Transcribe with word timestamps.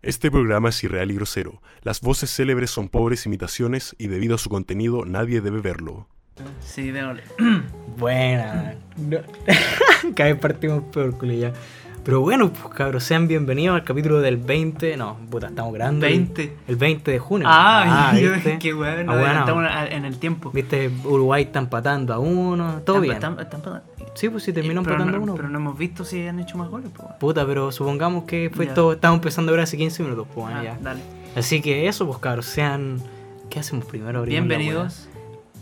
Este 0.00 0.30
programa 0.30 0.68
es 0.68 0.84
irreal 0.84 1.10
y 1.10 1.14
grosero. 1.14 1.60
Las 1.82 2.00
voces 2.00 2.30
célebres 2.30 2.70
son 2.70 2.88
pobres 2.88 3.26
imitaciones 3.26 3.96
y 3.98 4.06
debido 4.06 4.36
a 4.36 4.38
su 4.38 4.48
contenido 4.48 5.04
nadie 5.04 5.40
debe 5.40 5.60
verlo. 5.60 6.06
Sí, 6.60 6.92
démosle. 6.92 7.24
Buena. 7.98 8.76
No. 8.96 9.18
Cada 10.14 10.30
vez 10.30 10.40
partimos 10.40 10.84
peor. 10.92 11.18
Pero 12.04 12.22
bueno, 12.22 12.50
pues 12.50 12.74
cabros, 12.74 13.04
sean 13.04 13.28
bienvenidos 13.28 13.74
al 13.74 13.84
capítulo 13.84 14.20
del 14.20 14.38
20. 14.38 14.96
No, 14.96 15.18
puta, 15.30 15.48
estamos 15.48 15.74
grabando. 15.74 16.06
el- 16.06 16.12
20. 16.12 16.56
El 16.66 16.76
20 16.76 17.10
de 17.10 17.18
junio. 17.18 17.46
Ah, 17.50 18.12
qué 18.60 18.72
weón, 18.72 19.10
Ah, 19.10 19.44
bueno. 19.44 19.68
en 19.90 20.04
el 20.06 20.18
tiempo. 20.18 20.50
Viste, 20.50 20.90
Uruguay 21.04 21.42
está 21.44 21.58
empatando 21.58 22.14
a 22.14 22.18
uno. 22.18 22.80
Todo 22.84 23.00
bien. 23.02 23.14
están- 23.14 23.38
están 23.38 23.60
pa- 23.60 23.82
Sí, 24.14 24.30
pues 24.30 24.42
sí, 24.42 24.52
terminó 24.54 24.80
Eh, 24.80 24.84
empatando 24.84 25.12
a 25.16 25.18
no, 25.18 25.22
uno. 25.22 25.34
Pero 25.36 25.48
no 25.50 25.58
hemos 25.58 25.76
visto 25.78 26.02
si 26.04 26.26
han 26.26 26.40
hecho 26.40 26.56
más 26.56 26.68
goles, 26.70 26.90
pues. 26.96 27.08
Puta, 27.20 27.46
pero 27.46 27.70
supongamos 27.72 28.24
que 28.24 28.50
fue 28.54 28.66
Ya. 28.66 28.74
todo. 28.74 28.94
Estamos 28.94 29.18
empezando 29.18 29.52
ahora 29.52 29.64
hace 29.64 29.76
15 29.76 30.02
minutos, 30.02 30.26
pues 30.34 30.46
bueno, 30.46 30.60
Ah, 30.60 30.64
ya. 30.64 30.78
dale. 30.80 31.00
Así 31.36 31.60
que 31.60 31.88
eso, 31.88 32.06
pues 32.06 32.18
cabros, 32.18 32.46
sean. 32.46 33.00
¿Qué 33.50 33.60
hacemos 33.60 33.84
primero? 33.84 34.20
Abrimos 34.20 34.48
Bienvenidos. 34.48 35.08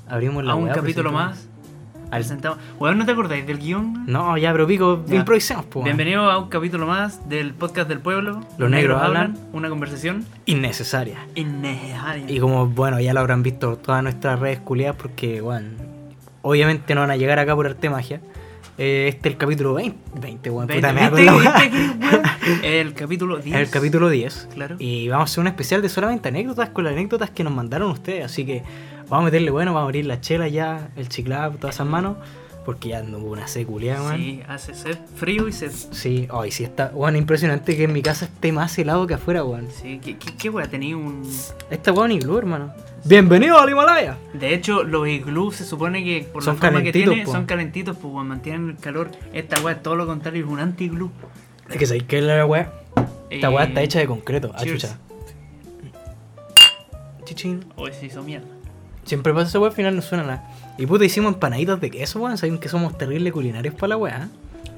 Abrimos 0.08 0.44
la 0.44 0.52
a 0.52 0.54
un 0.54 0.64
weá, 0.64 0.74
capítulo 0.74 1.10
presentamos. 1.10 1.36
más. 1.36 1.48
Al- 2.10 2.20
Presentamos. 2.22 2.58
Weón, 2.78 2.98
¿no 2.98 3.04
te 3.04 3.12
acordáis 3.12 3.46
del 3.46 3.58
guion? 3.58 4.04
No, 4.06 4.38
ya, 4.38 4.52
pero 4.52 4.66
pico, 4.66 5.04
Ya. 5.06 5.16
improvisemos, 5.16 5.66
bueno. 5.72 5.84
Bienvenido 5.86 6.30
a 6.30 6.38
un 6.38 6.48
capítulo 6.48 6.86
más 6.86 7.28
del 7.28 7.52
podcast 7.52 7.88
del 7.88 7.98
pueblo. 8.00 8.40
Los 8.58 8.70
negros 8.70 9.02
hablan. 9.02 9.36
Una 9.52 9.68
conversación 9.68 10.24
Innecesaria. 10.46 11.18
innecesaria. 11.34 12.24
Y 12.30 12.38
como, 12.38 12.66
bueno, 12.68 13.00
ya 13.00 13.12
lo 13.12 13.20
habrán 13.20 13.42
visto 13.42 13.76
todas 13.76 14.02
nuestras 14.02 14.38
redes 14.38 14.60
culiadas, 14.60 14.96
porque, 14.96 15.40
bueno, 15.40 15.68
obviamente 16.42 16.94
no 16.94 17.00
van 17.00 17.10
a 17.10 17.16
llegar 17.16 17.38
acá 17.40 17.54
por 17.56 17.66
arte 17.66 17.90
magia. 17.90 18.20
Eh, 18.78 19.06
este 19.08 19.30
es 19.30 19.32
el 19.34 19.38
capítulo 19.38 19.72
20, 19.74 19.98
20 20.20 20.50
weón, 20.50 20.68
puta, 20.68 20.92
me 20.92 21.00
da 21.00 21.10
¿Viste, 21.10 21.26
con 21.26 21.26
la 21.26 21.34
weá. 21.50 21.52
viste 21.60 21.70
que, 21.70 21.76
weón? 22.06 22.24
El 22.62 22.92
capítulo 22.94 23.36
10. 23.38 23.56
Es 23.56 23.62
el 23.62 23.70
capítulo 23.70 24.08
10. 24.10 24.48
Claro. 24.54 24.76
Y 24.78 25.08
vamos 25.08 25.30
a 25.30 25.32
hacer 25.32 25.40
un 25.40 25.46
especial 25.48 25.82
de 25.82 25.88
solamente 25.88 26.28
anécdotas 26.28 26.68
con 26.68 26.84
las 26.84 26.92
anécdotas 26.92 27.30
que 27.30 27.42
nos 27.42 27.52
mandaron 27.54 27.90
ustedes. 27.90 28.24
Así 28.26 28.44
que 28.44 28.62
vamos 29.08 29.22
a 29.22 29.24
meterle 29.26 29.50
bueno, 29.50 29.72
vamos 29.72 29.82
a 29.82 29.88
abrir 29.88 30.06
la 30.06 30.20
chela 30.20 30.48
ya, 30.48 30.90
el 30.96 31.08
chiclap, 31.08 31.58
todas 31.58 31.76
esas 31.76 31.86
manos. 31.86 32.16
Porque 32.64 32.88
ya 32.88 33.00
no 33.04 33.18
hubo 33.18 33.30
una 33.30 33.46
seculia, 33.46 34.00
man. 34.02 34.16
Sí, 34.16 34.42
hace 34.48 34.74
sed, 34.74 34.98
frío 35.14 35.46
y 35.46 35.52
sed. 35.52 35.70
Sí, 35.70 36.26
ay, 36.32 36.50
sí 36.50 36.64
está. 36.64 36.88
Bueno, 36.88 37.16
impresionante 37.16 37.76
que 37.76 37.84
en 37.84 37.92
mi 37.92 38.02
casa 38.02 38.24
esté 38.24 38.50
más 38.50 38.76
helado 38.76 39.06
que 39.06 39.14
afuera, 39.14 39.44
weón. 39.44 39.68
Sí, 39.70 40.00
¿qué, 40.02 40.18
qué, 40.18 40.34
qué 40.36 40.50
weá? 40.50 40.66
Tenía 40.66 40.96
un. 40.96 41.22
Esta 41.70 41.92
weón 41.92 42.10
iglú, 42.10 42.36
hermano. 42.38 42.72
Bienvenido 43.04 43.56
al 43.60 43.70
Himalaya. 43.70 44.16
De 44.34 44.52
hecho, 44.52 44.82
los 44.82 45.06
iglús 45.06 45.54
se 45.54 45.64
supone 45.64 46.02
que 46.02 46.26
por 46.32 46.42
Son 46.42 46.54
la 46.56 46.60
forma 46.60 46.78
que 46.82 46.90
calentitos, 46.90 47.14
tiene, 47.14 47.24
po. 47.24 47.32
son 47.32 47.46
calentitos, 47.46 47.96
pues 47.98 48.12
weón, 48.12 48.26
mantienen 48.26 48.70
el 48.70 48.76
calor. 48.78 49.12
Esta 49.32 49.60
weá 49.62 49.76
es 49.76 49.82
todo 49.84 49.94
lo 49.94 50.04
contrario, 50.04 50.44
es 50.44 50.50
un 50.50 50.58
anti-iglú. 50.58 51.08
Es 51.70 51.76
que 51.76 51.86
sabéis 51.86 52.02
que 52.02 52.20
la 52.20 52.44
weá. 52.46 52.72
Esta 53.30 53.48
Eh, 53.52 53.62
está 53.62 53.82
hecha 53.82 54.00
de 54.00 54.06
concreto. 54.08 54.50
Ah, 54.56 54.64
cheers. 54.64 54.82
chucha. 54.82 54.98
Chichín. 57.24 57.64
Hoy 57.76 57.92
se 57.92 58.06
hizo 58.06 58.24
mierda. 58.24 58.48
Siempre 59.06 59.32
pasa 59.32 59.48
esa 59.48 59.58
weá, 59.60 59.70
al 59.70 59.74
final 59.76 59.96
no 59.96 60.02
suena 60.02 60.24
nada. 60.24 60.50
Y 60.78 60.84
puta, 60.86 61.04
hicimos 61.04 61.32
empanaditas 61.32 61.80
de 61.80 61.90
queso, 61.90 62.20
weón. 62.20 62.36
Saben 62.36 62.58
que 62.58 62.68
somos 62.68 62.98
terribles 62.98 63.32
culinarios 63.32 63.74
para 63.74 63.88
la 63.88 63.96
weá. 63.96 64.28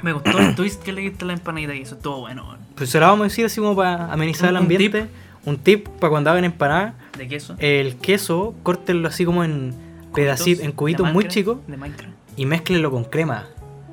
Me 0.02 0.12
gustó 0.12 0.38
el 0.38 0.54
twist 0.54 0.82
que 0.82 0.92
le 0.92 1.00
diste 1.00 1.24
a 1.24 1.28
la 1.28 1.32
empanadita 1.32 1.74
y 1.74 1.80
eso 1.82 1.96
estuvo 1.96 2.20
bueno, 2.20 2.44
weón. 2.46 2.58
Pues 2.76 2.90
se 2.90 3.00
la 3.00 3.06
vamos 3.08 3.22
a 3.22 3.24
decir 3.24 3.44
así 3.46 3.60
como 3.60 3.74
para 3.74 4.12
amenizar 4.12 4.50
el 4.50 4.56
un 4.56 4.62
ambiente. 4.62 5.06
Un 5.44 5.56
tip 5.56 5.88
para 5.88 6.10
cuando 6.10 6.30
hagan 6.30 6.44
empanadas. 6.44 6.94
¿De 7.16 7.26
queso? 7.26 7.56
El 7.58 7.96
queso, 7.96 8.54
córtenlo 8.62 9.08
así 9.08 9.24
como 9.24 9.42
en 9.44 9.74
pedacitos, 10.14 10.64
en 10.64 10.72
cubitos 10.72 11.10
muy 11.12 11.26
chicos 11.28 11.58
De 11.66 11.76
Minecraft. 11.76 12.12
y 12.36 12.44
mézclenlo 12.46 12.90
con 12.90 13.04
crema. 13.04 13.46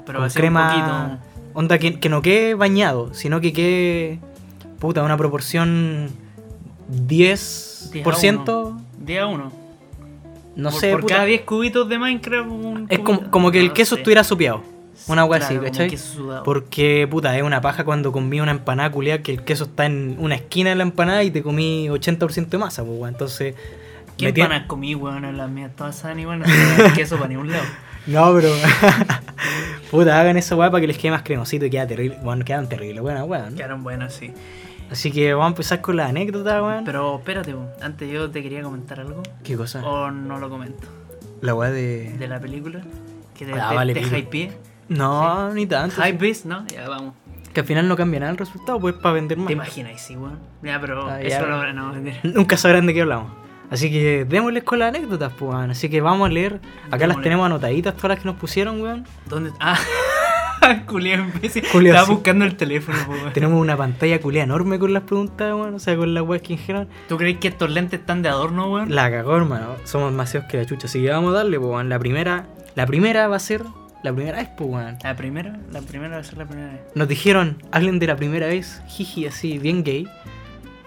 Pero 0.06 0.20
con 0.20 0.30
crema. 0.30 1.20
Onda 1.54 1.80
que, 1.80 2.00
que 2.00 2.10
no 2.10 2.22
quede 2.22 2.54
bañado, 2.56 3.14
sino 3.14 3.40
que 3.40 3.54
quede. 3.54 4.20
Puta, 4.80 5.02
una 5.02 5.16
proporción 5.18 6.10
10%. 6.92 7.96
un 7.98 8.04
poquito. 8.04 8.78
10 9.00 9.22
a 9.22 9.28
1. 9.28 9.65
No 10.56 10.70
por, 10.72 10.80
sé, 10.80 10.92
Por 10.92 11.02
puta, 11.02 11.16
cada 11.16 11.26
10 11.26 11.42
cubitos 11.42 11.90
de 11.90 12.00
Minecraft, 12.00 12.50
un 12.50 12.88
es 12.90 13.00
como, 13.00 13.30
como 13.30 13.52
que 13.52 13.60
el 13.60 13.68
No 13.68 13.74
queso 13.74 13.96
sé. 13.96 14.02
estuviera 14.02 14.24
sopeado. 14.24 14.64
Una 15.08 15.26
wea 15.26 15.40
así, 15.40 15.56
Claro, 15.56 15.64
¿cachai? 15.66 15.98
Porque, 16.44 17.08
puta, 17.10 17.36
es 17.38 17.44
una 17.44 17.62
paja 17.62 17.84
cuando 17.84 18.12
comí 18.12 18.40
una 18.42 18.52
empanada 18.52 18.90
culiada 18.90 19.22
que 19.22 19.34
el 19.34 19.44
queso 19.44 19.66
está 19.66 19.86
en 19.86 20.16
una 20.20 20.36
esquina 20.36 20.70
de 20.72 20.78
la 20.78 20.84
empanada 20.84 21.24
y 21.24 21.30
te 21.32 21.44
comí 21.44 21.88
80% 21.90 22.48
de 22.48 22.58
masa, 22.58 22.84
pues. 22.84 23.12
Entonces. 23.12 23.56
¿Qué 24.18 24.30
empanadas 24.30 24.66
comí, 24.68 24.96
weón? 24.96 25.38
Las 25.38 25.50
mías 25.50 25.72
todas 25.76 25.96
saben 25.98 26.20
igual, 26.20 26.40
no 26.40 26.46
tenía 26.46 26.94
queso 26.94 27.18
para 27.18 27.28
ningún 27.30 27.52
lado. 27.52 27.64
No, 28.08 28.32
pero. 28.36 28.50
puta, 29.92 30.20
hagan 30.20 30.38
esa 30.38 30.56
weá 30.56 30.70
para 30.70 30.80
que 30.82 30.86
les 30.88 30.98
quede 31.00 31.12
más 31.12 31.24
cremosito 31.24 31.66
y 31.66 31.72
queda 31.72 31.88
terrible. 31.88 32.18
Bueno, 32.24 32.46
quedan 32.46 32.70
terribles, 32.70 33.04
weón, 33.04 33.30
weón. 33.30 33.56
Quedaron 33.56 33.84
buenas, 33.84 34.14
sí. 34.14 34.32
Así 34.92 35.12
que 35.12 35.34
vamos 35.34 35.46
a 35.46 35.50
empezar 35.50 35.82
con 35.82 35.96
la 35.98 36.08
anécdota, 36.08 36.62
weón. 36.64 36.84
Pero 36.86 37.18
espérate, 37.18 37.54
weón. 37.54 37.70
antes 37.82 38.10
yo 38.12 38.30
te 38.30 38.42
quería 38.44 38.62
comentar 38.62 39.00
algo. 39.00 39.24
¿Qué 39.44 39.56
cosa? 39.58 39.84
O 39.86 40.12
no 40.12 40.40
lo 40.40 40.50
comento. 40.50 40.88
La 41.42 41.54
weá 41.56 41.72
de. 41.72 42.16
De 42.18 42.28
la 42.28 42.40
película. 42.40 42.82
Que 43.38 43.46
te, 43.46 43.54
Ah, 43.60 43.70
te, 43.70 43.76
vale, 43.76 43.94
te 43.94 44.02
hypeé. 44.20 44.52
No, 44.88 45.54
ni 45.54 45.66
tanto. 45.66 46.02
Hype 46.02 46.18
beast, 46.18 46.46
¿no? 46.46 46.66
Ya 46.68 46.88
vamos. 46.88 47.14
Que 47.54 47.62
al 47.62 47.66
final 47.66 47.88
no 47.88 47.96
cambia 47.96 48.20
nada 48.20 48.32
el 48.32 48.38
resultado, 48.38 48.80
pues 48.80 48.94
para 48.96 49.14
vender 49.16 49.38
más. 49.38 49.48
¿Te 49.48 49.54
imaginas? 49.54 50.02
Sí, 50.02 50.16
weón. 50.16 50.40
Ya, 50.62 50.80
pero 50.80 51.10
Ah, 51.10 51.22
eso 51.22 51.30
ya. 51.42 51.46
lo 51.46 51.74
no, 51.74 51.94
mentira. 51.94 52.18
Nunca 52.24 52.56
sabrán 52.58 52.86
de 52.86 52.94
qué 52.94 53.02
hablamos. 53.02 53.32
Así 53.72 53.90
que 53.92 54.26
démosles 54.26 54.64
con 54.64 54.78
las 54.80 54.90
anécdotas, 54.90 55.34
pues, 55.38 55.52
weón. 55.54 55.72
Así 55.72 55.90
que 55.90 56.00
vamos 56.02 56.28
a 56.28 56.32
leer. 56.32 56.60
Acá 56.88 56.92
las 56.92 57.00
Démosle. 57.00 57.24
tenemos 57.24 57.46
anotaditas, 57.48 57.96
todas 57.96 58.10
las 58.10 58.20
que 58.20 58.26
nos 58.26 58.36
pusieron, 58.38 58.80
weón. 58.82 59.06
¿Dónde? 59.28 59.52
Ah, 59.60 59.78
imbécil. 60.90 61.64
Culiao, 61.72 61.96
Estaba 61.96 62.06
sí. 62.08 62.12
buscando 62.14 62.46
el 62.46 62.56
teléfono, 62.56 62.98
po, 63.06 63.12
weón. 63.14 63.34
Tenemos 63.34 63.62
una 63.62 63.78
pantalla 63.78 64.20
culia 64.20 64.44
enorme 64.44 64.80
con 64.80 64.94
las 64.94 65.04
preguntas, 65.04 65.54
weón. 65.54 65.74
O 65.76 65.80
sea, 65.80 65.96
con 65.96 66.14
las 66.14 66.24
weas 66.24 66.42
que 66.42 66.50
dijeron. 66.50 66.88
¿Tú 67.08 67.18
crees 67.18 67.38
que 67.38 67.48
estos 67.50 67.70
lentes 67.72 68.00
están 68.00 68.22
de 68.22 68.30
adorno, 68.30 68.72
weón? 68.72 68.94
La 68.94 69.10
cagó, 69.12 69.36
hermano. 69.38 69.76
Somos 69.84 70.12
demasiados 70.12 70.50
que 70.50 70.58
la 70.58 70.66
chucha. 70.66 70.88
Así 70.88 71.02
que 71.02 71.10
vamos 71.10 71.32
a 71.34 71.38
darle, 71.38 71.58
weón. 71.58 71.90
La 71.90 72.00
primera. 72.00 72.48
La 72.76 72.86
primera 72.86 73.28
va 73.28 73.36
a 73.36 73.40
ser. 73.40 73.64
La 74.04 74.14
primera 74.14 74.38
vez, 74.38 74.50
pues, 74.58 74.70
weón. 74.70 74.98
La 75.04 75.16
primera, 75.16 75.60
la 75.72 75.82
primera 75.82 76.16
va 76.16 76.22
a 76.22 76.24
ser 76.24 76.38
la 76.38 76.46
primera 76.46 76.72
vez. 76.74 76.82
Nos 76.94 77.08
dijeron, 77.08 77.58
hablen 77.72 77.98
de 78.00 78.08
la 78.08 78.16
primera 78.16 78.48
vez, 78.48 78.82
jiji, 78.88 79.26
así, 79.26 79.58
bien 79.58 79.84
gay. 79.84 80.08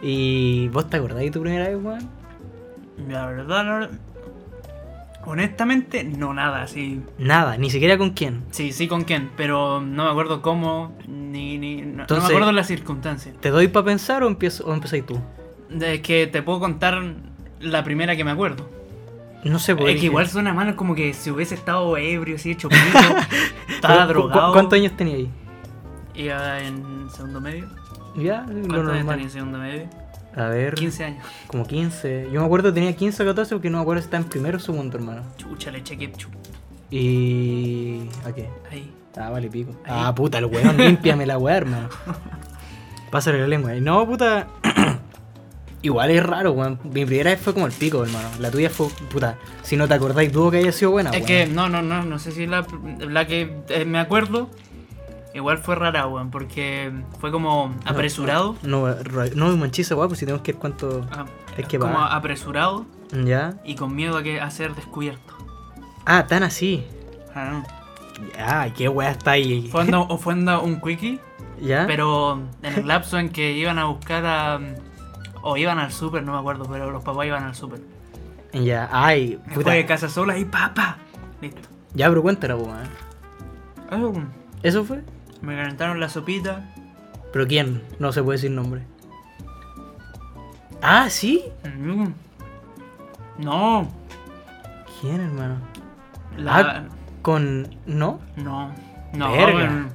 Y 0.00 0.69
vos 0.69 0.88
te 0.88 0.97
acordás 0.99 1.19
de 1.21 1.31
tu 1.31 1.41
primera 1.43 1.69
vez, 1.69 1.78
weón. 1.83 2.09
La 3.09 3.27
verdad, 3.27 3.65
no- 3.65 3.88
honestamente, 5.28 6.05
no 6.05 6.33
nada, 6.33 6.66
sí. 6.66 7.03
Nada, 7.19 7.56
ni 7.59 7.71
siquiera 7.71 7.99
con 7.99 8.11
quién. 8.11 8.44
Sí, 8.50 8.72
sí 8.72 8.89
con 8.89 9.05
quién, 9.05 9.31
pero 9.37 9.81
no 9.81 10.05
me 10.05 10.11
acuerdo 10.11 10.41
cómo, 10.41 10.97
ni, 11.06 11.59
ni 11.59 11.83
no, 11.83 12.06
me 12.09 12.16
acuerdo 12.16 12.50
las 12.53 12.66
circunstancias. 12.66 13.37
¿Te 13.41 13.50
doy 13.50 13.69
para 13.69 13.84
pensar 13.84 14.22
o, 14.22 14.27
empiezo, 14.27 14.67
o 14.67 14.72
empezáis 14.72 15.05
tú? 15.05 15.21
Es 15.81 16.00
que 16.00 16.27
te 16.27 16.43
puedo 16.43 16.61
contar 16.61 17.03
la 17.61 17.84
primera 17.84 18.17
que 18.17 18.25
me 18.25 18.31
acuerdo. 18.31 18.69
No 19.44 19.59
sé, 19.59 19.77
pues. 19.77 19.94
es 19.94 20.00
que 20.00 20.06
igual 20.06 20.28
suena 20.28 20.53
mal 20.53 20.75
como 20.75 20.94
que 20.94 21.12
si 21.12 21.31
hubiese 21.31 21.55
estado 21.55 21.97
ebrio, 21.97 22.37
así 22.37 22.50
hecho 22.50 22.69
pico, 22.69 22.99
estaba 23.69 24.06
drogado. 24.06 24.53
¿Cuántos 24.53 24.78
años 24.78 24.97
tenía 24.97 25.17
ahí? 25.17 25.31
Iba 26.15 26.61
en 26.61 27.09
segundo 27.11 27.41
medio. 27.41 27.69
Ya, 28.17 28.47
lo 28.49 28.67
¿Cuántos 28.67 28.72
años 28.72 28.72
tenía 28.72 28.94
normal. 28.97 29.21
en 29.21 29.31
segundo 29.31 29.59
medio? 29.59 30.07
A 30.38 30.49
ver, 30.49 30.75
15 30.75 31.04
años. 31.04 31.26
como 31.47 31.66
15. 31.66 32.28
Yo 32.32 32.41
me 32.41 32.47
acuerdo 32.47 32.69
que 32.71 32.75
tenía 32.75 32.94
15 32.94 33.22
o 33.22 33.26
14 33.26 33.54
porque 33.56 33.71
no 33.71 33.78
me 33.78 33.82
acuerdo 33.82 34.03
si 34.03 34.06
estaba 34.06 34.22
en 34.22 34.28
primero 34.31 34.56
o 34.59 34.60
segundo, 34.60 34.97
hermano. 34.97 35.22
Chucha, 35.37 35.71
le 35.71 35.78
eché 35.78 35.97
ketchup. 35.99 36.32
Y. 36.91 38.00
¿A 38.25 38.32
qué? 38.32 38.49
Ahí. 38.71 38.93
Ah, 39.16 39.31
vale, 39.31 39.49
pico. 39.50 39.72
Ahí. 39.84 39.93
Ah, 40.04 40.15
puta, 40.15 40.38
el 40.38 40.44
weón, 40.47 40.76
límpiame 40.78 41.26
la 41.26 41.38
weá, 41.38 41.56
hermano. 41.56 41.88
Pásale 43.10 43.41
la 43.41 43.49
lengua. 43.49 43.72
No, 43.75 44.06
puta. 44.06 44.47
Igual 45.82 46.10
es 46.10 46.22
raro, 46.25 46.53
weón. 46.53 46.78
Mi 46.84 47.05
primera 47.05 47.31
vez 47.31 47.41
fue 47.41 47.55
como 47.55 47.66
el 47.66 47.72
pico, 47.72 48.03
hermano. 48.05 48.28
La 48.41 48.50
tuya 48.50 48.69
fue, 48.70 48.88
puta. 49.10 49.38
Si 49.62 49.76
no 49.76 49.87
te 49.87 49.94
acordáis, 49.94 50.32
dudo 50.32 50.50
que 50.50 50.59
haya 50.59 50.72
sido 50.72 50.91
buena, 50.93 51.10
es 51.10 51.16
weón. 51.16 51.26
que 51.26 51.47
no, 51.47 51.69
no, 51.69 51.82
no, 51.82 52.05
no 52.05 52.19
sé 52.19 52.32
si 52.32 52.47
la, 52.47 52.66
la 52.99 53.26
que 53.26 53.60
eh, 53.69 53.84
me 53.84 53.99
acuerdo. 53.99 54.50
Igual 55.34 55.59
fue 55.59 55.75
rara, 55.75 56.06
weón, 56.06 56.31
porque 56.31 56.91
fue 57.21 57.31
como 57.31 57.75
apresurado. 57.84 58.56
No, 58.62 58.87
ra- 58.93 59.27
no, 59.34 59.55
manchiza, 59.56 59.94
weón, 59.94 60.09
pues 60.09 60.19
si 60.21 60.25
tenemos 60.27 60.43
que 60.43 60.52
ver 60.52 60.61
cuánto. 60.61 61.06
Ah, 61.12 61.26
Es 61.56 61.67
que 61.67 61.79
como 61.79 61.94
va. 61.94 62.14
apresurado 62.14 62.87
Ya. 63.25 63.55
y 63.64 63.75
con 63.75 63.94
miedo 63.94 64.17
a, 64.17 64.23
que, 64.23 64.41
a 64.41 64.50
ser 64.50 64.75
descubierto. 64.75 65.35
Ah, 66.06 66.26
tan 66.26 66.43
así. 66.43 66.87
Ah, 67.35 67.62
Ya, 68.37 68.73
qué 68.75 68.88
weá 68.88 69.11
está 69.11 69.32
ahí. 69.32 69.69
Fue 69.70 69.85
o 69.94 70.19
fue 70.19 70.32
onda 70.32 70.58
un 70.61 70.81
quickie, 70.81 71.20
¿Ya? 71.61 71.85
pero 71.87 72.41
en 72.62 72.75
el 72.75 72.87
lapso 72.88 73.19
en 73.19 73.29
que 73.29 73.52
iban 73.52 73.79
a 73.79 73.85
buscar 73.85 74.25
a. 74.26 74.58
O 75.43 75.56
iban 75.56 75.79
al 75.79 75.93
súper, 75.93 76.25
no 76.25 76.32
me 76.32 76.38
acuerdo, 76.38 76.64
pero 76.69 76.91
los 76.91 77.05
papás 77.05 77.26
iban 77.26 77.44
al 77.44 77.55
súper. 77.55 77.81
Ya, 78.52 78.88
ay, 78.91 79.38
puta. 79.52 79.61
fue 79.61 79.75
de 79.76 79.87
casa 79.87 80.08
sola 80.08 80.37
y 80.38 80.44
papá. 80.47 80.97
Listo. 81.41 81.69
Ya, 81.94 82.08
pero 82.08 82.23
cuéntala, 82.23 82.56
weón. 82.56 82.88
Ah, 83.91 83.99
¿Eso 84.62 84.85
fue? 84.85 85.02
Me 85.43 85.56
calentaron 85.56 86.00
la 86.00 86.08
sopita. 86.08 86.69
¿Pero 87.32 87.46
quién? 87.46 87.82
No 87.99 88.12
se 88.12 88.23
puede 88.23 88.37
decir 88.38 88.50
nombre. 88.50 88.82
Ah, 90.82 91.08
¿sí? 91.11 91.44
Mm. 91.64 92.06
No. 93.38 93.88
¿Quién, 95.00 95.20
hermano? 95.20 95.56
La, 96.37 96.85
Con. 97.23 97.69
¿No? 97.87 98.20
No. 98.37 98.73
No. 99.12 99.32
Verga. 99.32 99.88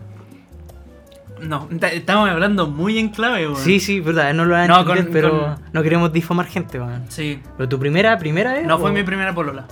No, 1.42 1.68
ta- 1.80 1.90
estamos 1.90 2.30
hablando 2.30 2.68
muy 2.68 3.00
en 3.00 3.10
clave, 3.10 3.48
weón. 3.48 3.60
Sí, 3.60 3.80
sí, 3.82 4.00
verdad, 4.00 4.34
no 4.34 4.46
lo 4.46 4.54
van 4.54 4.72
a 4.72 4.78
No, 4.84 4.86
pero 5.12 5.30
con- 5.56 5.56
no 5.74 5.84
queremos 5.84 6.14
difamar 6.14 6.46
gente, 6.46 6.80
weón. 6.80 7.06
Sí. 7.10 7.42
Pero 7.58 7.68
tu 7.68 7.80
primera, 7.80 8.18
primera 8.18 8.54
vez. 8.54 8.66
No 8.66 8.78
fue 8.80 8.92
mi 8.92 9.04
primera 9.04 9.34
polola. 9.34 9.66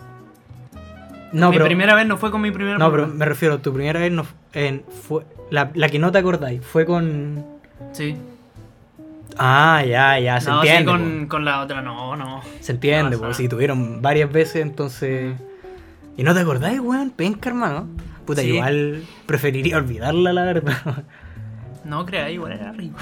No, 1.33 1.49
mi 1.49 1.55
pero. 1.55 1.65
primera 1.65 1.95
vez 1.95 2.05
no 2.07 2.17
fue 2.17 2.29
con 2.31 2.41
mi 2.41 2.51
primera 2.51 2.77
No, 2.77 2.91
pero 2.91 3.07
me 3.07 3.25
refiero, 3.25 3.59
tu 3.59 3.73
primera 3.73 3.99
vez 3.99 4.11
no 4.11 4.25
en, 4.53 4.83
fue. 5.07 5.23
La, 5.49 5.71
la 5.75 5.89
que 5.89 5.99
no 5.99 6.11
te 6.11 6.17
acordáis, 6.17 6.61
fue 6.65 6.85
con. 6.85 7.45
Sí. 7.93 8.15
Ah, 9.37 9.83
ya, 9.87 10.19
ya, 10.19 10.39
se 10.41 10.49
no, 10.49 10.57
entiende. 10.57 10.79
sí, 10.79 10.85
con, 10.85 11.27
con 11.27 11.45
la 11.45 11.61
otra, 11.61 11.81
no, 11.81 12.15
no. 12.15 12.41
Se 12.59 12.73
entiende, 12.73 13.15
No 13.15 13.21
pues 13.23 13.37
si 13.37 13.47
tuvieron 13.47 14.01
varias 14.01 14.31
veces, 14.31 14.57
entonces. 14.61 15.35
¿Y 16.17 16.23
no 16.23 16.33
te 16.33 16.41
acordáis, 16.41 16.79
weón? 16.79 17.11
Penca, 17.11 17.49
hermano. 17.49 17.87
Puta, 18.25 18.41
Sí. 18.41 18.49
igual 18.49 19.03
preferiría 19.25 19.77
olvidarla, 19.77 20.33
la 20.33 20.43
verdad. 20.43 20.75
No 21.83 22.05
creas, 22.05 22.31
igual 22.31 22.51
era 22.53 22.71
rico. 22.71 22.97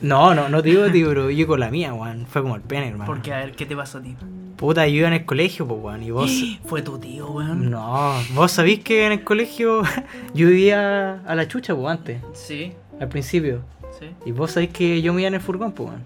No, 0.00 0.34
no, 0.34 0.48
no 0.48 0.62
te 0.62 0.70
digo, 0.70 0.90
tío, 0.90 1.08
pero 1.08 1.30
yo 1.30 1.46
con 1.46 1.60
la 1.60 1.70
mía, 1.70 1.94
weón. 1.94 2.26
Fue 2.26 2.42
como 2.42 2.56
el 2.56 2.62
pene, 2.62 2.88
hermano. 2.88 3.06
Porque, 3.06 3.32
a 3.32 3.38
ver, 3.38 3.52
¿qué 3.52 3.66
te 3.66 3.76
pasó 3.76 3.98
a 3.98 4.02
ti? 4.02 4.14
Puta, 4.56 4.86
yo 4.88 4.94
iba 4.96 5.08
en 5.08 5.14
el 5.14 5.24
colegio, 5.24 5.66
pues, 5.66 5.80
weón. 5.82 6.02
Y 6.02 6.10
vos. 6.10 6.30
Fue 6.66 6.82
tu 6.82 6.98
tío, 6.98 7.30
weón. 7.30 7.70
No, 7.70 8.12
vos 8.34 8.52
sabís 8.52 8.80
que 8.82 9.06
en 9.06 9.12
el 9.12 9.22
colegio 9.24 9.82
yo 10.34 10.48
vivía 10.48 11.20
a 11.26 11.34
la 11.34 11.46
chucha, 11.48 11.74
pues, 11.74 11.86
antes, 11.88 12.20
Sí, 12.34 12.72
al 13.00 13.08
principio. 13.08 13.62
sí. 13.98 14.06
Y 14.24 14.32
vos 14.32 14.50
sabís 14.52 14.70
que 14.70 15.00
yo 15.02 15.12
me 15.14 15.20
iba 15.22 15.28
en 15.28 15.34
el 15.34 15.40
furgón, 15.40 15.72
pues, 15.72 15.90
weón. 15.90 16.02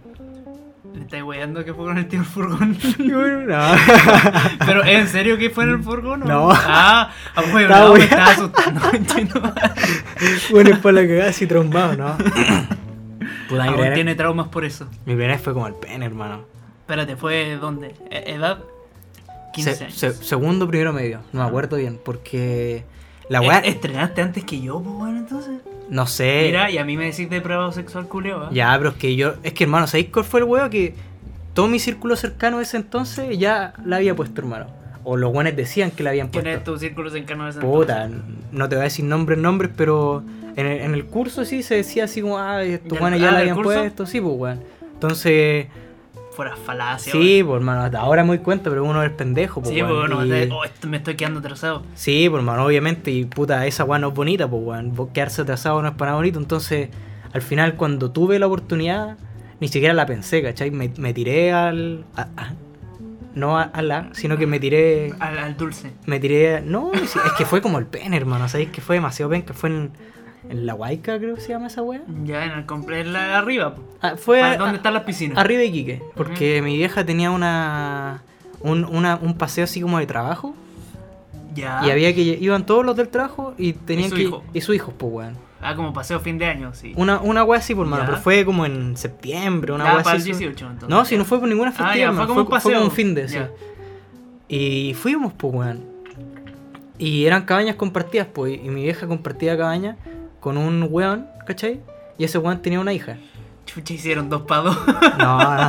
Le 0.94 1.02
estáis 1.02 1.22
weyando 1.22 1.64
que 1.64 1.72
fue 1.72 1.84
con 1.86 1.98
el 1.98 2.08
tío 2.08 2.20
el 2.20 2.26
furgón. 2.26 2.76
No. 2.98 3.72
Pero, 4.66 4.84
¿en 4.84 5.08
serio 5.08 5.38
que 5.38 5.50
fue 5.50 5.64
en 5.64 5.70
el 5.70 5.82
furgón? 5.82 6.22
o 6.22 6.26
No. 6.26 6.50
Ah, 6.52 7.10
ah, 7.34 7.42
bueno, 7.52 7.68
no, 7.88 7.94
me 7.94 8.04
estaba 8.04 8.30
asustando. 8.30 8.80
bueno, 10.50 10.70
es 10.70 10.78
para 10.78 10.92
la 11.02 11.06
cagada 11.08 11.30
así 11.30 11.46
trombado, 11.46 11.96
¿no? 11.96 12.16
Puta, 13.48 13.64
Aún 13.64 13.74
primera, 13.74 13.94
tiene 13.94 14.14
traumas 14.14 14.48
por 14.48 14.64
eso. 14.64 14.86
mi 15.06 15.14
primera 15.14 15.32
vez 15.34 15.42
fue 15.42 15.52
como 15.52 15.66
el 15.66 15.74
pene, 15.74 16.06
hermano. 16.06 16.44
Espérate, 16.82 17.16
¿fue 17.16 17.56
dónde? 17.60 17.94
¿E- 18.10 18.34
¿Edad? 18.34 18.58
15 19.54 19.74
Se- 19.74 19.84
años. 19.84 19.96
se- 19.96 20.12
segundo, 20.12 20.68
primero 20.68 20.92
medio. 20.92 21.20
No 21.32 21.42
me 21.42 21.48
acuerdo 21.48 21.76
bien, 21.76 21.98
porque 22.04 22.84
la 23.30 23.38
Eh, 23.42 23.48
weá. 23.48 23.58
¿Estrenaste 23.60 24.20
antes 24.20 24.44
que 24.44 24.60
yo, 24.60 24.82
pues 24.82 24.94
bueno, 24.94 25.18
entonces? 25.20 25.60
No 25.88 26.06
sé. 26.06 26.42
Mira, 26.46 26.70
y 26.70 26.76
a 26.78 26.84
mí 26.84 26.96
me 26.98 27.06
decís 27.06 27.30
depravado 27.30 27.72
sexual 27.72 28.06
culeo, 28.06 28.44
¿ah? 28.44 28.50
Ya, 28.52 28.74
pero 28.76 28.90
es 28.90 28.96
que 28.96 29.16
yo. 29.16 29.34
Es 29.42 29.54
que, 29.54 29.64
hermano, 29.64 29.86
¿sabéis 29.86 30.08
cuál 30.12 30.24
fue 30.26 30.40
el 30.40 30.44
weón 30.44 30.68
que 30.68 30.94
todo 31.54 31.66
mi 31.66 31.78
círculo 31.78 32.14
cercano 32.16 32.58
de 32.58 32.64
ese 32.64 32.76
entonces 32.76 33.38
ya 33.38 33.72
la 33.86 33.96
había 33.96 34.14
puesto, 34.14 34.42
hermano? 34.42 34.66
O 35.02 35.16
los 35.16 35.32
weones 35.32 35.56
decían 35.56 35.90
que 35.90 36.02
la 36.02 36.10
habían 36.10 36.28
¿Quién 36.28 36.44
puesto. 36.44 36.58
es 36.58 36.64
tu 36.64 36.78
círculo 36.78 37.10
cercano 37.10 37.44
de 37.44 37.50
ese 37.50 37.60
Puta, 37.60 38.04
entonces? 38.04 38.34
no 38.52 38.68
te 38.68 38.74
voy 38.76 38.82
a 38.82 38.84
decir 38.84 39.04
nombres, 39.06 39.38
nombres, 39.38 39.70
pero 39.74 40.22
en 40.56 40.66
el, 40.66 40.80
en 40.82 40.94
el 40.94 41.06
curso 41.06 41.44
sí 41.46 41.62
se 41.62 41.76
decía 41.76 42.04
así 42.04 42.20
como, 42.20 42.38
ah, 42.38 42.62
estos 42.62 42.90
¿Del- 42.92 43.00
weones 43.02 43.20
ya 43.20 43.30
ah, 43.30 43.32
la 43.32 43.38
habían 43.40 43.56
curso? 43.56 43.72
puesto, 43.80 44.06
sí, 44.06 44.20
pues 44.20 44.34
weón. 44.36 44.60
Entonces, 44.92 45.66
Fuera 46.40 46.56
falacia, 46.56 47.12
sí, 47.12 47.42
pues 47.44 47.56
hermano, 47.56 47.82
hasta 47.82 48.00
ahora 48.00 48.22
me 48.22 48.28
doy 48.30 48.38
cuenta, 48.38 48.70
pero 48.70 48.82
uno 48.84 49.02
es 49.02 49.10
pendejo, 49.10 49.60
pues 49.60 49.74
Sí, 49.74 49.80
pues 49.82 49.92
bueno, 49.92 50.24
y- 50.24 50.28
me- 50.30 50.50
oh, 50.50 50.64
esto- 50.64 50.88
me 50.88 50.96
estoy 50.96 51.14
quedando 51.14 51.40
atrasado. 51.40 51.82
Sí, 51.94 52.28
pues 52.30 52.40
hermano, 52.40 52.64
obviamente, 52.64 53.10
y 53.10 53.26
puta, 53.26 53.66
esa 53.66 53.84
weá 53.84 53.98
no 53.98 54.08
es 54.08 54.14
bonita, 54.14 54.48
pues 54.48 54.62
weón. 54.64 55.12
Quedarse 55.12 55.42
atrasado 55.42 55.82
no 55.82 55.88
es 55.88 55.94
para 55.96 56.12
nada 56.12 56.16
bonito. 56.20 56.38
Entonces, 56.38 56.88
al 57.34 57.42
final, 57.42 57.74
cuando 57.74 58.10
tuve 58.10 58.38
la 58.38 58.46
oportunidad, 58.46 59.18
ni 59.60 59.68
siquiera 59.68 59.92
la 59.92 60.06
pensé, 60.06 60.42
¿cachai? 60.42 60.70
Me, 60.70 60.90
me 60.96 61.12
tiré 61.12 61.52
al. 61.52 62.04
a- 62.16 62.22
a- 62.38 62.54
no 63.34 63.58
a, 63.58 63.64
a 63.64 63.82
la, 63.82 64.08
sino 64.12 64.38
que 64.38 64.46
me 64.46 64.58
tiré. 64.58 65.12
Al, 65.20 65.38
al 65.38 65.56
dulce. 65.58 65.92
Me 66.06 66.18
tiré. 66.20 66.62
No, 66.62 66.90
es 66.94 67.14
que 67.36 67.44
fue 67.44 67.60
como 67.60 67.78
el 67.78 67.84
pene, 67.86 68.16
hermano. 68.16 68.48
¿Sabéis 68.48 68.70
que 68.70 68.80
fue 68.80 68.96
demasiado 68.96 69.30
penca? 69.30 69.52
Fue 69.52 69.68
en, 69.68 69.90
en 70.48 70.66
la 70.66 70.74
Huayca, 70.74 71.18
creo 71.18 71.34
que 71.34 71.40
se 71.40 71.48
llama 71.50 71.66
esa 71.66 71.82
weá. 71.82 72.00
Ya 72.24 72.44
en 72.44 72.52
el 72.52 72.66
compre- 72.66 73.00
en 73.00 73.12
la 73.12 73.38
arriba. 73.38 73.74
Ah, 74.00 74.14
fue. 74.16 74.42
Ah, 74.42 74.56
¿Dónde 74.56 74.76
están 74.76 74.94
las 74.94 75.02
piscinas? 75.04 75.36
Arriba 75.38 75.60
de 75.60 75.66
Iquique. 75.66 76.02
Porque 76.16 76.62
mi 76.62 76.76
vieja 76.76 77.04
tenía 77.04 77.30
una. 77.30 78.22
Un, 78.62 78.84
una- 78.84 79.16
un 79.16 79.36
paseo 79.36 79.64
así 79.64 79.80
como 79.80 79.98
de 79.98 80.06
trabajo. 80.06 80.54
Ya. 81.54 81.80
Y 81.84 81.90
había 81.90 82.14
que 82.14 82.20
iban 82.22 82.64
todos 82.64 82.84
los 82.86 82.96
del 82.96 83.08
trabajo 83.08 83.54
y 83.58 83.72
tenían 83.72 84.10
su 84.10 84.16
que 84.16 84.22
hijo? 84.22 84.44
y 84.54 84.60
su 84.60 84.72
hijo, 84.72 84.92
pues 84.96 85.12
weón. 85.12 85.36
Ah, 85.62 85.74
como 85.74 85.92
paseo 85.92 86.20
fin 86.20 86.38
de 86.38 86.46
año, 86.46 86.72
sí. 86.72 86.92
Una, 86.96 87.20
una 87.20 87.44
wea 87.44 87.58
así, 87.58 87.74
por 87.74 87.86
mano, 87.86 88.04
Ya. 88.04 88.06
pero 88.10 88.18
fue 88.22 88.44
como 88.46 88.64
en 88.64 88.96
septiembre, 88.96 89.72
una 89.72 89.84
Ya, 89.84 89.94
wea 89.94 90.02
para 90.02 90.16
así. 90.16 90.30
el 90.30 90.34
su- 90.36 90.40
18, 90.40 90.64
entonces. 90.66 90.88
No, 90.88 91.04
si 91.04 91.18
no 91.18 91.24
fue 91.26 91.38
por 91.38 91.48
ninguna 91.48 91.68
Ah, 91.70 91.72
festiva, 91.72 91.96
ya, 91.96 92.02
hermano, 92.04 92.18
fue 92.18 92.26
como 92.28 92.40
un 92.40 92.46
fue, 92.46 92.60
fue 92.60 92.72
paseo. 92.72 92.84
un 92.86 92.90
fin 92.92 93.14
de, 93.14 93.28
sí. 93.28 93.38
Y 94.48 94.94
fuimos, 94.94 95.32
pues, 95.34 95.52
weón. 95.54 95.84
Y 96.98 97.24
eran 97.26 97.44
cabañas 97.44 97.76
compartidas, 97.76 98.26
pues, 98.32 98.54
y 98.62 98.68
mi 98.68 98.82
vieja 98.82 99.06
compartía 99.06 99.56
cabaña 99.56 99.96
con 100.40 100.56
un 100.56 100.88
weón, 100.90 101.26
¿cachai? 101.46 101.80
Y 102.18 102.24
ese 102.24 102.38
weón 102.38 102.60
tenía 102.62 102.80
una 102.80 102.92
hija. 102.92 103.18
Chucha, 103.66 103.94
hicieron 103.94 104.28
dos 104.28 104.42
para 104.42 104.62
dos. 104.62 104.78
No, 105.18 105.38
no. 105.38 105.68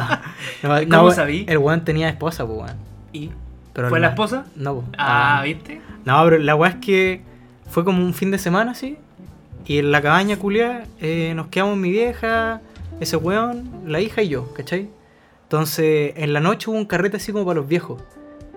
no, 0.63 0.89
¿Cómo 0.89 1.09
no, 1.09 1.12
sabí? 1.12 1.45
El 1.47 1.59
weón 1.59 1.83
tenía 1.85 2.09
esposa, 2.09 2.45
pues, 2.45 2.59
weón. 2.59 2.77
¿Y? 3.13 3.31
Pero 3.73 3.89
¿Fue 3.89 4.00
la 4.00 4.09
esposa? 4.09 4.45
No, 4.56 4.75
pues. 4.75 4.88
Ah, 4.97 5.41
¿viste? 5.44 5.81
No, 6.06 6.23
pero 6.23 6.39
la 6.39 6.56
weá 6.56 6.71
es 6.71 6.77
que 6.77 7.21
fue 7.69 7.85
como 7.85 8.03
un 8.03 8.13
fin 8.13 8.31
de 8.31 8.38
semana 8.38 8.71
así. 8.71 8.97
Y 9.65 9.77
en 9.77 9.91
la 9.91 10.01
cabaña 10.01 10.38
culiá 10.38 10.83
eh, 11.00 11.33
nos 11.35 11.47
quedamos 11.47 11.77
mi 11.77 11.91
vieja, 11.91 12.62
ese 13.00 13.15
weón, 13.17 13.69
la 13.85 14.00
hija 14.00 14.21
y 14.21 14.29
yo, 14.29 14.51
¿cachai? 14.53 14.89
Entonces 15.44 16.13
en 16.17 16.33
la 16.33 16.39
noche 16.39 16.69
hubo 16.69 16.77
un 16.77 16.85
carrete 16.85 17.17
así 17.17 17.31
como 17.31 17.45
para 17.45 17.59
los 17.59 17.67
viejos. 17.67 18.01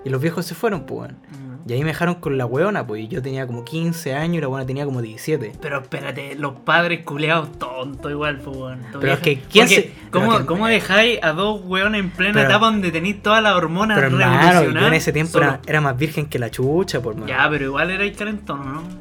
Y 0.04 0.10
los 0.10 0.20
viejos 0.20 0.46
se 0.46 0.54
fueron, 0.54 0.84
pues 0.84 1.00
weón. 1.00 1.12
Mm. 1.12 1.53
Y 1.66 1.72
ahí 1.72 1.80
me 1.80 1.86
dejaron 1.86 2.16
con 2.16 2.36
la 2.36 2.44
weona, 2.44 2.86
pues. 2.86 3.02
Y 3.04 3.08
yo 3.08 3.22
tenía 3.22 3.46
como 3.46 3.64
15 3.64 4.14
años 4.14 4.36
y 4.36 4.40
la 4.42 4.48
weona 4.48 4.66
tenía 4.66 4.84
como 4.84 5.00
17. 5.00 5.52
Pero 5.62 5.80
espérate, 5.80 6.34
los 6.36 6.52
padres 6.60 7.00
culeados 7.04 7.52
tontos 7.58 8.10
igual, 8.10 8.38
pues, 8.38 8.54
weón. 8.56 8.80
Pero 9.00 9.12
es 9.14 9.18
que, 9.20 9.38
¿quién 9.50 9.66
Porque, 9.66 9.74
se- 9.82 9.92
¿Cómo, 10.10 10.38
que- 10.38 10.44
cómo 10.44 10.66
dejáis 10.66 11.18
a 11.22 11.32
dos 11.32 11.62
weones 11.64 12.00
en 12.00 12.10
plena 12.10 12.34
Pero- 12.34 12.48
etapa 12.48 12.66
donde 12.66 12.90
tenéis 12.92 13.22
todas 13.22 13.42
las 13.42 13.54
hormonas 13.54 13.96
Pero 13.96 14.08
hermano, 14.08 14.62
yo 14.78 14.86
en 14.88 14.92
ese 14.94 15.10
tiempo 15.12 15.38
era, 15.38 15.60
era 15.66 15.80
más 15.80 15.96
virgen 15.96 16.26
que 16.26 16.38
la 16.38 16.50
chucha, 16.50 17.00
por 17.00 17.14
mano. 17.14 17.26
Ya, 17.28 17.46
pero 17.48 17.64
igual 17.64 17.90
erais 17.90 18.14
calentón, 18.14 18.60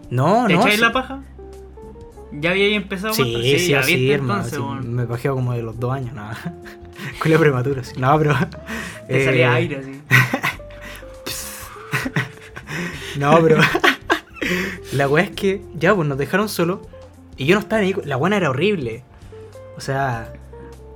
¿no? 0.10 0.42
No, 0.42 0.48
¿Te 0.48 0.54
no. 0.54 0.60
echáis 0.62 0.76
sí. 0.76 0.82
la 0.82 0.92
paja? 0.94 1.20
¿Ya 2.32 2.52
habíais 2.52 2.76
empezado? 2.78 3.14
Sí, 3.14 3.22
con- 3.34 3.42
sí, 3.44 3.60
sí, 3.60 3.68
ya 3.72 3.80
viste 3.82 4.12
hermano. 4.14 4.34
entonces, 4.46 4.58
sí, 4.58 4.64
weón. 4.66 4.94
me 4.96 5.06
pajeo 5.06 5.36
como 5.36 5.52
de 5.54 5.62
los 5.64 5.78
dos 5.80 5.92
años, 5.94 6.14
nada. 6.16 6.38
Culia 7.22 7.38
prematuro, 7.38 7.84
sí. 7.84 7.94
No, 8.00 8.18
pero. 8.18 8.36
Te 9.08 9.22
eh, 9.22 9.26
salía 9.26 9.54
aire 9.54 9.78
así. 9.80 10.02
No, 13.18 13.40
pero. 13.42 13.58
la 14.94 15.08
weá 15.08 15.24
es 15.26 15.32
que 15.32 15.62
ya, 15.76 15.96
pues 15.96 16.08
nos 16.08 16.18
dejaron 16.18 16.50
solo. 16.50 16.82
Y 17.38 17.46
yo 17.46 17.56
no 17.56 17.62
estaba 17.62 17.82
ni. 17.82 17.94
La 18.06 18.18
weá 18.18 18.36
era 18.38 18.50
horrible. 18.50 19.04
O 19.78 19.82
sea. 19.82 20.34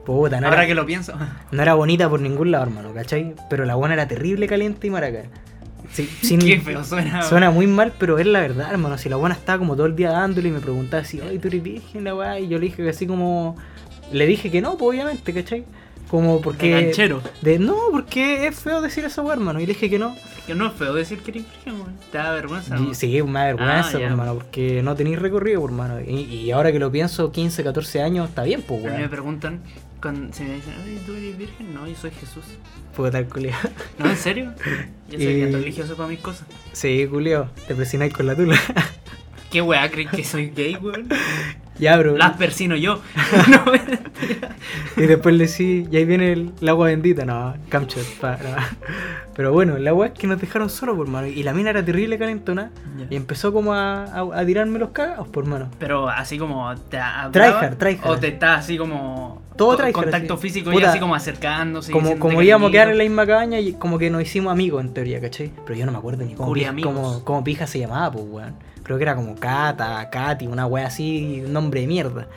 Puta, 0.05 0.39
no 0.39 0.47
Ahora 0.47 0.59
era, 0.59 0.67
que 0.67 0.75
lo 0.75 0.85
pienso. 0.85 1.13
no 1.51 1.61
era 1.61 1.73
bonita 1.73 2.09
por 2.09 2.21
ningún 2.21 2.51
lado, 2.51 2.63
hermano, 2.65 2.93
¿cachai? 2.93 3.35
Pero 3.49 3.65
la 3.65 3.75
weá 3.75 3.93
era 3.93 4.07
terrible, 4.07 4.47
caliente 4.47 4.87
y 4.87 4.89
maraca. 4.89 5.23
Sí, 5.91 6.09
sin- 6.21 6.39
Qué 6.39 6.59
feo 6.59 6.83
suena. 6.83 7.23
Suena 7.23 7.51
muy 7.51 7.67
mal, 7.67 7.93
pero 7.99 8.17
es 8.17 8.25
la 8.25 8.39
verdad, 8.39 8.71
hermano. 8.71 8.97
Si 8.97 9.09
la 9.09 9.17
buena 9.17 9.35
estaba 9.35 9.59
como 9.59 9.75
todo 9.75 9.85
el 9.85 9.95
día 9.95 10.11
dándole 10.11 10.49
y 10.49 10.51
me 10.51 10.59
preguntaba 10.59 11.03
si, 11.03 11.19
ay, 11.19 11.39
tú 11.39 11.49
eres 11.49 11.61
virgen, 11.63 12.03
la 12.05 12.15
weá. 12.15 12.39
Y 12.39 12.47
yo 12.47 12.57
le 12.57 12.65
dije 12.65 12.83
que 12.83 12.89
así 12.89 13.05
como. 13.05 13.57
Le 14.11 14.25
dije 14.25 14.49
que 14.49 14.61
no, 14.61 14.77
pues 14.77 14.95
obviamente, 14.97 15.33
¿cachai? 15.33 15.65
Como 16.09 16.39
porque. 16.41 16.73
De 16.73 16.81
ganchero. 16.83 17.21
de- 17.41 17.59
no, 17.59 17.75
porque 17.91 18.47
es 18.47 18.55
feo 18.57 18.81
decir 18.81 19.03
esa 19.05 19.21
weá, 19.21 19.33
hermano. 19.33 19.59
Y 19.59 19.65
le 19.65 19.73
dije 19.73 19.89
que 19.89 19.99
no. 19.99 20.15
Que 20.45 20.55
no 20.55 20.67
es 20.67 20.73
feo 20.73 20.93
decir 20.93 21.19
que 21.19 21.31
eres 21.31 21.43
virgen, 21.43 21.73
weón. 21.81 21.95
Te 22.11 22.17
da 22.17 22.31
vergüenza, 22.31 22.77
Y- 22.77 22.81
weón. 22.81 22.95
Sí, 22.95 23.21
me 23.23 23.39
da 23.39 23.45
vergüenza, 23.47 23.79
Ah, 23.79 23.91
pues, 23.91 24.01
ya. 24.01 24.07
hermano, 24.07 24.33
porque 24.35 24.81
no 24.83 24.95
tenéis 24.95 25.19
recorrido, 25.19 25.59
pues, 25.61 25.71
hermano. 25.71 25.99
Y, 25.99 26.21
y 26.21 26.51
ahora 26.51 26.71
que 26.71 26.79
lo 26.79 26.89
pienso, 26.91 27.31
15, 27.31 27.63
14 27.63 28.01
años, 28.01 28.29
está 28.29 28.43
bien, 28.43 28.61
pues, 28.65 28.79
A 28.81 28.87
mí 28.87 28.91
me 28.91 28.97
weón. 28.99 29.09
preguntan, 29.09 29.61
cuando, 30.01 30.33
si 30.33 30.43
me 30.43 30.53
dicen, 30.55 30.73
Ay, 30.85 31.01
¿tú 31.05 31.13
eres 31.13 31.37
virgen? 31.37 31.73
No, 31.73 31.85
yo 31.87 31.95
soy 31.95 32.11
Jesús. 32.11 32.45
Puedo 32.95 33.07
estar 33.09 33.27
culiado. 33.27 33.69
¿No, 33.99 34.09
en 34.09 34.15
serio? 34.17 34.53
Yo 35.09 35.17
soy 35.17 35.25
Y- 35.27 35.45
religioso 35.51 35.95
para 35.95 36.09
mis 36.09 36.19
cosas. 36.19 36.47
Sí, 36.73 37.05
culiado. 37.09 37.49
Te 37.67 37.75
presionáis 37.75 38.13
con 38.13 38.25
la 38.27 38.35
tula. 38.35 38.57
¿Qué 39.51 39.61
weá 39.61 39.89
creen 39.89 40.09
que 40.09 40.23
soy 40.23 40.49
gay, 40.49 40.75
weón? 40.77 41.07
ya, 41.79 41.97
bro. 41.97 42.17
Las 42.17 42.37
persino 42.37 42.75
yo. 42.75 43.01
no. 43.49 43.71
Y 44.95 45.07
después 45.07 45.35
le 45.35 45.47
decís, 45.47 45.87
y 45.91 45.97
ahí 45.97 46.05
viene 46.05 46.31
el, 46.33 46.51
el 46.61 46.69
agua 46.69 46.87
bendita, 46.87 47.25
no, 47.25 47.55
camcho. 47.69 47.99
pa- 48.19 48.37
no. 48.37 48.55
Pero 49.35 49.53
bueno, 49.53 49.77
la 49.77 49.93
weá 49.93 50.07
es 50.11 50.17
que 50.17 50.25
nos 50.25 50.41
dejaron 50.41 50.67
solos, 50.69 50.95
por 50.97 51.07
mano. 51.07 51.27
Y 51.27 51.43
la 51.43 51.53
mina 51.53 51.69
era 51.69 51.85
terrible 51.85 52.17
calentona. 52.17 52.71
Y 53.09 53.15
empezó 53.15 53.53
como 53.53 53.73
a, 53.73 54.05
a, 54.05 54.21
a 54.39 54.45
tirarme 54.45 54.79
los 54.79 54.89
cagados, 54.89 55.27
por 55.27 55.45
mano. 55.45 55.69
Pero 55.77 56.09
así 56.09 56.39
como 56.39 56.73
te 56.75 56.97
Tryhard, 57.31 57.77
tryhard. 57.77 58.07
O 58.09 58.17
te 58.17 58.29
está 58.29 58.55
así 58.55 58.77
como. 58.77 59.43
Todo 59.55 59.69
con- 59.69 59.77
tryhard, 59.77 59.93
Contacto 59.93 60.33
así. 60.35 60.41
físico 60.41 60.71
Puta, 60.71 60.85
y 60.85 60.87
así 60.89 60.99
como 60.99 61.13
acercándose. 61.13 61.91
Como, 61.91 62.17
como 62.17 62.41
íbamos 62.41 62.69
a 62.69 62.71
quedar 62.71 62.89
en 62.89 62.97
la 62.97 63.03
misma 63.03 63.27
cabaña 63.27 63.59
y 63.59 63.73
como 63.73 63.99
que 63.99 64.09
nos 64.09 64.23
hicimos 64.23 64.51
amigos 64.51 64.83
en 64.83 64.93
teoría, 64.93 65.21
¿cachai? 65.21 65.51
Pero 65.65 65.77
yo 65.77 65.85
no 65.85 65.91
me 65.91 65.97
acuerdo 65.99 66.23
ni 66.25 66.33
cómo, 66.33 66.53
pija, 66.53 66.73
cómo, 66.81 67.23
cómo 67.23 67.43
pija 67.43 67.67
se 67.67 67.79
llamaba, 67.79 68.11
pues, 68.11 68.25
weón. 68.27 68.55
Creo 68.87 68.97
que 68.97 69.03
era 69.03 69.17
como 69.17 69.35
Cata, 69.35 70.09
Katy, 70.09 70.47
una 70.47 70.65
weá 70.65 70.87
así, 70.87 71.43
un 71.45 71.51
nombre 71.51 71.81
de 71.81 71.87
mierda. 71.87 72.27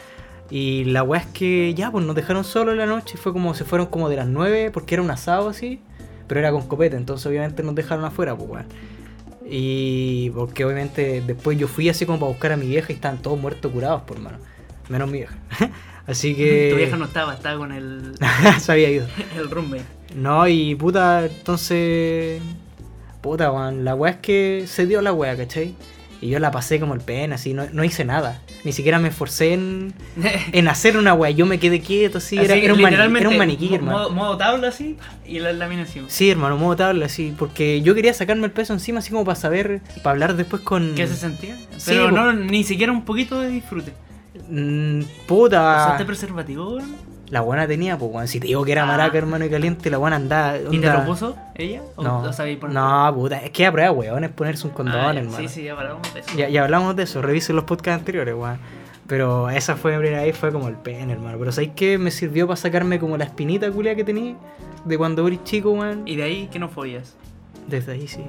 Y 0.50 0.82
la 0.86 1.04
weá 1.04 1.20
es 1.20 1.26
que 1.28 1.72
ya, 1.74 1.92
pues 1.92 2.04
nos 2.04 2.16
dejaron 2.16 2.42
solos 2.42 2.72
en 2.72 2.78
la 2.78 2.86
noche. 2.86 3.16
Fue 3.16 3.32
como, 3.32 3.54
se 3.54 3.64
fueron 3.64 3.86
como 3.86 4.08
de 4.08 4.16
las 4.16 4.26
9 4.26 4.72
porque 4.72 4.96
era 4.96 5.02
un 5.02 5.12
asado 5.12 5.48
así. 5.48 5.80
Pero 6.26 6.40
era 6.40 6.50
con 6.50 6.66
copete, 6.66 6.96
entonces 6.96 7.24
obviamente 7.26 7.62
nos 7.62 7.76
dejaron 7.76 8.04
afuera, 8.04 8.36
pues, 8.36 8.50
weón. 8.50 8.66
Y 9.48 10.30
porque 10.30 10.64
obviamente 10.64 11.22
después 11.24 11.56
yo 11.56 11.68
fui 11.68 11.88
así 11.88 12.04
como 12.04 12.18
para 12.18 12.32
buscar 12.32 12.52
a 12.52 12.56
mi 12.56 12.66
vieja 12.66 12.92
y 12.92 12.96
estaban 12.96 13.22
todos 13.22 13.38
muertos 13.38 13.70
curados, 13.70 14.02
por 14.02 14.18
mano. 14.18 14.38
menos 14.88 15.08
mi 15.08 15.18
vieja. 15.18 15.36
Así 16.06 16.34
que. 16.34 16.68
Tu 16.72 16.76
vieja 16.76 16.96
no 16.96 17.04
estaba, 17.04 17.34
estaba 17.34 17.58
con 17.58 17.70
el, 17.70 18.14
se 18.60 18.72
había 18.72 18.90
ido. 18.90 19.06
el 19.36 19.50
roommate. 19.50 19.84
No, 20.16 20.48
y 20.48 20.74
puta, 20.74 21.26
entonces. 21.26 22.42
Puta, 23.20 23.52
weón. 23.52 23.84
La 23.84 23.94
weá 23.94 24.12
es 24.14 24.18
que 24.18 24.64
se 24.66 24.86
dio 24.86 25.00
la 25.00 25.12
weá, 25.12 25.36
¿cachai? 25.36 25.76
Y 26.22 26.28
yo 26.28 26.38
la 26.38 26.50
pasé 26.50 26.78
como 26.78 26.92
el 26.92 27.00
pen, 27.00 27.32
así, 27.32 27.54
no, 27.54 27.64
no 27.72 27.82
hice 27.82 28.04
nada. 28.04 28.42
Ni 28.64 28.72
siquiera 28.72 28.98
me 28.98 29.08
esforcé 29.08 29.54
en, 29.54 29.94
en 30.52 30.68
hacer 30.68 30.98
una 30.98 31.14
weá. 31.14 31.30
Yo 31.30 31.46
me 31.46 31.58
quedé 31.58 31.80
quieto, 31.80 32.18
así. 32.18 32.36
Era, 32.36 32.54
Así, 32.54 32.64
era 32.64 32.74
un, 32.74 32.80
mani- 32.80 32.90
literalmente, 32.90 33.20
era 33.20 33.28
un 33.30 33.38
maniquí, 33.38 33.74
hermano. 33.74 33.98
Modo, 33.98 34.10
modo 34.10 34.36
tabla 34.36 34.68
así 34.68 34.98
y 35.26 35.38
la, 35.38 35.52
la 35.54 35.66
mina 35.66 35.82
encima. 35.82 36.08
Sí, 36.10 36.28
hermano, 36.30 36.58
modo 36.58 36.76
tabla, 36.76 37.06
así. 37.06 37.34
Porque 37.38 37.80
yo 37.80 37.94
quería 37.94 38.12
sacarme 38.12 38.44
el 38.44 38.52
peso 38.52 38.74
encima, 38.74 38.98
así 38.98 39.10
como 39.10 39.24
para 39.24 39.36
saber, 39.36 39.80
para 40.02 40.10
hablar 40.10 40.36
después 40.36 40.60
con. 40.62 40.94
¿Qué 40.94 41.06
se 41.06 41.16
sentía? 41.16 41.56
Sí, 41.78 41.86
Pero 41.92 42.10
po. 42.10 42.16
no, 42.16 42.32
ni 42.34 42.64
siquiera 42.64 42.92
un 42.92 43.06
poquito 43.06 43.40
de 43.40 43.48
disfrute. 43.48 43.92
Mm, 44.50 45.02
puta. 45.26 45.84
¿Usaste 45.86 46.04
preservativo, 46.04 46.74
weón? 46.76 46.96
La 47.30 47.40
buena 47.42 47.66
tenía, 47.68 47.96
pues, 47.96 48.10
weón. 48.12 48.26
Si 48.28 48.40
te 48.40 48.48
digo 48.48 48.64
que 48.64 48.72
era 48.72 48.82
Ah. 48.82 48.86
maraca, 48.86 49.16
hermano, 49.16 49.44
y 49.44 49.50
caliente, 49.50 49.88
la 49.88 49.98
buena 49.98 50.16
andaba. 50.16 50.56
¿Y 50.70 50.78
te 50.78 50.92
lo 50.92 51.04
puso 51.04 51.36
ella? 51.54 51.80
¿O 51.96 52.02
No, 52.02 52.22
lo 52.24 52.32
sabéis 52.32 52.58
poner? 52.58 52.74
no, 52.74 53.14
puta. 53.14 53.38
Es 53.42 53.50
que 53.50 53.66
a 53.66 53.72
prueba, 53.72 53.92
weón, 53.92 54.24
es 54.24 54.30
ponerse 54.30 54.66
un 54.66 54.72
condón, 54.72 54.96
Ah, 54.96 55.10
hermano. 55.16 55.36
Sí, 55.38 55.46
sí, 55.48 55.62
ya 55.62 55.72
hablamos 55.74 56.12
de 56.12 56.20
eso. 56.20 56.30
Ya, 56.36 56.48
ya 56.48 56.64
hablamos 56.64 56.96
de 56.96 57.04
eso, 57.04 57.22
revisen 57.22 57.54
los 57.56 57.64
podcasts 57.66 58.00
anteriores, 58.00 58.34
weón. 58.34 58.58
Pero 59.06 59.48
esa 59.50 59.76
fue 59.76 59.92
mi 59.92 59.98
primera 59.98 60.22
vez, 60.22 60.36
fue 60.36 60.52
como 60.52 60.68
el 60.68 60.74
pen, 60.76 61.10
hermano. 61.10 61.36
Pero 61.38 61.50
¿sabes 61.52 61.70
qué? 61.74 61.98
Me 61.98 62.10
sirvió 62.10 62.46
para 62.46 62.56
sacarme 62.56 62.98
como 62.98 63.16
la 63.16 63.24
espinita 63.24 63.70
culia 63.70 63.94
que 63.94 64.04
tenía 64.04 64.34
de 64.84 64.98
cuando 64.98 65.26
eres 65.26 65.42
chico, 65.44 65.70
weón. 65.72 66.02
Y 66.06 66.16
de 66.16 66.22
ahí 66.24 66.48
que 66.50 66.58
no 66.58 66.68
follas. 66.68 67.16
Desde 67.66 67.92
ahí 67.92 68.08
sí. 68.08 68.24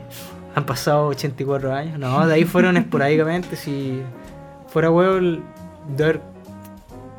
Han 0.56 0.66
pasado 0.66 1.08
84 1.08 1.74
años. 1.74 1.98
No, 1.98 2.28
de 2.28 2.34
ahí 2.34 2.44
fueron 2.46 2.78
esporádicamente. 2.78 3.56
Si 3.56 4.02
fuera 4.68 4.90
weón, 4.92 5.44
de 5.96 6.04
haber- 6.04 6.22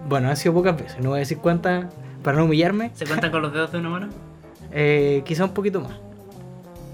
Bueno, 0.09 0.29
han 0.29 0.37
sido 0.37 0.55
pocas 0.55 0.77
veces, 0.77 0.99
no 1.01 1.11
voy 1.11 1.19
a 1.19 1.21
decir 1.21 1.39
cuántas 1.39 1.87
para 2.23 2.37
no 2.39 2.45
humillarme. 2.45 2.91
¿Se 2.95 3.07
cuentan 3.07 3.31
con 3.31 3.43
los 3.43 3.53
dedos 3.53 3.73
de 3.73 3.79
una 3.79 3.89
mano? 3.89 4.09
Eh, 4.75 5.23
quizá 5.27 5.45
un 5.45 5.53
poquito 5.53 5.83
más. 5.83 5.93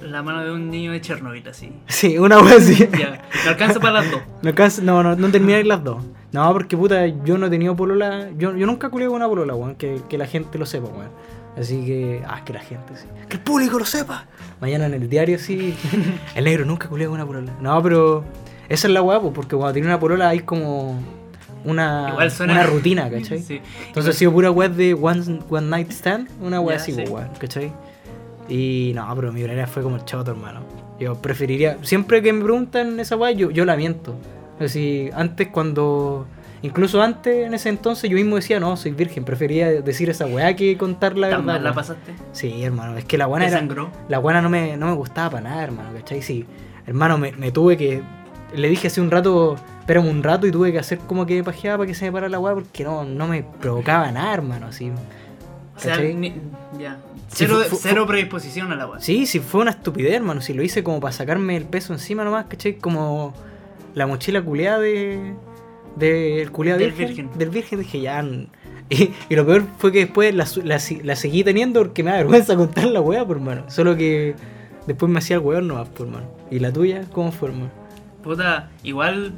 La 0.02 0.20
mano 0.20 0.44
de 0.44 0.50
un 0.50 0.68
niño 0.68 0.90
de 0.90 1.00
Chernobyl, 1.00 1.46
así. 1.48 1.72
Sí, 1.86 2.18
una 2.18 2.40
wea 2.40 2.56
así. 2.56 2.74
Ya, 2.98 3.22
me 3.44 3.50
alcanza 3.50 3.78
para 3.78 4.00
las 4.00 4.10
dos. 4.10 4.20
No, 4.42 4.48
alcanza- 4.50 4.82
no, 4.82 5.02
no, 5.04 5.14
no 5.14 5.30
termináis 5.30 5.64
las 5.64 5.84
dos. 5.84 6.02
No, 6.32 6.52
porque 6.52 6.76
puta, 6.76 7.06
yo 7.06 7.38
no 7.38 7.46
he 7.46 7.50
tenido 7.50 7.76
polola. 7.76 8.30
Yo, 8.36 8.56
yo 8.56 8.66
nunca 8.66 8.88
culé 8.90 9.06
con 9.06 9.14
una 9.14 9.28
polola, 9.28 9.54
weón. 9.54 9.76
Que, 9.76 10.00
que 10.08 10.18
la 10.18 10.26
gente 10.26 10.58
lo 10.58 10.66
sepa, 10.66 10.88
weón. 10.88 11.10
Así 11.56 11.84
que. 11.86 12.20
Ah, 12.26 12.44
que 12.44 12.52
la 12.52 12.60
gente 12.60 12.96
sí. 12.96 13.06
Que 13.28 13.36
el 13.36 13.42
público 13.42 13.78
lo 13.78 13.84
sepa. 13.84 14.24
Mañana 14.60 14.86
en 14.86 14.94
el 14.94 15.08
diario 15.08 15.38
sí. 15.38 15.76
el 16.34 16.44
negro 16.44 16.64
nunca 16.64 16.88
culé 16.88 17.04
con 17.06 17.14
una 17.14 17.26
polola. 17.26 17.52
No, 17.60 17.80
pero. 17.80 18.24
Esa 18.68 18.88
es 18.88 18.92
la 18.92 19.02
weá, 19.02 19.20
porque 19.20 19.54
cuando 19.56 19.72
tiene 19.72 19.86
una 19.86 20.00
polola 20.00 20.28
hay 20.30 20.40
como. 20.40 21.00
Una, 21.64 22.08
Igual 22.12 22.30
suena. 22.30 22.52
una 22.54 22.62
rutina, 22.66 23.10
¿cachai? 23.10 23.40
Sí. 23.40 23.60
Entonces 23.88 24.14
ha 24.14 24.18
sido 24.18 24.32
pura 24.32 24.50
web 24.50 24.72
de 24.72 24.94
one, 24.94 25.40
one 25.50 25.66
Night 25.68 25.90
Stand, 25.90 26.28
una 26.40 26.60
web 26.60 26.76
así, 26.76 26.92
sí. 26.92 26.98
pues, 27.02 27.10
weón, 27.10 27.28
¿cachai? 27.38 27.72
Y 28.48 28.92
no, 28.94 29.06
pero 29.14 29.32
mi 29.32 29.42
primera 29.42 29.66
fue 29.66 29.82
como 29.82 29.96
el 29.96 30.04
choto, 30.04 30.30
hermano. 30.30 30.60
Yo 30.98 31.14
preferiría, 31.16 31.78
siempre 31.82 32.22
que 32.22 32.32
me 32.32 32.42
preguntan 32.42 32.98
esa 33.00 33.16
weá, 33.16 33.30
yo, 33.32 33.50
yo 33.50 33.64
la 33.64 33.76
miento. 33.76 34.14
Así, 34.58 35.10
antes 35.14 35.48
cuando, 35.48 36.26
incluso 36.62 37.00
antes, 37.02 37.46
en 37.46 37.54
ese 37.54 37.68
entonces, 37.68 38.08
yo 38.10 38.16
mismo 38.16 38.36
decía, 38.36 38.58
no, 38.58 38.76
soy 38.76 38.90
virgen, 38.92 39.24
prefería 39.24 39.68
decir 39.82 40.10
esa 40.10 40.26
weá 40.26 40.56
que 40.56 40.76
contar 40.76 41.16
la 41.16 41.28
¿Tan 41.30 41.40
verdad. 41.46 41.54
mal 41.60 41.64
la 41.64 41.72
pasaste? 41.74 42.12
Sí, 42.32 42.62
hermano, 42.64 42.96
es 42.96 43.04
que 43.04 43.18
la 43.18 43.24
¿Te 43.26 43.28
buena 43.30 43.46
era, 43.46 43.58
sangró? 43.58 43.90
la 44.08 44.18
buena 44.18 44.40
no 44.42 44.48
me, 44.48 44.76
no 44.76 44.86
me 44.86 44.94
gustaba 44.94 45.30
para 45.30 45.50
nada, 45.50 45.62
hermano, 45.64 45.90
¿cachai? 45.94 46.22
Sí, 46.22 46.44
hermano, 46.86 47.18
me, 47.18 47.32
me 47.32 47.52
tuve 47.52 47.76
que. 47.76 48.02
Le 48.54 48.68
dije 48.68 48.86
hace 48.86 49.00
un 49.00 49.10
rato, 49.10 49.56
espérame 49.80 50.08
un 50.08 50.22
rato 50.22 50.46
y 50.46 50.52
tuve 50.52 50.72
que 50.72 50.78
hacer 50.78 50.98
como 50.98 51.26
que 51.26 51.42
pajeaba 51.44 51.78
para 51.78 51.88
que 51.88 51.94
se 51.94 52.06
me 52.06 52.12
parara 52.12 52.30
la 52.30 52.38
weá 52.38 52.54
porque 52.54 52.84
no, 52.84 53.04
no 53.04 53.28
me 53.28 53.42
provocaba 53.42 54.10
nada, 54.10 54.32
hermano, 54.32 54.66
así. 54.66 54.90
O 55.76 55.80
sea, 55.80 55.96
ya. 56.78 56.98
Sí, 57.28 57.46
Cero, 57.80 58.06
predisposición 58.06 58.72
a 58.72 58.76
la 58.76 58.86
weá. 58.86 59.00
Sí, 59.00 59.26
sí, 59.26 59.38
fue 59.38 59.60
una 59.60 59.72
estupidez, 59.72 60.14
hermano. 60.14 60.40
Si 60.40 60.54
lo 60.54 60.62
hice 60.62 60.82
como 60.82 60.98
para 60.98 61.12
sacarme 61.12 61.56
el 61.56 61.64
peso 61.64 61.92
encima 61.92 62.24
nomás, 62.24 62.46
¿cachai? 62.46 62.78
Como 62.78 63.34
la 63.94 64.06
mochila 64.06 64.42
culeada 64.42 64.80
de. 64.80 65.34
Del 65.96 66.52
culeado 66.52 66.78
Del 66.78 66.92
virgen, 66.92 67.08
virgen. 67.08 67.38
Del 67.38 67.50
virgen, 67.50 67.78
dije 67.80 68.00
ya. 68.00 68.24
Y, 68.90 69.10
y 69.28 69.36
lo 69.36 69.44
peor 69.44 69.64
fue 69.78 69.92
que 69.92 69.98
después 69.98 70.34
la, 70.34 70.46
la 70.64 71.16
seguí 71.16 71.44
teniendo 71.44 71.80
porque 71.80 72.02
me 72.02 72.10
da 72.12 72.18
vergüenza 72.18 72.56
contar 72.56 72.86
la 72.86 73.00
weá, 73.00 73.26
por 73.26 73.36
hermano. 73.36 73.64
Solo 73.68 73.96
que 73.96 74.34
después 74.86 75.12
me 75.12 75.18
hacía 75.18 75.36
el 75.36 75.42
weón 75.42 75.68
nomás, 75.68 75.88
por 75.88 76.06
hermano. 76.06 76.26
¿Y 76.50 76.60
la 76.60 76.72
tuya? 76.72 77.04
¿Cómo 77.12 77.30
fue, 77.30 77.50
hermano? 77.50 77.70
Puta, 78.22 78.70
igual 78.82 79.32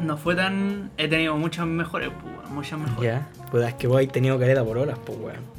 no 0.00 0.16
fue 0.16 0.34
tan. 0.34 0.90
He 0.96 1.08
tenido 1.08 1.36
muchas 1.36 1.66
mejores, 1.66 2.10
pues, 2.20 2.34
weón, 2.36 2.54
muchas 2.54 2.78
mejores. 2.78 3.02
Ya. 3.12 3.28
Pues 3.50 3.66
es 3.66 3.74
que 3.74 3.86
vos 3.86 4.00
has 4.00 4.08
tenido 4.12 4.38
careta 4.38 4.64
por 4.64 4.78
horas, 4.78 4.98
pues 5.04 5.18
weón. 5.18 5.54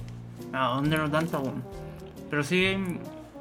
¿A 0.53 0.75
dónde 0.75 0.97
no 0.97 1.09
tanto, 1.09 1.39
weón? 1.39 1.63
Pero 2.29 2.43
sí 2.43 2.75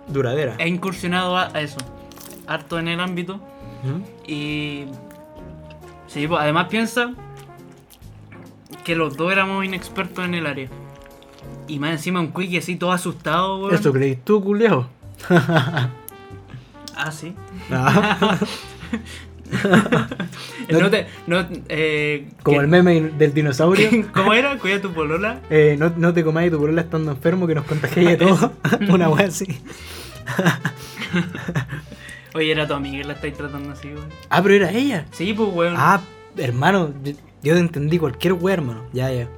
Duradera. 0.08 0.54
he 0.58 0.68
incursionado 0.68 1.36
a, 1.36 1.48
a 1.54 1.60
eso. 1.60 1.78
Harto 2.46 2.78
en 2.78 2.88
el 2.88 3.00
ámbito. 3.00 3.36
¿Mm? 3.82 4.30
Y. 4.30 4.84
Sí, 6.06 6.28
pues, 6.28 6.40
además 6.40 6.68
piensa 6.68 7.12
que 8.84 8.94
los 8.94 9.16
dos 9.16 9.32
éramos 9.32 9.64
inexpertos 9.64 10.24
en 10.24 10.34
el 10.34 10.46
área. 10.46 10.68
Y 11.66 11.78
más 11.78 11.92
encima 11.92 12.20
un 12.20 12.32
quickie 12.32 12.58
así 12.58 12.76
todo 12.76 12.92
asustado, 12.92 13.58
weón. 13.58 13.74
¿Eso 13.74 13.92
crees 13.92 14.22
tú, 14.24 14.42
culeado? 14.44 14.86
Ah, 16.96 17.10
sí. 17.12 17.34
Ah, 17.70 18.38
No- 20.70 20.80
No 20.80 20.90
te. 20.90 21.06
No, 21.26 21.46
eh, 21.68 22.28
como 22.42 22.56
que- 22.58 22.62
el 22.64 22.68
meme 22.68 23.00
del 23.18 23.34
dinosaurio. 23.34 23.88
¿Cómo 24.14 24.32
era? 24.32 24.58
Cuida 24.58 24.80
tu 24.80 24.92
polola. 24.92 25.40
Eh, 25.50 25.76
no, 25.78 25.92
no 25.96 26.12
te 26.14 26.24
comáis 26.24 26.50
tu 26.50 26.58
polola 26.58 26.80
estando 26.82 27.10
enfermo 27.12 27.46
que 27.46 27.54
nos 27.54 27.64
contagiáis 27.66 28.08
de 28.10 28.16
todo. 28.16 28.52
Una 28.90 29.08
wea 29.10 29.26
así. 29.28 29.46
Oye, 32.34 32.50
era 32.50 32.66
tu 32.66 32.74
amiga 32.74 32.98
y 32.98 33.04
la 33.04 33.12
estáis 33.12 33.34
tratando 33.34 33.70
así, 33.72 33.88
weón. 33.88 34.08
Ah, 34.30 34.42
pero 34.42 34.54
era 34.54 34.70
ella. 34.72 35.06
Sí, 35.12 35.32
pues, 35.34 35.48
weón. 35.52 35.74
Ah, 35.76 36.00
hermano, 36.36 36.92
yo, 37.04 37.12
yo 37.42 37.54
te 37.54 37.60
entendí 37.60 37.98
cualquier 37.98 38.32
wea, 38.32 38.54
hermano. 38.54 38.84
Ya, 38.92 39.10
ya. 39.12 39.28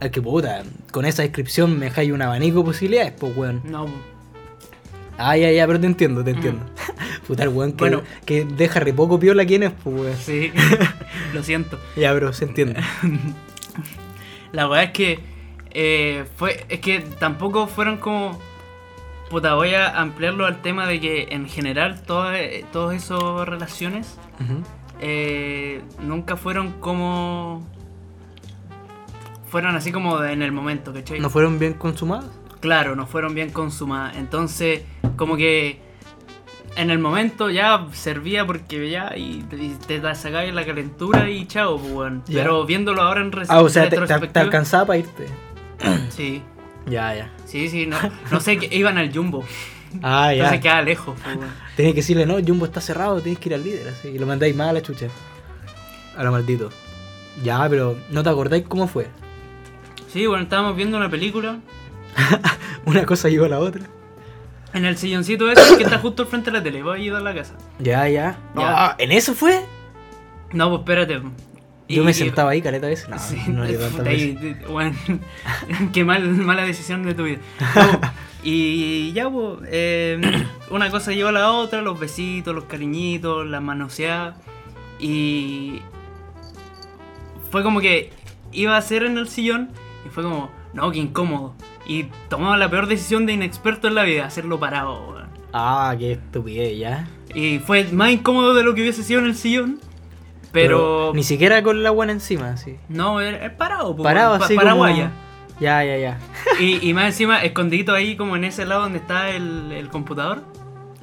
Es 0.00 0.10
que 0.10 0.20
puta, 0.22 0.62
con 0.92 1.04
esa 1.06 1.22
descripción 1.22 1.78
me 1.78 1.86
dejáis 1.86 2.12
un 2.12 2.22
abanico 2.22 2.58
de 2.58 2.64
posibilidades, 2.64 3.12
pues 3.18 3.36
weón. 3.36 3.62
No, 3.64 3.86
Ah, 5.18 5.36
ya, 5.36 5.50
ya, 5.50 5.66
pero 5.66 5.80
te 5.80 5.86
entiendo, 5.86 6.22
te 6.22 6.30
entiendo. 6.32 6.64
puta, 7.26 7.42
el 7.44 7.48
weón 7.50 7.72
que, 7.72 7.78
Bueno. 7.78 8.02
que 8.24 8.44
deja 8.44 8.80
re 8.80 8.92
poco 8.92 9.18
piola 9.18 9.44
quién 9.46 9.62
es, 9.62 9.72
pues 9.82 10.00
weón. 10.00 10.16
sí. 10.16 10.52
Lo 11.34 11.42
siento. 11.42 11.78
Ya, 11.96 12.12
bro, 12.12 12.32
se 12.32 12.44
entiende. 12.44 12.80
La 14.52 14.66
verdad 14.66 14.84
es 14.84 14.90
que. 14.92 15.20
eh, 15.70 16.24
fue. 16.36 16.64
Es 16.68 16.80
que 16.80 17.00
tampoco 17.18 17.66
fueron 17.66 17.96
como. 17.98 18.38
Puta, 19.30 19.54
voy 19.54 19.74
a 19.74 20.00
ampliarlo 20.00 20.46
al 20.46 20.62
tema 20.62 20.86
de 20.86 21.00
que 21.00 21.28
en 21.30 21.48
general 21.48 22.02
todas 22.02 22.38
todas 22.72 22.94
esas 22.96 23.20
relaciones 23.48 24.16
eh, 25.00 25.82
nunca 26.00 26.36
fueron 26.36 26.72
como. 26.80 27.66
Fueron 29.48 29.74
así 29.76 29.92
como 29.92 30.22
en 30.24 30.42
el 30.42 30.52
momento, 30.52 30.92
¿cachai? 30.92 31.18
¿No 31.20 31.30
fueron 31.30 31.58
bien 31.58 31.72
consumadas? 31.74 32.30
Claro, 32.60 32.96
no 32.96 33.06
fueron 33.06 33.34
bien 33.34 33.50
consumadas. 33.50 34.16
Entonces, 34.16 34.82
como 35.16 35.36
que 35.36 35.80
en 36.76 36.90
el 36.90 36.98
momento 36.98 37.48
ya 37.50 37.86
servía 37.92 38.46
porque 38.46 38.90
ya 38.90 39.14
y, 39.16 39.44
y 39.52 39.76
te 39.86 39.98
la 39.98 40.14
sacabas 40.14 40.52
la 40.52 40.64
calentura 40.66 41.30
y 41.30 41.46
chao, 41.46 41.78
pues. 41.78 42.12
Ya. 42.26 42.42
Pero 42.42 42.66
viéndolo 42.66 43.02
ahora 43.02 43.22
en 43.22 43.32
res- 43.32 43.48
Ah, 43.50 43.60
o 43.62 43.68
sea, 43.68 43.84
te, 43.84 43.90
te- 43.90 43.96
te 43.96 44.02
retrospectiva- 44.06 44.40
alcanzaba 44.42 44.86
para 44.86 44.98
irte. 44.98 45.26
Sí, 46.10 46.42
Ya, 46.86 47.14
ya. 47.14 47.30
sí, 47.44 47.68
sí, 47.68 47.86
no, 47.86 47.96
no 48.30 48.40
sé, 48.40 48.58
que 48.58 48.74
iban 48.76 48.98
al 48.98 49.12
Jumbo. 49.14 49.44
Ah, 50.02 50.26
ya. 50.34 50.42
Entonces 50.44 50.60
queda 50.60 50.82
lejos, 50.82 51.18
pues. 51.24 51.38
Tenés 51.76 51.92
que 51.92 52.00
decirle, 52.00 52.26
no, 52.26 52.34
Jumbo 52.46 52.66
está 52.66 52.82
cerrado, 52.82 53.20
tienes 53.22 53.38
que 53.38 53.48
ir 53.48 53.54
al 53.54 53.64
líder, 53.64 53.88
así. 53.88 54.08
Y 54.08 54.18
lo 54.18 54.26
mandáis 54.26 54.54
más 54.54 54.68
a 54.68 54.72
la 54.74 54.82
chucha. 54.82 55.06
A 56.16 56.22
lo 56.24 56.32
maldito. 56.32 56.68
Ya, 57.42 57.66
pero 57.70 57.96
¿no 58.10 58.22
te 58.22 58.28
acordáis 58.28 58.64
cómo 58.68 58.88
fue? 58.88 59.06
Sí, 60.12 60.26
bueno, 60.26 60.42
estábamos 60.44 60.76
viendo 60.76 60.96
una 60.98 61.08
película 61.08 61.58
Una 62.84 63.04
cosa 63.06 63.28
llevó 63.30 63.46
a 63.46 63.48
la 63.48 63.58
otra. 63.58 63.84
En 64.76 64.84
el 64.84 64.96
silloncito 64.96 65.50
ese 65.50 65.76
que 65.76 65.84
está 65.84 65.98
justo 65.98 66.22
al 66.22 66.28
frente 66.28 66.50
de 66.50 66.58
la 66.58 66.62
tele. 66.62 66.82
Voy 66.82 66.98
a 66.98 67.00
ayudar 67.02 67.20
a 67.22 67.24
la 67.24 67.34
casa. 67.34 67.54
Ya, 67.78 68.08
ya. 68.08 68.38
Ya. 68.54 68.84
Ah, 68.86 68.94
¿En 68.98 69.10
eso 69.12 69.34
fue? 69.34 69.60
No, 70.52 70.68
pues 70.70 70.80
espérate. 70.80 71.14
Yo 71.88 72.02
Y- 72.02 72.04
me 72.04 72.12
sentaba 72.14 72.50
ahí 72.50 72.60
caleta 72.62 72.86
veces. 72.88 73.08
No, 73.08 73.18
Sí, 73.18 73.40
no 73.48 73.64
le 73.64 73.72
y- 74.16 74.56
bueno, 74.68 74.94
qué 75.92 76.04
mal, 76.04 76.28
mala 76.28 76.64
decisión 76.64 77.02
de 77.04 77.14
tu 77.14 77.24
vida. 77.24 77.38
No, 77.74 78.00
y 78.42 79.12
ya, 79.12 79.28
pues, 79.30 79.58
eh, 79.66 80.20
una 80.70 80.90
cosa 80.90 81.12
llevó 81.12 81.30
a 81.30 81.32
la 81.32 81.50
otra, 81.52 81.82
los 81.82 81.98
besitos, 81.98 82.54
los 82.54 82.64
cariñitos, 82.64 83.46
las 83.46 83.62
manoseadas. 83.62 84.36
Y 84.98 85.80
fue 87.50 87.62
como 87.62 87.80
que 87.80 88.12
iba 88.52 88.74
a 88.74 88.78
hacer 88.78 89.04
en 89.04 89.18
el 89.18 89.28
sillón 89.28 89.70
y 90.04 90.08
fue 90.10 90.22
como, 90.22 90.50
no, 90.72 90.90
qué 90.90 90.98
incómodo. 90.98 91.54
Y 91.88 92.04
tomaba 92.28 92.56
la 92.56 92.68
peor 92.70 92.86
decisión 92.86 93.26
de 93.26 93.32
inexperto 93.34 93.88
en 93.88 93.94
la 93.94 94.02
vida, 94.04 94.26
hacerlo 94.26 94.58
parado. 94.58 95.08
weón. 95.10 95.26
Ah, 95.52 95.94
qué 95.98 96.12
estupidez, 96.12 96.78
ya. 96.78 97.06
Y 97.34 97.58
fue 97.60 97.84
más 97.92 98.10
incómodo 98.10 98.54
de 98.54 98.62
lo 98.64 98.74
que 98.74 98.82
hubiese 98.82 99.02
sido 99.02 99.20
en 99.20 99.26
el 99.26 99.36
sillón. 99.36 99.80
Pero. 100.52 101.12
Ni 101.14 101.22
siquiera 101.22 101.62
con 101.62 101.82
la 101.82 101.90
buena 101.90 102.12
encima, 102.12 102.56
sí. 102.56 102.76
No, 102.88 103.20
es 103.20 103.50
parado, 103.52 103.94
po, 103.94 104.02
Parado 104.02 104.38
pa- 104.38 104.44
así 104.46 104.54
paraguaya. 104.56 105.10
como... 105.10 105.60
Ya, 105.60 105.84
ya, 105.84 105.96
ya. 105.96 106.18
Y, 106.60 106.88
y 106.88 106.94
más 106.94 107.06
encima, 107.06 107.42
escondidito 107.42 107.92
ahí, 107.94 108.16
como 108.16 108.36
en 108.36 108.44
ese 108.44 108.64
lado 108.66 108.82
donde 108.82 108.98
está 108.98 109.30
el, 109.30 109.72
el 109.72 109.88
computador. 109.88 110.42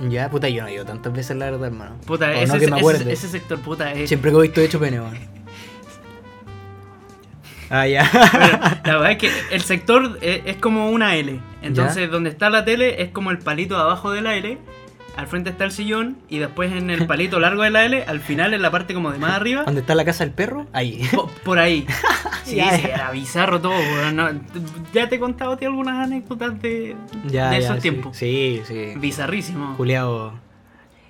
Ya, 0.09 0.29
puta, 0.29 0.49
yo 0.49 0.63
no 0.63 0.67
he 0.69 0.73
ido 0.73 0.85
tantas 0.85 1.13
veces, 1.13 1.37
la 1.37 1.45
verdad, 1.45 1.67
hermano. 1.67 1.95
Puta, 2.05 2.33
ese, 2.33 2.53
no 2.53 2.59
que 2.59 2.67
me 2.67 2.79
ese- 2.79 3.11
ese 3.11 3.27
sector, 3.27 3.59
puta, 3.59 3.91
es. 3.93 4.07
Siempre 4.09 4.31
que 4.31 4.37
he 4.37 4.41
visto 4.41 4.61
he 4.61 4.65
hecho 4.65 4.79
pene, 4.79 4.99
weón. 4.99 5.17
Ah, 7.75 7.88
ya. 7.88 8.08
Pero 8.32 8.60
la 8.86 8.94
verdad 9.00 9.12
es 9.12 9.18
que 9.18 9.32
el 9.51 9.62
sector 9.62 10.20
es, 10.22 10.42
es 10.46 10.58
como 10.58 10.89
una 10.92 11.15
L. 11.15 11.39
Entonces, 11.63 12.10
donde 12.12 12.30
está 12.30 12.50
la 12.51 12.63
tele 12.65 13.01
es 13.01 13.10
como 13.10 13.32
el 13.32 13.39
palito 13.39 13.75
de 13.75 13.82
abajo 13.82 14.12
de 14.12 14.22
la 14.22 14.36
L. 14.36 14.58
Al 15.15 15.27
frente 15.27 15.50
está 15.51 15.63
el 15.63 15.72
sillón. 15.72 16.18
Y 16.30 16.38
después 16.39 16.72
en 16.72 16.89
el 16.92 17.08
palito 17.08 17.39
largo 17.39 17.63
de 17.63 17.72
la 17.72 17.84
L, 17.86 18.03
al 18.06 18.20
final 18.20 18.53
en 18.53 18.62
la 18.62 18.70
parte 18.72 18.94
como 18.94 19.12
de 19.12 19.18
más 19.18 19.32
arriba. 19.32 19.63
¿Dónde 19.63 19.82
está 19.82 19.96
la 19.96 20.06
casa 20.06 20.24
del 20.24 20.34
perro? 20.34 20.68
Ahí. 20.72 21.01
po- 21.12 21.30
Por 21.44 21.58
ahí. 21.60 21.86
Sí, 22.44 22.58
Ya, 22.58 22.75
sí, 22.77 22.88
era 22.88 23.10
bizarro 23.12 23.62
todo. 23.62 23.74
ya 24.94 25.08
te 25.08 25.15
he 25.15 25.20
contado 25.20 25.56
tío, 25.56 25.70
algunas 25.70 26.06
anécdotas 26.06 26.62
de, 26.62 26.94
Ya, 27.27 27.50
de 27.51 27.60
esos 27.60 27.77
sí. 27.77 27.82
tiempos. 27.84 28.18
Sí, 28.18 28.62
sí. 28.68 28.94
Bizarrísimo. 28.98 29.75
Juliado. 29.77 30.34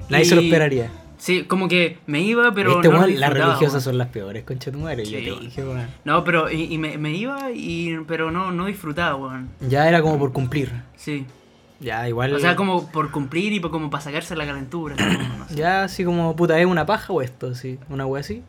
Nadie 0.09 0.25
se 0.25 0.35
lo 0.35 0.41
Y- 0.41 0.45
esperaría. 0.45 0.91
Sí, 1.23 1.45
como 1.45 1.69
que 1.69 1.99
me 2.05 2.19
iba, 2.19 2.53
pero 2.53 2.81
¿Viste, 2.81 2.89
no? 2.89 3.07
Las 3.07 3.31
religiosas 3.31 3.81
son 3.81 3.97
las 3.97 4.09
peores, 4.09 4.43
concha 4.43 4.71
de 4.71 4.77
tu 4.77 4.83
madre. 4.83 5.05
Yo 5.05 5.19
Sí, 5.19 5.23
te 5.23 5.39
dije, 5.39 5.63
weón. 5.63 5.87
No, 6.03 6.21
pero 6.25 6.51
y, 6.51 6.63
y 6.63 6.77
me, 6.77 6.97
me 6.97 7.11
iba, 7.11 7.49
y, 7.49 7.97
pero 8.05 8.29
no, 8.29 8.51
no 8.51 8.65
disfrutaba, 8.65 9.15
weón. 9.15 9.47
Ya 9.61 9.87
era 9.87 10.01
como 10.01 10.19
por 10.19 10.33
cumplir. 10.33 10.73
Sí. 10.97 11.25
Ya, 11.79 12.09
igual. 12.09 12.33
O 12.33 12.39
sea, 12.39 12.57
como 12.57 12.91
por 12.91 13.09
cumplir 13.09 13.53
y 13.53 13.61
por, 13.61 13.71
como 13.71 13.89
para 13.89 14.03
sacarse 14.03 14.35
la 14.35 14.45
calentura. 14.45 14.97
no 14.97 15.47
sé. 15.47 15.55
Ya 15.55 15.85
así 15.85 16.03
como, 16.03 16.35
puta, 16.35 16.59
¿es 16.59 16.65
una 16.65 16.85
paja 16.85 17.13
o 17.13 17.21
esto? 17.21 17.55
Sí, 17.55 17.79
una 17.87 18.05
wea 18.05 18.19
así. 18.19 18.43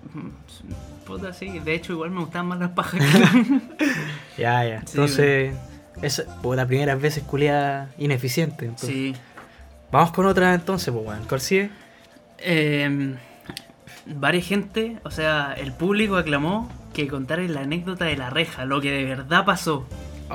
Puta, 1.06 1.32
sí. 1.32 1.60
De 1.60 1.74
hecho, 1.76 1.92
igual 1.92 2.10
me 2.10 2.18
gustaban 2.22 2.48
más 2.48 2.58
las 2.58 2.70
pajas. 2.70 3.00
Ya, 4.36 4.64
ya. 4.64 4.80
Sí, 4.80 4.86
Entonces, 4.94 5.54
esa, 6.02 6.24
pues 6.42 6.56
las 6.56 6.66
primeras 6.66 7.00
veces 7.00 7.22
culia 7.22 7.90
ineficiente. 7.98 8.64
entonces. 8.64 8.90
sí. 8.90 9.14
Vamos 9.92 10.10
con 10.10 10.26
otra 10.26 10.54
entonces, 10.54 10.92
pues, 10.92 11.06
weón. 11.06 11.24
¿Cuál 11.28 11.40
sigue? 11.40 11.70
Eh, 12.38 13.14
varias 14.06 14.46
gente, 14.46 14.98
o 15.04 15.10
sea, 15.10 15.54
el 15.56 15.72
público 15.72 16.16
aclamó 16.16 16.70
que 16.92 17.08
contara 17.08 17.42
la 17.42 17.60
anécdota 17.60 18.04
de 18.04 18.16
la 18.16 18.30
reja, 18.30 18.64
lo 18.64 18.80
que 18.80 18.90
de 18.90 19.04
verdad 19.04 19.44
pasó. 19.44 19.86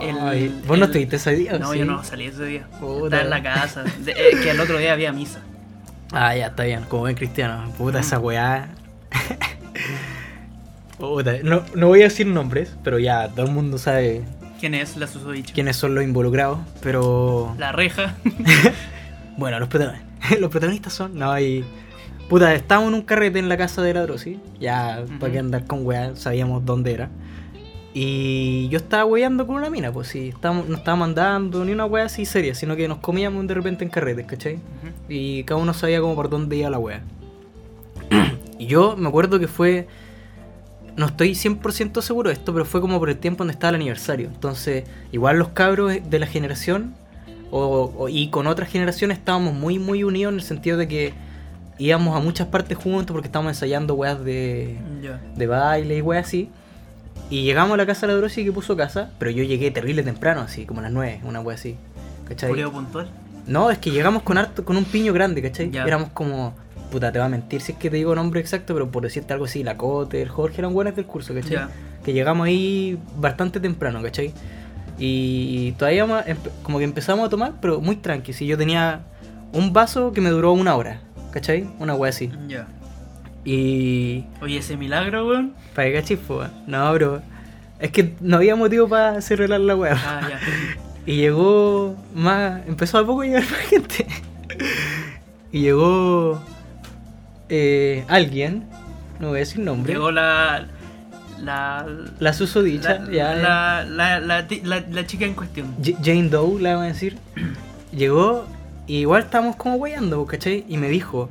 El- 0.01 0.18
Ay, 0.20 0.62
¿Vos 0.68 0.77
no 0.77 0.86
estuviste 0.86 1.15
ese 1.15 1.36
día? 1.36 1.58
No, 1.58 1.72
sí? 1.72 1.79
yo 1.79 1.86
no 1.86 2.03
salí 2.03 2.25
ese 2.25 2.46
día. 2.46 2.68
Puta. 2.79 3.06
Estaba 3.22 3.24
en 3.24 3.29
la 3.29 3.44
casa. 3.44 3.84
De- 3.84 4.12
eh, 4.12 4.38
que 4.44 4.51
el 4.51 4.60
otro 4.60 4.77
día 4.77 4.94
había 4.94 5.12
misa. 5.12 5.39
Ah, 6.12 6.36
ya, 6.36 6.48
está 6.48 6.63
bien, 6.63 6.84
como 6.88 7.01
buen 7.03 7.15
cristiano. 7.15 7.72
Puta, 7.77 8.00
esa 8.00 8.20
weá. 8.20 8.70
Puta, 10.98 11.34
no, 11.44 11.63
no 11.75 11.88
voy 11.88 12.01
a 12.01 12.06
decir 12.06 12.27
nombres, 12.27 12.75
pero 12.84 13.00
ya 13.00 13.29
todo 13.29 13.46
el 13.46 13.51
mundo 13.53 13.77
sabe 13.77 14.24
¿Quién 14.60 14.74
es 14.74 14.98
la 14.98 15.08
susodicha? 15.08 15.53
quiénes 15.53 15.77
son 15.77 15.96
los 15.96 16.03
involucrados. 16.03 16.60
Pero 16.82 17.56
La 17.58 17.72
reja. 17.72 18.15
bueno, 19.38 19.60
los 19.60 19.70
protagonistas, 19.70 20.39
los 20.39 20.51
protagonistas 20.51 20.94
son. 20.94 21.18
No, 21.18 21.32
hay. 21.32 21.63
Puta, 22.30 22.54
estábamos 22.54 22.90
en 22.90 22.96
un 22.96 23.02
carrete 23.02 23.40
en 23.40 23.50
la 23.50 23.58
casa 23.58 23.82
de 23.82 23.94
la 23.94 24.04
Drosi. 24.04 24.40
Ya, 24.60 25.02
Ujú. 25.04 25.20
para 25.20 25.32
que 25.34 25.40
andar 25.40 25.66
con 25.66 25.86
weá, 25.86 26.16
sabíamos 26.16 26.64
dónde 26.64 26.94
era. 26.94 27.10
Y 27.92 28.68
yo 28.70 28.78
estaba 28.78 29.04
weyando 29.06 29.48
con 29.48 29.56
una 29.56 29.70
mina, 29.72 29.92
pues 29.92 30.10
sí. 30.10 30.30
Estábamos, 30.30 30.70
no 30.70 30.78
estábamos 30.78 31.08
andando 31.08 31.66
ni 31.66 31.72
una 31.72 31.86
wea 31.86 32.06
así 32.06 32.26
seria, 32.26 32.54
sino 32.54 32.76
que 32.76 32.88
nos 32.88 33.00
comíamos 33.00 33.48
de 33.48 33.54
repente 33.56 33.84
en 33.84 33.90
carretes, 33.90 34.28
¿cachai? 34.28 34.60
Y 35.10 35.44
cada 35.44 35.60
uno 35.60 35.74
sabía 35.74 36.00
como 36.00 36.14
por 36.16 36.30
dónde 36.30 36.56
iba 36.58 36.70
la 36.70 36.78
wea. 36.78 37.02
y 38.60 38.68
yo 38.68 38.96
me 38.96 39.08
acuerdo 39.10 39.40
que 39.40 39.48
fue. 39.48 39.88
No 40.98 41.06
estoy 41.08 41.32
100% 41.32 42.02
seguro 42.02 42.30
de 42.30 42.34
esto, 42.34 42.52
pero 42.54 42.66
fue 42.66 42.82
como 42.82 43.00
por 43.00 43.10
el 43.10 43.18
tiempo 43.18 43.40
donde 43.40 43.54
estaba 43.54 43.70
el 43.70 43.76
aniversario. 43.76 44.28
Entonces, 44.28 44.84
igual 45.12 45.40
los 45.40 45.48
cabros 45.50 45.94
de 46.08 46.20
la 46.20 46.28
generación 46.28 46.94
o, 47.52 47.92
o- 47.98 48.10
y 48.10 48.30
con 48.30 48.48
otras 48.48 48.70
generaciones 48.70 49.18
estábamos 49.18 49.54
muy, 49.54 49.80
muy 49.80 50.04
unidos 50.04 50.34
en 50.34 50.39
el 50.39 50.46
sentido 50.46 50.78
de 50.78 50.88
que 50.88 51.13
íbamos 51.80 52.15
a 52.15 52.20
muchas 52.20 52.48
partes 52.48 52.78
juntos 52.78 53.13
porque 53.13 53.28
estábamos 53.28 53.52
ensayando 53.52 53.96
weas 53.96 54.24
de, 54.24 54.78
de 55.36 55.48
baile 55.48 55.98
y 55.98 56.02
weas 56.02 56.28
así. 56.28 56.50
Y 57.30 57.44
llegamos 57.44 57.74
a 57.76 57.78
la 57.78 57.86
casa 57.86 58.08
de 58.08 58.13
la 58.13 58.20
Drosi 58.20 58.44
que 58.44 58.52
puso 58.52 58.76
casa, 58.76 59.12
pero 59.20 59.32
yo 59.32 59.44
llegué 59.44 59.70
terrible 59.72 60.04
temprano, 60.04 60.42
así, 60.42 60.65
como 60.65 60.80
a 60.80 60.84
las 60.84 60.92
9, 60.92 61.22
una 61.24 61.42
wea 61.42 61.56
así. 61.56 61.78
¿Cachai? 62.28 62.52
Puntual. 62.72 63.10
No, 63.46 63.72
es 63.72 63.78
que 63.78 63.92
llegamos 63.92 64.24
con 64.24 64.38
harto, 64.38 64.65
con 64.65 64.78
un 64.78 64.86
piño 64.86 65.13
grande, 65.13 65.42
¿cachai? 65.42 65.72
Éramos 65.76 66.10
como. 66.10 66.54
Puta, 66.92 67.12
te 67.12 67.20
va 67.20 67.26
a 67.26 67.30
mentir 67.30 67.62
si 67.62 67.74
es 67.74 67.78
que 67.78 67.92
te 67.92 67.98
digo 67.98 68.15
nombre 68.15 68.39
exacto, 68.39 68.74
pero 68.74 68.89
por 68.89 69.04
decirte 69.04 69.32
algo 69.32 69.46
así, 69.46 69.63
la 69.63 69.78
Cote, 69.78 70.24
el 70.24 70.30
Jorge 70.30 70.62
eran 70.62 70.74
buenas 70.74 70.96
del 70.96 71.06
curso, 71.06 71.36
¿cachai? 71.36 71.68
Que 72.04 72.13
llegamos 72.13 72.48
ahí 72.48 72.98
bastante 73.18 73.60
temprano, 73.60 74.02
¿cachai? 74.02 74.34
Y 74.98 75.74
todavía 75.74 76.26
como 76.63 76.80
que 76.80 76.84
empezamos 76.84 77.28
a 77.28 77.30
tomar, 77.30 77.54
pero 77.62 77.80
muy 77.80 77.96
tranqui. 77.96 78.34
Si 78.34 78.48
yo 78.48 78.58
tenía 78.58 79.02
un 79.54 79.72
vaso 79.72 80.12
que 80.13 80.22
me 80.22 80.30
duró 80.30 80.52
una 80.54 80.76
hora, 80.76 81.02
¿cachai? 81.32 81.70
Una 81.80 81.96
wea 81.96 82.10
así. 82.10 82.32
Ya. 82.48 82.68
Y. 83.46 84.26
Oye, 84.42 84.58
ese 84.58 84.78
milagro, 84.78 85.28
weón. 85.28 85.54
Para 85.76 85.88
que 85.89 85.94
cachis, 85.96 86.20
weón. 86.28 86.52
No, 86.68 86.94
bro. 86.94 87.22
Es 87.80 87.92
que 87.92 88.13
no 88.20 88.38
había 88.38 88.56
motivo 88.56 88.88
para 88.89 89.12
hacer 89.18 89.39
relar 89.39 89.62
la 89.62 89.76
wea. 89.76 89.96
Ah, 89.96 90.22
ya. 90.30 90.39
Y 91.06 91.15
llegó 91.15 91.96
más. 92.13 92.62
Empezó 92.68 93.00
a 93.00 93.06
poco 93.06 93.22
a 93.22 93.26
llegar 93.26 93.42
más 93.50 93.60
gente. 93.62 94.06
Y 95.52 95.62
llegó. 95.62 96.39
eh, 97.48 98.04
alguien. 98.08 98.65
No 99.20 99.30
voy 99.30 99.38
a 99.38 99.39
decir 99.39 99.60
nombre. 99.60 99.94
Llegó 99.94 100.12
la. 100.12 100.68
La. 101.42 101.88
la 102.20 102.34
susodicha. 102.34 103.00
la, 103.00 103.12
ya, 103.12 103.34
la, 103.36 103.86
la, 103.86 104.20
la, 104.20 104.46
la- 104.63 104.84
la 104.92 105.08
chica 105.08 105.26
en 105.26 105.34
cuestión. 105.34 105.74
Jane 106.04 106.30
Doe, 106.30 106.62
la 106.62 106.72
vamos 106.76 106.86
a 106.89 106.94
decir. 106.94 107.18
Llegó. 107.92 108.46
Y 108.89 109.02
igual 109.02 109.21
estábamos 109.21 109.56
como 109.56 109.75
weyando, 109.75 110.25
¿cachai? 110.25 110.65
Y 110.67 110.78
me 110.78 110.89
dijo. 110.89 111.30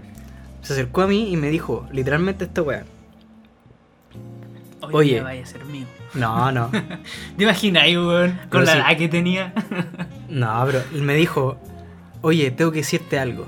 Se 0.63 0.75
acercó 0.75 1.03
a 1.03 1.07
mí 1.09 1.33
y 1.33 1.37
me 1.37 1.51
dijo, 1.51 1.89
literalmente 1.91 2.45
esta 2.45 2.63
wea. 2.63 2.85
Oye, 4.81 4.95
Oye. 4.97 5.15
me 5.17 5.23
vaya 5.23 5.43
a 5.43 5.47
ser 5.47 5.65
mío. 5.65 5.87
No, 6.15 6.53
no. 6.53 6.71
¿Te 7.37 7.43
imaginas, 7.43 7.85
weón? 7.89 8.31
Con 8.49 8.49
Pero 8.51 8.63
la 8.63 8.73
sí. 8.73 8.79
edad 8.79 8.97
que 8.97 9.09
tenía. 9.09 9.53
No, 10.29 10.63
pero 10.67 10.83
él 10.95 11.03
me 11.03 11.15
dijo, 11.17 11.59
oye, 12.21 12.51
tengo 12.53 12.71
que 12.71 12.79
decirte 12.79 13.19
algo. 13.19 13.47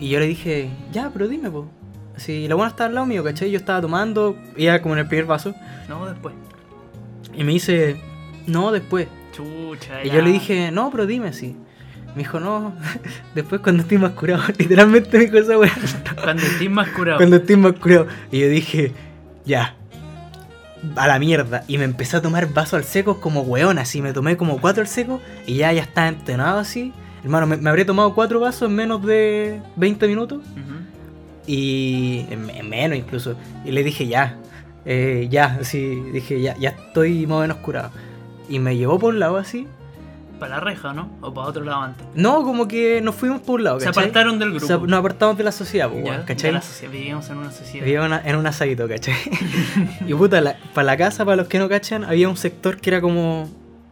Y 0.00 0.08
yo 0.08 0.18
le 0.18 0.26
dije, 0.26 0.70
ya, 0.90 1.10
pero 1.12 1.28
dime, 1.28 1.48
po. 1.48 1.68
Así, 2.16 2.48
la 2.48 2.56
buena 2.56 2.70
estaba 2.70 2.88
al 2.88 2.94
lado 2.94 3.06
mío, 3.06 3.22
¿cachai? 3.22 3.50
Yo 3.52 3.58
estaba 3.58 3.80
tomando, 3.80 4.36
iba 4.56 4.80
como 4.80 4.94
en 4.94 5.00
el 5.00 5.06
primer 5.06 5.26
vaso. 5.26 5.54
no, 5.88 6.06
después. 6.06 6.34
Y 7.34 7.44
me 7.44 7.52
dice, 7.52 8.00
no, 8.48 8.72
después. 8.72 9.06
Chucha. 9.32 10.02
Y 10.02 10.08
ya. 10.08 10.14
yo 10.14 10.22
le 10.22 10.32
dije, 10.32 10.72
no, 10.72 10.90
pero 10.90 11.06
dime 11.06 11.28
así. 11.28 11.56
Me 12.14 12.22
dijo, 12.22 12.40
no, 12.40 12.72
después 13.34 13.60
cuando 13.60 13.82
estoy 13.82 13.98
más 13.98 14.12
curado. 14.12 14.42
Literalmente 14.58 15.16
me 15.18 15.24
dijo 15.26 15.38
esa 15.38 15.58
weá. 15.58 15.72
Cuando 16.22 16.42
estés 16.42 16.70
más 16.70 16.88
curado. 16.88 17.18
cuando 17.18 17.36
estoy 17.36 17.56
más 17.56 17.72
curado. 17.74 18.06
Y 18.32 18.40
yo 18.40 18.48
dije, 18.48 18.92
ya. 19.44 19.74
A 20.96 21.06
la 21.08 21.18
mierda. 21.18 21.64
Y 21.68 21.76
me 21.78 21.84
empecé 21.84 22.16
a 22.16 22.22
tomar 22.22 22.52
vasos 22.52 22.74
al 22.74 22.84
seco 22.84 23.20
como 23.20 23.42
weón, 23.42 23.78
así. 23.78 24.00
Me 24.02 24.12
tomé 24.12 24.36
como 24.36 24.60
cuatro 24.60 24.80
al 24.82 24.88
seco 24.88 25.20
y 25.46 25.54
ya, 25.56 25.72
ya 25.72 25.82
estaba 25.82 26.08
entonado 26.08 26.58
así. 26.58 26.92
Hermano, 27.24 27.46
me, 27.48 27.56
me 27.56 27.68
habré 27.68 27.84
tomado 27.84 28.14
cuatro 28.14 28.38
vasos 28.40 28.68
en 28.68 28.76
menos 28.76 29.04
de 29.04 29.60
20 29.76 30.06
minutos. 30.06 30.42
Y 31.46 32.26
en, 32.30 32.50
en 32.50 32.68
menos 32.68 32.98
incluso. 32.98 33.36
Y 33.64 33.70
le 33.72 33.82
dije, 33.82 34.06
ya. 34.06 34.36
eh, 34.84 35.26
ya, 35.30 35.58
así. 35.60 36.00
Dije, 36.12 36.40
ya, 36.40 36.56
ya 36.58 36.70
estoy 36.70 37.26
más 37.26 37.38
o 37.38 37.40
menos 37.40 37.56
curado. 37.58 37.90
Y 38.48 38.58
me 38.58 38.76
llevó 38.76 38.98
por 38.98 39.14
un 39.14 39.20
lado 39.20 39.36
así. 39.36 39.66
Para 40.38 40.54
la 40.56 40.60
reja, 40.60 40.92
¿no? 40.92 41.08
O 41.20 41.34
para 41.34 41.48
otro 41.48 41.64
lado 41.64 41.82
antes. 41.82 42.06
No, 42.14 42.42
como 42.44 42.68
que 42.68 43.00
nos 43.00 43.14
fuimos 43.14 43.40
por 43.40 43.56
un 43.56 43.64
lado, 43.64 43.80
Se 43.80 43.86
¿cachai? 43.86 44.04
apartaron 44.04 44.38
del 44.38 44.50
grupo. 44.52 44.66
Se- 44.66 44.78
nos 44.78 44.92
apartamos 45.00 45.36
de 45.36 45.44
la 45.44 45.52
sociedad, 45.52 45.88
pues, 45.90 46.04
Ya, 46.04 46.10
weón, 46.12 46.20
de 46.22 46.26
¿cachai? 46.26 46.52
la 46.52 46.62
sociedad, 46.62 46.92
vivíamos 46.92 47.28
en 47.30 47.36
una 47.38 47.50
sociedad. 47.50 48.04
Una- 48.06 48.22
en 48.24 48.36
un 48.36 48.46
asadito, 48.46 48.86
¿cachai? 48.88 49.14
y 50.06 50.14
puta, 50.14 50.40
la- 50.40 50.56
para 50.74 50.84
la 50.86 50.96
casa, 50.96 51.24
para 51.24 51.36
los 51.36 51.48
que 51.48 51.58
no 51.58 51.68
cachan, 51.68 52.04
había 52.04 52.28
un 52.28 52.36
sector 52.36 52.78
que 52.80 52.90
era 52.90 53.00
como. 53.00 53.48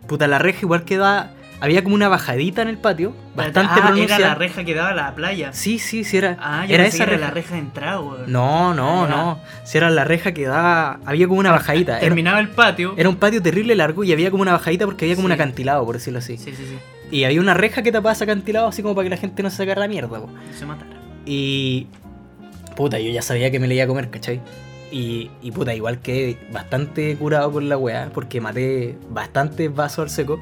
Puta, 0.07 0.29
la 0.29 0.39
reja 0.39 0.61
igual 0.63 0.85
que 0.85 0.97
da. 0.97 1.33
Había 1.59 1.83
como 1.83 1.95
una 1.95 2.09
bajadita 2.09 2.61
en 2.63 2.69
el 2.69 2.77
patio, 2.77 3.15
bastante 3.35 3.73
ah, 3.75 3.87
pronunciada. 3.87 4.17
era 4.19 4.29
la 4.29 4.35
reja 4.35 4.65
que 4.65 4.75
daba 4.75 4.91
a 4.91 4.95
la 4.95 5.15
playa. 5.15 5.53
Sí, 5.55 5.79
sí, 5.79 6.05
sí, 6.05 6.19
era. 6.19 6.37
Ah, 6.39 6.67
yo 6.67 6.75
era 6.75 6.85
esa 6.87 6.99
que 6.99 7.03
era 7.05 7.13
reja. 7.13 7.25
la 7.29 7.31
reja 7.35 7.55
de 7.55 7.61
entrada, 7.61 8.01
weón. 8.01 8.31
No, 8.31 8.75
no, 8.75 9.05
Ah, 9.05 9.09
no. 9.09 9.41
Si 9.65 9.79
era 9.79 9.89
la 9.89 10.05
reja 10.05 10.33
que 10.33 10.45
daba. 10.47 11.01
Había 11.07 11.27
como 11.29 11.41
una 11.41 11.53
bajadita. 11.53 11.93
Era, 11.93 12.01
Terminaba 12.01 12.41
el 12.41 12.49
patio. 12.51 12.93
era 12.99 13.09
un 13.09 13.17
patio 13.17 13.41
terrible 13.41 13.75
largo 13.75 14.05
y 14.05 14.13
había 14.13 14.31
como 14.31 14.43
una 14.43 14.53
bajadita 14.53 14.85
porque 14.85 15.07
había 15.07 15.17
como 15.17 15.29
Sí. 15.29 15.33
un 15.33 15.33
acantilado, 15.33 15.85
por 15.87 15.95
decirlo 15.95 16.19
así. 16.19 16.37
Sí, 16.37 16.53
sí, 16.55 16.63
sí. 16.67 16.77
Y 17.11 17.25
había 17.25 17.41
una 17.41 17.55
reja 17.55 17.83
que 17.83 17.91
tapaba 17.91 18.13
ese 18.13 18.25
acantilado 18.25 18.67
así 18.69 18.83
como 18.83 18.95
para 18.95 19.05
que 19.07 19.11
la 19.11 19.17
gente 19.17 19.43
no 19.43 19.49
se 19.49 19.57
sacara 19.57 19.81
la 19.81 19.89
mierda, 19.89 20.09
po. 20.21 20.29
Se 20.59 20.67
matara. 20.67 20.91
Y. 21.25 21.87
Puta, 22.77 22.99
yo 22.99 23.11
ya 23.11 23.23
sabía 23.23 23.51
que 23.51 23.59
me 23.59 23.67
le 23.67 23.77
iba 23.77 23.85
a 23.85 23.87
comer, 23.87 24.11
¿cachai? 24.11 24.43
Y, 24.93 25.31
y 25.43 25.51
puta, 25.53 25.75
igual 25.75 26.01
que 26.01 26.39
bastante 26.53 27.17
curado 27.17 27.51
con 27.51 27.69
la 27.71 27.79
weá, 27.79 28.11
porque 28.13 28.41
maté 28.43 28.99
bastantes 29.09 29.75
vasos 29.75 30.01
al 30.01 30.11
seco. 30.11 30.39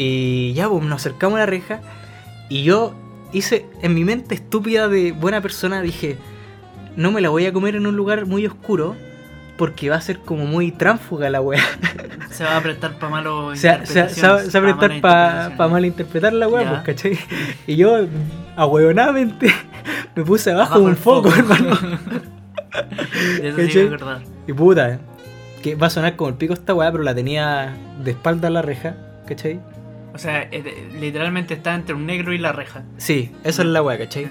Y 0.00 0.52
ya, 0.52 0.68
pues 0.68 0.84
nos 0.84 1.00
acercamos 1.00 1.36
a 1.38 1.40
la 1.40 1.46
reja. 1.46 1.80
Y 2.48 2.62
yo 2.62 2.94
hice, 3.32 3.66
en 3.82 3.94
mi 3.94 4.04
mente 4.04 4.36
estúpida 4.36 4.86
de 4.86 5.10
buena 5.10 5.40
persona, 5.40 5.82
dije: 5.82 6.16
no 6.94 7.10
me 7.10 7.20
la 7.20 7.30
voy 7.30 7.46
a 7.46 7.52
comer 7.52 7.74
en 7.74 7.84
un 7.86 7.96
lugar 7.96 8.24
muy 8.26 8.46
oscuro 8.46 8.94
porque 9.56 9.90
va 9.90 9.96
a 9.96 10.00
ser 10.00 10.20
como 10.20 10.46
muy 10.46 10.70
tránfuga 10.70 11.28
la 11.30 11.40
weá. 11.40 11.62
Se 12.30 12.44
va 12.44 12.58
a 12.58 12.62
prestar 12.62 12.92
para 12.94 13.10
malo 13.10 13.56
sea, 13.56 13.84
se, 13.86 14.02
va- 14.02 14.08
se 14.08 14.28
va- 14.28 14.40
se 14.44 14.60
va 14.60 14.70
a 14.70 14.78
prestar 14.78 15.00
para 15.56 15.68
malinterpretar 15.68 16.32
la 16.32 16.46
weá, 16.46 16.68
pues, 16.68 16.82
¿cachai? 16.82 17.18
Y 17.66 17.74
yo, 17.74 18.06
ahueonadamente, 18.54 19.52
me 20.14 20.22
puse 20.24 20.52
abajo 20.52 20.78
de 20.78 20.84
un 20.86 20.96
foco, 20.96 21.34
hermano. 21.34 21.76
De 23.40 23.48
eso 23.48 23.56
sí 23.58 23.66
¿Cachai? 23.66 23.88
me 23.88 23.94
acordaba. 23.96 24.20
Y 24.46 24.52
puta, 24.52 25.00
que 25.62 25.74
va 25.74 25.88
a 25.88 25.90
sonar 25.90 26.14
como 26.14 26.28
el 26.30 26.36
pico 26.36 26.54
esta 26.54 26.72
weá, 26.74 26.92
pero 26.92 27.02
la 27.02 27.14
tenía 27.14 27.74
de 28.04 28.12
espalda 28.12 28.46
a 28.46 28.50
la 28.52 28.62
reja, 28.62 28.94
¿cachai? 29.26 29.58
O 30.14 30.18
sea, 30.18 30.48
literalmente 31.00 31.54
está 31.54 31.74
entre 31.74 31.94
un 31.94 32.06
negro 32.06 32.32
y 32.32 32.38
la 32.38 32.52
reja. 32.52 32.82
Sí, 32.96 33.32
esa 33.44 33.62
es 33.62 33.68
la 33.68 33.82
weá, 33.82 33.98
¿cachai? 33.98 34.28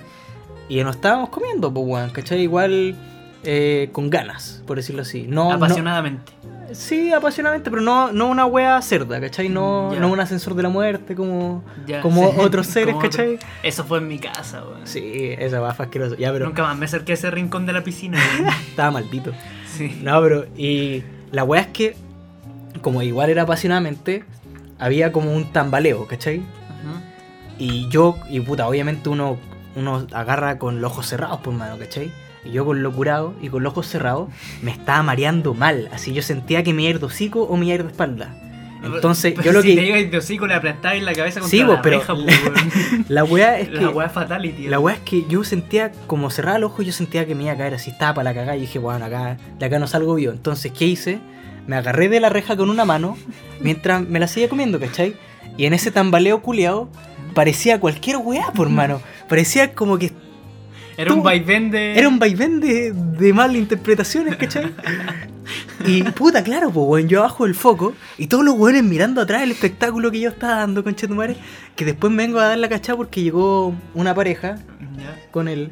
Y 0.69 0.83
nos 0.83 0.95
estábamos 0.95 1.29
comiendo, 1.29 1.73
pues 1.73 1.85
weón, 1.87 2.09
¿cachai? 2.09 2.41
Igual 2.41 2.95
eh, 3.43 3.89
con 3.93 4.09
ganas, 4.09 4.63
por 4.65 4.77
decirlo 4.77 5.03
así. 5.03 5.25
No, 5.29 5.51
apasionadamente. 5.53 6.33
no- 6.43 6.75
sí, 6.75 7.13
apasionadamente, 7.13 7.69
pero 7.69 7.81
no, 7.81 8.11
no 8.11 8.27
una 8.27 8.45
weá 8.45 8.81
cerda, 8.81 9.21
¿cachai? 9.21 9.47
No, 9.47 9.93
Ya. 9.93 9.99
no 10.01 10.09
un 10.11 10.19
ascensor 10.19 10.55
de 10.55 10.63
la 10.63 10.69
muerte 10.69 11.15
como, 11.15 11.63
como 12.01 12.31
sí, 12.31 12.37
otros 12.39 12.67
seres, 12.67 12.93
como 12.95 13.07
otro- 13.07 13.09
¿cachai? 13.11 13.39
Eso 13.63 13.85
fue 13.85 13.99
en 13.99 14.07
mi 14.09 14.19
casa, 14.19 14.63
weón. 14.65 14.85
Sí, 14.85 15.29
esa 15.37 15.61
weá 15.61 15.73
fue 15.73 15.85
asquerosa. 15.85 16.15
Ya, 16.17 16.33
pero 16.33 16.45
Nunca 16.47 16.63
más 16.63 16.77
me 16.77 16.85
acerqué 16.85 17.13
a 17.13 17.15
ese 17.15 17.31
rincón 17.31 17.65
de 17.65 17.71
la 17.73 17.83
piscina, 17.83 18.19
estaba 18.69 18.91
maldito. 18.91 19.31
Sí. 19.77 20.01
No, 20.03 20.21
pero 20.21 20.45
y 20.57 21.03
la 21.31 21.45
weá 21.45 21.61
es 21.61 21.67
que, 21.67 21.95
como 22.81 23.01
igual 23.03 23.29
era 23.29 23.43
apasionadamente, 23.43 24.25
había 24.79 25.11
como 25.11 25.33
un 25.33 25.51
tambaleo, 25.51 26.07
¿cachai? 26.07 26.39
Ujú. 26.39 26.99
Y 27.59 27.87
yo, 27.89 28.17
y 28.29 28.39
puta, 28.39 28.67
obviamente 28.67 29.09
uno, 29.09 29.37
uno 29.75 30.05
agarra 30.13 30.57
con 30.59 30.81
los 30.81 30.91
ojos 30.91 31.07
cerrados, 31.07 31.39
por 31.41 31.53
mano, 31.53 31.77
¿cachai? 31.77 32.11
Y 32.45 32.51
yo 32.51 32.65
con 32.65 32.81
lo 32.83 32.91
curado 32.93 33.33
y 33.41 33.49
con 33.49 33.63
los 33.63 33.71
ojos 33.73 33.87
cerrados 33.87 34.29
me 34.61 34.71
estaba 34.71 35.03
mareando 35.03 35.53
mal. 35.53 35.89
Así 35.91 36.13
yo 36.13 36.21
sentía 36.21 36.63
que 36.63 36.73
me 36.73 36.83
iba 36.83 36.87
a 36.89 36.91
ir 36.91 36.99
de 36.99 37.05
hocico 37.07 37.41
o 37.43 37.57
me 37.57 37.65
iba 37.65 37.73
a 37.73 37.75
ir 37.75 37.83
de 37.83 37.91
espalda. 37.91 38.33
Entonces, 38.83 39.33
Pero 39.35 39.45
yo 39.47 39.51
lo 39.53 39.61
si 39.63 39.69
que. 39.75 39.81
te 39.81 39.87
ibas 39.87 40.11
de 40.11 40.17
hocico, 40.19 40.45
le 40.45 40.53
aplastabas 40.53 41.01
la 41.01 41.13
cabeza 41.13 41.39
contra 41.39 41.49
Sí, 41.59 41.65
la 41.65 41.81
pero- 41.81 41.97
reja, 41.97 42.13
weón. 42.13 42.25
La 43.09 43.23
weá 43.23 43.59
es 43.59 43.69
que. 43.69 43.81
La 43.81 43.89
weá 43.89 44.07
fatality. 44.07 44.67
La 44.67 44.79
weá 44.79 44.95
es 44.95 45.01
que 45.01 45.25
yo 45.27 45.43
sentía, 45.43 45.91
como 46.05 46.29
cerraba 46.29 46.57
el 46.57 46.63
ojo, 46.63 46.83
yo 46.83 46.91
sentía 46.93 47.25
que 47.25 47.33
me 47.33 47.43
iba 47.45 47.53
a 47.53 47.57
caer 47.57 47.73
así, 47.73 47.89
estaba 47.89 48.13
para 48.13 48.29
la 48.29 48.35
cagada 48.35 48.55
y 48.55 48.61
dije, 48.61 48.77
bueno, 48.77 49.03
acá, 49.03 49.37
de 49.57 49.65
acá 49.65 49.79
no 49.79 49.87
salgo 49.87 50.19
yo. 50.19 50.31
Entonces, 50.31 50.71
¿qué 50.71 50.85
hice? 50.85 51.19
Me 51.67 51.75
agarré 51.75 52.09
de 52.09 52.19
la 52.19 52.29
reja 52.29 52.55
con 52.55 52.69
una 52.69 52.85
mano 52.85 53.17
mientras 53.59 54.07
me 54.07 54.19
la 54.19 54.27
seguía 54.27 54.49
comiendo, 54.49 54.79
¿cachai? 54.79 55.15
Y 55.57 55.65
en 55.65 55.73
ese 55.73 55.91
tambaleo 55.91 56.41
culiao 56.41 56.89
parecía 57.33 57.79
cualquier 57.79 58.17
weá, 58.17 58.51
por 58.53 58.69
mano. 58.69 59.01
Parecía 59.27 59.73
como 59.73 59.97
que 59.97 60.11
Era 60.97 61.13
un 61.13 61.21
vaivén 61.23 61.69
de. 61.69 61.97
era 61.97 62.07
un 62.07 62.19
vaivén 62.19 62.59
de, 62.59 62.93
de 62.93 63.33
malinterpretaciones, 63.33 64.37
¿cachai? 64.37 64.73
Y 65.85 66.03
puta, 66.03 66.43
claro, 66.43 66.71
pues, 66.71 66.85
weón, 66.87 67.07
yo 67.07 67.19
abajo 67.19 67.45
del 67.45 67.55
foco 67.55 67.93
y 68.17 68.27
todos 68.27 68.43
los 68.43 68.55
weones 68.55 68.83
mirando 68.83 69.21
atrás 69.21 69.43
el 69.43 69.51
espectáculo 69.51 70.11
que 70.11 70.19
yo 70.19 70.29
estaba 70.29 70.55
dando, 70.57 70.83
conchetumare, 70.83 71.37
que 71.75 71.85
después 71.85 72.11
me 72.11 72.23
vengo 72.23 72.39
a 72.39 72.47
dar 72.47 72.57
la 72.57 72.67
cachada 72.69 72.97
porque 72.97 73.21
llegó 73.21 73.75
una 73.93 74.13
pareja 74.15 74.57
con 75.31 75.47
él 75.47 75.71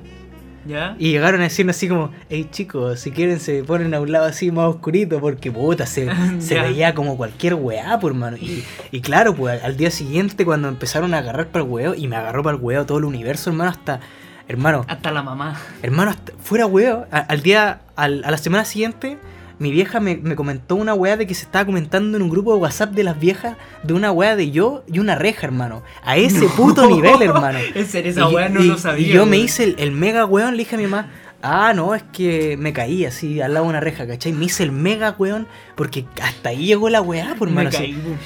ya. 0.66 0.96
y 1.00 1.12
llegaron 1.12 1.42
a 1.42 1.44
decirnos 1.46 1.76
así 1.76 1.88
como, 1.88 2.12
hey 2.30 2.48
chicos, 2.52 3.00
si 3.00 3.12
quieren 3.12 3.40
se 3.40 3.64
ponen 3.64 3.94
a 3.94 4.00
un 4.02 4.12
lado 4.12 4.26
así 4.26 4.52
más 4.52 4.66
oscurito 4.68 5.20
porque 5.20 5.52
puta, 5.52 5.86
se, 5.86 6.10
veía 6.62 6.94
como 6.96 7.18
cualquier 7.18 7.54
weá, 7.56 8.00
por 8.00 8.14
mano. 8.14 8.38
Y, 8.38 8.64
y 8.92 9.02
claro, 9.02 9.36
pues 9.36 9.64
al 9.64 9.78
día 9.78 9.92
siguiente 9.92 10.46
cuando 10.46 10.68
empezaron 10.68 11.14
a 11.14 11.20
agarrar 11.20 11.48
para 11.48 11.64
el 11.66 11.72
weón, 11.72 11.96
y 11.98 12.08
me 12.08 12.16
agarró 12.16 12.44
para 12.44 12.58
el 12.58 12.64
weón 12.64 12.86
todo 12.86 12.98
el 12.98 13.06
universo, 13.06 13.50
hermano, 13.52 13.70
hasta, 13.72 14.00
hermano, 14.48 14.86
Hasta 14.88 15.12
la 15.12 15.24
mamá. 15.24 15.56
hermano, 15.82 16.12
hasta- 16.12 16.34
fuera 16.42 16.66
a- 17.12 17.18
al 17.20 17.42
día, 17.42 17.82
al- 17.96 18.24
a 18.26 18.32
la 18.32 18.38
semana 18.38 18.66
siguiente, 18.66 19.18
mi 19.60 19.72
vieja 19.72 20.00
me, 20.00 20.18
me 20.18 20.36
comentó 20.36 20.76
una 20.76 20.94
weá 20.94 21.18
de 21.18 21.26
que 21.28 21.34
se 21.34 21.46
estaba 21.46 21.66
comentando 21.66 22.18
en 22.18 22.24
un 22.24 22.30
grupo 22.30 22.54
de 22.54 22.60
WhatsApp 22.62 22.92
de 22.92 23.04
las 23.04 23.20
viejas 23.20 23.58
de 23.84 23.94
una 23.94 24.12
weá 24.12 24.36
de 24.36 24.52
yo 24.52 24.84
y 24.92 25.00
una 25.00 25.16
reja, 25.16 25.46
hermano. 25.48 25.84
A 26.04 26.18
ese 26.18 26.48
puto 26.50 26.86
nivel, 26.88 27.22
hermano. 27.22 27.60
En 27.74 27.86
serio, 27.86 28.12
esa 28.12 28.30
Y- 28.30 28.34
weá 28.36 28.50
no 28.50 28.62
y- 28.64 28.68
lo 28.68 28.78
sabía. 28.78 29.08
Y 29.08 29.12
yo 29.12 29.26
me 29.26 29.38
hice 29.38 29.64
el, 29.64 29.76
el 29.80 29.92
mega 29.92 30.26
weón, 30.26 30.52
le 30.52 30.60
dije 30.64 30.76
a 30.76 30.80
mi 30.80 30.86
mamá, 30.88 31.10
ah, 31.42 31.74
no, 31.76 31.96
es 31.96 32.04
que 32.12 32.58
me 32.58 32.74
caí 32.74 33.06
así 33.06 33.40
al 33.42 33.54
lado 33.54 33.66
de 33.66 33.70
una 33.70 33.80
reja, 33.80 34.06
¿cachai? 34.08 34.34
Me 34.34 34.46
hice 34.46 34.64
el 34.64 34.72
mega 34.72 35.16
weón 35.18 35.48
porque 35.76 36.06
hasta 36.22 36.50
ahí 36.50 36.66
llegó 36.66 36.90
la 36.90 37.02
weá, 37.02 37.36
por 37.36 37.48
Me 37.50 37.56
mano. 37.56 37.70
caí, 37.72 37.94
weón. 37.94 38.18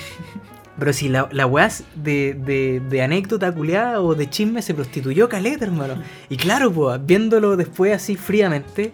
Pero 0.79 0.93
si 0.93 1.09
la, 1.09 1.27
la 1.33 1.45
weá 1.45 1.67
de, 1.95 2.81
de 2.89 3.01
anécdota 3.01 3.51
culiada 3.51 4.01
o 4.01 4.15
de 4.15 4.29
chisme 4.29 4.61
se 4.61 4.73
prostituyó 4.73 5.27
caleta, 5.27 5.65
hermano. 5.65 5.95
Y 6.29 6.37
claro, 6.37 6.71
pues, 6.71 7.05
viéndolo 7.05 7.57
después 7.57 7.93
así 7.93 8.15
fríamente, 8.15 8.93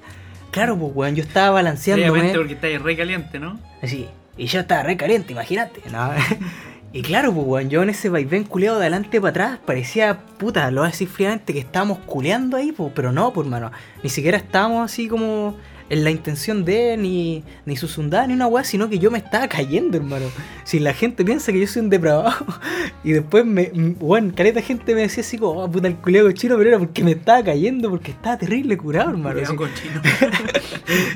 claro, 0.55 0.77
pues, 0.77 0.91
weón, 0.95 1.15
yo 1.15 1.23
estaba 1.23 1.49
balanceándome. 1.51 2.11
Obviamente 2.11 2.37
porque 2.37 2.53
está 2.53 2.67
ahí 2.67 2.77
re 2.77 2.95
caliente, 2.95 3.39
¿no? 3.39 3.59
Así. 3.81 4.07
Y 4.37 4.45
yo 4.45 4.61
estaba 4.61 4.83
re 4.83 4.95
caliente, 4.95 5.33
imagínate. 5.33 5.81
¿no? 5.91 6.11
y 6.93 7.01
claro, 7.01 7.33
pues, 7.33 7.45
weón, 7.45 7.69
yo 7.69 7.83
en 7.83 7.89
ese 7.89 8.07
vaivén 8.07 8.45
culeado 8.45 8.79
de 8.79 8.83
adelante 8.83 9.19
para 9.19 9.31
atrás 9.31 9.59
parecía, 9.65 10.21
puta, 10.37 10.71
lo 10.71 10.81
voy 10.81 10.87
a 10.87 10.91
decir 10.91 11.09
fríamente 11.09 11.51
que 11.51 11.59
estábamos 11.59 11.99
culeando 12.05 12.55
ahí, 12.55 12.71
pues, 12.71 12.93
pero 12.95 13.11
no, 13.11 13.33
pues, 13.33 13.45
hermano. 13.45 13.73
Ni 14.01 14.09
siquiera 14.09 14.37
estábamos 14.37 14.89
así 14.89 15.09
como 15.09 15.57
en 15.89 16.03
la 16.03 16.11
intención 16.11 16.65
de 16.65 16.97
ni, 16.97 17.43
ni 17.65 17.75
susundada 17.75 18.27
ni 18.27 18.33
una 18.33 18.47
weá, 18.47 18.63
sino 18.63 18.89
que 18.89 18.99
yo 18.99 19.11
me 19.11 19.19
estaba 19.19 19.47
cayendo, 19.47 19.97
hermano. 19.97 20.25
Si 20.63 20.79
la 20.79 20.93
gente 20.93 21.23
piensa 21.23 21.51
que 21.51 21.59
yo 21.59 21.67
soy 21.67 21.83
un 21.83 21.89
depravado, 21.89 22.33
y 23.03 23.11
después 23.11 23.45
me, 23.45 23.71
weón, 23.99 24.31
caleta 24.31 24.61
gente 24.61 24.95
me 24.95 25.01
decía 25.01 25.21
así 25.21 25.37
como, 25.37 25.63
oh, 25.63 25.69
puta, 25.69 25.87
el 25.87 25.95
culeo 25.95 26.31
chino, 26.31 26.57
pero 26.57 26.69
era 26.69 26.79
porque 26.79 27.03
me 27.03 27.11
estaba 27.11 27.43
cayendo, 27.43 27.89
porque 27.89 28.11
estaba 28.11 28.37
terrible 28.37 28.77
curado, 28.77 29.11
hermano. 29.11 29.39
Así. 29.41 29.55
cochino. 29.55 30.01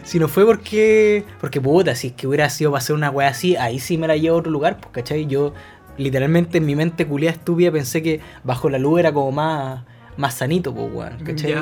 Si 0.03 0.17
no 0.17 0.27
fue 0.27 0.45
porque. 0.45 1.23
Porque 1.39 1.61
puta, 1.61 1.93
si 1.93 2.07
es 2.07 2.13
que 2.13 2.25
hubiera 2.25 2.49
sido 2.49 2.71
para 2.71 2.79
hacer 2.79 2.95
una 2.95 3.11
wea 3.11 3.29
así, 3.29 3.55
ahí 3.55 3.79
sí 3.79 3.97
me 3.97 4.07
la 4.07 4.17
llevo 4.17 4.37
a 4.37 4.39
otro 4.39 4.51
lugar, 4.51 4.79
pues, 4.79 4.91
¿cachai? 4.91 5.27
Yo 5.27 5.53
literalmente 5.97 6.57
en 6.57 6.65
mi 6.65 6.75
mente 6.75 7.05
culiada 7.05 7.35
estúpida 7.35 7.71
pensé 7.71 8.01
que 8.01 8.19
bajo 8.43 8.69
la 8.69 8.79
luz 8.79 8.99
era 8.99 9.13
como 9.13 9.31
más. 9.31 9.83
Más 10.19 10.33
sanito, 10.33 10.75
pues, 10.75 10.89
weón, 10.93 11.17
¿cachai? 11.23 11.55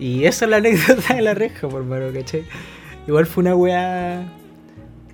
Y 0.00 0.24
esa 0.24 0.44
es 0.46 0.50
la 0.50 0.56
anécdota 0.56 1.14
de 1.14 1.22
la 1.22 1.32
reja, 1.32 1.68
por 1.68 1.84
mano, 1.84 2.06
¿cachai? 2.12 2.44
Igual 3.06 3.24
fue 3.26 3.42
una 3.42 3.54
wea. 3.54 4.26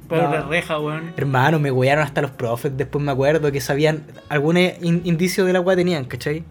Pero 0.09 0.23
No. 0.23 0.33
la 0.33 0.40
reja, 0.49 0.81
weón. 0.81 1.12
Hermano, 1.16 1.59
me 1.59 1.71
wearon 1.71 2.03
hasta 2.03 2.23
los 2.23 2.31
profes, 2.31 2.73
después 2.75 3.05
me 3.05 3.12
acuerdo 3.12 3.53
que 3.53 3.61
sabían. 3.61 4.03
Algún 4.31 4.57
in- 4.57 5.03
indicio 5.05 5.45
de 5.45 5.53
la 5.53 5.61
wea 5.61 5.77
tenían, 5.77 6.07
¿cachai? 6.07 6.43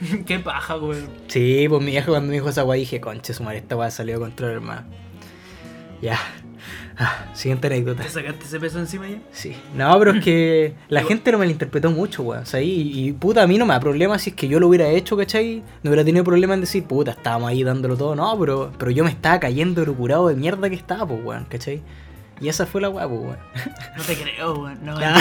Qué 0.26 0.38
paja, 0.40 0.76
weón. 0.76 1.08
Sí, 1.28 1.64
pues 1.70 1.80
mi 1.82 1.92
vieja 1.92 2.08
cuando 2.08 2.28
me 2.28 2.34
dijo 2.34 2.50
esa 2.50 2.64
wea 2.64 2.78
dije, 2.78 3.00
conche, 3.00 3.32
su 3.32 3.42
madre, 3.42 3.58
esta 3.58 3.74
wea 3.74 3.90
salió 3.90 4.16
de 4.16 4.20
control, 4.20 4.50
hermano. 4.50 4.82
Ya. 6.02 6.18
Ah, 6.98 7.26
siguiente 7.32 7.66
anécdota. 7.68 8.02
¿Te 8.02 8.08
sacaste 8.08 8.44
ese 8.44 8.60
peso 8.60 8.78
encima 8.78 9.08
ya? 9.08 9.18
Sí. 9.32 9.56
No, 9.74 9.98
pero 9.98 10.12
es 10.12 10.24
que 10.24 10.74
la 10.88 11.02
gente 11.02 11.32
lo 11.32 11.38
malinterpretó 11.38 11.90
mucho, 11.90 12.22
weón. 12.22 12.42
O 12.42 12.46
sea, 12.46 12.60
y, 12.60 13.08
y, 13.08 13.12
puta, 13.12 13.42
a 13.42 13.46
mí 13.46 13.58
no 13.58 13.66
me 13.66 13.72
da 13.74 13.80
problema 13.80 14.18
si 14.18 14.30
es 14.30 14.36
que 14.36 14.48
yo 14.48 14.60
lo 14.60 14.68
hubiera 14.68 14.88
hecho, 14.88 15.16
¿cachai? 15.16 15.62
No 15.82 15.90
hubiera 15.90 16.04
tenido 16.04 16.24
problema 16.24 16.54
en 16.54 16.60
decir, 16.60 16.84
puta, 16.84 17.12
estábamos 17.12 17.48
ahí 17.50 17.62
dándolo 17.64 17.96
todo. 17.96 18.14
No, 18.14 18.38
pero, 18.38 18.72
pero 18.78 18.90
yo 18.90 19.04
me 19.04 19.10
estaba 19.10 19.40
cayendo 19.40 19.84
lo 19.84 19.94
curado 19.94 20.28
de 20.28 20.36
mierda 20.36 20.68
que 20.68 20.76
estaba, 20.76 21.06
pues, 21.06 21.24
weón, 21.24 21.46
¿cachai? 21.46 21.82
Y 22.42 22.48
esa 22.48 22.66
fue 22.66 22.80
la 22.80 22.88
weá, 22.90 23.06
pues, 23.08 23.20
weón. 23.20 23.38
No 23.96 24.02
te 24.02 24.16
creo, 24.16 24.54
weón. 24.54 24.78
No, 24.84 24.98
Ya. 25.00 25.14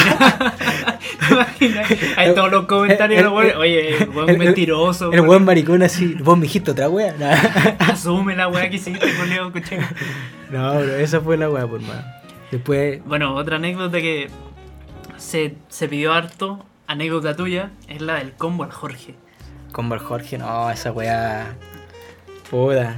mentira. 0.59 0.99
¿Te 1.59 1.65
imaginas? 1.65 1.91
Hay 2.17 2.33
todos 2.33 2.51
los 2.51 2.65
comentarios, 2.65 3.19
El- 3.21 3.49
el- 3.51 3.57
Oye, 3.57 4.05
weón, 4.13 4.37
mentiroso. 4.39 5.11
El 5.13 5.21
weón. 5.21 5.45
maricón 5.45 5.83
así, 5.83 6.15
vos 6.15 6.35
me 6.37 6.43
dijiste 6.43 6.71
otra 6.71 6.89
weá. 6.89 7.13
Nah. 7.19 7.35
Asume 7.91 8.35
la 8.35 8.47
weá 8.47 8.69
que 8.71 8.77
hiciste, 8.77 8.99
cochino. 9.53 9.83
No, 10.49 10.73
pero 10.73 10.95
esa 10.97 11.21
fue 11.21 11.37
la 11.37 11.47
weá, 11.49 11.67
por 11.67 11.79
más. 11.81 12.03
Después, 12.49 13.05
Bueno, 13.05 13.35
otra 13.35 13.57
anécdota 13.57 13.99
que 13.99 14.29
se, 15.17 15.55
se 15.69 15.87
pidió 15.87 16.13
harto, 16.13 16.65
anécdota 16.87 17.35
tuya, 17.35 17.69
es 17.87 18.01
la 18.01 18.15
del 18.15 18.33
combo 18.33 18.63
al 18.63 18.71
Jorge. 18.71 19.13
con 19.71 19.87
Bar 19.89 19.99
Jorge, 19.99 20.37
no, 20.39 20.69
esa 20.71 20.91
weá. 20.91 21.55
Puta. 22.49 22.97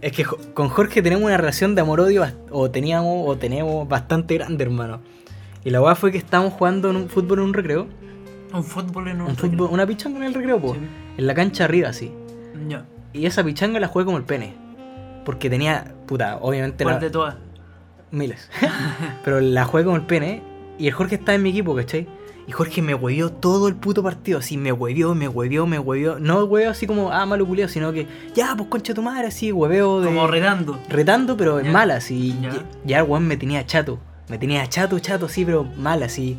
Es 0.00 0.12
que 0.12 0.24
con 0.24 0.68
Jorge 0.68 1.02
tenemos 1.02 1.24
una 1.24 1.36
relación 1.36 1.74
de 1.74 1.82
amor-odio, 1.82 2.26
o 2.50 2.70
teníamos, 2.70 3.28
o 3.28 3.36
tenemos 3.36 3.86
bastante 3.86 4.34
grande, 4.34 4.64
hermano. 4.64 5.00
Y 5.62 5.70
la 5.70 5.82
weá 5.82 5.94
fue 5.94 6.10
que 6.10 6.18
estábamos 6.18 6.54
jugando 6.54 6.90
en 6.90 6.96
un 6.96 7.08
fútbol 7.08 7.40
en 7.40 7.44
un 7.46 7.54
recreo. 7.54 7.86
Un 8.52 8.64
fútbol 8.64 9.08
en 9.08 9.20
un, 9.20 9.28
Un 9.30 9.36
fútbol, 9.36 9.68
una 9.70 9.86
pichanga 9.86 10.18
en 10.18 10.24
el 10.24 10.34
recreo, 10.34 10.58
po. 10.60 10.74
Sí. 10.74 10.80
En 11.18 11.26
la 11.26 11.34
cancha 11.34 11.64
arriba, 11.64 11.90
así. 11.90 12.12
Ya. 12.66 12.86
Y 13.12 13.26
esa 13.26 13.44
pichanga 13.44 13.78
la 13.78 13.88
jugué 13.88 14.06
como 14.06 14.16
el 14.16 14.24
pene. 14.24 14.54
Porque 15.24 15.50
tenía, 15.50 15.94
puta, 16.06 16.38
obviamente 16.40 16.82
¿Cuál 16.84 16.96
la, 16.96 17.00
de 17.00 17.10
todas? 17.10 17.36
miles. 18.10 18.48
Pero 19.24 19.40
la 19.40 19.64
jugué 19.66 19.84
como 19.84 19.96
el 19.96 20.06
pene. 20.06 20.42
Y 20.78 20.86
el 20.86 20.94
Jorge 20.94 21.16
estaba 21.16 21.36
en 21.36 21.42
mi 21.42 21.50
equipo, 21.50 21.76
¿cachai? 21.76 22.08
Y 22.50 22.52
Jorge 22.52 22.82
me 22.82 22.96
huevió 22.96 23.30
todo 23.30 23.68
el 23.68 23.76
puto 23.76 24.02
partido. 24.02 24.40
Así 24.40 24.56
me 24.56 24.72
huevió, 24.72 25.14
me 25.14 25.28
huevió, 25.28 25.68
me 25.68 25.78
huevió. 25.78 26.18
No 26.18 26.42
hueveo 26.46 26.72
así 26.72 26.84
como, 26.84 27.12
ah, 27.12 27.24
malo 27.24 27.46
culiao, 27.46 27.68
sino 27.68 27.92
que, 27.92 28.08
ya, 28.34 28.56
pues 28.56 28.68
concha 28.68 28.92
tu 28.92 29.02
madre, 29.02 29.28
así, 29.28 29.52
hueveo 29.52 30.00
de. 30.00 30.08
Como 30.08 30.26
retando. 30.26 30.76
retando, 30.88 31.36
pero 31.36 31.60
en 31.60 31.66
Ya. 31.66 31.70
mala, 31.70 31.94
así. 31.94 32.36
Ya. 32.42 32.50
Ya, 32.50 32.64
ya 32.84 32.98
el 32.98 33.04
weón 33.04 33.28
me 33.28 33.36
tenía 33.36 33.64
chato. 33.66 34.00
Me 34.28 34.36
tenía 34.36 34.66
chato, 34.66 34.98
chato, 34.98 35.26
así, 35.26 35.44
pero 35.44 35.62
mal, 35.62 36.02
así. 36.02 36.36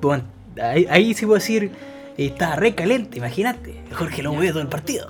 Bueno, 0.00 0.22
ahí, 0.62 0.86
ahí 0.88 1.12
sí 1.12 1.26
puedo 1.26 1.40
decir, 1.40 1.72
eh, 2.16 2.26
estaba 2.26 2.54
re 2.54 2.76
caliente, 2.76 3.18
imagínate. 3.18 3.82
Jorge 3.94 4.22
lo 4.22 4.30
huevió 4.30 4.52
todo 4.52 4.62
el 4.62 4.68
partido. 4.68 5.08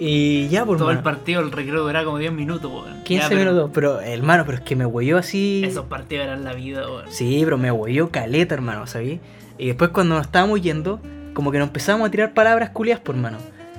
Y 0.00 0.48
ya, 0.48 0.64
por 0.66 0.76
Todo 0.76 0.90
el 0.90 1.04
partido, 1.04 1.40
el 1.40 1.52
recreo 1.52 1.84
duraba 1.84 2.04
como 2.04 2.18
10 2.18 2.32
minutos, 2.32 2.68
weón. 2.68 3.04
15 3.04 3.22
Ya, 3.22 3.28
pero 3.28 3.52
minutos. 3.52 3.70
Pero, 3.72 4.00
hermano, 4.00 4.42
pero 4.44 4.58
es 4.58 4.64
que 4.64 4.74
me 4.74 4.86
huelló 4.86 5.18
así. 5.18 5.62
Esos 5.64 5.84
partidos 5.86 6.24
eran 6.24 6.42
la 6.42 6.52
vida, 6.52 6.88
weón. 6.90 7.04
Sí, 7.10 7.42
pero 7.44 7.58
me 7.58 7.70
huelló 7.70 8.10
caleta, 8.10 8.56
hermano, 8.56 8.88
¿sabí? 8.88 9.20
Y 9.62 9.66
después 9.66 9.90
cuando 9.90 10.16
nos 10.16 10.26
estábamos 10.26 10.60
yendo, 10.60 10.98
como 11.34 11.52
que 11.52 11.58
nos 11.58 11.68
empezamos 11.68 12.08
a 12.08 12.10
tirar 12.10 12.34
palabras 12.34 12.70
culias 12.70 12.98
por 12.98 13.14
mano. 13.14 13.38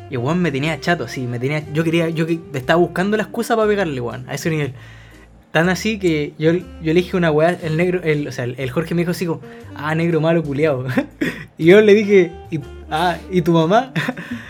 Y 0.10 0.16
weón 0.16 0.42
me 0.42 0.50
tenía 0.50 0.80
chato, 0.80 1.04
así, 1.04 1.28
me 1.28 1.40
tenía. 1.40 1.62
Yo 1.74 1.84
quería, 1.84 2.08
yo 2.08 2.26
estaba 2.54 2.80
buscando 2.80 3.18
la 3.18 3.24
excusa 3.24 3.58
para 3.58 3.68
pegarle, 3.68 4.00
weón, 4.00 4.24
a 4.30 4.34
ese 4.34 4.50
nivel. 4.50 4.72
Tan 5.52 5.68
así 5.68 6.00
que 6.00 6.36
yo, 6.40 6.54
yo 6.54 6.64
le 6.82 6.94
dije 6.94 7.18
una 7.18 7.32
weá, 7.32 7.58
el 7.62 7.76
negro, 7.76 8.02
el, 8.02 8.30
o 8.30 8.32
sea, 8.32 8.46
el, 8.46 8.72
Jorge 8.72 8.96
me 8.96 9.02
dijo 9.02 9.12
así 9.12 9.26
como, 9.26 9.42
ah, 9.76 9.94
negro 9.94 10.22
malo 10.22 10.42
culiado. 10.42 10.86
y 11.58 11.66
yo 11.66 11.82
le 11.82 11.94
dije, 11.94 12.32
ah, 12.90 13.18
¿y 13.30 13.42
tu 13.42 13.52
mamá? 13.52 13.92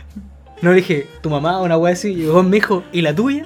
no 0.62 0.70
le 0.70 0.76
dije, 0.76 1.08
tu 1.22 1.32
mamá, 1.32 1.64
una 1.64 1.80
weá 1.80 1.94
así. 1.94 2.14
Y 2.14 2.28
weón 2.28 2.52
me 2.52 2.58
dijo, 2.58 2.84
¿y 2.92 3.02
la 3.02 3.16
tuya? 3.16 3.44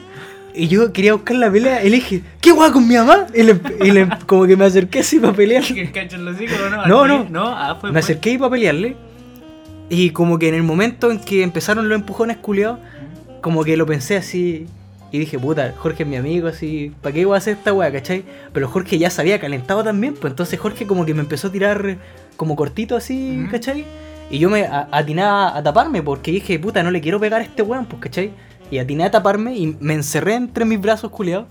Y 0.57 0.67
yo 0.67 0.91
quería 0.91 1.13
buscar 1.13 1.35
la 1.37 1.51
pelea 1.51 1.83
y 1.83 1.89
le 1.89 1.97
dije, 1.97 2.21
¿qué 2.41 2.51
weá 2.51 2.71
con 2.71 2.87
mi 2.87 2.95
mamá? 2.95 3.27
Y, 3.33 3.43
le, 3.43 3.59
y 3.85 3.91
le- 3.91 4.09
como 4.25 4.45
que 4.47 4.55
me 4.57 4.65
acerqué 4.65 4.99
así 4.99 5.19
para 5.19 5.33
pelear. 5.33 5.63
¿Que 5.73 5.91
cachan 5.91 6.25
los 6.25 6.39
hijos 6.41 6.57
o 6.59 6.69
no? 6.69 6.85
No, 6.87 7.01
¿Al 7.03 7.31
no. 7.31 7.47
ah, 7.47 7.77
fue 7.79 7.91
Me 7.91 7.99
acerqué 7.99 8.31
y 8.31 8.37
para 8.37 8.51
pelearle. 8.51 8.95
Y 9.89 10.09
como 10.09 10.37
que 10.39 10.49
en 10.49 10.55
el 10.55 10.63
momento 10.63 11.11
en 11.11 11.19
que 11.19 11.43
empezaron 11.43 11.87
los 11.87 11.97
empujones 11.97 12.37
culiados, 12.37 12.79
como 13.41 13.63
que 13.63 13.77
lo 13.77 13.85
pensé 13.85 14.17
así. 14.17 14.65
Y 15.11 15.19
dije, 15.19 15.39
puta, 15.39 15.73
Jorge 15.77 16.03
es 16.03 16.09
mi 16.09 16.17
amigo, 16.17 16.49
así, 16.49 16.91
¿para 17.01 17.13
qué 17.13 17.23
voy 17.23 17.35
a 17.35 17.37
hacer 17.37 17.53
esta 17.55 17.71
weá, 17.71 17.89
cachai? 17.91 18.25
Pero 18.51 18.67
Jorge 18.67 18.97
ya 18.97 19.09
se 19.09 19.21
había 19.21 19.39
calentado 19.39 19.81
también, 19.81 20.15
pues 20.15 20.31
entonces 20.31 20.59
Jorge 20.59 20.85
como 20.85 21.05
que 21.05 21.13
me 21.13 21.21
empezó 21.21 21.47
a 21.47 21.51
tirar 21.53 21.97
como 22.35 22.57
cortito 22.57 22.97
así, 22.97 23.39
Ujú. 23.43 23.51
¿cachai? 23.51 23.85
Y 24.29 24.39
yo 24.39 24.49
me 24.49 24.67
atinaba 24.91 25.55
a 25.57 25.63
taparme 25.63 26.01
porque 26.03 26.31
dije, 26.31 26.59
puta, 26.59 26.83
no 26.83 26.91
le 26.91 26.99
quiero 26.99 27.21
pegar 27.21 27.39
a 27.39 27.43
este 27.45 27.61
weón, 27.61 27.85
pues, 27.85 28.01
¿cachai? 28.01 28.31
Y 28.71 28.79
atiné 28.79 29.05
a 29.05 29.11
taparme 29.11 29.55
y 29.55 29.77
me 29.79 29.93
encerré 29.93 30.35
entre 30.35 30.65
mis 30.65 30.79
brazos 30.81 31.11
culiados. 31.11 31.47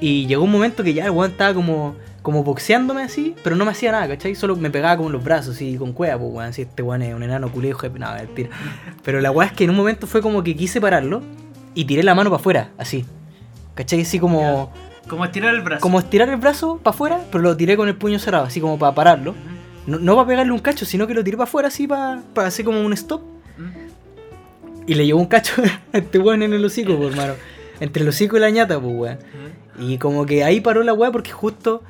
Y 0.00 0.26
llegó 0.26 0.44
un 0.44 0.52
momento 0.52 0.82
que 0.84 0.92
ya 0.94 1.06
el 1.06 1.10
weón 1.10 1.30
estaba 1.30 1.54
como, 1.54 1.96
como 2.22 2.44
boxeándome 2.44 3.02
así, 3.02 3.34
pero 3.42 3.56
no 3.56 3.64
me 3.64 3.70
hacía 3.70 3.92
nada, 3.92 4.06
¿cachai? 4.08 4.34
Solo 4.34 4.54
me 4.56 4.70
pegaba 4.70 4.96
como 4.96 5.08
en 5.08 5.14
los 5.14 5.24
brazos 5.24 5.60
y 5.62 5.76
con 5.76 5.92
cueva, 5.92 6.18
pues 6.18 6.32
weón, 6.32 6.52
si 6.52 6.62
este 6.62 6.82
weón 6.82 7.02
es 7.02 7.14
un 7.14 7.22
enano 7.22 7.50
culiado, 7.50 7.78
jefe, 7.78 7.98
nada, 7.98 8.16
mentira. 8.18 8.50
Pero 9.02 9.20
la 9.20 9.30
weá 9.30 9.48
es 9.48 9.52
que 9.54 9.64
en 9.64 9.70
un 9.70 9.76
momento 9.76 10.06
fue 10.06 10.20
como 10.20 10.42
que 10.44 10.54
quise 10.54 10.80
pararlo 10.80 11.22
y 11.74 11.86
tiré 11.86 12.02
la 12.02 12.14
mano 12.14 12.28
para 12.30 12.40
afuera, 12.40 12.70
así. 12.78 13.06
¿Cachai? 13.74 14.02
Así 14.02 14.18
como, 14.18 14.70
Como 15.08 15.24
estirar 15.24 15.54
el 15.54 15.62
brazo. 15.62 15.80
como 15.80 15.98
estirar 15.98 16.28
el 16.28 16.36
brazo 16.36 16.78
para 16.82 16.94
afuera, 16.94 17.20
pero 17.32 17.42
lo 17.42 17.56
tiré 17.56 17.76
con 17.76 17.88
el 17.88 17.96
puño 17.96 18.18
cerrado, 18.18 18.44
así 18.44 18.60
como 18.60 18.78
para 18.78 18.94
pararlo. 18.94 19.34
No, 19.86 19.98
no 19.98 20.14
para 20.16 20.28
pegarle 20.28 20.52
un 20.52 20.58
cacho, 20.58 20.84
sino 20.84 21.06
que 21.06 21.14
lo 21.14 21.24
tiré 21.24 21.36
para 21.38 21.48
afuera, 21.48 21.68
así 21.68 21.86
para, 21.86 22.20
para 22.34 22.48
hacer 22.48 22.64
como 22.64 22.80
un 22.82 22.92
stop. 22.92 23.22
Y 24.86 24.94
le 24.94 25.06
llevó 25.06 25.20
un 25.20 25.26
cacho 25.26 25.62
a 25.92 25.98
este 25.98 26.18
weón 26.18 26.42
en 26.42 26.52
el 26.52 26.64
hocico, 26.64 26.96
pues, 26.96 27.10
hermano. 27.10 27.34
Entre 27.80 28.02
el 28.02 28.08
hocico 28.08 28.36
y 28.36 28.40
la 28.40 28.50
ñata, 28.50 28.80
pues, 28.80 28.94
weón. 28.94 29.18
Y 29.78 29.98
como 29.98 30.24
que 30.24 30.44
ahí 30.44 30.60
paró 30.60 30.82
la 30.82 30.94
weá 30.94 31.10
porque 31.12 31.32
justo, 31.32 31.82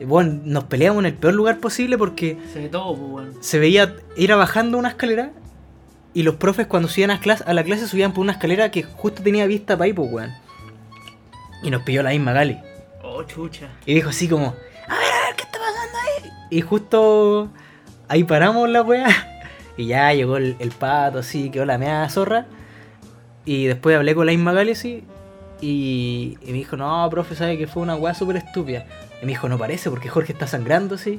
bueno, 0.00 0.40
nos 0.44 0.64
peleamos 0.64 1.00
en 1.00 1.06
el 1.06 1.14
peor 1.14 1.34
lugar 1.34 1.58
posible 1.58 1.98
porque 1.98 2.38
Se 2.52 2.60
ve 2.60 2.68
todo, 2.68 2.94
pues, 2.96 3.10
weón. 3.10 3.42
se 3.42 3.58
veía 3.58 3.96
ir 4.16 4.34
bajando 4.34 4.78
una 4.78 4.90
escalera 4.90 5.32
y 6.14 6.22
los 6.22 6.36
profes 6.36 6.66
cuando 6.66 6.88
subían 6.88 7.10
a, 7.10 7.20
clase, 7.20 7.44
a 7.46 7.52
la 7.54 7.64
clase 7.64 7.86
subían 7.88 8.12
por 8.12 8.22
una 8.22 8.32
escalera 8.32 8.70
que 8.70 8.82
justo 8.82 9.22
tenía 9.22 9.46
vista 9.46 9.76
para 9.76 9.86
ahí, 9.86 9.92
pues, 9.92 10.12
weón. 10.12 10.30
Y 11.62 11.70
nos 11.70 11.82
pilló 11.82 12.02
la 12.02 12.10
misma 12.10 12.32
Gali. 12.32 12.58
Oh, 13.02 13.22
chucha. 13.24 13.68
Y 13.84 13.94
dijo 13.94 14.10
así 14.10 14.28
como, 14.28 14.46
a 14.46 14.50
ver, 14.50 15.12
a 15.12 15.26
ver, 15.26 15.36
¿qué 15.36 15.42
está 15.42 15.58
pasando 15.58 15.98
ahí? 15.98 16.30
Y 16.50 16.60
justo 16.60 17.48
ahí 18.06 18.22
paramos 18.22 18.68
la 18.68 18.82
weá. 18.82 19.06
Y 19.78 19.86
ya 19.86 20.12
llegó 20.12 20.36
el, 20.36 20.56
el 20.58 20.70
pato 20.72 21.20
así, 21.20 21.50
quedó 21.50 21.64
la 21.64 21.78
meada 21.78 22.10
zorra. 22.10 22.46
Y 23.46 23.64
después 23.64 23.96
hablé 23.96 24.14
con 24.14 24.26
la 24.26 24.32
misma 24.32 24.52
Gali 24.52 24.72
así. 24.72 25.04
Y, 25.60 26.36
y 26.42 26.46
me 26.48 26.58
dijo, 26.58 26.76
no, 26.76 27.08
profe, 27.10 27.34
sabe 27.34 27.56
que 27.56 27.66
fue 27.66 27.82
una 27.82 27.96
weá 27.96 28.12
súper 28.12 28.36
estúpida. 28.36 28.84
Y 29.22 29.24
me 29.24 29.32
dijo, 29.32 29.48
no 29.48 29.56
parece, 29.56 29.88
porque 29.88 30.10
Jorge 30.10 30.32
está 30.32 30.46
sangrando 30.46 30.96
así. 30.96 31.18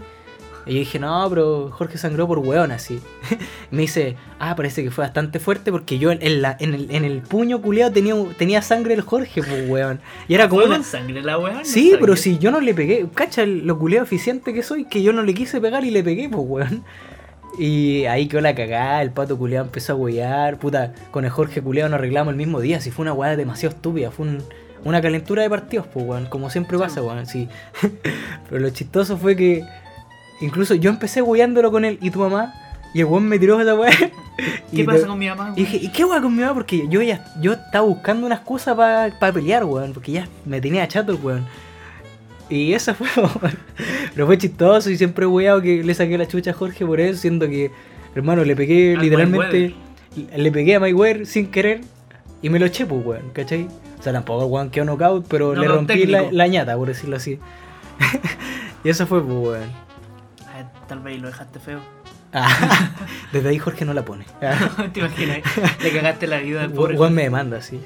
Y 0.66 0.74
yo 0.74 0.80
dije, 0.80 1.00
no, 1.00 1.26
pero 1.30 1.72
Jorge 1.72 1.98
sangró 1.98 2.28
por 2.28 2.40
weón 2.40 2.72
así. 2.72 3.00
me 3.72 3.84
dice, 3.84 4.18
ah, 4.40 4.56
parece 4.56 4.84
que 4.84 4.92
fue 4.92 5.04
bastante 5.04 5.40
fuerte 5.40 5.72
porque 5.72 5.98
yo 5.98 6.12
en, 6.12 6.42
la, 6.42 6.56
en, 6.60 6.74
el, 6.74 6.92
en 6.92 7.06
el 7.06 7.22
puño 7.22 7.62
culiado 7.62 7.92
tenía, 7.92 8.14
tenía 8.38 8.62
sangre 8.62 8.94
el 8.94 9.02
Jorge, 9.02 9.42
pues 9.42 9.70
weón. 9.70 10.00
Y 10.28 10.36
era 10.36 10.48
como 10.48 10.62
¿Fue 10.62 10.76
una, 10.76 10.84
sangre 10.84 11.22
la 11.22 11.40
weá? 11.40 11.54
No 11.54 11.66
Sí, 11.66 11.96
pero 12.00 12.16
si 12.16 12.38
yo 12.38 12.52
no 12.52 12.60
le 12.60 12.74
pegué, 12.74 13.08
cacha 13.14 13.46
lo 13.46 13.80
culeo 13.80 14.04
eficiente 14.04 14.54
que 14.54 14.62
soy, 14.62 14.86
que 14.86 15.02
yo 15.02 15.14
no 15.14 15.24
le 15.24 15.34
quise 15.34 15.60
pegar 15.62 15.86
y 15.86 15.92
le 15.92 16.04
pegué, 16.04 16.30
pues 16.30 16.44
weón. 16.46 16.84
Y 17.58 18.06
ahí 18.06 18.28
quedó 18.28 18.42
la 18.42 18.56
cagada, 18.56 19.02
el 19.02 19.12
pato 19.12 19.38
culeado 19.38 19.66
empezó 19.66 19.94
a 19.94 19.96
huear, 19.96 20.58
puta, 20.58 20.94
con 21.12 21.26
el 21.26 21.32
Jorge 21.32 21.62
culeado 21.62 21.90
nos 21.90 21.98
arreglamos 21.98 22.32
el 22.32 22.38
mismo 22.38 22.62
día, 22.62 22.80
si 22.80 22.90
fue 22.92 23.04
una 23.04 23.14
weá 23.14 23.36
demasiado 23.36 23.76
estúpida, 23.76 24.12
fue 24.12 24.28
un- 24.28 24.44
una 24.86 25.02
calentura 25.02 25.42
de 25.44 25.50
partidos, 25.50 25.88
pues 25.92 26.06
weón, 26.06 26.28
como 26.28 26.50
siempre 26.50 26.78
pasa, 26.78 27.02
weón, 27.02 27.26
sí. 27.26 27.50
pero 28.50 28.62
lo 28.62 28.70
chistoso 28.70 29.18
fue 29.18 29.36
que 29.36 29.66
incluso 30.40 30.74
yo 30.76 30.90
empecé 30.90 31.22
hueándolo 31.22 31.70
con 31.72 31.84
él 31.84 31.98
y 32.02 32.12
tu 32.12 32.20
mamá, 32.20 32.54
y 32.94 33.00
el 33.02 33.06
weón 33.06 33.28
me 33.28 33.38
tiró 33.40 33.60
esa 33.60 33.76
weá. 33.76 33.92
¿Qué 34.74 34.86
pasa 34.86 35.00
te- 35.02 35.08
con 35.08 35.20
mi 35.20 35.28
mamá? 35.28 35.52
y 35.58 35.62
dije, 35.66 35.78
¿y 35.78 35.90
qué 35.90 36.06
weá 36.06 36.22
con 36.22 36.34
mi 36.34 36.42
mamá? 36.42 36.54
Porque 36.54 36.88
yo 36.88 37.02
ya 37.02 37.26
yo 37.42 37.54
estaba 37.54 37.86
buscando 37.86 38.26
una 38.26 38.36
excusa 38.36 38.74
para 38.76 39.12
pelear, 39.34 39.66
weón. 39.66 39.92
Porque 39.94 40.14
ya 40.14 40.28
me 40.46 40.62
tenía 40.62 40.88
chato 40.88 41.12
el 41.12 41.18
weón. 41.22 41.46
Y 42.50 42.72
eso 42.74 42.96
fue, 42.96 43.08
weón. 43.18 43.58
Pero 44.14 44.26
fue 44.26 44.38
chistoso 44.38 44.90
y 44.90 44.98
siempre 44.98 45.26
he 45.26 45.28
weado 45.28 45.62
que 45.62 45.84
le 45.84 45.94
saqué 45.94 46.18
la 46.18 46.28
chucha 46.28 46.52
a 46.52 46.54
Jorge 46.54 46.86
por 46.86 47.00
eso, 47.00 47.22
siendo 47.22 47.48
que, 47.48 47.72
hermano, 48.16 48.44
le 48.44 48.56
pegué 48.56 48.96
Al 48.96 49.02
literalmente. 49.02 49.76
Le 50.36 50.52
pegué 50.52 50.76
a 50.76 50.80
Mayweather 50.80 51.26
sin 51.26 51.48
querer 51.48 51.82
y 52.42 52.50
me 52.50 52.60
lo 52.60 52.66
eché, 52.66 52.86
pues, 52.86 53.06
weón, 53.06 53.30
¿cachai? 53.34 53.68
O 54.00 54.04
sea, 54.04 54.14
tampoco 54.14 54.46
el 54.46 54.52
weón 54.52 54.70
quedó 54.70 54.86
knockout, 54.86 55.28
pero 55.28 55.54
le 55.56 55.68
rompí 55.68 56.06
la, 56.06 56.32
la 56.32 56.48
ñata, 56.48 56.76
por 56.76 56.88
decirlo 56.88 57.18
así. 57.18 57.40
y 58.84 58.90
eso 58.90 59.06
fue, 59.06 59.22
pues, 59.22 59.38
weón. 59.38 59.70
Ah, 60.48 60.72
tal 60.88 61.00
vez 61.00 61.22
lo 61.22 61.28
dejaste 61.28 61.60
feo. 61.60 61.80
Ah, 62.34 62.92
desde 63.34 63.50
ahí 63.50 63.60
Jorge 63.60 63.86
no 63.86 63.94
la 63.94 64.06
pone. 64.06 64.26
¿Te 64.94 65.00
imaginas? 65.00 65.40
Le 65.84 65.92
cagaste 65.92 66.28
la 66.28 66.40
vida 66.40 66.64
al 66.64 66.72
pobre. 66.72 66.98
weón 66.98 67.14
me 67.14 67.24
demanda, 67.24 67.62
sí. 67.62 67.80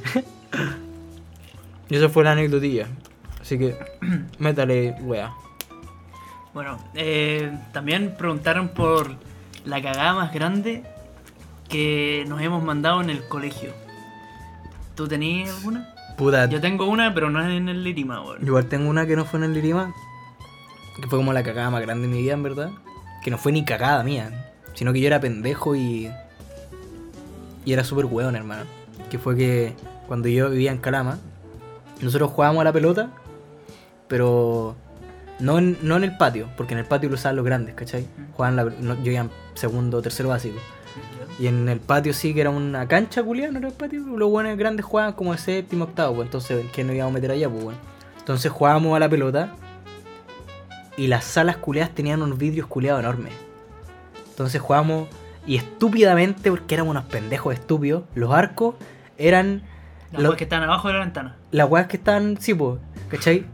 y 1.90 1.96
esa 1.96 2.10
fue 2.10 2.24
la 2.24 2.34
anecdotilla. 2.34 2.88
Así 3.42 3.58
que, 3.58 3.76
métale, 4.40 4.96
wea. 5.02 5.34
Bueno, 6.54 6.78
eh, 6.94 7.58
también 7.72 8.16
preguntaron 8.18 8.70
por 8.70 9.16
la 9.66 9.82
cagada 9.82 10.14
más 10.14 10.34
grande 10.34 10.84
que 11.70 12.26
nos 12.28 12.42
hemos 12.42 12.64
mandado 12.64 13.02
en 13.02 13.10
el 13.10 13.28
colegio. 13.28 13.72
¿Tú 14.96 15.08
tenías 15.08 15.50
alguna? 15.58 15.90
Puta, 16.18 16.48
Yo 16.48 16.62
tengo 16.62 16.86
una, 16.86 17.14
pero 17.14 17.32
no 17.32 17.42
es 17.42 17.50
en 17.50 17.70
el 17.70 17.84
Lirima, 17.84 18.22
weón. 18.22 18.46
igual 18.46 18.68
tengo 18.68 18.88
una 18.90 19.08
que 19.08 19.16
no 19.16 19.26
fue 19.26 19.40
en 19.40 19.46
el 19.46 19.54
Lirima. 19.54 19.94
Que 21.02 21.08
fue 21.08 21.18
como 21.18 21.34
la 21.34 21.42
cagada 21.42 21.72
más 21.72 21.82
grande 21.82 22.08
de 22.08 22.14
mi 22.14 22.22
vida, 22.22 22.34
en 22.34 22.44
verdad. 22.44 22.70
Que 23.24 23.32
no 23.32 23.40
fue 23.40 23.52
ni 23.52 23.66
cagada 23.66 24.04
mía. 24.04 24.54
Sino 24.76 24.94
que 24.94 25.00
yo 25.00 25.08
era 25.08 25.20
pendejo 25.20 25.76
y. 25.76 26.12
Y 27.66 27.74
era 27.74 27.84
súper 27.84 28.06
weón, 28.06 28.36
hermano. 28.36 28.66
Que 29.10 29.18
fue 29.18 29.36
que 29.36 29.74
cuando 30.08 30.28
yo 30.28 30.52
vivía 30.52 30.72
en 30.72 30.78
Calama, 30.78 31.18
nosotros 32.00 32.30
jugábamos 32.30 32.62
a 32.62 32.66
la 32.66 32.74
pelota, 32.74 33.10
pero 34.08 34.76
no 35.40 35.58
en, 35.58 35.78
no 35.82 35.98
en 35.98 36.04
el 36.04 36.16
patio, 36.18 36.48
porque 36.58 36.74
en 36.74 36.80
el 36.80 36.86
patio 36.86 37.10
lo 37.10 37.16
usaban 37.16 37.36
los 37.36 37.46
grandes, 37.46 37.76
¿cachai? 37.76 38.08
Jugaban 38.34 38.56
la, 38.56 38.64
no- 38.66 39.02
yo 39.04 39.12
iba 39.12 39.22
en 39.22 39.32
segundo 39.56 39.98
o 39.98 40.02
tercero 40.02 40.30
básico. 40.30 40.58
Y 41.40 41.48
en 41.48 41.68
el 41.68 41.80
patio 41.80 42.14
sí 42.14 42.34
que 42.34 42.42
era 42.42 42.52
una 42.52 42.88
cancha 42.88 43.24
culiada, 43.24 43.52
¿no 43.52 43.58
era 43.60 43.68
el 43.70 43.74
patio? 43.74 44.02
Los 44.02 44.30
buenos 44.30 44.56
grandes 44.58 44.86
jugaban 44.86 45.14
como 45.14 45.34
el 45.34 45.40
séptimo, 45.40 45.86
octavo, 45.86 46.16
pues 46.16 46.28
entonces, 46.28 46.66
¿qué 46.72 46.84
nos 46.84 46.96
íbamos 46.96 47.12
a 47.12 47.16
meter 47.16 47.32
allá? 47.32 47.50
Pues 47.50 47.64
bueno. 47.64 47.80
Entonces 48.20 48.52
jugábamos 48.52 48.96
a 48.96 49.00
la 49.00 49.10
pelota 49.10 49.56
y 50.96 51.08
las 51.08 51.24
salas 51.26 51.58
culiadas 51.58 51.94
tenían 51.96 52.22
unos 52.22 52.38
vidrios 52.38 52.68
culiados 52.68 53.00
enormes. 53.02 53.34
Entonces 54.30 54.62
jugábamos 54.62 55.08
y 55.46 55.56
estúpidamente, 55.58 56.50
porque 56.52 56.76
éramos 56.76 56.92
unos 56.92 57.06
pendejos 57.06 57.54
estúpidos, 57.56 58.04
los 58.16 58.32
arcos 58.32 58.76
eran 59.18 59.64
Las 60.12 60.22
Lo- 60.22 60.30
weas 60.30 60.38
que 60.38 60.44
están 60.44 60.62
abajo 60.64 60.88
de 60.90 60.94
la 60.94 61.00
ventana. 61.02 61.36
las 61.52 61.70
weas 61.70 61.88
que 61.88 61.98
están, 61.98 62.38
sí, 62.40 62.54
pues, 62.54 62.78
¿cachai? 63.10 63.46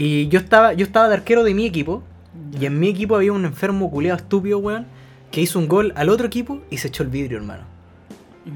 Y 0.00 0.28
yo 0.28 0.38
estaba, 0.38 0.72
yo 0.74 0.84
estaba 0.86 1.08
de 1.08 1.14
arquero 1.14 1.42
de 1.44 1.54
mi 1.54 1.66
equipo 1.66 2.02
y 2.58 2.66
en 2.66 2.78
mi 2.78 2.88
equipo 2.88 3.16
había 3.16 3.32
un 3.32 3.44
enfermo 3.44 3.90
culiado 3.90 4.16
estúpido, 4.16 4.58
weón, 4.58 4.86
que 5.30 5.40
hizo 5.40 5.58
un 5.58 5.66
gol 5.68 5.92
al 5.96 6.08
otro 6.08 6.26
equipo 6.26 6.60
y 6.70 6.76
se 6.78 6.88
echó 6.88 7.02
el 7.02 7.08
vidrio, 7.08 7.38
hermano. 7.38 7.64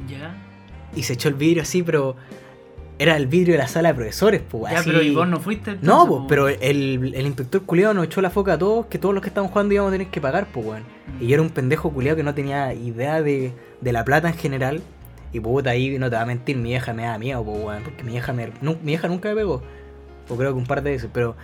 Ya. 0.08 0.34
Y 0.94 1.02
se 1.02 1.14
echó 1.14 1.28
el 1.28 1.34
vidrio 1.34 1.62
así, 1.62 1.82
pero 1.82 2.16
era 2.98 3.16
el 3.16 3.26
vidrio 3.26 3.54
de 3.54 3.58
la 3.58 3.66
sala 3.66 3.88
de 3.88 3.94
profesores, 3.94 4.42
pues, 4.48 4.72
Ya, 4.72 4.78
así. 4.80 4.90
pero 4.90 5.02
¿y 5.02 5.14
vos 5.14 5.26
no 5.26 5.40
fuiste? 5.40 5.72
entonces, 5.72 5.88
No, 5.88 6.06
pues, 6.06 6.20
pero 6.28 6.48
el, 6.48 7.12
el 7.14 7.26
inspector 7.26 7.62
culiado 7.62 7.94
nos 7.94 8.04
echó 8.04 8.20
la 8.20 8.30
foca 8.30 8.52
a 8.54 8.58
todos, 8.58 8.86
que 8.86 8.98
todos 8.98 9.12
los 9.14 9.22
que 9.22 9.28
estaban 9.28 9.50
jugando 9.50 9.74
íbamos 9.74 9.90
a 9.90 9.92
tener 9.94 10.06
que 10.08 10.20
pagar, 10.20 10.46
pues, 10.52 10.64
weón. 10.66 10.84
Y 11.20 11.26
yo 11.26 11.34
era 11.34 11.42
un 11.42 11.50
pendejo 11.50 11.90
culiado 11.90 12.16
que 12.16 12.22
no 12.22 12.34
tenía 12.34 12.72
idea 12.74 13.20
de, 13.22 13.52
de 13.80 13.92
la 13.92 14.04
plata 14.04 14.28
en 14.28 14.34
general. 14.36 14.80
Y 15.32 15.40
puta, 15.40 15.70
ahí 15.70 15.98
no 15.98 16.08
te 16.10 16.16
va 16.16 16.22
a 16.22 16.26
mentir, 16.26 16.56
mi 16.58 16.68
vieja 16.70 16.92
me 16.92 17.02
da 17.04 17.18
miedo, 17.18 17.42
pues, 17.44 17.58
weón. 17.64 17.82
Porque 17.82 18.04
mi 18.04 18.12
vieja, 18.12 18.32
me, 18.32 18.50
nu- 18.60 18.76
mi 18.82 18.92
vieja 18.92 19.08
nunca 19.08 19.30
me 19.30 19.34
pegó. 19.34 19.62
O 20.28 20.36
creo 20.36 20.52
que 20.52 20.58
un 20.58 20.66
par 20.66 20.82
de 20.82 20.92
veces, 20.92 21.10
pero 21.12 21.36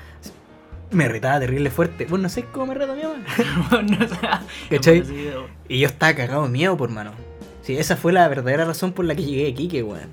me 0.91 1.09
retaba 1.09 1.39
terrible 1.41 1.71
fuerte. 1.71 2.07
Vos 2.07 2.19
no 2.21 2.29
sé 2.29 2.45
cómo 2.45 2.67
me 2.67 2.75
reta 2.75 2.95
mi 2.95 3.03
mamá. 3.03 3.83
no, 3.83 4.05
o 4.05 4.09
sea, 4.09 4.43
¿Cachai? 4.71 5.03
Y 5.69 5.81
yo 5.81 5.87
estaba 5.87 6.15
cagado 6.15 6.45
de 6.45 6.49
miedo, 6.49 6.77
por 6.77 6.91
mano. 6.91 7.11
Sí, 7.63 7.77
esa 7.77 7.97
fue 7.97 8.13
la 8.13 8.27
verdadera 8.29 8.65
razón 8.65 8.93
por 8.93 9.05
la 9.05 9.15
que 9.15 9.25
llegué 9.25 9.45
a 9.47 9.49
Iquique, 9.49 9.83
weón. 9.83 10.09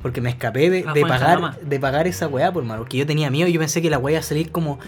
Porque 0.00 0.20
me 0.20 0.30
escapé 0.30 0.68
de, 0.70 0.82
pagar, 0.82 1.58
de 1.60 1.80
pagar 1.80 2.06
esa 2.06 2.28
weá, 2.28 2.52
por 2.52 2.62
mano. 2.64 2.80
Porque 2.82 2.98
yo 2.98 3.06
tenía 3.06 3.30
miedo, 3.30 3.48
yo 3.48 3.58
pensé 3.58 3.80
que 3.82 3.90
la 3.90 3.98
weá 3.98 4.14
iba 4.14 4.20
a 4.20 4.22
salir 4.22 4.50
como. 4.50 4.78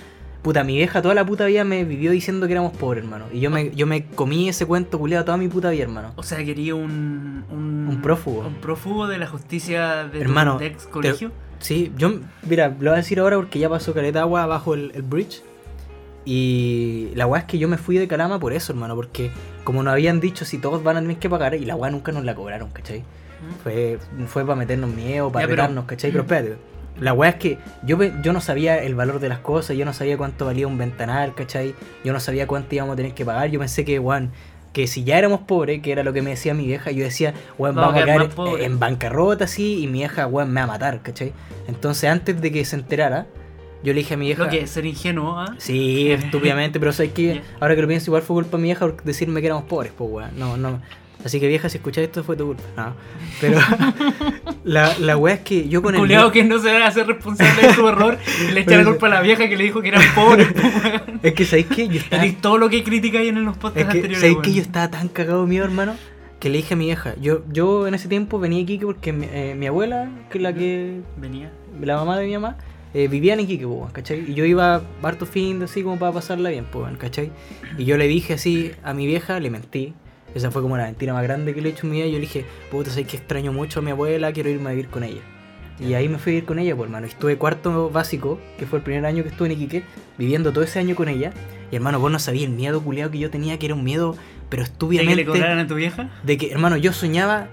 Puta, 0.43 0.63
mi 0.63 0.77
vieja 0.77 1.03
toda 1.03 1.15
la 1.15 1.27
puta 1.27 1.47
vida 1.47 1.65
me 1.65 1.85
vivió 1.85 2.13
diciendo 2.13 2.47
que 2.47 2.53
éramos 2.53 2.77
pobres, 2.77 3.03
hermano. 3.03 3.25
Y 3.33 3.41
yo 3.41 3.51
me, 3.51 3.75
yo 3.75 3.87
me 3.87 4.07
comí 4.07 4.49
ese 4.49 4.65
cuento 4.65 4.99
culiado 4.99 5.25
toda 5.25 5.39
mi 5.39 5.49
puta 5.49 5.71
vida, 5.71 5.83
hermano. 5.83 6.13
O 6.17 6.23
sea, 6.23 6.39
quería 6.45 6.75
un, 6.75 7.45
un. 7.51 7.89
Un 7.91 8.01
prófugo. 8.03 8.43
Un 8.47 8.55
prófugo 8.55 9.09
de 9.09 9.19
la 9.19 9.27
justicia 9.27 10.05
de 10.05 10.21
Hermano, 10.21 10.59
tu 10.59 10.65
ex 10.65 10.85
te- 10.85 10.91
colegio. 10.91 11.33
Sí, 11.59 11.93
yo, 11.97 12.21
mira, 12.43 12.69
lo 12.69 12.91
voy 12.91 12.95
a 12.95 12.97
decir 12.97 13.19
ahora 13.19 13.37
porque 13.37 13.59
ya 13.59 13.69
pasó 13.69 13.95
caleta 13.95 14.21
agua 14.21 14.47
bajo 14.47 14.75
el, 14.75 14.93
el 14.95 15.03
bridge. 15.03 15.43
Y 16.25 17.13
la 17.15 17.27
weá 17.27 17.43
es 17.43 17.47
que 17.47 17.59
yo 17.59 17.69
me 17.69 17.79
fui 17.79 17.99
de 17.99 18.09
Calama 18.09 18.41
por 18.41 18.53
eso, 18.53 18.73
hermano, 18.73 18.97
porque 18.97 19.31
como 19.63 19.85
nos 19.85 19.93
habían 19.93 20.19
dicho, 20.19 20.45
si 20.45 20.59
todos 20.59 20.83
van 20.83 20.97
a 20.97 21.01
tener 21.01 21.19
que 21.19 21.31
pagar, 21.31 21.55
y 21.55 21.65
la 21.65 21.77
weá 21.77 21.91
nunca 21.91 22.11
nos 22.11 22.25
la 22.25 22.35
cobraron, 22.35 22.71
¿cachai? 22.71 23.05
Fue, 23.63 23.99
fue 24.27 24.45
para 24.45 24.57
meternos 24.57 24.91
miedo, 24.91 25.31
para 25.31 25.47
retarnos, 25.47 25.85
¿cachai? 25.85 26.11
Pero 26.11 26.25
espérate, 26.25 26.57
la 26.99 27.13
weá 27.13 27.31
es 27.31 27.37
que 27.37 27.59
yo, 27.85 28.03
yo 28.03 28.33
no 28.33 28.41
sabía 28.41 28.83
el 28.83 28.97
valor 28.97 29.21
de 29.21 29.29
las 29.29 29.39
cosas, 29.39 29.77
yo 29.77 29.85
no 29.85 29.93
sabía 29.93 30.17
cuánto 30.17 30.47
valía 30.47 30.67
un 30.67 30.79
ventanal, 30.79 31.33
¿cachai? 31.35 31.77
Yo 32.05 32.13
no 32.13 32.19
sabía 32.19 32.49
cuánto 32.49 32.75
íbamos 32.75 32.95
a 32.95 32.97
tener 32.97 33.15
que 33.15 33.25
pagar, 33.25 33.49
yo 33.49 33.61
pensé 33.61 33.85
que, 33.85 34.01
weón, 34.01 34.33
que 34.77 34.87
si 34.87 35.05
ya 35.05 35.17
éramos 35.17 35.41
pobres, 35.41 35.81
que 35.81 35.91
era 35.91 36.03
lo 36.03 36.13
que 36.13 36.21
me 36.21 36.29
decía 36.29 36.53
mi 36.53 36.67
vieja, 36.67 36.91
yo 36.91 37.03
decía, 37.03 37.33
weón, 37.57 37.77
Vamos 37.77 37.95
vamos, 37.95 38.27
a 38.27 38.29
pobres. 38.29 38.67
en 38.67 38.79
bancarrota 38.79 39.45
así, 39.45 39.83
y 39.83 39.87
mi 39.87 40.01
vieja, 40.01 40.27
weón, 40.27 40.51
me 40.53 40.61
va 40.61 40.65
a 40.65 40.67
matar, 40.67 41.01
¿cachai? 41.01 41.33
Entonces 41.67 42.11
antes 42.11 42.43
de 42.43 42.53
que 42.53 42.63
se 42.67 42.77
enterara, 42.77 43.27
yo 43.83 43.95
le 43.95 44.01
dije 44.01 44.13
a 44.13 44.17
mi 44.19 44.27
vieja... 44.27 44.45
Lo 44.45 44.51
que 44.51 44.61
es 44.61 44.71
ser 44.71 44.85
ingenuo, 44.85 45.39
¿ah? 45.39 45.55
Sí, 45.57 46.13
estúpidamente, 46.13 46.79
pero 46.79 46.93
sabes 46.93 47.13
que 47.13 47.41
ahora 47.61 47.75
que 47.75 47.81
lo 47.81 47.89
pienso, 47.89 48.11
igual 48.11 48.21
fue 48.21 48.35
culpa 48.35 48.59
de 48.59 48.63
mi 48.65 48.65
vieja 48.65 48.81
por 48.81 49.03
decirme 49.03 49.41
que 49.41 49.47
éramos 49.47 49.65
pobres, 49.65 49.93
pues 49.97 50.11
weón. 50.11 50.39
No, 50.39 50.59
no. 50.59 50.83
Así 51.27 51.41
que 51.41 51.49
vieja, 51.49 51.69
si 51.69 51.79
escuchas 51.79 52.05
esto 52.05 52.23
fue 52.23 52.37
tu 52.37 52.47
culpa. 52.47 52.63
No. 52.77 52.95
Pero 53.41 53.59
la, 54.65 54.97
la 54.99 55.17
weá 55.17 55.35
es 55.35 55.41
que 55.41 55.69
yo 55.69 55.83
con 55.83 55.95
el. 55.95 56.01
Culeado 56.01 56.31
que 56.31 56.45
no 56.45 56.59
se 56.61 56.73
va 56.73 56.85
a 56.85 56.89
hacer 56.89 57.07
responsable 57.09 57.63
de 57.67 57.75
su 57.75 57.89
error 57.89 58.17
le 58.53 58.61
echa 58.61 58.77
la 58.77 58.85
culpa 58.85 59.07
a 59.09 59.11
la 59.11 59.21
vieja 59.23 59.49
que 59.49 59.57
le 59.57 59.65
dijo 59.65 59.83
que 59.83 59.89
eran 59.89 60.03
pobres. 60.15 60.49
Es 61.23 61.33
que 61.35 61.45
sabéis 61.45 61.67
que 61.67 61.89
yo 61.89 61.99
estaba. 61.99 62.25
Todo 62.41 62.59
lo 62.59 62.69
que 62.71 62.85
critica 62.85 63.19
ahí 63.19 63.29
en 63.29 63.45
los 63.45 63.55
Es 63.57 63.61
podcasts 63.61 63.93
que 63.93 63.99
anteriores. 63.99 64.21
sabéis 64.21 64.39
que 64.39 64.53
yo 64.55 64.63
estaba 64.63 64.89
tan 64.91 65.09
cagado 65.09 65.47
miedo, 65.47 65.65
hermano, 65.65 65.97
que 66.39 66.49
le 66.49 66.59
dije 66.59 66.75
a 66.75 66.77
mi 66.77 66.85
vieja. 66.87 67.15
Yo, 67.21 67.43
yo 67.51 67.89
en 67.89 67.95
ese 67.95 68.09
tiempo 68.09 68.39
venía 68.39 68.59
a 68.61 68.63
Iquique 68.63 68.87
porque 68.87 69.13
mi, 69.13 69.27
eh, 69.29 69.55
mi 69.59 69.67
abuela, 69.67 70.09
que 70.31 70.39
es 70.39 70.43
la 70.43 70.53
que. 70.55 71.01
Venía. 71.17 71.51
la 71.81 71.97
mamá 71.97 72.17
de 72.19 72.27
mi 72.27 72.35
mamá, 72.35 72.57
eh, 72.95 73.09
vivía 73.09 73.35
en 73.35 73.41
Iquique, 73.41 73.67
weón, 73.67 73.91
¿cachai? 73.91 74.31
Y 74.31 74.35
yo 74.35 74.45
iba 74.45 74.81
harto 75.03 75.27
fin 75.27 75.61
así 75.65 75.83
como 75.83 75.99
para 75.99 76.13
pasarla 76.13 76.51
bien, 76.51 76.67
weón, 76.73 76.97
¿cachai? 76.97 77.33
Y 77.79 77.85
yo 77.85 77.97
le 77.97 78.07
dije 78.07 78.35
así 78.35 78.71
a 78.85 78.95
mi 78.95 79.07
vieja, 79.07 79.41
le 79.41 79.51
mentí. 79.51 79.93
Esa 80.37 80.51
fue 80.51 80.61
como 80.61 80.77
la 80.77 80.85
mentira 80.85 81.15
más 81.15 81.23
grande 81.23 81.55
que 81.55 81.63
le 81.63 81.71
he 81.71 81.73
hecho 81.73 81.87
en 81.87 81.93
mi 81.93 81.97
vida. 81.97 82.09
Yo 82.09 82.17
le 82.17 82.21
dije, 82.21 82.45
puta, 82.71 82.91
sé 82.91 83.05
que 83.05 83.17
extraño 83.17 83.55
mucho 83.55 83.81
a 83.81 83.83
mi 83.83 83.91
abuela, 83.91 84.35
quiero 84.35 84.51
irme 84.51 84.69
a 84.69 84.73
vivir 84.73 84.89
con 84.89 85.03
ella. 85.03 85.23
Y 85.81 85.95
ahí 85.95 86.11
me 86.11 86.19
fui 86.19 86.33
a 86.33 86.35
vivir 86.35 86.45
con 86.45 86.59
ella, 86.59 86.77
pues 86.77 86.89
hermano. 86.89 87.07
Estuve 87.07 87.39
cuarto 87.39 87.89
básico, 87.89 88.39
que 88.59 88.67
fue 88.67 88.81
el 88.81 88.83
primer 88.83 89.07
año 89.07 89.23
que 89.23 89.31
estuve 89.31 89.49
en 89.49 89.53
Iquique, 89.53 89.85
viviendo 90.19 90.53
todo 90.53 90.63
ese 90.63 90.79
año 90.79 90.95
con 90.95 91.09
ella. 91.09 91.33
Y 91.71 91.77
hermano, 91.77 92.01
vos 92.01 92.13
no 92.13 92.19
sabías 92.19 92.51
el 92.51 92.55
miedo 92.55 92.83
culiado 92.83 93.11
que 93.11 93.19
yo 93.19 93.31
tenía, 93.31 93.59
que 93.59 93.65
era 93.65 93.75
un 93.75 93.83
miedo, 93.83 94.15
pero 94.51 94.63
¿De 94.63 94.69
que 94.69 94.73
estúpidamente 94.75 95.17
le 95.17 95.25
cobraran 95.25 95.59
a 95.59 95.67
tu 95.67 95.75
vieja? 95.75 96.11
de 96.23 96.37
que, 96.37 96.53
hermano, 96.53 96.77
yo 96.77 96.93
soñaba, 96.93 97.49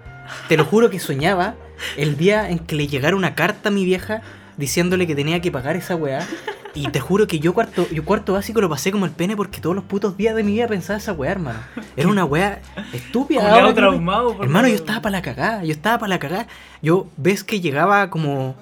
te 0.49 0.57
lo 0.57 0.65
juro 0.65 0.89
que 0.89 0.99
soñaba, 0.99 1.55
el 1.95 2.17
día 2.17 2.49
en 2.49 2.59
que 2.59 2.75
le 2.75 2.87
llegara 2.87 3.15
una 3.15 3.33
carta 3.33 3.69
a 3.69 3.71
mi 3.71 3.85
vieja 3.85 4.21
diciéndole 4.57 5.07
que 5.07 5.15
tenía 5.15 5.41
que 5.41 5.51
pagar 5.51 5.75
esa 5.75 5.95
weá. 5.95 6.25
Y 6.75 6.87
te 6.87 6.99
juro 6.99 7.27
que 7.27 7.39
yo 7.39 7.53
cuarto, 7.53 7.87
yo 7.91 8.03
cuarto 8.03 8.33
básico 8.33 8.59
lo 8.59 8.67
pasé 8.67 8.91
como 8.91 9.05
el 9.05 9.11
pene 9.11 9.35
porque 9.35 9.61
todos 9.61 9.75
los 9.75 9.85
putos 9.85 10.17
días 10.17 10.35
de 10.35 10.43
mi 10.43 10.53
vida 10.53 10.67
pensaba 10.67 10.97
esa 10.97 11.13
weá, 11.13 11.31
hermano. 11.31 11.59
Era 11.95 12.07
una 12.07 12.25
weá 12.25 12.61
estúpida. 12.91 13.53
Ahora 13.53 13.71
traumado, 13.75 14.35
por 14.35 14.45
Hermano, 14.45 14.67
yo 14.67 14.73
estaba 14.73 14.99
para 14.99 15.17
la 15.17 15.21
cagada, 15.21 15.63
yo 15.63 15.71
estaba 15.71 15.99
para 15.99 16.09
la 16.09 16.17
cagada. 16.17 16.47
Yo 16.81 17.05
ves 17.15 17.43
que 17.43 17.61
llegaba 17.61 18.09
como... 18.09 18.55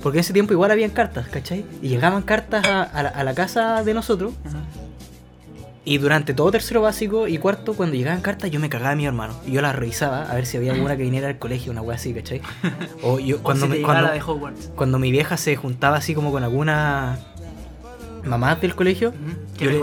Porque 0.00 0.18
en 0.18 0.20
ese 0.20 0.32
tiempo 0.32 0.52
igual 0.52 0.70
habían 0.70 0.90
cartas, 0.90 1.26
¿cachai? 1.26 1.64
Y 1.82 1.88
llegaban 1.88 2.22
cartas 2.22 2.64
a, 2.64 2.84
a 2.84 3.02
la, 3.02 3.08
a 3.08 3.24
la 3.24 3.34
casa 3.34 3.82
de 3.82 3.92
nosotros. 3.92 4.34
Ajá. 4.46 4.87
Y 5.88 5.98
durante 5.98 6.34
todo 6.34 6.50
tercero 6.50 6.82
básico 6.82 7.28
y 7.28 7.38
cuarto, 7.38 7.72
cuando 7.74 7.96
llegaban 7.96 8.20
cartas, 8.20 8.50
yo 8.50 8.60
me 8.60 8.68
cagaba 8.68 8.90
a 8.90 8.94
mi 8.96 9.06
hermano. 9.06 9.34
Y 9.46 9.52
yo 9.52 9.62
las 9.62 9.74
revisaba 9.74 10.30
a 10.30 10.34
ver 10.34 10.44
si 10.44 10.56
había 10.58 10.72
alguna 10.72 10.96
que 10.96 11.02
viniera 11.02 11.28
al 11.28 11.38
colegio, 11.38 11.72
una 11.72 11.80
wea 11.80 11.96
así, 11.96 12.12
¿cachai? 12.12 12.42
O 13.02 13.18
yo, 13.18 13.38
cuando, 13.42 13.64
o 13.64 13.68
si 13.68 13.78
me- 13.78 13.82
cuando, 13.82 14.10
de 14.12 14.20
Hogwarts. 14.20 14.70
cuando 14.76 14.98
mi 14.98 15.10
vieja 15.10 15.36
se 15.38 15.56
juntaba 15.56 15.96
así 15.96 16.14
como 16.14 16.30
con 16.30 16.44
alguna 16.44 17.18
mamá 18.24 18.56
del 18.56 18.74
colegio, 18.74 19.14
Que 19.56 19.64
yo 19.64 19.70
le 19.70 19.78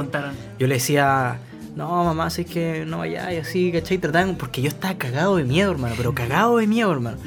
yo 0.60 0.68
le 0.68 0.76
decía, 0.76 1.38
no 1.76 2.04
mamá, 2.04 2.30
si 2.30 2.42
es 2.42 2.48
que 2.48 2.86
no 2.86 3.00
vaya 3.00 3.34
y 3.34 3.38
así, 3.38 3.72
¿cachai? 3.72 3.98
Trataban, 3.98 4.36
porque 4.36 4.62
yo 4.62 4.68
estaba 4.68 4.94
cagado 4.98 5.38
de 5.38 5.44
miedo, 5.44 5.72
hermano, 5.72 5.96
pero 5.98 6.14
cagado 6.14 6.58
de 6.58 6.68
miedo, 6.68 6.92
hermano. 6.92 7.18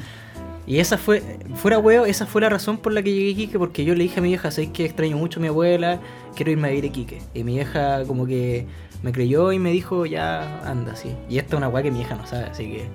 Y 0.69 0.79
esa 0.79 0.99
fue, 0.99 1.23
fuera 1.55 1.79
huevo, 1.79 2.05
esa 2.05 2.27
fue 2.27 2.41
la 2.41 2.49
razón 2.49 2.77
por 2.77 2.93
la 2.93 3.01
que 3.01 3.11
llegué 3.11 3.27
a 3.29 3.31
Iquique, 3.31 3.57
porque 3.57 3.83
yo 3.83 3.95
le 3.95 4.03
dije 4.03 4.19
a 4.19 4.21
mi 4.21 4.29
vieja, 4.29 4.51
sabes 4.51 4.69
que 4.69 4.85
extraño 4.85 5.17
mucho 5.17 5.39
a 5.39 5.41
mi 5.41 5.47
abuela, 5.47 5.99
quiero 6.35 6.51
irme 6.51 6.67
a 6.67 6.69
vivir 6.71 6.83
a 6.83 6.87
Iquique. 6.87 7.21
Y 7.33 7.43
mi 7.43 7.55
vieja 7.55 8.03
como 8.05 8.27
que 8.27 8.67
me 9.01 9.11
creyó 9.11 9.51
y 9.51 9.57
me 9.57 9.71
dijo, 9.71 10.05
ya, 10.05 10.61
anda, 10.63 10.95
sí. 10.95 11.15
Y 11.27 11.39
esta 11.39 11.55
es 11.55 11.57
una 11.57 11.69
weá 11.69 11.81
que 11.81 11.89
mi 11.89 11.97
vieja 11.97 12.13
no 12.15 12.27
sabe, 12.27 12.45
así 12.45 12.65
que... 12.65 12.87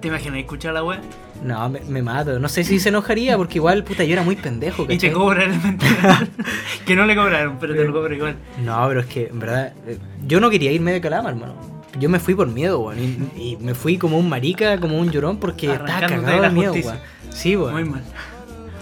¿Te 0.00 0.08
imaginas 0.08 0.38
escuchar 0.40 0.72
la 0.72 0.82
wea? 0.82 1.00
No, 1.44 1.68
me, 1.68 1.80
me 1.80 2.02
mato. 2.02 2.38
No 2.40 2.48
sé 2.48 2.64
si 2.64 2.80
se 2.80 2.88
enojaría, 2.88 3.36
porque 3.36 3.58
igual, 3.58 3.84
puta, 3.84 4.02
yo 4.04 4.14
era 4.14 4.22
muy 4.22 4.34
pendejo, 4.34 4.84
Y 4.84 4.86
te 4.86 4.94
¿cachai? 4.96 5.12
cobran 5.12 5.52
el 5.52 5.60
mental. 5.60 6.28
que 6.86 6.96
no 6.96 7.04
le 7.04 7.14
cobraron, 7.14 7.58
pero 7.60 7.74
te 7.74 7.84
lo 7.84 7.92
cobran 7.92 8.16
igual. 8.16 8.36
No, 8.64 8.88
pero 8.88 9.00
es 9.00 9.06
que, 9.06 9.26
en 9.26 9.38
verdad, 9.38 9.74
eh, 9.86 9.98
yo 10.26 10.40
no 10.40 10.48
quería 10.48 10.72
irme 10.72 10.92
de 10.92 11.00
Calama, 11.02 11.28
hermano. 11.28 11.81
Yo 11.98 12.08
me 12.08 12.18
fui 12.18 12.34
por 12.34 12.48
miedo, 12.48 12.80
weón. 12.80 12.98
Y, 13.36 13.52
y 13.52 13.56
me 13.58 13.74
fui 13.74 13.98
como 13.98 14.18
un 14.18 14.28
marica, 14.28 14.78
como 14.78 14.98
un 14.98 15.10
llorón, 15.10 15.38
porque 15.38 15.70
estaba 15.72 16.00
cagado 16.00 16.26
de 16.26 16.40
la 16.40 16.50
miedo, 16.50 16.72
weón. 16.72 16.98
Sí, 17.30 17.56
weón. 17.56 17.72
Muy 17.72 17.84
mal. 17.84 18.02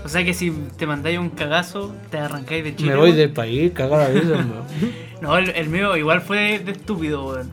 O 0.04 0.08
sea 0.08 0.24
que 0.24 0.32
si 0.32 0.50
te 0.76 0.86
mandáis 0.86 1.18
un 1.18 1.30
cagazo, 1.30 1.94
te 2.10 2.18
arrancáis 2.18 2.64
de 2.64 2.74
Chile. 2.74 2.90
Me 2.92 2.96
voy 2.96 3.12
del 3.12 3.30
país, 3.30 3.72
de 3.74 3.84
eso, 3.84 4.32
weón. 4.32 4.52
No, 5.20 5.36
el, 5.36 5.50
el 5.50 5.68
mío 5.68 5.96
igual 5.98 6.22
fue 6.22 6.58
de 6.58 6.72
estúpido, 6.72 7.26
weón. 7.26 7.50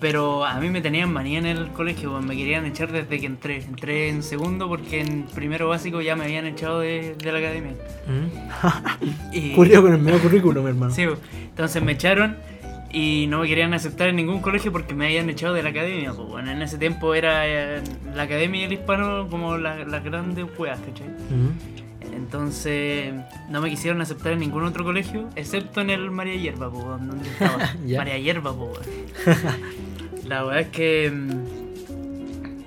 Pero 0.00 0.44
a 0.44 0.58
mí 0.60 0.68
me 0.68 0.80
tenían 0.80 1.12
manía 1.12 1.38
en 1.38 1.46
el 1.46 1.68
colegio, 1.68 2.10
weón. 2.10 2.26
Me 2.26 2.36
querían 2.36 2.66
echar 2.66 2.90
desde 2.90 3.20
que 3.20 3.26
entré. 3.26 3.62
Entré 3.62 4.08
en 4.08 4.22
segundo 4.22 4.68
porque 4.68 5.00
en 5.00 5.22
primero 5.34 5.68
básico 5.68 6.00
ya 6.00 6.16
me 6.16 6.24
habían 6.24 6.46
echado 6.46 6.80
de, 6.80 7.14
de 7.14 7.32
la 7.32 7.38
academia. 7.38 7.72
Y, 9.32 9.54
Julio 9.54 9.82
con 9.82 9.92
el 9.92 10.00
medio 10.00 10.20
currículum, 10.20 10.66
hermano. 10.66 10.92
Sí, 10.92 11.06
weón. 11.06 11.18
entonces 11.50 11.82
me 11.82 11.92
echaron 11.92 12.36
y 12.94 13.26
no 13.28 13.40
me 13.40 13.48
querían 13.48 13.74
aceptar 13.74 14.08
en 14.08 14.16
ningún 14.16 14.40
colegio 14.40 14.70
porque 14.70 14.94
me 14.94 15.06
habían 15.06 15.28
echado 15.28 15.52
de 15.52 15.62
la 15.64 15.70
academia. 15.70 16.12
Pues, 16.12 16.28
bueno, 16.28 16.50
en 16.52 16.62
ese 16.62 16.78
tiempo 16.78 17.14
era 17.14 17.46
eh, 17.48 17.82
la 18.14 18.22
academia 18.22 18.60
y 18.60 18.64
el 18.64 18.72
hispano 18.72 19.26
como 19.28 19.58
la- 19.58 19.84
las 19.84 20.04
grandes 20.04 20.46
weas, 20.56 20.78
¿cachai? 20.80 21.08
Entonces 22.14 23.12
no 23.50 23.60
me 23.60 23.70
quisieron 23.70 24.00
aceptar 24.00 24.32
en 24.32 24.38
ningún 24.40 24.64
otro 24.64 24.84
colegio, 24.84 25.28
excepto 25.36 25.80
en 25.80 25.90
el 25.90 26.10
María 26.10 26.36
Hierba, 26.36 26.68
weón, 26.68 27.08
donde 27.08 27.28
estaba. 27.28 27.58
María 27.96 28.18
Hierba, 28.18 28.52
weón. 28.52 28.72
La 30.28 30.42
verdad 30.44 30.60
es 30.62 30.68
que 30.68 31.10
mm, 31.10 31.30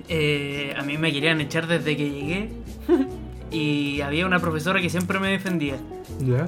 eh, 0.08 0.74
a 0.76 0.82
mí 0.82 0.96
me 0.98 1.12
querían 1.12 1.40
echar 1.40 1.66
desde 1.66 1.96
que 1.96 2.10
llegué 2.10 2.48
y 3.50 4.00
había 4.02 4.26
una 4.26 4.38
profesora 4.38 4.80
que 4.80 4.90
siempre 4.90 5.18
me 5.18 5.28
defendía. 5.28 5.76
Ya. 6.20 6.46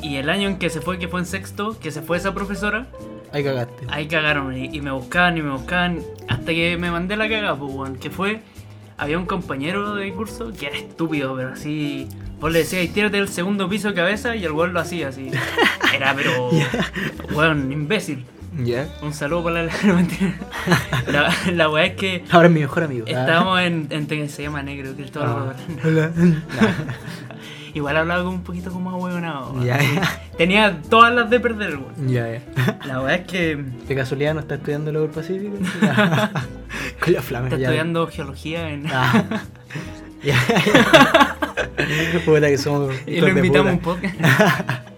Y 0.00 0.16
el 0.16 0.28
año 0.30 0.48
en 0.48 0.58
que 0.58 0.68
se 0.70 0.80
fue, 0.80 0.98
que 0.98 1.08
fue 1.08 1.20
en 1.20 1.26
sexto, 1.26 1.78
que 1.78 1.90
se 1.90 2.02
fue 2.02 2.16
esa 2.16 2.34
profesora, 2.34 2.88
Ahí 3.32 3.42
cagaste. 3.44 3.86
ahí 3.88 4.06
cagaron 4.08 4.56
y, 4.56 4.66
y 4.76 4.80
me 4.80 4.90
buscaban 4.90 5.36
y 5.38 5.42
me 5.42 5.50
buscaban 5.50 6.00
hasta 6.28 6.46
que 6.52 6.76
me 6.76 6.90
mandé 6.90 7.16
la 7.16 7.28
cagada, 7.28 7.56
pues, 7.56 7.72
weón, 7.72 7.96
que 7.96 8.10
fue, 8.10 8.40
había 8.98 9.18
un 9.18 9.26
compañero 9.26 9.94
de 9.94 10.12
curso 10.12 10.52
que 10.52 10.66
era 10.66 10.76
estúpido, 10.76 11.34
pero 11.36 11.48
así, 11.54 12.08
vos 12.40 12.52
le 12.52 12.60
decías, 12.60 12.92
tírate 12.92 13.16
del 13.16 13.28
segundo 13.28 13.68
piso 13.68 13.88
de 13.88 13.94
cabeza 13.94 14.36
y 14.36 14.44
el 14.44 14.52
weón 14.52 14.72
lo 14.74 14.80
hacía 14.80 15.08
así. 15.08 15.30
Era, 15.94 16.14
pero, 16.14 16.50
weón, 17.34 17.70
imbécil. 17.72 18.24
Ya. 18.64 18.86
Un 19.00 19.14
saludo 19.14 19.44
para 19.44 19.62
la, 19.62 19.72
no, 19.84 19.94
mentira. 19.94 20.34
la, 21.10 21.34
la 21.52 21.70
weá 21.70 21.86
es 21.86 21.96
que 21.96 22.22
Ahora 22.30 22.48
es 22.48 22.52
mi 22.54 22.60
mejor 22.60 22.82
amigo. 22.82 23.06
Ah. 23.08 23.10
estábamos 23.10 23.60
en, 23.62 23.86
en, 23.88 24.06
en- 24.12 24.28
se 24.28 24.42
llama 24.42 24.62
negro, 24.62 24.92
Cristóbal 24.94 25.54
Ah. 25.54 25.54
Hola. 25.84 26.10
Igual 27.74 27.96
hablaba 27.96 28.22
como 28.24 28.36
un 28.36 28.42
poquito 28.42 28.70
como 28.70 28.90
ahueonado. 28.90 29.62
Ya, 29.64 29.78
ya. 29.80 30.20
Tenía 30.36 30.80
todas 30.90 31.14
las 31.14 31.30
de 31.30 31.40
perder, 31.40 31.76
weón. 31.78 32.08
Ya, 32.08 32.28
ya. 32.30 32.78
La 32.86 33.00
weá 33.00 33.16
es 33.16 33.26
que 33.26 33.56
¿De 33.56 33.94
casualidad 33.94 34.34
no 34.34 34.40
está 34.40 34.56
estudiando 34.56 34.90
el 34.90 35.10
Pacífico? 35.10 35.56
Con 37.00 37.12
la 37.12 37.22
flama. 37.22 37.46
está 37.46 37.58
ya. 37.58 37.68
estudiando 37.68 38.06
geología 38.06 38.70
en... 38.70 38.86
Ah. 38.88 39.24
Ya. 40.22 40.36
Puta 42.24 42.46
que 42.46 42.56
somos. 42.56 42.94
Y 43.08 43.20
lo 43.20 43.26
invitamos 43.28 43.72
un 43.72 43.78
podcast. 43.80 44.14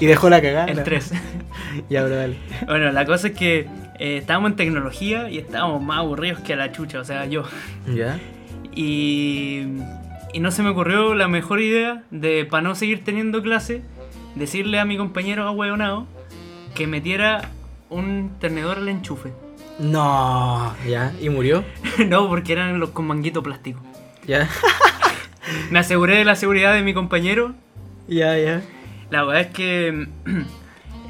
Y 0.00 0.06
dejó 0.06 0.28
la 0.28 0.40
cagada. 0.42 0.66
El 0.66 0.82
3. 0.82 1.12
Ya, 1.88 2.02
bro, 2.04 2.16
dale. 2.16 2.36
Bueno, 2.66 2.90
la 2.90 3.04
cosa 3.04 3.28
es 3.28 3.34
que 3.34 3.68
eh, 3.98 4.16
estábamos 4.16 4.50
en 4.50 4.56
tecnología 4.56 5.28
y 5.28 5.38
estábamos 5.38 5.80
más 5.82 5.98
aburridos 5.98 6.40
que 6.40 6.54
a 6.54 6.56
la 6.56 6.72
chucha, 6.72 6.98
o 6.98 7.04
sea, 7.04 7.26
yo. 7.26 7.44
Ya. 7.86 8.18
Y, 8.74 9.66
y 10.32 10.40
no 10.40 10.50
se 10.50 10.62
me 10.62 10.70
ocurrió 10.70 11.14
la 11.14 11.28
mejor 11.28 11.60
idea 11.60 12.04
de, 12.10 12.44
para 12.44 12.62
no 12.62 12.74
seguir 12.74 13.04
teniendo 13.04 13.42
clase, 13.42 13.82
decirle 14.34 14.78
a 14.78 14.84
mi 14.84 14.96
compañero 14.96 15.46
ahueonado 15.46 16.06
que 16.74 16.86
metiera 16.86 17.50
un 17.90 18.32
tenedor 18.40 18.78
al 18.78 18.88
enchufe. 18.88 19.32
No, 19.78 20.74
ya, 20.86 21.12
y 21.20 21.28
murió. 21.28 21.64
no, 22.08 22.28
porque 22.28 22.52
eran 22.52 22.78
los 22.80 22.90
con 22.90 23.06
manguito 23.06 23.42
plástico. 23.42 23.80
Ya, 24.26 24.48
Me 25.70 25.80
aseguré 25.80 26.16
de 26.16 26.24
la 26.24 26.36
seguridad 26.36 26.72
de 26.72 26.82
mi 26.82 26.94
compañero. 26.94 27.54
ya, 28.08 28.38
ya. 28.38 28.62
La 29.10 29.24
verdad 29.24 29.42
es 29.42 29.46
que 29.48 30.06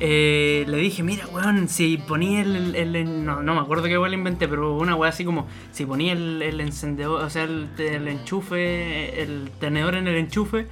eh, 0.04 0.64
le 0.66 0.78
dije, 0.78 1.04
mira, 1.04 1.26
weón, 1.28 1.68
si 1.68 1.96
ponía 1.96 2.40
el, 2.42 2.74
el- 2.74 2.96
el- 2.96 3.24
no, 3.24 3.40
no 3.40 3.54
me 3.54 3.60
acuerdo 3.60 3.84
qué 3.84 3.96
weón 3.96 4.10
le 4.10 4.16
inventé, 4.16 4.48
pero 4.48 4.76
una 4.76 4.96
weá 4.96 5.10
así 5.10 5.24
como, 5.24 5.46
si 5.70 5.86
ponía 5.86 6.12
el, 6.12 6.42
el 6.42 6.60
encendedor, 6.60 7.22
o 7.22 7.30
sea, 7.30 7.44
el, 7.44 7.68
el 7.78 8.08
enchufe, 8.08 9.22
el 9.22 9.48
tenedor 9.60 9.94
en 9.94 10.08
el 10.08 10.16
enchufe, 10.16 10.66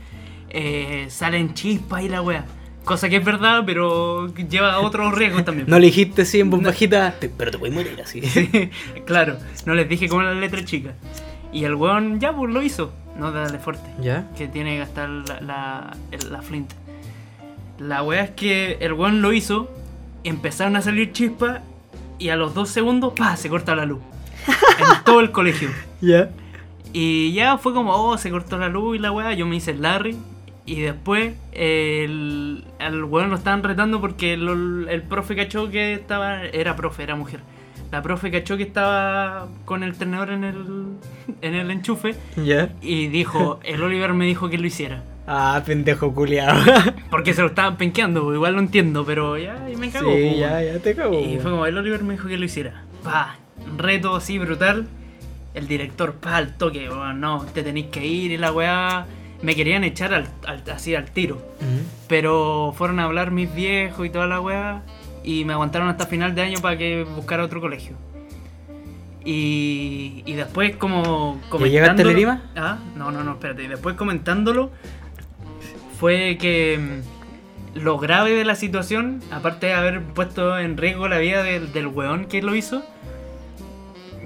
eh, 0.49 1.07
salen 1.11 1.55
chispas 1.55 2.03
y 2.03 2.09
la 2.09 2.23
weá. 2.23 2.45
Cosa 2.85 3.09
que 3.09 3.17
es 3.19 3.25
verdad, 3.25 3.63
pero 3.65 4.35
lleva 4.35 4.81
otros 4.81 5.15
riesgos 5.17 5.45
también. 5.45 5.69
No 5.69 5.79
le 5.79 5.87
dijiste 5.87 6.23
así 6.23 6.41
en 6.41 6.51
voz 6.51 6.61
bajita, 6.63 7.13
"Te- 7.21 7.29
pero 7.29 7.53
te 7.53 7.59
puedes 7.59 7.73
morir 7.75 8.01
así. 8.03 8.21
claro, 9.07 9.37
no 9.65 9.75
les 9.75 9.89
dije 9.89 10.09
como 10.09 10.23
las 10.23 10.37
letras 10.37 10.65
chicas. 10.65 10.95
Y 11.53 11.65
el 11.65 11.75
weón 11.77 12.19
ya 12.19 12.35
pues 12.35 12.53
lo 12.53 12.63
hizo, 12.63 12.93
no 13.17 13.31
dale 13.31 13.59
fuerte. 13.61 13.89
¿Ya? 14.01 14.29
que 14.37 14.49
tiene 14.49 14.73
que 14.73 14.79
gastar 14.79 15.09
la, 15.09 15.41
la, 15.41 15.97
la 16.31 16.43
flint. 16.43 16.73
La 17.81 18.03
wea 18.03 18.23
es 18.23 18.31
que 18.31 18.77
el 18.81 18.93
weón 18.93 19.23
lo 19.23 19.33
hizo, 19.33 19.71
empezaron 20.23 20.77
a 20.77 20.83
salir 20.83 21.13
chispas 21.13 21.63
y 22.19 22.29
a 22.29 22.37
los 22.37 22.55
dos 22.55 22.69
segundos, 22.69 23.15
¡pa! 23.17 23.35
se 23.37 23.49
corta 23.49 23.75
la 23.75 23.87
luz. 23.87 24.01
en 24.79 25.05
todo 25.05 25.21
el 25.21 25.33
colegio. 25.33 25.71
¿Ya? 26.01 26.31
Y 26.93 27.33
ya 27.33 27.57
fue 27.57 27.73
como, 27.73 27.95
oh, 27.95 28.19
se 28.19 28.31
cortó 28.31 28.59
la 28.59 28.69
luz 28.69 28.97
y 28.97 28.99
la 28.99 29.13
weá. 29.13 29.33
Yo 29.33 29.47
me 29.47 29.57
hice 29.57 29.71
el 29.71 29.83
Larry. 29.83 30.17
Y 30.67 30.81
después 30.81 31.35
el, 31.53 32.65
al 32.79 33.05
weón 33.05 33.31
lo 33.31 33.37
estaban 33.37 33.63
retando 33.63 34.01
porque 34.01 34.35
el, 34.35 34.87
el 34.89 35.03
profe 35.03 35.35
cachó 35.35 35.71
que 35.71 35.95
estaba. 35.95 36.45
Era 36.45 36.77
profe, 36.77 37.03
era 37.03 37.17
mujer. 37.17 37.41
La 37.91 38.03
profe 38.03 38.31
cachó 38.31 38.57
que 38.57 38.63
estaba 38.63 39.49
con 39.65 39.83
el 39.83 39.97
tenedor 39.97 40.31
en 40.31 40.45
el, 40.45 40.97
en 41.41 41.55
el 41.55 41.71
enchufe. 41.71 42.15
¿Ya? 42.37 42.73
Y 42.83 43.09
dijo, 43.09 43.59
el 43.65 43.83
Oliver 43.83 44.13
me 44.13 44.27
dijo 44.27 44.49
que 44.49 44.59
lo 44.59 44.67
hiciera. 44.67 45.03
Ah, 45.33 45.63
pendejo 45.65 46.13
culiado. 46.13 46.61
Porque 47.11 47.35
se 47.35 47.41
lo 47.43 47.47
estaban 47.49 47.77
penqueando, 47.77 48.35
igual 48.35 48.55
lo 48.55 48.59
entiendo, 48.59 49.05
pero 49.07 49.39
ya, 49.39 49.69
y 49.73 49.77
me 49.77 49.89
cago. 49.91 50.11
sí, 50.13 50.23
pues, 50.29 50.39
ya, 50.39 50.61
ya 50.61 50.79
te 50.81 50.95
cago. 50.97 51.21
Y 51.21 51.39
fue 51.39 51.53
como, 51.53 51.67
el 51.67 51.79
Oliver 51.79 52.03
me 52.03 52.15
dijo 52.15 52.27
que 52.27 52.37
lo 52.37 52.45
hiciera. 52.45 52.83
Pa, 53.05 53.37
reto 53.77 54.17
así 54.17 54.39
brutal. 54.39 54.89
El 55.55 55.69
director, 55.69 56.15
pa, 56.15 56.37
al 56.37 56.57
toque, 56.57 56.89
bueno, 56.89 57.13
no, 57.15 57.45
te 57.45 57.63
tenéis 57.63 57.87
que 57.87 58.05
ir 58.05 58.33
y 58.33 58.39
la 58.39 58.51
weá. 58.53 59.07
Me 59.43 59.55
querían 59.55 59.85
echar 59.85 60.13
al, 60.15 60.27
al- 60.47 60.65
así 60.73 60.95
al 60.97 61.11
tiro. 61.13 61.37
Ujú. 61.37 61.81
Pero 62.09 62.75
fueron 62.77 62.99
a 62.99 63.05
hablar 63.05 63.31
mis 63.31 63.55
viejos 63.55 64.05
y 64.07 64.11
toda 64.11 64.27
la 64.27 64.41
weá. 64.41 64.83
Y 65.23 65.45
me 65.45 65.53
aguantaron 65.53 65.89
hasta 65.89 66.07
final 66.07 66.35
de 66.35 66.43
año 66.43 66.59
para 66.61 66.77
que 66.77 67.05
buscara 67.05 67.45
otro 67.45 67.61
colegio. 67.61 67.95
Y, 69.25 70.23
y 70.25 70.33
después 70.33 70.77
como 70.77 71.41
¿Ya 71.61 71.67
llegaste 71.67 72.03
a 72.03 72.05
Lerima? 72.07 72.43
Ah, 72.57 72.79
no, 72.97 73.11
no, 73.11 73.23
no, 73.23 73.33
espérate. 73.33 73.65
Y 73.65 73.69
después 73.69 73.95
comentándolo 73.97 74.71
fue 76.01 76.39
que 76.41 76.79
mm, 76.79 77.79
lo 77.79 77.99
grave 77.99 78.31
de 78.31 78.47
la 78.47 78.57
situación, 78.57 79.21
aparte 79.31 79.67
de 79.67 79.75
haber 79.75 80.03
puesto 80.03 80.59
en 80.59 80.79
riesgo 80.79 81.07
la 81.09 81.19
vida 81.19 81.43
del, 81.43 81.73
del 81.73 81.87
weón 81.87 82.25
que 82.25 82.41
lo 82.41 82.57
hizo, 82.57 82.83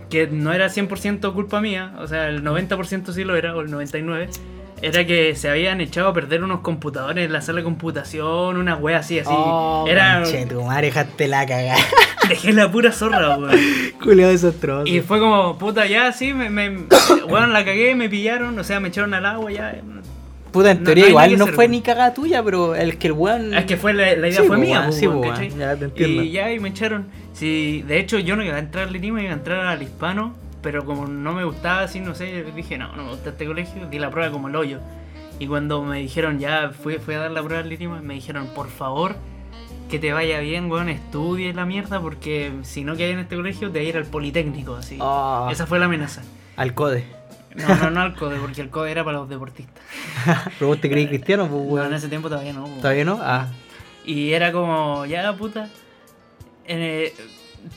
que 0.08 0.28
no 0.28 0.52
era 0.52 0.68
100% 0.68 1.34
culpa 1.34 1.60
mía, 1.60 1.92
o 1.98 2.06
sea, 2.06 2.28
el 2.28 2.44
90% 2.44 3.12
sí 3.12 3.24
lo 3.24 3.34
era, 3.34 3.56
o 3.56 3.60
el 3.60 3.68
99%, 3.70 4.28
era 4.82 5.06
que 5.06 5.34
se 5.34 5.48
habían 5.48 5.80
echado 5.80 6.08
a 6.08 6.12
perder 6.12 6.44
unos 6.44 6.60
computadores 6.60 7.24
en 7.24 7.32
la 7.32 7.40
sala 7.40 7.58
de 7.58 7.64
computación, 7.64 8.56
una 8.56 8.76
wea 8.76 8.98
así, 8.98 9.18
así. 9.18 9.30
Oh, 9.32 9.86
era... 9.88 10.20
conche, 10.20 10.46
tu 10.46 10.62
madre, 10.62 10.88
dejaste 10.88 11.26
la 11.26 11.46
cagada. 11.46 11.80
Dejé 12.28 12.52
la 12.52 12.70
pura 12.70 12.92
zorra, 12.92 13.36
weón. 13.36 13.58
Culiado 14.02 14.30
desastroso. 14.30 14.86
Y 14.86 15.00
fue 15.00 15.18
como, 15.18 15.58
puta, 15.58 15.86
ya, 15.86 16.12
sí, 16.12 16.32
me, 16.34 16.50
me, 16.50 16.68
weón, 17.28 17.52
la 17.52 17.64
cagué, 17.64 17.94
me 17.94 18.08
pillaron, 18.08 18.58
o 18.58 18.64
sea, 18.64 18.78
me 18.78 18.88
echaron 18.88 19.14
al 19.14 19.26
agua, 19.26 19.50
ya. 19.50 19.80
Puta, 20.54 20.70
en 20.70 20.78
no- 20.78 20.84
teoría 20.84 21.04
no 21.04 21.10
igual 21.10 21.36
no 21.36 21.46
fue 21.48 21.66
ni 21.66 21.82
cagada 21.82 22.14
tuya, 22.14 22.40
pero 22.44 22.76
el 22.76 22.96
que 22.96 23.08
el 23.08 23.12
weón. 23.12 23.52
Es 23.52 23.64
que 23.64 23.76
fue 23.76 23.92
la, 23.92 24.14
la 24.14 24.28
idea 24.28 24.40
Sí, 24.40 24.46
fue 24.46 24.56
po, 24.56 24.62
mía, 24.62 24.78
weón, 24.78 24.90
po, 24.90 24.96
sí, 24.96 25.08
weón, 25.08 25.20
weón, 25.20 25.58
ya 25.58 25.76
te 25.76 25.84
entiendo. 25.86 26.22
Y 26.22 26.30
ya, 26.30 26.52
y 26.52 26.60
me 26.60 26.68
echaron. 26.68 27.08
Sí, 27.32 27.84
de 27.88 27.98
hecho, 27.98 28.20
yo 28.20 28.36
no 28.36 28.44
iba 28.44 28.54
a 28.54 28.60
entrar 28.60 28.86
al 28.86 29.04
iba 29.04 29.18
a 29.18 29.32
entrar 29.32 29.66
al 29.66 29.82
hispano, 29.82 30.32
pero 30.62 30.84
como 30.84 31.08
no 31.08 31.32
me 31.32 31.42
gustaba 31.42 31.80
así, 31.82 31.98
no 31.98 32.14
sé, 32.14 32.44
dije, 32.54 32.78
no, 32.78 32.94
no 32.94 33.02
me 33.02 33.10
gusta 33.10 33.30
este 33.30 33.46
colegio, 33.46 33.88
di 33.88 33.98
la 33.98 34.10
prueba 34.10 34.30
como 34.30 34.46
el 34.46 34.54
hoyo. 34.54 34.78
Y 35.40 35.48
cuando 35.48 35.82
me 35.82 35.98
dijeron, 35.98 36.38
ya, 36.38 36.70
fui, 36.70 36.98
fui 36.98 37.14
a 37.14 37.18
dar 37.18 37.32
la 37.32 37.42
prueba 37.42 37.64
al 37.64 37.68
Lirima, 37.68 38.00
me 38.00 38.14
dijeron, 38.14 38.46
por 38.54 38.68
favor, 38.68 39.16
que 39.90 39.98
te 39.98 40.12
vaya 40.12 40.38
bien, 40.38 40.70
weón, 40.70 40.88
estudie 40.88 41.52
la 41.52 41.66
mierda, 41.66 42.00
porque 42.00 42.52
si 42.62 42.84
no 42.84 42.94
quedas 42.94 43.14
en 43.14 43.18
este 43.18 43.34
colegio, 43.34 43.72
te 43.72 43.80
vas 43.80 43.86
a 43.86 43.88
ir 43.88 43.96
al 43.96 44.04
Politécnico, 44.04 44.76
así. 44.76 44.98
Ah, 45.00 45.48
Esa 45.50 45.66
fue 45.66 45.80
la 45.80 45.86
amenaza. 45.86 46.22
Al 46.56 46.74
code. 46.74 47.04
No, 47.54 47.74
no, 47.76 47.90
no 47.90 48.00
al 48.00 48.14
CODE, 48.16 48.38
porque 48.38 48.60
el 48.60 48.68
CODE 48.70 48.90
era 48.90 49.04
para 49.04 49.18
los 49.18 49.28
deportistas. 49.28 49.82
pero 50.58 50.68
vos 50.68 50.80
te 50.80 50.90
creí 50.90 51.06
cristiano, 51.06 51.44
pues 51.48 51.52
Bueno, 51.62 51.68
en 51.70 51.80
weón. 51.82 51.94
ese 51.94 52.08
tiempo 52.08 52.28
todavía 52.28 52.52
no. 52.52 52.64
po. 52.64 52.76
¿Todavía 52.80 53.04
no? 53.04 53.18
Ah. 53.22 53.46
Y 54.04 54.32
era 54.32 54.50
como, 54.52 55.06
ya 55.06 55.32
puta. 55.36 55.68
eh, 56.66 57.14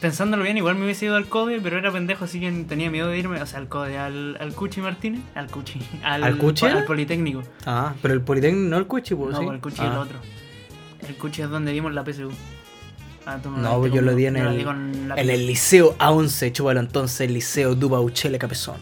pensándolo 0.02 0.44
bien, 0.44 0.58
igual 0.58 0.76
me 0.76 0.84
hubiese 0.86 1.06
ido 1.06 1.16
al 1.16 1.28
CODE, 1.28 1.60
pero 1.62 1.78
era 1.78 1.92
pendejo, 1.92 2.26
así 2.26 2.40
que 2.40 2.52
tenía 2.68 2.90
miedo 2.90 3.08
de 3.10 3.18
irme. 3.20 3.42
O 3.42 3.46
sea, 3.46 3.60
al 3.60 3.68
CODE, 3.68 3.98
al, 3.98 4.38
al 4.40 4.54
Cuchi 4.54 4.82
Martínez. 4.82 5.22
Al 5.36 5.48
Cuchi. 5.50 5.80
Al, 6.04 6.24
¿Al 6.24 6.38
Cuchi 6.38 6.66
Al? 6.66 6.84
Politécnico. 6.86 7.44
Ah, 7.66 7.94
pero 8.02 8.14
el 8.14 8.22
Politécnico 8.22 8.70
no 8.70 8.78
el 8.78 8.88
cuchi, 8.88 9.16
pues 9.16 9.32
no, 9.32 9.40
sí. 9.40 9.46
el 9.48 9.60
Cuchi 9.62 9.78
Ah. 9.82 9.86
es 9.86 9.92
el 9.92 9.98
otro. 9.98 10.18
El 11.08 11.16
Cuchi 11.16 11.42
es 11.44 11.50
donde 11.50 11.72
dimos 11.72 11.94
la 11.94 12.04
PSU. 12.04 12.30
Ah, 13.26 13.38
No, 13.58 13.80
pues 13.80 13.92
yo 13.94 14.02
lo 14.02 14.16
di 14.16 14.26
en 14.26 14.38
el, 14.38 14.62
en 14.66 15.30
el 15.30 15.46
liceo 15.48 15.96
A11, 15.98 16.52
chúpalo 16.54 16.80
entonces, 16.80 17.22
el 17.22 17.34
liceo 17.34 17.76
Dubauchele 17.76 18.40
Capezón. 18.40 18.78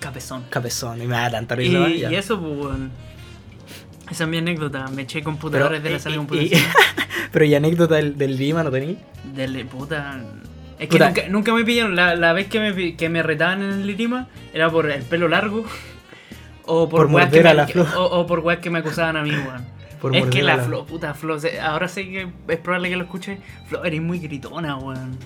Capezón. 0.00 0.44
Capezón, 0.50 1.02
y 1.02 1.06
me 1.06 1.16
da 1.16 1.30
tanta 1.30 1.54
risa. 1.54 1.88
y 1.88 2.14
eso, 2.14 2.40
pues. 2.40 2.76
Esa 4.10 4.24
es 4.24 4.30
mi 4.30 4.38
anécdota. 4.38 4.86
Me 4.88 5.02
eché 5.02 5.22
computadores 5.22 5.82
de 5.82 5.90
la 5.90 5.98
sala 5.98 6.14
de 6.14 6.18
computación. 6.18 6.60
pero 7.32 7.44
y 7.44 7.54
anécdota 7.54 7.96
del, 7.96 8.16
del 8.16 8.36
Lima 8.36 8.62
no 8.62 8.70
tení. 8.70 8.96
Dele, 9.34 9.64
puta. 9.64 10.20
Es 10.78 10.88
que 10.88 10.98
nunca, 10.98 11.22
nunca 11.28 11.52
me 11.52 11.64
pillaron. 11.64 11.94
La, 11.96 12.14
la 12.14 12.32
vez 12.32 12.46
que 12.46 12.60
me, 12.60 12.96
que 12.96 13.08
me 13.08 13.22
retaban 13.22 13.62
en 13.62 13.70
el 13.70 13.86
Lirima 13.86 14.28
era 14.54 14.70
por 14.70 14.88
el 14.90 15.02
pelo 15.02 15.28
largo. 15.28 15.64
O 16.64 16.88
por, 16.88 17.06
Por 17.06 17.14
weas 17.16 17.30
que 17.30 17.42
me, 17.42 17.54
la 17.54 17.66
que- 17.66 17.80
o, 17.80 18.04
o 18.04 18.26
por 18.26 18.40
weas 18.40 18.60
que 18.60 18.70
me 18.70 18.78
acusaban 18.78 19.16
a 19.16 19.22
mí, 19.22 19.30
weón. 19.30 19.66
Por 20.00 20.14
es 20.14 20.26
que 20.26 20.42
la, 20.42 20.56
la- 20.56 20.62
Flo, 20.62 20.86
puta 20.86 21.12
Flo, 21.12 21.38
ahora 21.60 21.88
sé 21.88 22.04
que 22.08 22.28
es 22.46 22.58
probable 22.60 22.88
que 22.90 22.96
lo 22.96 23.02
escuche. 23.02 23.38
Flo, 23.66 23.82
eres 23.84 24.00
muy 24.00 24.20
gritona, 24.20 24.76
weón. 24.76 25.18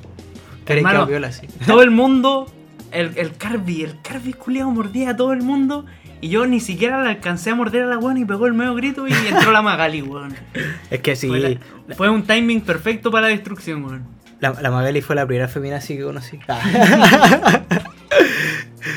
Que 0.64 0.73
Hermano, 0.75 1.01
la 1.01 1.05
viola 1.05 1.29
así. 1.29 1.47
Todo 1.66 1.83
el 1.83 1.91
mundo, 1.91 2.51
el, 2.93 3.12
el 3.16 3.36
Carby, 3.36 3.82
el 3.82 4.01
Carby 4.03 4.32
culiado 4.34 4.70
mordía 4.70 5.11
a 5.11 5.16
todo 5.16 5.32
el 5.32 5.43
mundo. 5.43 5.86
Y 6.20 6.28
yo 6.28 6.47
ni 6.47 6.61
siquiera 6.61 7.03
le 7.03 7.11
alcancé 7.11 7.51
a 7.51 7.55
morder 7.57 7.82
a 7.82 7.86
la 7.86 7.99
weón 7.99 8.16
y 8.16 8.24
pegó 8.24 8.47
el 8.47 8.53
medio 8.55 8.74
grito 8.76 9.09
y 9.09 9.12
entró 9.12 9.51
la 9.51 9.61
Magali, 9.62 10.03
weón. 10.03 10.34
Es 10.90 11.01
que 11.01 11.16
sí, 11.16 11.26
Fue, 11.28 11.40
la, 11.40 11.49
la- 11.88 11.95
fue 11.97 12.09
un 12.11 12.22
timing 12.22 12.61
perfecto 12.61 13.11
para 13.11 13.22
la 13.26 13.28
destrucción, 13.32 13.84
weón. 13.84 14.07
la 14.40 14.70
Magali 14.70 15.01
fue 15.03 15.16
la 15.16 15.26
primera 15.26 15.49
femina 15.49 15.76
así 15.76 15.97
que 15.97 16.05
conocí. 16.05 16.38
Ah. 16.49 17.61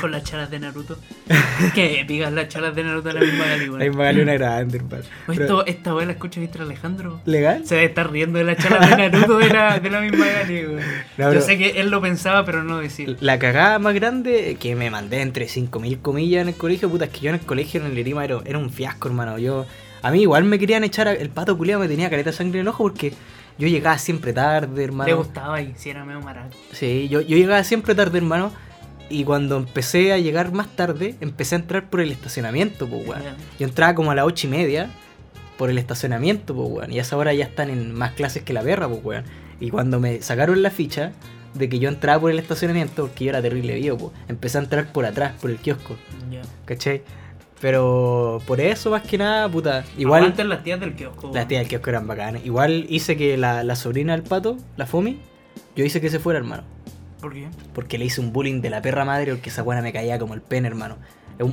Con 0.02 0.12
las 0.12 0.24
chalas 0.24 0.50
de 0.52 0.60
Naruto. 0.60 0.98
Qué 1.74 2.02
épicas 2.02 2.32
las 2.32 2.48
chalas 2.50 2.76
de 2.76 2.84
Naruto 2.84 3.08
de 3.10 3.14
la 3.16 3.22
misma 3.22 3.46
Gali, 3.46 3.66
La 3.68 3.72
weón. 3.72 3.98
Magali 3.98 4.22
una 4.22 4.34
grande, 4.34 4.78
hermano. 4.78 5.04
Pero- 5.28 5.42
Esto, 5.42 5.66
esta 5.66 5.96
weá 5.96 6.06
la 6.06 6.12
escucha 6.14 6.40
Víctor 6.40 6.64
Alejandro. 6.64 7.22
¿Legal? 7.26 7.66
Se 7.66 7.76
debe 7.76 7.88
estar 7.88 8.12
riendo 8.12 8.38
de 8.40 8.46
las 8.46 8.58
chalas 8.58 8.90
de 8.90 8.98
Naruto 9.10 9.38
de 9.38 9.50
la, 9.50 9.80
de 9.80 9.90
la 9.90 10.02
misma 10.02 10.26
Gali. 10.26 10.64
No, 11.18 11.34
Yo 11.34 11.42
sé 11.42 11.58
que 11.58 11.80
él 11.82 11.90
lo 11.90 12.02
pensaba, 12.02 12.46
pero 12.46 12.64
no 12.64 12.80
decía. 12.80 13.08
La 13.20 13.40
cagada 13.40 13.80
más 13.80 13.94
grande 13.94 14.58
que 14.60 14.76
me 14.76 14.90
mandé 14.90 15.22
entre 15.22 15.48
5.000 15.48 16.02
comillas 16.02 16.42
en 16.42 16.50
el 16.50 16.56
colegio, 16.56 16.90
puta, 16.90 17.06
es 17.06 17.12
que 17.12 17.20
yo 17.22 17.30
en 17.30 17.36
el 17.36 17.42
colegio 17.42 17.80
en 17.82 17.88
el 17.88 17.96
Lirima 17.96 18.24
era, 18.26 18.40
era 18.46 18.58
un 18.58 18.70
fiasco, 18.70 19.08
hermano. 19.08 19.38
Yo, 19.40 19.66
a 20.02 20.12
mí 20.12 20.22
igual 20.22 20.44
me 20.44 20.60
querían 20.60 20.84
echar, 20.84 21.08
a- 21.08 21.14
el 21.14 21.30
pato 21.30 21.58
culiado 21.58 21.80
me 21.82 21.88
tenía 21.88 22.10
careta 22.10 22.32
de 22.32 22.36
sangre 22.38 22.60
en 22.60 22.62
el 22.64 22.68
ojo 22.68 22.84
porque 22.84 23.14
yo 23.58 23.68
llegaba 23.68 23.98
siempre 23.98 24.34
tarde, 24.34 24.84
hermano. 24.84 25.08
Le 25.08 25.14
gustaba 25.14 25.62
y 25.62 25.74
si 25.78 25.90
era 25.90 26.04
medio 26.04 26.20
maraco. 26.22 26.50
Sí, 26.74 27.08
yo, 27.10 27.22
yo 27.22 27.38
llegaba 27.38 27.64
siempre 27.64 27.96
tarde, 27.96 28.18
hermano. 28.18 28.52
Y 29.10 29.24
cuando 29.24 29.58
empecé 29.58 30.14
a 30.14 30.18
llegar 30.18 30.52
más 30.52 30.68
tarde, 30.76 31.16
empecé 31.22 31.56
a 31.56 31.60
entrar 31.60 31.90
por 31.90 32.02
el 32.02 32.12
estacionamiento, 32.12 32.88
pues, 32.88 33.08
weón. 33.08 33.22
Yo 33.60 33.68
entraba 33.68 33.94
como 33.96 34.12
a 34.12 34.16
las 34.16 34.26
ocho 34.26 34.48
y 34.48 34.50
media 34.50 34.90
por 35.58 35.70
el 35.70 35.78
estacionamiento, 35.78 36.56
pues, 36.56 36.70
weón. 36.70 36.94
Y 36.94 37.00
a 37.00 37.02
esa 37.04 37.16
hora 37.18 37.34
ya 37.34 37.46
están 37.46 37.70
en 37.70 37.94
más 37.94 38.14
clases 38.14 38.44
que 38.44 38.54
la 38.54 38.62
perra, 38.62 38.88
pues, 38.88 39.04
weón. 39.04 39.24
Y 39.60 39.70
cuando 39.70 40.00
me 40.00 40.22
sacaron 40.22 40.62
la 40.64 40.72
ficha 40.72 41.12
de 41.54 41.70
que 41.70 41.80
yo 41.80 41.88
entraba 41.88 42.20
por 42.20 42.32
el 42.32 42.40
estacionamiento, 42.40 43.06
porque 43.06 43.26
yo 43.26 43.30
era 43.30 43.42
terrible 43.42 43.76
vivo, 43.76 43.98
pues, 43.98 44.12
empecé 44.28 44.58
a 44.58 44.62
entrar 44.62 44.92
por 44.92 45.06
atrás, 45.06 45.34
por 45.40 45.52
el 45.52 45.58
kiosco, 45.58 45.96
Ya. 46.32 46.42
¿cachai? 46.66 47.04
Pero 47.62 48.42
por 48.46 48.60
eso, 48.60 48.90
más 48.92 49.04
que 49.04 49.18
nada, 49.18 49.48
puta, 49.50 49.86
igual... 49.98 50.24
Aguanten 50.24 50.50
las 50.50 50.64
tías 50.64 50.80
del 50.80 50.94
kiosco. 50.94 51.32
Las 51.34 51.48
tías 51.48 51.62
del 51.62 51.70
kiosco 51.70 51.90
eran 51.90 52.06
bacanas. 52.06 52.46
Igual 52.46 52.86
hice 52.90 53.16
que 53.16 53.38
la, 53.38 53.64
la 53.64 53.76
sobrina 53.78 54.12
del 54.14 54.24
pato, 54.24 54.58
la 54.76 54.86
Fomi, 54.86 55.20
yo 55.76 55.86
hice 55.86 56.02
que 56.02 56.10
se 56.10 56.20
fuera, 56.20 56.40
hermano. 56.40 56.64
¿Por 57.22 57.34
qué? 57.34 57.48
Porque 57.74 57.98
le 57.98 58.06
hice 58.06 58.22
un 58.22 58.32
bullying 58.34 58.62
de 58.62 58.70
la 58.70 58.82
perra 58.82 59.06
madre 59.06 59.32
porque 59.34 59.50
esa 59.50 59.62
buena 59.64 59.82
me 59.82 59.92
caía 59.94 60.20
como 60.20 60.34
el 60.34 60.42
pen, 60.42 60.66
hermano. 60.66 60.98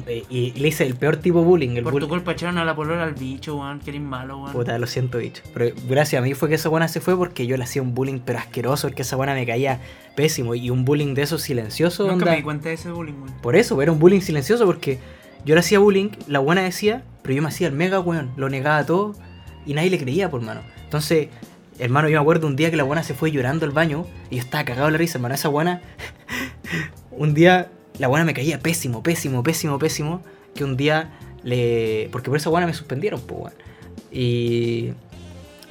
Eh, 0.07 0.23
Y 0.31 0.53
le 0.53 0.69
hice 0.69 0.87
el 0.87 0.95
peor 0.95 1.17
tipo 1.17 1.41
de 1.41 1.45
bullying. 1.45 1.71
El 1.71 1.83
Por 1.83 1.93
bullying. 1.95 2.07
tu 2.07 2.15
culpa 2.15 2.33
echaron 2.33 2.57
a 2.59 2.65
la 2.65 2.77
polola 2.77 3.03
al 3.03 3.15
bicho, 3.15 3.57
weón. 3.57 3.81
Que 3.81 3.91
eres 3.91 4.03
malo, 4.03 4.39
weón. 4.39 4.53
Puta, 4.53 4.79
lo 4.79 4.87
siento, 4.87 5.19
bicho. 5.19 5.43
Pero 5.55 5.75
gracias 5.89 6.21
a 6.21 6.25
mí 6.25 6.35
fue 6.35 6.49
que 6.49 6.55
esa 6.55 6.69
buena 6.69 6.87
se 6.87 7.01
fue 7.01 7.17
porque 7.17 7.47
yo 7.49 7.57
le 7.57 7.65
hacía 7.65 7.83
un 7.83 7.93
bullying 7.95 8.21
pero 8.25 8.39
asqueroso, 8.39 8.87
porque 8.89 9.03
esa 9.03 9.17
buena 9.17 9.35
me 9.35 9.45
caía 9.45 9.81
pésimo. 10.15 10.55
Y 10.55 10.71
un 10.71 10.85
bullying 10.85 11.15
de 11.15 11.23
esos 11.23 11.43
silenciosos, 11.43 12.07
Nunca 12.07 12.15
onda. 12.25 12.31
me 12.31 12.37
di 12.37 12.43
cuenta 12.45 12.69
de 12.69 12.75
ese 12.77 12.93
bullying, 12.93 13.15
weón. 13.15 13.35
Por 13.43 13.57
eso, 13.57 13.81
era 13.83 13.91
un 13.91 13.99
bullying 13.99 14.21
silencioso 14.21 14.67
porque 14.67 15.01
yo 15.45 15.55
le 15.57 15.61
hacía 15.61 15.81
bullying, 15.81 16.11
la 16.29 16.39
buena 16.39 16.63
decía, 16.63 17.03
pero 17.23 17.35
yo 17.35 17.43
me 17.43 17.49
hacía 17.49 17.67
el 17.67 17.73
mega 17.75 17.99
weón, 17.99 18.31
lo 18.37 18.49
negaba 18.49 18.87
todo 18.87 19.17
y 19.67 19.75
nadie 19.75 19.91
le 19.91 19.99
creía, 19.99 20.31
por 20.31 20.43
mano. 20.43 20.61
Entonces, 20.85 21.29
hermano, 21.83 22.09
yo 22.09 22.19
me 22.19 22.23
acuerdo 22.23 22.47
un 22.47 22.55
día 22.55 22.71
que 22.71 22.77
la 22.77 22.85
buena 22.85 23.03
se 23.03 23.13
fue 23.13 23.33
llorando 23.33 23.67
al 23.67 23.73
baño 23.73 24.07
y 24.31 24.37
yo 24.37 24.41
estaba 24.41 24.65
cagado 24.65 24.87
de 24.87 24.93
la 24.93 24.99
risa, 24.99 25.19
hermano. 25.19 25.35
Esa 25.35 25.49
buena, 25.49 25.83
un 27.11 27.35
día 27.35 27.71
la 27.99 28.07
buena 28.07 28.25
me 28.25 28.35
caía 28.35 28.61
pésimo, 28.61 29.03
pésimo, 29.03 29.43
pésimo, 29.43 29.79
pésimo. 29.79 30.23
Que 30.55 30.65
un 30.65 30.77
día 30.77 31.11
le. 31.43 32.09
Porque 32.13 32.31
por 32.31 32.37
esa 32.37 32.51
buena 32.51 32.67
me 32.67 32.75
suspendieron, 32.75 33.21
pues, 33.21 33.41
weón. 33.41 33.55
Y 34.13 34.93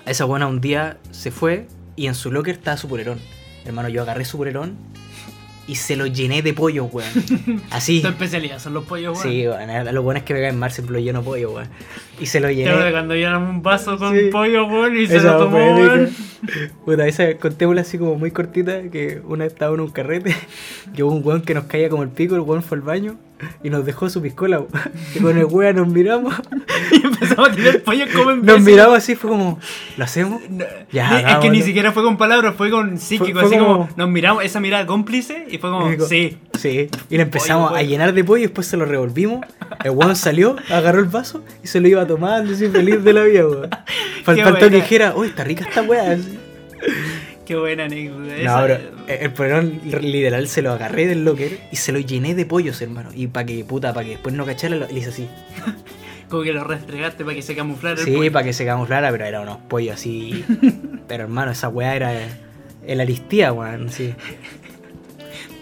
esa 0.05 0.26
buena 0.26 0.47
un 0.47 0.59
día 0.59 0.97
se 1.12 1.32
fue 1.32 1.68
y 1.95 2.07
en 2.07 2.16
su 2.16 2.32
locker 2.32 2.55
estaba 2.55 2.76
su 2.76 2.89
polerón. 2.89 3.20
Hermano, 3.64 3.88
yo 3.88 4.01
agarré 4.01 4.26
su 4.26 4.38
polerón 4.38 4.76
y 5.68 5.76
se 5.76 5.95
lo 5.95 6.05
llené 6.07 6.41
de 6.41 6.53
pollo, 6.53 6.86
weón. 6.86 7.09
Así. 7.70 8.01
Tu 8.01 8.07
especialidad 8.07 8.59
son 8.59 8.74
los 8.74 8.84
pollos, 8.86 9.18
weón. 9.18 9.32
Sí, 9.32 9.47
weón. 9.47 9.93
Lo 9.95 10.01
bueno 10.03 10.18
es 10.20 10.24
que 10.24 10.34
me 10.34 10.41
caen 10.41 10.57
mal 10.57 10.72
siempre 10.72 10.93
lo 10.93 10.99
lleno 10.99 11.20
de 11.20 11.26
pollo, 11.26 11.51
weón. 11.51 11.68
Y 12.20 12.26
se 12.26 12.39
lo 12.39 12.49
llené. 12.51 12.76
de 12.76 12.91
cuando 12.91 13.16
llenan 13.16 13.43
un 13.43 13.62
vaso 13.64 13.97
con 13.97 14.18
Sí. 14.18 14.26
pollo, 14.32 14.66
weón, 14.66 14.97
y 14.97 15.07
se 15.07 15.20
lo 15.22 15.38
tomó, 15.38 15.57
weón. 15.76 16.09
Puta, 16.86 17.08
esa 17.08 17.36
contémosla 17.38 17.82
así 17.82 17.98
como 17.98 18.16
muy 18.16 18.32
cortita, 18.32 18.82
que 18.92 19.22
una 19.26 19.44
vez 19.46 19.54
estaba 19.54 19.74
en 19.76 19.82
un 19.82 19.89
carrete, 19.89 20.36
que 20.96 21.04
hubo 21.04 21.14
un 21.14 21.26
weón 21.26 21.42
que 21.42 21.54
nos 21.54 21.66
caía 21.66 21.89
como 21.89 22.04
el 22.04 22.10
pico, 22.10 22.36
el 22.36 22.42
weón 22.42 22.64
fue 22.64 22.78
al 22.78 22.82
baño 22.84 23.16
y 23.64 23.72
nos 23.72 23.84
dejó 23.86 24.08
su 24.10 24.22
piscola. 24.22 24.62
Y 25.16 25.20
con 25.20 25.38
el 25.38 25.46
weón 25.46 25.76
nos 25.76 25.88
miramos, 25.88 26.34
Y 26.92 27.06
empezamos 27.06 27.50
a 27.50 27.52
tirar 27.54 27.80
pollo 27.82 28.06
como 28.14 28.26
nos 28.32 28.36
imbéciles. 28.39 28.64
miramos 28.66 28.98
así, 28.98 29.16
fue 29.16 29.30
como, 29.32 29.60
¿lo 29.98 30.04
hacemos? 30.04 30.42
No, 30.50 30.66
Ya, 30.92 31.20
es 31.22 31.38
que 31.38 31.50
ni 31.50 31.62
siquiera 31.62 31.92
fue 31.92 32.04
con 32.04 32.18
palabras, 32.18 32.54
fue 32.56 32.70
con 32.70 32.98
psíquico, 33.00 33.39
Fue- 33.39 33.48
fue 33.48 33.50
así 33.50 33.58
como, 33.58 33.74
como- 33.88 33.89
nos 33.96 34.10
miramos, 34.10 34.44
esa 34.44 34.60
mirada 34.60 34.86
cómplice 34.86 35.46
y 35.50 35.58
fue 35.58 35.70
como, 35.72 35.89
digo, 35.89 36.06
sí. 36.06 36.38
Sí, 36.60 36.89
y 37.10 37.18
le 37.18 37.24
empezamos 37.24 37.70
Pollo, 37.72 37.80
a 37.80 37.84
llenar 37.84 38.14
de 38.14 38.24
pollo 38.24 38.39
y 38.39 38.42
después 38.44 38.68
se 38.68 38.78
lo 38.78 38.86
revolvimos. 38.86 39.44
El 39.84 39.92
weón 39.92 40.16
salió, 40.16 40.56
agarró 40.70 41.00
el 41.00 41.06
vaso 41.06 41.44
y 41.64 41.68
se 41.68 41.80
lo 41.80 41.88
iba 41.88 42.06
tomando, 42.06 42.54
así 42.54 42.68
feliz 42.68 43.04
de 43.04 43.14
la 43.14 43.24
vida, 43.24 43.48
weón. 43.48 43.70
Faltó 44.24 44.54
que 44.60 44.70
dijera, 44.70 45.14
uy, 45.16 45.28
está 45.30 45.44
rica 45.44 45.66
esta 45.68 45.82
weá. 45.82 46.16
Qué 47.45 47.55
buena 47.55 47.86
anécdota. 47.86 48.34
No, 48.43 48.65
eh, 48.67 48.79
el 49.21 49.32
polerón 49.34 49.82
literal 49.84 50.47
se 50.47 50.61
lo 50.61 50.71
agarré 50.71 51.07
del 51.07 51.25
locker 51.25 51.59
y 51.71 51.75
se 51.75 51.91
lo 51.91 51.99
llené 51.99 52.34
de 52.36 52.45
pollos, 52.45 52.82
hermano. 52.82 53.09
Y 53.13 53.27
para 53.27 53.45
que, 53.45 53.63
puta, 53.65 53.93
para 53.93 54.05
que 54.05 54.11
después 54.11 54.34
no 54.36 54.45
cachara, 54.45 54.75
lo- 54.75 54.88
le 54.88 54.99
hice 54.99 55.09
así. 55.09 55.27
Como 56.29 56.43
que 56.43 56.53
lo 56.53 56.63
restregaste 56.63 57.25
para 57.25 57.36
que 57.36 57.41
se 57.41 57.55
camuflara 57.55 57.99
el 57.99 58.05
Sí, 58.05 58.29
para 58.29 58.45
que 58.45 58.53
se 58.53 58.65
camuflara, 58.65 59.11
pero 59.11 59.25
era 59.25 59.41
unos 59.41 59.57
pollos 59.67 59.95
así. 59.95 60.45
pero 61.07 61.23
hermano, 61.23 61.51
esa 61.51 61.67
weá 61.67 61.93
era 61.95 62.13
el 62.88 63.01
aristía, 63.01 63.51
weón. 63.51 63.89
Sí. 63.89 64.13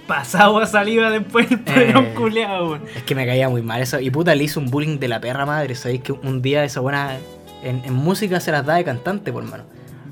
Pasado 0.07 0.57
a 0.59 0.65
saliva 0.65 1.11
después 1.11 1.49
el 1.51 1.59
pollo 1.59 1.99
Eh. 1.99 2.13
culeado, 2.15 2.70
weón. 2.72 2.82
Es 2.95 3.03
que 3.03 3.15
me 3.15 3.26
caía 3.26 3.47
muy 3.49 3.61
mal 3.61 3.82
eso. 3.82 3.99
Y 3.99 4.09
puta, 4.11 4.34
le 4.36 4.43
hice 4.43 4.59
un 4.59 4.67
bullying 4.67 4.97
de 4.99 5.07
la 5.07 5.20
perra 5.22 5.45
madre. 5.45 5.76
Sabéis 5.76 6.01
que 6.01 6.11
un 6.11 6.41
día 6.41 6.63
esa 6.63 6.80
buena. 6.82 7.17
En, 7.63 7.82
en 7.86 7.93
música 7.93 8.39
se 8.39 8.51
las 8.51 8.65
da 8.65 8.76
de 8.76 8.84
cantante, 8.84 9.32
por 9.34 9.43
mano. 9.43 9.63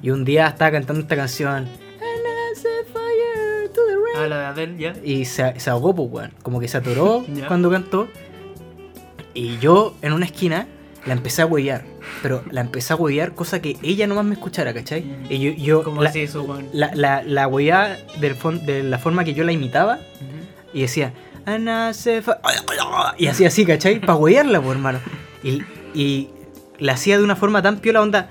Y 0.08 0.10
un 0.10 0.24
día 0.24 0.48
estaba 0.48 0.72
cantando 0.72 1.02
esta 1.02 1.18
canción. 1.18 1.68
Ah, 4.16 4.26
la 4.26 4.40
de 4.40 4.46
Adele, 4.46 4.78
ya. 4.78 4.94
Y 5.04 5.26
se, 5.26 5.60
se 5.60 5.70
ahogó, 5.70 5.94
pues, 5.94 6.10
weón. 6.10 6.34
Como 6.44 6.62
que 6.62 6.70
se 6.70 6.78
atoró 6.78 7.26
cuando 7.50 7.70
cantó. 7.70 8.08
Y 9.34 9.58
yo, 9.58 9.98
en 10.02 10.14
una 10.14 10.24
esquina, 10.24 10.66
la 11.06 11.12
empecé 11.12 11.42
a 11.42 11.46
huevear. 11.46 11.84
Pero 12.24 12.42
la 12.52 12.62
empecé 12.62 12.94
a 12.94 12.96
huevear, 12.96 13.36
cosa 13.36 13.62
que 13.62 13.76
ella 13.84 14.08
nomás 14.08 14.24
me 14.24 14.36
escuchara, 14.36 14.74
¿cachai? 14.74 15.02
Mm. 15.02 15.26
Y 15.30 15.40
yo, 15.40 15.52
yo 15.52 15.84
¿Cómo 15.84 16.02
la, 16.02 16.10
así 16.10 16.22
eso, 16.22 16.44
weón? 16.44 16.70
la, 16.72 16.96
la, 16.96 17.22
la 17.24 17.50
hueveaba 17.50 17.98
de 18.18 18.84
la 18.84 19.00
forma 19.00 19.26
que 19.26 19.34
yo 19.34 19.44
la 19.44 19.52
imitaba. 19.52 19.96
Ujú. 19.96 20.74
Y 20.74 20.82
decía, 20.84 21.12
Y 23.18 23.28
hacía 23.28 23.48
así, 23.50 23.66
¿cachai? 23.66 24.00
Para 24.00 24.16
huevearla, 24.16 24.62
pues, 24.62 24.72
hermano. 24.72 25.00
Y, 25.44 25.64
y 25.94 26.30
la 26.80 26.94
hacía 26.94 27.18
de 27.18 27.26
una 27.26 27.36
forma 27.36 27.62
tan 27.62 27.80
piola, 27.80 28.02
onda. 28.02 28.30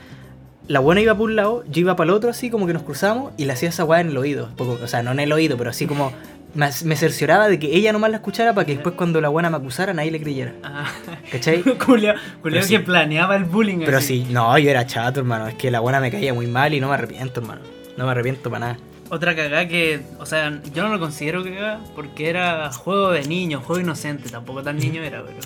La 0.68 0.80
buena 0.80 1.00
iba 1.00 1.14
por 1.16 1.30
un 1.30 1.36
lado, 1.36 1.64
yo 1.70 1.80
iba 1.80 1.94
para 1.96 2.10
el 2.10 2.16
otro, 2.16 2.30
así 2.30 2.50
como 2.50 2.66
que 2.66 2.72
nos 2.72 2.82
cruzamos, 2.82 3.32
y 3.36 3.44
le 3.44 3.52
hacía 3.52 3.68
esa 3.68 3.84
weá 3.84 4.00
en 4.00 4.08
el 4.08 4.16
oído. 4.18 4.48
Poco- 4.56 4.78
o 4.82 4.86
sea, 4.88 5.02
no 5.02 5.12
en 5.12 5.20
el 5.20 5.32
oído, 5.32 5.56
pero 5.56 5.70
así 5.70 5.86
como 5.86 6.12
me, 6.54 6.68
me 6.84 6.96
cercioraba 6.96 7.48
de 7.48 7.58
que 7.60 7.74
ella 7.76 7.92
nomás 7.92 8.10
la 8.10 8.16
escuchara 8.16 8.52
para 8.52 8.64
que 8.66 8.72
después 8.74 8.94
cuando 8.96 9.20
la 9.20 9.28
buena 9.28 9.48
me 9.50 9.58
acusara 9.58 9.94
nadie 9.94 10.10
le 10.10 10.20
creyera. 10.20 10.54
Ah. 10.64 10.86
¿Cachai? 11.30 11.62
Culeado 11.86 12.18
sí. 12.62 12.68
que 12.76 12.80
planeaba 12.80 13.36
el 13.36 13.44
bullying 13.44 13.78
Pero 13.84 13.98
así. 13.98 14.24
sí, 14.26 14.32
no, 14.32 14.58
yo 14.58 14.70
era 14.70 14.86
chato, 14.86 15.20
hermano. 15.20 15.46
Es 15.46 15.54
que 15.54 15.70
la 15.70 15.80
buena 15.80 16.00
me 16.00 16.10
caía 16.10 16.34
muy 16.34 16.46
mal 16.48 16.74
y 16.74 16.80
no 16.80 16.88
me 16.88 16.94
arrepiento, 16.94 17.40
hermano. 17.40 17.60
No 17.96 18.04
me 18.06 18.10
arrepiento 18.10 18.50
para 18.50 18.60
nada. 18.66 18.78
Otra 19.08 19.36
cagada 19.36 19.68
que, 19.68 20.00
o 20.18 20.26
sea, 20.26 20.60
yo 20.74 20.82
no 20.82 20.88
lo 20.88 20.98
considero 20.98 21.44
cagada 21.44 21.78
porque 21.94 22.28
era 22.28 22.72
juego 22.72 23.12
de 23.12 23.22
niño, 23.24 23.60
juego 23.60 23.80
inocente, 23.80 24.28
tampoco 24.30 24.64
tan 24.64 24.78
niño 24.78 25.00
era, 25.02 25.22
pero 25.22 25.38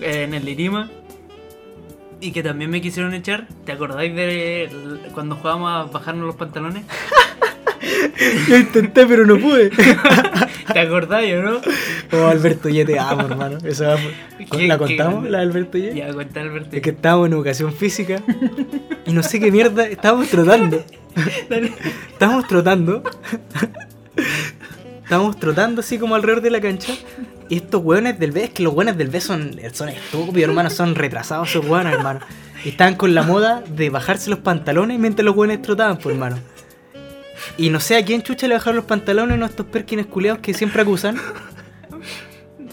eh, 0.00 0.22
en 0.22 0.32
el 0.32 0.46
Lirima. 0.46 0.88
Y 2.22 2.30
que 2.32 2.42
también 2.42 2.70
me 2.70 2.80
quisieron 2.80 3.12
echar. 3.14 3.46
¿Te 3.66 3.72
acordáis 3.72 4.14
de 4.14 4.70
cuando 5.12 5.34
jugábamos 5.36 5.70
a 5.70 5.92
bajarnos 5.92 6.24
los 6.26 6.36
pantalones? 6.36 6.84
Yo 8.48 8.56
intenté, 8.56 9.04
pero 9.06 9.26
no 9.26 9.38
pude. 9.38 9.70
¿Te 10.72 10.78
acordáis 10.78 11.34
o 11.34 11.42
no? 11.42 11.60
Oh, 12.12 12.26
Alberto, 12.28 12.68
ya 12.68 12.84
te 12.84 12.96
amo, 12.98 13.22
hermano. 13.26 13.58
Eso 13.64 13.84
va 13.86 13.96
por- 13.96 14.58
¿Qué- 14.58 14.68
¿La 14.68 14.78
qué- 14.78 14.84
contamos, 14.96 15.28
la 15.28 15.38
de 15.38 15.44
Alberto 15.44 15.78
ya? 15.78 15.92
Ya, 15.92 16.12
cuenta 16.14 16.40
Alberto. 16.40 16.76
Es 16.76 16.80
que 16.82 16.90
estábamos 16.90 17.26
en 17.26 17.32
educación 17.32 17.72
física 17.72 18.22
y 19.04 19.12
no 19.12 19.22
sé 19.24 19.40
qué 19.40 19.50
mierda, 19.50 19.86
estábamos 19.86 20.28
trotando. 20.28 20.84
Dale. 21.50 21.72
Estábamos 22.12 22.46
trotando. 22.46 23.02
Estábamos 25.02 25.38
trotando 25.40 25.80
así 25.80 25.98
como 25.98 26.14
alrededor 26.14 26.42
de 26.42 26.50
la 26.50 26.60
cancha. 26.60 26.92
Y 27.52 27.56
estos 27.56 27.82
hueones 27.84 28.18
del 28.18 28.32
B, 28.32 28.44
es 28.44 28.50
que 28.50 28.62
los 28.62 28.72
hueones 28.72 28.96
del 28.96 29.08
B 29.08 29.20
son, 29.20 29.60
son 29.74 29.90
estúpidos, 29.90 30.48
hermano, 30.48 30.70
son 30.70 30.94
retrasados 30.94 31.50
esos 31.50 31.66
hueones, 31.66 31.92
hermano. 31.92 32.20
Y 32.64 32.70
estaban 32.70 32.94
con 32.94 33.14
la 33.14 33.24
moda 33.24 33.62
de 33.68 33.90
bajarse 33.90 34.30
los 34.30 34.38
pantalones 34.38 34.98
mientras 34.98 35.22
los 35.22 35.36
hueones 35.36 35.60
trotaban, 35.60 35.98
pues, 35.98 36.14
hermano. 36.14 36.38
Y 37.58 37.68
no 37.68 37.78
sé 37.78 37.98
a 37.98 38.04
quién 38.06 38.22
chucha 38.22 38.48
le 38.48 38.54
bajaron 38.54 38.76
los 38.76 38.86
pantalones 38.86 39.38
a 39.38 39.44
estos 39.44 39.66
perkines 39.66 40.06
culeados 40.06 40.40
que 40.40 40.54
siempre 40.54 40.80
acusan. 40.80 41.18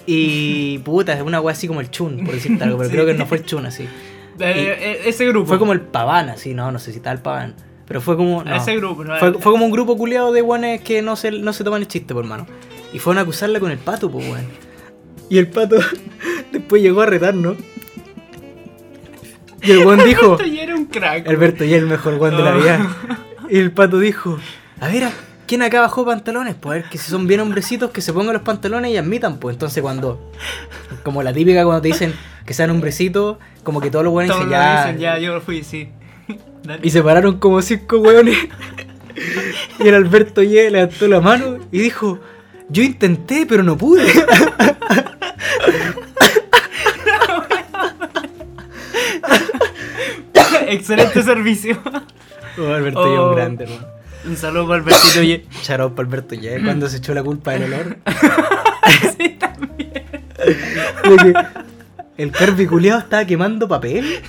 Y 0.06 0.78
puta, 0.80 1.12
es 1.12 1.22
una 1.24 1.42
wea 1.42 1.52
así 1.52 1.68
como 1.68 1.82
el 1.82 1.92
chun, 1.92 2.24
por 2.24 2.34
decirte 2.34 2.64
algo, 2.64 2.78
pero 2.78 2.90
Sí. 2.90 2.96
creo 2.96 3.06
que 3.06 3.14
no 3.16 3.26
fue 3.26 3.40
el 3.40 3.46
chun 3.46 3.66
así. 3.66 3.86
Eh, 4.42 4.78
eh, 4.80 5.02
ese 5.08 5.28
grupo. 5.28 5.46
Fue 5.48 5.60
como 5.60 5.74
el 5.74 5.82
paván, 5.82 6.30
así, 6.30 6.54
no, 6.54 6.72
no 6.72 6.80
sé 6.80 6.92
si 6.92 6.98
estaba 7.00 7.14
el 7.14 7.22
paván. 7.22 7.56
Pero 7.86 8.00
fue 8.00 8.16
como. 8.16 8.42
no. 8.46 8.56
Ese 8.56 8.74
grupo, 8.78 9.04
¿no? 9.04 9.18
Fue, 9.18 9.34
fue 9.34 9.52
como 9.52 9.66
un 9.66 9.72
grupo 9.72 9.98
culiado 9.98 10.32
de 10.32 10.40
guanes 10.40 10.80
que 10.80 11.02
no 11.02 11.18
se, 11.18 11.32
no 11.32 11.52
se 11.52 11.66
toman 11.66 11.82
el 11.82 11.90
chiste, 11.90 12.14
por 12.14 12.24
mano. 12.24 12.48
Y 12.94 13.00
fueron 13.00 13.18
a 13.18 13.24
acusarla 13.24 13.60
con 13.60 13.70
el 13.70 13.78
pato, 13.78 14.10
pues, 14.10 14.26
weón. 14.26 14.69
Y 15.30 15.38
el 15.38 15.48
pato 15.48 15.78
después 16.52 16.82
llegó 16.82 17.02
a 17.02 17.06
retarnos. 17.06 17.58
Y 19.62 19.72
el 19.72 19.80
weón 19.86 20.04
dijo: 20.06 20.34
Alberto 20.34 20.46
ya 20.46 20.64
era 20.64 20.76
un 20.76 20.86
crack. 20.86 21.28
Alberto, 21.28 21.64
ya 21.66 21.78
el 21.78 21.86
mejor 21.86 22.16
weón 22.16 22.38
de 22.38 22.44
la 22.44 22.56
Oh. 22.56 22.60
vida. 22.60 22.98
Y 23.50 23.58
el 23.60 23.72
pato 23.72 24.00
dijo: 24.00 24.40
A 24.80 24.88
ver, 24.88 25.04
¿a 25.06 25.12
¿quién 25.48 25.62
acá 25.62 25.82
bajó 25.82 26.06
pantalones? 26.06 26.56
Pues 26.56 26.72
a 26.72 26.82
ver, 26.82 26.90
que 26.90 26.98
si 26.98 27.12
son 27.12 27.28
bien 27.28 27.42
hombrecitos, 27.42 27.92
que 27.92 28.02
se 28.02 28.14
pongan 28.14 28.34
los 28.34 28.44
pantalones 28.44 28.92
y 28.92 28.98
admitan, 28.98 29.38
pues. 29.40 29.56
Entonces, 29.56 29.82
cuando. 29.82 30.32
Como 31.04 31.22
la 31.24 31.34
típica 31.34 31.64
cuando 31.66 31.82
te 31.82 31.90
dicen 31.90 32.14
que 32.46 32.54
sean 32.54 32.70
hombrecitos, 32.72 33.38
como 33.64 33.80
que 33.82 33.92
todos 33.92 34.04
los 34.06 34.14
Todos 34.14 34.28
dicen 34.28 34.50
ya. 34.50 34.86
dicen, 34.86 35.00
ya, 35.00 35.20
yo 35.20 35.40
fui, 35.42 35.64
sí. 35.64 35.90
Dale. 36.64 36.80
Y 36.82 36.90
se 36.90 37.04
pararon 37.04 37.38
como 37.40 37.62
cinco 37.62 37.98
hueones. 38.00 38.38
y 39.80 39.88
el 39.88 39.94
Alberto 39.96 40.42
Ye 40.42 40.72
levantó 40.72 41.08
la 41.08 41.20
mano 41.22 41.60
y 41.72 41.80
dijo, 41.80 42.20
yo 42.70 42.82
intenté, 42.82 43.46
pero 43.46 43.62
no 43.64 43.78
pude. 43.78 44.06
Excelente 50.74 51.24
servicio. 51.24 51.78
Oh, 52.58 52.74
Alberto 52.74 53.00
Oh. 53.02 53.30
un 53.30 53.36
grande, 53.36 53.64
hermano. 53.66 53.88
Un 54.26 54.36
saludo 54.36 54.68
para 54.68 54.80
Albertito 54.82 55.22
Ye. 55.22 55.46
Charot 55.62 55.96
para 55.96 56.08
Alberto 56.08 56.36
Ye, 56.36 56.62
cuando 56.62 56.90
se 56.90 56.98
echó 56.98 57.14
la 57.14 57.24
culpa 57.24 57.52
del 57.52 57.72
olor. 57.74 57.98
sí, 59.18 59.30
también. 59.40 59.94
De 60.44 61.18
que 61.18 61.34
el 62.18 62.32
Carby 62.32 62.66
culiao 62.68 63.00
estaba 63.00 63.24
quemando 63.24 63.68
papel. 63.68 64.20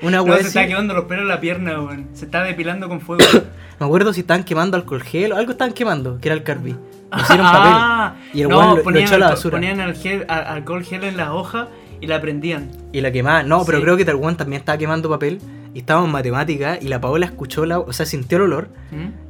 Una 0.00 0.18
No, 0.18 0.24
se 0.26 0.32
así. 0.32 0.46
estaba 0.48 0.66
quemando 0.66 0.94
los 0.94 1.04
pelos 1.04 1.22
en 1.22 1.28
la 1.28 1.40
pierna, 1.40 1.78
weón. 1.80 2.08
Se 2.14 2.24
estaba 2.24 2.44
depilando 2.46 2.88
con 2.88 3.02
fuego. 3.02 3.22
Me 3.80 3.84
acuerdo 3.86 4.14
si 4.14 4.20
estaban 4.20 4.44
quemando 4.44 4.78
alcohol 4.78 5.02
gel 5.02 5.32
o 5.32 5.36
algo 5.36 5.52
estaban 5.52 5.74
quemando, 5.74 6.18
que 6.20 6.28
era 6.28 6.36
el 6.36 6.42
Carby. 6.42 6.76
Pusieron 7.10 7.44
Ah, 7.46 8.14
papel. 8.14 8.38
Y 8.38 8.42
el 8.42 8.48
no, 8.48 8.62
lo- 8.62 8.76
lo, 8.78 8.82
ponían 8.82 9.04
echó 9.04 9.16
a 9.16 9.18
la 9.18 9.28
basura. 9.30 9.56
Ponían 9.58 9.80
al 9.80 9.94
gel- 9.94 10.24
alcohol 10.28 10.84
gel 10.84 11.04
en 11.04 11.18
la 11.18 11.34
hoja 11.34 11.68
y 12.00 12.06
la 12.06 12.18
prendían. 12.20 12.70
Y 12.92 13.02
la 13.02 13.12
quemaba. 13.12 13.42
No, 13.42 13.62
pero 13.66 13.78
Sí. 13.78 13.84
creo 13.84 13.96
que 13.98 14.04
tal 14.06 14.14
weón 14.14 14.36
también 14.38 14.60
estaba 14.60 14.78
quemando 14.78 15.10
papel. 15.10 15.38
Y 15.74 15.80
estábamos 15.80 16.06
en 16.08 16.12
matemática 16.12 16.78
y 16.80 16.88
la 16.88 17.00
Paola 17.00 17.26
escuchó 17.26 17.66
la. 17.66 17.80
O 17.80 17.92
sea, 17.92 18.06
sintió 18.06 18.38
el 18.38 18.44
olor. 18.44 18.68
¿Mm? 18.90 19.24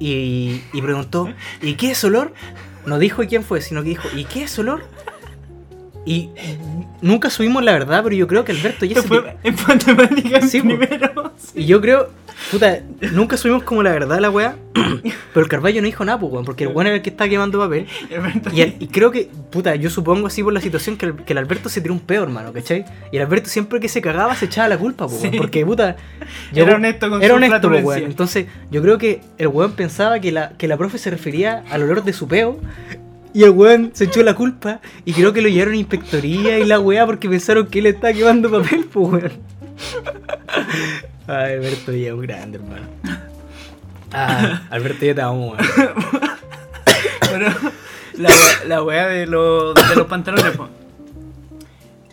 y, 0.00 0.62
y 0.72 0.82
preguntó, 0.82 1.28
¿y 1.60 1.74
qué 1.74 1.90
es 1.90 2.04
olor? 2.04 2.32
No 2.86 2.98
dijo 2.98 3.22
quién 3.26 3.42
fue, 3.42 3.60
sino 3.60 3.82
que 3.82 3.90
dijo, 3.90 4.08
¿y 4.14 4.24
qué 4.24 4.44
es 4.44 4.58
olor? 4.58 4.84
Y 6.06 6.30
nunca 7.02 7.28
subimos 7.28 7.62
la 7.62 7.72
verdad, 7.72 8.02
pero 8.02 8.16
yo 8.16 8.26
creo 8.26 8.44
que 8.44 8.52
Alberto 8.52 8.86
ya 8.86 9.02
se... 9.02 9.08
fue 9.08 9.36
en 9.42 9.56
matemáticas 9.66 10.50
Sí, 10.50 10.62
primero. 10.62 11.32
Y 11.54 11.66
yo 11.66 11.80
creo, 11.80 12.10
puta, 12.50 12.80
nunca 13.12 13.36
subimos 13.36 13.62
como 13.62 13.82
la 13.82 13.90
verdad 13.92 14.18
la 14.20 14.30
weá, 14.30 14.56
pero 15.34 15.44
el 15.44 15.48
Carballo 15.48 15.80
no 15.80 15.86
dijo 15.86 16.04
nada, 16.04 16.18
pues, 16.18 16.32
weón, 16.32 16.44
porque 16.44 16.64
el 16.64 16.70
weón 16.70 16.86
era 16.86 16.96
el 16.96 17.02
que 17.02 17.10
estaba 17.10 17.28
quemando 17.28 17.58
papel. 17.58 17.86
Y, 18.52 18.60
el- 18.62 18.76
y 18.78 18.86
creo 18.88 19.10
que, 19.10 19.28
puta, 19.50 19.74
yo 19.76 19.90
supongo 19.90 20.26
así 20.26 20.42
por 20.42 20.52
la 20.52 20.60
situación 20.60 20.96
que 20.96 21.06
el, 21.06 21.14
que 21.16 21.32
el 21.32 21.38
Alberto 21.38 21.68
se 21.68 21.80
tiró 21.80 21.92
un 21.94 22.00
peo, 22.00 22.22
hermano, 22.22 22.52
¿cachai? 22.52 22.84
Y 23.12 23.16
el 23.16 23.22
Alberto 23.22 23.48
siempre 23.48 23.80
que 23.80 23.88
se 23.88 24.00
cagaba 24.00 24.34
se 24.34 24.46
echaba 24.46 24.68
la 24.68 24.78
culpa, 24.78 25.06
pues, 25.06 25.20
weón, 25.20 25.32
Sí. 25.32 25.38
porque, 25.38 25.64
puta... 25.66 25.96
Era 26.54 26.74
honesto 26.76 27.10
con 27.10 27.22
Era 27.22 27.34
su 27.34 27.36
honesto, 27.36 27.68
pues, 27.68 27.84
weón. 27.84 28.02
Entonces, 28.04 28.46
yo 28.70 28.82
creo 28.82 28.98
que 28.98 29.20
el 29.38 29.48
weón 29.48 29.72
pensaba 29.72 30.18
que 30.20 30.32
la, 30.32 30.50
que 30.56 30.68
la 30.68 30.76
profe 30.76 30.98
se 30.98 31.10
refería 31.10 31.64
al 31.70 31.82
olor 31.82 32.04
de 32.04 32.12
su 32.12 32.26
peo. 32.28 32.58
Y 33.34 33.42
el 33.44 33.50
weón 33.50 33.90
se 33.92 34.04
echó 34.04 34.22
la 34.22 34.34
culpa 34.34 34.80
y 35.04 35.12
creo 35.12 35.34
que 35.34 35.42
lo 35.42 35.48
llevaron 35.50 35.74
a 35.74 35.76
inspectoría 35.76 36.58
y 36.58 36.64
la 36.64 36.80
weá 36.80 37.04
porque 37.04 37.28
pensaron 37.28 37.66
que 37.66 37.80
él 37.80 37.86
estaba 37.86 38.12
quemando 38.14 38.50
papel, 38.50 38.86
pues 38.90 39.06
weón. 39.12 39.32
Ay, 41.26 41.54
Alberto 41.54 41.92
ya 41.92 42.10
es 42.10 42.20
grande, 42.20 42.58
hermano. 42.58 42.86
Ah, 44.12 44.62
Alberto 44.70 45.04
ya 45.04 45.14
te 45.14 45.22
amo. 45.22 45.54
Bueno, 47.30 47.54
la, 48.14 48.30
la 48.66 49.06
de, 49.08 49.26
los 49.26 49.74
de 49.74 49.96
los 49.96 50.06
pantalones, 50.06 50.56
po. 50.56 50.66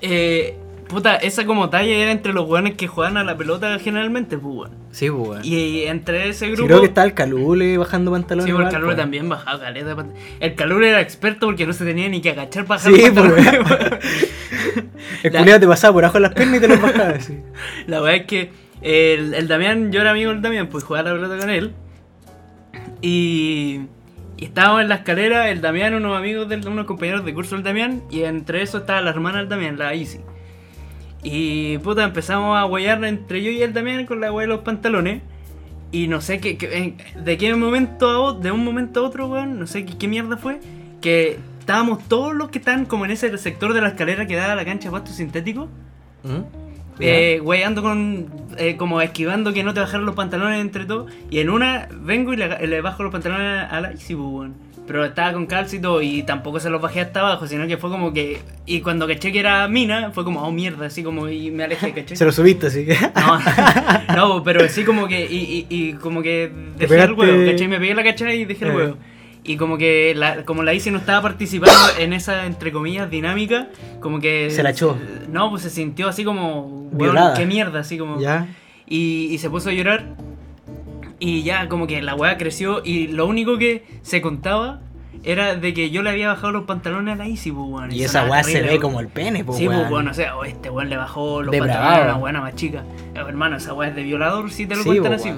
Eh, 0.02 0.58
puta, 0.88 1.16
esa 1.18 1.46
como 1.46 1.70
talla 1.70 1.92
era 1.94 2.12
entre 2.12 2.32
los 2.34 2.48
weones 2.48 2.76
que 2.76 2.88
juegan 2.88 3.18
a 3.18 3.24
la 3.24 3.36
pelota 3.38 3.78
generalmente, 3.80 4.38
pues. 4.38 4.72
Sí, 4.92 5.10
pues. 5.10 5.46
Y 5.46 5.84
entre 5.84 6.30
ese 6.30 6.46
Sí, 6.46 6.52
grupo. 6.54 6.68
creo 6.68 6.80
que 6.82 6.88
está 6.88 7.04
el 7.04 7.14
Calule 7.14 7.78
bajando 7.78 8.12
pantalones. 8.12 8.46
Sí, 8.46 8.52
porque 8.52 8.68
el 8.68 8.72
Calure 8.72 8.94
pues. 8.94 8.98
también 9.04 9.28
bajaba 9.30 9.60
caleta 9.60 9.96
pant- 9.96 10.14
El 10.40 10.56
Calure 10.56 10.90
era 10.90 11.02
experto 11.02 11.48
porque 11.48 11.66
no 11.68 11.74
se 11.74 11.84
tenía 11.86 12.08
ni 12.10 12.22
que 12.22 12.30
agachar 12.32 12.66
para 12.66 12.80
bajar 12.82 12.94
Sí, 12.94 13.02
pues, 13.02 13.14
pantalones. 13.14 14.10
El 15.24 15.34
La- 15.34 15.40
culiado 15.40 15.60
te 15.60 15.68
pasaba 15.68 15.94
por 15.94 16.04
abajo 16.06 16.20
las 16.20 16.34
piernas 16.34 16.58
y 16.58 16.62
te 16.62 16.68
los 16.68 16.82
bajaba, 16.82 17.20
sí. 17.20 17.40
La 17.88 18.00
verdad 18.00 18.22
es 18.22 18.26
que 18.28 18.52
el, 18.82 19.34
el 19.34 19.48
Damián, 19.48 19.92
yo 19.92 20.02
era 20.02 20.12
amigo 20.12 20.32
del 20.32 20.42
Damián, 20.42 20.68
pues 20.68 20.84
jugaba 20.84 21.10
a 21.10 21.14
la 21.14 21.20
pelota 21.20 21.38
con 21.40 21.50
él. 21.50 21.72
Y, 23.02 23.82
y 24.38 24.46
estábamos 24.46 24.82
en 24.82 24.90
la 24.90 24.96
escalera, 24.96 25.50
el 25.50 25.62
Damián, 25.62 25.94
unos 25.94 26.18
amigos 26.18 26.48
de 26.50 26.56
unos 26.68 26.86
compañeros 26.86 27.26
de 27.26 27.34
curso 27.34 27.56
del 27.56 27.64
Damián, 27.64 28.04
y 28.10 28.24
entre 28.24 28.62
eso 28.62 28.80
estaba 28.80 29.02
la 29.02 29.10
hermana 29.12 29.40
del 29.40 29.50
Damián, 29.50 29.78
la 29.78 29.94
Easy. 29.94 30.20
Y 31.28 31.80
puta, 31.80 32.04
empezamos 32.04 32.56
a 32.56 32.66
huellar 32.66 33.04
entre 33.04 33.42
yo 33.42 33.50
y 33.50 33.62
el 33.64 33.74
Damián 33.74 34.06
con 34.06 34.22
la 34.22 34.32
huella 34.32 34.48
de 34.50 34.56
los 34.56 34.64
pantalones. 34.64 35.22
Y 35.92 36.08
no 36.08 36.22
sé 36.22 36.40
qué, 36.40 36.56
qué- 36.58 36.94
de 37.24 37.38
qué 37.38 37.56
momento 37.56 38.08
a 38.10 38.20
otro, 38.20 38.42
de 38.42 38.52
un 38.52 38.64
momento 38.64 39.00
a 39.00 39.08
otro, 39.08 39.28
weón, 39.28 39.60
no 39.60 39.66
sé 39.66 39.86
qué, 39.86 39.98
qué 39.98 40.08
mierda 40.08 40.38
fue, 40.38 40.60
que 41.02 41.40
estábamos 41.60 42.08
todos 42.08 42.36
los 42.36 42.50
que 42.50 42.60
están 42.60 42.86
como 42.86 43.06
en 43.06 43.12
ese 43.12 43.36
sector 43.40 43.74
de 43.74 43.82
la 43.82 43.88
escalera 43.90 44.28
que 44.28 44.36
da 44.36 44.52
a 44.52 44.56
la 44.56 44.66
cancha 44.66 44.90
de 44.90 44.92
pasto 44.92 45.12
sintético. 45.12 45.68
¿Mm? 46.24 46.42
Eh, 47.00 47.42
ando 47.66 47.82
con. 47.82 48.28
eh, 48.58 48.78
como 48.78 49.02
esquivando 49.02 49.52
que 49.52 49.64
no 49.64 49.74
te 49.74 49.80
bajaron 49.80 50.06
los 50.06 50.16
pantalones 50.16 50.62
entre 50.62 50.86
todos. 50.86 51.12
Y 51.30 51.40
en 51.40 51.50
una 51.50 51.88
vengo 51.92 52.34
y 52.34 52.38
le, 52.38 52.68
le 52.68 52.82
bajo 52.82 53.02
los 53.04 53.12
pantalones 53.12 53.66
a 53.72 53.82
la 53.82 53.92
Easy, 53.92 54.16
pues, 54.16 54.28
weón. 54.30 54.54
Pero 54.88 55.04
estaba 55.04 55.34
con 55.34 55.48
calcio 55.48 56.02
y 56.02 56.22
tampoco 56.24 56.60
se 56.60 56.70
los 56.70 56.80
bajé 56.80 57.02
hasta 57.02 57.22
abajo, 57.22 57.48
sino 57.48 57.66
que 57.68 57.78
fue 57.78 57.90
como 57.90 58.14
que. 58.14 58.40
Y 58.68 58.82
cuando 58.82 59.08
caché 59.08 59.32
que 59.32 59.40
era 59.40 59.68
mina, 59.68 60.12
fue 60.12 60.24
como, 60.24 60.42
oh 60.44 60.52
mierda, 60.52 60.86
así 60.86 61.02
como, 61.02 61.28
y 61.28 61.50
me 61.50 61.64
alejé, 61.64 61.92
caché. 61.96 62.16
Se 62.16 62.24
lo 62.26 62.32
subiste, 62.32 62.68
así 62.68 62.86
que. 62.86 62.96
No, 63.16 63.40
no, 64.38 64.44
pero 64.44 64.64
así 64.64 64.84
como 64.84 65.08
que. 65.08 65.26
Y, 65.26 65.66
y, 65.70 65.76
y 65.76 65.94
como 65.94 66.22
que 66.22 66.52
dejé 66.78 66.94
el 66.96 67.02
pegaste- 67.02 67.18
huevo, 67.18 67.52
¿cachai? 67.52 67.68
Me 67.68 67.80
pegué 67.80 67.96
la 67.96 68.04
cachada 68.04 68.34
y 68.34 68.46
dejé 68.46 68.66
el 68.66 68.72
Eh. 68.72 68.76
huevo. 68.76 68.98
Y 69.48 69.58
como 69.58 69.78
que 69.78 70.14
la, 70.16 70.44
como 70.44 70.64
la 70.64 70.74
Easy 70.74 70.90
no 70.90 70.98
estaba 70.98 71.22
participando 71.22 71.76
en 72.00 72.14
esa, 72.14 72.48
entre 72.48 72.72
comillas, 72.72 73.12
dinámica, 73.12 73.68
como 74.00 74.20
que... 74.20 74.50
Se 74.50 74.64
la 74.64 74.72
echó. 74.72 74.98
No, 75.32 75.52
pues 75.52 75.62
se 75.62 75.70
sintió 75.70 76.08
así 76.08 76.24
como... 76.24 76.90
Violada. 76.92 77.36
qué 77.36 77.46
mierda, 77.46 77.82
así 77.82 77.96
como... 78.00 78.20
Ya. 78.20 78.48
Y, 78.88 79.28
y 79.32 79.38
se 79.38 79.48
puso 79.52 79.70
a 79.70 79.74
llorar. 79.74 80.04
Y 81.20 81.44
ya 81.44 81.70
como 81.70 81.88
que 81.88 82.02
la 82.02 82.16
weá 82.16 82.38
creció 82.38 82.82
y 82.84 83.08
lo 83.08 83.26
único 83.26 83.58
que 83.58 83.86
se 84.02 84.22
contaba 84.22 84.82
era 85.24 85.56
de 85.56 85.74
que 85.74 85.90
yo 85.90 86.04
le 86.04 86.10
había 86.12 86.28
bajado 86.28 86.52
los 86.52 86.66
pantalones 86.66 87.14
a 87.16 87.18
la 87.18 87.26
Easy, 87.28 87.52
pues, 87.52 87.66
weón. 87.68 87.92
Y 87.92 88.04
esa 88.04 88.26
weá 88.30 88.44
se 88.44 88.62
ve 88.62 88.80
como 88.80 89.00
el 89.00 89.08
pene, 89.08 89.44
pues, 89.44 89.58
Sí, 89.58 89.66
pues 89.66 89.90
bueno, 89.90 90.12
o 90.12 90.14
sea, 90.14 90.36
oh, 90.38 90.44
este 90.44 90.70
weón 90.70 90.90
le 90.90 90.98
bajó 90.98 91.42
los 91.42 91.52
Depravado. 91.52 91.80
pantalones 91.82 92.08
a 92.08 92.12
una 92.12 92.20
buena 92.20 92.42
más 92.42 92.56
chica. 92.56 92.84
Eh, 93.16 93.20
hermano, 93.28 93.58
esa 93.58 93.74
weá 93.74 93.90
es 93.90 93.96
de 93.96 94.04
violador 94.04 94.52
si 94.52 94.68
te 94.68 94.76
lo 94.76 94.84
Sí, 94.84 94.90
cuentan 94.90 95.14
pues, 95.14 95.26
así. 95.26 95.34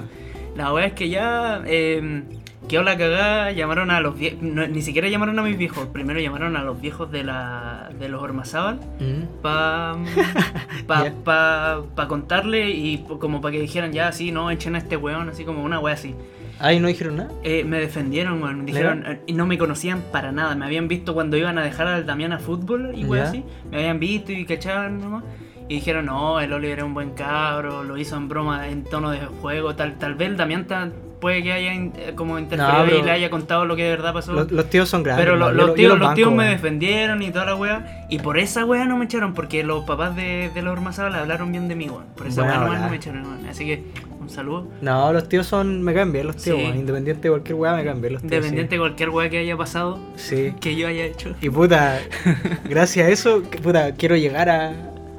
La 0.56 0.72
weá 0.72 0.86
es 0.86 0.92
que 0.92 1.08
ya 1.08 1.62
eh, 1.64 2.22
quedó 2.68 2.82
la 2.82 2.96
cagada, 2.96 3.50
llamaron 3.52 3.90
a 3.90 4.00
los 4.00 4.16
viejos, 4.18 4.40
ni 4.42 4.82
siquiera 4.82 5.08
llamaron 5.08 5.38
a 5.38 5.42
mis 5.42 5.56
viejos, 5.58 5.86
primero 5.88 6.20
llamaron 6.20 6.56
a 6.56 6.62
los 6.62 6.80
viejos 6.80 7.10
de 7.10 7.24
la 7.24 7.90
de 7.98 8.08
los 8.08 8.22
Ormazábal 8.22 8.76
Mm. 9.00 9.40
pa, 9.42 9.96
pa, 10.86 11.10
pa, 11.24 11.82
pa 11.94 12.08
contarle 12.08 12.70
y 12.70 12.98
como 13.18 13.40
para 13.40 13.52
que 13.52 13.60
dijeran 13.60 13.92
ya, 13.92 14.12
sí, 14.12 14.30
no, 14.32 14.50
echen 14.50 14.74
a 14.74 14.78
este 14.78 14.96
weón, 14.96 15.28
así 15.28 15.44
como 15.44 15.62
una 15.64 15.78
weá 15.80 15.94
así. 15.94 16.14
Ay, 16.60 16.80
no 16.80 16.88
dijeron 16.88 17.16
nada. 17.18 17.30
Eh, 17.44 17.62
me 17.64 17.78
defendieron, 17.78 18.42
weón. 18.42 18.58
Me 18.60 18.64
dijeron, 18.64 19.04
eh, 19.06 19.20
y 19.26 19.32
no 19.32 19.46
me 19.46 19.56
conocían 19.58 20.02
para 20.10 20.32
nada. 20.32 20.56
Me 20.56 20.64
habían 20.66 20.88
visto 20.88 21.14
cuando 21.14 21.36
iban 21.36 21.56
a 21.56 21.62
dejar 21.62 21.86
al 21.86 22.04
Damián 22.04 22.32
a 22.32 22.40
fútbol 22.40 22.92
y 22.96 23.04
weón 23.04 23.24
Ya. 23.24 23.28
así. 23.30 23.44
Me 23.70 23.76
habían 23.78 24.00
visto 24.00 24.32
y 24.32 24.44
cachaban 24.44 24.98
nomás. 25.00 25.22
Y 25.68 25.74
dijeron, 25.76 26.06
no, 26.06 26.40
el 26.40 26.52
Oliver 26.52 26.78
es 26.78 26.84
un 26.84 26.94
buen 26.94 27.10
cabro, 27.10 27.84
lo 27.84 27.96
hizo 27.96 28.16
en 28.16 28.26
broma, 28.28 28.68
en 28.68 28.82
tono 28.82 29.10
de 29.12 29.20
juego, 29.40 29.76
tal, 29.76 29.98
tal 29.98 30.16
vez 30.16 30.30
el 30.30 30.36
Damián 30.36 30.66
ta- 30.66 30.90
puede 31.20 31.42
que 31.42 31.52
haya 31.52 31.72
in- 31.74 31.92
eh, 31.96 32.12
como 32.14 32.38
interferido 32.38 32.84
pero 32.84 32.98
y 32.98 33.02
le 33.02 33.10
haya 33.10 33.30
contado 33.30 33.64
lo 33.64 33.74
que 33.76 33.84
de 33.84 33.90
verdad 33.90 34.12
pasó. 34.12 34.32
Los, 34.32 34.50
los 34.50 34.70
tíos 34.70 34.88
son 34.88 35.02
grandes. 35.02 35.24
Pero 35.24 35.36
lo- 35.36 35.52
los 35.52 35.74
tíos, 35.74 35.98
los 35.98 36.14
tíos 36.14 36.32
me 36.32 36.46
defendieron 36.48 37.22
y 37.22 37.30
toda 37.30 37.44
la 37.46 37.54
wea. 37.56 38.06
Y 38.10 38.18
por 38.20 38.38
esa 38.38 38.64
wea 38.64 38.84
no 38.84 38.96
me 38.96 39.04
echaron, 39.06 39.34
porque 39.34 39.62
los 39.64 39.84
papás 39.84 40.14
de, 40.16 40.50
de 40.54 40.62
los 40.62 40.72
Ormazábal 40.72 41.14
hablaron 41.14 41.50
bien 41.52 41.68
de 41.68 41.74
mí, 41.74 41.88
weón. 41.88 42.04
Por 42.16 42.26
esa 42.26 42.42
wea 42.42 42.78
no 42.78 42.88
me 42.90 42.96
echaron, 42.96 43.22
weón. 43.24 43.46
Así 43.48 43.64
que, 43.66 43.84
un 44.20 44.30
saludo. 44.30 44.68
No, 44.82 45.12
los 45.12 45.28
tíos 45.28 45.46
son. 45.46 45.82
Me 45.82 45.94
caen 45.94 46.12
bien 46.12 46.26
los 46.26 46.36
tíos, 46.36 46.56
Sí. 46.56 46.62
weón. 46.64 46.76
Independiente 46.78 47.22
de 47.22 47.30
cualquier 47.30 47.54
weá, 47.56 47.74
me 47.74 47.84
caen 47.84 48.00
bien 48.00 48.12
los 48.14 48.22
tíos. 48.22 48.32
Independiente 48.32 48.74
de 48.74 48.78
cualquier 48.80 49.10
wea 49.10 49.28
que 49.30 49.38
haya 49.38 49.56
pasado, 49.56 49.98
Sí. 50.16 50.54
que 50.60 50.76
yo 50.76 50.86
haya 50.88 51.04
hecho. 51.04 51.34
Y 51.40 51.50
puta, 51.50 51.98
gracias 52.68 53.06
a 53.06 53.10
eso, 53.10 53.42
puta, 53.62 53.92
quiero 53.94 54.16
llegar 54.16 54.48
a, 54.48 54.72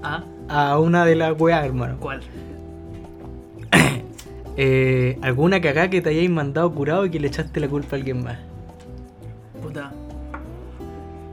Ah, 0.03 0.23
a 0.47 0.79
una 0.79 1.05
de 1.05 1.15
las 1.15 1.39
weas, 1.39 1.65
hermano. 1.65 1.97
¿cuál? 1.99 2.21
Eh, 4.61 5.17
¿Alguna 5.21 5.61
cagada 5.61 5.89
que 5.89 6.01
te 6.01 6.09
hayáis 6.09 6.29
mandado 6.29 6.69
curado 6.73 7.05
y 7.05 7.09
que 7.09 7.17
le 7.17 7.27
echaste 7.29 7.61
la 7.61 7.69
culpa 7.69 7.95
a 7.95 7.99
alguien 7.99 8.21
más? 8.21 8.37
Puta. 9.63 9.93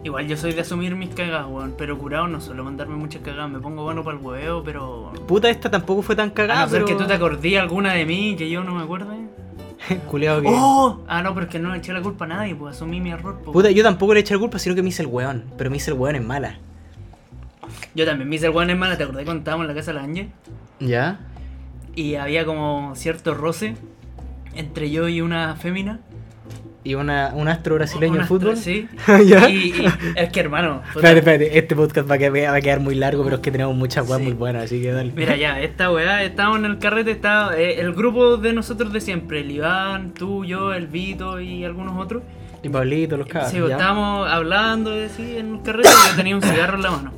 Igual 0.05 0.29
yo 0.29 0.37
soy 0.37 0.53
de 0.53 0.61
asumir 0.61 0.95
mis 0.95 1.13
cagadas, 1.13 1.49
weón. 1.49 1.75
Pero 1.77 1.99
curado 1.99 2.29
no 2.29 2.41
suelo 2.41 2.63
mandarme 2.63 2.95
muchas 2.95 3.23
cagadas. 3.23 3.51
Me 3.51 3.59
pongo 3.59 3.83
bueno 3.83 4.05
para 4.05 4.17
el 4.17 4.25
hueveo, 4.25 4.63
pero. 4.63 5.11
Puta, 5.27 5.51
esta 5.51 5.69
tampoco 5.69 6.03
fue 6.03 6.15
tan 6.15 6.29
A 6.29 6.35
cagada, 6.35 6.67
no 6.67 6.71
ser 6.71 6.85
pero... 6.85 6.97
que 6.97 7.03
tú 7.03 7.09
te 7.09 7.15
acordí 7.15 7.57
alguna 7.57 7.95
de 7.95 8.07
mí 8.07 8.37
que 8.39 8.49
yo 8.49 8.63
no 8.63 8.77
me 8.77 8.85
acuerde. 8.85 9.17
Culeado 10.09 10.41
que... 10.43 10.49
¡Oh! 10.49 11.01
Ah, 11.09 11.21
no, 11.21 11.35
pero 11.35 11.47
es 11.47 11.53
que 11.53 11.59
no 11.59 11.73
le 11.73 11.79
eché 11.79 11.93
la 11.93 12.03
culpa 12.03 12.27
a 12.27 12.29
nadie, 12.29 12.55
pues 12.55 12.77
asumí 12.77 13.01
mi 13.01 13.11
error. 13.11 13.41
pues. 13.43 13.53
Puta, 13.53 13.73
yo 13.73 13.83
tampoco 13.83 14.15
le 14.15 14.21
eché 14.21 14.35
la 14.35 14.41
culpa, 14.41 14.61
sino 14.61 14.77
que 14.77 14.85
me 14.85 14.91
hice 14.91 15.03
el 15.03 15.09
weón. 15.09 15.47
Pero 15.59 15.69
me 15.69 15.79
hice 15.79 15.91
el 15.91 15.97
weón 15.97 16.15
en 16.15 16.29
mala. 16.29 16.59
Yo 17.93 18.05
también 18.07 18.29
me 18.29 18.37
hice 18.37 18.47
el 18.47 18.53
weón 18.53 18.71
hermana, 18.71 18.97
¿te 18.97 19.03
acordás 19.03 19.25
cuando 19.25 19.41
estábamos 19.41 19.65
en 19.65 19.69
la 19.69 19.75
casa 19.75 19.93
de 19.93 19.99
la 19.99 20.05
Ángel? 20.05 20.29
¿Ya? 20.79 21.19
Y 21.97 22.15
había 22.15 22.45
como 22.45 22.93
cierto 22.95 23.35
roce 23.35 23.75
entre 24.55 24.91
yo 24.91 25.09
y 25.09 25.21
una 25.21 25.57
fémina. 25.57 26.01
¿Y 26.85 26.95
una, 26.95 27.33
un 27.35 27.49
astro 27.49 27.75
brasileño 27.75 28.21
de 28.21 28.25
fútbol? 28.27 28.53
astro- 28.55 28.63
Sí. 28.63 28.87
¿Ya? 29.27 29.49
Y, 29.51 29.71
y- 29.71 29.87
es 30.15 30.29
que 30.31 30.39
hermano. 30.39 30.83
Espérate, 30.95 31.19
espérate, 31.19 31.59
este 31.59 31.75
podcast 31.75 32.09
va 32.09 32.15
a 32.15 32.19
quedar, 32.19 32.53
va 32.53 32.57
a 32.59 32.61
quedar 32.61 32.79
muy 32.79 32.95
largo, 32.95 33.25
pero 33.25 33.37
es 33.37 33.43
que 33.43 33.51
tenemos 33.51 33.75
muchas 33.75 34.09
weas 34.09 34.19
Sí. 34.21 34.25
muy 34.27 34.35
buenas, 34.35 34.67
así 34.67 34.81
que 34.81 34.93
dale. 34.93 35.13
Mira 35.17 35.35
ya, 35.35 35.61
esta 35.63 35.91
weá, 35.91 36.23
estábamos 36.23 36.61
en 36.61 36.67
el 36.67 36.79
carrete, 36.79 37.11
estaba 37.11 37.59
eh, 37.59 37.81
el 37.81 37.93
grupo 37.93 38.37
de 38.37 38.53
nosotros 38.53 38.93
de 38.93 39.01
siempre, 39.01 39.41
el 39.41 39.51
Iván, 39.51 40.13
tú, 40.15 40.45
yo, 40.45 40.73
el 40.75 40.87
Vito 40.87 41.41
y 41.41 41.65
algunos 41.65 41.99
otros. 41.99 42.23
Y 42.63 42.69
Pablito, 42.69 43.17
los 43.17 43.27
cabros. 43.27 43.51
sí, 43.51 43.59
pues, 43.59 43.73
estábamos 43.73 44.29
hablando 44.31 44.93
así 44.93 45.39
en 45.39 45.57
el 45.57 45.63
carrete 45.63 45.89
y 45.89 46.11
yo 46.11 46.17
tenía 46.17 46.37
un 46.37 46.43
cigarro 46.43 46.77
en 46.77 46.83
la 46.83 46.91
mano. 46.93 47.13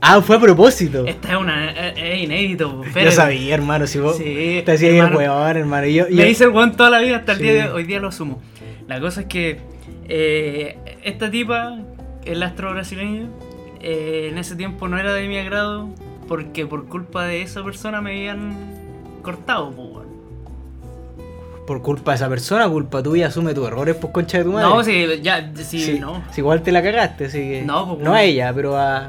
Ah, 0.00 0.20
fue 0.20 0.36
a 0.36 0.40
propósito. 0.40 1.04
Esta 1.06 1.32
es 1.32 1.36
una. 1.38 1.70
Es, 1.88 1.94
es 1.98 2.22
inédito, 2.22 2.68
pues, 2.76 2.82
Yo 2.84 2.88
espérate. 2.88 3.16
sabía, 3.16 3.54
hermano, 3.54 3.86
si 3.86 3.98
vos 3.98 4.16
Sí, 4.16 4.62
te 4.64 4.72
hacías 4.72 5.08
el 5.10 5.16
weón, 5.16 5.56
hermano. 5.56 5.86
Y 5.86 5.94
yo, 5.94 6.06
y 6.08 6.14
Me 6.14 6.22
yo- 6.22 6.28
hice 6.28 6.44
el 6.44 6.50
weón 6.50 6.76
toda 6.76 6.90
la 6.90 7.00
vida 7.00 7.16
hasta 7.16 7.32
el 7.32 7.38
Sí. 7.38 7.44
día 7.44 7.52
de 7.64 7.70
hoy 7.70 7.84
día 7.84 7.98
lo 8.00 8.08
asumo. 8.08 8.40
La 8.88 9.00
cosa 9.00 9.22
es 9.22 9.26
que 9.26 9.58
eh, 10.08 10.78
esta 11.02 11.30
tipa, 11.30 11.78
el 12.24 12.42
astro 12.42 12.70
brasileño, 12.72 13.28
eh, 13.80 14.28
en 14.30 14.38
ese 14.38 14.54
tiempo 14.54 14.86
no 14.86 14.98
era 14.98 15.12
de 15.14 15.26
mi 15.28 15.38
agrado 15.38 15.88
porque 16.28 16.66
por 16.66 16.86
culpa 16.86 17.24
de 17.24 17.42
esa 17.42 17.64
persona 17.64 18.00
me 18.00 18.10
habían 18.10 18.54
cortado, 19.22 19.70
pues, 19.72 20.06
por 21.66 21.82
culpa 21.82 22.12
de 22.12 22.16
esa 22.16 22.28
persona, 22.28 22.68
culpa 22.68 23.02
tuya, 23.02 23.26
asume 23.26 23.52
tus 23.54 23.66
errores, 23.66 23.96
pues 24.00 24.12
concha 24.12 24.38
de 24.38 24.44
tu 24.44 24.52
madre. 24.52 24.68
No, 24.68 24.84
sí, 24.84 25.06
ya, 25.22 25.50
sí, 25.56 25.80
Sí, 25.80 25.98
no. 25.98 26.22
si 26.30 26.40
igual 26.40 26.62
te 26.62 26.70
la 26.70 26.80
cagaste, 26.82 27.24
así 27.24 27.38
que. 27.38 27.62
No, 27.62 27.88
pues, 27.94 28.04
No 28.04 28.12
a 28.14 28.22
ella, 28.22 28.52
pero 28.54 28.76
a. 28.76 29.08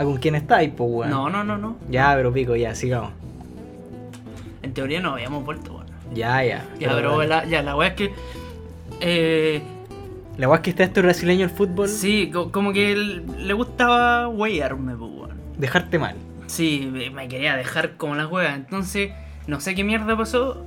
a 0.00 0.04
con 0.04 0.16
quién 0.18 0.34
estáis, 0.34 0.70
pues 0.76 0.88
weón. 0.90 1.10
No, 1.10 1.28
no, 1.30 1.44
no, 1.44 1.58
no. 1.58 1.76
Ya, 1.88 2.12
pero 2.16 2.32
pico, 2.32 2.56
ya, 2.56 2.74
sigamos. 2.74 3.10
En 4.62 4.74
teoría 4.74 5.00
no 5.00 5.12
habíamos 5.12 5.44
vuelto, 5.44 5.74
weón. 5.74 5.86
Ya, 6.14 6.42
ya. 6.44 6.64
Ya, 6.78 6.90
pero 6.94 7.22
la, 7.24 7.44
ya, 7.46 7.62
la 7.62 7.76
weá 7.76 7.88
es 7.88 7.94
que. 7.94 8.12
Eh, 9.00 9.62
La 10.36 10.48
weá 10.48 10.56
es 10.56 10.62
que 10.62 10.70
está 10.70 10.84
este 10.84 11.02
brasileño 11.02 11.44
el 11.44 11.50
fútbol, 11.50 11.88
sí, 11.88 12.30
co- 12.32 12.50
como 12.50 12.72
que 12.72 12.94
le 12.96 13.52
gustaba 13.52 14.28
weyarme, 14.28 14.94
pues, 14.96 15.10
weón. 15.10 15.30
dejarte 15.58 15.98
mal. 15.98 16.16
Sí, 16.46 16.90
me- 16.90 17.28
quería 17.28 17.56
dejar 17.56 17.92
como 17.96 18.14
la 18.16 18.24
juega. 18.26 18.54
Entonces, 18.54 19.12
no 19.46 19.60
sé 19.60 19.74
qué 19.74 19.84
mierda 19.84 20.16
pasó. 20.16 20.64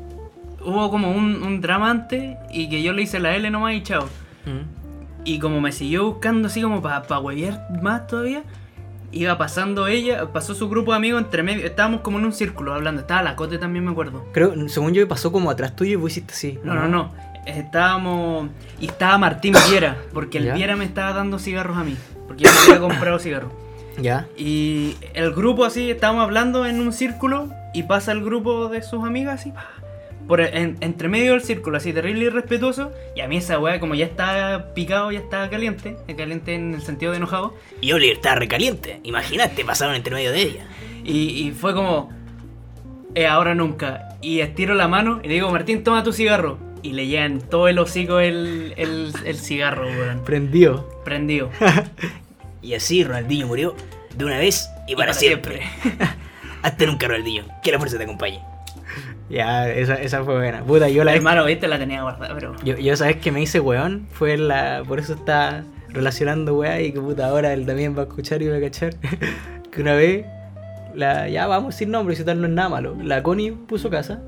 Hubo 0.66 0.90
como 0.90 1.12
un, 1.12 1.44
un 1.44 1.60
drama 1.60 1.90
antes 1.92 2.38
y 2.52 2.70
que 2.70 2.82
yo 2.82 2.94
le 2.94 3.02
hice 3.02 3.20
la 3.20 3.36
L 3.36 3.50
nomás 3.52 3.74
y 3.74 3.84
chao. 3.84 4.08
Y 5.26 5.40
como 5.40 5.60
me 5.62 5.72
siguió 5.72 6.06
buscando 6.06 6.48
así 6.48 6.62
como 6.62 6.82
para 6.82 7.04
pa 7.04 7.20
huevear 7.20 7.68
más 7.82 8.08
todavía, 8.08 8.44
iba 9.14 9.38
pasando 9.38 9.88
ella, 9.88 10.32
pasó 10.34 10.56
su 10.56 10.70
grupo 10.70 10.92
de 10.92 10.98
amigos 10.98 11.22
entre 11.22 11.44
medio. 11.44 11.66
Estábamos 11.66 12.02
como 12.02 12.20
en 12.20 12.26
un 12.26 12.34
círculo 12.34 12.74
hablando. 12.74 13.02
Estaba 13.02 13.22
la 13.22 13.36
Cote 13.36 13.58
también, 13.58 13.86
me 13.86 13.92
acuerdo. 13.92 14.26
Creo, 14.34 14.54
según 14.68 14.94
yo, 14.94 15.08
pasó 15.08 15.32
como 15.32 15.50
atrás 15.50 15.76
tuyo 15.76 15.94
y 15.94 15.96
vos 15.96 16.12
hiciste 16.12 16.34
así. 16.34 16.60
No, 16.64 16.74
no, 16.74 16.88
no. 16.88 17.12
Estábamos. 17.46 18.50
Y 18.80 18.88
estaba 18.88 19.18
Martín 19.18 19.56
Viera, 19.70 19.98
porque 20.14 20.40
el 20.40 20.46
Ya. 20.46 20.54
Viera 20.56 20.76
me 20.76 20.86
estaba 20.86 21.14
dando 21.14 21.40
cigarros 21.40 21.78
a 21.78 21.84
mí. 21.84 21.96
Porque 22.28 22.46
yo 22.46 22.52
me 22.52 22.74
había 22.76 22.80
comprado 22.80 23.20
cigarros. 23.20 23.52
Ya. 24.02 24.28
Y 24.38 24.96
el 25.14 25.34
grupo 25.34 25.66
así, 25.66 25.92
estábamos 25.92 26.24
hablando 26.24 26.66
en 26.66 26.82
un 26.82 26.94
círculo 26.94 27.50
y 27.74 27.84
pasa 27.84 28.12
el 28.12 28.24
grupo 28.24 28.70
de 28.70 28.82
sus 28.82 29.04
amigas 29.04 29.46
pa, 29.54 29.68
por 30.28 30.42
en- 30.42 30.78
entre 30.82 31.08
medio 31.10 31.34
del 31.34 31.42
círculo, 31.42 31.78
así 31.78 31.94
terrible 31.94 32.26
y 32.26 32.30
respetuoso. 32.30 32.92
Y 33.16 33.22
a 33.22 33.28
mí 33.28 33.38
esa 33.38 33.60
weá, 33.60 33.80
como 33.80 33.96
ya 33.96 34.06
estaba 34.06 34.74
picado, 34.74 35.12
ya 35.12 35.20
estaba 35.20 35.50
caliente, 35.50 35.98
caliente 36.18 36.56
en 36.56 36.74
el 36.76 36.82
sentido 36.82 37.12
de 37.12 37.18
enojado. 37.18 37.56
Y 37.82 37.92
Oliver 37.92 38.16
estaba 38.18 38.36
recaliente. 38.36 39.00
Imagínate, 39.04 39.64
pasaron 39.66 39.96
entre 39.96 40.14
medio 40.14 40.32
de 40.32 40.42
ella. 40.42 40.66
Y, 41.04 41.48
y 41.48 41.52
fue 41.52 41.74
como, 41.74 42.12
eh, 43.16 43.28
ahora 43.28 43.54
nunca. 43.56 44.18
Y 44.22 44.40
estiro 44.40 44.74
la 44.74 44.88
mano 44.88 45.20
y 45.24 45.28
le 45.28 45.34
digo, 45.36 45.52
Martín, 45.52 45.84
toma 45.84 46.04
tu 46.04 46.14
cigarro. 46.14 46.58
Y 46.82 46.94
le 46.94 47.08
llegan 47.08 47.40
todo 47.40 47.68
el 47.70 47.80
hocico 47.80 48.20
el, 48.20 48.74
el, 48.78 49.14
el 49.26 49.38
cigarro, 49.38 49.86
weón. 49.88 50.24
Prendió. 50.24 50.88
Prendido. 51.04 51.50
Y 52.62 52.76
así 52.76 53.04
Ronaldinho 53.04 53.46
murió 53.48 53.76
de 54.16 54.24
una 54.24 54.38
vez 54.38 54.70
y 54.88 54.96
para, 54.96 55.08
para 55.08 55.14
siempre. 55.20 55.64
Hasta 56.62 56.86
nunca, 56.86 57.10
Ronaldinho. 57.10 57.44
Que 57.62 57.74
la 57.74 57.78
fuerza 57.78 57.98
te 57.98 58.06
acompañe. 58.06 58.40
Ya, 59.34 59.68
esa, 59.68 59.96
esa 59.96 60.24
fue 60.24 60.36
buena. 60.36 60.64
Puta, 60.64 60.90
yo 60.90 61.04
la 61.04 61.16
Hermano, 61.16 61.44
viste, 61.46 61.68
la 61.68 61.80
tenía 61.80 62.04
guardada, 62.04 62.36
pero... 62.36 62.56
Yo, 62.64 62.78
yo 62.78 62.96
sabes 62.96 63.16
que 63.18 63.32
me 63.32 63.42
hice 63.42 63.60
weón, 63.60 64.06
fue 64.12 64.38
la. 64.38 64.84
Por 64.88 65.00
eso 65.00 65.16
está 65.16 65.64
relacionando 65.90 66.56
weá 66.56 66.80
y 66.82 66.92
que 66.92 67.02
puta 67.02 67.26
ahora 67.26 67.52
él 67.52 67.66
también 67.66 67.98
va 67.98 68.02
a 68.02 68.06
escuchar 68.06 68.44
y 68.44 68.48
va 68.48 68.58
a 68.58 68.62
cachar. 68.62 68.94
que 69.72 69.82
una 69.82 69.96
vez, 69.96 70.28
la, 70.94 71.28
ya 71.30 71.48
vamos 71.48 71.74
sin 71.74 71.90
nombre, 71.90 72.16
si 72.16 72.24
tal 72.24 72.42
no 72.42 72.48
es 72.48 72.54
nada 72.54 72.70
malo. 72.70 72.96
La 73.02 73.24
Connie 73.24 73.54
puso 73.54 73.90
casa. 73.90 74.22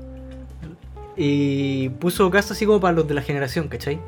Y 1.16 1.90
puso 2.00 2.28
casa 2.32 2.54
así 2.54 2.66
como 2.66 2.80
para 2.80 2.94
los 2.94 3.06
de 3.06 3.14
la 3.14 3.22
generación, 3.22 3.68
¿cachai? 3.68 4.00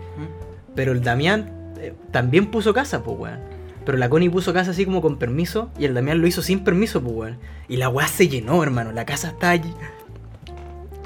Pero 0.74 0.90
el 0.90 1.02
Damián 1.02 1.74
eh, 1.78 1.94
también 2.10 2.46
puso 2.46 2.74
casa, 2.74 3.04
pues 3.04 3.16
weón. 3.16 3.38
Pero 3.86 3.98
la 3.98 4.08
Connie 4.10 4.30
puso 4.30 4.52
casa 4.52 4.72
así 4.72 4.84
como 4.84 5.00
con 5.00 5.16
permiso 5.16 5.70
y 5.78 5.84
el 5.84 5.94
Damián 5.94 6.20
lo 6.20 6.26
hizo 6.26 6.42
sin 6.42 6.64
permiso, 6.64 7.00
pues 7.00 7.14
weón. 7.14 7.38
Y 7.68 7.76
la 7.76 7.88
weá 7.88 8.08
se 8.08 8.26
llenó, 8.26 8.60
hermano. 8.64 8.90
La 8.90 9.06
casa 9.06 9.28
está 9.28 9.50
allí 9.50 9.72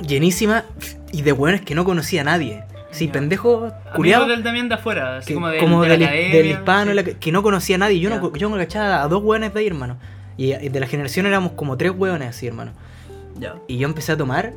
llenísima 0.06 0.64
y 1.12 1.22
de 1.22 1.32
weones 1.32 1.60
que 1.62 1.74
no 1.74 1.84
conocía 1.84 2.20
a 2.22 2.24
nadie. 2.24 2.64
Sí, 2.90 3.08
pendejo 3.08 3.72
culiado. 3.96 4.26
del 4.26 4.42
también 4.42 4.68
de 4.68 4.74
afuera, 4.74 5.16
así 5.16 5.28
que- 5.28 5.34
como, 5.34 5.48
del, 5.48 5.60
como 5.60 5.82
de 5.82 5.88
la 5.88 5.94
del, 5.94 6.02
academia, 6.04 6.36
del 6.36 6.46
hispano, 6.46 6.90
sí. 6.90 6.94
la 6.96 7.04
que, 7.04 7.32
no 7.32 7.42
conocía 7.42 7.76
a 7.76 7.78
nadie. 7.78 8.00
Yo, 8.00 8.10
Ya. 8.10 8.18
no, 8.18 8.36
yo 8.36 8.48
no 8.50 8.56
cachaba 8.56 9.02
a 9.02 9.08
dos 9.08 9.22
weones 9.24 9.54
de 9.54 9.60
ahí, 9.60 9.66
hermano. 9.66 9.96
Y, 10.36 10.52
de 10.52 10.80
la 10.80 10.86
generación 10.86 11.24
éramos 11.26 11.52
como 11.52 11.76
tres 11.78 11.92
weones 11.96 12.28
así, 12.28 12.46
hermano. 12.46 12.72
Ya. 13.38 13.54
Y 13.66 13.78
yo 13.78 13.88
empecé 13.88 14.12
a 14.12 14.16
tomar 14.18 14.52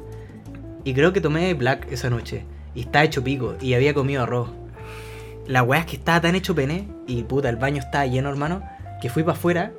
y 0.84 0.94
creo 0.94 1.14
que 1.14 1.22
tomé 1.22 1.54
Black 1.54 1.88
esa 1.92 2.10
noche. 2.10 2.44
Y 2.74 2.82
estaba 2.82 3.06
hecho 3.06 3.24
pico 3.24 3.56
y 3.62 3.74
había 3.74 3.94
comido 3.94 4.24
arroz. 4.24 4.50
La 5.48 5.64
weá 5.64 5.80
es 5.80 5.86
que 5.86 5.96
estaba 5.96 6.20
tan 6.20 6.36
hecho 6.36 6.54
pene 6.56 6.88
y 7.08 7.24
puta, 7.24 7.48
el 7.50 7.56
baño 7.56 7.80
estaba 7.80 8.06
lleno, 8.06 8.30
hermano, 8.30 8.62
que 9.02 9.10
fui 9.10 9.24
para 9.24 9.38
afuera. 9.38 9.72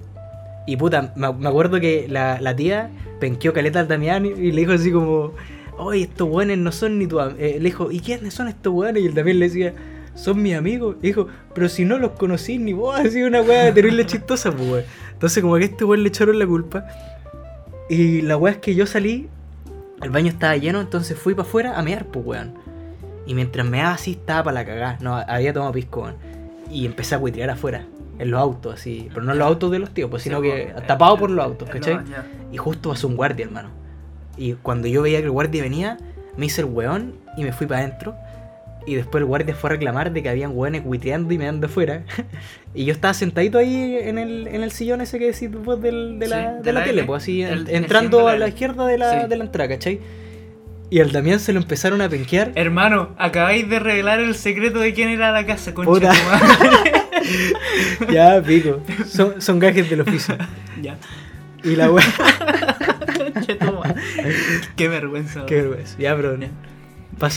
Y 0.66 0.76
puta, 0.76 1.12
me, 1.14 1.30
me 1.32 1.48
acuerdo 1.48 1.78
que 1.78 2.06
la, 2.08 2.40
la 2.40 2.56
tía 2.56 2.88
penqueó 3.20 3.52
caleta 3.52 3.80
al 3.80 3.88
Damián 3.88 4.24
y, 4.24 4.28
y 4.30 4.52
le 4.52 4.60
dijo 4.62 4.72
así 4.72 4.90
como, 4.90 5.32
oye, 5.78 6.02
estos 6.02 6.28
weones 6.28 6.58
no 6.58 6.72
son 6.72 6.98
ni 6.98 7.06
tu 7.06 7.20
am-". 7.20 7.36
eh, 7.38 7.56
Le 7.58 7.64
dijo, 7.64 7.90
¿y 7.90 8.00
quiénes 8.00 8.34
son 8.34 8.48
estos 8.48 8.72
weones? 8.72 9.02
Y 9.02 9.06
el 9.06 9.14
Damián 9.14 9.38
le 9.38 9.48
decía, 9.48 9.74
son 10.14 10.42
mis 10.42 10.54
amigos. 10.54 10.96
Y 11.02 11.08
dijo, 11.08 11.28
pero 11.54 11.68
si 11.68 11.84
no 11.84 11.98
los 11.98 12.12
conocí 12.12 12.58
ni 12.58 12.72
vos, 12.72 12.98
así 13.00 13.22
una 13.22 13.42
weá 13.42 13.72
terrible 13.72 14.06
chistosa, 14.06 14.50
pues 14.52 14.68
weón. 14.70 14.84
Entonces 15.12 15.42
como 15.42 15.56
que 15.56 15.62
a 15.64 15.66
este 15.66 15.84
weón 15.84 16.02
le 16.02 16.08
echaron 16.08 16.38
la 16.38 16.46
culpa. 16.46 16.86
Y 17.88 18.22
la 18.22 18.36
weá 18.36 18.54
es 18.54 18.58
que 18.58 18.74
yo 18.74 18.86
salí, 18.86 19.28
el 20.02 20.10
baño 20.10 20.28
estaba 20.28 20.56
lleno, 20.56 20.80
entonces 20.80 21.16
fui 21.18 21.34
para 21.34 21.48
afuera 21.48 21.78
a 21.78 21.82
mear, 21.82 22.06
pues 22.06 22.24
weón. 22.26 22.54
Y 23.26 23.34
mientras 23.34 23.66
meaba 23.66 23.92
así 23.92 24.12
estaba 24.12 24.44
para 24.44 24.54
la 24.54 24.64
cagada. 24.66 24.98
No, 25.00 25.16
había 25.16 25.52
tomado 25.52 25.72
pisco, 25.72 26.02
weón. 26.02 26.16
Y 26.70 26.84
empecé 26.86 27.14
a 27.14 27.18
huitrear 27.18 27.50
afuera, 27.50 27.86
en 28.18 28.30
los 28.30 28.40
autos, 28.40 28.74
así. 28.74 29.08
Pero 29.12 29.24
no 29.24 29.32
en 29.32 29.38
los 29.38 29.46
autos 29.46 29.70
de 29.70 29.78
los 29.78 29.90
tíos, 29.90 30.10
pues, 30.10 30.22
sino 30.22 30.40
Sí, 30.40 30.48
que 30.48 30.70
pues, 30.72 30.86
tapado 30.86 31.14
eh, 31.14 31.18
por 31.18 31.30
los 31.30 31.44
autos, 31.44 31.68
eh, 31.68 31.72
¿cachai? 31.72 31.94
no, 31.96 32.04
ya. 32.10 32.26
Y 32.52 32.56
justo 32.56 32.90
pasó 32.90 33.06
un 33.08 33.16
guardia, 33.16 33.44
hermano. 33.46 33.70
Y 34.36 34.52
cuando 34.54 34.86
yo 34.88 35.02
veía 35.02 35.18
que 35.18 35.24
el 35.24 35.30
guardia 35.30 35.62
venía, 35.62 35.96
me 36.36 36.46
hice 36.46 36.60
el 36.62 36.66
weón 36.66 37.14
y 37.36 37.44
me 37.44 37.52
fui 37.52 37.66
para 37.66 37.80
adentro. 37.80 38.14
Y 38.88 38.94
después 38.94 39.20
el 39.20 39.24
guardia 39.24 39.54
fue 39.54 39.70
a 39.70 39.72
reclamar 39.72 40.12
de 40.12 40.22
que 40.22 40.28
habían 40.28 40.52
weones 40.54 40.82
huiteando 40.84 41.34
y 41.34 41.38
meando 41.38 41.66
afuera. 41.66 42.04
y 42.74 42.84
yo 42.84 42.92
estaba 42.92 43.14
sentadito 43.14 43.58
ahí 43.58 43.96
en 44.00 44.16
el, 44.18 44.46
en 44.46 44.62
el 44.62 44.70
sillón 44.70 45.00
ese 45.00 45.18
que 45.18 45.32
decís 45.32 45.50
vos 45.50 45.80
del, 45.82 46.18
de, 46.20 46.28
la, 46.28 46.36
Sí, 46.36 46.56
de 46.58 46.62
de 46.62 46.72
la, 46.72 46.80
la 46.80 46.86
tele, 46.86 47.04
pues 47.04 47.22
así, 47.24 47.42
El- 47.42 47.62
en- 47.62 47.68
el 47.68 47.74
entrando 47.74 48.26
de 48.26 48.32
a 48.32 48.36
la 48.38 48.48
izquierda 48.48 48.86
de 48.86 48.98
la, 48.98 49.22
Sí. 49.22 49.28
de 49.28 49.36
la 49.36 49.44
entrada, 49.44 49.68
¿cachai? 49.70 50.00
Y 50.88 51.00
al 51.00 51.10
Damián 51.10 51.40
se 51.40 51.52
lo 51.52 51.58
empezaron 51.58 52.00
a 52.00 52.08
penquear. 52.08 52.52
Hermano, 52.54 53.08
acabáis 53.18 53.68
de 53.68 53.80
revelar 53.80 54.20
el 54.20 54.36
secreto 54.36 54.78
de 54.78 54.94
quién 54.94 55.08
era 55.08 55.32
la 55.32 55.44
casa, 55.44 55.74
concha 55.74 55.90
Puta. 55.90 56.12
tu 56.12 56.46
madre. 56.46 56.92
ya, 58.12 58.40
pico. 58.40 58.80
Son, 59.08 59.42
son 59.42 59.58
gajes 59.58 59.90
del 59.90 60.02
oficio. 60.02 60.36
ya. 60.80 60.96
Y 61.64 61.74
la 61.74 61.90
weá. 61.90 62.04
Qué 64.76 64.88
vergüenza. 64.88 65.46
Qué 65.46 65.56
vergüenza. 65.56 65.96
Ya, 65.98 66.16
pero. 66.16 66.38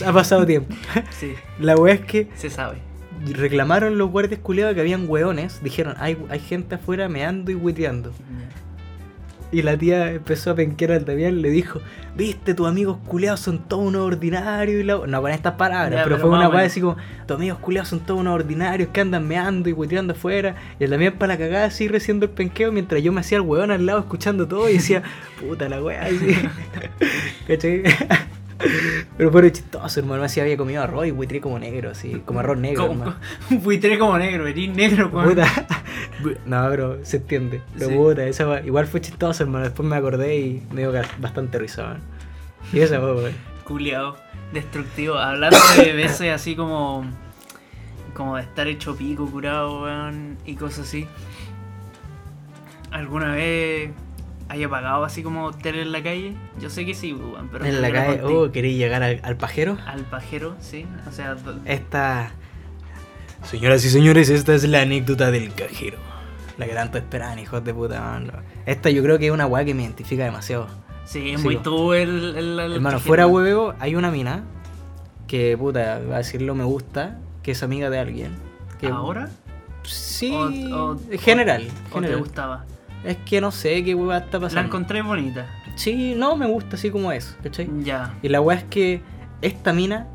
ha 0.06 0.12
pasado 0.12 0.46
tiempo. 0.46 0.74
Sí, 1.10 1.34
La 1.58 1.76
weá 1.76 1.94
es 1.94 2.00
que 2.00 2.28
se 2.34 2.50
sabe. 2.50 2.78
reclamaron 3.26 3.98
los 3.98 4.10
guardias 4.10 4.40
culiados 4.40 4.74
que 4.74 4.80
habían 4.80 5.08
hueones. 5.08 5.62
Dijeron, 5.62 5.94
hay, 5.98 6.16
hay 6.28 6.40
gente 6.40 6.74
afuera 6.76 7.08
meando 7.08 7.50
y 7.50 7.54
huiteando. 7.54 8.12
Y 9.52 9.62
la 9.62 9.76
tía 9.76 10.12
empezó 10.12 10.52
a 10.52 10.54
penquear 10.54 10.92
al 10.92 11.04
Damián 11.04 11.42
le 11.42 11.50
dijo, 11.50 11.80
viste, 12.16 12.54
tus 12.54 12.68
amigos 12.68 12.98
culiados 13.06 13.40
son 13.40 13.58
todos 13.58 13.84
unos 13.84 14.02
ordinarios. 14.02 14.80
Y 14.80 14.84
la... 14.84 15.00
No 15.06 15.20
con 15.20 15.30
estas 15.30 15.54
palabras, 15.54 16.02
pero, 16.04 16.16
pero 16.16 16.28
fue 16.28 16.38
una 16.38 16.48
weá 16.48 16.66
así 16.66 16.80
como, 16.80 16.96
tus 17.26 17.36
amigos 17.36 17.58
culiados 17.58 17.88
son 17.88 18.00
todos 18.00 18.20
unos 18.20 18.34
ordinarios 18.34 18.90
que 18.90 19.00
andan 19.00 19.26
meando 19.26 19.68
y 19.68 19.72
huiteando 19.72 20.12
afuera. 20.12 20.54
Y 20.78 20.84
el 20.84 20.90
Damián 20.90 21.14
para 21.14 21.34
la 21.34 21.38
cagada 21.38 21.64
así 21.66 21.88
reciendo 21.88 22.26
el 22.26 22.32
penqueo 22.32 22.70
mientras 22.70 23.02
yo 23.02 23.12
me 23.12 23.20
hacía 23.20 23.38
el 23.38 23.42
hueón 23.42 23.70
al 23.70 23.84
lado 23.86 24.00
escuchando 24.00 24.46
todo 24.46 24.68
y 24.68 24.74
decía, 24.74 25.02
puta 25.40 25.68
la 25.68 25.82
weá. 25.82 26.02
así. 26.04 26.36
¿Cachai? 27.46 27.82
Pero 29.16 29.30
fue 29.30 29.52
chistoso, 29.52 30.00
hermano. 30.00 30.22
Así 30.22 30.40
había 30.40 30.56
comido 30.56 30.82
arroz 30.82 31.06
y 31.06 31.12
huitré 31.12 31.40
como 31.40 31.58
negro, 31.58 31.90
así, 31.90 32.22
como 32.24 32.40
arroz 32.40 32.58
negro. 32.58 32.88
Como, 32.88 33.02
hermano. 33.04 33.20
buitre 33.62 33.98
como 33.98 34.18
negro, 34.18 34.46
eres 34.46 34.68
negro, 34.70 35.08
weón. 35.12 35.30
Puta. 35.30 35.46
No, 36.44 36.66
pero 36.68 37.02
se 37.04 37.16
entiende. 37.16 37.62
Pero 37.74 37.88
Sí. 37.88 37.94
puta, 37.94 38.26
esa 38.26 38.60
igual 38.60 38.86
fue 38.86 39.00
chistoso, 39.00 39.42
hermano. 39.42 39.64
Después 39.64 39.88
me 39.88 39.96
acordé 39.96 40.36
y 40.38 40.62
me 40.70 40.82
dio 40.82 40.92
bastante 41.18 41.58
risa. 41.58 41.96
Y 42.72 42.80
esa 42.80 43.00
fue, 43.00 43.14
weón. 43.14 43.32
Culeado, 43.64 44.16
destructivo. 44.52 45.14
Hablando 45.16 45.56
de 45.76 45.92
veces 45.94 46.32
así 46.34 46.54
como. 46.56 47.04
Como 48.12 48.36
de 48.36 48.42
estar 48.42 48.66
hecho 48.66 48.96
pico, 48.96 49.26
curado, 49.30 49.84
weón, 49.84 50.36
y 50.44 50.56
cosas 50.56 50.86
así. 50.86 51.06
¿Alguna 52.90 53.34
vez 53.34 53.90
haya 54.50 54.68
pagado 54.68 55.04
así 55.04 55.22
como 55.22 55.52
tele 55.52 55.82
en 55.82 55.92
la 55.92 56.02
calle? 56.02 56.34
Yo 56.60 56.68
sé 56.70 56.84
que 56.84 56.94
sí, 56.94 57.12
weón, 57.14 57.48
pero. 57.50 57.64
En 57.64 57.80
la 57.80 57.90
calle, 57.90 58.20
oh, 58.24 58.50
¿queréis 58.52 58.76
llegar 58.76 59.02
al, 59.02 59.20
al 59.22 59.36
pajero? 59.36 59.78
Al 59.86 60.02
pajero, 60.04 60.56
sí. 60.60 60.86
O 61.08 61.12
sea, 61.12 61.36
Esta. 61.64 62.32
Señoras 63.44 63.84
y 63.84 63.90
señores, 63.90 64.28
esta 64.28 64.54
es 64.54 64.64
la 64.68 64.82
anécdota 64.82 65.30
del 65.30 65.54
cajero. 65.54 65.96
La 66.58 66.66
que 66.66 66.74
tanto 66.74 66.98
esperan, 66.98 67.38
hijos 67.38 67.64
de 67.64 67.72
puta, 67.72 67.98
man. 68.00 68.30
Esta 68.66 68.90
yo 68.90 69.02
creo 69.02 69.18
que 69.18 69.26
es 69.28 69.32
una 69.32 69.46
weá 69.46 69.64
que 69.64 69.72
me 69.72 69.82
identifica 69.82 70.24
demasiado. 70.24 70.66
sí, 71.06 71.30
es 71.30 71.42
muy 71.42 71.56
tú 71.56 71.94
el. 71.94 72.36
el, 72.36 72.58
el 72.60 72.72
Hermano, 72.74 72.96
pajero. 72.96 73.00
fuera 73.00 73.26
hueveo, 73.26 73.74
hay 73.80 73.94
una 73.94 74.10
mina 74.10 74.42
que, 75.26 75.56
puta, 75.56 76.00
va 76.00 76.16
a 76.16 76.18
decirlo 76.18 76.54
me 76.54 76.64
gusta, 76.64 77.18
que 77.42 77.52
es 77.52 77.62
amiga 77.62 77.88
de 77.88 77.98
alguien. 77.98 78.32
Que, 78.78 78.88
¿Ahora? 78.88 79.30
Sí, 79.84 80.32
O- 80.34 80.92
o- 80.92 81.00
en 81.10 81.18
general. 81.18 81.62
¿O 81.62 81.94
te 81.94 81.94
general. 81.94 82.18
gustaba? 82.18 82.64
Es 83.04 83.16
que 83.18 83.40
no 83.40 83.50
sé 83.50 83.82
qué 83.84 83.94
hueva 83.94 84.18
está 84.18 84.38
La 84.38 84.42
pasando. 84.44 84.66
encontré 84.66 85.02
bonita. 85.02 85.46
Sí, 85.74 86.14
no, 86.16 86.36
me 86.36 86.46
gusta 86.46 86.76
así 86.76 86.90
como 86.90 87.12
es, 87.12 87.36
¿cachai? 87.42 87.68
Ya. 87.82 88.14
Y 88.22 88.28
la 88.28 88.40
weá 88.40 88.58
es 88.58 88.64
que 88.64 89.00
esta 89.42 89.72
mina 89.72 90.06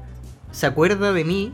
se 0.52 0.68
acuerda 0.68 1.12
de 1.12 1.24
mí 1.24 1.52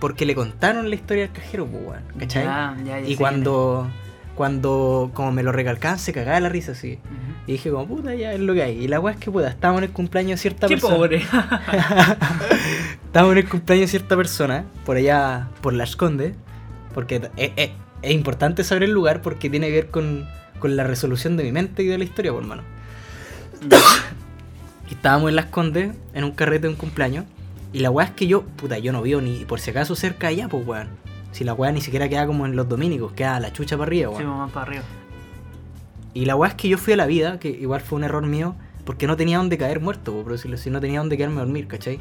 porque 0.00 0.24
le 0.26 0.34
contaron 0.34 0.88
la 0.88 0.94
historia 0.94 1.24
del 1.24 1.32
cajero, 1.32 1.66
pues, 1.66 2.00
¿cachai? 2.18 2.44
Ya, 2.44 2.76
ya, 2.84 3.00
ya 3.00 3.08
y 3.08 3.16
cuando, 3.16 3.88
cuando, 4.34 5.10
como 5.14 5.32
me 5.32 5.42
lo 5.42 5.52
recalcaban, 5.52 5.98
se 5.98 6.12
cagaba 6.12 6.40
la 6.40 6.48
risa 6.48 6.72
así. 6.72 6.98
Y 7.46 7.52
dije 7.52 7.70
como, 7.70 7.86
puta, 7.86 8.14
ya 8.14 8.32
es 8.32 8.40
lo 8.40 8.54
que 8.54 8.62
hay. 8.62 8.78
Y 8.84 8.88
la 8.88 9.00
weá 9.00 9.14
es 9.14 9.20
que, 9.20 9.30
puta, 9.30 9.48
estábamos 9.48 9.82
en 9.82 9.88
el 9.88 9.92
cumpleaños 9.92 10.38
de 10.38 10.42
cierta 10.42 10.66
Qué 10.66 10.74
persona. 10.76 10.96
pobre. 10.96 11.22
Estábamos 13.06 13.32
en 13.32 13.38
el 13.38 13.48
cumpleaños 13.48 13.82
de 13.92 13.98
cierta 13.98 14.16
persona, 14.16 14.64
por 14.84 14.96
allá, 14.96 15.48
por 15.60 15.72
Las 15.74 15.96
Condes, 15.96 16.34
porque 16.94 17.16
es, 17.36 17.52
es- 17.56 17.70
es 18.02 18.12
importante 18.12 18.64
saber 18.64 18.82
el 18.84 18.90
lugar 18.90 19.22
porque 19.22 19.48
tiene 19.48 19.68
que 19.68 19.72
ver 19.72 19.88
con, 19.90 20.26
con 20.58 20.76
la 20.76 20.84
resolución 20.84 21.36
de 21.36 21.44
mi 21.44 21.52
mente 21.52 21.82
y 21.82 21.86
de 21.86 21.98
la 21.98 22.04
historia, 22.04 22.32
por 22.32 22.42
hermano. 22.42 22.62
Y 24.90 24.94
estábamos 24.94 25.30
en 25.30 25.36
Las 25.36 25.46
Condes, 25.46 25.94
en 26.12 26.24
un 26.24 26.32
carrete 26.32 26.66
de 26.66 26.68
un 26.68 26.74
cumpleaños, 26.74 27.24
y 27.72 27.78
la 27.78 27.90
weá 27.90 28.06
es 28.06 28.12
que 28.12 28.26
yo, 28.26 28.42
puta, 28.42 28.78
yo 28.78 28.92
no 28.92 29.00
vivo 29.02 29.20
ni 29.22 29.44
por 29.46 29.58
si 29.58 29.70
acaso 29.70 29.96
cerca 29.96 30.26
de 30.28 30.34
allá, 30.34 30.48
pues 30.48 30.66
weón. 30.66 30.88
Si 31.32 31.42
la 31.42 31.54
weá 31.54 31.72
ni 31.72 31.80
siquiera 31.80 32.08
queda 32.08 32.26
como 32.26 32.44
en 32.46 32.54
los 32.54 32.68
dominicos, 32.68 33.12
queda 33.12 33.40
la 33.40 33.50
chucha 33.52 33.76
para 33.78 33.88
arriba, 33.88 34.10
weón. 34.10 34.22
Sí, 34.22 34.28
más 34.28 34.50
para 34.52 34.66
arriba. 34.66 34.82
Y 36.12 36.26
la 36.26 36.36
weá 36.36 36.50
es 36.50 36.54
que 36.54 36.68
yo 36.68 36.76
fui 36.78 36.92
a 36.92 36.96
la 36.96 37.06
vida, 37.06 37.40
que 37.40 37.48
igual 37.48 37.80
fue 37.80 37.96
un 37.96 38.04
error 38.04 38.24
mío, 38.26 38.54
porque 38.84 39.06
no 39.06 39.16
tenía 39.16 39.38
donde 39.38 39.56
caer 39.56 39.80
muerto, 39.80 40.12
po, 40.12 40.22
por 40.22 40.32
decirlo 40.32 40.56
así, 40.56 40.68
no 40.70 40.80
tenía 40.80 40.98
donde 41.00 41.16
quedarme 41.16 41.36
a 41.40 41.44
dormir, 41.44 41.66
¿cachai? 41.66 41.98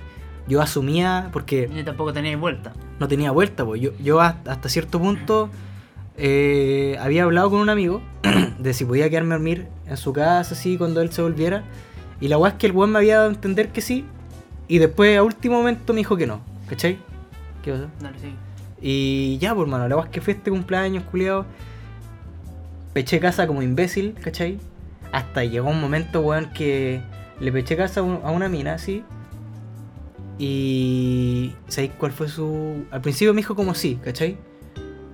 Yo 0.48 0.62
asumía, 0.62 1.30
porque 1.32 1.70
Y 1.74 1.84
tampoco 1.84 2.12
teníais 2.12 2.38
vuelta. 2.38 2.74
no 3.00 3.08
tenía 3.08 3.32
vuelta, 3.32 3.66
pues 3.66 3.82
yo, 3.82 3.92
yo 4.04 4.20
hasta, 4.20 4.52
hasta 4.52 4.68
cierto 4.68 5.00
punto 5.00 5.50
eh, 6.18 6.98
había 7.00 7.24
hablado 7.24 7.50
con 7.50 7.60
un 7.60 7.70
amigo 7.70 8.02
de 8.60 8.74
si 8.74 8.86
podía 8.86 9.10
quedarme 9.10 9.36
a 9.36 9.38
dormir 9.38 9.68
en 9.88 9.98
su 9.98 10.14
casa, 10.14 10.54
así, 10.54 10.78
cuando 10.78 11.02
él 11.02 11.12
se 11.12 11.22
volviera. 11.22 11.64
Y 12.20 12.28
la 12.28 12.38
weá 12.38 12.52
es 12.52 12.58
que 12.58 12.68
el 12.68 12.72
weón 12.74 12.92
me 12.92 13.00
había 13.00 13.18
dado 13.18 13.30
a 13.30 13.34
entender 13.34 13.70
que 13.70 13.82
sí, 13.82 14.06
y 14.68 14.78
después 14.78 15.18
a 15.18 15.24
último 15.24 15.58
momento 15.58 15.94
me 15.94 16.00
dijo 16.00 16.16
que 16.16 16.28
no, 16.28 16.42
¿cachai? 16.70 16.98
¿Qué 17.62 17.72
pasa? 17.72 17.90
Dale, 18.00 18.18
sí. 18.20 18.34
Y 18.82 19.38
ya, 19.40 19.56
por 19.56 19.68
mano, 19.68 19.88
la 19.88 19.96
weá 19.96 20.06
es 20.06 20.12
que 20.12 20.22
fue 20.22 20.34
este 20.34 20.52
cumpleaños, 20.52 21.04
culiado. 21.06 21.46
Peché 22.94 23.20
casa 23.20 23.48
como 23.48 23.62
imbécil, 23.62 24.14
¿cachai? 24.22 24.60
Hasta 25.12 25.44
llegó 25.44 25.70
un 25.70 25.82
momento, 25.82 26.22
weón, 26.22 26.52
que 26.54 27.02
le 27.40 27.52
peché 27.52 27.76
casa 27.76 28.02
a 28.02 28.32
una 28.32 28.50
mina, 28.50 28.74
así. 28.76 29.04
Y. 30.38 31.54
¿Sabéis 31.68 31.92
cuál 31.98 32.12
fue 32.12 32.28
su.? 32.28 32.86
Al 32.92 33.02
principio 33.02 33.34
me 33.34 33.42
dijo 33.42 33.56
como 33.56 33.74
sí, 33.74 34.00
¿cachai? 34.04 34.38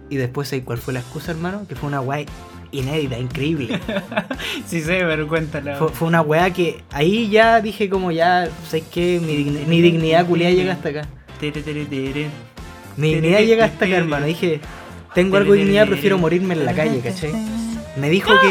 Y 0.09 0.17
después, 0.17 0.47
¿sabéis 0.47 0.65
cuál 0.65 0.77
fue 0.79 0.93
la 0.93 0.99
excusa, 1.01 1.31
hermano? 1.31 1.65
Que 1.67 1.75
fue 1.75 1.87
una 1.87 2.01
weá 2.01 2.25
inédita, 2.71 3.17
increíble. 3.19 3.79
Sí 4.65 4.81
sé, 4.81 4.99
pero 5.01 5.27
cuéntala. 5.27 5.75
fue, 5.77 5.89
fue 5.89 6.07
una 6.07 6.21
weá 6.21 6.51
que 6.51 6.83
ahí 6.91 7.29
ya 7.29 7.61
dije 7.61 7.89
como 7.89 8.11
ya, 8.11 8.49
¿sabéis 8.65 8.85
qué? 8.91 9.19
Mi, 9.23 9.35
digni- 9.35 9.65
mi 9.67 9.81
dignidad 9.81 10.25
culiada 10.27 10.53
llega 10.53 10.73
hasta 10.73 10.89
acá. 10.89 11.07
Mi 12.97 13.13
dignidad 13.15 13.39
llega 13.41 13.65
hasta 13.65 13.85
acá, 13.85 13.95
hermano. 13.97 14.25
Dije, 14.25 14.59
tengo 15.15 15.37
algo 15.37 15.53
de 15.53 15.59
dignidad, 15.59 15.87
prefiero 15.87 16.17
morirme 16.17 16.53
en 16.53 16.65
la 16.65 16.73
calle, 16.73 16.99
¿cachai? 17.01 17.31
Me 17.97 18.09
dijo 18.09 18.29
que 18.41 18.47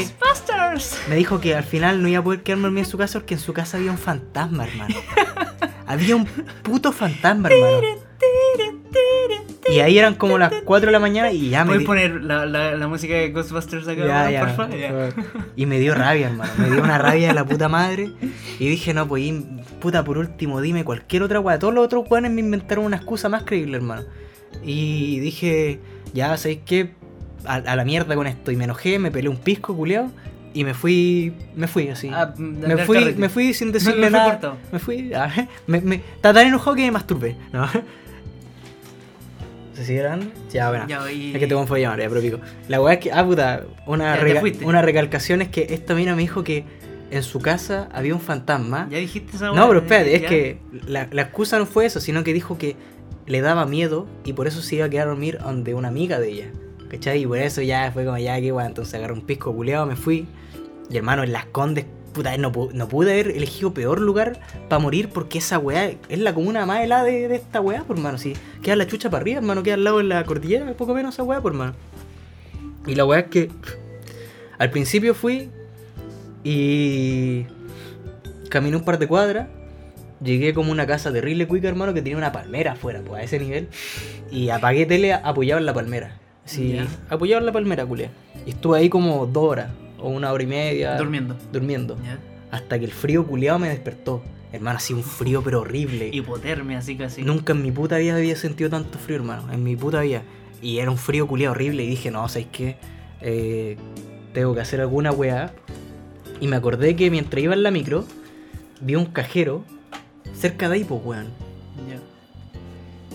me 1.09 1.17
dijo 1.17 1.41
que 1.41 1.55
al 1.55 1.65
final 1.65 2.03
no 2.03 2.09
iba 2.09 2.19
a 2.21 2.25
poder 2.25 2.43
quedarme 2.43 2.65
dormido 2.65 2.85
en 2.85 2.91
su 2.91 2.99
casa 2.99 3.19
porque 3.21 3.35
en 3.35 3.41
su 3.41 3.53
casa 3.53 3.77
había 3.79 3.91
un 3.91 3.99
fantasma, 3.99 4.67
hermano. 4.67 4.95
Había 5.87 6.17
un 6.17 6.27
puto 6.63 6.93
fantasma, 6.93 7.49
hermano. 7.49 7.79
Y 9.71 9.81
ahí 9.81 9.99
eran 9.99 10.15
como 10.15 10.39
las 10.39 10.53
4 10.65 10.87
de 10.87 10.93
la 10.93 10.99
mañana 11.01 11.31
y 11.33 11.51
ya 11.51 11.65
me 11.65 11.69
¿Puedes 11.69 11.81
di- 11.81 11.87
poner 11.87 12.23
la, 12.25 12.47
la, 12.47 12.75
la 12.75 12.89
música 12.89 13.15
de 13.15 13.31
Ghostbusters 13.31 13.87
acá, 13.89 14.07
Ya, 14.31 14.41
por 14.57 14.71
Ya. 14.79 14.89
favor. 14.89 15.15
Y 15.57 15.67
me 15.67 15.79
dio 15.79 15.95
rabia, 15.95 16.29
hermano. 16.29 16.51
Me 16.59 16.71
dio 16.71 16.83
una 16.83 16.99
rabia 16.99 17.29
de 17.29 17.35
la 17.35 17.45
puta 17.45 17.69
madre. 17.69 18.11
Y 18.59 18.69
dije, 18.69 18.95
no, 18.95 19.07
pues, 19.07 19.33
puta, 19.81 20.05
por 20.05 20.19
último, 20.19 20.61
dime 20.61 20.85
cualquier 20.85 21.23
otra 21.23 21.41
weá. 21.41 21.59
Todos 21.59 21.75
los 21.75 21.85
otros 21.85 22.05
weones 22.11 22.31
me 22.33 22.41
inventaron 22.41 22.85
una 22.85 22.97
excusa 22.97 23.29
más 23.29 23.43
creíble, 23.45 23.77
hermano. 23.77 24.03
Y 24.65 25.19
dije, 25.21 25.81
ya, 26.15 26.37
¿sabéis 26.37 26.61
qué? 26.65 26.91
A, 27.45 27.57
a 27.57 27.77
la 27.77 27.85
mierda 27.85 28.15
con 28.15 28.27
esto. 28.27 28.51
Y 28.51 28.57
me 28.57 28.65
enojé, 28.65 28.99
me 28.99 29.11
peleé 29.11 29.29
un 29.29 29.37
pisco, 29.39 29.77
culiao. 29.77 30.11
Y 30.55 30.65
me 30.65 30.73
fui, 30.75 31.35
me 31.55 31.69
fui 31.69 31.89
así. 31.89 32.11
Ah, 32.13 32.33
me, 32.39 32.79
fui, 32.79 33.15
me 33.17 33.29
fui 33.29 33.53
sin 33.55 33.69
Me- 33.73 33.73
decirle 33.75 34.11
me 34.11 34.19
fui 34.19 34.19
nada. 34.19 34.57
Me 34.73 34.79
fui, 34.79 35.13
ah, 35.13 35.31
me, 35.67 35.81
me, 35.83 35.97
estaba 35.97 36.35
tan 36.41 36.47
enojado 36.49 36.75
que 36.75 36.83
me 36.83 36.91
masturbé. 36.91 37.37
¿no? 37.53 37.69
¿Se 39.79 39.85
sigue 39.85 40.01
grabando? 40.01 40.27
Ya, 40.53 40.71
bueno. 40.71 40.87
Ya, 40.89 41.13
y- 41.13 41.33
Es 41.35 41.39
que 41.39 41.47
te 41.47 41.55
voy 41.55 41.65
a 41.65 41.83
llamar, 41.83 42.01
ya, 42.01 42.09
pero 42.09 42.21
pico. 42.21 42.41
La 42.67 42.81
weá 42.83 42.95
es 42.95 43.01
que, 43.01 43.13
ah, 43.13 43.25
puta, 43.25 43.63
una, 43.87 44.17
Ya, 44.17 44.21
rega- 44.25 44.43
una 44.67 44.83
recalcación 44.83 45.41
es 45.41 45.49
que 45.51 45.69
esta 45.71 45.95
mina 45.95 46.17
me 46.17 46.23
dijo 46.23 46.43
que 46.43 46.65
en 47.13 47.23
su 47.23 47.39
casa 47.39 47.89
había 47.93 48.13
un 48.13 48.21
fantasma. 48.21 48.89
¿Ya 48.91 48.99
dijiste 48.99 49.37
esa 49.37 49.53
No, 49.53 49.69
pero 49.69 49.79
espérate, 49.81 50.17
es 50.17 50.23
Ya. 50.23 50.29
que 50.29 50.59
la, 50.89 51.07
la 51.13 51.23
excusa 51.23 51.61
no 51.61 51.67
fue 51.67 51.87
eso, 51.87 52.01
sino 52.01 52.25
que 52.25 52.33
dijo 52.33 52.59
que 52.59 52.75
le 53.27 53.41
daba 53.41 53.67
miedo 53.67 54.09
y 54.25 54.33
por 54.33 54.49
eso 54.49 54.63
se 54.63 54.75
iba 54.77 54.87
a 54.87 54.91
quedar 54.91 55.07
a 55.07 55.11
dormir 55.11 55.39
donde 55.39 55.75
una 55.75 55.89
amiga 55.89 56.19
de 56.19 56.29
ella. 56.29 56.47
¿Cachai? 56.91 57.23
Y 57.23 57.27
por 57.27 57.39
eso 57.39 57.63
ya 57.63 57.93
fue 57.93 58.05
como, 58.05 58.19
ya, 58.19 58.41
qué 58.41 58.51
guay. 58.51 58.67
Entonces 58.67 58.95
agarré 58.95 59.13
un 59.13 59.21
pisco 59.21 59.55
culeado, 59.55 59.87
me 59.87 59.95
fui. 59.95 60.27
Y 60.91 60.97
hermano, 60.97 61.23
en 61.23 61.33
las 61.33 61.45
condes, 61.47 61.85
puta, 62.19 62.37
no, 62.37 62.53
no 62.73 62.89
pude 62.89 63.13
haber 63.13 63.31
elegido 63.31 63.73
peor 63.73 64.01
lugar 64.01 64.41
para 64.69 64.79
morir 64.81 65.09
porque 65.09 65.39
esa 65.39 65.59
weá 65.59 65.93
es 66.09 66.19
la 66.19 66.35
comuna 66.35 66.67
más 66.67 66.81
helada 66.83 67.05
de, 67.05 67.29
de 67.29 67.37
esta 67.37 67.61
weá, 67.61 67.85
por 67.85 67.97
hermano. 67.97 68.19
Si 68.19 68.35
queda 68.63 68.77
la 68.77 68.87
chucha 68.87 69.09
para 69.11 69.23
arriba, 69.23 69.39
hermano, 69.39 69.63
queda 69.63 69.75
al 69.75 69.85
lado 69.85 69.99
de 69.99 70.05
la 70.05 70.25
cordillera, 70.25 70.73
poco 70.75 70.95
menos 70.95 71.15
esa 71.15 71.23
weá, 71.23 71.41
por 71.41 71.53
hermano. 71.53 71.75
Y 72.87 72.95
la 72.95 73.05
weá 73.05 73.21
es 73.21 73.27
que 73.27 73.51
al 74.59 74.71
principio 74.71 75.15
fui 75.15 75.49
y 76.45 77.45
caminé 78.49 78.77
un 78.77 78.85
par 78.85 78.99
de 78.99 79.07
cuadras. 79.07 79.49
Llegué 80.23 80.53
como 80.53 80.71
a 80.71 80.73
una 80.73 80.87
casa 80.87 81.13
terrible 81.13 81.47
cuica, 81.47 81.69
hermano, 81.69 81.95
que 81.95 82.03
tenía 82.03 82.17
una 82.19 82.33
palmera 82.33 82.73
afuera, 82.73 83.01
pues 83.07 83.21
a 83.21 83.25
ese 83.25 83.39
nivel. 83.39 83.69
Y 84.33 84.49
apagué 84.49 84.85
tele 84.85 85.13
apoyado 85.13 85.61
en 85.61 85.67
la 85.67 85.75
palmera. 85.75 86.19
Sí, 86.45 86.73
Ya. 86.73 86.87
apoyado 87.09 87.41
en 87.41 87.47
la 87.47 87.53
palmera, 87.53 87.87
culé. 87.87 88.11
Y 88.47 88.51
estuve 88.51 88.79
ahí 88.79 88.89
como 88.89 89.27
dos 89.27 89.45
horas, 89.45 89.69
o 89.99 90.09
una 90.09 90.33
hora 90.33 90.43
y 90.43 90.47
media. 90.47 90.97
Durmiendo. 90.97 91.37
Durmiendo. 91.53 91.97
Hasta 92.51 92.79
que 92.79 92.85
el 92.85 92.93
frío 92.93 93.27
culeado 93.27 93.59
me 93.59 93.69
despertó. 93.69 94.23
Hermano, 94.53 94.79
así 94.79 94.95
un 94.95 95.03
frío 95.03 95.43
pero 95.43 95.61
horrible. 95.61 96.09
Hipotermia, 96.13 96.79
así 96.79 96.97
casi. 96.97 97.23
Nunca 97.23 97.53
en 97.53 97.63
mi 97.63 97.71
puta 97.71 97.99
vida 97.99 98.17
había 98.17 98.37
sentido 98.37 98.71
tanto 98.71 98.99
frío, 98.99 99.17
hermano. 99.17 99.53
En 99.53 99.63
mi 99.63 99.77
puta 99.77 100.01
vida. 100.01 100.23
Y 100.63 100.79
era 100.79 100.91
un 100.91 100.97
frío 100.97 101.27
culiado 101.27 101.53
horrible. 101.53 101.85
Y 101.85 101.89
dije, 101.89 102.11
no, 102.11 102.27
¿sabes 102.29 102.49
qué? 102.51 102.77
Eh, 103.21 103.77
tengo 104.33 104.55
que 104.55 104.61
hacer 104.61 104.81
alguna 104.81 105.13
weá. 105.13 105.53
Y 106.41 106.47
me 106.47 106.57
acordé 106.57 106.97
que 106.97 107.11
mientras 107.11 107.43
iba 107.43 107.53
en 107.53 107.63
la 107.63 107.71
micro, 107.71 108.07
vi 108.81 108.95
un 108.95 109.07
cajero 109.07 109.65
cerca 110.35 110.69
de 110.69 110.77
ahí, 110.77 110.85
pues, 110.85 111.01
weón. 111.05 111.27
Ya. 111.89 112.01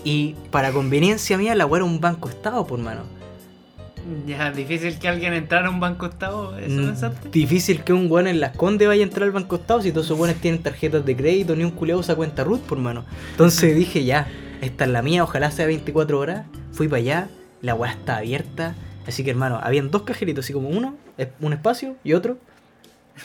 Y 0.04 0.36
para 0.50 0.72
conveniencia 0.72 1.36
mía, 1.36 1.54
la 1.54 1.66
weá 1.66 1.78
era 1.78 1.84
un 1.84 2.00
banco 2.00 2.28
estado, 2.28 2.66
por 2.66 2.78
mano. 2.78 3.02
Ya, 4.26 4.50
difícil 4.50 4.98
que 4.98 5.08
alguien 5.08 5.32
entrara 5.32 5.68
a 5.68 5.70
un 5.70 5.80
banco 5.80 6.06
estado, 6.06 6.56
¿eso 6.58 6.80
Mm, 6.80 6.86
pensaste? 6.86 7.28
Difícil 7.30 7.82
que 7.82 7.92
un 7.92 8.10
weón 8.10 8.26
en 8.26 8.40
las 8.40 8.56
condes 8.56 8.86
vaya 8.88 9.02
a 9.02 9.04
entrar 9.06 9.24
al 9.24 9.32
banco 9.32 9.56
estado 9.56 9.82
si 9.82 9.90
todos 9.92 10.06
esos 10.06 10.18
weones 10.18 10.40
tienen 10.40 10.62
tarjetas 10.62 11.04
de 11.04 11.16
crédito, 11.16 11.56
ni 11.56 11.64
un 11.64 11.70
culeado 11.70 12.00
usa 12.00 12.14
cuenta 12.14 12.44
root, 12.44 12.60
por 12.62 12.78
mano. 12.78 13.04
Entonces 13.32 13.74
dije, 13.82 14.04
ya, 14.04 14.26
esta 14.60 14.84
es 14.84 14.90
la 14.90 15.02
mía, 15.02 15.24
ojalá 15.24 15.50
sea 15.50 15.66
24 15.66 16.18
horas. 16.18 16.46
Fui 16.72 16.88
para 16.88 16.98
allá, 17.00 17.28
la 17.62 17.74
weá 17.74 17.92
está 17.92 18.16
abierta. 18.18 18.74
Así 19.06 19.22
que 19.24 19.30
hermano, 19.30 19.60
habían 19.62 19.90
dos 19.90 20.02
cajeritos, 20.02 20.44
así 20.44 20.52
como 20.52 20.68
uno, 20.68 20.96
un 21.40 21.52
espacio 21.52 21.96
y 22.04 22.14
otro. 22.14 22.38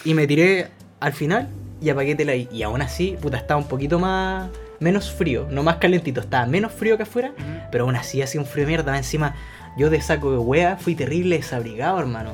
Y 0.03 0.13
me 0.13 0.27
tiré 0.27 0.67
al 0.99 1.13
final 1.13 1.49
y 1.81 1.89
apagué 1.89 2.15
tela 2.15 2.33
ahí. 2.33 2.47
Y 2.51 2.63
aún 2.63 2.81
así, 2.81 3.15
puta, 3.21 3.37
estaba 3.37 3.59
un 3.59 3.67
poquito 3.67 3.97
más. 3.99 4.49
menos 4.81 5.11
frío, 5.11 5.47
no 5.51 5.61
más 5.63 5.75
calentito, 5.77 6.21
estaba 6.21 6.45
menos 6.45 6.71
frío 6.73 6.95
que 6.97 7.03
afuera. 7.03 7.31
Pero 7.71 7.85
aún 7.85 7.95
así 7.95 8.21
hacía 8.21 8.39
un 8.41 8.47
frío 8.47 8.65
de 8.65 8.71
mierda. 8.71 8.95
Encima, 8.97 9.35
yo 9.79 9.89
de 9.89 10.01
saco 10.01 10.31
de 10.31 10.37
wea 10.37 10.75
fui 10.75 10.93
terrible 10.93 11.37
desabrigado, 11.37 11.99
hermano. 11.99 12.33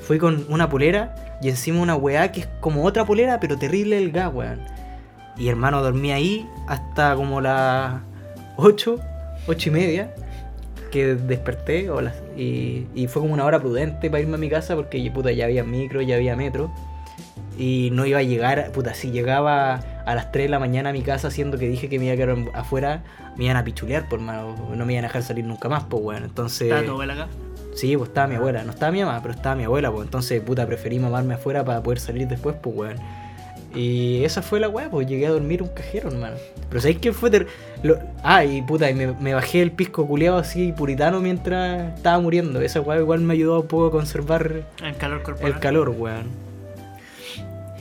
Fui 0.00 0.18
con 0.18 0.46
una 0.48 0.70
polera 0.70 1.14
y 1.42 1.50
encima 1.50 1.82
una 1.82 1.94
weá 1.94 2.32
que 2.32 2.40
es 2.40 2.48
como 2.60 2.84
otra 2.84 3.04
polera, 3.04 3.38
pero 3.38 3.58
terrible 3.58 3.98
el 3.98 4.10
gas, 4.10 4.32
weón. 4.32 4.60
Y 5.36 5.48
hermano, 5.48 5.82
dormí 5.82 6.10
ahí 6.12 6.48
hasta 6.66 7.14
como 7.14 7.42
las 7.42 8.00
8, 8.56 8.98
8 9.46 9.68
y 9.68 9.72
media. 9.72 10.14
Que 10.90 11.14
desperté 11.16 11.90
o 11.90 12.00
y, 12.34 13.06
fue 13.08 13.20
como 13.20 13.34
una 13.34 13.44
hora 13.44 13.60
prudente 13.60 14.08
para 14.08 14.22
irme 14.22 14.36
a 14.36 14.38
mi 14.38 14.48
casa 14.48 14.74
porque 14.74 15.10
puta, 15.10 15.30
ya 15.32 15.44
había 15.44 15.64
micro, 15.64 16.00
ya 16.00 16.16
había 16.16 16.34
metro. 16.34 16.72
Y 17.58 17.90
no 17.92 18.06
iba 18.06 18.20
a 18.20 18.22
llegar, 18.22 18.72
puta, 18.72 18.94
si 18.94 19.10
llegaba 19.10 19.74
a 20.06 20.14
las 20.14 20.32
3 20.32 20.46
de 20.46 20.48
la 20.48 20.58
mañana 20.58 20.90
a 20.90 20.92
mi 20.94 21.02
casa 21.02 21.28
haciendo 21.28 21.58
que 21.58 21.68
dije 21.68 21.90
que 21.90 21.98
me 21.98 22.06
iba 22.06 22.14
a 22.14 22.16
quedar 22.16 22.36
afuera, 22.54 23.02
me 23.36 23.44
iban 23.44 23.56
a 23.56 23.64
pichulear, 23.64 24.08
por 24.08 24.20
mano, 24.20 24.54
no 24.74 24.86
me 24.86 24.92
iban 24.94 25.04
a 25.04 25.08
dejar 25.08 25.22
salir 25.22 25.44
nunca 25.44 25.68
más, 25.68 25.84
pues 25.84 26.02
bueno. 26.02 26.26
Entonces. 26.26 26.68
¿Está 26.70 26.84
tu 26.84 26.92
abuela 26.92 27.12
acá? 27.14 27.28
Sí, 27.74 27.94
pues 27.96 28.08
estaba 28.08 28.26
mi 28.26 28.36
abuela. 28.36 28.64
No 28.64 28.70
estaba 28.70 28.90
mi 28.92 29.00
mamá, 29.04 29.20
pero 29.20 29.34
estaba 29.34 29.54
mi 29.54 29.64
abuela, 29.64 29.90
pues 29.92 30.04
entonces, 30.06 30.40
puta, 30.40 30.66
preferí 30.66 30.98
mamarme 30.98 31.34
afuera 31.34 31.64
para 31.64 31.82
poder 31.82 32.00
salir 32.00 32.26
después, 32.26 32.56
pues 32.62 32.74
weón. 32.76 32.96
Y 33.74 34.24
esa 34.24 34.40
fue 34.40 34.58
la 34.58 34.70
weá, 34.70 34.88
pues 34.88 35.06
llegué 35.06 35.26
a 35.26 35.30
dormir 35.30 35.62
un 35.62 35.68
cajero, 35.68 36.08
hermano. 36.08 36.36
Pero 36.70 36.80
¿sabéis 36.80 36.98
qué 36.98 37.12
fue? 37.12 37.30
ter- 37.30 37.46
lo- 37.82 37.98
Ah, 38.22 38.42
y 38.42 38.62
puta, 38.62 38.88
y 38.88 38.94
me, 38.94 39.08
me 39.12 39.34
bajé 39.34 39.60
el 39.60 39.70
pisco 39.72 40.06
culeado 40.06 40.38
así 40.38 40.72
puritano 40.72 41.20
mientras 41.20 41.94
estaba 41.94 42.18
muriendo. 42.18 42.62
Esa 42.62 42.80
weá 42.80 42.98
igual 42.98 43.20
me 43.20 43.34
ayudó 43.34 43.60
un 43.60 43.66
poco 43.66 43.88
a 43.88 43.90
conservar 43.90 44.62
El 44.82 44.96
calor 44.96 45.22
corporal. 45.22 45.52
el 45.52 45.58
calor, 45.60 45.90
weón. 45.90 46.24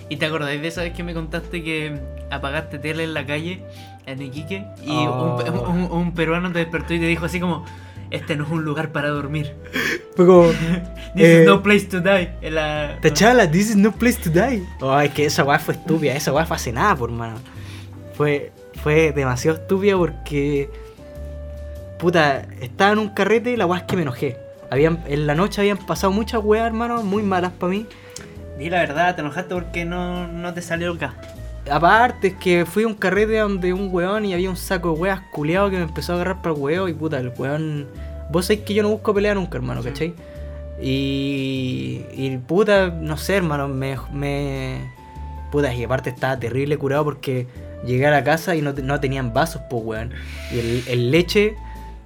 ¿Y 0.10 0.18
te 0.18 0.26
acordáis 0.26 0.62
de 0.62 0.68
esa 0.68 0.82
vez 0.82 0.94
que 0.94 1.04
me 1.04 1.14
contaste 1.14 1.64
que 1.64 1.98
apagaste 2.30 2.78
tele 2.78 3.04
en 3.06 3.14
la 3.14 3.26
calle, 3.26 3.62
en 4.06 4.22
Iquique, 4.22 4.66
y 4.84 4.92
Oh. 4.92 5.38
un, 5.38 5.76
un- 5.84 5.92
un 5.92 6.12
peruano 6.14 6.52
te 6.52 6.60
despertó 6.60 6.94
y 6.94 7.00
te 7.00 7.06
dijo 7.08 7.26
así 7.26 7.40
como, 7.40 7.66
este 8.12 8.36
no 8.36 8.46
es 8.46 8.52
un 8.52 8.64
lugar 8.64 8.92
para 8.92 9.10
dormir? 9.10 9.54
Fue 10.16 10.26
como. 10.26 10.44
This 11.16 11.24
eh, 11.24 11.40
is 11.42 11.46
no 11.48 11.64
place 11.64 11.86
to 11.86 12.02
die. 12.02 12.30
En 12.42 12.56
la... 12.56 12.98
Tachala, 13.02 13.50
this 13.50 13.70
is 13.70 13.76
no 13.78 13.92
place 13.92 14.20
to 14.22 14.30
die. 14.30 14.62
Oh, 14.82 15.00
es 15.00 15.12
que 15.12 15.26
esa 15.26 15.44
weá 15.44 15.58
fue 15.60 15.74
estúpida, 15.76 16.14
esa 16.14 16.32
weá 16.34 16.46
fue 16.46 16.56
hace 16.58 16.72
nada, 16.74 16.96
por 16.96 17.10
mano. 17.10 17.38
Fue, 18.16 18.52
fue 18.84 19.12
demasiado 19.14 19.58
estúpida 19.58 19.98
porque. 19.98 20.70
Puta, 22.00 22.46
estaba 22.62 22.92
en 22.92 23.00
un 23.00 23.10
carrete 23.10 23.52
y 23.52 23.56
la 23.58 23.66
weá 23.66 23.80
es 23.80 23.86
que 23.86 23.96
me 23.96 24.02
enojé. 24.02 24.38
Habían, 24.70 25.04
en 25.08 25.26
la 25.28 25.36
noche 25.36 25.62
habían 25.62 25.78
pasado 25.78 26.12
muchas 26.12 26.44
weas, 26.44 26.66
hermano, 26.68 27.02
muy 27.04 27.24
malas 27.24 27.52
para 27.54 27.72
mí. 27.72 27.86
Di 28.60 28.70
la 28.70 28.80
verdad, 28.80 29.16
te 29.16 29.22
enojaste 29.22 29.54
porque 29.56 29.86
no, 29.86 30.28
no 30.28 30.54
te 30.54 30.62
salió 30.62 30.94
acá. 30.94 31.14
Aparte, 31.72 32.28
es 32.28 32.34
que 32.36 32.66
fui 32.66 32.84
a 32.84 32.88
un 32.88 32.94
carrete 32.94 33.38
donde 33.40 33.74
un 33.74 33.90
weón 33.92 34.26
y 34.26 34.34
había 34.34 34.50
un 34.50 34.58
saco 34.58 34.94
de 34.94 35.00
weas 35.00 35.22
culeado 35.32 35.70
que 35.70 35.78
me 35.78 35.84
empezó 35.84 36.12
a 36.14 36.16
agarrar 36.16 36.42
para 36.42 36.54
el 36.56 36.62
weón 36.62 36.90
y 36.90 36.94
puta, 36.94 37.18
el 37.20 37.32
weón. 37.38 37.88
Vos 38.32 38.46
sabés 38.46 38.62
que 38.64 38.74
yo 38.74 38.84
no 38.84 38.90
busco 38.90 39.14
pelea 39.14 39.34
nunca, 39.36 39.58
hermano, 39.58 39.82
Sí. 39.82 39.90
¿cachai? 39.90 40.14
Y. 40.82 42.02
Y 42.14 42.38
puta, 42.48 42.90
no 42.90 43.18
sé, 43.18 43.36
hermano, 43.38 43.68
me. 43.68 43.98
me 44.12 44.92
puta, 45.52 45.74
y 45.74 45.84
aparte 45.84 46.10
estaba 46.10 46.38
terrible 46.40 46.78
curado 46.78 47.04
porque 47.04 47.48
llegué 47.86 48.06
a 48.08 48.12
la 48.12 48.24
casa 48.24 48.56
y 48.56 48.62
no, 48.62 48.74
no 48.74 49.00
tenían 49.00 49.34
vasos, 49.34 49.62
pues 49.70 49.84
weón. 49.84 50.12
Y 50.52 50.60
el, 50.60 50.84
el 50.88 51.12
leche 51.12 51.56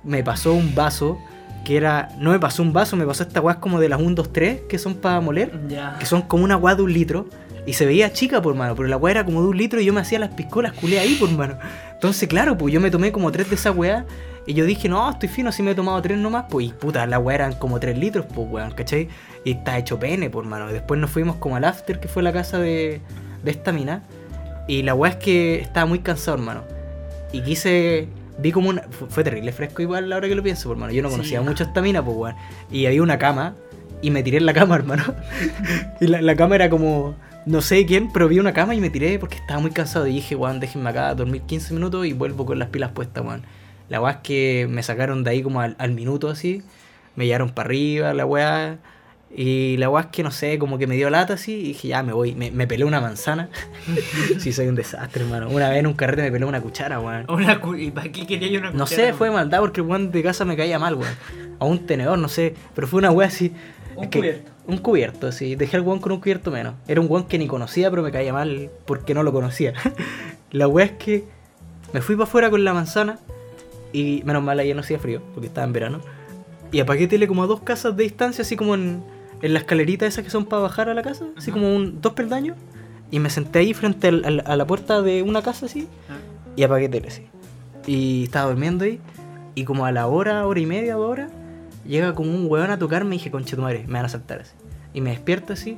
me 0.03 0.24
pasó 0.24 0.53
un 0.53 0.74
vaso 0.76 1.20
que 1.66 1.78
era. 1.78 2.10
No 2.20 2.32
me 2.32 2.39
pasó 2.39 2.62
un 2.64 2.74
vaso, 2.74 2.95
me 2.95 3.05
pasó 3.05 3.24
esta 3.24 3.41
weas 3.41 3.57
como 3.57 3.80
de 3.80 3.89
las 3.89 3.99
1, 3.99 4.16
2, 4.16 4.32
3 4.34 4.62
que 4.70 4.78
son 4.78 4.95
para 4.95 5.20
moler 5.20 5.51
Ya. 5.68 5.97
que 5.99 6.05
son 6.05 6.22
como 6.22 6.43
una 6.43 6.57
weá 6.57 6.76
de 6.76 6.84
un 6.84 6.93
litro. 6.93 7.28
Y 7.70 7.74
se 7.74 7.86
veía 7.86 8.11
chica, 8.11 8.41
por 8.41 8.55
mano, 8.55 8.74
pero 8.76 8.88
la 8.88 8.97
weá 8.97 9.11
era 9.11 9.26
como 9.26 9.43
de 9.43 9.47
un 9.49 9.55
litro 9.55 9.80
y 9.80 9.86
yo 9.86 9.93
me 9.93 10.01
hacía 10.01 10.17
las 10.17 10.30
piscolas 10.30 10.74
culé 10.74 10.99
ahí, 10.99 11.13
por 11.20 11.30
mano. 11.30 11.59
Entonces, 11.93 12.28
claro, 12.28 12.57
pues 12.57 12.74
yo 12.74 12.82
me 12.82 12.89
tomé 12.89 13.11
como 13.11 13.32
tres 13.32 13.47
de 13.47 13.55
esa 13.55 13.70
weá. 13.72 14.05
Y 14.47 14.55
yo 14.55 14.65
dije, 14.65 14.89
no, 14.89 15.07
estoy 15.11 15.30
fino, 15.30 15.51
si 15.51 15.61
me 15.61 15.70
he 15.72 15.76
tomado 15.76 16.01
tres 16.01 16.17
nomás. 16.17 16.45
Pues, 16.49 16.65
y 16.65 16.70
puta, 16.74 17.05
la 17.05 17.20
weá 17.20 17.36
eran 17.36 17.53
como 17.53 17.80
tres 17.80 17.95
litros, 17.95 18.26
pues 18.34 18.47
weón, 18.49 18.72
¿cachai? 18.72 19.07
Y 19.45 19.51
está 19.51 19.78
hecho 19.78 19.99
pene, 19.99 20.32
por 20.32 20.45
mano. 20.45 20.65
Después 20.74 20.99
nos 20.99 21.11
fuimos 21.11 21.36
como 21.36 21.57
al 21.57 21.63
after, 21.63 21.99
que 21.99 22.07
fue 22.07 22.24
la 22.24 22.34
casa 22.34 22.57
de, 22.57 23.01
de 23.43 23.51
esta 23.51 23.72
mina. 23.72 24.01
Y 24.67 24.82
la 24.82 24.95
weá 24.95 25.11
es 25.11 25.17
que 25.17 25.59
estaba 25.61 25.86
muy 25.86 25.99
cansado, 25.99 26.38
hermano. 26.38 26.63
Y 27.32 27.41
quise. 27.41 28.07
Vi 28.39 28.51
como 28.51 28.70
una. 28.70 28.82
Fue, 29.09 29.24
terrible 29.24 29.51
fresco 29.51 29.84
igual 29.84 30.09
la 30.09 30.17
hora 30.17 30.28
que 30.28 30.34
lo 30.34 30.41
pienso, 30.41 30.70
por 30.70 30.78
mano. 30.78 30.91
Yo 30.91 31.03
no 31.03 31.09
Sí. 31.09 31.15
conocía 31.17 31.41
mucho 31.41 31.63
esta 31.65 31.84
mina, 31.84 32.03
pues 32.03 32.17
weón. 32.17 32.36
Y 32.72 32.88
había 32.88 33.03
una 33.03 33.20
cama. 33.20 33.53
Y 34.01 34.09
me 34.09 34.24
tiré 34.24 34.38
en 34.38 34.47
la 34.47 34.53
cama, 34.53 34.74
hermano. 34.78 35.03
y 36.01 36.07
la, 36.07 36.24
la 36.24 36.36
cama 36.36 36.55
era 36.55 36.67
como. 36.72 37.13
No 37.46 37.62
sé 37.62 37.86
quién, 37.86 38.12
pero 38.12 38.28
vi 38.28 38.40
una 38.40 38.54
cama 38.54 38.76
y 38.76 38.80
me 38.82 38.90
tiré 38.90 39.18
porque 39.18 39.36
estaba 39.36 39.60
muy 39.60 39.72
cansado. 39.72 40.06
Y 40.08 40.14
dije, 40.16 40.36
weón, 40.36 40.60
déjenme 40.60 40.90
acá 40.90 41.14
dormir 41.16 41.42
15 41.44 41.74
minutos 41.74 42.06
y 42.06 42.14
vuelvo 42.14 42.46
con 42.46 42.60
las 42.60 42.70
pilas 42.70 42.92
puestas, 42.92 43.26
weón. 43.26 43.44
La 43.90 44.00
weá 44.02 44.12
es 44.14 44.18
que 44.22 44.68
me 44.70 44.84
sacaron 44.84 45.24
de 45.24 45.32
ahí 45.32 45.42
como 45.42 45.62
al, 45.62 45.76
al 45.80 45.92
minuto 45.94 46.30
así. 46.30 46.62
Me 47.16 47.26
llevaron 47.26 47.50
para 47.50 47.68
arriba, 47.68 48.14
la 48.14 48.26
weá. 48.26 48.78
Y 49.36 49.78
la 49.78 49.90
weá 49.90 50.04
es 50.04 50.10
que 50.12 50.22
no 50.24 50.32
sé, 50.32 50.60
como 50.60 50.78
que 50.78 50.86
me 50.86 50.96
dio 50.96 51.10
lata 51.10 51.34
así. 51.34 51.54
Y 51.54 51.64
dije, 51.70 51.88
ya 51.88 52.04
me 52.04 52.14
voy. 52.14 52.36
Me, 52.36 52.52
me 52.52 52.68
pelé 52.68 52.86
una 52.86 53.00
manzana. 53.02 53.50
sí, 54.40 54.52
soy 54.54 54.68
un 54.68 54.76
desastre, 54.76 55.24
hermano. 55.24 55.50
Una 55.50 55.70
vez 55.70 55.80
en 55.80 55.88
un 55.88 55.94
carrete 55.94 56.22
me 56.22 56.32
pelé 56.32 56.46
una 56.46 56.62
cuchara, 56.62 57.00
weón. 57.00 57.26
Una 57.30 57.60
cu- 57.60 57.76
¿Y 57.76 57.90
para 57.90 58.12
qué 58.12 58.28
quería 58.28 58.48
yo 58.50 58.60
una 58.60 58.72
No 58.72 58.84
cuchara, 58.84 59.08
sé, 59.08 59.14
fue 59.14 59.32
maldad 59.32 59.60
porque 59.60 59.82
el 59.82 59.88
weón 59.88 60.12
de 60.12 60.22
casa 60.22 60.46
me 60.46 60.56
caía 60.56 60.78
mal, 60.78 60.94
weón. 60.96 61.14
A 61.60 61.66
un 61.66 61.86
tenedor, 61.88 62.18
no 62.20 62.28
sé. 62.28 62.54
Pero 62.76 62.88
fue 62.88 63.00
una 63.00 63.10
weá 63.12 63.28
así. 63.28 63.54
Un 63.96 64.04
es 64.04 64.10
que- 64.12 64.20
cubierto. 64.20 64.52
Un 64.70 64.78
cubierto, 64.78 65.32
sí. 65.32 65.55
Dejé 65.55 65.78
al 65.78 65.84
weón 65.84 65.99
con 65.99 66.11
un 66.11 66.20
cubierto 66.20 66.51
menos. 66.51 66.76
Era 66.88 67.01
un 67.01 67.07
weón 67.09 67.26
que 67.26 67.38
ni 67.39 67.47
conocía, 67.47 67.89
pero 67.89 68.03
me 68.03 68.11
caía 68.11 68.32
mal 68.34 68.70
porque 68.86 69.13
no 69.13 69.24
lo 69.24 69.32
conocía. 69.34 69.74
la 70.51 70.67
weá 70.67 70.86
es 70.86 70.91
que 70.93 71.26
me 71.93 72.01
fui 72.01 72.15
para 72.15 72.26
afuera 72.26 72.49
con 72.49 72.63
la 72.63 72.74
manzana. 72.74 73.17
Y 73.91 74.22
menos 74.26 74.43
mal 74.43 74.59
ayer 74.59 74.76
no 74.76 74.82
hacía 74.82 74.99
frío, 74.99 75.22
porque 75.34 75.47
estaba 75.47 75.65
en 75.65 75.74
verano. 75.74 75.99
Y 76.72 76.80
apagué 76.80 77.07
tele 77.07 77.28
como 77.28 77.41
a 77.43 77.47
dos 77.47 77.61
casas 77.61 77.97
de 77.97 78.03
distancia, 78.03 78.43
así 78.43 78.55
como 78.55 78.76
en, 78.76 79.01
en 79.41 79.53
la 79.53 79.59
escalerita 79.59 80.05
esas 80.05 80.24
que 80.24 80.30
son 80.30 80.45
para 80.45 80.61
bajar 80.61 80.88
a 80.89 80.93
la 80.93 81.01
casa, 81.01 81.26
así 81.36 81.49
como 81.51 81.76
un, 81.76 81.99
dos 81.99 82.13
peldaños. 82.13 82.55
Y 83.09 83.17
me 83.20 83.32
senté 83.32 83.57
ahí 83.59 83.74
frente 83.74 84.09
al- 84.09 84.24
al- 84.24 84.43
a 84.45 84.55
la 84.55 84.67
puerta 84.67 85.01
de 85.01 85.24
una 85.24 85.41
casa 85.41 85.65
así 85.65 85.88
y 86.55 86.61
apagué 86.61 86.88
tele, 86.89 87.09
sí. 87.09 87.26
Y 87.88 88.26
estaba 88.26 88.49
durmiendo 88.51 88.86
ahí. 88.86 88.99
Y 89.55 89.63
como 89.63 89.88
a 89.88 89.91
la 89.91 90.05
hora, 90.05 90.45
hora 90.45 90.59
y 90.59 90.67
media, 90.67 90.93
dos 90.93 91.09
horas, 91.09 91.32
llega 91.90 92.14
como 92.14 92.34
un 92.34 92.46
weón 92.50 92.72
a 92.72 92.80
tocarme 92.80 93.16
y 93.16 93.18
dije, 93.18 93.32
conche 93.32 93.56
tu 93.56 93.62
madre, 93.62 93.84
me 93.88 93.94
van 93.94 94.06
a 94.06 94.10
saltar 94.10 94.42
así. 94.42 94.54
Y 94.94 95.02
me 95.02 95.10
despierto 95.10 95.54
así. 95.54 95.78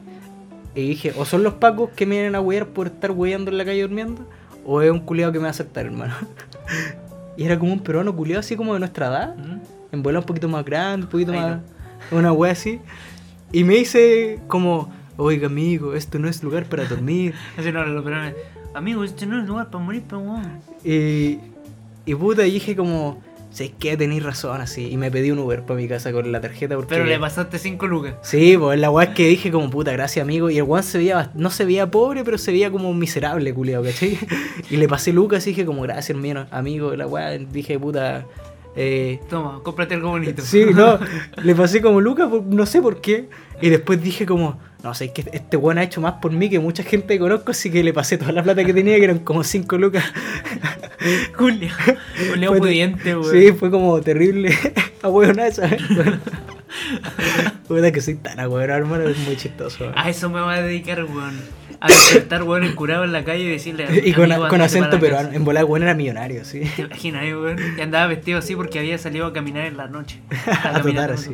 Y 0.75 0.89
dije, 0.89 1.13
o 1.17 1.25
son 1.25 1.43
los 1.43 1.55
pacos 1.55 1.89
que 1.91 2.05
me 2.05 2.15
vienen 2.15 2.35
a 2.35 2.41
wear 2.41 2.67
por 2.67 2.87
estar 2.87 3.11
weyando 3.11 3.49
en 3.49 3.57
la 3.57 3.65
calle 3.65 3.81
durmiendo, 3.81 4.25
o 4.65 4.81
es 4.81 4.91
un 4.91 4.99
culiado 4.99 5.31
que 5.31 5.39
me 5.39 5.45
va 5.45 5.49
a 5.49 5.53
saltar, 5.53 5.85
hermano. 5.85 6.13
y 7.37 7.43
era 7.43 7.57
como 7.57 7.73
un 7.73 7.79
peruano 7.79 8.15
culiado 8.15 8.41
así 8.41 8.55
como 8.55 8.73
de 8.73 8.79
nuestra 8.79 9.07
edad, 9.07 9.35
¿Mm? 9.35 9.59
en 9.91 10.03
bola 10.03 10.19
un 10.19 10.25
poquito 10.25 10.47
más 10.47 10.63
grande, 10.63 11.05
un 11.05 11.11
poquito 11.11 11.33
más. 11.33 11.59
Una 12.11 12.31
wea 12.31 12.51
así. 12.51 12.79
Y 13.51 13.63
me 13.63 13.75
dice 13.75 14.39
como, 14.47 14.91
oiga 15.17 15.47
amigo, 15.47 15.93
esto 15.93 16.19
no 16.19 16.27
es 16.27 16.43
lugar 16.43 16.65
para 16.65 16.85
dormir. 16.85 17.35
Así 17.57 17.71
no, 17.71 17.85
lo 17.85 18.03
pero 18.03 18.17
Amigo, 18.73 19.03
este 19.03 19.25
no 19.25 19.41
es 19.41 19.47
lugar 19.47 19.69
para 19.69 19.83
morir, 19.83 20.03
pero 20.07 20.21
weón. 20.21 20.59
Y, 20.85 21.39
y 22.05 22.15
puta, 22.15 22.47
y 22.47 22.51
dije 22.51 22.75
como, 22.75 23.21
sé 23.51 23.73
que 23.77 23.97
tenéis 23.97 24.23
razón 24.23 24.61
así. 24.61 24.89
Y 24.89 24.97
me 24.97 25.11
pedí 25.11 25.31
un 25.31 25.39
Uber 25.39 25.63
para 25.63 25.79
mi 25.79 25.87
casa 25.87 26.11
con 26.11 26.31
la 26.31 26.41
tarjeta 26.41 26.75
porque... 26.75 26.95
Pero 26.95 27.05
le 27.05 27.19
pasaste 27.19 27.59
5 27.59 27.87
lucas. 27.87 28.15
Sí, 28.21 28.57
pues 28.57 28.79
la 28.79 28.89
weá 28.89 29.09
es 29.09 29.15
que 29.15 29.27
dije 29.27 29.51
como 29.51 29.69
puta, 29.69 29.91
gracias 29.91 30.23
amigo. 30.23 30.49
Y 30.49 30.57
el 30.57 30.63
weón 30.63 30.83
se 30.83 30.97
veía, 30.97 31.31
no 31.35 31.49
se 31.49 31.65
veía 31.65 31.91
pobre, 31.91 32.23
pero 32.23 32.37
se 32.37 32.51
veía 32.51 32.71
como 32.71 32.93
miserable, 32.93 33.53
culiao, 33.53 33.83
¿cachai? 33.83 34.17
Y 34.69 34.77
le 34.77 34.87
pasé 34.87 35.13
lucas 35.13 35.45
y 35.47 35.51
dije 35.51 35.65
como 35.65 35.81
gracias 35.81 36.11
hermano, 36.11 36.47
amigo. 36.51 36.95
La 36.95 37.07
weá, 37.07 37.37
dije 37.37 37.77
puta, 37.77 38.25
eh, 38.75 39.19
Toma, 39.29 39.59
cómprate 39.63 39.95
algo 39.95 40.09
bonito. 40.09 40.41
Sí, 40.41 40.65
no, 40.73 40.97
le 41.43 41.55
pasé 41.55 41.81
como 41.81 41.99
Lucas, 41.99 42.29
no 42.45 42.65
sé 42.65 42.81
por 42.81 43.01
qué. 43.01 43.29
Y 43.61 43.69
después 43.69 44.01
dije 44.01 44.25
como, 44.25 44.59
no 44.83 44.93
sé, 44.93 45.05
es 45.05 45.11
que 45.11 45.25
este 45.33 45.57
weón 45.57 45.77
ha 45.77 45.83
hecho 45.83 46.01
más 46.01 46.13
por 46.13 46.31
mí 46.31 46.49
que 46.49 46.59
mucha 46.59 46.83
gente 46.83 47.15
que 47.15 47.19
conozco, 47.19 47.51
así 47.51 47.69
que 47.69 47.83
le 47.83 47.93
pasé 47.93 48.17
toda 48.17 48.31
la 48.31 48.43
plata 48.43 48.63
que 48.63 48.73
tenía, 48.73 48.97
que 48.97 49.03
eran 49.03 49.19
como 49.19 49.43
5 49.43 49.77
lucas. 49.77 50.03
Julio. 51.35 51.69
Julio 52.29 52.55
pudiente, 52.57 53.15
weón. 53.15 53.31
Sí, 53.31 53.51
fue 53.53 53.71
como 53.71 54.01
terrible. 54.01 54.55
A 55.01 55.09
weón. 55.09 55.35
Bueno. 55.95 56.19
Puta 57.67 57.91
que 57.91 58.01
soy 58.01 58.15
tan 58.15 58.39
ahueonado, 58.39 58.79
hermano, 58.79 59.07
es 59.07 59.17
muy 59.19 59.35
chistoso. 59.35 59.85
weón. 59.85 59.93
A 59.97 60.09
eso 60.09 60.29
me 60.29 60.41
voy 60.41 60.53
a 60.53 60.61
dedicar, 60.61 61.03
weón. 61.03 61.39
A 61.79 61.87
despertar, 61.87 62.43
weón, 62.43 62.63
el 62.63 62.75
curado 62.75 63.03
en 63.03 63.11
la 63.11 63.23
calle 63.23 63.43
y 63.43 63.49
decirle. 63.49 63.87
Y 64.05 64.13
con, 64.13 64.25
"Amigo, 64.31 64.47
con 64.49 64.61
ándate 64.61 64.77
acento 64.77 64.99
peruano. 64.99 65.27
casa". 65.29 65.35
En 65.37 65.45
volar, 65.45 65.65
weón 65.65 65.83
era 65.83 65.93
millonario, 65.95 66.45
sí. 66.45 66.61
¿Te 66.75 66.83
imaginas, 66.83 67.23
weón? 67.23 67.57
Y 67.77 67.81
andaba 67.81 68.07
vestido 68.07 68.39
así 68.39 68.55
porque 68.55 68.79
había 68.79 68.97
salido 68.97 69.25
a 69.25 69.33
caminar 69.33 69.65
en 69.65 69.77
la 69.77 69.87
noche. 69.87 70.19
A 70.63 70.81
trotar 70.81 71.11
así. 71.13 71.31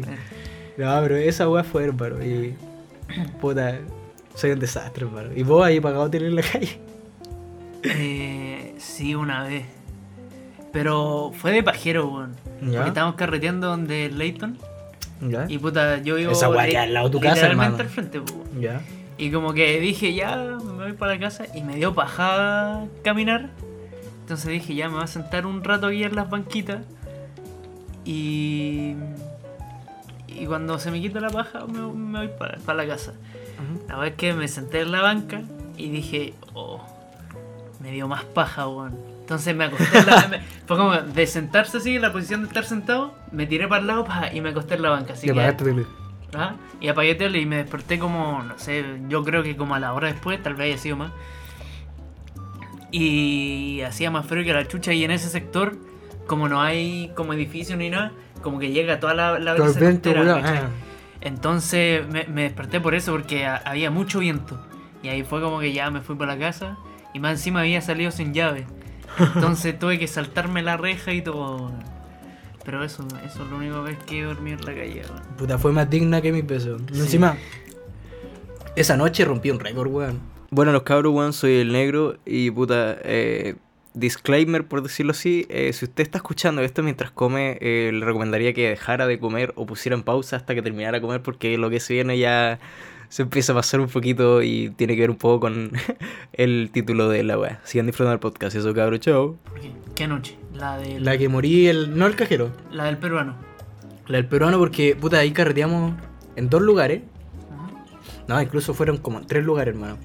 No, 0.78 1.00
pero 1.02 1.16
esa 1.18 1.50
weá 1.50 1.64
fue, 1.64 1.84
hermano. 1.86 2.24
Y. 2.24 2.56
Puta, 3.42 3.80
soy 4.36 4.52
un 4.52 4.60
desastre, 4.60 5.06
hermano. 5.06 5.30
¿Y 5.36 5.44
vos 5.44 5.66
ahí 5.66 5.80
pagado 5.80 6.10
tener 6.10 6.28
en 6.30 6.36
la 6.36 6.42
calle? 6.44 6.80
Eh, 7.84 8.76
sí, 8.78 9.16
una 9.16 9.44
vez. 9.44 9.66
Pero 10.72 11.32
fue 11.34 11.52
de 11.52 11.64
pajero, 11.64 12.08
weón. 12.08 12.36
Ya. 12.62 12.78
Porque 12.78 12.88
estábamos 12.90 13.16
carreteando 13.16 13.68
donde 13.68 14.10
Leighton. 14.10 14.58
¿Ya? 15.22 15.46
Y 15.48 15.58
puta, 15.58 16.02
yo 16.02 16.16
vivo. 16.16 16.32
Esa 16.32 16.52
queda 16.52 16.84
al 16.84 16.94
lado 16.94 17.10
de 17.10 17.12
tu 17.12 17.20
casa, 17.20 17.48
hermano. 17.48 17.78
al 17.78 17.90
frente, 17.90 18.20
weón. 18.20 18.62
¿Ya? 18.62 18.82
Y 19.18 19.32
como 19.32 19.54
que 19.54 19.80
dije, 19.80 20.14
ya, 20.14 20.36
me 20.36 20.84
voy 20.84 20.94
para 20.94 21.14
la 21.14 21.20
casa. 21.20 21.46
Y 21.56 21.64
me 21.64 21.76
dio 21.76 21.94
paja 21.96 22.86
caminar. 23.04 23.50
Entonces 24.22 24.52
dije, 24.52 24.76
ya, 24.76 24.90
me 24.90 24.96
voy 24.96 25.04
a 25.04 25.08
sentar 25.08 25.46
un 25.46 25.64
rato 25.64 25.88
aquí 25.88 26.04
en 26.04 26.16
las 26.16 26.30
banquitas. 26.30 26.82
Y. 28.06 28.96
Y 30.28 30.46
cuando 30.46 30.78
se 30.78 30.92
me 30.92 31.02
quita 31.02 31.20
la 31.20 31.30
paja, 31.30 31.66
me, 31.66 31.80
me 31.80 32.20
voy 32.20 32.30
para, 32.38 32.58
para 32.60 32.84
la 32.84 32.88
casa. 32.88 33.14
La 33.88 33.98
vez 33.98 34.14
que 34.16 34.34
me 34.34 34.48
senté 34.48 34.82
en 34.82 34.92
la 34.92 35.02
banca 35.02 35.42
y 35.78 35.90
dije, 35.90 36.34
oh, 36.54 36.67
me 37.82 37.92
dio 37.92 38.08
más 38.08 38.24
paja, 38.24 38.68
weón. 38.68 38.96
Entonces 39.22 39.56
me 39.56 39.66
acosté 39.66 39.98
en 39.98 40.06
la 40.06 40.28
me- 40.32 40.42
Fue 40.66 40.78
como 40.78 40.94
de 40.96 41.28
sentarse 41.28 41.78
así, 41.78 41.96
en 41.98 42.02
la 42.02 42.12
posición 42.12 42.42
de 42.42 42.48
estar 42.48 42.64
sentado, 42.66 43.14
me 43.32 43.46
tiré 43.46 43.68
para 43.68 43.82
el 43.82 43.88
lado 43.88 44.06
y 44.34 44.42
me 44.42 44.50
acosté 44.50 44.76
en 44.76 44.82
la 44.84 44.90
banca. 44.90 45.14
Así 45.14 45.28
Le 45.28 45.34
que, 45.34 45.54
tele. 45.54 45.86
Ajá, 46.34 46.56
y 46.82 46.88
apagué 46.90 47.16
tele 47.16 47.40
y 47.40 47.46
me 47.46 47.58
desperté 47.58 48.00
como, 48.00 48.42
no 48.44 48.58
sé, 48.58 48.84
yo 49.08 49.24
creo 49.24 49.44
que 49.44 49.56
como 49.56 49.76
a 49.76 49.80
la 49.80 49.94
hora 49.94 50.08
después, 50.08 50.42
tal 50.44 50.56
vez 50.56 50.66
haya 50.74 50.78
sido 50.78 50.96
más. 50.98 51.12
Y 52.92 53.82
hacía 53.82 54.10
más 54.12 54.26
frío 54.26 54.44
que 54.46 54.54
la 54.54 54.68
chucha 54.68 54.94
y 54.94 55.04
en 55.04 55.12
ese 55.12 55.30
sector, 55.30 55.76
como 56.26 56.48
no 56.48 56.62
hay 56.62 57.12
como 57.16 57.34
edificio 57.34 57.76
ni 57.76 57.90
nada, 57.90 58.12
como 58.42 58.60
que 58.60 58.72
llega 58.72 59.00
toda 59.00 59.14
la, 59.14 59.40
la 59.40 59.54
brisa 59.54 59.80
viento, 59.80 60.10
¿cachai? 60.42 60.58
ah. 60.60 60.70
Entonces 61.20 62.08
me, 62.08 62.26
me 62.26 62.44
desperté 62.44 62.80
por 62.80 62.96
eso, 62.96 63.12
porque 63.12 63.46
ha- 63.46 63.58
había 63.66 63.92
mucho 63.92 64.20
viento. 64.20 64.58
Y 65.04 65.10
ahí 65.10 65.24
fue 65.24 65.42
como 65.42 65.60
que 65.60 65.74
ya 65.74 65.90
me 65.92 66.00
fui 66.02 66.16
para 66.16 66.34
la 66.36 66.40
casa 66.40 66.78
y 67.14 67.20
más 67.20 67.34
encima 67.34 67.62
había 67.62 67.82
salido 67.82 68.12
sin 68.12 68.34
llave. 68.34 68.66
Entonces 69.36 69.78
tuve 69.80 70.00
que 70.00 70.08
saltarme 70.08 70.62
la 70.62 70.78
reja 70.78 71.14
y 71.14 71.22
todo. 71.22 71.72
Pero 72.64 72.84
eso, 72.84 73.08
eso 73.26 73.44
es 73.44 73.50
la 73.50 73.56
única 73.56 73.80
vez 73.80 73.98
que 74.06 74.20
he 74.20 74.24
dormido 74.24 74.58
en 74.60 74.66
la 74.66 74.76
calle. 74.76 75.02
weón. 75.10 75.38
Puta, 75.38 75.58
fue 75.58 75.72
más 75.72 75.90
digna 75.90 76.22
que 76.22 76.32
mi 76.32 76.44
peso. 76.44 76.78
Sí. 76.92 77.00
Encima, 77.00 77.38
esa 78.76 78.98
noche 78.98 79.24
rompí 79.24 79.50
un 79.50 79.60
récord, 79.60 79.90
weón. 79.90 80.20
Bueno, 80.50 80.72
los 80.72 80.84
cabros, 80.84 81.14
weón, 81.14 81.34
soy 81.34 81.56
el 81.56 81.72
negro 81.72 82.18
y 82.26 82.52
puta, 82.52 82.98
eh, 83.04 83.56
disclaimer, 83.98 84.66
por 84.66 84.84
decirlo 84.84 85.12
así, 85.12 85.46
eh, 85.50 85.74
si 85.74 85.86
usted 85.86 86.04
está 86.04 86.20
escuchando 86.20 86.62
esto 86.62 86.84
mientras 86.84 87.12
come, 87.12 87.58
eh, 87.60 87.92
le 87.94 88.06
recomendaría 88.06 88.54
que 88.54 88.70
dejara 88.70 89.08
de 89.08 89.20
comer 89.20 89.54
o 89.56 89.66
pusiera 89.66 89.96
en 89.96 90.04
pausa 90.04 90.36
hasta 90.36 90.54
que 90.54 90.62
terminara 90.62 90.98
de 90.98 91.02
comer 91.02 91.22
porque 91.22 91.58
lo 91.58 91.70
que 91.70 91.80
se 91.80 91.96
viene 91.96 92.18
ya 92.18 92.60
se 93.10 93.22
empieza 93.24 93.54
a 93.54 93.56
pasar 93.56 93.80
un 93.80 93.88
poquito 93.88 94.42
y 94.42 94.70
tiene 94.72 94.96
que 94.96 95.02
ver 95.02 95.10
un 95.10 95.16
poco 95.18 95.40
con 95.42 95.72
el 96.34 96.70
título 96.72 97.10
de 97.10 97.24
la 97.24 97.38
wea. 97.40 97.62
Sigan 97.64 97.86
disfrutando 97.86 98.12
del 98.12 98.20
podcast, 98.20 98.56
eso 98.56 98.74
cabrón, 98.74 99.00
chao. 99.00 99.38
¿Por 99.50 99.60
qué? 99.60 99.72
¿Qué 99.96 100.08
noche? 100.08 100.38
La 100.54 100.78
del, 100.78 101.04
La 101.04 101.18
que 101.18 101.30
morí, 101.30 101.68
el, 101.68 101.98
no 101.98 102.06
el 102.08 102.16
cajero, 102.16 102.52
la 102.72 102.86
del 102.86 102.98
peruano. 102.98 103.36
la 104.08 104.18
del 104.18 104.28
peruano 104.28 104.58
porque, 104.60 104.96
puta, 104.96 105.20
ahí 105.20 105.32
carreteamos 105.32 105.94
en 106.36 106.50
dos 106.50 106.62
lugares. 106.62 107.02
Ajá. 107.54 107.86
No, 108.28 108.42
incluso 108.42 108.74
fueron 108.74 108.98
como 108.98 109.20
en 109.20 109.26
tres 109.28 109.44
lugares, 109.44 109.74
hermano. 109.74 109.98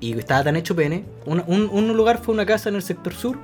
Y 0.00 0.12
estaba 0.18 0.44
tan 0.44 0.56
hecho 0.56 0.74
pene. 0.76 1.04
Un, 1.24 1.42
un, 1.46 1.68
un 1.70 1.96
lugar 1.96 2.22
fue 2.22 2.34
una 2.34 2.44
casa 2.44 2.68
en 2.68 2.74
el 2.76 2.82
sector 2.82 3.14
sur, 3.14 3.38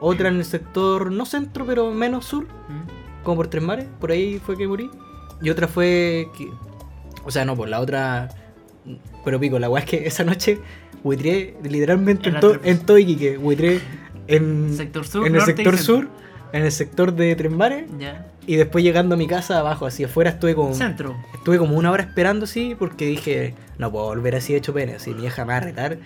otra 0.00 0.28
en 0.28 0.36
el 0.36 0.44
sector, 0.44 1.10
no 1.10 1.26
centro, 1.26 1.66
pero 1.66 1.90
menos 1.92 2.24
sur, 2.26 2.44
¿Mm? 2.44 3.24
como 3.24 3.36
por 3.38 3.48
Tres 3.48 3.62
Mares, 3.64 3.86
por 4.00 4.12
ahí 4.12 4.38
fue 4.38 4.56
que 4.56 4.68
morí. 4.68 4.90
Y 5.42 5.50
otra 5.50 5.66
fue 5.66 6.28
que. 6.36 6.48
O 7.28 7.30
sea, 7.30 7.44
no, 7.44 7.54
pues 7.54 7.68
la 7.68 7.80
otra. 7.80 8.28
Pero 9.24 9.38
pico, 9.38 9.58
la 9.58 9.68
weá 9.68 9.84
es 9.84 9.88
que 9.90 10.06
esa 10.06 10.24
noche 10.24 10.58
buitré 11.04 11.54
literalmente 11.62 12.28
En 12.28 12.28
en, 12.30 12.34
la 12.34 12.40
to- 12.40 12.58
tres. 12.58 12.62
en 12.64 12.86
todo 12.86 12.96
Iquique. 12.98 13.36
Buitré 13.36 13.80
en, 14.26 14.74
Sector 14.74 15.06
sur, 15.06 15.26
en 15.26 15.34
el 15.36 15.42
sector 15.42 15.76
sur, 15.78 16.08
en 16.54 16.64
el 16.64 16.72
sector 16.72 17.12
de 17.12 17.36
Tres. 17.36 17.52
Y 18.46 18.56
después 18.56 18.82
llegando 18.82 19.14
a 19.14 19.18
mi 19.18 19.26
casa 19.26 19.58
abajo, 19.58 19.84
así 19.84 20.04
afuera, 20.04 20.30
estuve 20.30 20.54
como. 20.54 20.72
Centro. 20.72 21.14
Estuve 21.34 21.58
como 21.58 21.76
una 21.76 21.90
hora 21.90 22.04
esperando 22.04 22.44
así 22.44 22.74
porque 22.78 23.04
dije, 23.04 23.54
no 23.76 23.92
puedo 23.92 24.06
volver 24.06 24.34
así 24.36 24.54
hecho 24.54 24.72
pene, 24.72 24.94
así 24.94 25.12
mi 25.12 25.20
vieja 25.20 25.44
me 25.44 25.52
va 25.52 25.56
a 25.58 25.60
retar. 25.60 25.98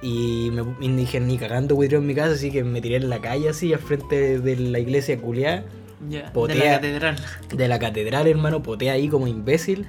Y 0.00 0.50
me 0.52 0.62
y 0.80 0.88
dije, 0.96 1.20
ni 1.20 1.36
cagando 1.36 1.74
buitreo 1.74 2.00
en 2.00 2.06
mi 2.06 2.14
casa, 2.14 2.32
así 2.32 2.50
que 2.50 2.64
me 2.64 2.80
tiré 2.80 2.96
en 2.96 3.10
la 3.10 3.20
calle 3.20 3.50
así, 3.50 3.74
al 3.74 3.80
frente 3.80 4.38
de 4.38 4.56
la 4.56 4.78
iglesia 4.78 5.20
culiá, 5.20 5.64
Ya. 6.08 6.22
De 6.22 6.30
Potea. 6.30 6.64
la 6.64 6.70
catedral. 6.76 7.16
de 7.54 7.68
la 7.68 7.78
catedral, 7.78 8.26
hermano, 8.28 8.62
poté 8.62 8.90
ahí 8.90 9.08
como 9.08 9.26
imbécil. 9.26 9.86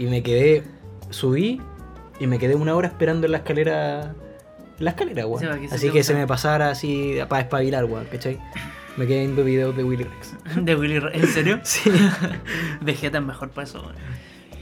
Y 0.00 0.06
me 0.06 0.22
quedé, 0.22 0.62
subí 1.10 1.60
y 2.18 2.26
me 2.26 2.38
quedé 2.38 2.54
una 2.54 2.74
hora 2.74 2.88
esperando 2.88 3.26
en 3.26 3.32
la 3.32 3.38
escalera, 3.38 4.14
en 4.78 4.84
la 4.84 4.90
escalera, 4.92 5.26
weón. 5.26 5.40
Sí, 5.60 5.68
que 5.68 5.74
así 5.74 5.90
que 5.90 6.02
se 6.02 6.14
me 6.14 6.26
pasara 6.26 6.70
así 6.70 7.18
para 7.28 7.42
espabilar, 7.42 7.84
weón, 7.84 8.06
¿cachai? 8.10 8.38
Me 8.96 9.06
quedé 9.06 9.20
viendo 9.20 9.44
videos 9.44 9.76
de 9.76 9.84
Willy 9.84 10.04
Rex. 10.04 10.34
De 10.64 10.74
Willy 10.74 10.98
Ra- 11.00 11.12
¿En 11.12 11.26
serio? 11.26 11.60
Sí. 11.64 11.90
Vegeta 12.80 13.18
es 13.18 13.24
mejor 13.24 13.50
para 13.50 13.66
eso. 13.66 13.82
weón. 13.82 13.94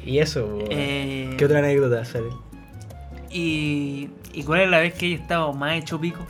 y 0.04 0.18
eso, 0.18 0.44
weón. 0.46 0.66
Eh, 0.70 1.34
¿Qué 1.38 1.44
otra 1.44 1.60
anécdota 1.60 2.04
sale? 2.04 2.26
y, 3.30 4.10
¿Y 4.32 4.42
cuál 4.42 4.62
es 4.62 4.70
la 4.70 4.80
vez 4.80 4.94
que 4.94 5.12
he 5.12 5.14
estado 5.14 5.52
más 5.52 5.74
hecho 5.74 6.00
pico? 6.00 6.26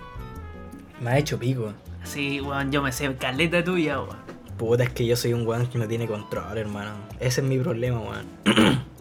Ha 1.06 1.18
hecho 1.18 1.38
pico. 1.38 1.72
Así, 2.02 2.40
weón, 2.42 2.70
yo 2.72 2.82
me 2.82 2.92
sé 2.92 3.14
caleta 3.16 3.64
tuya, 3.64 4.00
weón. 4.00 4.16
Puta, 4.58 4.82
es 4.84 4.90
que 4.90 5.06
yo 5.06 5.16
soy 5.16 5.32
un 5.32 5.46
weón 5.46 5.66
que 5.68 5.78
no 5.78 5.86
tiene 5.88 6.06
control, 6.06 6.58
hermano. 6.58 6.90
Ese 7.20 7.40
es 7.40 7.46
mi 7.46 7.58
problema, 7.58 8.00
weón. 8.00 8.26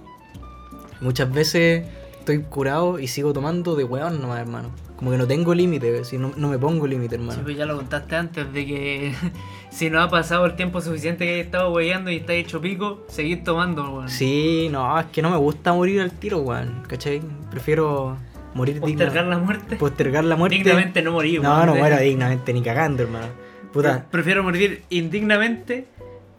Muchas 1.02 1.32
veces 1.32 1.86
estoy 2.20 2.40
curado 2.40 3.00
y 3.00 3.08
sigo 3.08 3.34
tomando 3.34 3.76
de 3.76 3.84
weón 3.84 4.22
nomás, 4.22 4.40
hermano. 4.40 4.70
Como 4.98 5.12
que 5.12 5.18
no 5.18 5.28
tengo 5.28 5.54
límite, 5.54 6.04
si 6.06 6.18
no, 6.18 6.32
no 6.38 6.50
me 6.50 6.58
pongo 6.58 6.88
límite, 6.88 7.16
Sí, 7.18 7.22
hermano. 7.22 7.44
pues 7.44 7.56
ya 7.56 7.66
lo 7.68 7.76
contaste 7.78 8.16
antes 8.16 8.52
de 8.52 8.66
que 8.66 9.14
si 9.70 9.90
no 9.92 10.02
ha 10.02 10.10
pasado 10.10 10.46
el 10.46 10.56
tiempo 10.56 10.82
suficiente 10.82 11.24
que 11.26 11.36
he 11.38 11.40
estado 11.42 11.72
weyando 11.72 12.10
y 12.10 12.16
está 12.18 12.34
hecho 12.34 12.60
pico, 12.60 13.06
seguir 13.08 13.44
tomando, 13.44 13.84
weón. 13.92 14.10
Sí, 14.10 14.70
no, 14.72 15.00
es 15.00 15.06
que 15.08 15.22
no 15.22 15.30
me 15.30 15.38
gusta 15.38 15.72
morir 15.74 16.02
al 16.02 16.12
tiro, 16.12 16.40
weón. 16.40 16.82
¿Cachai? 16.88 17.22
Prefiero 17.52 18.18
morir 18.56 18.80
Postergar 18.80 19.26
digna- 19.26 19.30
la 19.30 19.38
muerte. 19.38 19.76
Postergar 19.76 20.24
la 20.24 20.36
muerte. 20.36 20.58
Dignamente 20.58 21.02
no 21.04 21.12
morir, 21.12 21.42
No, 21.44 21.64
no 21.66 21.76
muero 21.76 22.00
dignamente 22.00 22.52
ni 22.52 22.64
cagando, 22.64 23.04
hermano. 23.04 23.28
Puta. 23.72 24.08
Prefiero 24.10 24.42
morir 24.44 24.82
indignamente 24.90 25.86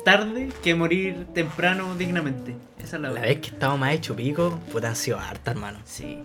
tarde 0.04 0.48
que 0.64 0.74
morir 0.74 1.26
temprano 1.32 1.94
dignamente. 1.96 2.56
Esa 2.88 2.98
la 2.98 3.10
vez 3.10 3.38
que 3.40 3.48
estaba 3.48 3.76
más 3.76 3.92
hecho 3.94 4.16
pico, 4.16 4.58
puta 4.72 4.88
han 4.88 4.96
sido 4.96 5.18
harta, 5.18 5.50
hermano. 5.50 5.78
Sí. 5.84 6.18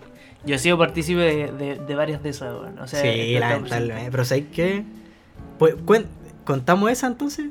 Yo 0.46 0.54
he 0.54 0.58
sido 0.58 0.76
partícipe 0.78 1.20
de, 1.20 1.52
de, 1.52 1.74
de 1.76 1.94
varias 1.94 2.22
de 2.22 2.30
esas, 2.30 2.52
weón. 2.54 2.78
O 2.78 2.86
sea, 2.86 3.00
sí, 3.02 3.38
lamentablemente. 3.38 4.10
Pero 4.10 4.24
¿sabes 4.24 4.44
qué? 4.52 4.84
Pues, 5.58 5.74
¿Contamos 6.44 6.90
esa 6.90 7.06
entonces? 7.06 7.46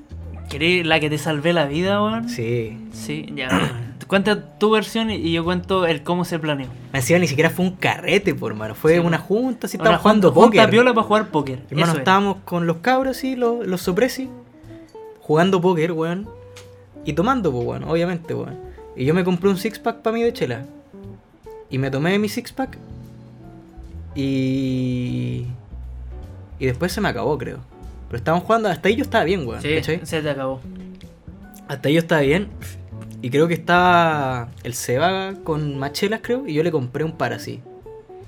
¿Querés 0.49 0.85
la 0.85 0.99
que 0.99 1.09
te 1.09 1.17
salvé 1.17 1.53
la 1.53 1.65
vida, 1.65 2.01
weón? 2.03 2.29
Sí. 2.29 2.77
Sí, 2.91 3.27
ya. 3.35 3.79
Cuenta 4.07 4.57
tu 4.59 4.69
versión 4.69 5.09
y 5.09 5.31
yo 5.31 5.43
cuento 5.43 5.87
el 5.87 6.03
cómo 6.03 6.23
se 6.25 6.37
planeó. 6.37 6.67
Me 6.91 6.99
decía 6.99 7.17
ni 7.17 7.25
siquiera 7.27 7.49
fue 7.49 7.65
un 7.65 7.71
carrete, 7.77 8.35
por 8.35 8.51
hermano. 8.51 8.75
Fue 8.75 8.93
Sí. 8.93 8.99
una 8.99 9.17
junta, 9.17 9.65
Una 9.65 9.73
estábamos 9.73 10.01
jugando 10.01 10.31
junta- 10.31 10.41
junta 10.43 10.57
póker. 10.63 10.69
piola 10.69 10.93
para 10.93 11.07
jugar 11.07 11.27
póker. 11.29 11.59
Hermano, 11.71 11.93
es. 11.93 11.97
estábamos 11.99 12.37
con 12.45 12.67
los 12.67 12.77
cabros, 12.77 13.17
sí, 13.17 13.35
los, 13.35 13.65
los 13.65 13.81
sopresi, 13.81 14.29
jugando 15.21 15.61
póker, 15.61 15.93
weón. 15.93 16.29
Y 17.05 17.13
tomando, 17.13 17.51
pues, 17.51 17.65
weón, 17.65 17.83
obviamente, 17.85 18.33
weón. 18.35 18.57
Y 18.95 19.05
yo 19.05 19.13
me 19.13 19.23
compré 19.23 19.49
un 19.49 19.57
six 19.57 19.79
pack 19.79 19.97
para 20.01 20.13
mí 20.15 20.23
de 20.23 20.33
chela. 20.33 20.65
Y 21.69 21.77
me 21.77 21.89
tomé 21.89 22.17
mi 22.19 22.29
six 22.29 22.51
pack. 22.51 22.77
Y. 24.15 25.45
Y 26.59 26.65
después 26.65 26.91
se 26.91 27.01
me 27.01 27.09
acabó, 27.09 27.37
creo. 27.37 27.59
Pero 28.07 28.17
estábamos 28.17 28.45
jugando, 28.45 28.69
hasta 28.69 28.87
ahí 28.89 28.95
yo 28.95 29.03
estaba 29.03 29.23
bien, 29.23 29.47
weón. 29.47 29.61
Sí, 29.61 29.75
¿cachai? 29.75 30.05
se 30.05 30.21
te 30.21 30.29
acabó. 30.29 30.61
Hasta 31.67 31.87
ahí 31.87 31.95
yo 31.95 31.99
estaba 31.99 32.21
bien. 32.21 32.49
Y 33.21 33.29
creo 33.29 33.47
que 33.47 33.53
estaba 33.55 34.49
el 34.63 34.73
Seba 34.73 35.33
con 35.43 35.79
más 35.79 35.93
chelas, 35.93 36.19
creo. 36.21 36.47
Y 36.47 36.53
yo 36.53 36.63
le 36.63 36.71
compré 36.71 37.03
un 37.03 37.13
par 37.13 37.33
así. 37.33 37.61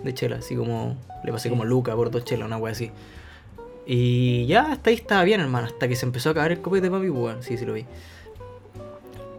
De 0.03 0.13
chelas, 0.13 0.39
así 0.39 0.55
como. 0.55 0.95
Le 1.23 1.31
pasé 1.31 1.43
Sí. 1.43 1.49
como 1.49 1.65
Luca 1.65 1.95
por 1.95 2.11
dos 2.11 2.23
chelas, 2.25 2.47
una 2.47 2.57
wea 2.57 2.71
así. 2.71 2.91
Y 3.85 4.45
ya 4.47 4.71
hasta 4.71 4.89
ahí 4.89 4.95
estaba 4.95 5.23
bien, 5.23 5.41
hermano. 5.41 5.67
Hasta 5.67 5.87
que 5.87 5.95
se 5.95 6.05
empezó 6.05 6.29
a 6.29 6.31
acabar 6.31 6.51
el 6.51 6.61
copete 6.61 6.89
para 6.89 7.01
mi 7.03 7.09
weón. 7.09 7.43
Sí, 7.43 7.57
sí 7.57 7.65
lo 7.65 7.73
vi. 7.73 7.85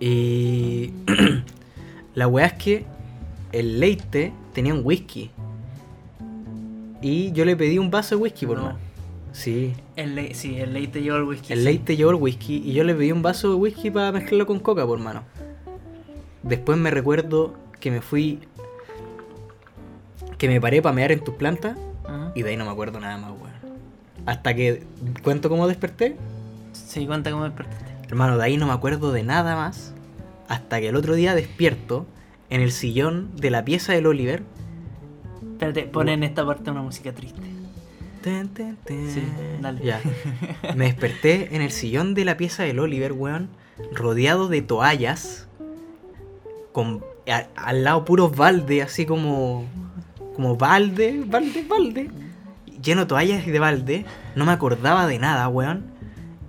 Y. 0.01 0.93
la 2.15 2.29
wea 2.29 2.47
es 2.47 2.53
que 2.55 2.85
el 3.53 3.81
leite 3.81 4.33
tenía 4.53 4.75
un 4.75 4.81
whisky. 4.85 5.31
Y 7.03 7.33
yo 7.33 7.45
le 7.45 7.57
pedí 7.57 7.79
un 7.79 7.91
vaso 7.91 8.17
de 8.17 8.23
whisky, 8.23 8.47
por 8.47 8.59
No. 8.59 8.65
más. 8.65 8.77
Sí. 9.33 9.75
El 9.97 10.35
sí, 10.35 10.57
el 10.59 10.73
ley 10.73 10.87
te 10.87 11.03
llevó 11.03 11.19
el 11.19 11.25
whisky. 11.25 11.53
El 11.53 11.59
sí. 11.59 11.65
leite 11.67 11.97
llevó 11.97 12.11
el 12.11 12.17
whisky 12.17 12.57
y 12.65 12.73
yo 12.73 12.85
le 12.85 12.95
pedí 12.95 13.13
un 13.13 13.21
vaso 13.23 13.51
de 13.51 13.55
whisky 13.57 13.91
para 13.91 14.11
mezclarlo 14.11 14.47
con 14.47 14.61
coca, 14.61 14.87
por 14.87 14.99
mano. 14.99 15.25
Después 16.43 16.79
me 16.79 16.91
recuerdo 16.91 17.55
que 17.81 17.91
me 17.91 18.01
fui. 18.01 18.41
Que 20.39 20.49
me 20.49 20.61
paré 20.61 20.81
para 20.83 20.95
mear 20.95 21.13
en 21.13 21.21
tus 21.21 21.35
plantas 21.35 21.77
y 22.35 22.43
de 22.43 22.51
ahí 22.51 22.57
no 22.57 22.65
me 22.65 22.71
acuerdo 22.71 22.99
nada 23.01 23.17
más, 23.19 23.31
weón. 23.33 23.53
Hasta 24.27 24.55
que. 24.55 24.85
¿Cuento 25.23 25.49
cómo 25.51 25.67
desperté? 25.69 26.17
Sí, 26.73 27.07
cuenta 27.07 27.31
cómo 27.31 27.45
despertaste. 27.45 27.93
Hermano, 28.09 28.37
de 28.39 28.45
ahí 28.45 28.57
no 28.57 28.67
me 28.67 28.73
acuerdo 28.73 29.13
de 29.13 29.23
nada 29.23 29.57
más. 29.57 29.93
Hasta 30.49 30.81
que 30.81 30.89
el 30.89 30.97
otro 30.97 31.15
día 31.15 31.35
despierto 31.35 32.07
en 32.51 32.61
el 32.61 32.71
sillón 32.73 33.35
de 33.37 33.51
la 33.51 33.65
pieza 33.65 33.93
del 33.93 34.07
Oliver. 34.07 34.43
Espérate, 35.53 35.83
pon 35.85 36.09
en 36.09 36.23
esta 36.23 36.45
parte 36.47 36.71
una 36.71 36.83
música 36.83 37.13
triste. 37.13 37.41
Ten, 38.23 38.49
ten, 38.51 38.77
ten. 38.85 39.11
Sí, 39.11 39.23
dale. 39.61 39.85
Ya. 39.85 40.01
Me 40.77 40.85
desperté 40.87 41.55
en 41.57 41.63
el 41.63 41.71
sillón 41.73 42.15
de 42.15 42.25
la 42.25 42.37
pieza 42.37 42.63
del 42.65 42.79
Oliver, 42.79 43.13
weón, 43.13 43.49
rodeado 43.93 44.49
de 44.49 44.63
toallas, 44.63 45.49
con 46.73 47.03
a- 47.29 47.47
al 47.57 47.85
lado 47.85 48.05
puros 48.05 48.37
balde, 48.37 48.83
así 48.83 49.07
como 49.07 49.65
como 50.35 50.57
balde, 50.57 51.23
balde, 51.27 51.65
balde, 51.67 52.11
lleno 52.83 53.03
de 53.03 53.07
toallas 53.07 53.47
y 53.47 53.51
de 53.51 53.59
balde. 53.59 54.05
No 54.35 54.45
me 54.45 54.53
acordaba 54.53 55.07
de 55.07 55.19
nada, 55.19 55.49
weón. 55.49 55.85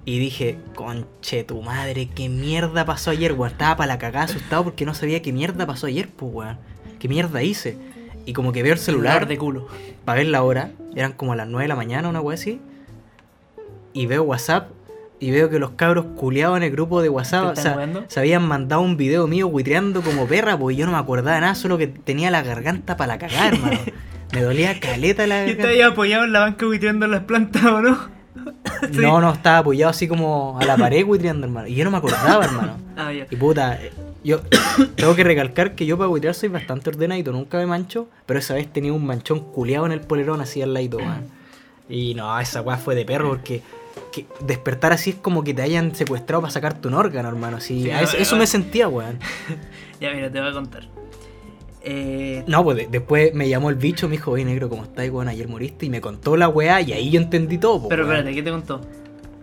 Y 0.07 0.19
dije, 0.19 0.57
conche 0.73 1.43
tu 1.43 1.61
madre, 1.61 2.07
qué 2.15 2.29
mierda 2.29 2.85
pasó 2.85 3.11
ayer, 3.11 3.33
weón. 3.33 3.51
Estaba 3.51 3.75
para 3.75 3.87
la 3.87 3.99
cagada 3.99 4.23
asustado 4.23 4.63
porque 4.63 4.85
no 4.85 4.93
sabía 4.93 5.21
qué 5.21 5.33
mierda 5.33 5.67
pasó 5.67 5.87
ayer, 5.87 6.07
pues, 6.07 6.31
weón. 6.33 6.57
¿Qué 6.97 7.09
mierda 7.09 7.43
hice? 7.43 7.77
Y 8.25 8.31
como 8.31 8.53
que 8.53 8.63
veo 8.63 8.71
el 8.71 8.79
celular 8.79 9.27
de 9.27 9.37
culo. 9.37 9.67
para 10.05 10.19
ver 10.19 10.27
la 10.27 10.43
hora. 10.43 10.71
Eran 10.95 11.11
como 11.11 11.33
a 11.33 11.35
las 11.35 11.45
9 11.49 11.65
de 11.65 11.67
la 11.67 11.75
mañana, 11.75 12.07
una 12.07 12.21
wea 12.21 12.35
así. 12.35 12.61
Y 13.91 14.05
veo 14.05 14.23
WhatsApp 14.23 14.69
y 15.19 15.31
veo 15.31 15.49
que 15.49 15.59
los 15.59 15.71
cabros 15.71 16.05
culeados 16.15 16.55
en 16.55 16.63
el 16.63 16.71
grupo 16.71 17.01
de 17.01 17.09
WhatsApp 17.09 17.41
¿Te 17.41 17.47
o 17.49 17.51
están 17.53 18.05
se 18.07 18.19
habían 18.21 18.47
mandado 18.47 18.83
un 18.83 18.95
video 18.95 19.27
mío 19.27 19.49
buitreando 19.49 20.01
como 20.03 20.25
perra, 20.25 20.57
pues 20.57 20.77
yo 20.77 20.85
no 20.85 20.93
me 20.93 20.99
acordaba 20.99 21.35
de 21.35 21.41
nada, 21.41 21.55
solo 21.55 21.77
que 21.77 21.87
tenía 21.87 22.31
la 22.31 22.43
garganta 22.43 22.95
para 22.95 23.15
la 23.15 23.19
cagar, 23.19 23.55
hermano. 23.55 23.77
Me 24.31 24.41
dolía 24.41 24.79
caleta 24.79 25.27
la 25.27 25.43
Y 25.43 25.47
garganta. 25.55 25.67
ahí 25.69 25.81
apoyado 25.81 26.23
en 26.23 26.31
la 26.31 26.39
banca 26.41 26.65
buitreando 26.65 27.07
las 27.07 27.23
plantas, 27.23 27.63
¿o 27.65 27.81
no? 27.81 28.16
Sí. 28.91 28.99
No, 28.99 29.19
no, 29.19 29.33
estaba 29.33 29.57
apoyado 29.59 29.89
así 29.89 30.07
como 30.07 30.57
a 30.59 30.63
la 30.65 30.77
pared 30.77 31.03
buitreando, 31.03 31.47
hermano. 31.47 31.67
Y 31.67 31.73
yo 31.75 31.83
no 31.83 31.89
me 31.91 31.97
acordaba, 31.97 32.45
hermano. 32.45 32.77
Ah, 32.95 33.11
ya. 33.11 33.27
Y 33.29 33.35
puta, 33.35 33.79
yo 34.23 34.41
tengo 34.95 35.15
que 35.15 35.23
recalcar 35.23 35.75
que 35.75 35.85
yo 35.85 35.97
para 35.97 36.07
buitrear 36.07 36.33
soy 36.35 36.49
bastante 36.49 36.89
ordenadito, 36.89 37.31
nunca 37.31 37.57
me 37.57 37.65
mancho, 37.65 38.07
pero 38.25 38.39
esa 38.39 38.53
vez 38.55 38.71
tenía 38.71 38.93
un 38.93 39.05
manchón 39.05 39.39
culeado 39.51 39.85
en 39.85 39.91
el 39.91 40.01
polerón 40.01 40.41
así 40.41 40.61
al 40.61 40.73
ladito, 40.73 40.97
weón. 40.97 41.25
Y 41.89 42.13
no, 42.15 42.39
esa 42.39 42.61
weá 42.61 42.77
fue 42.77 42.95
de 42.95 43.05
perro 43.05 43.29
porque 43.29 43.61
que 44.11 44.25
despertar 44.41 44.93
así 44.93 45.11
es 45.11 45.15
como 45.15 45.43
que 45.43 45.53
te 45.53 45.61
hayan 45.61 45.93
secuestrado 45.95 46.41
para 46.41 46.51
sacarte 46.51 46.87
un 46.87 46.93
órgano, 46.95 47.29
hermano. 47.29 47.57
Así, 47.57 47.83
Sí, 47.83 47.91
a 47.91 48.01
eso, 48.01 48.17
no, 48.17 48.23
eso 48.23 48.35
no. 48.35 48.39
me 48.41 48.47
sentía, 48.47 48.87
weón. 48.87 49.19
Ya, 49.99 50.11
mira, 50.13 50.31
te 50.31 50.39
voy 50.39 50.49
a 50.49 50.53
contar. 50.53 50.87
Eh, 51.83 52.43
No, 52.47 52.63
pues 52.63 52.77
de- 52.77 52.87
después 52.87 53.33
me 53.33 53.47
llamó 53.47 53.69
el 53.69 53.75
bicho, 53.75 54.07
me 54.07 54.13
dijo, 54.17 54.31
oye 54.31 54.43
negro, 54.45 54.67
¿cómo 54.69 54.83
estás, 54.83 55.09
weón? 55.09 55.27
Ayer 55.27 55.47
moriste 55.47 55.85
y 55.85 55.89
me 55.89 56.01
contó 56.01 56.35
la 56.35 56.49
weá 56.49 56.81
y 56.81 56.91
ahí 56.93 57.09
yo 57.11 57.19
entendí 57.21 57.57
todo, 57.57 57.83
po, 57.83 57.89
pero 57.89 58.03
weón. 58.03 58.15
espérate, 58.17 58.35
¿qué 58.35 58.43
te 58.43 58.51
contó? 58.51 58.81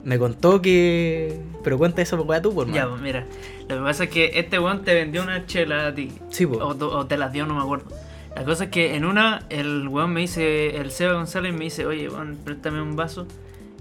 Me 0.05 0.19
contó 0.19 0.61
que. 0.61 1.41
Pero 1.63 1.79
cuenta 1.79 2.03
eso, 2.03 2.21
weá, 2.23 2.43
tú, 2.43 2.55
por 2.55 2.71
Ya, 2.71 2.87
pues 2.89 3.01
mira. 3.01 3.25
Lo 3.69 3.77
que 3.77 3.83
pasa 3.83 4.05
es 4.05 4.11
que 4.11 4.33
este 4.39 4.59
weón 4.59 4.83
te 4.83 4.93
vendió 4.95 5.23
una 5.23 5.47
chela 5.47 5.87
a 5.87 5.95
ti. 5.95 6.11
Sí. 6.29 6.45
O, 6.45 6.59
o 6.69 7.07
te 7.07 7.17
las 7.17 7.33
dio, 7.33 7.47
no 7.47 7.55
me 7.55 7.63
acuerdo. 7.63 7.87
La 8.37 8.45
cosa 8.45 8.65
es 8.65 8.71
que 8.71 8.97
en 8.97 9.05
una, 9.07 9.47
el 9.49 9.89
weón 9.89 10.13
me 10.13 10.21
dice, 10.21 10.77
el 10.77 10.91
Seba 10.91 11.15
González 11.15 11.55
me 11.55 11.65
dice, 11.65 11.87
oye, 11.87 12.09
weón, 12.11 12.37
préstame 12.45 12.83
un 12.83 12.97
vaso. 12.97 13.27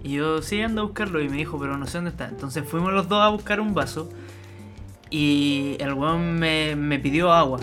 Y 0.03 0.13
yo, 0.13 0.41
sí, 0.41 0.61
ando 0.61 0.81
a 0.81 0.84
buscarlo. 0.85 1.19
Y 1.21 1.27
me 1.27 1.38
dijo, 1.38 1.59
pero 1.59 1.75
no 1.77 1.88
sé 1.88 1.97
dónde 1.97 2.11
está. 2.11 2.30
Entonces 2.30 2.63
fuimos 2.65 2.93
los 2.93 3.09
dos 3.09 3.21
a 3.21 3.27
buscar 3.30 3.59
un 3.59 3.73
vaso. 3.73 4.09
Y 5.09 5.75
el 5.80 5.93
weón 5.93 6.39
me, 6.39 6.75
me 6.75 6.99
pidió 6.99 7.31
agua. 7.34 7.59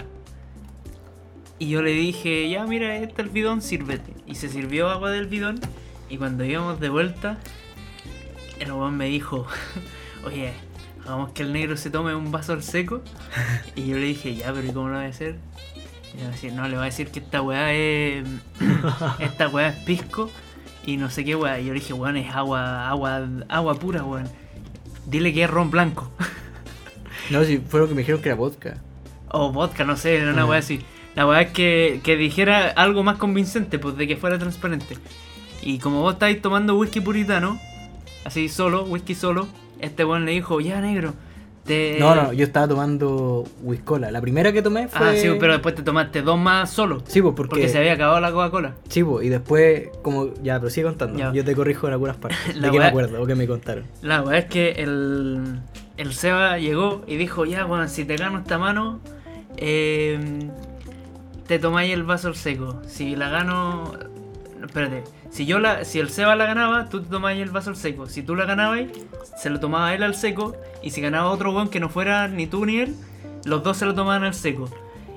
Y 1.61 1.69
yo 1.69 1.83
le 1.83 1.93
dije, 1.93 2.49
ya, 2.51 2.65
mira, 2.67 2.97
este 2.97 3.21
es 3.23 3.29
el 3.29 3.33
bidón, 3.33 3.61
sírvete. 3.63 4.13
Y 4.27 4.35
se 4.35 4.49
sirvió 4.49 4.89
agua 4.91 5.11
del 5.11 5.27
bidón. 5.27 5.61
Y 6.09 6.17
cuando 6.17 6.45
íbamos 6.45 6.81
de 6.81 6.89
vuelta, 6.89 7.39
el 8.59 8.73
weón 8.73 8.97
me 8.97 9.05
dijo, 9.07 9.47
oye, 10.25 10.53
hagamos 11.05 11.31
que 11.33 11.43
el 11.43 11.53
negro 11.53 11.77
se 11.77 11.91
tome 11.91 12.15
un 12.15 12.33
vaso 12.33 12.53
al 12.55 12.63
seco. 12.63 13.03
Y 13.77 13.87
yo 13.87 13.97
le 13.97 14.05
dije, 14.07 14.35
ya, 14.35 14.53
pero 14.53 14.67
¿y 14.67 14.73
cómo 14.73 14.89
lo 14.89 14.95
va 14.95 15.03
a 15.03 15.07
hacer? 15.07 15.37
Y 16.15 16.17
le 16.17 16.23
va 16.25 16.29
a 16.31 16.33
decir, 16.33 16.53
no, 16.55 16.67
le 16.67 16.77
va 16.77 16.83
a 16.83 16.87
decir 16.87 17.09
que 17.11 17.21
esta 17.21 17.43
weá 17.43 17.73
es. 17.73 18.25
esta 19.21 19.49
weá 19.49 19.69
es 19.69 19.77
pisco 19.85 20.31
y 20.85 20.97
no 20.97 21.11
sé 21.11 21.25
qué 21.25 21.37
weá. 21.37 21.61
Y 21.61 21.67
yo 21.67 21.75
le 21.75 21.81
dije, 21.81 21.93
weón, 21.93 22.17
es 22.17 22.35
agua, 22.35 22.89
agua, 22.89 23.29
agua 23.49 23.75
pura, 23.79 24.03
weón. 24.03 24.29
Dile 25.07 25.33
que 25.35 25.45
es 25.45 25.51
ron 25.51 25.71
blanco. 25.71 26.11
No, 27.31 27.45
si 27.45 27.59
fue 27.59 27.81
lo 27.81 27.87
que 27.89 27.95
me 27.95 28.01
dijeron 28.01 28.23
que 28.23 28.29
era 28.31 28.37
vodka. 28.37 28.79
o 29.29 29.53
vodka, 29.53 29.85
no 29.85 29.97
sé, 29.97 30.17
era 30.17 30.33
una 30.33 30.43
Ah. 30.43 30.47
weá 30.47 30.59
así. 30.59 30.81
La 31.15 31.27
weá 31.27 31.43
es 31.43 31.51
que, 31.51 32.01
que 32.03 32.17
dijera 32.17 32.69
algo 32.69 33.03
más 33.03 33.19
convincente, 33.19 33.79
pues 33.79 33.97
de 33.97 34.07
que 34.07 34.17
fuera 34.17 34.39
transparente. 34.39 34.97
Y 35.63 35.79
como 35.79 36.01
vos 36.01 36.15
estáis 36.15 36.41
tomando 36.41 36.77
whisky 36.77 37.01
puritano, 37.01 37.59
así 38.25 38.49
solo, 38.49 38.85
whisky 38.85 39.15
solo, 39.15 39.49
este 39.81 40.05
weón 40.05 40.25
le 40.25 40.33
dijo, 40.33 40.61
ya 40.61 40.81
negro, 40.81 41.15
te. 41.65 41.99
No, 41.99 42.15
no, 42.15 42.33
yo 42.33 42.45
estaba 42.45 42.69
tomando 42.69 43.45
whiskola. 43.63 44.11
La 44.11 44.21
primera 44.21 44.53
que 44.53 44.63
tomé 44.63 44.89
fue. 44.89 45.09
Ah, 45.09 45.15
sí, 45.15 45.29
pero 45.39 45.55
después 45.55 45.75
te 45.75 45.83
tomaste 45.83 46.23
dos 46.23 46.39
más 46.39 46.71
solo. 46.71 47.03
Sí, 47.07 47.21
pues 47.21 47.35
porque. 47.35 47.51
Porque 47.51 47.69
se 47.69 47.79
había 47.79 47.95
acabado 47.95 48.21
la 48.21 48.33
Coca-Cola. 48.33 48.75
Sí, 48.89 49.05
pues, 49.05 49.27
y 49.27 49.29
después, 49.29 49.89
como. 50.03 50.33
Ya, 50.43 50.59
pero 50.59 50.71
sigue 50.71 50.87
contando. 50.87 51.19
Ya. 51.19 51.33
Yo 51.33 51.45
te 51.45 51.55
corrijo 51.55 51.87
en 51.87 51.95
algunas 51.95 52.17
partes. 52.17 52.39
La 52.57 52.69
de 52.69 52.73
que 52.73 52.79
me 52.79 52.87
acuerdo 52.87 53.23
o 53.23 53.27
que 53.27 53.35
me 53.35 53.47
contaron. 53.47 53.85
La 54.03 54.21
verdad 54.21 54.39
es 54.39 54.45
que 54.47 54.71
el, 54.73 55.61
el 55.97 56.15
Seba 56.15 56.59
llegó 56.59 57.03
y 57.07 57.17
dijo, 57.17 57.45
ya, 57.45 57.65
bueno, 57.65 57.89
si 57.89 58.05
te 58.05 58.17
gano 58.17 58.39
esta 58.39 58.59
mano, 58.59 59.01
eh, 59.57 60.49
te 61.51 61.59
tomáis 61.59 61.93
el 61.93 62.05
vaso 62.05 62.29
al 62.29 62.37
seco. 62.37 62.81
Si 62.87 63.17
la 63.17 63.29
gano... 63.29 63.93
no, 64.61 64.67
Espérate. 64.67 65.03
Si 65.33 65.47
yo 65.47 65.59
la, 65.59 65.85
si 65.85 65.99
el 65.99 66.09
Seba 66.09 66.37
la 66.37 66.47
ganaba, 66.47 66.89
tú 66.89 67.01
te 67.03 67.09
tomáis 67.11 67.43
el 67.43 67.51
vaso 67.51 67.71
al 67.71 67.77
seco. 67.77 68.07
Si 68.07 68.23
tú 68.23 68.37
la 68.37 68.45
ganabas, 68.45 68.83
se 69.37 69.51
lo 69.51 69.59
tomaba 69.59 69.93
él 69.93 70.05
al 70.05 70.15
seco. 70.15 70.55
Y 70.81 70.91
si 70.91 71.01
ganaba 71.01 71.29
otro 71.29 71.51
weón 71.53 71.69
que 71.69 71.81
no 71.81 71.89
fuera 71.89 72.29
ni 72.29 72.47
tú 72.47 72.65
ni 72.67 72.79
él, 72.79 72.95
los 73.45 73.65
dos 73.65 73.79
se 73.79 73.85
lo 73.85 73.97
tomaban 73.97 74.23
al 74.23 74.35
seco. 74.35 74.71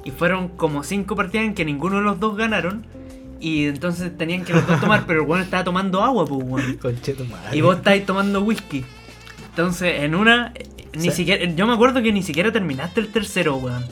Y 0.04 0.10
fueron 0.10 0.48
como 0.48 0.84
cinco 0.84 1.16
partidas 1.16 1.46
en 1.46 1.54
que 1.54 1.66
ninguno 1.66 1.98
de 1.98 2.02
los 2.02 2.20
dos 2.20 2.36
ganaron. 2.36 2.84
Y 3.40 3.66
entonces 3.66 4.18
tenían 4.18 4.44
que 4.44 4.54
los 4.54 4.66
dos 4.66 4.82
tomar, 4.82 5.04
pero 5.08 5.22
el 5.22 5.28
weón 5.30 5.44
estaba 5.44 5.64
tomando 5.64 6.02
agua, 6.04 6.26
pues 6.26 6.42
weón. 6.44 6.80
Y 7.52 7.62
vos 7.62 7.76
estáis 7.78 8.08
tomando 8.08 8.42
whisky. 8.42 8.84
Entonces, 9.52 10.02
en 10.02 10.16
una, 10.16 10.52
ni 10.96 11.10
Sí. 11.10 11.12
siquiera, 11.12 11.46
yo 11.46 11.68
me 11.68 11.74
acuerdo 11.74 12.02
que 12.02 12.12
ni 12.12 12.24
siquiera 12.24 12.52
terminaste 12.52 13.02
el 13.02 13.10
tercero, 13.12 13.56
weón. 13.58 13.86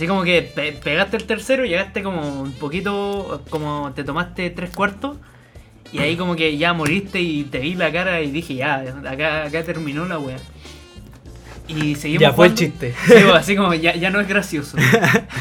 Así 0.00 0.06
como 0.06 0.22
que 0.24 0.40
pe- 0.40 0.72
pegaste 0.82 1.18
el 1.18 1.24
tercero, 1.24 1.62
llegaste 1.66 2.02
como 2.02 2.40
un 2.40 2.52
poquito, 2.52 3.42
como 3.50 3.92
te 3.94 4.02
tomaste 4.02 4.48
tres 4.48 4.70
cuartos. 4.70 5.18
Y 5.92 5.98
ahí 5.98 6.16
como 6.16 6.36
que 6.36 6.56
ya 6.56 6.72
moriste 6.72 7.20
y 7.20 7.44
te 7.44 7.58
vi 7.58 7.74
la 7.74 7.92
cara 7.92 8.22
y 8.22 8.30
dije, 8.30 8.54
ya, 8.54 8.76
acá, 9.06 9.44
acá 9.44 9.62
terminó 9.62 10.06
la 10.06 10.18
wea. 10.18 10.38
Y 11.68 11.96
seguimos 11.96 12.22
Ya 12.22 12.32
fue 12.32 12.46
el 12.46 12.54
chiste. 12.54 12.94
Sí, 13.04 13.12
pues, 13.12 13.34
así 13.34 13.56
como 13.56 13.74
ya, 13.74 13.94
ya 13.94 14.08
no 14.08 14.20
es 14.20 14.26
gracioso. 14.26 14.78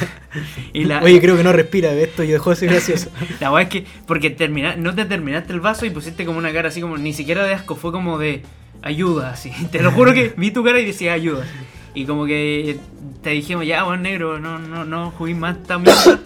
y 0.74 0.84
la, 0.84 1.02
Oye, 1.04 1.22
creo 1.22 1.38
que 1.38 1.44
no 1.46 1.54
respira 1.54 1.94
de 1.94 2.04
esto 2.04 2.24
y 2.24 2.28
dejó 2.28 2.50
de 2.50 2.58
ser 2.58 2.70
gracioso. 2.72 3.12
la 3.40 3.54
weá 3.54 3.64
es 3.64 3.70
que, 3.70 3.86
porque 4.06 4.30
termina, 4.30 4.76
no 4.76 4.94
te 4.94 5.06
terminaste 5.06 5.54
el 5.54 5.62
vaso 5.62 5.86
y 5.86 5.90
pusiste 5.90 6.26
como 6.26 6.38
una 6.38 6.52
cara 6.52 6.68
así 6.68 6.82
como, 6.82 6.98
ni 6.98 7.14
siquiera 7.14 7.46
de 7.46 7.54
asco, 7.54 7.78
fue 7.78 7.94
como 7.94 8.18
de 8.18 8.44
ayuda, 8.82 9.30
así. 9.30 9.52
Te 9.72 9.82
lo 9.82 9.94
juro 9.94 10.14
que 10.14 10.34
vi 10.36 10.52
tu 10.52 10.66
cara 10.66 10.82
y 10.82 10.86
decía 10.86 11.14
ayuda. 11.14 11.46
Y 11.94 12.06
como 12.06 12.26
que 12.26 12.80
te 13.22 13.32
dijimos, 13.32 13.66
ya, 13.66 13.84
buen 13.84 14.02
negro, 14.02 14.40
no, 14.40 14.60
no, 14.60 14.86
no 14.86 15.12
juguís 15.12 15.36
más 15.38 15.58
mierda. 15.68 16.20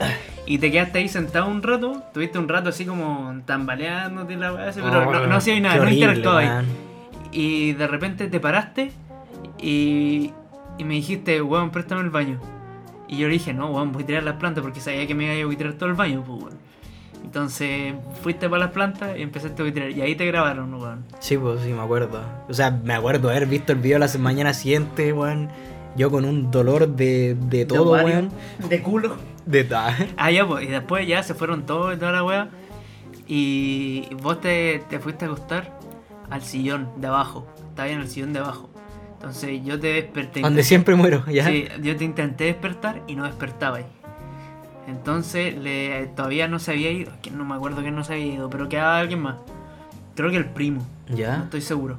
Y 0.45 0.57
te 0.57 0.71
quedaste 0.71 0.99
ahí 0.99 1.07
sentado 1.07 1.47
un 1.47 1.63
rato, 1.63 2.03
tuviste 2.13 2.37
un 2.37 2.49
rato 2.49 2.69
así 2.69 2.85
como 2.85 3.33
tambaleándote 3.45 4.35
la 4.35 4.53
weá, 4.53 4.71
pero 4.73 5.09
no, 5.11 5.27
no 5.27 5.35
hacías 5.35 5.61
nada, 5.61 5.81
Oh, 5.81 5.85
no 5.85 5.89
interactuabas 5.89 6.43
ahí. 6.43 6.65
Y 7.31 7.73
de 7.73 7.87
repente 7.87 8.27
te 8.27 8.39
paraste 8.41 8.91
y, 9.57 10.31
y 10.77 10.83
me 10.83 10.95
dijiste, 10.95 11.41
weón, 11.41 11.71
préstame 11.71 12.01
el 12.01 12.09
baño. 12.09 12.39
Y 13.07 13.17
yo 13.17 13.27
le 13.27 13.33
dije, 13.33 13.53
no, 13.53 13.67
weón, 13.67 13.93
voy 13.93 14.03
a 14.03 14.05
tirar 14.05 14.23
las 14.23 14.35
plantas 14.35 14.61
porque 14.61 14.81
sabía 14.81 15.07
que 15.07 15.15
me 15.15 15.33
iba 15.33 15.43
a 15.43 15.45
buitrear 15.45 15.75
todo 15.75 15.87
el 15.89 15.95
baño, 15.95 16.23
pues, 16.27 16.43
weón. 16.43 16.57
Entonces 17.23 17.93
fuiste 18.21 18.47
para 18.49 18.65
las 18.65 18.71
plantas 18.73 19.17
y 19.17 19.21
empezaste 19.21 19.61
a 19.61 19.65
buitrear. 19.65 19.91
Y 19.91 20.01
ahí 20.01 20.15
te 20.15 20.25
grabaron, 20.25 20.73
weón. 20.73 21.05
Sí, 21.19 21.37
pues 21.37 21.61
sí, 21.61 21.69
me 21.73 21.81
acuerdo. 21.81 22.21
O 22.47 22.53
sea, 22.53 22.69
me 22.71 22.93
acuerdo 22.93 23.29
haber 23.29 23.47
visto 23.47 23.71
el 23.73 23.79
video 23.79 23.97
la 23.99 24.07
mañana 24.19 24.53
siguiente, 24.53 25.13
weón. 25.13 25.49
Yo 25.95 26.09
con 26.11 26.25
un 26.25 26.49
dolor 26.51 26.87
de, 26.87 27.35
de 27.39 27.65
todo, 27.65 27.93
weón. 27.93 28.29
De 28.69 28.81
culo. 28.81 29.15
De 29.45 29.63
ta- 29.63 29.95
Ah, 30.17 30.31
ya, 30.31 30.45
pues. 30.47 30.63
Y 30.65 30.67
después 30.67 31.07
ya 31.07 31.21
se 31.23 31.33
fueron 31.33 31.65
todos 31.65 31.95
y 31.95 31.97
toda 31.97 32.11
la 32.11 32.23
weá. 32.23 32.49
Y 33.27 34.07
vos 34.21 34.41
te, 34.41 34.83
te 34.89 34.99
fuiste 34.99 35.25
a 35.25 35.27
acostar 35.29 35.77
al 36.29 36.41
sillón 36.41 36.89
de 36.97 37.07
abajo. 37.07 37.47
Estaba 37.69 37.89
en 37.89 38.01
el 38.01 38.07
sillón 38.09 38.33
de 38.33 38.39
abajo. 38.39 38.69
Entonces 39.13 39.63
yo 39.63 39.79
te 39.79 39.87
desperté. 39.93 40.41
Donde 40.41 40.63
siempre 40.63 40.95
muero, 40.95 41.23
¿ya? 41.31 41.45
Sí, 41.47 41.67
yo 41.81 41.95
te 41.95 42.03
intenté 42.03 42.45
despertar 42.45 43.01
y 43.07 43.15
no 43.15 43.23
despertaba 43.25 43.77
ahí. 43.77 43.85
Entonces 44.87 45.55
le, 45.57 46.07
todavía 46.07 46.47
no 46.47 46.59
se 46.59 46.71
había 46.71 46.91
ido. 46.91 47.11
No 47.35 47.45
me 47.45 47.55
acuerdo 47.55 47.81
que 47.83 47.91
no 47.91 48.03
se 48.03 48.13
había 48.13 48.25
ido, 48.25 48.49
pero 48.49 48.67
quedaba 48.69 48.99
alguien 48.99 49.21
más. 49.21 49.35
Creo 50.15 50.29
que 50.29 50.37
el 50.37 50.45
primo, 50.45 50.85
no 51.09 51.15
¿Ya? 51.17 51.43
estoy 51.43 51.61
seguro. 51.61 51.97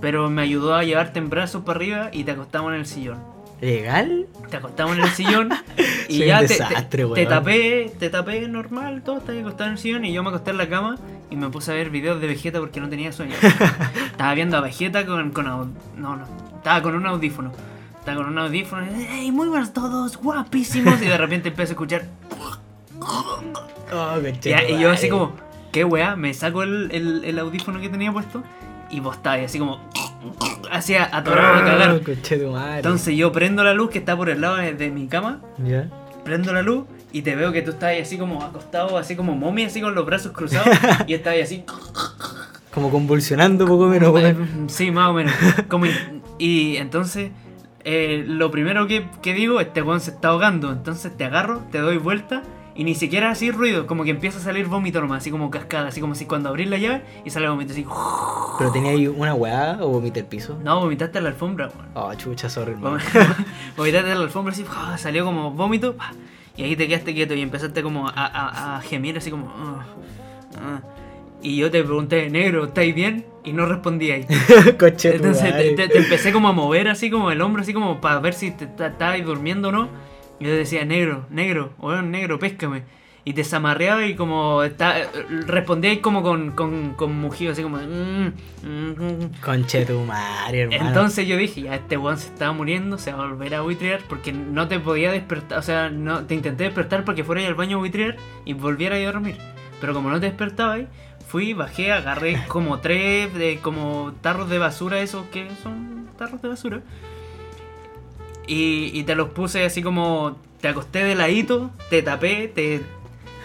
Pero 0.00 0.30
me 0.30 0.42
ayudó 0.42 0.74
a 0.74 0.84
llevarte 0.84 1.18
en 1.18 1.28
brazos 1.30 1.62
para 1.64 1.76
arriba 1.78 2.08
y 2.12 2.24
te 2.24 2.30
acostamos 2.32 2.72
en 2.72 2.80
el 2.80 2.86
sillón. 2.86 3.18
¿Legal? 3.60 4.26
Te 4.48 4.56
acostamos 4.56 4.96
en 4.96 5.02
el 5.04 5.10
sillón 5.10 5.50
y 6.08 6.18
Soy 6.18 6.26
ya 6.28 6.40
un 6.40 6.46
te, 6.46 6.54
te- 6.56 6.62
desastre, 6.62 7.06
te 7.14 7.26
tapé, 7.26 7.92
te 7.98 8.08
tapé 8.08 8.48
normal, 8.48 9.02
todo 9.02 9.18
estaba 9.18 9.38
acostado 9.38 9.66
en 9.66 9.72
el 9.72 9.78
sillón 9.78 10.04
y 10.06 10.14
yo 10.14 10.22
me 10.22 10.30
acosté 10.30 10.52
en 10.52 10.56
la 10.56 10.68
cama 10.68 10.96
y 11.28 11.36
me 11.36 11.50
puse 11.50 11.70
a 11.70 11.74
ver 11.74 11.90
videos 11.90 12.20
de 12.22 12.26
Vegeta 12.26 12.58
porque 12.58 12.80
no 12.80 12.88
tenía 12.88 13.12
sueño. 13.12 13.34
estaba 14.10 14.32
viendo 14.32 14.56
a 14.56 14.60
Vegeta 14.62 15.04
con, 15.04 15.30
con 15.32 15.44
no, 15.44 15.66
no, 15.96 16.24
estaba 16.56 16.80
con 16.82 16.94
un 16.94 17.06
audífono. 17.06 17.52
Estaba 18.00 18.16
con 18.18 18.28
un 18.28 18.38
audífono 18.38 18.82
y 18.86 19.06
hey, 19.08 19.30
muy 19.30 19.48
buenos 19.48 19.72
todos, 19.72 20.16
guapísimos 20.16 21.00
y 21.02 21.06
de 21.06 21.16
repente 21.18 21.48
empecé 21.50 21.72
a 21.72 21.74
escuchar 21.74 22.04
Oh, 23.92 24.20
ya, 24.42 24.62
y 24.68 24.78
yo 24.80 24.90
así 24.90 25.08
como, 25.08 25.32
¿qué 25.72 25.84
weá? 25.84 26.14
Me 26.16 26.32
saco 26.34 26.62
el, 26.62 26.90
el- 26.92 27.24
el 27.24 27.38
audífono 27.38 27.80
que 27.80 27.88
tenía 27.88 28.12
puesto 28.12 28.42
y 28.90 29.00
vos 29.00 29.16
estabas 29.16 29.40
así 29.44 29.58
como 29.58 29.80
hacía 30.70 31.08
atorado 31.12 31.58
a 31.58 31.64
cagar. 31.64 32.00
Entonces, 32.76 33.16
yo 33.16 33.32
prendo 33.32 33.64
la 33.64 33.74
luz 33.74 33.90
que 33.90 33.98
está 33.98 34.16
por 34.16 34.28
el 34.30 34.40
lado 34.40 34.56
de, 34.56 34.90
mi 34.90 35.08
cama 35.08 35.40
¿Ya? 35.58 35.88
prendo 36.24 36.52
la 36.52 36.62
luz 36.62 36.84
y 37.12 37.22
te 37.22 37.34
veo 37.34 37.50
que 37.52 37.62
tú 37.62 37.72
estás 37.72 37.94
así 38.00 38.16
como 38.16 38.42
acostado, 38.44 38.96
así 38.96 39.16
como 39.16 39.34
momia, 39.34 39.66
así 39.66 39.80
con 39.80 39.94
los 39.94 40.06
brazos 40.06 40.32
cruzados 40.32 40.68
y 41.06 41.14
estás 41.14 41.34
así. 41.42 41.64
Como 42.72 42.90
convulsionando 42.90 43.66
poco 43.66 43.86
menos, 43.86 44.14
sí, 44.68 44.90
más 44.92 45.08
o 45.08 45.12
menos. 45.14 45.34
Como 45.68 45.86
y, 45.86 45.92
y 46.38 46.76
entonces, 46.76 47.32
eh, 47.84 48.24
lo 48.26 48.50
primero 48.50 48.86
que, 48.86 49.06
que 49.22 49.32
digo, 49.34 49.60
este 49.60 49.82
weón 49.82 50.00
se 50.00 50.10
está 50.12 50.28
ahogando. 50.28 50.70
Entonces 50.72 51.16
te 51.16 51.24
agarro, 51.24 51.58
te 51.70 51.78
doy 51.78 51.98
vuelta 51.98 52.42
y 52.74 52.84
ni 52.84 52.94
siquiera 52.94 53.30
así 53.30 53.50
ruido, 53.50 53.86
como 53.86 54.04
que 54.04 54.10
empieza 54.10 54.38
a 54.38 54.42
salir 54.42 54.66
vómito 54.66 55.00
nomás, 55.00 55.18
así 55.18 55.30
como 55.30 55.50
cascada, 55.50 55.88
así 55.88 56.00
como 56.00 56.14
si 56.14 56.24
cuando 56.26 56.48
abrís 56.48 56.68
la 56.68 56.78
llave 56.78 57.02
y 57.24 57.30
sale 57.30 57.48
vómito 57.48 57.72
así. 57.72 57.84
¿Pero 58.58 58.70
tenía 58.72 58.92
ahí 58.92 59.06
una 59.08 59.34
weá 59.34 59.78
o 59.80 59.88
vomité 59.88 60.20
el 60.20 60.26
piso? 60.26 60.58
No, 60.62 60.80
vomitaste 60.80 61.18
en 61.18 61.24
la 61.24 61.30
alfombra, 61.30 61.68
weón. 61.68 61.88
Oh, 61.94 62.14
chucha, 62.14 62.48
sorry, 62.48 62.74
Vomitaste 63.76 64.10
en 64.12 64.18
la 64.18 64.24
alfombra 64.24 64.52
así, 64.52 64.64
¡ah! 64.70 64.96
salió 64.98 65.24
como 65.24 65.50
vómito, 65.50 65.96
y 66.56 66.62
ahí 66.62 66.76
te 66.76 66.86
quedaste 66.88 67.12
quieto 67.14 67.34
y 67.34 67.42
empezaste 67.42 67.82
como 67.82 68.08
a, 68.08 68.12
a- 68.14 68.76
a 68.76 68.80
gemir 68.82 69.16
así 69.18 69.30
como... 69.30 69.46
"Ah, 69.56 69.84
ah". 70.58 70.80
Y 71.42 71.56
yo 71.56 71.70
te 71.70 71.82
pregunté, 71.82 72.28
negro, 72.30 72.66
¿estáis 72.66 72.94
bien? 72.94 73.24
Y 73.44 73.52
no 73.52 73.64
respondíais. 73.66 74.26
Entonces 75.16 75.56
te, 75.56 75.74
te- 75.74 75.88
te 75.88 75.98
empecé 75.98 76.32
como 76.32 76.48
a 76.48 76.52
mover 76.52 76.88
así 76.88 77.10
como 77.10 77.30
el 77.30 77.40
hombro, 77.40 77.62
así 77.62 77.72
como 77.72 78.00
para 78.00 78.20
ver 78.20 78.34
si 78.34 78.50
te 78.50 78.66
ta- 78.66 78.88
estabas 78.88 79.24
durmiendo 79.24 79.68
o 79.68 79.72
no. 79.72 79.88
Y 80.38 80.44
yo 80.44 80.52
decía, 80.54 80.84
negro, 80.84 81.26
negro, 81.30 81.72
weón, 81.78 82.10
negro, 82.10 82.38
péscame. 82.38 82.82
y 83.24 83.34
te 83.34 83.44
zamarreaba 83.44 84.06
y 84.06 84.14
como 84.14 84.62
está, 84.62 84.94
respondía 85.46 86.00
como 86.00 86.22
con, 86.22 86.52
con, 86.52 86.94
con 86.94 87.14
mugido, 87.20 87.52
así 87.52 87.62
como... 87.62 87.76
"Mm, 87.76 88.32
mm, 88.62 88.90
mm". 88.98 89.30
Conche 89.42 89.84
tu 89.84 90.00
madre, 90.04 90.62
hermano. 90.62 90.88
Entonces 90.88 91.26
yo 91.26 91.36
dije, 91.36 91.60
ya 91.62 91.74
este 91.74 91.96
weón 91.98 92.16
se 92.18 92.28
estaba 92.28 92.52
muriendo, 92.52 92.96
se 92.98 93.12
va 93.12 93.24
a 93.24 93.28
volver 93.28 93.54
a 93.54 93.60
buitrear 93.60 94.00
porque 94.08 94.32
no 94.32 94.68
te 94.68 94.78
podía 94.80 95.12
despertar, 95.12 95.58
o 95.58 95.62
sea, 95.62 95.90
no 95.90 96.24
te 96.26 96.34
intenté 96.34 96.64
despertar 96.64 97.04
porque 97.04 97.22
fuera 97.24 97.46
al 97.46 97.54
baño 97.54 97.76
a 97.76 97.80
buitrear 97.80 98.16
y 98.46 98.54
volviera 98.54 98.96
a 98.96 99.00
dormir. 99.00 99.36
Pero 99.82 99.92
como 99.94 100.08
no 100.10 100.18
te 100.20 100.26
despertaba 100.26 100.72
ahí, 100.74 100.88
fui, 101.30 101.52
bajé, 101.52 101.92
agarré 101.92 102.42
como 102.48 102.80
tres 102.80 103.32
de 103.34 103.60
como 103.62 104.12
tarros 104.20 104.50
de 104.50 104.58
basura, 104.58 105.00
esos 105.00 105.26
que 105.26 105.48
son 105.62 106.08
tarros 106.18 106.42
de 106.42 106.48
basura. 106.48 106.80
Y, 108.48 108.90
y 108.92 109.04
te 109.04 109.14
los 109.14 109.30
puse 109.30 109.64
así 109.64 109.80
como, 109.80 110.38
te 110.60 110.66
acosté 110.66 111.04
de 111.04 111.14
ladito, 111.14 111.70
te 111.88 112.02
tapé, 112.02 112.48
te, 112.48 112.80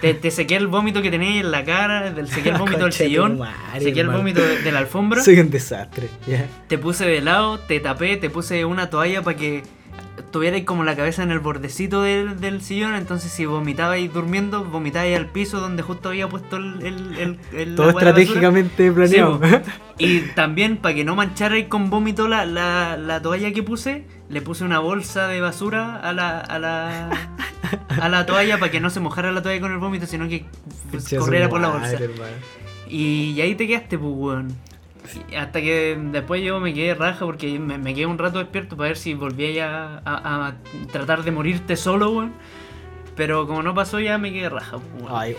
te, 0.02 0.16
te 0.16 0.32
sequé 0.32 0.56
el 0.56 0.66
vómito 0.66 1.04
que 1.04 1.12
tenías 1.12 1.46
en 1.46 1.52
la 1.52 1.64
cara, 1.64 2.12
te 2.12 2.26
sequé 2.26 2.50
el 2.50 2.58
vómito 2.60 2.86
del 2.86 2.94
sillón, 2.94 3.38
madre, 3.38 3.82
sequé 3.82 4.00
el 4.00 4.10
vómito 4.10 4.42
de, 4.42 4.64
de 4.64 4.72
la 4.72 4.80
alfombra. 4.80 5.22
Soy 5.24 5.40
un 5.40 5.52
desastre. 5.52 6.10
Te 6.68 6.80
puse 6.80 7.06
de 7.06 7.22
lado, 7.22 7.60
te 7.60 7.80
tapé, 7.80 8.18
te 8.18 8.32
puse 8.32 8.66
una 8.66 8.90
toalla 8.90 9.22
para 9.22 9.38
que 9.38 9.62
tuvierais 10.32 10.64
como 10.66 10.84
la 10.84 10.96
cabeza 10.96 11.24
en 11.24 11.32
el 11.32 11.40
bordecito 11.40 12.02
del, 12.02 12.40
del 12.40 12.62
sillón. 12.62 12.96
Entonces, 12.96 13.32
si 13.32 13.46
vomitabais 13.46 14.12
durmiendo, 14.14 14.64
vomitabais 14.64 15.16
al 15.18 15.28
piso 15.28 15.60
donde 15.60 15.84
justo 15.84 16.10
había 16.10 16.28
puesto 16.28 16.58
el. 16.58 16.82
el, 16.86 17.18
el- 17.18 17.40
el- 17.54 17.76
Todo 17.76 17.90
estratégicamente 17.90 18.92
planeado. 18.92 19.40
Sí, 19.44 19.56
Y 19.98 20.20
también, 20.36 20.78
para 20.78 20.94
que 20.96 21.04
no 21.06 21.16
mancharais 21.16 21.68
con 21.68 21.90
vómito 21.90 22.28
la, 22.28 22.46
la, 22.46 22.98
la 22.98 23.22
toalla 23.22 23.52
que 23.54 23.64
puse, 23.64 24.06
le 24.30 24.42
puse 24.42 24.64
una 24.64 24.80
bolsa 24.80 25.28
de 25.28 25.40
basura 25.42 25.96
a 25.98 26.12
la, 26.12 26.40
a 26.40 26.60
la, 26.60 27.10
a 28.02 28.10
la 28.10 28.26
toalla 28.26 28.58
para 28.60 28.72
que 28.72 28.80
no 28.82 28.90
se 28.90 29.00
mojara 29.00 29.32
la 29.32 29.42
toalla 29.42 29.62
con 29.62 29.72
el 29.72 29.78
vómito, 29.78 30.06
sino 30.06 30.28
que 30.28 30.46
pues, 30.92 31.04
corriera 31.18 31.48
por 31.50 31.62
la 31.62 31.70
bolsa. 31.70 31.98
y 32.90 33.40
ahí 33.42 33.56
te 33.56 33.68
quedaste, 33.68 33.98
pues, 33.98 34.12
weón. 34.16 34.56
Hasta 35.38 35.62
que 35.62 35.98
después 36.12 36.44
yo 36.44 36.60
me 36.60 36.74
quedé 36.74 36.94
raja 36.96 37.26
porque 37.26 37.60
me, 37.60 37.78
me 37.78 37.94
quedé 37.94 38.06
un 38.06 38.18
rato 38.18 38.40
despierto 38.40 38.76
para 38.78 38.90
ver 38.90 38.98
si 38.98 39.14
volvía 39.14 39.52
ya 39.52 40.02
a, 40.06 40.48
a 40.48 40.56
tratar 40.92 41.24
de 41.24 41.32
morirte 41.32 41.76
solo, 41.76 42.12
weón. 42.12 42.34
Pero 43.16 43.48
como 43.48 43.64
no 43.64 43.74
pasó, 43.74 44.00
ya 44.00 44.18
me 44.18 44.32
quedé 44.34 44.50
raja, 44.50 44.78
weón. 44.78 45.08
Ay, 45.10 45.36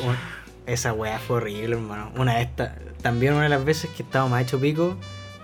esa 0.67 0.93
weá 0.93 1.19
fue 1.19 1.37
horrible, 1.37 1.77
hermano. 1.77 2.11
Una 2.17 2.37
de 2.37 2.43
estas, 2.43 2.73
también 3.03 3.35
una 3.35 3.45
de 3.45 3.49
las 3.49 3.65
veces 3.65 3.91
que 3.91 4.03
estábamos 4.03 4.33
más 4.33 4.43
hecho 4.43 4.59
pico, 4.59 4.97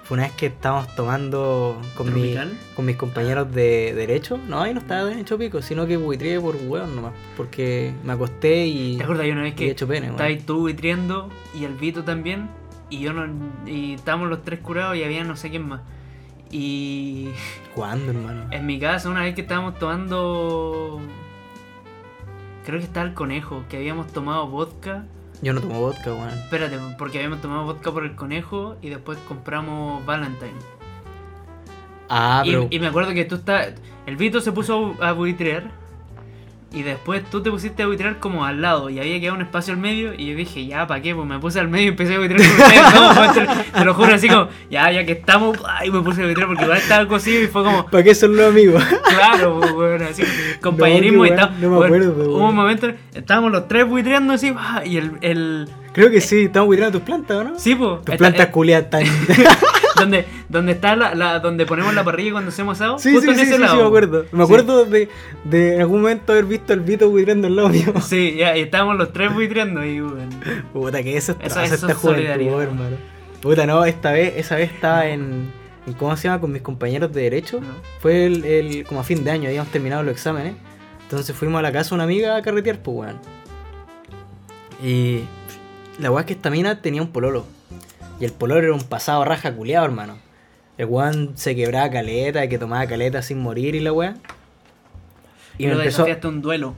fue 0.04 0.16
una 0.16 0.24
vez 0.24 0.32
que 0.32 0.46
estábamos 0.46 0.94
tomando 0.96 1.80
con, 1.96 2.12
mi, 2.12 2.34
con 2.74 2.84
mis 2.84 2.96
compañeros 2.96 3.52
de 3.54 3.94
derecho. 3.94 4.38
No, 4.48 4.62
ahí 4.62 4.74
no 4.74 4.80
estaba 4.80 5.08
tan 5.08 5.18
hecho 5.18 5.38
pico, 5.38 5.62
sino 5.62 5.86
que 5.86 5.96
buitrié 5.96 6.40
por 6.40 6.56
weón 6.56 6.96
nomás. 6.96 7.12
Porque 7.36 7.94
me 8.02 8.12
acosté 8.12 8.66
y. 8.66 8.96
¿Te 8.96 9.04
acuerdas? 9.04 9.24
Hay 9.24 9.30
una 9.30 9.42
vez 9.42 9.54
que 9.54 9.70
hecho 9.70 9.86
pene, 9.86 10.08
weón. 10.08 10.20
estabas 10.20 10.46
tú 10.46 10.66
vitriendo 10.66 11.30
y 11.54 11.64
el 11.64 11.74
Vito 11.74 12.02
también. 12.02 12.48
Y 12.92 12.98
yo 13.00 13.14
no. 13.14 13.26
Y 13.66 13.94
estábamos 13.94 14.28
los 14.28 14.42
tres 14.42 14.60
curados 14.60 14.96
y 14.96 15.02
había 15.02 15.24
no 15.24 15.34
sé 15.34 15.48
quién 15.48 15.66
más. 15.66 15.80
Y 16.50 17.30
¿Cuándo, 17.74 18.12
hermano? 18.12 18.44
en 18.50 18.66
mi 18.66 18.78
casa, 18.78 19.08
una 19.08 19.22
vez 19.22 19.34
que 19.34 19.40
estábamos 19.40 19.78
tomando. 19.78 21.00
Creo 22.66 22.78
que 22.78 22.84
estaba 22.84 23.06
el 23.06 23.14
conejo, 23.14 23.64
que 23.70 23.78
habíamos 23.78 24.08
tomado 24.08 24.46
vodka. 24.46 25.06
Yo 25.40 25.54
no 25.54 25.60
tomo 25.62 25.80
vodka, 25.80 26.12
weón. 26.12 26.28
Espérate, 26.28 26.78
porque 26.98 27.16
habíamos 27.16 27.40
tomado 27.40 27.64
vodka 27.64 27.90
por 27.90 28.04
el 28.04 28.14
conejo 28.14 28.76
y 28.82 28.90
después 28.90 29.16
compramos 29.26 30.04
Valentine. 30.04 30.52
Ah, 32.10 32.42
pero. 32.44 32.68
Y, 32.70 32.76
y 32.76 32.78
me 32.78 32.88
acuerdo 32.88 33.14
que 33.14 33.24
tú 33.24 33.36
estás. 33.36 33.72
El 34.04 34.16
Vito 34.16 34.42
se 34.42 34.52
puso 34.52 34.94
a 35.00 35.12
buitrear. 35.12 35.70
Y 36.74 36.82
después 36.82 37.22
tú 37.30 37.42
te 37.42 37.50
pusiste 37.50 37.82
a 37.82 37.86
buitrear 37.86 38.18
como 38.18 38.44
al 38.46 38.62
lado. 38.62 38.88
Y 38.88 38.98
había 38.98 39.20
quedado 39.20 39.36
un 39.36 39.42
espacio 39.42 39.74
al 39.74 39.78
medio. 39.80 40.14
Y 40.14 40.30
yo 40.30 40.36
dije, 40.36 40.64
ya, 40.66 40.86
¿para 40.86 41.02
qué? 41.02 41.14
Pues 41.14 41.26
me 41.26 41.38
puse 41.38 41.60
al 41.60 41.68
medio 41.68 41.84
y 41.86 41.88
empecé 41.88 42.14
a 42.14 42.18
buitrear 42.18 42.40
con 42.40 42.60
ustedes. 42.62 42.82
No, 42.94 43.32
te, 43.32 43.78
te 43.78 43.84
lo 43.84 43.94
juro, 43.94 44.14
así 44.14 44.28
como, 44.28 44.48
ya, 44.70 44.90
ya 44.90 45.04
que 45.04 45.12
estamos. 45.12 45.58
Ay, 45.68 45.90
me 45.90 46.00
puse 46.00 46.22
a 46.22 46.24
buitrear 46.24 46.48
porque 46.48 46.64
igual 46.64 46.78
estaba 46.78 47.06
cocido 47.06 47.42
y 47.42 47.46
fue 47.46 47.62
como, 47.62 47.84
¿Para 47.90 48.02
qué 48.02 48.14
son 48.14 48.34
los 48.36 48.48
amigos? 48.50 48.82
claro, 49.08 49.60
pues, 49.74 50.02
así. 50.02 50.22
Compañerismo 50.62 51.26
No, 51.26 51.26
y 51.26 51.36
tal. 51.36 51.60
no 51.60 51.78
me 51.78 51.84
acuerdo, 51.84 52.14
pues, 52.14 52.26
Hubo 52.28 52.48
un 52.48 52.54
momento, 52.54 52.90
estábamos 53.14 53.52
los 53.52 53.68
tres 53.68 53.86
buitreando 53.86 54.32
así. 54.32 54.54
ah, 54.56 54.82
Y 54.84 54.96
el. 54.96 55.12
el 55.20 55.68
Creo 55.92 56.10
que 56.10 56.22
sí, 56.22 56.44
estamos 56.44 56.68
buitrando 56.68 56.98
tus 56.98 57.04
plantas, 57.06 57.36
¿o 57.36 57.44
no? 57.44 57.58
sí, 57.58 57.74
pues. 57.74 58.02
Tus 58.04 58.16
plantas 58.16 58.46
eh, 58.46 58.50
culiadas 58.50 58.84
están. 58.84 59.04
Donde, 60.02 60.26
donde 60.48 60.72
está 60.72 60.94
la, 60.96 61.14
la- 61.14 61.38
donde 61.40 61.66
ponemos 61.66 61.94
la 61.94 62.04
parrilla 62.04 62.32
cuando 62.32 62.50
hacemos 62.50 62.76
asado. 62.80 62.98
Sí, 62.98 63.10
justo 63.12 63.26
sí, 63.26 63.30
en 63.30 63.36
sí, 63.36 63.42
ese 63.42 63.54
sí, 63.54 63.60
lado. 63.60 63.74
sí, 63.74 63.80
me 63.80 63.86
acuerdo. 63.86 64.26
Me 64.32 64.42
acuerdo 64.44 64.84
de, 64.84 65.08
de 65.44 65.74
en 65.76 65.80
algún 65.80 66.02
momento 66.02 66.32
haber 66.32 66.44
visto 66.44 66.72
al 66.72 66.80
Vito 66.80 67.08
buitrando 67.10 67.46
al 67.48 67.56
lado 67.56 67.68
mío. 67.70 67.92
Sí, 68.02 68.34
ya, 68.36 68.56
y 68.56 68.60
estábamos 68.62 68.96
los 68.96 69.12
tres 69.12 69.32
buitreando 69.32 69.84
y 69.84 70.00
bueno. 70.00 70.30
Puta, 70.72 71.02
que 71.02 71.16
eso 71.16 71.32
es 71.32 71.38
Eso- 71.52 71.60
eso 71.60 71.74
esta 71.74 71.92
es 71.92 71.96
juventud, 71.98 72.22
solidaridad. 72.22 72.62
hermano. 72.62 72.96
Puta, 73.40 73.66
no, 73.66 73.84
esta 73.84 74.12
vez, 74.12 74.34
esa 74.36 74.56
vez 74.56 74.70
estaba 74.72 75.06
en, 75.06 75.50
¿cómo 75.98 76.16
se 76.16 76.28
llama? 76.28 76.40
Con 76.40 76.52
mis 76.52 76.62
compañeros 76.62 77.12
de 77.12 77.22
derecho. 77.22 77.60
No. 77.60 77.66
Fue 78.00 78.26
el, 78.26 78.44
el- 78.44 78.84
como 78.84 79.00
a 79.00 79.04
fin 79.04 79.24
de 79.24 79.30
año, 79.32 79.48
habíamos 79.48 79.70
terminado 79.72 80.02
los 80.02 80.12
exámenes. 80.12 80.54
Entonces 81.02 81.34
fuimos 81.36 81.58
a 81.58 81.62
la 81.62 81.72
casa 81.72 81.90
de 81.90 81.94
una 81.96 82.04
amiga 82.04 82.36
a 82.36 82.42
carretear, 82.42 82.78
pues 82.78 82.96
weón. 82.96 83.18
Y 84.82 85.24
la 85.98 86.10
weá 86.10 86.20
es 86.20 86.26
que 86.26 86.32
esta 86.32 86.50
mina 86.50 86.80
tenía 86.80 87.02
un 87.02 87.08
pololo. 87.08 87.44
Y 88.22 88.24
el 88.24 88.30
pololo 88.30 88.60
era 88.60 88.72
un 88.72 88.84
pasado 88.84 89.24
raja 89.24 89.52
culiado, 89.52 89.84
hermano. 89.84 90.16
El 90.78 90.86
weón 90.86 91.32
se 91.34 91.56
quebraba 91.56 91.90
caleta, 91.90 92.46
que 92.46 92.56
tomaba 92.56 92.86
caleta 92.86 93.20
sin 93.20 93.40
morir 93.40 93.74
y 93.74 93.80
la 93.80 93.92
weá. 93.92 94.14
Y 95.58 95.64
Y 95.64 95.66
me 95.66 95.72
empezó, 95.72 96.06
un 96.28 96.40
duelo. 96.40 96.76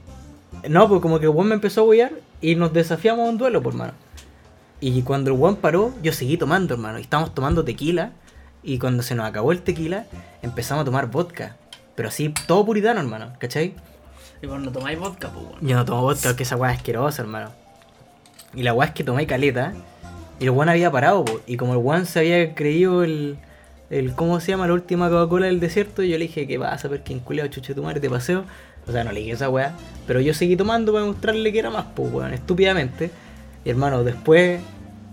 no, 0.71 0.89
pues 0.89 1.03
como 1.03 1.19
que 1.19 1.27
el 1.27 1.33
weón 1.33 1.49
me 1.49 1.55
empezó 1.57 1.83
a 1.83 1.85
huear 1.85 2.12
y 2.41 2.55
nos 2.55 2.73
desafiamos 2.73 3.27
a 3.27 3.31
un 3.31 3.37
duelo, 3.37 3.62
por 3.62 3.75
mano. 3.75 3.93
Y 4.81 5.03
cuando 5.03 5.33
el 5.33 5.39
weón 5.39 5.57
paró, 5.57 5.93
yo 6.03 6.15
seguí 6.15 6.39
tomando, 6.39 6.73
hermano. 6.73 6.99
Y 6.99 7.03
estábamos 7.03 7.35
tomando 7.35 7.62
tequila. 7.62 8.12
Y 8.62 8.79
cuando 8.79 9.03
se 9.03 9.15
nos 9.15 9.27
acabó 9.27 9.53
el 9.53 9.61
tequila, 9.61 10.07
empezamos 10.41 10.81
a 10.81 10.85
tomar 10.87 11.11
vodka. 11.11 11.59
Pero 11.95 12.09
así, 12.09 12.33
todo 12.47 12.65
puritano, 12.65 13.01
hermano, 13.01 13.35
¿cachai? 13.39 13.75
Y 14.41 14.47
cuando 14.47 14.73
tomáis 14.73 14.99
vodka, 14.99 15.29
pues 15.29 15.45
bueno. 15.45 15.59
Yo 15.61 15.77
no 15.77 15.85
tomo 15.85 16.01
vodka 16.01 16.31
porque 16.31 16.45
esa 16.45 16.57
weá 16.57 16.73
es 16.73 16.79
asquerosa, 16.79 17.21
hermano. 17.21 17.51
Y 18.55 18.62
la 18.62 18.73
weá 18.73 18.89
es 18.89 18.95
que 18.95 19.05
tomé 19.05 19.27
caleta. 19.27 19.75
Y 20.40 20.44
el 20.44 20.51
weón 20.51 20.69
había 20.69 20.90
parado, 20.90 21.24
po. 21.24 21.40
Y 21.47 21.56
como 21.56 21.73
el 21.73 21.78
weón 21.78 22.06
se 22.06 22.20
había 22.20 22.55
creído 22.55 23.05
el. 23.05 23.36
el 23.90 24.15
¿Cómo 24.15 24.40
se 24.40 24.52
llama? 24.52 24.66
La 24.66 24.74
última 24.74 25.09
Coca-Cola 25.09 25.47
del 25.47 25.61
desierto. 25.61 26.02
Yo 26.02 26.19
le 26.19 26.27
dije, 26.27 26.47
¿qué 26.47 26.59
pasa? 26.59 26.89
En 27.09 27.20
culeado 27.20 27.48
chuche 27.51 27.74
tu 27.74 27.82
madre 27.82 28.01
te 28.01 28.11
paseo. 28.11 28.44
O 28.86 28.93
sea, 28.93 29.05
no 29.05 29.12
le 29.12 29.20
dije 29.20 29.32
esa 29.32 29.48
weá. 29.48 29.74
Pero 30.06 30.20
yo 30.20 30.35
seguí 30.35 30.56
tomando 30.56 30.93
para 30.93 31.06
mostrarle 31.06 31.52
que 31.52 31.59
era 31.59 31.70
más, 31.70 31.86
pues, 31.94 32.12
weón, 32.12 32.35
estúpidamente. 32.35 33.11
Y 33.65 33.70
hermano, 33.70 34.05
después 34.05 34.61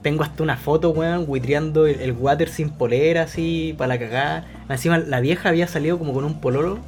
tengo 0.02 0.24
hasta 0.24 0.44
una 0.44 0.58
foto, 0.58 0.90
weón, 0.90 1.26
buitreando 1.26 1.86
el, 1.86 2.02
el 2.02 2.12
water 2.12 2.50
sin 2.50 2.70
polera, 2.70 3.24
así, 3.24 3.76
para 3.78 3.90
la 3.90 4.00
cagada. 4.00 4.48
Encima, 4.68 4.98
la 4.98 5.20
vieja 5.20 5.50
había 5.50 5.68
salido 5.68 5.98
como 5.98 6.14
con 6.14 6.26
un 6.26 6.42
pololo, 6.42 6.80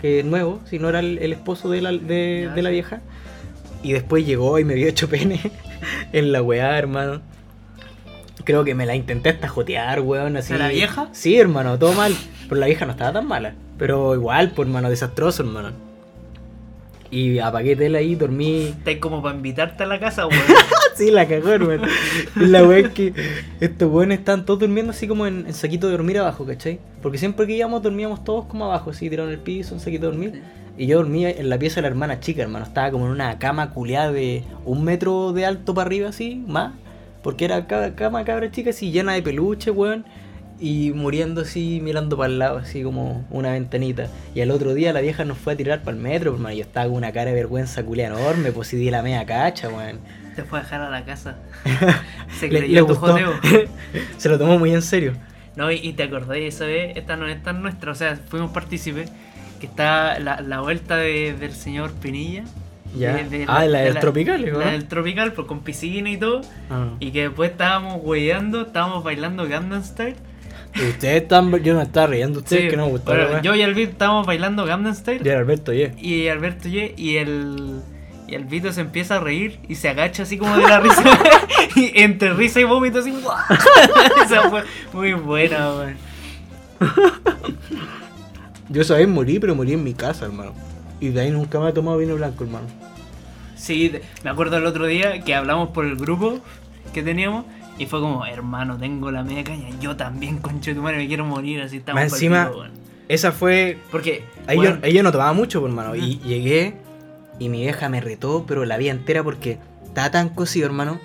que 0.00 0.20
es 0.20 0.24
nuevo, 0.24 0.60
si 0.64 0.78
no 0.78 0.88
era 0.88 1.00
el, 1.00 1.18
el 1.18 1.32
esposo 1.32 1.70
de 1.70 1.82
la, 1.82 1.92
de, 1.92 2.50
de 2.54 2.62
la 2.62 2.70
vieja. 2.70 3.00
Y 3.82 3.92
después 3.92 4.26
llegó 4.26 4.58
y 4.58 4.64
me 4.64 4.74
vio 4.74 4.88
hecho 4.88 5.08
pene 5.08 5.40
en 6.12 6.32
la 6.32 6.42
weá, 6.42 6.78
hermano. 6.78 7.20
Creo 8.44 8.64
que 8.64 8.74
me 8.74 8.86
la 8.86 8.94
intenté 8.94 9.30
hasta 9.30 9.48
jotear, 9.48 10.00
weón, 10.00 10.36
así. 10.36 10.52
¿De 10.52 10.58
la 10.58 10.68
vieja? 10.68 11.08
Sí, 11.12 11.38
hermano, 11.38 11.78
todo 11.78 11.92
mal. 11.92 12.14
Pero 12.48 12.60
la 12.60 12.66
vieja 12.66 12.84
no 12.86 12.92
estaba 12.92 13.12
tan 13.12 13.26
mala. 13.26 13.54
Pero 13.78 14.14
igual, 14.14 14.52
pues, 14.54 14.66
hermano, 14.66 14.90
desastroso, 14.90 15.42
hermano. 15.42 15.70
Y 17.10 17.38
apagué 17.40 17.76
tela 17.76 17.98
ahí, 17.98 18.14
dormí. 18.14 18.68
Estáis 18.68 18.98
como 18.98 19.20
para 19.22 19.36
invitarte 19.36 19.82
a 19.82 19.86
la 19.86 20.00
casa, 20.00 20.26
weón. 20.28 20.42
sí, 20.96 21.10
la 21.10 21.28
cagó, 21.28 21.50
hermano. 21.50 21.86
La 22.36 22.64
weá 22.64 22.78
es 22.78 22.88
que 22.88 23.12
estos 23.60 23.92
weones 23.92 24.20
están 24.20 24.46
todos 24.46 24.60
durmiendo 24.60 24.92
así 24.92 25.06
como 25.06 25.26
en, 25.26 25.46
en 25.46 25.52
saquito 25.52 25.88
de 25.88 25.92
dormir 25.92 26.18
abajo, 26.18 26.46
¿cachai? 26.46 26.80
Porque 27.02 27.18
siempre 27.18 27.46
que 27.46 27.54
íbamos 27.54 27.82
dormíamos 27.82 28.24
todos 28.24 28.46
como 28.46 28.64
abajo, 28.64 28.90
así, 28.90 29.10
tirados 29.10 29.30
en 29.30 29.38
el 29.38 29.44
piso, 29.44 29.74
en 29.74 29.80
saquito 29.80 30.06
de 30.06 30.12
dormir. 30.12 30.42
Y 30.78 30.86
yo 30.86 30.96
dormía 30.96 31.30
en 31.30 31.50
la 31.50 31.58
pieza 31.58 31.76
de 31.76 31.82
la 31.82 31.88
hermana 31.88 32.18
chica, 32.20 32.40
hermano. 32.42 32.64
Estaba 32.64 32.90
como 32.90 33.04
en 33.04 33.12
una 33.12 33.38
cama 33.38 33.70
culeada 33.70 34.10
de 34.10 34.42
un 34.64 34.82
metro 34.82 35.34
de 35.34 35.44
alto 35.44 35.74
para 35.74 35.86
arriba, 35.86 36.08
así, 36.08 36.42
más. 36.46 36.72
Porque 37.22 37.44
era 37.44 37.66
ca- 37.66 37.94
cama 37.94 38.24
cabra 38.24 38.50
chica, 38.50 38.70
así, 38.70 38.90
llena 38.90 39.12
de 39.12 39.22
peluche, 39.22 39.70
weón. 39.70 40.04
Y 40.60 40.92
muriendo 40.92 41.40
así, 41.40 41.80
mirando 41.82 42.16
para 42.16 42.28
el 42.32 42.38
lado, 42.38 42.58
así 42.58 42.82
como 42.84 43.24
una 43.30 43.50
ventanita. 43.52 44.06
Y 44.34 44.42
al 44.42 44.50
otro 44.52 44.74
día 44.74 44.92
la 44.92 45.00
vieja 45.00 45.24
nos 45.24 45.38
fue 45.38 45.54
a 45.54 45.56
tirar 45.56 45.80
para 45.82 45.96
el 45.96 46.02
metro, 46.02 46.32
hermano. 46.34 46.54
Yo 46.54 46.62
estaba 46.62 46.86
con 46.86 46.96
una 46.96 47.10
cara 47.10 47.30
de 47.30 47.34
vergüenza 47.34 47.82
culeada 47.82 48.16
enorme, 48.20 48.52
pues 48.52 48.68
si 48.68 48.76
di 48.76 48.88
la 48.90 49.02
media 49.02 49.26
cacha, 49.26 49.68
weón. 49.68 49.98
Te 50.36 50.44
fue 50.44 50.60
a 50.60 50.62
dejar 50.62 50.80
a 50.82 50.90
la 50.90 51.04
casa. 51.04 51.36
Se 52.38 52.48
creyó 52.48 52.66
le 52.74 52.80
tu 52.80 52.86
gustó. 52.86 53.08
joteo. 53.12 53.32
Se 54.18 54.28
lo 54.28 54.38
tomó 54.38 54.58
muy 54.58 54.72
en 54.72 54.82
serio. 54.82 55.14
No, 55.56 55.70
y, 55.70 55.76
y 55.76 55.92
te 55.94 56.04
acordás 56.04 56.28
de 56.28 56.46
esa 56.46 56.64
vez, 56.64 56.96
esta 56.96 57.16
no 57.16 57.26
es 57.28 57.42
tan 57.42 57.60
nuestra, 57.60 57.92
o 57.92 57.94
sea, 57.94 58.16
fuimos 58.16 58.52
partícipes, 58.52 59.10
que 59.60 59.66
está 59.66 60.18
la, 60.20 60.40
la 60.40 60.60
vuelta 60.60 60.96
de- 60.96 61.34
del 61.34 61.52
señor 61.52 61.92
Pinilla. 61.92 62.44
Ya. 62.96 63.14
de- 63.14 63.24
de 63.38 63.44
Ah, 63.48 63.64
la 63.64 63.78
de 63.80 63.84
del 63.86 63.98
Tropical, 64.00 64.44
¿no? 64.52 64.58
La 64.58 64.70
del 64.72 64.86
Tropical, 64.86 65.32
pues 65.32 65.46
con 65.46 65.60
piscina 65.60 66.10
y 66.10 66.16
todo. 66.18 66.42
Ah. 66.70 66.88
Y 67.00 67.10
que 67.10 67.22
después 67.22 67.50
estábamos 67.52 68.00
weyando, 68.02 68.62
estábamos 68.62 69.02
bailando 69.04 69.48
Gangnam 69.48 69.82
Style. 69.82 70.16
Y 70.74 70.88
ustedes 70.90 71.22
están. 71.22 71.50
Yo 71.62 71.74
me 71.76 71.82
estaba 71.82 72.06
riendo, 72.06 72.38
ustedes 72.40 72.64
Sí, 72.64 72.68
que 72.68 72.76
no 72.76 72.86
me 72.86 72.92
gustó. 72.92 73.12
bueno, 73.12 73.28
la 73.28 73.42
yo 73.42 73.54
y 73.54 73.62
Alberto 73.62 73.92
estábamos 73.92 74.26
bailando 74.26 74.64
Gangnam 74.64 74.94
Style. 74.94 75.20
Y 75.24 75.28
Alberto, 75.30 75.72
yeah. 75.72 75.92
Y 75.98 76.28
Alberto 76.28 76.68
y, 76.68 76.94
y 76.96 77.16
el. 77.16 77.80
Y 78.28 78.34
el 78.34 78.44
Vito 78.46 78.72
se 78.72 78.80
empieza 78.80 79.16
a 79.16 79.20
reír 79.20 79.58
y 79.68 79.74
se 79.74 79.90
agacha 79.90 80.22
así 80.22 80.38
como 80.38 80.56
de 80.56 80.62
la 80.62 80.80
risa. 80.80 81.02
y 81.76 82.00
entre 82.00 82.32
risa 82.32 82.60
y 82.60 82.64
vómito 82.64 83.00
así. 83.00 83.12
Esa 84.24 84.48
fue 84.48 84.62
muy 84.94 85.12
buena, 85.12 85.68
weón. 85.74 85.96
Yo 88.70 88.82
vez 88.94 89.08
morí, 89.08 89.38
pero 89.38 89.54
morí 89.54 89.74
en 89.74 89.84
mi 89.84 89.92
casa, 89.92 90.24
hermano. 90.24 90.54
Y 91.02 91.08
de 91.08 91.20
ahí 91.20 91.30
nunca 91.32 91.58
me 91.58 91.68
he 91.68 91.72
tomado 91.72 91.98
vino 91.98 92.14
blanco, 92.14 92.44
hermano. 92.44 92.66
Sí, 93.56 93.88
de- 93.88 94.02
me 94.22 94.30
acuerdo 94.30 94.56
el 94.56 94.66
otro 94.66 94.86
día 94.86 95.20
que 95.22 95.34
hablamos 95.34 95.70
por 95.70 95.84
el 95.84 95.96
grupo 95.96 96.38
que 96.94 97.02
teníamos. 97.02 97.44
Y 97.76 97.86
fue 97.86 97.98
como, 98.00 98.24
hermano, 98.24 98.78
tengo 98.78 99.10
la 99.10 99.24
media 99.24 99.42
caña. 99.42 99.68
Yo 99.80 99.96
también, 99.96 100.38
conche 100.38 100.74
tu 100.76 100.80
madre, 100.80 100.98
me 100.98 101.08
quiero 101.08 101.24
morir. 101.24 101.60
Así 101.60 101.78
estamos 101.78 102.00
Más 102.04 102.12
encima-. 102.12 102.52
Esa 103.08 103.32
fue. 103.32 103.78
Porque, 103.90 104.22
Ahí, 104.46 104.58
weón, 104.58 104.80
yo, 104.80 104.86
ahí 104.86 104.92
yo 104.92 105.02
no 105.02 105.10
tomaba 105.10 105.32
mucho, 105.32 105.60
por 105.60 105.70
hermano. 105.70 105.96
Y 105.96 106.20
llegué 106.20 106.76
y 107.40 107.48
mi 107.48 107.62
vieja 107.62 107.88
me 107.88 108.00
retó, 108.00 108.44
pero 108.46 108.64
la 108.64 108.76
vida 108.76 108.92
entera 108.92 109.24
porque 109.24 109.58
estaba 109.84 110.12
tan 110.12 110.28
cocido, 110.28 110.66
hermano, 110.66 111.00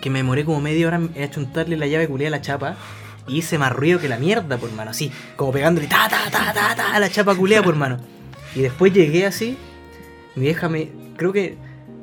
que 0.00 0.08
me 0.08 0.20
demoré 0.20 0.46
como 0.46 0.62
media 0.62 0.86
hora 0.86 0.96
en 1.14 1.22
achuntarle 1.22 1.76
la 1.76 1.86
llave 1.86 2.08
culiada 2.08 2.36
a 2.36 2.38
la 2.38 2.42
chapa. 2.42 2.76
Y 3.28 3.36
hice 3.38 3.58
más 3.58 3.70
ruido 3.72 3.98
que 4.00 4.08
la 4.08 4.16
mierda, 4.18 4.56
por 4.56 4.70
hermano. 4.70 4.92
Así, 4.92 5.12
como 5.36 5.52
pegándole 5.52 5.88
ta, 5.88 6.08
ta, 6.08 6.30
ta, 6.30 6.54
ta, 6.54 6.74
ta, 6.74 6.94
a 6.94 6.98
la 6.98 7.10
chapa 7.10 7.34
culiada, 7.34 7.62
por 7.62 7.74
hermano. 7.74 7.98
Y 8.54 8.62
después 8.62 8.92
llegué 8.92 9.26
así. 9.26 9.56
Mi 10.34 10.44
vieja 10.44 10.68
me. 10.68 10.90
Creo 11.16 11.32
que. 11.32 11.56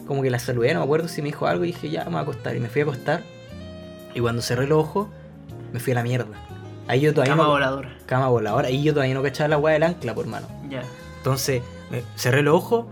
Como 0.06 0.22
que 0.22 0.30
la 0.30 0.40
saludé, 0.40 0.74
no 0.74 0.80
me 0.80 0.86
acuerdo 0.86 1.10
si 1.10 1.22
me 1.22 1.28
dijo 1.28 1.48
algo. 1.48 1.66
Y 1.66 1.68
dije, 1.68 1.90
ya, 1.90 2.06
me 2.06 2.12
voy 2.12 2.20
a 2.20 2.22
acostar. 2.22 2.56
Y 2.56 2.60
me 2.60 2.70
fui 2.70 2.82
a 2.82 2.86
acostar. 2.86 3.24
Y 4.14 4.22
cuando 4.22 4.42
cerré 4.42 4.66
los 4.66 4.80
ojos, 4.80 5.08
me 5.74 5.80
fui 5.80 5.92
a 5.92 5.96
la 5.96 6.04
mierda. 6.04 6.28
Ahí 6.88 7.02
yo 7.02 7.14
todavía 7.14 7.34
cama 7.34 7.44
no. 7.44 7.50
voladora. 7.50 7.98
Cama 8.06 8.28
voladora. 8.30 8.68
Ahí 8.70 8.84
yo 8.84 8.94
todavía 8.94 9.14
no 9.14 9.22
cachaba 9.22 9.50
la 9.50 9.58
weá 9.58 9.74
del 9.74 9.84
ancla, 9.84 10.16
por 10.16 10.26
hermano. 10.26 10.48
Ya. 10.70 10.84
Entonces, 11.18 11.62
me 11.92 12.04
cerré 12.16 12.42
los 12.42 12.56
ojos, 12.56 12.86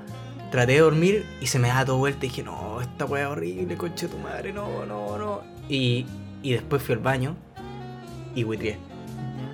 traté 0.51 0.73
de 0.73 0.79
dormir 0.79 1.25
y 1.39 1.47
se 1.47 1.57
me 1.57 1.69
daba 1.69 1.85
todo 1.85 1.97
vuelta 1.97 2.25
y 2.25 2.29
dije, 2.29 2.43
no, 2.43 2.81
esta 2.81 3.05
weá 3.05 3.23
es 3.23 3.29
horrible, 3.29 3.77
conche 3.77 4.07
tu 4.07 4.17
madre, 4.17 4.51
no, 4.51 4.85
no, 4.85 5.17
no. 5.17 5.41
Y, 5.69 6.05
y 6.41 6.51
después 6.51 6.83
fui 6.83 6.95
al 6.95 6.99
baño 6.99 7.35
y 8.35 8.43
huitrié. 8.43 8.77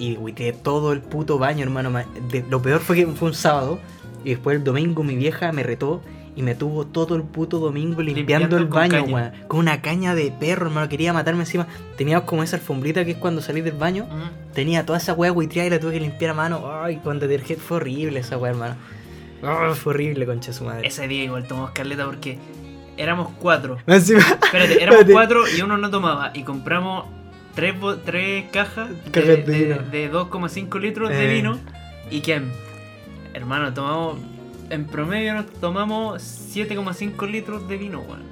Y 0.01 0.17
huitrié 0.17 0.53
todo 0.53 0.93
el 0.93 1.01
puto 1.01 1.37
baño, 1.37 1.63
hermano. 1.63 1.91
de- 2.29 2.43
lo 2.49 2.61
peor 2.61 2.81
fue 2.81 2.95
que 2.95 3.05
fue 3.07 3.27
un 3.29 3.33
sábado 3.35 3.79
y 4.23 4.31
después 4.31 4.57
el 4.57 4.63
domingo 4.63 5.03
mi 5.03 5.15
vieja 5.15 5.51
me 5.51 5.61
retó 5.63 6.01
y 6.35 6.41
me 6.43 6.55
tuvo 6.55 6.85
todo 6.85 7.15
el 7.15 7.23
puto 7.23 7.59
domingo 7.59 8.01
limpiando, 8.01 8.57
Limpiando 8.57 8.57
el 8.57 8.65
baño, 8.65 9.03
weón. 9.13 9.31
Con 9.47 9.59
una 9.59 9.81
caña 9.81 10.15
de 10.15 10.31
perro, 10.31 10.67
hermano. 10.67 10.87
Quería 10.89 11.11
matarme 11.13 11.41
encima. 11.41 11.67
Teníamos 11.97 12.25
como 12.25 12.41
esa 12.41 12.55
alfombrita 12.55 13.03
que 13.05 13.11
es 13.11 13.17
cuando 13.17 13.41
salís 13.41 13.63
del 13.65 13.73
baño. 13.75 14.05
Mm. 14.05 14.53
Tenía 14.53 14.85
toda 14.85 14.97
esa 14.97 15.13
weá 15.13 15.31
huitreada 15.31 15.67
y 15.67 15.69
la 15.71 15.79
tuve 15.79 15.91
que 15.93 15.99
limpiar 15.99 16.31
a 16.31 16.33
mano. 16.33 16.71
Ay, 16.81 16.97
con 17.03 17.19
detergente 17.19 17.61
fue 17.61 17.77
horrible 17.77 18.19
esa 18.21 18.37
weá, 18.37 18.51
hermano. 18.53 18.75
Fue 19.75 19.93
horrible, 19.93 20.25
concha 20.25 20.53
su 20.53 20.63
madre. 20.63 20.87
Ese 20.87 21.07
día 21.07 21.23
igual 21.25 21.47
tomamos 21.47 21.71
caleta 21.71 22.05
porque 22.05 22.39
éramos 22.97 23.29
cuatro. 23.39 23.77
Espérate, 23.87 24.81
éramos 24.81 25.05
cuatro 25.11 25.43
y 25.55 25.61
uno 25.61 25.77
no 25.77 25.89
tomaba. 25.89 26.31
Y 26.33 26.43
compramos 26.43 27.05
tres, 27.55 27.79
bo- 27.79 27.97
tres 27.97 28.45
cajas 28.51 28.89
de, 29.11 29.21
de 29.21 29.37
de- 29.37 29.63
vino. 29.65 29.81
de 29.91 30.11
2,5 30.11 30.79
litros 30.79 31.09
de 31.09 31.31
Eh. 31.31 31.33
vino. 31.35 31.57
¿Y 32.09 32.21
que 32.21 32.41
Hermano, 33.33 33.73
tomamos. 33.73 34.17
En 34.69 34.85
promedio 34.85 35.33
nos 35.33 35.47
tomamos 35.53 36.21
7,5 36.21 37.25
litros 37.29 37.67
de 37.67 37.77
vino, 37.77 37.99
weón. 38.01 38.29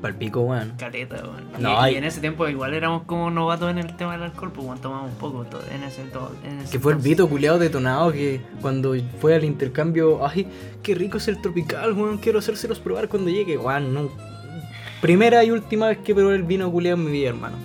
Palpico, 0.00 0.40
weón. 0.42 0.74
Caleta, 0.78 1.16
weón. 1.24 1.44
Y, 1.58 1.62
No, 1.62 1.70
y 1.70 1.74
hay- 1.76 1.94
en 1.96 2.04
ese 2.04 2.20
tiempo 2.20 2.46
igual 2.48 2.72
éramos 2.74 3.02
como 3.04 3.30
novatos 3.30 3.68
en 3.70 3.78
el 3.78 3.96
tema 3.96 4.12
del 4.12 4.22
alcohol, 4.22 4.52
pues 4.54 4.64
weón, 4.66 4.80
tomamos 4.80 5.10
un 5.10 5.18
poco 5.18 5.44
todo, 5.44 5.62
en 5.74 5.82
ese, 5.82 6.02
todo, 6.04 6.32
en 6.44 6.60
ese 6.60 6.70
Que 6.72 6.78
fue 6.78 6.92
el. 6.92 6.98
Vito 7.00 7.28
culeado 7.28 7.58
detonado 7.58 8.12
que 8.12 8.40
cuando 8.60 8.94
fue 9.20 9.34
al 9.34 9.42
intercambio, 9.44 10.24
ay, 10.24 10.46
qué 10.84 10.94
rico 10.94 11.18
es 11.18 11.26
el 11.26 11.40
tropical, 11.40 11.92
weón, 11.94 12.18
quiero 12.18 12.38
hacérselos 12.38 12.78
probar 12.78 13.08
cuando 13.08 13.28
llegue, 13.30 13.56
weón, 13.58 13.92
no. 13.92 14.08
Primera 15.00 15.42
y 15.44 15.50
última 15.52 15.88
vez 15.88 15.98
que 15.98 16.14
probé 16.14 16.34
el 16.36 16.42
vino 16.44 16.70
culeado 16.70 16.96
en 16.98 17.04
mi 17.04 17.10
vida, 17.12 17.28
hermano. 17.30 17.56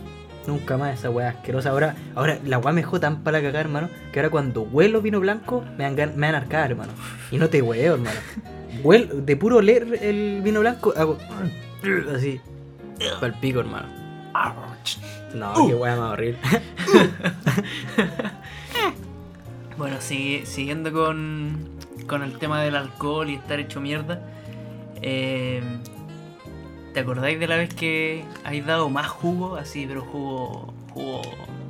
Nunca 0.47 0.77
más 0.77 0.99
esa 0.99 1.09
weá 1.09 1.29
asquerosa. 1.29 1.69
Ahora, 1.69 1.95
ahora 2.15 2.37
la 2.45 2.57
weá 2.57 2.73
me 2.73 2.81
dejó 2.81 2.99
tan 2.99 3.23
para 3.23 3.41
cagar, 3.41 3.61
hermano, 3.65 3.89
que 4.11 4.19
ahora 4.19 4.29
cuando 4.29 4.63
huelo 4.63 5.01
vino 5.01 5.19
blanco 5.19 5.63
me 5.77 5.83
dan, 5.95 6.17
me 6.17 6.27
dan 6.27 6.35
arcada, 6.35 6.65
hermano. 6.65 6.91
Y 7.31 7.37
no 7.37 7.49
te 7.49 7.61
hueo, 7.61 7.93
hermano. 7.95 8.19
Huelo, 8.83 9.15
de 9.21 9.35
puro 9.37 9.57
oler 9.57 9.99
el 10.01 10.41
vino 10.43 10.59
blanco, 10.59 10.93
hago 10.97 11.17
así. 12.15 12.41
Palpico, 13.19 13.59
hermano. 13.61 13.87
No, 15.33 15.53
qué 15.67 15.73
weá 15.75 15.95
más 15.95 16.11
horrible. 16.11 16.39
Bueno, 19.77 19.97
sigue- 19.99 20.45
siguiendo 20.45 20.91
con, 20.93 21.57
con 22.07 22.21
el 22.21 22.37
tema 22.37 22.61
del 22.61 22.75
alcohol 22.75 23.29
y 23.29 23.35
estar 23.35 23.59
hecho 23.59 23.81
mierda. 23.81 24.21
eh, 25.01 25.61
¿Te 26.93 26.99
acordáis 26.99 27.39
de 27.39 27.47
la 27.47 27.57
vez 27.57 27.73
que 27.73 28.23
habéis 28.43 28.65
dado 28.65 28.89
más 28.89 29.07
jugo? 29.07 29.55
Así, 29.55 29.85
pero 29.87 30.01
jugo. 30.01 30.73
jugo. 30.93 31.21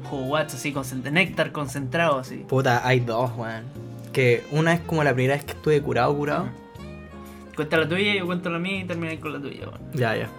jugo 0.10 0.24
watts, 0.26 0.56
así, 0.56 0.74
concent- 0.74 1.10
néctar 1.12 1.52
concentrado, 1.52 2.20
así. 2.20 2.45
Puta, 2.48 2.86
hay 2.88 3.00
dos, 3.00 3.32
weón. 3.38 3.64
Que 4.12 4.44
una 4.52 4.74
es 4.74 4.82
como 4.82 5.04
la 5.04 5.14
primera 5.14 5.36
vez 5.36 5.45
que 5.45 5.54
estuve 5.54 5.82
curado, 5.82 6.16
curado. 6.16 6.50
Cuenta 7.56 7.78
la 7.78 7.88
tuya, 7.88 8.16
yo 8.16 8.26
cuento 8.26 8.50
la 8.50 8.60
mía 8.60 8.80
y 8.82 8.84
termináis 8.86 9.20
con 9.20 9.34
la 9.34 9.40
tuya, 9.40 9.68
weón. 9.70 9.82
Ya, 9.94 10.16
ya. 10.16 10.30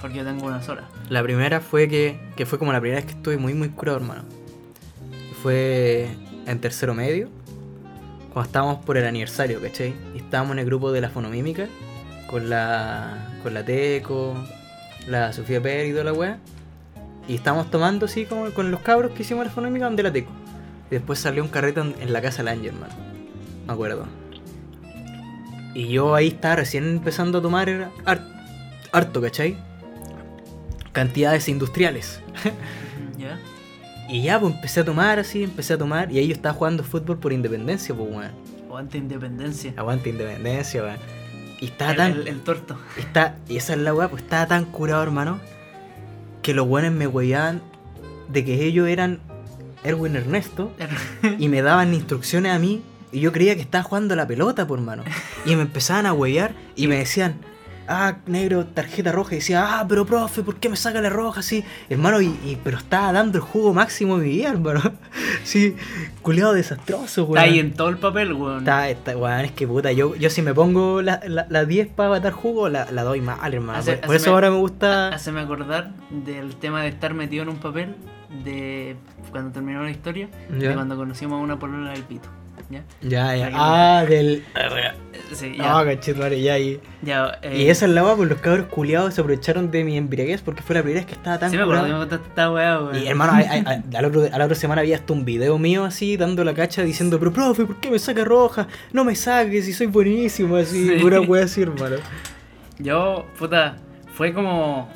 Porque 0.00 0.18
yo 0.18 0.24
tengo 0.24 0.46
una 0.46 0.62
sola. 0.62 0.82
La 1.08 1.22
primera 1.22 1.60
fue 1.60 1.88
que, 1.88 2.18
que 2.36 2.44
fue 2.44 2.58
como 2.58 2.72
la 2.72 2.80
primera 2.80 3.00
vez 3.00 3.06
que 3.06 3.16
estuve 3.16 3.38
muy, 3.38 3.54
muy 3.54 3.70
curado, 3.70 3.98
hermano. 3.98 4.22
Fue 5.42 6.08
en 6.46 6.60
tercero 6.60 6.94
medio, 6.94 7.28
cuando 8.32 8.46
estábamos 8.48 8.84
por 8.84 8.96
el 8.96 9.06
aniversario, 9.06 9.60
¿cachai? 9.62 9.94
Y 10.14 10.18
estábamos 10.18 10.52
en 10.52 10.58
el 10.60 10.66
grupo 10.66 10.92
de 10.92 11.00
la 11.00 11.08
fonomímica, 11.08 11.66
con 12.28 12.48
la, 12.50 13.28
con 13.42 13.54
la 13.54 13.64
Teco, 13.64 14.34
la 15.06 15.32
Sofía 15.32 15.60
Pérez 15.62 15.88
y 15.88 15.92
toda 15.92 16.04
la 16.04 16.12
weá. 16.12 16.38
Y 17.28 17.34
estábamos 17.36 17.70
tomando 17.70 18.06
así 18.06 18.26
como 18.26 18.50
con 18.50 18.70
los 18.70 18.80
cabros 18.80 19.12
que 19.12 19.22
hicimos 19.22 19.44
la 19.44 19.50
fonomímica 19.50 19.86
donde 19.86 20.02
la 20.02 20.12
Teco. 20.12 20.30
Y 20.90 20.94
después 20.94 21.18
salió 21.18 21.42
un 21.42 21.48
carrete 21.48 21.80
en, 21.80 22.12
la 22.12 22.20
casa 22.20 22.38
del 22.38 22.48
Ángel, 22.48 22.74
hermano. 22.74 22.94
Me 23.66 23.72
acuerdo. 23.72 24.06
Y 25.74 25.88
yo 25.88 26.14
ahí 26.14 26.28
estaba 26.28 26.56
recién 26.56 26.84
empezando 26.84 27.38
a 27.38 27.42
tomar 27.42 27.90
har- 28.04 28.22
harto, 28.92 29.20
¿cachai? 29.20 29.56
Cantidades 30.92 31.48
industriales. 31.48 32.20
¿Ya? 33.18 33.38
Y 34.08 34.22
ya, 34.22 34.38
pues 34.38 34.54
empecé 34.54 34.80
a 34.80 34.84
tomar 34.84 35.18
así, 35.18 35.42
empecé 35.42 35.72
a 35.72 35.78
tomar. 35.78 36.12
Y 36.12 36.18
ahí 36.18 36.28
yo 36.28 36.34
estaba 36.34 36.54
jugando 36.54 36.84
fútbol 36.84 37.18
por 37.18 37.32
independencia, 37.32 37.94
pues, 37.94 38.08
weón. 38.08 38.32
O 38.68 38.76
ante 38.76 38.98
independencia. 38.98 39.72
Aguante 39.76 40.10
independencia, 40.10 40.82
weón. 40.82 40.98
Y 41.64 41.68
estaba 41.68 41.90
El, 41.92 41.96
tan. 41.96 42.12
el- 42.12 42.28
el 42.28 42.40
torto. 42.40 42.76
está, 42.98 43.36
y 43.48 43.56
esa 43.56 43.72
es 43.72 43.78
la 43.78 43.94
weá, 43.94 44.08
pues 44.08 44.22
estaba 44.22 44.46
tan 44.46 44.64
curado, 44.66 45.02
hermano. 45.02 45.40
Que 46.42 46.52
los 46.54 46.66
weones 46.68 46.92
me 46.92 47.06
weyaban 47.06 47.62
de 48.28 48.44
que 48.44 48.64
ellos 48.64 48.86
eran 48.88 49.20
Erwin 49.82 50.16
Ernesto. 50.16 50.72
y 51.38 51.48
me 51.48 51.62
daban 51.62 51.94
instrucciones 51.94 52.52
a 52.52 52.58
mí. 52.58 52.82
Y 53.12 53.20
yo 53.20 53.32
creía 53.32 53.54
que 53.54 53.60
estaba 53.62 53.84
jugando 53.84 54.14
a 54.14 54.16
la 54.16 54.26
pelota, 54.26 54.66
por 54.66 54.80
mano. 54.80 55.04
Y 55.46 55.54
me 55.56 55.62
empezaban 55.62 56.04
a 56.06 56.12
huevear 56.12 56.54
y 56.76 56.86
me 56.88 56.96
decían, 56.96 57.36
ah, 57.88 58.16
negro, 58.26 58.66
tarjeta 58.66 59.12
roja. 59.12 59.34
Y 59.34 59.38
decía, 59.38 59.80
ah, 59.80 59.86
pero 59.88 60.04
profe, 60.06 60.42
¿por 60.42 60.56
qué 60.56 60.68
me 60.68 60.76
saca 60.76 61.00
la 61.00 61.10
roja 61.10 61.40
así? 61.40 61.64
Hermano, 61.88 62.20
y, 62.20 62.26
y- 62.44 62.58
pero 62.62 62.78
estaba 62.78 63.12
dando 63.12 63.38
el 63.38 63.44
jugo 63.44 63.72
máximo 63.74 64.18
de 64.18 64.24
mi 64.26 64.30
vida, 64.30 64.50
hermano. 64.50 64.80
Sí, 65.44 65.76
culeado 66.22 66.54
desastroso, 66.54 67.24
weón. 67.24 67.36
Está 67.38 67.50
ahí 67.52 67.58
en 67.58 67.74
todo 67.74 67.88
el 67.90 67.98
papel, 67.98 68.32
weón. 68.32 68.58
Está, 68.60 68.88
está, 68.88 69.16
weón, 69.16 69.40
es 69.44 69.52
que 69.52 69.66
puta, 69.68 69.92
yo, 69.92 70.14
yo 70.16 70.30
si 70.30 70.40
me 70.42 70.54
pongo 70.54 71.02
la, 71.02 71.20
la, 71.26 71.46
la 71.50 71.64
10 71.66 71.88
para 71.88 72.08
matar 72.08 72.32
jugo, 72.32 72.68
la, 72.70 72.90
la 72.90 73.02
doy 73.02 73.20
mal, 73.20 73.52
hermano. 73.52 73.78
Hace- 73.78 73.96
por, 73.98 74.06
por 74.06 74.16
eso 74.16 74.24
haceme- 74.30 74.34
ahora 74.34 74.50
me 74.50 74.56
gusta. 74.56 75.08
Haceme 75.08 75.40
acordar 75.40 75.92
del 76.10 76.56
tema 76.56 76.82
de 76.82 76.88
estar 76.88 77.12
metido 77.14 77.42
en 77.42 77.50
un 77.50 77.56
papel 77.58 77.94
de 78.44 78.96
cuando 79.30 79.50
terminó 79.52 79.82
la 79.82 79.90
historia, 79.90 80.28
Ya. 80.58 80.68
de 80.70 80.74
cuando 80.74 80.96
conocimos 80.96 81.38
a 81.38 81.42
una 81.42 81.58
polola 81.58 81.90
del 81.90 82.02
pito. 82.04 82.28
¿Ya? 82.70 82.82
Ya. 83.02 83.50
Ah, 83.54 84.04
del. 84.08 84.42
Eh, 84.54 84.92
Sí, 85.32 85.54
ya. 85.56 85.78
Ah, 85.80 85.84
cachete, 85.84 86.40
ya, 86.42 86.58
y. 86.58 86.80
ya 87.02 87.38
eh, 87.42 87.62
Y 87.62 87.68
esa 87.68 87.86
es 87.86 87.92
la 87.92 88.04
weá, 88.04 88.14
pues 88.14 88.28
los 88.28 88.38
cabros 88.38 88.66
culiados 88.66 89.14
se 89.14 89.20
aprovecharon 89.20 89.70
de 89.70 89.82
mi 89.82 89.96
embriaguez 89.96 90.42
porque 90.42 90.62
fue 90.62 90.74
la 90.76 90.82
primera 90.82 91.00
vez 91.00 91.06
que 91.06 91.14
estaba 91.14 91.38
tan 91.38 91.50
Sí 91.50 91.56
me 91.56 91.62
acuerdo, 91.64 91.84
me 91.84 91.90
contaste 91.94 92.28
esta 92.28 92.52
weá, 92.52 92.78
weón. 92.80 92.96
Y 93.02 93.08
hermano, 93.08 93.32
otro- 94.06 94.28
a 94.32 94.38
la 94.38 94.44
otra 94.44 94.54
semana 94.54 94.82
había 94.82 94.96
hasta 94.96 95.12
un 95.12 95.24
video 95.24 95.58
mío 95.58 95.84
así, 95.84 96.16
dando 96.16 96.44
la 96.44 96.54
cacha, 96.54 96.82
diciendo, 96.82 97.18
pero 97.18 97.32
profe, 97.32 97.64
¿por 97.64 97.76
qué 97.80 97.90
me 97.90 97.98
saca 97.98 98.22
roja? 98.24 98.68
No 98.92 99.04
me 99.04 99.16
saques, 99.16 99.64
si 99.64 99.72
soy 99.72 99.86
buenísimo, 99.88 100.56
así, 100.56 100.88
Sí. 100.88 101.02
pura 101.02 101.20
wea 101.20 101.44
así, 101.44 101.62
hermano. 101.62 101.96
Yo, 102.78 103.26
puta, 103.38 103.76
fue 104.14 104.32
como. 104.32 104.88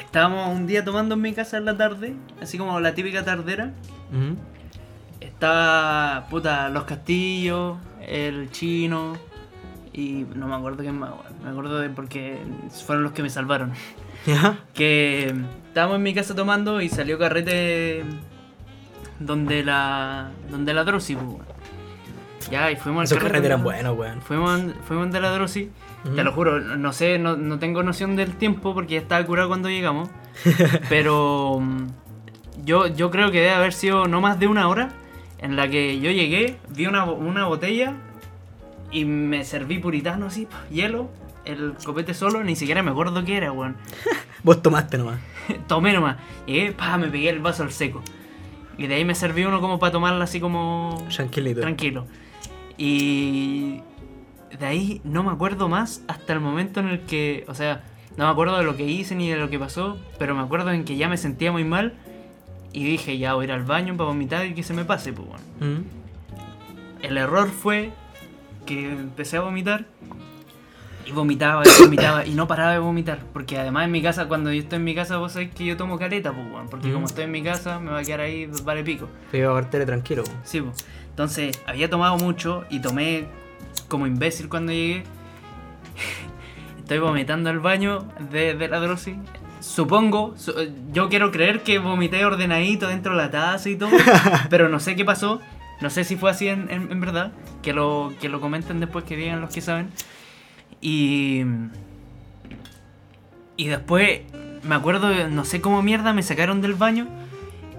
Estábamos 0.00 0.56
un 0.56 0.66
día 0.66 0.84
tomando 0.84 1.14
en 1.14 1.20
mi 1.20 1.32
casa 1.32 1.58
en 1.58 1.66
la 1.66 1.76
tarde, 1.76 2.14
así 2.40 2.56
como 2.58 2.80
la 2.80 2.94
típica 2.94 3.24
tardera. 3.24 3.72
Ujú. 4.10 4.36
Estaba, 5.38 6.26
puta, 6.28 6.68
los 6.68 6.82
castillos, 6.82 7.76
el 8.04 8.50
chino 8.50 9.12
y 9.92 10.26
no 10.34 10.48
me 10.48 10.56
acuerdo 10.56 10.78
quién 10.78 10.98
más, 10.98 11.10
weón. 11.10 11.42
Me 11.44 11.50
acuerdo 11.50 11.78
de 11.78 11.90
porque 11.90 12.40
fueron 12.84 13.04
los 13.04 13.12
que 13.12 13.22
me 13.22 13.30
salvaron. 13.30 13.72
¿Ya? 14.26 14.58
Que 14.74 15.32
estábamos 15.68 15.98
en 15.98 16.02
mi 16.02 16.12
casa 16.12 16.34
tomando 16.34 16.80
y 16.80 16.88
salió 16.88 17.20
carrete 17.20 18.02
donde 19.20 19.62
la 19.62 20.32
donde 20.50 20.74
la 20.74 20.82
Drosi, 20.82 21.14
pues. 21.14 21.46
Ya, 22.50 22.72
y 22.72 22.74
fuimos 22.74 23.02
al 23.02 23.04
Esos 23.04 23.18
carrete 23.18 23.34
carretes 23.34 23.46
eran 23.46 23.62
buenos, 23.62 23.96
weón. 23.96 24.20
Fuimos, 24.20 24.60
fuimos 24.88 25.12
de 25.12 25.20
la 25.20 25.30
Drosi. 25.30 25.70
Ujú. 26.04 26.16
Te 26.16 26.24
lo 26.24 26.32
juro, 26.32 26.58
no 26.58 26.92
sé, 26.92 27.20
no, 27.20 27.36
no 27.36 27.60
tengo 27.60 27.84
noción 27.84 28.16
del 28.16 28.34
tiempo 28.34 28.74
porque 28.74 28.94
ya 28.94 29.00
estaba 29.02 29.24
curado 29.24 29.46
cuando 29.46 29.68
llegamos. 29.68 30.08
pero 30.88 31.60
mm, 31.60 31.86
yo, 32.64 32.88
yo 32.88 33.12
creo 33.12 33.30
que 33.30 33.38
debe 33.38 33.52
haber 33.52 33.72
sido 33.72 34.08
no 34.08 34.20
más 34.20 34.40
de 34.40 34.48
una 34.48 34.66
hora 34.66 34.90
en 35.38 35.56
la 35.56 35.68
que 35.68 36.00
yo 36.00 36.10
llegué, 36.10 36.58
vi 36.68 36.86
una, 36.86 37.04
una 37.04 37.46
botella 37.46 37.94
y 38.90 39.04
me 39.04 39.44
serví 39.44 39.78
puritano 39.78 40.26
así, 40.26 40.48
hielo, 40.70 41.10
el 41.44 41.74
copete 41.84 42.14
solo, 42.14 42.42
ni 42.44 42.56
siquiera 42.56 42.82
me 42.82 42.90
acuerdo 42.90 43.24
qué 43.24 43.36
era, 43.36 43.52
weón. 43.52 43.76
Vos 44.42 44.62
tomaste 44.62 44.98
nomás. 44.98 45.20
Tomé 45.66 45.92
nomás. 45.92 46.16
Llegué, 46.46 46.72
pa, 46.72 46.96
me 46.98 47.08
pegué 47.08 47.30
el 47.30 47.40
vaso 47.40 47.62
al 47.62 47.72
seco. 47.72 48.02
Y 48.76 48.86
de 48.86 48.94
ahí 48.94 49.04
me 49.04 49.14
serví 49.14 49.44
uno 49.44 49.60
como 49.60 49.78
para 49.78 49.92
tomarla 49.92 50.24
así 50.24 50.40
como 50.40 51.04
Tranquilito. 51.14 51.60
tranquilo. 51.60 52.06
Y 52.76 53.80
de 54.56 54.66
ahí 54.66 55.00
no 55.04 55.22
me 55.24 55.32
acuerdo 55.32 55.68
más 55.68 56.02
hasta 56.06 56.32
el 56.32 56.40
momento 56.40 56.80
en 56.80 56.88
el 56.88 57.00
que, 57.00 57.44
o 57.48 57.54
sea, 57.54 57.82
no 58.16 58.24
me 58.26 58.30
acuerdo 58.30 58.56
de 58.56 58.64
lo 58.64 58.76
que 58.76 58.84
hice 58.84 59.14
ni 59.14 59.28
de 59.28 59.36
lo 59.36 59.50
que 59.50 59.58
pasó, 59.58 59.98
pero 60.18 60.34
me 60.34 60.42
acuerdo 60.42 60.70
en 60.70 60.84
que 60.84 60.96
ya 60.96 61.08
me 61.08 61.16
sentía 61.16 61.50
muy 61.50 61.64
mal 61.64 61.94
y 62.72 62.84
dije, 62.84 63.18
ya 63.18 63.34
voy 63.34 63.44
a 63.44 63.48
ir 63.48 63.52
al 63.52 63.64
baño 63.64 63.96
para 63.96 64.08
vomitar 64.08 64.46
y 64.46 64.54
que 64.54 64.62
se 64.62 64.74
me 64.74 64.84
pase, 64.84 65.12
pues 65.12 65.28
bueno. 65.28 65.44
Mm. 65.60 65.84
El 67.04 67.16
error 67.16 67.48
fue 67.48 67.90
que 68.66 68.90
empecé 68.90 69.36
a 69.36 69.40
vomitar 69.40 69.86
y 71.06 71.12
vomitaba 71.12 71.62
y 71.64 71.82
vomitaba 71.82 72.26
y 72.26 72.34
no 72.34 72.46
paraba 72.46 72.72
de 72.72 72.78
vomitar, 72.80 73.20
porque 73.32 73.56
además 73.58 73.86
en 73.86 73.92
mi 73.92 74.02
casa, 74.02 74.28
cuando 74.28 74.52
yo 74.52 74.60
estoy 74.60 74.76
en 74.76 74.84
mi 74.84 74.94
casa, 74.94 75.16
vos 75.16 75.32
sabés 75.32 75.54
que 75.54 75.64
yo 75.64 75.76
tomo 75.76 75.98
careta, 75.98 76.32
pues 76.32 76.50
bueno, 76.50 76.68
porque 76.68 76.88
Mm. 76.88 76.92
como 76.92 77.06
estoy 77.06 77.24
en 77.24 77.30
mi 77.30 77.42
casa 77.42 77.78
me 77.80 77.90
va 77.92 78.00
a 78.00 78.02
quedar 78.02 78.20
ahí 78.20 78.46
vale 78.64 78.84
pico. 78.84 79.08
Pero 79.30 79.50
iba 79.52 79.58
a 79.60 79.70
tele 79.70 79.86
tranquilo. 79.86 80.22
weón. 80.26 80.38
Sí, 80.44 80.60
po. 80.60 80.72
entonces 81.10 81.58
había 81.66 81.88
tomado 81.88 82.16
mucho 82.18 82.64
y 82.68 82.80
tomé 82.80 83.26
como 83.88 84.06
imbécil 84.06 84.48
cuando 84.50 84.72
llegué. 84.72 85.04
Estoy 86.78 86.98
vomitando 86.98 87.48
al 87.50 87.60
baño 87.60 88.04
de, 88.30 88.54
de 88.54 88.68
la 88.68 88.80
Drosi. 88.80 89.16
Supongo, 89.60 90.34
su- 90.36 90.54
yo 90.92 91.08
quiero 91.08 91.30
creer 91.30 91.62
que 91.62 91.78
vomité 91.78 92.24
ordenadito 92.24 92.86
dentro 92.88 93.12
de 93.12 93.18
la 93.18 93.30
taza 93.30 93.68
y 93.68 93.76
todo, 93.76 93.90
pero 94.50 94.68
no 94.68 94.80
sé 94.80 94.94
qué 94.96 95.04
pasó. 95.04 95.40
No 95.80 95.90
sé 95.90 96.04
si 96.04 96.16
fue 96.16 96.30
así 96.30 96.48
en, 96.48 96.68
en- 96.70 96.90
en 96.90 97.00
verdad. 97.00 97.32
Que 97.62 97.72
lo, 97.72 98.12
que 98.20 98.28
lo 98.28 98.40
comenten 98.40 98.80
después, 98.80 99.04
que 99.04 99.16
digan 99.16 99.40
los 99.40 99.52
que 99.52 99.60
saben. 99.60 99.90
Y. 100.80 101.42
Y 103.56 103.66
después 103.66 104.20
me 104.62 104.74
acuerdo, 104.74 105.10
no 105.28 105.44
sé 105.44 105.60
cómo 105.60 105.82
mierda, 105.82 106.12
me 106.12 106.22
sacaron 106.22 106.60
del 106.60 106.74
baño. 106.74 107.06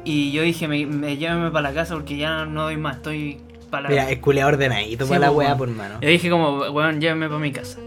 Y 0.04 0.32
yo 0.32 0.42
dije, 0.44 0.68
me, 0.68 0.86
me 0.86 1.18
llévame 1.18 1.52
para 1.52 1.70
la 1.70 1.74
casa 1.76 1.94
porque 1.94 2.18
ya 2.18 2.46
no 2.46 2.64
doy 2.64 2.78
más, 2.78 2.98
estoy 2.98 3.42
para 3.70 3.84
la 3.84 3.90
Mira, 3.90 4.10
es 4.10 4.20
culeado 4.20 4.50
ordenadito 4.50 5.06
Sí, 5.06 5.10
para 5.10 5.20
la 5.22 5.32
weón. 5.32 5.58
por 5.58 5.70
mano. 5.70 5.96
Yo 6.02 6.10
dije 6.10 6.30
como, 6.30 6.58
weón, 6.72 7.00
llévame 7.00 7.28
para 7.28 7.40
mi 7.40 7.52
casa. 7.52 7.78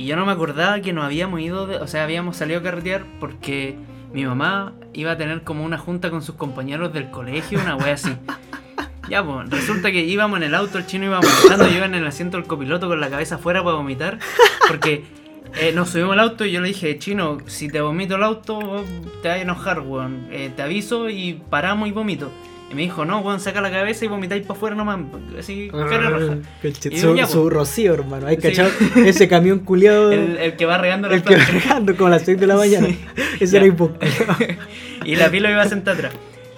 Y 0.00 0.06
yo 0.06 0.16
no 0.16 0.24
me 0.24 0.32
acordaba 0.32 0.80
que 0.80 0.94
nos 0.94 1.04
habíamos 1.04 1.40
ido, 1.40 1.66
de- 1.66 1.76
o 1.76 1.86
sea, 1.86 2.04
habíamos 2.04 2.38
salido 2.38 2.60
a 2.60 2.62
carretear 2.62 3.04
porque 3.20 3.76
mi 4.14 4.24
mamá 4.24 4.72
iba 4.94 5.12
a 5.12 5.18
tener 5.18 5.42
como 5.42 5.62
una 5.62 5.76
junta 5.76 6.08
con 6.08 6.22
sus 6.22 6.36
compañeros 6.36 6.90
del 6.94 7.10
colegio, 7.10 7.60
una 7.60 7.76
wea 7.76 7.92
así. 7.94 8.16
Ya, 9.10 9.22
pues, 9.22 9.50
resulta 9.50 9.92
que 9.92 10.00
íbamos 10.00 10.38
en 10.38 10.44
el 10.44 10.54
auto, 10.54 10.78
el 10.78 10.86
chino 10.86 11.04
iba 11.04 11.20
manejando, 11.20 11.68
yo 11.68 11.84
en 11.84 11.94
el 11.94 12.06
asiento 12.06 12.38
del 12.38 12.46
copiloto 12.46 12.88
con 12.88 12.98
la 12.98 13.10
cabeza 13.10 13.34
afuera 13.34 13.62
para 13.62 13.76
vomitar, 13.76 14.18
porque 14.68 15.04
eh, 15.60 15.72
nos 15.74 15.90
subimos 15.90 16.12
al 16.12 16.20
auto 16.20 16.46
y 16.46 16.52
yo 16.52 16.62
le 16.62 16.68
dije, 16.68 16.96
chino, 16.98 17.36
si 17.46 17.68
te 17.68 17.82
vomito 17.82 18.16
el 18.16 18.22
auto, 18.22 18.82
te 19.20 19.28
vas 19.28 19.36
a 19.36 19.40
enojar, 19.42 19.80
weón. 19.80 20.28
Eh, 20.30 20.50
te 20.56 20.62
aviso 20.62 21.10
y 21.10 21.42
paramos 21.50 21.88
y 21.88 21.92
vomito. 21.92 22.30
Y 22.70 22.74
me 22.74 22.82
dijo, 22.82 23.04
no, 23.04 23.18
weón, 23.20 23.40
saca 23.40 23.60
la 23.60 23.70
cabeza 23.70 24.04
y 24.04 24.08
vomitáis 24.08 24.42
para 24.46 24.56
afuera 24.56 24.76
nomás, 24.76 25.00
así, 25.36 25.68
cara 25.72 26.08
roja. 26.10 26.36
Conche- 26.62 26.92
Y 26.92 26.98
Su, 26.98 27.16
ya, 27.16 27.26
su 27.26 27.50
rocío, 27.50 27.94
hermano. 27.94 28.28
¿Hay 28.28 28.36
Sí. 28.36 28.42
cachado? 28.42 28.70
Ese 29.04 29.26
camión 29.28 29.58
culiado. 29.60 30.12
El, 30.12 30.36
el 30.36 30.56
que 30.56 30.66
va 30.66 30.78
regando 30.78 31.10
El 31.10 31.22
que 31.24 31.34
va 31.36 31.44
regando 31.44 31.96
como 31.96 32.06
a 32.06 32.10
las 32.10 32.22
6 32.22 32.38
de 32.38 32.46
la 32.46 32.54
mañana. 32.56 32.86
Ese 33.40 33.46
Ya. 33.54 33.58
era 33.58 33.66
hipo. 33.66 33.92
Y 35.04 35.16
la 35.16 35.28
pila 35.30 35.50
iba 35.50 35.64
sentada 35.66 35.96
atrás. 35.96 36.12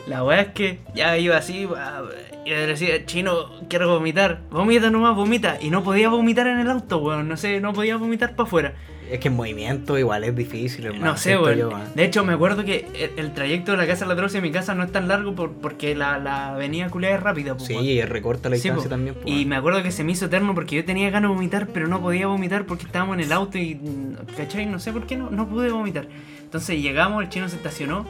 La 0.06 0.22
weá 0.24 0.40
es 0.42 0.48
que 0.48 0.80
ya 0.94 1.16
iba 1.16 1.36
así, 1.36 1.66
ah, 1.76 2.02
y 2.44 2.50
le 2.50 2.66
decía, 2.66 3.06
chino, 3.06 3.34
quiero 3.70 3.88
vomitar. 3.88 4.40
Vomita 4.50 4.90
nomás, 4.90 5.14
vomita. 5.16 5.56
Y 5.62 5.70
no 5.70 5.82
podía 5.82 6.08
vomitar 6.10 6.46
en 6.48 6.58
el 6.58 6.68
auto, 6.68 6.98
weón. 6.98 7.28
No 7.28 7.36
sé, 7.38 7.60
no 7.60 7.72
podía 7.72 7.96
vomitar 7.96 8.34
para 8.34 8.46
afuera. 8.46 8.74
Es 9.12 9.20
que 9.20 9.28
en 9.28 9.36
movimiento 9.36 9.98
igual 9.98 10.24
es 10.24 10.34
difícil, 10.34 10.86
hermano. 10.86 11.04
No 11.04 11.16
sé, 11.16 11.32
yo, 11.32 11.42
weón. 11.42 11.82
De 11.94 12.04
hecho, 12.04 12.24
me 12.24 12.32
acuerdo 12.32 12.64
que 12.64 12.86
el, 12.94 13.18
el 13.26 13.34
trayecto 13.34 13.72
de 13.72 13.76
la 13.78 13.86
casa 13.86 14.06
de 14.06 14.14
la 14.14 14.22
a 14.26 14.40
mi 14.40 14.50
casa 14.50 14.74
no 14.74 14.84
es 14.84 14.90
tan 14.92 15.06
largo 15.06 15.34
por- 15.34 15.52
porque 15.52 15.94
la, 15.94 16.18
la 16.18 16.54
avenida 16.54 16.88
culiada 16.88 17.16
es 17.16 17.22
rápida, 17.22 17.54
pues. 17.54 17.66
Sí, 17.66 18.00
recorta 18.02 18.48
la 18.48 18.54
distancia 18.54 18.88
también. 18.88 19.14
y 19.26 19.44
me 19.44 19.56
acuerdo 19.56 19.82
que 19.82 19.90
se 19.92 20.02
me 20.02 20.12
hizo 20.12 20.26
eterno 20.26 20.54
porque 20.54 20.76
yo 20.76 20.84
tenía 20.84 21.10
ganas 21.10 21.30
de 21.30 21.34
vomitar, 21.34 21.66
pero 21.68 21.88
no 21.88 22.00
podía 22.00 22.26
vomitar 22.26 22.64
porque 22.64 22.84
estábamos 22.86 23.14
en 23.16 23.20
el 23.24 23.32
auto 23.32 23.58
y. 23.58 23.74
mm, 23.74 24.34
¿cachai? 24.36 24.64
No 24.66 24.78
sé 24.78 24.92
por 24.92 25.06
qué 25.06 25.16
no, 25.16 25.30
no 25.30 25.46
pude 25.48 25.70
vomitar. 25.70 26.06
Entonces 26.42 26.80
llegamos, 26.80 27.22
el 27.22 27.28
chino 27.28 27.48
se 27.48 27.56
estacionó, 27.56 28.06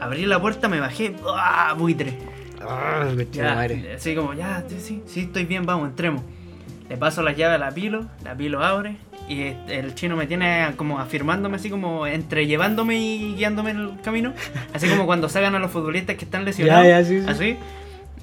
abrí 0.00 0.26
la 0.26 0.40
puerta, 0.40 0.68
me 0.68 0.80
bajé, 0.80 1.14
¡ah! 1.26 1.74
buitre. 1.78 2.18
Ah, 2.60 3.08
Ya, 3.32 3.54
madre. 3.54 3.94
así 3.96 4.14
como, 4.14 4.34
ya, 4.34 4.64
sí, 4.68 4.76
sí, 4.80 5.02
sí, 5.06 5.20
estoy 5.20 5.44
bien, 5.44 5.64
vamos, 5.66 5.88
entremos. 5.88 6.22
Le 6.88 6.96
paso 6.96 7.22
las 7.22 7.36
llaves 7.36 7.56
a 7.56 7.58
la 7.58 7.70
pilo, 7.70 8.06
la 8.24 8.34
pilo 8.34 8.62
abre 8.62 8.96
y 9.28 9.54
el 9.68 9.94
chino 9.94 10.16
me 10.16 10.26
tiene 10.26 10.72
como 10.76 11.00
afirmándome 11.00 11.56
así 11.56 11.70
como 11.70 12.06
entre 12.06 12.46
llevándome 12.46 12.96
y 12.96 13.34
guiándome 13.36 13.70
en 13.70 13.78
el 13.78 14.00
camino. 14.02 14.34
Así 14.74 14.88
como 14.88 15.06
cuando 15.06 15.28
sacan 15.28 15.54
a 15.54 15.58
los 15.58 15.70
futbolistas 15.70 16.16
que 16.16 16.24
están 16.24 16.44
lesionados. 16.44 16.84
Ya, 16.84 17.00
ya, 17.00 17.04
sí, 17.04 17.20
sí. 17.20 17.26
Así. 17.26 17.56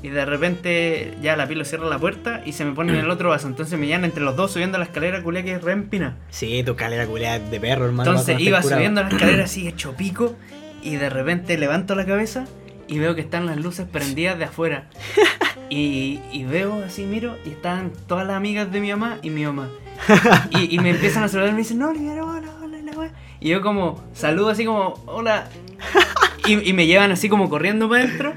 Y 0.03 0.09
de 0.09 0.25
repente 0.25 1.13
ya 1.21 1.35
la 1.35 1.47
pilo 1.47 1.63
cierra 1.63 1.87
la 1.87 1.99
puerta 1.99 2.41
y 2.45 2.53
se 2.53 2.65
me 2.65 2.73
pone 2.73 2.93
en 2.93 2.99
el 2.99 3.09
otro 3.09 3.29
vaso. 3.29 3.47
Entonces 3.47 3.79
me 3.79 3.87
llevan 3.87 4.05
entre 4.05 4.23
los 4.23 4.35
dos 4.35 4.51
subiendo 4.51 4.77
la 4.77 4.85
escalera 4.85 5.21
culia 5.21 5.43
que 5.43 5.53
es 5.53 5.61
re 5.61 5.73
empina. 5.73 6.17
Sí, 6.29 6.63
tu 6.63 6.75
calera 6.75 7.05
culiada 7.05 7.39
de 7.39 7.59
perro, 7.59 7.85
hermano. 7.85 8.09
Entonces 8.09 8.39
iba 8.39 8.61
subiendo 8.61 9.01
la 9.01 9.09
escalera 9.09 9.43
así 9.45 9.67
hecho 9.67 9.93
pico 9.93 10.35
y 10.83 10.95
de 10.95 11.09
repente 11.09 11.57
levanto 11.57 11.93
la 11.95 12.05
cabeza 12.05 12.45
y 12.87 12.99
veo 12.99 13.15
que 13.15 13.21
están 13.21 13.45
las 13.45 13.57
luces 13.57 13.87
prendidas 13.87 14.37
de 14.37 14.45
afuera. 14.45 14.89
Y, 15.73 16.19
y 16.33 16.43
veo 16.43 16.83
así, 16.83 17.05
miro, 17.05 17.37
y 17.45 17.51
están 17.51 17.93
todas 18.05 18.27
las 18.27 18.35
amigas 18.35 18.69
de 18.73 18.81
mi 18.81 18.89
mamá 18.91 19.19
y 19.21 19.29
mi 19.29 19.45
mamá. 19.45 19.69
Y, 20.51 20.75
y 20.75 20.79
me 20.79 20.89
empiezan 20.89 21.23
a 21.23 21.29
saludar 21.29 21.51
y 21.51 21.53
me 21.53 21.59
dicen, 21.59 21.79
no, 21.79 21.91
hola, 21.91 22.51
hola, 22.61 22.77
la 22.83 22.91
wea". 22.91 23.11
Y 23.39 23.47
yo 23.49 23.61
como 23.61 24.03
saludo 24.13 24.49
así 24.49 24.65
como, 24.65 24.95
hola. 25.05 25.47
Y, 26.47 26.69
y 26.69 26.73
me 26.73 26.87
llevan 26.87 27.11
así 27.11 27.29
como 27.29 27.49
corriendo 27.49 27.87
para 27.87 28.03
adentro. 28.03 28.33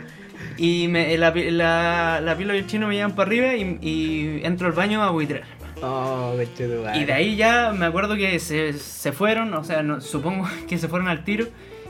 Y 0.58 0.86
me, 0.86 1.18
la, 1.18 1.32
la, 1.34 2.20
la 2.20 2.36
pilo 2.36 2.54
y 2.54 2.58
el 2.58 2.66
chino 2.68 2.86
me 2.86 2.94
llevan 2.94 3.16
para 3.16 3.26
arriba 3.28 3.54
y, 3.56 3.78
y 3.82 4.40
entro 4.44 4.68
al 4.68 4.72
baño 4.74 5.02
a 5.02 5.10
buitrar. 5.10 5.42
Oh. 5.82 6.36
Y 6.94 7.04
de 7.04 7.12
ahí 7.12 7.34
ya 7.34 7.72
me 7.76 7.86
acuerdo 7.86 8.14
que 8.14 8.38
se, 8.38 8.74
se 8.74 9.10
fueron, 9.10 9.52
o 9.54 9.64
sea, 9.64 9.82
no- 9.82 10.00
supongo 10.00 10.48
que 10.68 10.78
se 10.78 10.86
fueron 10.86 11.08
al 11.08 11.24
tiro. 11.24 11.46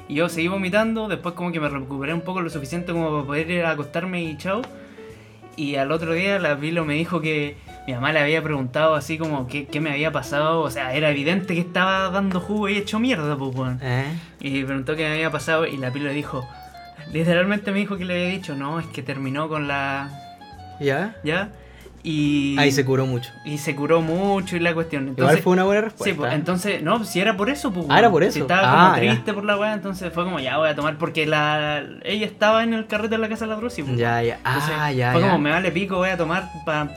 Y 0.09 0.17
yo 0.17 0.29
seguí 0.29 0.49
vomitando, 0.49 1.09
después 1.09 1.35
como 1.35 1.51
que 1.53 1.61
me 1.61 1.69
recuperé 1.69 2.13
un 2.13 2.21
poco 2.21 2.41
lo 2.41 2.51
suficiente 2.51 2.93
como 2.93 3.11
para 3.11 3.27
poder 3.27 3.51
ir 3.51 3.65
a 3.65 3.71
acostarme 3.71 4.23
y 4.23 4.37
chao. 4.37 4.63
Y 5.57 5.77
al 5.77 5.93
otro 5.93 6.13
día 6.13 6.39
la 6.39 6.55
Vilo 6.55 6.85
me 6.85 6.95
dijo 6.95 7.21
que 7.21 7.57
mi 7.87 7.95
mamá 7.95 8.13
le 8.13 8.19
había 8.19 8.43
preguntado 8.43 8.95
así 8.95 9.19
como 9.19 9.47
qué, 9.47 9.67
qué 9.67 9.81
me 9.81 9.91
había 9.91 10.13
pasado. 10.13 10.61
O 10.61 10.71
sea, 10.71 10.95
era 10.95 11.11
evidente 11.11 11.55
que 11.55 11.61
estaba 11.61 12.11
dando 12.11 12.41
jugo 12.41 12.69
y 12.69 12.77
hecho 12.77 12.99
mierda, 12.99 13.37
pues, 13.37 13.55
weón. 13.55 13.79
¿Eh? 13.83 14.13
Y 14.41 14.65
preguntó 14.65 14.97
qué 14.97 15.09
me 15.09 15.15
había 15.15 15.31
pasado 15.31 15.67
y 15.67 15.77
la 15.77 15.91
Pilo 15.91 16.07
le 16.07 16.15
dijo... 16.15 16.47
Literalmente 17.13 17.71
me 17.71 17.81
dijo 17.81 17.97
que 17.97 18.05
le 18.05 18.15
había 18.15 18.29
dicho, 18.29 18.55
no, 18.55 18.81
es 18.81 18.87
que 18.87 19.03
terminó 19.03 19.49
con 19.49 19.69
la... 19.69 20.11
¿Ya? 20.81 21.15
¿Ya? 21.23 21.51
Y... 22.07 22.55
Ahí 22.59 22.71
se 22.71 22.85
curó 22.85 23.07
mucho. 23.07 23.31
Y 23.47 23.57
se 23.57 23.75
curó 23.75 24.03
mucho 24.03 24.57
y 24.57 24.61
la 24.61 24.75
cuestión. 24.75 25.05
Igual 25.05 25.17
Entonces, 25.19 25.41
fue 25.43 25.53
una 25.55 25.65
buena 25.65 25.81
respuesta. 25.81 26.05
Sí, 26.05 26.13
pues, 26.19 26.35
entonces, 26.35 26.83
no, 26.83 27.03
si 27.05 27.19
era 27.19 27.35
por 27.35 27.49
eso, 27.49 27.73
pues. 27.73 27.87
Ah, 27.89 27.99
era 27.99 28.11
por 28.11 28.23
Si 28.25 28.29
eso. 28.29 28.41
estaba 28.41 28.61
Ah, 28.63 28.91
como 28.93 29.03
ya. 29.07 29.11
triste 29.13 29.33
por 29.33 29.45
la 29.47 29.57
weá, 29.59 29.73
entonces 29.73 30.13
fue 30.13 30.25
como, 30.25 30.39
ya 30.39 30.59
voy 30.59 30.69
a 30.69 30.75
tomar, 30.75 30.99
porque 30.99 31.25
la 31.27 31.83
ella 32.05 32.27
estaba 32.27 32.63
en 32.63 32.75
el 32.75 32.87
carrete 32.87 33.15
de 33.15 33.19
la 33.19 33.29
casa 33.31 33.47
de 33.47 33.53
la 33.53 33.57
Drusi, 33.57 33.83
pues. 33.85 33.97
Ya, 33.97 34.23
ya. 34.23 34.37
Entonces, 34.37 34.71
Ah, 34.79 34.93
ya, 34.93 35.13
Fue 35.13 35.23
ya. 35.23 35.29
como, 35.29 35.39
me 35.41 35.49
vale 35.51 35.71
pico, 35.73 35.97
voy 35.97 36.11
a 36.11 36.19
tomar 36.19 36.51
para 36.67 36.91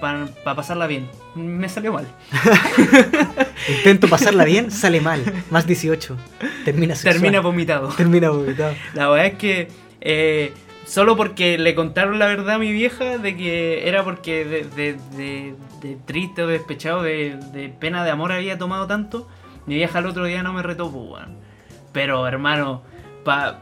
pasarla 0.56 0.88
bien. 0.88 1.08
Me 1.36 1.70
salió 1.70 1.94
mal. 1.94 2.06
Intento 3.78 4.08
pasarla 4.08 4.44
bien, 4.44 4.72
sale 4.72 5.02
mal. 5.02 5.22
Más 5.50 5.66
18. 5.66 6.18
Termina 6.66 6.96
sexual. 6.96 7.14
Termina 7.16 7.40
vomitado. 7.42 7.90
Termina 7.90 8.30
vomitado. 8.30 8.74
La 8.94 9.08
verdad 9.10 9.28
es 9.28 9.34
que 9.36 9.68
eh, 10.02 10.54
solo 10.88 11.16
porque 11.18 11.58
le 11.58 11.76
contaron 11.76 12.18
la 12.18 12.26
verdad 12.28 12.56
a 12.56 12.58
mi 12.60 12.72
vieja 12.72 13.18
de 13.18 13.36
que 13.36 13.88
era 13.88 14.04
porque 14.04 14.46
de, 14.46 14.64
de- 14.64 14.98
de- 15.18 15.56
de 15.82 15.96
triste 16.06 16.42
o 16.42 16.48
despechado, 16.48 17.04
de, 17.04 17.38
pena 17.80 18.04
de 18.04 18.10
amor 18.10 18.32
había 18.32 18.58
tomado 18.58 18.88
tanto, 18.88 19.28
mi 19.68 19.76
vieja 19.76 20.00
el 20.00 20.08
otro 20.08 20.26
día 20.26 20.42
no 20.42 20.52
me 20.54 20.64
retó, 20.64 20.90
pues. 20.92 21.24
Pero 21.92 22.26
hermano, 22.28 22.82
para 23.24 23.60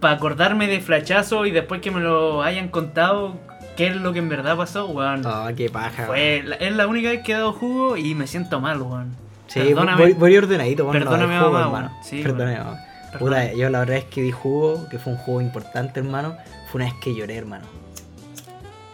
pa 0.00 0.10
acordarme 0.12 0.66
de 0.66 0.80
flachazo 0.80 1.46
y 1.46 1.50
después 1.52 1.80
que 1.80 1.90
me 1.92 2.00
lo 2.00 2.42
hayan 2.42 2.68
contado 2.68 3.36
qué 3.76 3.86
es 3.88 3.96
lo 3.96 4.12
que 4.12 4.18
en 4.18 4.28
verdad 4.28 4.56
pasó, 4.56 4.86
weón. 4.86 5.24
Oh, 5.26 5.48
qué 5.56 5.68
paja. 5.70 6.06
Fue, 6.06 6.42
la- 6.44 6.56
es 6.56 6.72
la 6.74 6.86
única 6.88 7.10
vez 7.10 7.22
que 7.22 7.32
he 7.32 7.34
dado 7.36 7.52
jugo 7.52 7.96
y 7.96 8.14
me 8.16 8.26
siento 8.26 8.60
mal, 8.60 8.80
weón. 8.82 9.14
Sí, 9.46 9.60
Perdóname. 9.60 10.02
voy, 10.02 10.12
voy 10.14 10.36
ordenadito. 10.36 10.90
Perdóname, 10.90 11.34
no, 11.36 11.40
jugo, 11.44 11.52
mamá, 11.52 11.68
weón. 11.68 11.90
Sí, 12.02 12.22
Perdóname, 12.22 12.58
mamá. 12.58 12.78
Puta, 13.18 13.52
yo 13.52 13.68
la 13.70 13.80
verdad 13.80 13.96
es 13.98 14.04
que 14.04 14.22
di 14.22 14.30
jugo, 14.32 14.88
que 14.88 14.98
fue 14.98 15.12
un 15.12 15.18
juego 15.18 15.40
importante, 15.40 16.00
hermano. 16.00 16.36
Fue 16.70 16.80
una 16.80 16.86
vez 16.90 16.94
que 17.02 17.14
lloré, 17.14 17.36
hermano. 17.36 17.64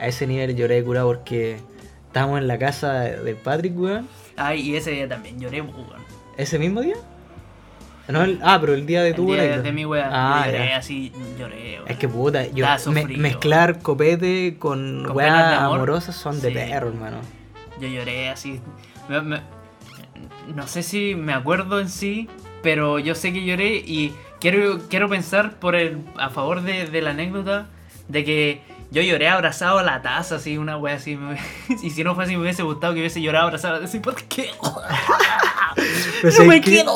a 0.00 0.06
ese 0.06 0.26
nivel 0.28 0.54
lloré 0.54 0.82
curado 0.84 1.08
porque 1.08 1.56
estábamos 2.06 2.38
en 2.38 2.46
la 2.46 2.56
casa 2.56 3.00
del 3.00 3.34
Patrick, 3.36 3.76
weón. 3.76 4.06
Ay, 4.36 4.60
y 4.60 4.76
ese 4.76 4.92
día 4.92 5.08
también 5.08 5.40
lloré, 5.40 5.60
pues, 5.62 5.74
weón. 5.74 6.02
¿Ese 6.36 6.56
mismo 6.60 6.82
día? 6.82 6.94
No, 8.06 8.22
el- 8.22 8.38
ah, 8.44 8.58
pero 8.60 8.74
el 8.74 8.86
día 8.86 9.02
de 9.02 9.08
El 9.10 9.14
tu 9.16 9.26
día 9.26 9.42
boleto. 9.42 9.62
de 9.62 9.72
mi 9.72 9.84
weá. 9.84 10.08
Ah, 10.12 10.46
lloré 10.46 10.68
ya. 10.68 10.76
así, 10.78 11.12
lloré, 11.38 11.78
weón. 11.78 11.88
Es 11.90 11.96
que 11.98 12.08
puta, 12.08 12.46
yo, 12.46 12.64
me- 12.92 13.04
mezclar 13.06 13.80
copete 13.80 14.56
con, 14.58 15.02
Con 15.04 15.16
weas 15.16 15.30
penas 15.32 15.50
de 15.50 15.56
amor. 15.56 15.76
amorosas 15.78 16.14
son 16.14 16.40
de 16.40 16.50
perro, 16.52 16.88
hermano. 16.88 17.16
Yo 17.80 17.88
lloré 17.88 18.28
así. 18.30 18.60
Me- 19.08 19.20
me- 19.20 19.40
no 20.54 20.66
sé 20.68 20.82
si 20.84 21.14
me 21.16 21.32
acuerdo 21.34 21.80
en 21.80 21.88
sí, 21.88 22.28
pero 22.62 22.98
yo 22.98 23.14
sé 23.14 23.32
que 23.32 23.44
lloré 23.44 23.76
y 23.76 24.12
quiero, 24.40 24.78
quiero 24.88 25.08
pensar 25.08 25.58
por 25.58 25.74
el, 25.76 25.98
a 26.16 26.30
favor 26.30 26.62
de, 26.62 26.86
de 26.86 27.02
la 27.02 27.10
anécdota 27.10 27.66
de 28.08 28.24
que 28.24 28.62
yo 28.90 29.02
lloré 29.02 29.28
abrazado 29.28 29.78
a 29.78 29.82
la 29.82 30.00
taza, 30.00 30.36
así, 30.36 30.56
una 30.56 30.76
wea 30.78 30.94
así. 30.96 31.16
me- 31.16 31.38
y 31.82 31.90
si 31.90 32.02
no 32.04 32.14
fue 32.14 32.24
así, 32.24 32.36
me 32.36 32.42
hubiese 32.42 32.62
gustado 32.62 32.94
que 32.94 33.00
hubiese 33.00 33.20
llorado 33.20 33.46
abrazado 33.46 33.74
a 33.74 33.78
la 33.80 33.84
taza. 33.86 34.00
¿Por 34.00 34.14
qué? 34.24 34.48
Pero 35.76 36.30
no 36.30 36.30
¿sabes 36.32 36.48
me 36.48 36.60
qué? 36.60 36.70
quiero. 36.72 36.92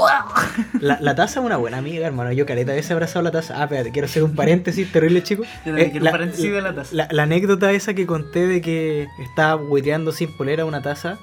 La, 0.81 0.99
la 1.01 1.15
taza 1.15 1.39
es 1.41 1.47
una 1.47 1.57
buena 1.57 1.79
amiga, 1.79 2.07
hermano. 2.07 2.33
Yo 2.33 2.47
caleta 2.47 2.73
veces 2.73 2.91
abrazado 2.91 3.23
la 3.23 3.31
taza. 3.31 3.55
Ah, 3.61 3.65
espérate, 3.65 3.93
quiero 3.93 4.07
hacer 4.07 4.23
un 4.25 4.35
paréntesis 4.35 4.91
terrible, 4.91 5.23
chico. 5.23 5.45
Yo 5.65 5.77
Eh, 5.77 5.91
quiero 5.91 6.07
un 6.07 6.11
paréntesis 6.13 6.51
de 6.53 6.61
la 6.63 6.75
taza. 6.75 6.91
La, 6.95 7.09
la 7.11 7.23
anécdota 7.25 7.71
esa 7.73 7.95
que 7.95 8.07
conté 8.07 8.47
de 8.47 8.61
que 8.61 9.07
estaba 9.23 9.57
hueteando 9.57 10.11
sin 10.13 10.37
polera 10.37 10.65
una 10.65 10.83
taza 10.83 11.19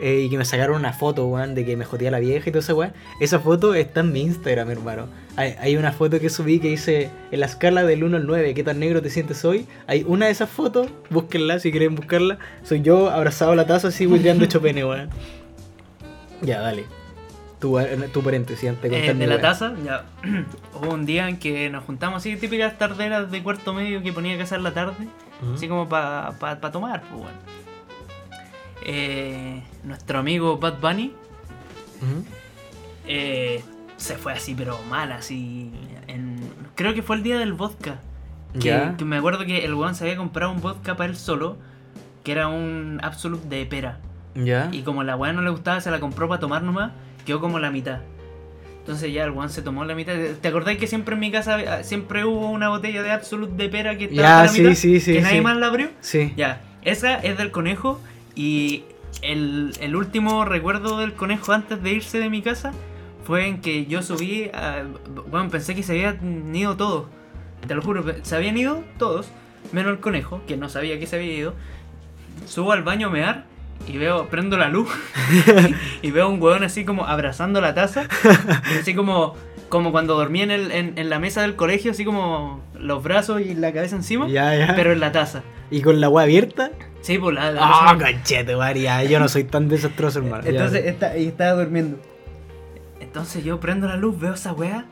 eh, 0.00 0.20
y 0.24 0.30
que 0.30 0.38
me 0.38 0.44
sacaron 0.44 0.76
una 0.76 0.92
foto, 0.92 1.26
weón, 1.26 1.54
de 1.54 1.64
que 1.64 1.76
me 1.76 1.84
jodía 1.84 2.10
la 2.10 2.18
vieja 2.20 2.48
y 2.48 2.52
todo 2.52 2.60
esa 2.60 2.74
weón. 2.74 2.92
Esa 3.20 3.40
foto 3.40 3.74
está 3.74 4.00
en 4.00 4.12
mi 4.12 4.20
Instagram, 4.22 4.70
hermano. 4.70 5.06
Hay, 5.36 5.54
hay 5.60 5.76
una 5.76 5.92
foto 5.92 6.18
que 6.20 6.30
subí 6.30 6.58
que 6.60 6.68
dice 6.68 7.10
en 7.30 7.40
la 7.40 7.46
escala 7.46 7.84
del 7.84 8.02
1 8.04 8.16
al 8.16 8.26
9, 8.26 8.54
¿qué 8.54 8.64
tan 8.64 8.78
negro 8.80 9.00
te 9.02 9.10
sientes 9.10 9.44
hoy? 9.44 9.66
Hay 9.86 10.04
una 10.06 10.26
de 10.26 10.32
esas 10.32 10.50
fotos, 10.50 10.88
búsquenla 11.10 11.58
si 11.60 11.70
quieren 11.70 11.94
buscarla. 11.94 12.38
Soy 12.64 12.82
yo 12.82 13.10
abrazado 13.10 13.52
a 13.52 13.56
la 13.56 13.66
taza 13.66 13.88
así 13.88 14.06
hueteando 14.06 14.44
hecho 14.44 14.60
pene, 14.60 14.84
weón. 14.84 15.10
Ya, 16.42 16.60
dale. 16.60 16.84
Tu, 17.60 17.76
tu 18.12 18.22
paréntesis 18.22 18.68
antes 18.68 18.88
de 18.88 19.04
Eh, 19.08 19.14
de 19.14 19.26
la 19.26 19.34
weá. 19.34 19.40
taza, 19.42 19.74
ya. 19.84 20.04
Hubo 20.80 20.94
un 20.94 21.04
día 21.06 21.28
en 21.28 21.38
que 21.38 21.68
nos 21.70 21.82
juntamos 21.84 22.18
así, 22.18 22.36
típicas 22.36 22.78
tarderas 22.78 23.30
de 23.32 23.42
cuarto 23.42 23.74
medio 23.74 24.00
que 24.02 24.12
ponía 24.12 24.36
que 24.36 24.44
hacer 24.44 24.60
la 24.60 24.72
tarde. 24.72 25.08
Ujú. 25.42 25.54
Así 25.54 25.66
como 25.66 25.88
para 25.88 26.32
pa, 26.38 26.60
pa 26.60 26.70
tomar, 26.70 27.00
pues 27.02 27.14
bueno. 27.22 27.36
Eh, 28.84 29.62
nuestro 29.84 30.18
amigo 30.18 30.58
Bad 30.58 30.80
Bunny 30.80 31.12
eh, 33.06 33.62
se 33.96 34.16
fue 34.16 34.32
así, 34.32 34.54
pero 34.54 34.78
mal, 34.88 35.12
así. 35.12 35.72
En, 36.06 36.38
creo 36.74 36.94
que 36.94 37.02
fue 37.02 37.16
el 37.16 37.22
día 37.22 37.38
del 37.38 37.52
vodka. 37.52 38.00
Que, 38.58 38.92
me 39.04 39.16
acuerdo 39.16 39.44
que 39.44 39.64
el 39.64 39.74
weón 39.74 39.94
se 39.94 40.04
había 40.04 40.16
comprado 40.16 40.52
un 40.52 40.60
vodka 40.60 40.96
para 40.96 41.10
él 41.10 41.16
solo, 41.16 41.58
que 42.24 42.32
era 42.32 42.48
un 42.48 42.98
Absolute 43.02 43.48
de 43.48 43.66
pera. 43.66 44.00
Ya. 44.34 44.68
Y 44.72 44.82
como 44.82 45.02
la 45.02 45.16
weá 45.16 45.32
no 45.32 45.42
le 45.42 45.50
gustaba, 45.50 45.80
se 45.80 45.90
la 45.90 46.00
compró 46.00 46.28
para 46.28 46.40
tomar 46.40 46.62
nomás, 46.62 46.92
quedó 47.26 47.40
como 47.40 47.58
la 47.58 47.70
mitad. 47.70 48.00
Entonces 48.80 49.12
ya 49.12 49.24
el 49.24 49.30
weón 49.32 49.50
se 49.50 49.60
tomó 49.62 49.84
la 49.84 49.94
mitad. 49.94 50.14
¿Te 50.40 50.48
acordáis 50.48 50.78
que 50.78 50.86
siempre 50.86 51.14
en 51.14 51.20
mi 51.20 51.30
casa 51.30 51.60
eh, 51.60 51.84
siempre 51.84 52.24
hubo 52.24 52.48
una 52.50 52.68
botella 52.70 53.02
de 53.02 53.10
Absolute 53.10 53.54
de 53.54 53.68
pera 53.68 53.98
que 53.98 54.04
estaba 54.04 54.42
hasta 54.42 54.44
la 54.44 54.48
sí, 54.48 54.60
mitad? 54.60 54.74
sí, 54.74 55.00
sí, 55.00 55.12
Que 55.14 55.20
nadie 55.20 55.38
sí. 55.38 55.42
más 55.42 55.56
la 55.56 55.66
abrió. 55.66 55.90
Sí. 56.00 56.32
Ya, 56.36 56.62
esa 56.82 57.16
es 57.16 57.36
del 57.36 57.50
conejo 57.50 58.00
y 58.38 58.84
el, 59.22 59.72
el 59.80 59.96
último 59.96 60.44
recuerdo 60.44 60.98
del 60.98 61.12
conejo 61.14 61.52
antes 61.52 61.82
de 61.82 61.92
irse 61.92 62.18
de 62.20 62.30
mi 62.30 62.40
casa 62.40 62.72
fue 63.24 63.46
en 63.48 63.60
que 63.60 63.86
yo 63.86 64.00
subí, 64.02 64.44
a- 64.54 64.84
bueno, 65.30 65.50
pensé 65.50 65.74
que 65.74 65.82
se 65.82 65.92
habían 65.92 66.54
ido 66.54 66.76
todos, 66.76 67.06
te 67.66 67.74
lo 67.74 67.82
juro, 67.82 68.04
se 68.22 68.36
habían 68.36 68.56
ido 68.56 68.84
todos, 68.98 69.28
menos 69.72 69.92
el 69.92 69.98
conejo, 70.00 70.40
que 70.46 70.56
no 70.56 70.68
sabía 70.68 70.98
que 70.98 71.06
se 71.06 71.16
había 71.16 71.34
ido. 71.34 71.54
Subo 72.46 72.72
al 72.72 72.82
baño 72.84 73.08
a 73.08 73.10
mear 73.10 73.44
y 73.88 73.98
veo, 73.98 74.26
prendo 74.28 74.56
la 74.56 74.68
luz 74.68 74.88
y 76.02 76.10
veo 76.10 76.26
a 76.26 76.28
un 76.28 76.40
huevón 76.40 76.62
así 76.64 76.84
como 76.84 77.04
abrazando 77.06 77.60
la 77.60 77.74
taza, 77.74 78.06
así 78.80 78.94
como, 78.94 79.34
como 79.68 79.90
cuando 79.92 80.14
dormía 80.16 80.44
en, 80.44 80.50
el- 80.52 80.70
en- 80.72 80.92
en 80.96 81.10
la 81.10 81.18
mesa 81.18 81.42
del 81.42 81.56
colegio, 81.56 81.90
así 81.90 82.04
como 82.04 82.62
los 82.78 83.02
brazos 83.02 83.40
y 83.40 83.54
la 83.54 83.72
cabeza 83.72 83.96
encima, 83.96 84.28
Ya, 84.28 84.54
ya. 84.56 84.74
pero 84.76 84.92
en 84.92 85.00
la 85.00 85.12
taza. 85.12 85.42
¿Y 85.70 85.82
con 85.82 86.00
la 86.00 86.08
weá 86.08 86.24
abierta? 86.24 86.70
Sí, 87.00 87.18
pues 87.18 87.34
la, 87.34 87.48
Ah, 87.58 87.94
taza- 87.96 88.12
conchete, 88.12 88.56
María. 88.56 89.02
Yo 89.04 89.18
no 89.20 89.28
soy 89.28 89.44
tan 89.44 89.68
desastroso, 89.68 90.18
hermano. 90.18 90.42
Entonces 90.46 90.84
está, 90.86 91.16
y 91.16 91.26
estaba 91.26 91.52
durmiendo. 91.62 91.98
Entonces 93.00 93.42
yo 93.44 93.60
prendo 93.60 93.86
la 93.88 93.96
luz, 93.96 94.18
veo 94.20 94.34
esa 94.34 94.52
weá 94.52 94.84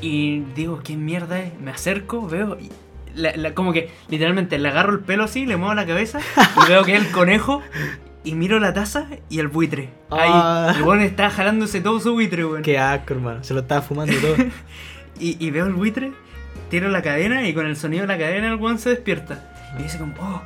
y 0.00 0.40
digo, 0.54 0.80
¿qué 0.82 0.96
mierda 0.96 1.40
es? 1.40 1.58
Me 1.60 1.70
acerco, 1.70 2.26
veo, 2.26 2.58
y 2.60 2.70
la- 3.14 3.36
la- 3.36 3.54
como 3.54 3.72
que 3.72 3.90
literalmente 4.08 4.58
le 4.58 4.68
agarro 4.68 4.92
el 4.92 5.00
pelo 5.00 5.24
así, 5.24 5.46
le 5.46 5.56
muevo 5.56 5.74
la 5.74 5.86
cabeza 5.86 6.18
y 6.64 6.68
veo 6.68 6.82
que 6.84 6.96
es 6.96 7.02
el 7.06 7.10
conejo 7.12 7.62
y 8.24 8.34
miro 8.34 8.58
la 8.58 8.74
taza 8.74 9.06
y 9.30 9.38
el 9.38 9.48
buitre. 9.48 9.90
Ahí, 10.10 10.30
Ah. 10.32 10.74
el 10.76 10.82
weón 10.82 11.00
está 11.02 11.30
jalándose 11.30 11.80
todo 11.80 12.00
su 12.00 12.12
buitre, 12.14 12.44
weón. 12.44 12.62
Qué 12.62 12.78
asco, 12.78 13.14
hermano. 13.14 13.44
Se 13.44 13.54
lo 13.54 13.60
estaba 13.60 13.82
fumando 13.82 14.14
todo. 14.20 14.36
Y, 15.18 15.42
y 15.42 15.50
veo 15.50 15.64
el 15.64 15.72
buitre, 15.72 16.12
tiro 16.68 16.90
la 16.90 17.00
cadena 17.00 17.48
y 17.48 17.54
con 17.54 17.64
el 17.64 17.74
sonido 17.74 18.02
de 18.02 18.08
la 18.08 18.18
cadena 18.18 18.48
el 18.48 18.56
weón 18.56 18.78
se 18.78 18.90
despierta. 18.90 19.50
Y 19.78 19.84
dice 19.84 19.96
como, 19.98 20.12
oh. 20.20 20.42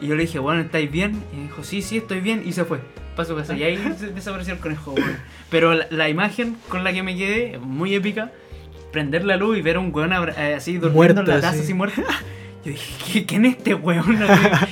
Y 0.00 0.06
yo 0.08 0.14
le 0.16 0.22
dije, 0.22 0.38
bueno, 0.38 0.60
¿estáis 0.62 0.90
bien? 0.90 1.22
Y 1.36 1.42
dijo, 1.42 1.62
sí, 1.64 1.82
sí, 1.82 1.98
estoy 1.98 2.20
bien. 2.20 2.42
Y 2.44 2.52
se 2.52 2.64
fue. 2.64 2.80
Pasó 3.16 3.36
casa. 3.36 3.56
Y 3.56 3.62
ahí 3.64 3.76
desapareció 4.14 4.54
el 4.54 4.60
conejo, 4.60 4.92
weón. 4.92 5.16
Pero 5.50 5.74
la, 5.74 5.86
la 5.90 6.08
imagen 6.08 6.56
con 6.68 6.84
la 6.84 6.92
que 6.92 7.02
me 7.02 7.16
quedé, 7.16 7.58
muy 7.58 7.94
épica, 7.94 8.30
prender 8.92 9.24
la 9.24 9.36
luz 9.36 9.58
y 9.58 9.62
ver 9.62 9.76
a 9.76 9.80
un 9.80 9.94
weón 9.94 10.12
eh, 10.12 10.54
así 10.56 10.74
durmiendo 10.78 10.96
Muerto, 10.96 11.20
en 11.20 11.26
la 11.28 11.34
taza 11.36 11.48
así. 11.50 11.60
así 11.60 11.74
muerto. 11.74 12.02
Yo 12.64 12.72
dije, 12.72 12.92
¿qué- 13.12 13.26
¿quién 13.26 13.46
es 13.46 13.56
este 13.56 13.74
weón? 13.74 14.18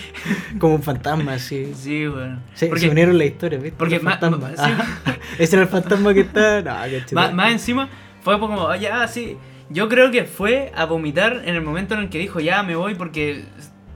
Como 0.58 0.74
un 0.76 0.82
fantasma, 0.82 1.34
así. 1.34 1.72
Sí, 1.74 2.06
weón. 2.08 2.40
Se, 2.54 2.66
Porque- 2.66 2.82
se 2.82 2.88
unieron 2.90 3.16
la 3.18 3.24
historia, 3.24 3.58
¿viste? 3.58 3.76
porque 3.78 3.94
Los 3.96 4.02
ma- 4.04 4.18
fantasmas. 4.18 4.40
ma- 4.40 4.66
sí. 4.66 4.72
Ah, 5.06 5.16
Ese 5.38 5.56
era 5.56 5.62
el 5.62 5.68
fantasma 5.68 6.12
que 6.14 6.20
está. 6.20 6.62
No, 6.62 6.80
conchete. 6.80 7.14
Más, 7.14 7.32
más 7.34 7.52
encima, 7.52 7.88
fue 8.22 8.38
como, 8.38 8.74
ya, 8.76 9.06
sí. 9.08 9.36
Yo 9.70 9.88
creo 9.88 10.10
que 10.10 10.24
fue 10.24 10.72
a 10.74 10.86
vomitar 10.86 11.42
en 11.44 11.54
el 11.54 11.60
momento 11.60 11.92
en 11.94 12.00
el 12.00 12.08
que 12.08 12.18
dijo, 12.18 12.40
ya 12.40 12.62
me 12.62 12.74
voy, 12.76 12.94
porque 12.94 13.44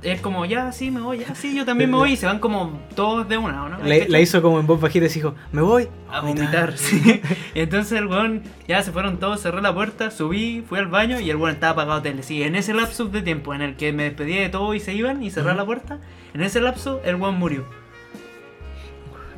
es 0.02 0.20
como, 0.20 0.44
ya, 0.44 0.72
sí, 0.72 0.90
me 0.90 1.00
voy, 1.00 1.18
ya, 1.18 1.34
sí, 1.34 1.54
yo 1.54 1.64
también 1.64 1.90
me 1.90 1.96
voy, 1.98 2.12
y 2.12 2.16
se 2.16 2.26
van 2.26 2.38
como 2.38 2.80
todos 2.94 3.28
de 3.28 3.38
una, 3.38 3.64
¿o 3.64 3.68
¿no? 3.68 3.78
La, 3.78 3.96
la 4.08 4.20
hizo 4.20 4.42
como 4.42 4.58
en 4.60 4.66
voz 4.66 4.80
bajita 4.80 5.06
y 5.06 5.08
dijo: 5.08 5.34
Me 5.52 5.62
voy. 5.62 5.88
a 6.10 6.20
vomitar, 6.20 6.76
sí. 6.76 7.20
Y 7.54 7.60
entonces 7.60 7.98
el 7.98 8.06
weón, 8.06 8.42
ya 8.66 8.82
se 8.82 8.92
fueron 8.92 9.18
todos, 9.18 9.40
cerré 9.42 9.62
la 9.62 9.72
puerta, 9.74 10.10
subí, 10.10 10.64
fui 10.68 10.78
al 10.78 10.88
baño 10.88 11.20
y 11.20 11.30
el 11.30 11.36
weón 11.36 11.54
estaba 11.54 11.72
apagado 11.72 12.02
tele. 12.02 12.22
Sí, 12.22 12.42
en 12.42 12.56
ese 12.56 12.74
lapso 12.74 13.04
de 13.06 13.22
tiempo 13.22 13.54
en 13.54 13.62
el 13.62 13.76
que 13.76 13.92
me 13.92 14.04
despedía 14.04 14.40
de 14.40 14.48
todo 14.48 14.74
y 14.74 14.80
se 14.80 14.92
iban 14.94 15.22
y 15.22 15.30
cerré 15.30 15.48
Ujú. 15.50 15.56
la 15.58 15.64
puerta, 15.66 15.98
en 16.34 16.42
ese 16.42 16.60
lapso 16.60 17.00
el 17.04 17.16
weón 17.16 17.36
murió. 17.36 17.64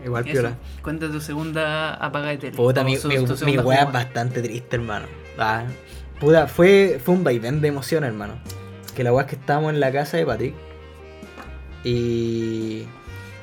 Igual 0.05 0.25
Eso. 0.25 0.33
piola. 0.33 0.57
Cuenta 0.83 1.11
tu 1.11 1.21
segunda 1.21 1.95
apagada 1.95 2.33
de 2.33 2.39
tele. 2.39 2.57
Puta, 2.57 2.85
mi, 2.85 2.97
mi, 2.97 3.19
mi 3.47 3.59
weá 3.59 3.85
es 3.85 3.93
bastante 3.93 4.43
triste, 4.43 4.77
hermano. 4.77 5.07
Ah, 5.39 5.65
puta, 6.21 6.47
fue, 6.47 7.01
fue 7.03 7.15
un 7.15 7.25
vaivén 7.25 7.61
de 7.63 7.69
emoción, 7.69 8.05
hermano. 8.05 8.35
Que 8.95 9.05
la 9.05 9.13
weá 9.13 9.25
es 9.25 9.31
que 9.31 9.37
estábamos 9.37 9.73
en 9.73 9.81
la 9.81 9.93
casa 9.93 10.17
de 10.17 10.27
Patrick. 10.27 10.55
Y. 11.85 12.85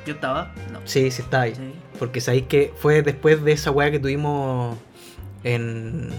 Yo 0.05 0.13
estaba, 0.13 0.53
no. 0.71 0.79
Sí, 0.85 1.11
sí 1.11 1.21
está 1.21 1.41
ahí. 1.41 1.55
Sí. 1.55 1.73
Porque 1.99 2.21
sabéis 2.21 2.45
que 2.47 2.73
fue 2.75 3.01
después 3.03 3.43
de 3.43 3.51
esa 3.51 3.71
weá 3.71 3.91
que 3.91 3.99
tuvimos 3.99 4.77
en. 5.43 6.09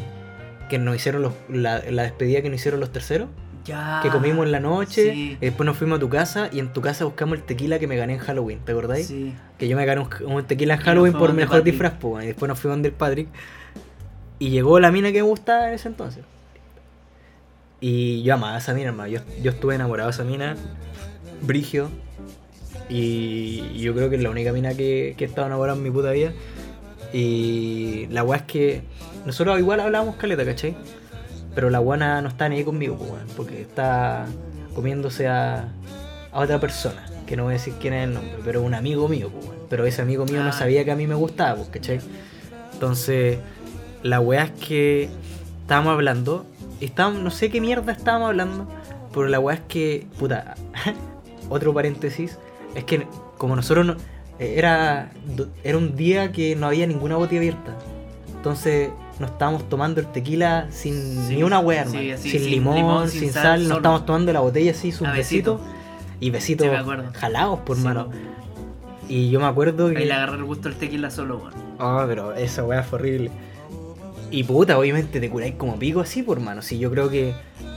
que 0.69 0.79
nos 0.79 0.95
hicieron 0.97 1.23
los, 1.23 1.33
la, 1.49 1.83
la 1.91 2.05
despedida 2.05 2.43
que 2.43 2.49
nos 2.51 2.61
hicieron 2.61 2.81
los 2.81 2.93
terceros. 2.93 3.29
Ya. 3.65 4.01
Que 4.03 4.09
comimos 4.09 4.45
en 4.47 4.53
la 4.53 4.61
noche. 4.61 5.13
Sí. 5.13 5.37
y 5.41 5.45
después 5.45 5.65
nos 5.67 5.77
fuimos 5.77 5.97
a 5.97 6.01
tu 6.01 6.09
casa 6.09 6.49
y 6.53 6.59
en 6.59 6.73
tu 6.73 6.81
casa 6.81 7.05
buscamos 7.05 7.39
el 7.39 7.45
tequila 7.45 7.79
que 7.79 7.87
me 7.87 7.97
gané 7.97 8.15
en 8.15 8.19
Halloween. 8.19 8.59
¿Te 8.65 8.73
acordáis? 8.73 9.07
Sí. 9.07 9.35
Que 9.59 9.69
yo 9.69 9.77
me 9.77 9.85
gané 9.85 10.01
un, 10.01 10.09
un 10.33 10.45
tequila 10.45 10.75
en 10.75 10.81
Halloween 10.81 11.13
por 11.13 11.33
mejor 11.33 11.59
Patrick. 11.59 11.75
disfraz, 11.75 11.95
y 12.23 12.27
después 12.27 12.49
nos 12.49 12.59
fuimos 12.59 12.83
del 12.83 12.93
Patrick. 12.93 13.29
Y 14.39 14.51
llegó 14.51 14.81
la 14.81 14.91
mina 14.91 15.13
que 15.13 15.23
me 15.23 15.29
gustaba 15.29 15.69
en 15.69 15.75
ese 15.75 15.87
entonces. 15.89 16.25
Y 17.83 18.23
yo 18.23 18.35
amaba 18.35 18.55
a 18.55 18.59
esa 18.59 18.73
mina, 18.73 18.89
hermano. 18.89 19.11
Yo, 19.11 19.21
yo 19.43 19.51
estuve 19.51 19.75
enamorado 19.75 20.09
de 20.09 20.15
esa 20.15 20.25
mina. 20.25 20.57
Brigio. 21.43 21.91
Y 22.89 23.79
yo 23.81 23.95
creo 23.95 24.09
que 24.09 24.17
es 24.17 24.23
la 24.23 24.31
única 24.31 24.53
mina 24.53 24.71
que, 24.75 25.15
que 25.19 25.25
he 25.25 25.27
estado 25.29 25.47
enamorado 25.49 25.77
en 25.79 25.83
mi 25.85 25.91
puta 25.91 26.11
vida. 26.13 26.33
Y 27.13 28.07
la 28.11 28.23
weá 28.25 28.39
es 28.39 28.45
que 28.45 28.83
nosotros 29.27 29.59
igual 29.59 29.81
hablábamos 29.81 30.17
caleta, 30.17 30.45
¿cachai? 30.45 30.75
Pero 31.55 31.69
la 31.71 31.79
guana 31.81 32.23
no 32.23 32.29
está 32.29 32.49
ni 32.49 32.57
ahí 32.57 32.65
conmigo, 32.65 32.97
pues, 32.97 33.11
weón, 33.11 33.27
porque 33.37 33.61
está 33.61 34.27
comiéndose 34.75 35.29
a, 35.29 35.69
a 36.33 36.41
otra 36.41 36.59
persona, 36.61 37.05
que 37.27 37.37
no 37.37 37.45
voy 37.45 37.53
a 37.55 37.59
decir 37.59 37.75
quién 37.79 37.93
es 37.93 38.05
el 38.05 38.15
nombre, 38.15 38.37
pero 38.43 38.63
un 38.63 38.73
amigo 38.73 39.07
mío, 39.09 39.29
pues, 39.31 39.45
weón. 39.47 39.59
pero 39.69 39.85
ese 39.85 40.01
amigo 40.01 40.25
mío 40.25 40.43
no 40.43 40.49
Ah. 40.49 40.53
sabía 40.53 40.85
que 40.85 40.93
a 40.93 40.97
mí 40.97 41.07
me 41.07 41.15
gustaba, 41.15 41.57
pues, 41.57 41.69
¿cachai? 41.69 42.01
Entonces, 42.73 43.39
la 44.03 44.21
weá 44.21 44.45
es 44.45 44.51
que 44.53 45.11
estábamos 45.61 45.93
hablando, 45.93 46.47
estábamos, 46.87 47.21
no 47.23 47.31
sé 47.31 47.51
qué 47.51 47.61
mierda 47.61 47.93
estábamos 47.93 48.29
hablando, 48.29 48.67
pero 49.13 49.29
la 49.29 49.41
weá 49.41 49.57
es 49.57 49.63
que, 49.69 50.07
puta, 50.19 50.55
otro 51.49 51.73
paréntesis, 51.75 52.39
es 52.75 52.85
que 52.85 53.07
como 53.39 53.57
nosotros 53.57 53.85
no, 53.87 53.97
eh, 54.39 54.55
era, 54.57 55.11
era 55.65 55.79
un 55.79 55.97
día 55.97 56.33
que 56.33 56.57
no 56.57 56.67
había 56.67 56.87
ninguna 56.87 57.17
botella 57.17 57.41
abierta, 57.41 57.77
entonces 58.37 58.91
nos 59.19 59.31
estábamos 59.31 59.69
tomando 59.69 60.01
el 60.01 60.07
tequila 60.09 60.67
sin 60.71 60.95
Sí, 61.29 61.37
ni 61.37 61.43
una 61.43 61.61
sí, 61.61 62.11
así, 62.11 62.31
sin, 62.31 62.41
sin 62.41 62.51
limón, 62.51 62.77
limón, 62.77 63.09
sin, 63.09 63.21
sin 63.21 63.33
sal, 63.33 63.43
sal, 63.43 63.69
nos 63.69 63.77
estábamos 63.79 64.07
tomando 64.07 64.33
la 64.33 64.41
botella 64.41 64.73
así, 64.73 64.91
sus 64.91 65.11
besitos. 65.13 65.61
y 66.19 66.31
besitos 66.31 66.67
Sí, 66.67 66.95
jalados, 67.15 67.61
por 67.61 67.77
Sí, 67.77 67.83
mano. 67.85 68.09
Y 69.09 69.31
yo 69.31 69.41
me 69.41 69.47
acuerdo 69.47 69.91
que. 69.91 69.99
Ahí 69.99 70.07
le 70.07 70.13
agarré 70.15 70.37
el 70.37 70.45
gusto 70.45 70.69
al 70.69 70.75
tequila 70.75 71.11
solo, 71.11 71.39
weón. 71.39 71.53
Oh, 71.79 72.05
pero 72.07 72.35
esa 72.35 72.65
weá 72.65 72.83
fue 72.83 72.99
horrible. 72.99 73.31
Y 74.33 74.45
puta, 74.45 74.79
obviamente 74.79 75.21
te 75.21 75.29
curáis 75.29 75.55
como 75.57 75.79
pico 75.79 76.01
así, 76.01 76.23
por 76.23 76.41
mano. 76.41 76.63
Si 76.63 76.79
yo 76.79 76.91
creo 76.91 77.11
que 77.11 77.35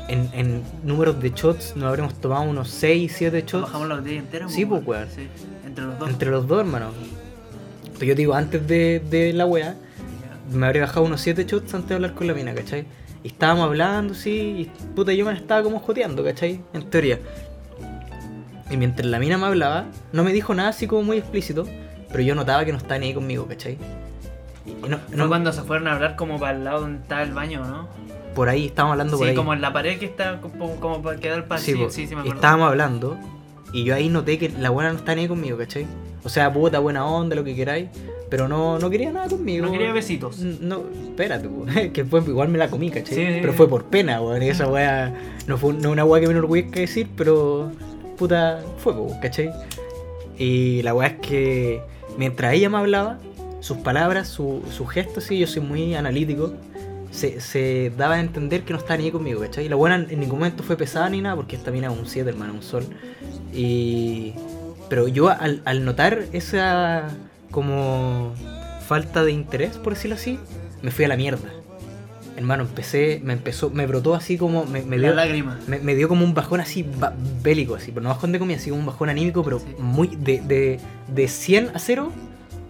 en, 0.07 0.29
en 0.33 0.63
números 0.83 1.19
de 1.21 1.31
shots 1.31 1.75
nos 1.75 1.85
habremos 1.89 2.13
tomado 2.21 2.43
unos 2.43 2.69
6, 2.69 3.13
7 3.13 3.41
shots 3.45 3.63
Bajamos 3.63 3.89
la 3.89 3.95
botella 3.95 4.19
entera, 4.19 4.47
Sí, 4.49 4.65
pues, 4.65 4.81
weón. 4.85 5.07
Sí, 5.13 5.27
entre 5.65 5.83
los 5.85 5.99
dos. 5.99 6.09
entre 6.09 6.31
los 6.31 6.47
dos, 6.47 6.59
hermano. 6.61 6.91
Pero 7.95 8.05
yo 8.05 8.15
te 8.15 8.21
digo, 8.21 8.33
antes 8.33 8.65
de, 8.67 9.01
de 9.09 9.33
la 9.33 9.45
weá, 9.45 9.75
me 10.53 10.65
habría 10.65 10.83
bajado 10.83 11.05
unos 11.05 11.19
7 11.21 11.43
shots 11.45 11.73
antes 11.73 11.89
de 11.89 11.95
hablar 11.95 12.13
con 12.13 12.25
la 12.27 12.33
mina, 12.33 12.53
¿cachai? 12.55 12.85
Y 13.21 13.27
estábamos 13.27 13.65
hablando, 13.65 14.13
sí, 14.13 14.31
y 14.31 14.71
puta, 14.95 15.11
yo 15.11 15.25
me 15.25 15.33
la 15.33 15.39
estaba 15.39 15.61
como 15.61 15.79
joteando, 15.79 16.23
¿cachai? 16.23 16.61
En 16.73 16.89
teoría. 16.89 17.19
Y 18.71 18.77
mientras 18.77 19.05
la 19.07 19.19
mina 19.19 19.37
me 19.37 19.47
hablaba, 19.47 19.87
no 20.13 20.23
me 20.23 20.31
dijo 20.31 20.53
nada 20.53 20.69
así 20.69 20.87
como 20.87 21.03
muy 21.03 21.17
explícito, 21.17 21.67
pero 22.09 22.21
yo 22.21 22.33
notaba 22.33 22.63
que 22.63 22.71
no 22.71 22.77
estaba 22.77 22.97
ni 22.99 23.07
ahí 23.07 23.13
conmigo, 23.13 23.45
¿cachai? 23.45 23.77
No, 24.89 24.99
no- 25.15 25.27
cuando 25.27 25.51
se 25.53 25.61
fueron 25.63 25.87
a 25.87 25.93
hablar 25.93 26.15
como 26.15 26.39
para 26.39 26.57
el 26.57 26.63
lado 26.63 26.81
donde 26.81 27.01
estaba 27.01 27.23
el 27.23 27.31
baño, 27.33 27.63
¿no? 27.65 27.87
por 28.35 28.49
ahí, 28.49 28.65
estábamos 28.65 28.93
hablando 28.95 29.17
por 29.17 29.25
Sí, 29.27 29.29
ahí. 29.29 29.35
como 29.37 29.53
en 29.53 29.61
la 29.61 29.71
pared 29.71 29.97
que 29.97 30.05
está 30.07 30.41
como, 30.41 30.75
como 30.81 31.01
para 31.01 31.17
quedar 31.17 31.45
para 31.47 31.61
Sí, 31.61 31.71
sí, 31.71 31.85
sí, 31.89 32.07
sí, 32.07 32.15
me 32.15 32.15
Y 32.15 32.19
acuerdo. 32.23 32.33
estábamos 32.35 32.67
hablando 32.67 33.17
y 33.71 33.85
yo 33.85 33.95
ahí 33.95 34.09
noté 34.09 34.37
que 34.37 34.49
la 34.49 34.71
buena 34.71 34.91
no 34.91 34.97
está 34.97 35.15
ni 35.15 35.21
ahí 35.21 35.27
conmigo, 35.29 35.57
¿cachai? 35.57 35.87
O 36.21 36.27
sea, 36.27 36.51
puta, 36.51 36.79
buena 36.79 37.05
onda, 37.05 37.33
lo 37.33 37.45
que 37.45 37.55
queráis, 37.55 37.87
pero 38.29 38.49
no, 38.49 38.77
no 38.77 38.89
quería 38.89 39.09
nada 39.13 39.29
conmigo. 39.29 39.65
No 39.65 39.71
quería 39.71 39.93
besitos. 39.93 40.39
No, 40.39 40.81
espérate, 41.07 41.47
po, 41.47 41.65
que 41.93 42.03
fue, 42.03 42.19
igual 42.27 42.49
me 42.49 42.57
la 42.57 42.67
comí, 42.69 42.89
¿cachai? 42.89 43.15
Sí, 43.15 43.25
sí, 43.25 43.37
pero 43.39 43.53
fue 43.53 43.69
por 43.69 43.85
pena, 43.85 44.19
weón. 44.19 44.43
Y 44.43 44.49
esa 44.49 44.67
weá 44.67 45.13
no 45.47 45.57
fue 45.57 45.71
no 45.73 45.91
una 45.91 46.03
weá 46.03 46.19
que 46.19 46.27
me 46.27 46.33
enorgullezca 46.33 46.81
decir, 46.81 47.07
pero 47.15 47.71
puta, 48.17 48.59
fue, 48.79 48.93
po, 48.93 49.15
¿cachai? 49.21 49.49
Y 50.37 50.81
la 50.81 50.93
weá 50.93 51.07
es 51.07 51.19
que 51.19 51.81
mientras 52.17 52.53
ella 52.53 52.69
me 52.69 52.79
hablaba, 52.79 53.17
sus 53.65 53.77
palabras, 53.77 54.27
su, 54.27 54.61
sus 54.71 54.87
gestos, 54.89 55.23
sí, 55.23 55.39
yo 55.39 55.47
soy 55.47 55.61
muy 55.63 55.95
analítico, 55.95 56.53
se, 57.11 57.39
se 57.41 57.91
daba 57.97 58.15
a 58.15 58.19
entender 58.19 58.63
que 58.63 58.73
no 58.73 58.79
estaba 58.79 58.97
ni 58.97 59.05
ahí 59.05 59.11
conmigo, 59.11 59.41
¿cachai? 59.41 59.65
Y 59.65 59.69
la 59.69 59.75
buena 59.75 59.95
en 59.95 60.19
ningún 60.19 60.39
momento 60.39 60.61
fue 60.63 60.75
pesada 60.77 61.09
ni 61.09 61.21
nada, 61.21 61.35
porque 61.35 61.55
esta 61.55 61.71
mina 61.71 61.91
es 61.91 61.97
un 61.97 62.05
7, 62.05 62.29
hermano, 62.29 62.53
un 62.53 62.61
sol. 62.61 62.85
Y. 63.53 64.33
Pero 64.89 65.07
yo 65.07 65.29
al, 65.29 65.61
al 65.65 65.83
notar 65.83 66.25
esa 66.31 67.07
como 67.49 68.33
falta 68.87 69.23
de 69.23 69.31
interés, 69.31 69.77
por 69.77 69.93
decirlo 69.93 70.15
así, 70.15 70.37
me 70.83 70.91
fui 70.91 71.05
a 71.05 71.07
la 71.07 71.17
mierda. 71.17 71.49
Hermano, 72.37 72.63
empecé, 72.63 73.21
me 73.23 73.33
empezó, 73.33 73.69
me 73.69 73.87
brotó 73.87 74.13
así 74.13 74.37
como, 74.37 74.65
me, 74.65 74.81
me 74.83 74.97
la 74.97 75.07
dio, 75.07 75.15
lágrima. 75.15 75.57
me, 75.67 75.79
me 75.79 75.95
dio 75.95 76.07
como 76.09 76.23
un 76.25 76.33
bajón 76.33 76.59
así 76.59 76.83
ba- 76.83 77.13
bélico, 77.41 77.75
así, 77.75 77.91
pero 77.91 78.03
no 78.03 78.09
bajón 78.09 78.31
de 78.33 78.39
comida, 78.39 78.57
así 78.57 78.69
como 78.69 78.81
un 78.81 78.85
bajón 78.85 79.09
anímico, 79.09 79.41
pero 79.43 79.59
Sí. 79.59 79.65
muy 79.79 80.09
de, 80.09 80.41
de, 80.41 80.79
de 81.07 81.27
100 81.29 81.71
a 81.73 81.79
0, 81.79 82.11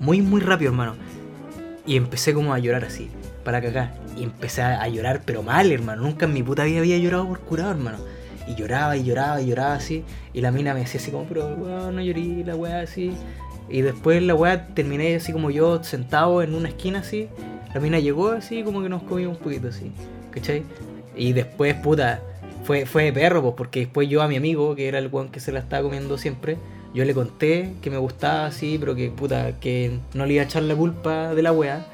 muy, 0.05 0.21
muy 0.21 0.39
rápido, 0.39 0.71
hermano. 0.71 0.95
Y 1.87 1.97
empecé 1.97 2.33
como 2.33 2.53
a 2.53 2.59
llorar 2.59 2.85
así, 2.85 3.09
para 3.43 3.61
cagar. 3.61 3.95
Y 4.15 4.23
empecé 4.23 4.61
a, 4.61 4.87
llorar, 4.87 5.23
pero 5.25 5.41
mal, 5.41 5.71
hermano. 5.71 6.03
Nunca 6.03 6.25
en 6.25 6.33
mi 6.33 6.43
puta 6.43 6.63
vida 6.63 6.79
había 6.79 6.97
llorado 6.97 7.27
por 7.27 7.39
curado, 7.39 7.71
hermano. 7.71 7.97
Y 8.47 8.53
lloraba 8.53 8.95
y 8.95 9.03
lloraba 9.03 9.41
y 9.41 9.47
lloraba 9.47 9.73
así. 9.73 10.03
Y 10.31 10.41
la 10.41 10.51
mina 10.51 10.73
me 10.75 10.81
decía 10.81 11.01
así 11.01 11.11
como, 11.11 11.25
pero 11.25 11.47
weón, 11.55 11.95
no 11.95 12.01
llorí, 12.01 12.43
la 12.43 12.55
weá 12.55 12.81
así. 12.81 13.13
Y 13.67 13.81
después 13.81 14.21
la 14.21 14.35
weá 14.35 14.67
terminé 14.67 15.15
así 15.15 15.33
como 15.33 15.49
yo, 15.49 15.83
sentado 15.83 16.43
en 16.43 16.53
una 16.53 16.69
esquina 16.69 16.99
así. 16.99 17.27
La 17.73 17.81
mina 17.81 17.99
llegó 17.99 18.29
así, 18.29 18.63
como 18.63 18.83
que 18.83 18.89
nos 18.89 19.01
comimos 19.03 19.37
un 19.37 19.43
poquito 19.43 19.69
así. 19.69 19.91
¿Cachai? 20.29 20.63
Y 21.15 21.33
después, 21.33 21.73
puta, 21.75 22.21
fue, 22.63 22.85
fue 22.85 23.05
de 23.05 23.13
perro, 23.13 23.41
pues, 23.41 23.55
porque 23.57 23.79
después 23.81 24.07
yo 24.07 24.21
a 24.21 24.27
mi 24.27 24.35
amigo, 24.35 24.75
que 24.75 24.87
era 24.87 24.99
el 24.99 25.07
weón 25.07 25.29
que 25.29 25.39
se 25.39 25.51
la 25.51 25.59
estaba 25.59 25.81
comiendo 25.81 26.17
siempre, 26.19 26.57
yo 26.95 27.03
le 27.03 27.13
conté 27.13 27.73
que 27.81 27.89
me 27.89 27.97
gustaba 27.97 28.45
así, 28.45 28.77
pero 28.79 28.95
que 28.95 29.09
puta, 29.09 29.59
que 29.59 29.99
no 30.13 30.25
le 30.25 30.35
iba 30.35 30.43
a 30.43 30.45
echar 30.45 30.63
la 30.63 30.75
culpa 30.75 31.35
de 31.35 31.43
la 31.43 31.51
weá. 31.51 31.85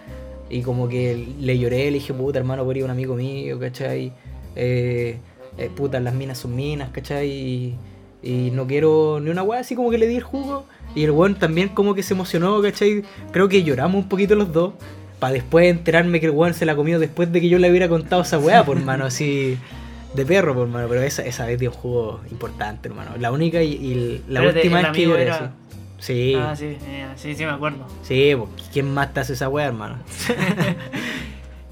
Y 0.47 0.61
como 0.61 0.87
que 0.87 1.27
le 1.39 1.57
lloré, 1.57 1.85
le 1.85 1.93
dije, 1.93 2.13
puta, 2.13 2.37
hermano, 2.37 2.63
por 2.63 2.77
ir 2.77 2.83
un 2.83 2.91
amigo 2.91 3.15
mío, 3.15 3.59
¿cachai? 3.59 4.13
Eh, 4.55 5.17
eh, 5.57 5.69
puta, 5.75 5.99
las 5.99 6.13
minas 6.13 6.37
son 6.37 6.55
minas, 6.55 6.89
¿cachai? 6.91 7.29
Y, 7.31 7.75
y 8.21 8.51
no 8.51 8.67
quiero 8.67 9.19
ni 9.19 9.31
una 9.31 9.41
weá 9.41 9.61
así 9.61 9.75
como 9.75 9.89
que 9.89 9.97
le 9.97 10.07
di 10.07 10.17
el 10.17 10.23
jugo. 10.23 10.65
Y 10.93 11.03
el 11.03 11.11
weón 11.11 11.33
también 11.33 11.69
como 11.69 11.95
que 11.95 12.03
se 12.03 12.13
emocionó, 12.13 12.61
¿cachai? 12.61 13.03
Creo 13.31 13.49
que 13.49 13.63
lloramos 13.63 14.03
un 14.03 14.07
poquito 14.07 14.35
los 14.35 14.53
dos. 14.53 14.73
Para 15.19 15.33
después 15.33 15.67
enterarme 15.67 16.19
que 16.19 16.27
el 16.27 16.31
weón 16.31 16.53
se 16.53 16.65
la 16.65 16.75
comió 16.75 16.99
después 16.99 17.31
de 17.31 17.41
que 17.41 17.49
yo 17.49 17.57
le 17.57 17.71
hubiera 17.71 17.89
contado 17.89 18.21
esa 18.21 18.37
weá, 18.37 18.63
por 18.63 18.79
mano, 18.79 19.05
así 19.05 19.57
de 20.13 20.25
perro, 20.25 20.53
por 20.55 20.67
mano. 20.67 20.87
Pero 20.89 21.01
esa, 21.01 21.23
esa 21.25 21.45
vez 21.45 21.59
dio 21.59 21.69
un 21.71 21.75
jugo 21.77 22.21
importante, 22.31 22.89
hermano. 22.89 23.11
La 23.19 23.31
única 23.31 23.61
y, 23.61 23.73
y 23.73 24.23
la 24.27 24.41
última 24.41 24.81
vez 24.81 24.91
que 24.91 25.03
lloré, 25.07 25.23
era- 25.23 25.37
sí. 25.39 25.53
Sí, 25.99 26.33
Ah, 26.35 26.55
sí, 26.55 26.65
eh, 26.81 27.07
sí, 27.15 27.35
sí, 27.35 27.45
me 27.45 27.51
acuerdo. 27.51 27.85
sí, 28.01 28.33
pues, 28.35 28.49
¿quién 28.73 28.91
más 28.91 29.13
te 29.13 29.19
hace 29.19 29.33
esa 29.33 29.47
weá, 29.49 29.67
hermano? 29.67 29.97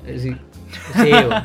sí, 0.05 0.19
sí, 0.19 0.35
pues. 0.93 1.43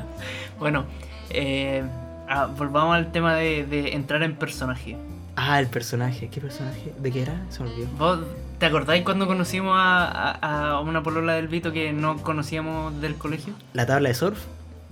Bueno, 0.58 0.84
eh, 1.30 1.82
ah, 2.28 2.46
volvamos 2.56 2.94
al 2.96 3.10
tema 3.12 3.34
de, 3.36 3.64
de 3.64 3.94
entrar 3.94 4.22
en 4.22 4.36
personaje. 4.36 4.96
Ah, 5.36 5.58
el 5.60 5.66
personaje. 5.66 6.28
¿Qué 6.28 6.40
personaje? 6.40 6.92
¿De 6.98 7.10
qué 7.10 7.22
era? 7.22 7.40
Se 7.48 7.62
me 7.62 7.70
olvidó. 7.70 7.88
¿Vos 7.98 8.20
te 8.58 8.66
acordáis 8.66 9.02
cuando 9.02 9.26
conocimos 9.26 9.74
a, 9.76 10.04
a- 10.40 10.70
a 10.72 10.80
una 10.80 11.02
polola 11.02 11.34
del 11.34 11.48
Vito 11.48 11.72
que 11.72 11.92
no 11.92 12.18
conocíamos 12.18 13.00
del 13.00 13.16
colegio? 13.16 13.54
¿La 13.72 13.86
tabla 13.86 14.10
de 14.10 14.14
surf? 14.14 14.38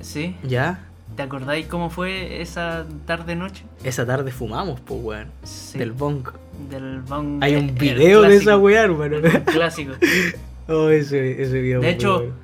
Sí. 0.00 0.34
Ya. 0.42 0.80
¿Te 1.16 1.22
acordáis 1.22 1.66
cómo 1.66 1.90
fue 1.90 2.40
esa 2.40 2.86
tarde-noche? 3.06 3.64
Esa 3.84 4.06
tarde 4.06 4.30
fumamos, 4.32 4.80
pues, 4.80 5.00
weón. 5.02 5.26
Sí. 5.42 5.78
Del 5.78 5.92
bong. 5.92 6.26
Del 6.70 7.02
bong- 7.02 7.42
Hay 7.42 7.54
un 7.56 7.74
video 7.74 8.22
de 8.22 8.36
esa 8.36 8.56
weá, 8.56 8.82
hermano. 8.84 9.16
El 9.22 9.42
clásico. 9.44 9.92
oh, 10.68 10.88
ese, 10.88 11.42
ese 11.42 11.60
video. 11.60 11.80
De 11.80 11.90
hecho, 11.90 12.18
bueno. 12.18 12.34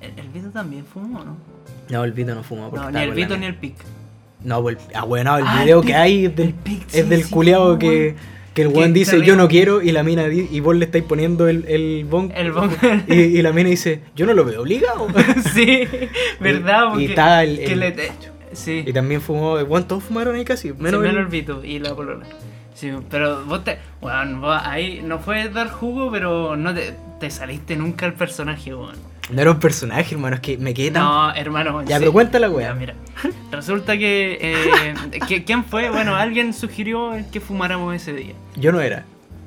¿El, 0.00 0.18
el 0.18 0.28
Vito 0.30 0.48
también 0.50 0.86
fumó, 0.86 1.22
no? 1.24 1.36
No, 1.90 2.04
el 2.04 2.12
Vito 2.12 2.34
no 2.34 2.42
fuma. 2.42 2.70
porque 2.70 2.84
No, 2.86 2.90
ni 2.92 3.00
el 3.00 3.10
Vito 3.12 3.36
ni 3.36 3.46
el 3.46 3.56
Pic. 3.56 3.74
No, 4.42 4.62
pues 4.62 4.76
el, 4.90 4.96
ah, 4.96 5.04
bueno, 5.04 5.36
el 5.36 5.44
Ah, 5.46 5.58
el 5.58 5.64
video 5.64 5.82
Pic- 5.82 5.86
que 5.86 5.94
hay 5.94 6.24
es 6.26 6.36
del, 6.36 6.46
el 6.48 6.54
Pic, 6.54 6.86
es 6.86 6.92
sí, 6.92 7.02
del 7.02 7.22
sí, 7.24 7.30
fumó, 7.30 7.78
que. 7.78 8.16
Que 8.58 8.62
el 8.62 8.68
weón 8.68 8.92
dice 8.92 9.22
yo 9.24 9.36
no 9.36 9.46
quiero 9.48 9.80
y 9.82 9.92
la 9.92 10.02
mina 10.02 10.26
y 10.28 10.58
vos 10.60 10.74
le 10.76 10.84
estáis 10.84 11.04
poniendo 11.04 11.46
el, 11.48 11.64
el 11.68 12.04
bong 12.04 12.32
El 12.34 12.52
bong. 12.52 12.72
y, 13.08 13.14
y 13.14 13.42
la 13.42 13.52
mina 13.52 13.68
dice 13.70 14.00
yo 14.16 14.26
no 14.26 14.34
lo 14.34 14.44
veo 14.44 14.62
obligado. 14.62 15.06
sí, 15.54 15.82
¿verdad? 16.40 16.98
Y- 16.98 17.04
y 17.04 17.08
Porque 17.08 17.42
el- 17.42 17.58
que 17.58 17.72
el- 17.72 17.80
le- 17.80 18.12
Sí. 18.52 18.82
y 18.86 18.92
también 18.94 19.20
fumó, 19.20 19.62
bueno, 19.66 19.86
todos 19.86 20.02
fumaron 20.04 20.34
ahí 20.34 20.44
casi, 20.44 20.68
Menos, 20.72 20.82
menos, 20.82 21.00
menos 21.02 21.14
el- 21.16 21.18
el 21.22 21.26
Vito 21.26 21.62
y 21.64 21.78
la 21.78 21.94
polola. 21.94 22.24
Sí, 22.74 22.90
pero 23.10 23.44
vos 23.44 23.62
te. 23.64 23.78
Bueno, 24.00 24.50
ahí 24.52 25.02
no 25.04 25.18
fue 25.18 25.48
dar 25.50 25.68
jugo, 25.70 26.10
pero 26.10 26.56
no 26.56 26.72
te, 26.74 26.94
te 27.20 27.28
saliste 27.30 27.76
nunca 27.76 28.06
al 28.06 28.14
personaje, 28.14 28.74
weón. 28.74 28.94
No 29.30 29.42
era 29.42 29.50
un 29.50 29.60
personaje, 29.60 30.14
hermano, 30.14 30.36
es 30.36 30.40
que 30.40 30.56
me 30.56 30.72
quedé 30.72 30.90
tan... 30.90 31.02
No, 31.04 31.34
hermano. 31.34 31.82
Ya, 31.82 31.96
sí. 31.96 32.00
pero 32.00 32.12
cuéntala, 32.12 32.48
weá. 32.50 32.72
mira. 32.74 32.94
Resulta 33.52 33.98
que. 33.98 34.38
eh, 34.40 34.94
que- 35.28 35.44
¿Quién 35.44 35.64
fue? 35.64 35.90
Bueno, 35.90 36.16
alguien 36.16 36.54
sugirió 36.54 37.12
que 37.30 37.40
fumáramos 37.40 37.94
ese 37.94 38.12
día. 38.14 38.32
Yo 38.56 38.72
no 38.72 38.80
era. 38.80 39.04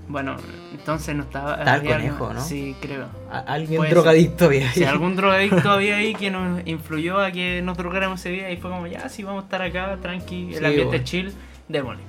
Bueno, 0.08 0.36
entonces 0.72 1.16
no 1.16 1.24
estaba. 1.24 1.56
Estaba 1.56 1.78
el 1.78 1.88
conejo, 1.88 2.34
¿no? 2.34 2.42
Sí, 2.44 2.76
creo. 2.82 3.08
Alguien 3.48 3.82
drogadicto 3.90 4.46
había 4.46 4.68
ahí. 4.70 4.74
Si 4.76 4.84
algún 4.86 5.16
drogadicto 5.16 5.72
había 5.72 5.96
ahí 5.98 6.14
que 6.14 6.30
nos 6.30 6.62
influyó 6.68 7.20
a 7.20 7.32
que 7.32 7.62
nos 7.64 7.78
drogáramos 7.78 8.20
ese 8.20 8.30
día 8.30 8.52
y 8.52 8.58
fue 8.58 8.70
como, 8.72 8.88
ya, 8.88 9.08
sí, 9.10 9.24
vamos 9.24 9.44
a 9.44 9.46
estar 9.46 9.62
acá, 9.62 9.98
tranqui, 10.02 10.50
el 10.54 10.60
Sí, 10.60 10.66
ambiente 10.66 10.86
bueno. 10.86 11.04
chill, 11.06 11.34
démosle. 11.70 12.04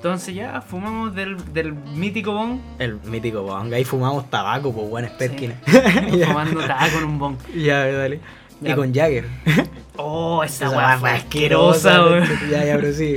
Entonces 0.00 0.34
ya 0.34 0.62
fumamos 0.62 1.14
del, 1.14 1.52
del 1.52 1.74
mítico 1.74 2.32
bong, 2.32 2.58
El 2.78 2.94
mítico 3.04 3.42
bong, 3.42 3.70
ahí 3.74 3.84
fumamos 3.84 4.30
tabaco, 4.30 4.72
pues. 4.72 5.12
Sí. 5.18 5.50
ya, 6.16 6.28
fumando 6.28 6.60
tabaco 6.66 6.94
con 6.94 7.04
un 7.04 7.18
bong. 7.18 7.36
ya, 7.54 7.84
dale. 7.84 8.18
Y 8.62 8.72
con 8.72 8.94
Jagger. 8.94 9.26
Oh, 9.96 10.42
esa 10.42 10.68
Esa 10.68 10.76
weá 10.78 10.98
fue 10.98 11.10
asquerosa, 11.10 12.02
weón. 12.02 12.26
Ya, 12.50 12.64
ya, 12.64 12.76
pero 12.76 12.94
sí. 12.94 13.16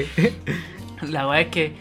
La 1.03 1.25
weá 1.29 1.39
es 1.39 1.47
que 1.47 1.73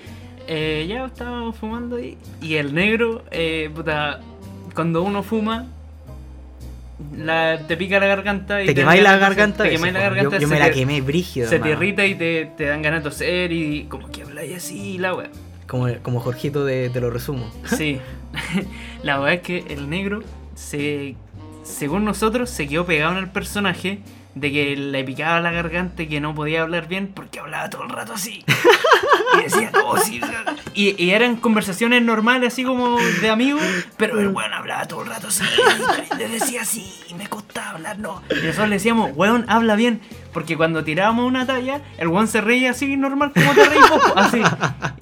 eh, 0.47 0.87
ya 0.89 1.05
estábamos 1.05 1.57
fumando 1.57 1.99
y, 1.99 2.17
y 2.41 2.55
el 2.55 2.73
negro, 2.73 3.25
eh, 3.33 3.71
puta, 3.75 4.21
cuando 4.73 5.03
uno 5.03 5.25
fuma, 5.25 5.67
la, 7.17 7.59
te 7.67 7.77
pica 7.77 7.99
la 8.01 8.07
garganta 8.07 8.63
y 8.63 8.67
Te 8.67 8.75
quemáis 8.75 9.03
la 9.03 9.11
dan 9.13 9.21
ganas- 9.21 9.37
garganta. 9.37 9.65
Te 9.65 9.71
quemáis 9.71 9.93
la 9.95 10.01
garganta 10.01 10.39
Yo, 10.39 10.49
me 10.49 10.59
la 10.59 10.71
quemé 10.71 11.01
brígido. 11.01 11.49
Se 11.49 11.59
te 11.59 11.71
irrita 11.71 12.05
y 12.07 12.15
te, 12.15 12.51
te 12.57 12.65
dan 12.65 12.83
ganas 12.83 13.03
de 13.03 13.11
toser 13.11 13.53
y 13.53 13.85
como 13.85 14.11
que 14.11 14.23
habláis 14.23 14.57
así 14.57 14.99
la 14.99 15.15
weá. 15.15 15.29
Como, 15.67 15.89
como 16.03 16.21
Jorgito 16.21 16.65
de 16.65 16.91
Te 16.91 17.01
lo 17.01 17.11
resumo. 17.11 17.51
Sí. 17.67 17.99
la 19.03 19.19
verdad 19.19 19.35
es 19.35 19.41
que 19.43 19.65
el 19.73 19.89
negro 19.91 20.23
se 20.55 21.15
según 21.65 22.05
nosotros 22.05 22.51
se 22.51 22.67
quedó 22.67 22.85
pegado 22.87 23.13
en 23.13 23.19
el 23.19 23.29
personaje 23.31 24.01
de 24.35 24.51
que 24.53 24.77
le 24.77 25.05
picaba 25.05 25.41
la 25.41 25.51
garganta 25.51 26.03
y 26.03 26.09
que 26.09 26.21
no 26.21 26.35
podía 26.35 26.63
hablar 26.63 26.89
bien 26.89 27.09
porque 27.15 27.41
hablaba 27.41 27.69
todo 27.71 27.83
el 27.85 27.91
rato 27.91 28.15
así. 28.15 28.45
Y 29.39 29.45
decía, 29.45 29.71
no, 29.73 29.97
sí. 29.97 30.21
o 30.23 30.27
sea", 30.27 30.45
Y, 30.75 31.03
y 31.03 31.11
eran 31.11 31.37
conversaciones 31.37 32.03
normales, 32.03 32.53
así 32.53 32.65
como 32.65 32.99
de 32.99 33.31
amigos, 33.31 33.63
pero 33.97 34.21
el 34.21 34.29
weón 34.29 34.53
hablaba 34.53 34.85
todo 34.87 35.03
el 35.03 35.09
rato 35.09 35.29
así. 35.29 35.43
y 36.13 36.19
Le 36.19 36.29
decía 36.29 36.63
así, 36.63 36.93
y 37.09 37.15
me 37.15 37.29
costaba 37.29 37.71
hablar, 37.71 37.99
no. 37.99 38.23
Y 38.31 38.45
nosotros 38.45 38.69
le 38.69 38.77
decíamos, 38.77 39.11
weón, 39.15 39.47
habla 39.49 39.75
bien. 39.75 40.03
Porque 40.33 40.57
cuando 40.57 40.83
tirábamos 40.85 41.27
una 41.27 41.47
talla, 41.47 41.81
el 41.99 42.09
weón 42.09 42.27
se 42.29 42.41
reía 42.41 42.71
así 42.71 42.97
normal 42.97 43.33
como 43.35 43.53
te 43.55 43.65
reís 43.65 43.91
vos, 43.91 44.13
así. 44.17 44.41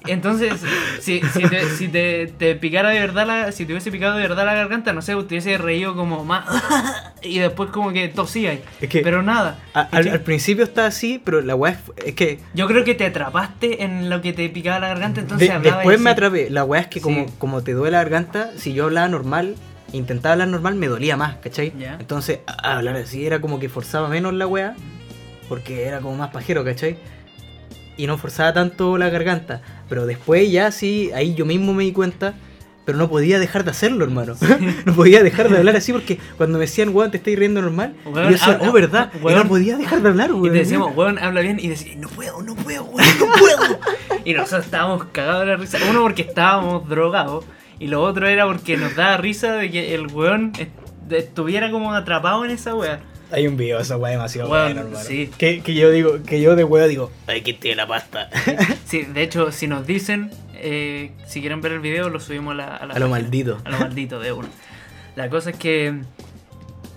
Entonces, 0.07 0.53
si, 0.99 1.21
si, 1.33 1.43
te, 1.43 1.65
si 1.69 1.87
te, 1.87 2.27
te 2.27 2.55
picara 2.55 2.89
de 2.89 2.99
verdad 2.99 3.25
la, 3.27 3.51
si 3.51 3.65
te 3.65 3.73
hubiese 3.73 3.91
picado 3.91 4.15
de 4.17 4.21
verdad 4.23 4.45
la 4.45 4.53
garganta, 4.55 4.93
no 4.93 5.01
sé, 5.01 5.13
te 5.13 5.19
hubiese 5.35 5.57
reído 5.57 5.95
como 5.95 6.25
más 6.25 6.45
y 7.21 7.39
después 7.39 7.69
como 7.69 7.91
que 7.93 8.07
tosía. 8.09 8.53
Es 8.81 8.89
que- 8.89 9.01
pero 9.01 9.23
nada. 9.23 9.59
A- 9.73 9.81
al, 9.91 10.07
al 10.09 10.21
principio 10.21 10.63
está 10.63 10.85
así, 10.85 11.21
pero 11.23 11.41
la 11.41 11.55
weá 11.55 11.73
es, 11.73 12.05
es 12.07 12.15
que 12.15 12.39
Yo 12.53 12.67
creo 12.67 12.83
que 12.83 12.95
te 12.95 13.05
atrapaste 13.05 13.83
en 13.83 14.09
lo 14.09 14.21
que 14.21 14.33
te 14.33 14.49
picaba 14.49 14.79
la 14.79 14.87
garganta, 14.89 15.21
entonces 15.21 15.47
de- 15.47 15.53
hablabas 15.53 15.79
después 15.79 15.99
me 16.01 16.09
así. 16.09 16.13
atrapé. 16.17 16.49
La 16.49 16.63
weá 16.63 16.81
es 16.81 16.87
que 16.87 16.99
como, 17.01 17.25
Sí. 17.25 17.33
como 17.37 17.61
te 17.63 17.73
duele 17.73 17.91
la 17.91 17.99
garganta, 18.03 18.49
si 18.57 18.73
yo 18.73 18.85
hablaba 18.85 19.07
normal, 19.07 19.55
intentaba 19.93 20.33
hablar 20.33 20.47
normal, 20.47 20.75
me 20.75 20.87
dolía 20.87 21.15
más, 21.17 21.35
¿cachai? 21.37 21.73
Ya. 21.77 21.95
Entonces, 21.99 22.39
a- 22.47 22.75
hablar 22.77 22.95
así 22.97 23.25
era 23.25 23.39
como 23.39 23.59
que 23.59 23.69
forzaba 23.69 24.07
menos 24.09 24.33
la 24.33 24.47
weá, 24.47 24.75
porque 25.49 25.85
era 25.85 25.99
como 25.99 26.15
más 26.15 26.29
pajero, 26.31 26.63
¿cachai? 26.63 26.97
Y 27.97 28.07
no 28.07 28.17
forzaba 28.17 28.53
tanto 28.53 28.97
la 28.97 29.09
garganta. 29.09 29.61
Pero 29.89 30.05
después 30.05 30.49
ya 30.51 30.71
sí, 30.71 31.11
ahí 31.13 31.33
yo 31.35 31.45
mismo 31.45 31.73
me 31.73 31.83
di 31.83 31.91
cuenta. 31.91 32.33
Pero 32.83 32.97
no 32.97 33.09
podía 33.09 33.37
dejar 33.37 33.63
de 33.63 33.69
hacerlo, 33.71 34.03
hermano. 34.03 34.35
no 34.85 34.93
podía 34.95 35.21
dejar 35.21 35.49
de 35.49 35.57
hablar 35.57 35.75
así 35.75 35.91
porque 35.93 36.17
cuando 36.37 36.57
me 36.57 36.63
decían, 36.65 36.89
weón, 36.95 37.11
te 37.11 37.17
estáis 37.17 37.37
riendo 37.37 37.61
normal. 37.61 37.93
y 38.05 38.09
Weón, 38.09 38.25
yo 38.25 38.31
decía, 38.31 38.53
habla- 38.55 38.69
oh, 38.69 38.71
verdad. 38.71 39.11
y 39.13 39.23
weón. 39.23 39.37
no 39.43 39.47
podía 39.47 39.77
dejar 39.77 40.01
de 40.01 40.09
hablar, 40.09 40.29
Y 40.31 40.33
weón. 40.33 40.53
te 40.53 40.59
decíamos, 40.59 40.95
weón, 40.95 41.19
habla 41.19 41.41
bien. 41.41 41.59
Y 41.59 41.67
decías, 41.67 41.95
no 41.97 42.07
puedo, 42.09 42.41
no 42.41 42.55
puedo, 42.55 42.83
weón, 42.85 43.19
no 43.19 43.25
puedo. 43.37 43.79
y 44.25 44.33
nosotros 44.33 44.65
estábamos 44.65 45.03
cagados 45.11 45.41
de 45.41 45.51
la 45.51 45.57
risa. 45.57 45.77
Uno 45.91 46.01
porque 46.01 46.23
estábamos 46.23 46.89
drogados. 46.89 47.45
Y 47.77 47.87
lo 47.87 48.01
otro 48.01 48.27
era 48.27 48.47
porque 48.47 48.77
nos 48.77 48.95
daba 48.95 49.17
risa 49.17 49.53
de 49.53 49.69
que 49.69 49.93
el 49.93 50.07
weón 50.07 50.51
est- 50.57 50.71
estuviera 51.11 51.69
como 51.69 51.93
atrapado 51.93 52.43
en 52.45 52.51
esa 52.51 52.73
wea. 52.73 52.99
Hay 53.31 53.47
un 53.47 53.55
video 53.57 53.77
de 53.77 53.83
esa 53.83 53.97
weá 53.97 54.11
demasiado 54.11 54.49
bueno, 54.49 54.81
hermano. 54.81 54.99
sí. 55.05 55.29
Que, 55.37 55.61
que 55.61 55.73
yo 55.73 55.89
digo, 55.91 56.21
que 56.25 56.41
yo 56.41 56.55
de 56.55 56.63
weá 56.63 56.87
digo, 56.87 57.11
ay, 57.27 57.41
que 57.41 57.53
tiene 57.53 57.75
la 57.77 57.87
pasta. 57.87 58.29
Sí, 58.85 59.03
de 59.03 59.23
hecho, 59.23 59.51
si 59.53 59.67
nos 59.67 59.87
dicen, 59.87 60.31
eh, 60.55 61.11
si 61.27 61.39
quieren 61.39 61.61
ver 61.61 61.71
el 61.71 61.79
video, 61.79 62.09
lo 62.09 62.19
subimos 62.19 62.51
a 62.53 62.55
la. 62.55 62.75
A, 62.75 62.85
la 62.87 62.93
A 62.95 62.99
lo 62.99 63.07
maldito. 63.07 63.57
A 63.63 63.69
lo 63.69 63.79
maldito 63.79 64.19
de 64.19 64.33
uno. 64.33 64.49
La 65.15 65.29
cosa 65.29 65.51
es 65.51 65.55
que. 65.57 65.95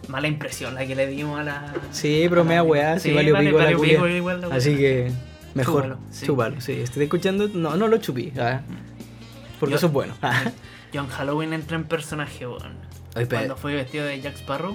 Mala 0.09 0.29
impresión 0.29 0.75
la 0.75 0.85
que 0.87 0.95
le 0.95 1.07
dimos 1.07 1.39
a 1.41 1.45
la. 1.45 1.75
Sí, 1.93 2.27
pero 2.29 2.41
a 2.43 2.45
me 2.45 2.51
la- 2.51 2.57
da 2.57 2.63
weá, 2.65 2.99
si 2.99 3.09
Sí, 3.11 3.15
valió 3.15 3.33
vale, 3.33 3.47
pico 3.47 3.59
la 3.59 3.65
valió 3.65 3.79
culia. 3.79 3.95
pico 3.95 4.09
igual 4.09 4.41
la 4.41 4.49
weá. 4.49 4.57
Así 4.59 4.77
que 4.77 5.11
mejor 5.55 5.83
Chúpalo, 5.85 5.99
sí. 6.11 6.27
chúpalo. 6.27 6.61
Sí, 6.61 6.73
estoy 6.73 7.05
escuchando, 7.05 7.49
no, 7.55 7.77
no 7.77 7.89
lo 7.89 7.97
chupí, 7.99 8.33
ah, 8.39 8.61
porque 9.61 9.71
Yo- 9.73 9.77
eso 9.79 9.87
es 9.87 9.93
bueno. 9.93 10.15
ah. 10.21 10.43
Yo 10.93 11.01
en 11.01 11.07
Halloween 11.09 11.53
entré 11.55 11.77
en 11.77 11.85
personaje, 11.85 12.47
weón. 12.47 12.75
Oye, 13.17 13.27
pe- 13.27 13.37
Cuando 13.37 13.57
fui 13.57 13.73
vestido 13.73 14.05
de 14.05 14.21
Jack 14.21 14.35
Sparrow, 14.37 14.75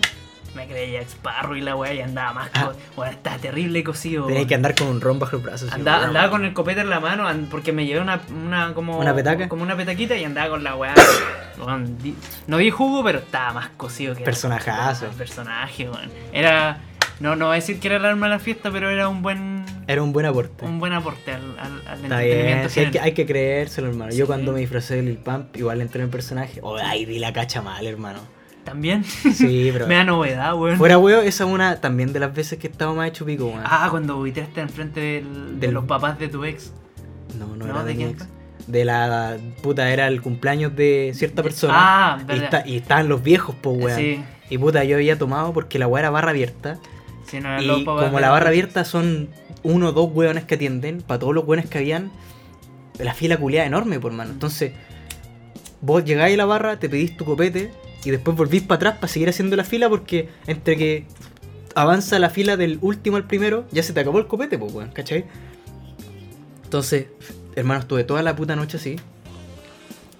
me 0.55 0.67
creí 0.67 0.91
Jack 0.93 1.07
Sparrow 1.07 1.55
y 1.55 1.61
la 1.61 1.75
weá 1.75 1.93
y 1.93 2.01
andaba 2.01 2.33
más. 2.33 2.49
Ah. 2.53 2.71
Weón, 2.97 3.13
estaba 3.13 3.37
terrible 3.37 3.83
cocido. 3.83 4.27
Weón. 4.27 4.47
que 4.47 4.55
andar 4.55 4.75
con 4.75 4.87
un 4.87 5.01
ron 5.01 5.19
bajo 5.19 5.35
el 5.37 5.41
brazo. 5.43 5.65
así, 5.67 5.75
Andaba, 5.75 6.29
con 6.29 6.45
el 6.45 6.53
copete 6.53 6.81
en 6.81 6.89
la 6.89 6.99
mano 6.99 7.27
an- 7.27 7.47
porque 7.49 7.71
me 7.71 7.85
llevé 7.85 7.99
una, 8.01 8.21
una 8.31 8.73
como 8.73 8.97
¿Una 8.99 9.13
petaca? 9.15 9.47
como 9.49 9.63
una 9.63 9.75
petaquita 9.75 10.15
y 10.17 10.23
andaba 10.23 10.49
con 10.49 10.63
la 10.63 10.75
weá. 10.75 10.93
no 12.47 12.57
vi 12.57 12.69
jugo, 12.69 13.03
pero 13.03 13.19
estaba 13.19 13.53
más 13.53 13.69
cocido 13.77 14.15
que 14.15 14.23
Personajazo. 14.23 15.05
El 15.07 15.11
personaje. 15.11 15.89
Era 16.33 16.79
no 17.19 17.35
no 17.35 17.47
voy 17.47 17.53
a 17.53 17.55
decir 17.55 17.79
que 17.81 17.87
era 17.87 17.97
el 17.97 18.05
alma 18.05 18.27
de 18.27 18.33
la 18.33 18.39
fiesta, 18.39 18.71
pero 18.71 18.89
era 18.89 19.09
un 19.09 19.21
buen 19.21 19.65
Era 19.87 20.01
un 20.01 20.13
buen 20.13 20.25
aporte. 20.25 20.63
un 20.65 20.79
buen 20.79 20.93
aporte 20.93 21.33
al, 21.33 21.59
al, 21.59 21.73
al 21.87 22.03
Está 22.03 22.23
entretenimiento. 22.23 22.59
bien, 22.59 22.69
sí, 22.69 22.79
hay, 22.79 22.85
que, 22.85 22.91
general. 22.91 23.05
hay 23.05 23.13
que 23.13 23.25
creérselo, 23.25 23.87
hermano. 23.89 24.11
Sí. 24.13 24.17
Yo 24.17 24.25
cuando 24.27 24.53
me 24.53 24.59
disfracé 24.61 24.95
de 24.95 25.01
Lil 25.03 25.17
Pump, 25.17 25.55
igual 25.57 25.81
entré 25.81 25.99
en 25.99 26.05
el 26.05 26.11
personaje. 26.11 26.59
Oh, 26.63 26.77
ay, 26.81 27.05
di 27.05 27.19
la 27.19 27.33
cacha 27.33 27.61
mal, 27.61 27.85
hermano. 27.85 28.19
También 28.63 29.03
Sí, 29.03 29.69
pero. 29.73 29.87
me 29.87 29.95
da 29.95 30.03
novedad, 30.03 30.55
weón. 30.55 30.77
Fuera 30.77 30.97
huevo, 30.97 31.21
esa 31.21 31.43
es 31.45 31.49
una 31.49 31.77
también 31.81 32.13
de 32.13 32.19
las 32.19 32.33
veces 32.33 32.59
que 32.59 32.67
he 32.67 32.69
estado 32.71 32.93
más 32.93 33.07
hecho 33.09 33.25
pico, 33.25 33.45
weón. 33.47 33.61
Ah, 33.63 33.87
cuando 33.89 34.17
buiteaste 34.17 34.61
enfrente 34.61 34.99
del- 34.99 35.59
de 35.59 35.67
Del- 35.67 35.73
los 35.73 35.85
papás 35.85 36.19
de 36.19 36.27
tu 36.27 36.43
ex. 36.45 36.71
no, 37.37 37.47
no, 37.47 37.55
¿no? 37.55 37.65
era 37.65 37.83
¿De 37.83 37.93
de 37.93 37.95
mi 37.95 38.03
ex. 38.11 38.27
De 38.67 38.85
la 38.85 39.37
puta, 39.63 39.89
era 39.91 40.07
el 40.07 40.21
cumpleaños 40.21 40.75
de 40.75 41.11
cierta 41.15 41.41
persona. 41.41 41.73
Ah, 41.75 42.19
y, 42.29 42.37
está- 42.37 42.63
y 42.67 42.77
estaban 42.77 43.07
los 43.09 43.23
viejos, 43.23 43.55
pues, 43.61 43.77
weón. 43.83 43.97
Sí. 43.97 44.23
Y 44.51 44.57
puta, 44.59 44.83
yo 44.83 44.97
había 44.97 45.17
tomado 45.17 45.53
porque 45.53 45.79
la 45.79 45.87
weá 45.87 46.01
era 46.01 46.09
barra 46.11 46.29
abierta. 46.31 46.77
Sí, 47.25 47.39
no 47.39 47.59
los 47.61 47.79
Y 47.79 47.83
papás 47.85 48.05
como 48.05 48.17
de- 48.17 48.21
la 48.21 48.29
barra 48.29 48.49
abierta 48.49 48.83
son 48.85 49.29
uno 49.63 49.87
o 49.89 49.91
dos 49.91 50.09
weones 50.13 50.43
que 50.43 50.55
atienden, 50.55 51.01
para 51.01 51.19
todos 51.19 51.33
los 51.33 51.45
weones 51.45 51.67
que 51.69 51.77
habían, 51.79 52.11
la 52.99 53.13
fila 53.13 53.37
culiada 53.37 53.65
enorme, 53.65 53.99
por 53.99 54.11
mano. 54.11 54.31
Entonces, 54.31 54.73
vos 55.81 56.03
llegáis 56.03 56.33
a 56.35 56.37
la 56.37 56.45
barra, 56.45 56.77
te 56.79 56.89
pedís 56.89 57.15
tu 57.17 57.25
copete 57.25 57.71
y 58.03 58.11
después 58.11 58.35
volvís 58.35 58.63
para 58.63 58.75
atrás 58.75 58.95
para 58.95 59.07
seguir 59.07 59.29
haciendo 59.29 59.55
la 59.55 59.63
fila 59.63 59.89
porque 59.89 60.29
entre 60.47 60.77
que 60.77 61.05
avanza 61.75 62.19
la 62.19 62.29
fila 62.29 62.57
del 62.57 62.79
último 62.81 63.17
al 63.17 63.25
primero, 63.25 63.65
ya 63.71 63.83
se 63.83 63.93
te 63.93 63.99
acabó 63.99 64.19
el 64.19 64.27
copete, 64.27 64.57
pues 64.57 64.73
weón, 64.73 64.89
¿cachai? 64.91 65.25
Entonces, 66.63 67.07
hermano, 67.55 67.81
estuve 67.81 68.03
toda 68.03 68.21
la 68.21 68.35
puta 68.35 68.55
noche 68.55 68.77
así. 68.77 68.95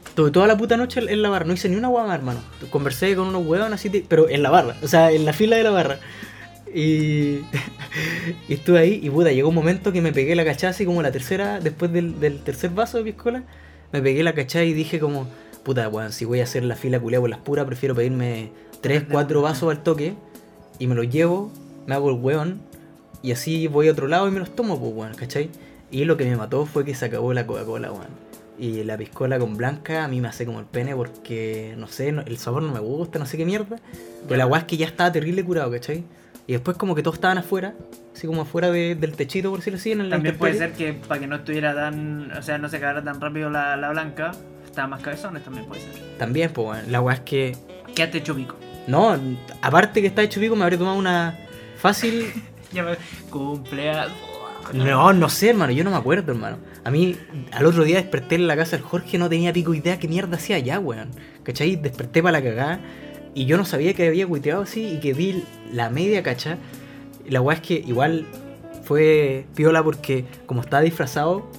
Estuve 0.07 0.31
toda 0.31 0.47
la 0.47 0.57
puta 0.57 0.77
noche 0.77 0.99
en 1.07 1.21
la 1.21 1.29
barra, 1.29 1.45
no 1.45 1.53
hice 1.53 1.69
ni 1.69 1.75
una 1.75 1.87
guama, 1.87 2.13
hermano. 2.15 2.41
Conversé 2.69 3.15
con 3.15 3.27
unos 3.27 3.45
huevones 3.45 3.73
así, 3.73 3.89
pero 4.07 4.27
en 4.29 4.43
la 4.43 4.49
barra, 4.49 4.75
o 4.81 4.87
sea, 4.87 5.11
en 5.11 5.25
la 5.25 5.33
fila 5.33 5.55
de 5.55 5.63
la 5.63 5.69
barra. 5.69 5.99
Y, 6.73 7.39
y 8.47 8.53
estuve 8.53 8.79
ahí 8.79 8.99
y 9.01 9.09
puta, 9.09 9.31
llegó 9.31 9.49
un 9.49 9.55
momento 9.55 9.91
que 9.91 10.01
me 10.01 10.11
pegué 10.11 10.35
la 10.35 10.45
cachada 10.45 10.71
así 10.71 10.85
como 10.85 11.01
la 11.01 11.11
tercera, 11.11 11.59
después 11.59 11.91
del, 11.91 12.19
del 12.19 12.39
tercer 12.41 12.71
vaso 12.71 12.97
de 12.97 13.05
piscola, 13.05 13.43
me 13.91 14.01
pegué 14.01 14.23
la 14.23 14.33
cachada 14.33 14.65
y 14.65 14.73
dije 14.73 14.99
como, 14.99 15.27
puta, 15.69 15.87
weón, 15.87 16.11
si 16.11 16.25
voy 16.25 16.39
a 16.39 16.45
hacer 16.45 16.63
la 16.63 16.75
fila 16.75 16.99
culiada 16.99 17.21
por 17.21 17.29
las 17.29 17.39
puras, 17.41 17.65
prefiero 17.67 17.93
pedirme 17.93 18.49
tres, 18.81 19.03
cuatro 19.07 19.43
vasos 19.43 19.69
al 19.69 19.83
toque 19.83 20.15
y 20.79 20.87
me 20.87 20.95
los 20.95 21.07
llevo, 21.11 21.51
me 21.85 21.93
hago 21.93 22.09
el 22.09 22.15
weón 22.15 22.59
y 23.21 23.33
así 23.33 23.67
voy 23.67 23.87
a 23.87 23.91
otro 23.91 24.07
lado 24.07 24.27
y 24.27 24.31
me 24.31 24.39
los 24.39 24.55
tomo, 24.55 24.79
pues, 24.79 24.91
weón, 24.95 25.13
¿cachai? 25.13 25.51
Y 25.91 26.05
lo 26.05 26.17
que 26.17 26.25
me 26.25 26.35
mató 26.35 26.65
fue 26.65 26.85
que 26.85 26.95
se 26.95 27.05
acabó 27.05 27.33
la 27.33 27.45
Coca-Cola, 27.45 27.91
weón. 27.91 28.07
Y 28.57 28.83
la 28.83 28.97
piscola 28.97 29.37
con 29.37 29.57
blanca 29.57 30.03
a 30.05 30.07
mí 30.07 30.19
me 30.21 30.27
hace 30.27 30.43
como 30.43 30.59
el 30.59 30.65
pene 30.65 30.95
porque, 30.95 31.75
no 31.77 31.87
sé, 31.87 32.11
no- 32.13 32.21
el 32.23 32.37
sabor 32.39 32.63
no 32.63 32.73
me 32.73 32.79
gusta, 32.79 33.19
no 33.19 33.27
sé 33.27 33.37
qué 33.37 33.45
mierda. 33.45 33.77
Pero 34.27 34.37
la 34.37 34.47
weá 34.47 34.61
es 34.61 34.65
que 34.65 34.75
ya 34.75 34.87
estaba 34.87 35.11
terrible 35.11 35.45
curado, 35.45 35.69
¿cachai? 35.69 36.03
Y 36.47 36.53
después 36.53 36.77
como 36.77 36.95
que 36.95 37.03
todos 37.03 37.17
estaban 37.17 37.37
afuera, 37.37 37.75
así 38.15 38.25
como 38.25 38.41
afuera 38.41 38.71
de- 38.71 38.95
del 38.95 39.11
techito, 39.11 39.51
por 39.51 39.59
decirlo 39.59 39.77
así, 39.77 39.91
en 39.91 40.01
el 40.01 40.09
También 40.09 40.35
puede 40.35 40.55
ser 40.55 40.73
que 40.73 40.93
para 40.93 41.21
que 41.21 41.27
no 41.27 41.35
estuviera 41.35 41.75
tan. 41.75 42.31
O 42.31 42.41
sea, 42.41 42.57
no 42.57 42.67
se 42.69 42.77
acabara 42.77 43.03
tan 43.03 43.21
rápido 43.21 43.51
la, 43.51 43.77
la 43.77 43.91
blanca, 43.91 44.31
estaba 44.69 44.87
más 44.87 45.01
cabezones, 45.01 45.43
también 45.43 45.65
puede 45.65 45.81
ser. 45.81 46.17
También, 46.17 46.51
pues, 46.51 46.67
weón. 46.67 46.91
La 46.91 47.01
weá 47.01 47.15
es 47.15 47.21
que... 47.21 47.57
Quédate 47.95 48.19
hecho 48.19 48.35
pico. 48.35 48.55
No, 48.87 49.17
aparte 49.61 50.01
que 50.01 50.07
está 50.07 50.21
hecho 50.21 50.39
pico, 50.39 50.55
me 50.55 50.63
habría 50.63 50.79
tomado 50.79 50.97
una 50.97 51.37
fácil... 51.77 52.31
Ya 52.71 52.83
me. 52.83 52.97
Cumpleaños. 53.31 54.11
No, 54.73 55.11
no 55.11 55.29
sé, 55.29 55.49
hermano, 55.49 55.71
yo 55.71 55.83
no 55.83 55.89
me 55.89 55.97
acuerdo, 55.97 56.31
hermano. 56.31 56.57
A 56.83 56.91
mí, 56.91 57.15
al 57.51 57.65
otro 57.65 57.83
día 57.83 57.97
desperté 57.97 58.35
en 58.35 58.45
la 58.45 58.55
casa 58.55 58.77
del 58.77 58.85
Jorge, 58.85 59.17
no 59.17 59.27
tenía 59.27 59.51
pico 59.51 59.73
idea 59.73 59.97
qué 59.97 60.07
mierda 60.07 60.37
hacía 60.37 60.57
allá, 60.57 60.79
weón. 60.79 61.09
¿Cachai? 61.43 61.75
Desperté 61.77 62.21
para 62.21 62.39
la 62.39 62.43
cagada 62.43 62.79
y 63.33 63.45
yo 63.45 63.57
no 63.57 63.65
sabía 63.65 63.93
que 63.93 64.07
había 64.07 64.27
cuiteado 64.27 64.61
así 64.61 64.85
y 64.85 64.99
que 64.99 65.13
vi 65.13 65.43
la 65.71 65.89
media, 65.89 66.21
¿cachai? 66.23 66.57
Y 67.25 67.31
La 67.31 67.41
weá 67.41 67.55
es 67.57 67.61
que 67.61 67.75
igual 67.75 68.25
fue 68.83 69.45
piola 69.55 69.83
porque 69.83 70.25
como 70.45 70.61
estaba 70.61 70.81
disfrazado 70.81 71.49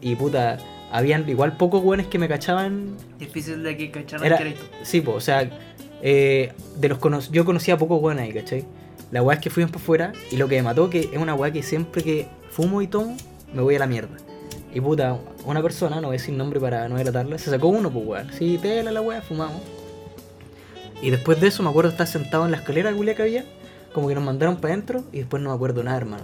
y 0.00 0.16
puta, 0.16 0.58
habían 0.96 1.28
igual 1.28 1.56
pocos 1.56 1.82
weones 1.82 2.06
que 2.06 2.18
me 2.18 2.28
cachaban 2.28 2.96
Difícil 3.18 3.62
de 3.64 3.76
que 3.76 3.90
cacharan 3.90 4.24
era, 4.24 4.38
que 4.38 4.54
sí, 4.84 5.00
pues, 5.00 5.16
o 5.16 5.20
sea, 5.20 5.50
eh, 6.02 6.52
de 6.76 6.88
los 6.88 6.98
cono- 6.98 7.20
yo 7.32 7.44
conocía 7.44 7.74
a 7.74 7.78
pocos 7.78 8.00
weones 8.00 8.24
ahí, 8.24 8.32
¿cachai? 8.32 8.64
La 9.10 9.20
weá 9.22 9.36
es 9.36 9.42
que 9.42 9.50
fuimos 9.50 9.72
para 9.72 9.82
afuera 9.82 10.12
y 10.30 10.36
lo 10.36 10.46
que 10.48 10.56
me 10.56 10.62
mató 10.62 10.88
que 10.90 11.00
es 11.12 11.18
una 11.18 11.34
weá 11.34 11.52
que 11.52 11.62
siempre 11.64 12.02
que 12.02 12.28
fumo 12.50 12.80
y 12.80 12.86
tomo, 12.86 13.16
me 13.52 13.60
voy 13.62 13.74
a 13.74 13.80
la 13.80 13.86
mierda. 13.86 14.16
Y 14.72 14.80
puta, 14.80 15.18
una 15.44 15.62
persona, 15.62 15.96
no 15.96 16.08
voy 16.08 16.16
a 16.16 16.18
decir 16.18 16.34
nombre 16.34 16.60
para 16.60 16.88
no 16.88 16.96
delatarla, 16.96 17.38
se 17.38 17.50
sacó 17.50 17.68
uno, 17.68 17.90
pues 17.90 18.06
weón. 18.06 18.32
Sí, 18.32 18.58
tela 18.62 18.92
la 18.92 19.00
weá, 19.00 19.20
fumamos. 19.20 19.60
Y 21.02 21.10
después 21.10 21.40
de 21.40 21.48
eso 21.48 21.62
me 21.64 21.70
acuerdo 21.70 21.90
estar 21.90 22.06
sentado 22.06 22.44
en 22.44 22.52
la 22.52 22.56
escalera 22.58 22.92
culia 22.92 23.14
que 23.16 23.22
había, 23.22 23.44
como 23.92 24.06
que 24.08 24.14
nos 24.14 24.22
mandaron 24.24 24.56
para 24.56 24.74
adentro 24.74 25.02
y 25.12 25.18
después 25.18 25.42
no 25.42 25.50
me 25.50 25.56
acuerdo 25.56 25.82
nada, 25.82 25.96
hermano. 25.96 26.22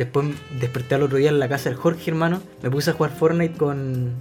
Después 0.00 0.28
desperté 0.58 0.94
al 0.94 1.02
otro 1.02 1.18
día 1.18 1.28
en 1.28 1.38
la 1.38 1.46
casa 1.46 1.68
del 1.68 1.76
Jorge, 1.76 2.10
hermano. 2.10 2.40
Me 2.62 2.70
puse 2.70 2.88
a 2.88 2.94
jugar 2.94 3.10
Fortnite 3.10 3.58
con, 3.58 4.14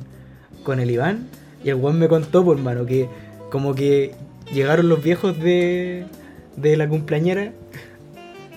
con 0.63 0.81
el 0.81 0.91
Iván. 0.91 1.29
Y 1.63 1.69
el 1.69 1.75
weón 1.75 1.97
me 1.97 2.09
contó, 2.09 2.43
por 2.43 2.57
hermano, 2.57 2.85
que 2.85 3.07
como 3.49 3.73
que 3.73 4.13
llegaron 4.51 4.89
los 4.89 5.01
viejos 5.01 5.39
de, 5.39 6.03
de 6.57 6.75
la 6.75 6.89
cumpleañera. 6.89 7.53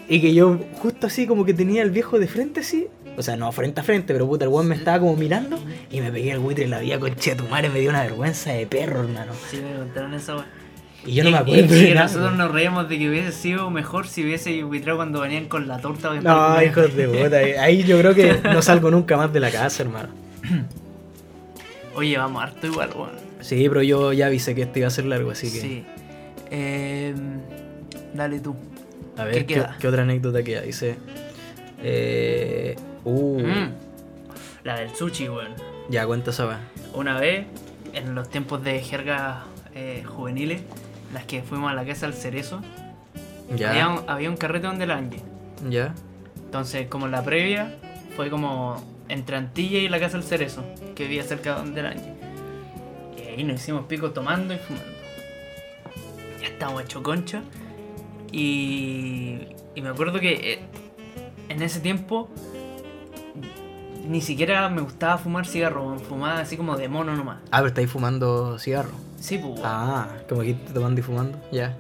Y 0.09 0.21
que 0.21 0.35
yo 0.35 0.59
justo 0.81 1.07
así 1.07 1.29
como 1.29 1.45
que 1.45 1.55
tenía 1.55 1.85
el 1.85 1.93
viejo 1.93 2.19
de 2.19 2.27
frente 2.27 2.59
así. 2.59 2.89
O 3.17 3.23
sea, 3.23 3.37
no 3.37 3.53
frente 3.53 3.81
a 3.81 3.85
frente, 3.85 4.13
pero 4.13 4.27
puta, 4.27 4.45
el 4.45 4.51
weón 4.51 4.67
me 4.67 4.75
estaba 4.75 4.99
como 4.99 5.15
mirando. 5.15 5.61
Y 5.93 6.01
me 6.01 6.11
pegué 6.11 6.33
el 6.33 6.41
buitre 6.41 6.65
en 6.65 6.71
la 6.71 6.81
vida, 6.81 6.99
concha 6.99 7.31
de 7.31 7.37
tu 7.37 7.45
madre. 7.45 7.69
Me 7.69 7.79
dio 7.79 7.91
una 7.91 8.03
vergüenza 8.03 8.51
de 8.51 8.67
perro, 8.67 9.03
hermano. 9.03 9.31
Sí, 9.49 9.59
me 9.59 9.79
contaron 9.79 10.13
eso, 10.15 10.39
weón. 10.39 10.62
Y 11.05 11.15
yo 11.15 11.25
no 11.25 11.31
Y- 11.31 11.33
me 11.33 11.39
acuerdo 11.39 11.77
Y, 11.77 11.95
nosotros 11.95 12.35
nos 12.37 12.51
reíamos 12.53 12.89
de 12.89 12.99
que 12.99 13.09
hubiese 13.09 13.33
sido 13.33 13.71
mejor 13.71 14.07
si 14.07 14.25
hubiese 14.25 14.63
buitrado 14.63 14.99
cuando 14.99 15.21
venían 15.21 15.47
con 15.47 15.67
la 15.67 15.79
torta. 15.81 16.13
No, 16.15 16.63
hijos 16.63 16.95
de 16.95 17.09
puta. 17.09 17.37
Ahí 17.63 17.83
yo 17.83 17.99
creo 17.99 18.15
que 18.15 18.39
no 18.45 18.63
salgo 18.63 18.91
nunca 18.91 19.17
más 19.17 19.33
de 19.33 19.41
la 19.41 19.51
casa, 19.51 19.83
hermano. 19.83 20.09
Oye, 21.95 22.17
vamos 22.17 22.43
harto 22.43 22.67
igual, 22.67 22.91
weón. 22.95 23.11
Sí, 23.41 23.69
pero 23.69 23.83
yo 23.83 24.13
ya 24.13 24.27
avisé 24.27 24.55
que 24.55 24.63
este 24.63 24.79
iba 24.81 24.89
a 24.89 24.91
ser 24.91 25.05
largo, 25.07 25.31
así 25.33 25.53
que. 25.53 25.61
Sí. 25.61 25.85
Eh, 26.51 27.15
Dale 28.15 28.41
tú. 28.41 28.55
A 29.17 29.25
¿Qué 29.25 29.31
ver, 29.31 29.35
¿qué, 29.47 29.55
queda? 29.55 29.77
qué 29.81 29.89
otra 29.89 30.03
anécdota 30.03 30.43
queda? 30.43 30.61
Dice. 30.63 30.97
Eh. 31.83 32.77
Uh. 33.05 33.41
Mm. 33.41 33.71
La 34.65 34.77
del 34.79 34.95
sushi, 34.95 35.29
weón. 35.29 35.53
Ya, 35.91 36.07
cuenta 36.07 36.31
esa. 36.31 36.61
Una 36.95 37.19
vez, 37.19 37.47
en 37.93 38.15
los 38.15 38.29
tiempos 38.31 38.63
de 38.63 38.81
jergas 38.81 39.39
eh, 39.75 40.05
juveniles, 40.07 40.63
las 41.13 41.25
que 41.25 41.43
fuimos 41.43 41.71
a 41.71 41.75
la 41.75 41.85
casa 41.85 42.07
del 42.07 42.15
cerezo, 42.15 42.61
Ya. 43.55 43.71
había, 43.71 43.89
un, 43.89 44.01
había 44.09 44.31
un 44.31 44.37
carrete 44.37 44.67
donde 44.67 44.87
la 44.87 44.97
Angie. 44.97 45.21
Ya. 45.69 45.95
Entonces, 46.45 46.87
como 46.89 47.09
la 47.09 47.23
previa, 47.23 47.75
fue 48.17 48.31
como 48.31 48.83
entre 49.09 49.37
Antilla 49.37 49.79
y 49.79 49.89
la 49.89 49.99
casa 50.01 50.17
del 50.19 50.27
cerezo, 50.27 50.63
que 50.95 51.05
vivía 51.05 51.23
cerca 51.23 51.55
de 51.55 51.61
donde 51.61 51.83
la 51.83 51.91
Angie. 51.91 52.15
Y 53.19 53.29
ahí 53.29 53.45
nos 53.45 53.57
hicimos 53.61 53.85
pico 53.87 54.11
tomando 54.13 54.55
y 54.55 54.59
fumando. 54.59 54.89
Ya 56.41 56.49
estábamos 56.49 56.83
hecho 56.85 57.03
concha. 57.03 57.43
Y, 58.31 59.41
y 59.75 59.81
me 59.83 59.89
acuerdo 59.91 60.19
que 60.19 60.53
eh, 60.55 60.59
en 61.51 61.63
ese 61.63 61.81
tiempo 61.81 62.31
ni 64.09 64.21
siquiera 64.21 64.69
me 64.69 64.81
gustaba 64.81 65.17
fumar 65.19 65.47
cigarro, 65.47 65.99
fumaba 65.99 66.41
así 66.41 66.57
como 66.57 66.77
de 66.77 66.89
mono 66.89 67.15
nomás. 67.15 67.39
Ah, 67.51 67.59
pero 67.59 67.69
estáis 67.69 67.91
fumando 67.91 68.59
cigarro. 68.59 68.91
Sí, 69.23 69.39
pues. 69.39 69.61
Ah, 69.63 70.09
como 70.29 70.41
aquí 70.41 70.55
tomando 70.75 70.99
y 71.01 71.03
fumando. 71.05 71.39
Ya. 71.53 71.77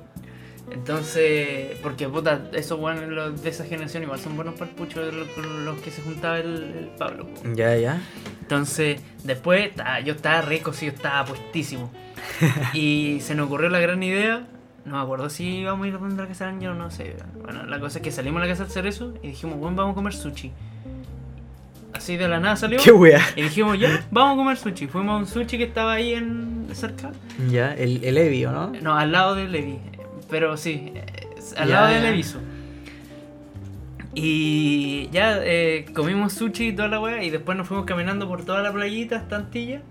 Entonces, 0.71 1.77
porque 1.83 2.09
puta, 2.09 2.49
esos 2.53 2.79
weones 2.79 3.09
los 3.09 3.43
de 3.43 3.51
esa 3.51 3.65
generación 3.65 4.05
igual 4.05 4.21
son 4.21 4.37
buenos 4.37 4.55
para 4.55 4.71
el 4.71 4.77
pucho 4.77 5.05
de 5.05 5.11
los, 5.13 5.79
que 5.81 5.91
se 5.91 6.03
juntaba 6.03 6.39
el, 6.39 6.47
el 6.63 6.91
Pablo. 6.97 7.27
po. 7.27 7.41
Ya, 7.55 7.77
ya. 7.77 8.01
Entonces, 8.43 9.01
después 9.25 9.75
ta- 9.75 10.01
yo 10.01 10.15
estaba 10.15 10.41
rico, 10.43 10.73
sí, 10.73 10.87
yo 10.87 10.93
estaba 10.93 11.25
puestísimo. 11.27 11.91
y 12.75 13.19
se 13.21 13.35
nos 13.35 13.47
ocurrió 13.47 13.69
la 13.71 13.81
gran 13.81 14.03
idea. 14.03 14.47
No 14.85 14.97
me 14.97 15.03
acuerdo 15.03 15.29
si 15.31 15.59
íbamos 15.59 15.85
a 15.85 15.89
ir 15.89 15.95
a 15.97 15.99
la 16.01 16.27
casa 16.29 16.47
del 16.47 16.55
año 16.55 16.71
o 16.71 16.75
no 16.75 16.91
sé. 16.91 17.17
Bueno, 17.43 17.65
la 17.67 17.79
cosa 17.81 17.99
es 17.99 18.05
que 18.05 18.13
salimos 18.13 18.41
a 18.41 18.45
la 18.47 18.51
casa 18.53 18.63
del 18.65 18.73
cerezo 18.73 19.15
y 19.23 19.29
dijimos, 19.29 19.59
bueno, 19.59 19.77
vamos 19.77 19.93
a 19.93 19.95
comer 19.97 20.13
sushi. 20.15 20.53
Así 21.95 22.17
de 22.17 22.27
la 22.29 22.41
nada 22.41 22.57
salió. 22.57 22.79
Qué 22.83 22.91
wea. 22.91 23.21
Y 23.37 23.43
dijimos, 23.43 23.79
ya, 23.79 24.05
vamos 24.11 24.35
a 24.35 24.37
comer 24.37 24.57
sushi. 24.57 24.87
Fuimos 24.87 25.15
a 25.15 25.17
un 25.19 25.27
sushi 25.27 25.59
que 25.59 25.65
estaba 25.65 25.93
ahí 25.95 26.15
en 26.15 26.67
cerca. 26.73 27.13
Ya, 27.51 27.75
el, 27.75 28.03
el 28.05 28.17
Evi, 28.19 28.45
¿o 28.47 28.53
no? 28.53 28.73
No, 28.83 28.95
al 28.97 29.13
lado 29.13 29.35
de 29.35 29.49
Levi. 29.49 29.79
Pero 30.31 30.57
sí, 30.57 30.93
eh, 30.95 31.05
al 31.57 31.69
Ya, 31.69 31.75
lado 31.75 31.89
de 31.89 31.95
ya. 31.95 32.01
Leviso. 32.11 32.39
Y 34.15 35.09
ya 35.11 35.39
eh, 35.43 35.87
comimos 35.95 36.33
sushi 36.35 36.69
y 36.69 36.73
toda 36.73 36.89
la 36.89 37.01
weá. 37.01 37.23
Y 37.23 37.31
después 37.31 37.57
nos 37.57 37.67
fuimos 37.69 37.87
caminando 37.87 38.29
por 38.29 38.45
toda 38.45 38.63
la 38.63 38.73
playita 38.73 39.17
hasta 39.17 39.37
Antilla. 39.37 39.83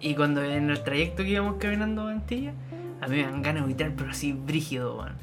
Y 0.00 0.14
cuando 0.14 0.42
en 0.44 0.70
el 0.70 0.82
trayecto 0.82 1.22
que 1.24 1.30
íbamos 1.30 1.56
caminando 1.58 2.06
a 2.06 2.12
Antilla, 2.12 2.52
a 3.00 3.08
mí 3.08 3.16
me 3.16 3.22
dan 3.22 3.42
ganas 3.42 3.62
de 3.62 3.74
gritar, 3.74 3.92
pero 3.96 4.10
así 4.10 4.32
brígido, 4.32 4.96
weón. 4.98 5.14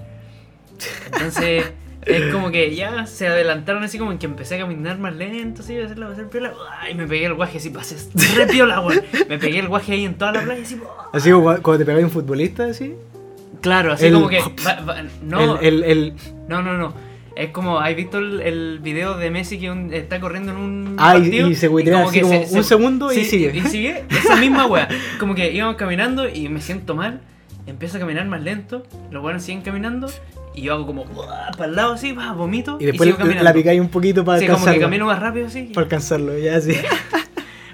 Entonces, 1.06 1.72
es 2.06 2.34
como 2.34 2.52
que 2.52 2.76
ya 2.76 3.06
se 3.06 3.28
adelantaron 3.28 3.84
así 3.84 3.98
como 3.98 4.12
en 4.12 4.18
que 4.18 4.26
empecé 4.26 4.56
a 4.56 4.60
caminar 4.60 4.98
más 5.00 5.16
lento, 5.16 5.62
así, 5.62 5.78
a 5.80 5.86
hacerlo, 5.86 6.08
a 6.08 6.12
hacer 6.12 6.28
piola. 6.28 6.54
Y 6.92 6.96
me 6.96 7.08
pegué 7.08 7.26
el 7.28 7.34
guaje 7.34 7.58
así, 7.60 7.70
pasé 7.70 7.96
re 8.36 8.48
piola, 8.48 8.82
weón. 8.82 9.02
Me 9.30 9.38
pegué 9.40 9.60
el 9.60 9.68
guaje 9.68 9.94
ahí 9.94 10.06
en 10.06 10.16
toda 10.16 10.32
la 10.34 10.42
playa, 10.42 10.62
así. 10.64 10.80
Así 11.14 11.32
como 11.32 11.46
cua- 11.50 11.62
cuando 11.62 11.80
te 11.80 11.86
pegáis 11.86 12.06
un 12.06 12.12
futbolista, 12.12 12.66
así. 12.66 12.94
Claro, 13.62 13.94
así 13.94 14.08
El- 14.08 14.14
como 14.16 14.28
que. 14.28 14.40
va- 14.66 14.82
va- 14.82 15.04
no, 15.22 15.60
El, 15.60 15.84
el, 15.84 16.14
no, 16.50 16.62
no, 16.62 16.78
no. 16.78 16.94
Es 17.36 17.50
como, 17.50 17.80
¿has 17.80 17.96
visto 17.96 18.20
el, 18.20 18.42
el 18.42 18.80
video 18.80 19.18
de 19.18 19.32
Messi 19.32 19.58
que 19.58 19.72
un- 19.72 19.92
está 19.94 20.20
corriendo 20.20 20.52
en 20.52 20.58
un 20.58 20.96
Ah, 21.00 21.16
y- 21.18 21.22
partido? 21.22 21.50
y 21.50 21.56
se 21.56 21.68
buitea 21.68 22.04
así 22.04 22.20
como 22.22 22.42
un 22.42 22.64
segundo 22.64 23.12
y 23.14 23.24
sigue. 23.24 23.52
Y 23.58 23.62
sigue, 23.62 24.04
esa 24.10 24.36
misma 24.36 24.66
wea. 24.68 24.88
Como 25.20 25.34
que 25.34 25.52
íbamos 25.52 25.78
caminando 25.78 26.28
y 26.30 26.50
me 26.50 26.60
siento 26.62 26.94
mal, 26.96 27.22
empiezo 27.66 27.98
a 27.98 28.02
caminar 28.02 28.26
más 28.28 28.44
lento, 28.44 28.84
los 29.10 29.22
buenos 29.24 29.42
siguen 29.42 29.62
caminando 29.62 30.10
y 30.56 30.62
yo 30.64 30.74
hago 30.74 30.86
como 30.86 31.06
para 31.06 31.66
el 31.66 31.76
lado 31.76 31.94
así, 31.94 32.12
va, 32.12 32.32
vomito 32.34 32.78
y 32.80 32.86
después 32.86 33.10
sigo 33.16 33.26
la- 33.26 33.54
picáis 33.54 33.80
un 33.82 33.90
poquito 33.90 34.24
para 34.24 34.40
Sí, 34.40 34.48
como 34.48 34.66
que 34.66 34.80
camino 34.80 35.06
más 35.06 35.20
rápido 35.20 35.48
así. 35.48 35.64
Para 35.74 35.86
alcanzarlo, 35.86 36.38
ya, 36.38 36.60
sí. 36.62 36.76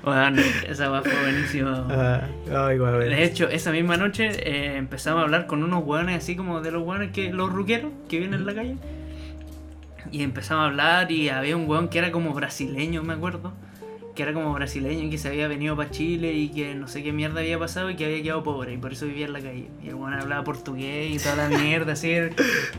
Bueno, 0.01 0.41
esa 0.67 0.89
wea 0.91 1.01
fue 1.01 1.13
buenísima. 1.21 1.85
Ay, 2.51 2.77
guau, 2.77 2.99
De 2.99 3.23
hecho, 3.23 3.49
esa 3.49 3.71
misma 3.71 3.97
noche 3.97 4.29
eh, 4.43 4.77
empezamos 4.77 5.19
a 5.19 5.23
hablar 5.25 5.45
con 5.45 5.61
unos 5.61 5.83
hueones 5.83 6.17
así 6.17 6.35
como 6.37 6.61
de 6.61 6.71
los 6.71 6.83
hueones 6.83 7.11
que 7.11 7.31
los 7.33 7.51
ruqueros 7.51 7.91
que 8.07 8.17
vienen 8.17 8.39
en 8.39 8.45
la 8.45 8.55
calle. 8.55 8.77
Y 10.11 10.23
empezamos 10.23 10.63
a 10.63 10.65
hablar 10.67 11.11
y 11.11 11.29
había 11.29 11.55
un 11.55 11.69
hueón 11.69 11.89
que 11.89 11.99
era 11.99 12.11
como 12.11 12.33
brasileño, 12.33 13.03
me 13.03 13.13
acuerdo. 13.13 13.53
Que 14.19 14.23
era 14.23 14.33
como 14.33 14.53
brasileño 14.53 15.05
y 15.05 15.09
que 15.09 15.17
se 15.17 15.29
había 15.29 15.47
venido 15.47 15.77
para 15.77 15.91
Chile 15.91 16.33
y 16.33 16.49
que 16.49 16.75
no 16.75 16.89
sé 16.89 17.01
qué 17.03 17.13
mierda 17.13 17.39
había 17.39 17.57
pasado 17.57 17.89
y 17.89 17.95
que 17.95 18.03
había 18.03 18.21
quedado 18.21 18.43
pobre 18.43 18.73
y 18.73 18.77
por 18.77 18.91
eso 18.91 19.05
vivía 19.05 19.27
en 19.27 19.31
la 19.31 19.39
calle. 19.39 19.69
Y 19.81 19.87
el 19.87 19.95
hueón 19.95 20.13
hablaba 20.13 20.43
portugués 20.43 21.09
y 21.15 21.19
toda 21.23 21.37
la 21.37 21.57
mierda, 21.57 21.93
así. 21.93 22.13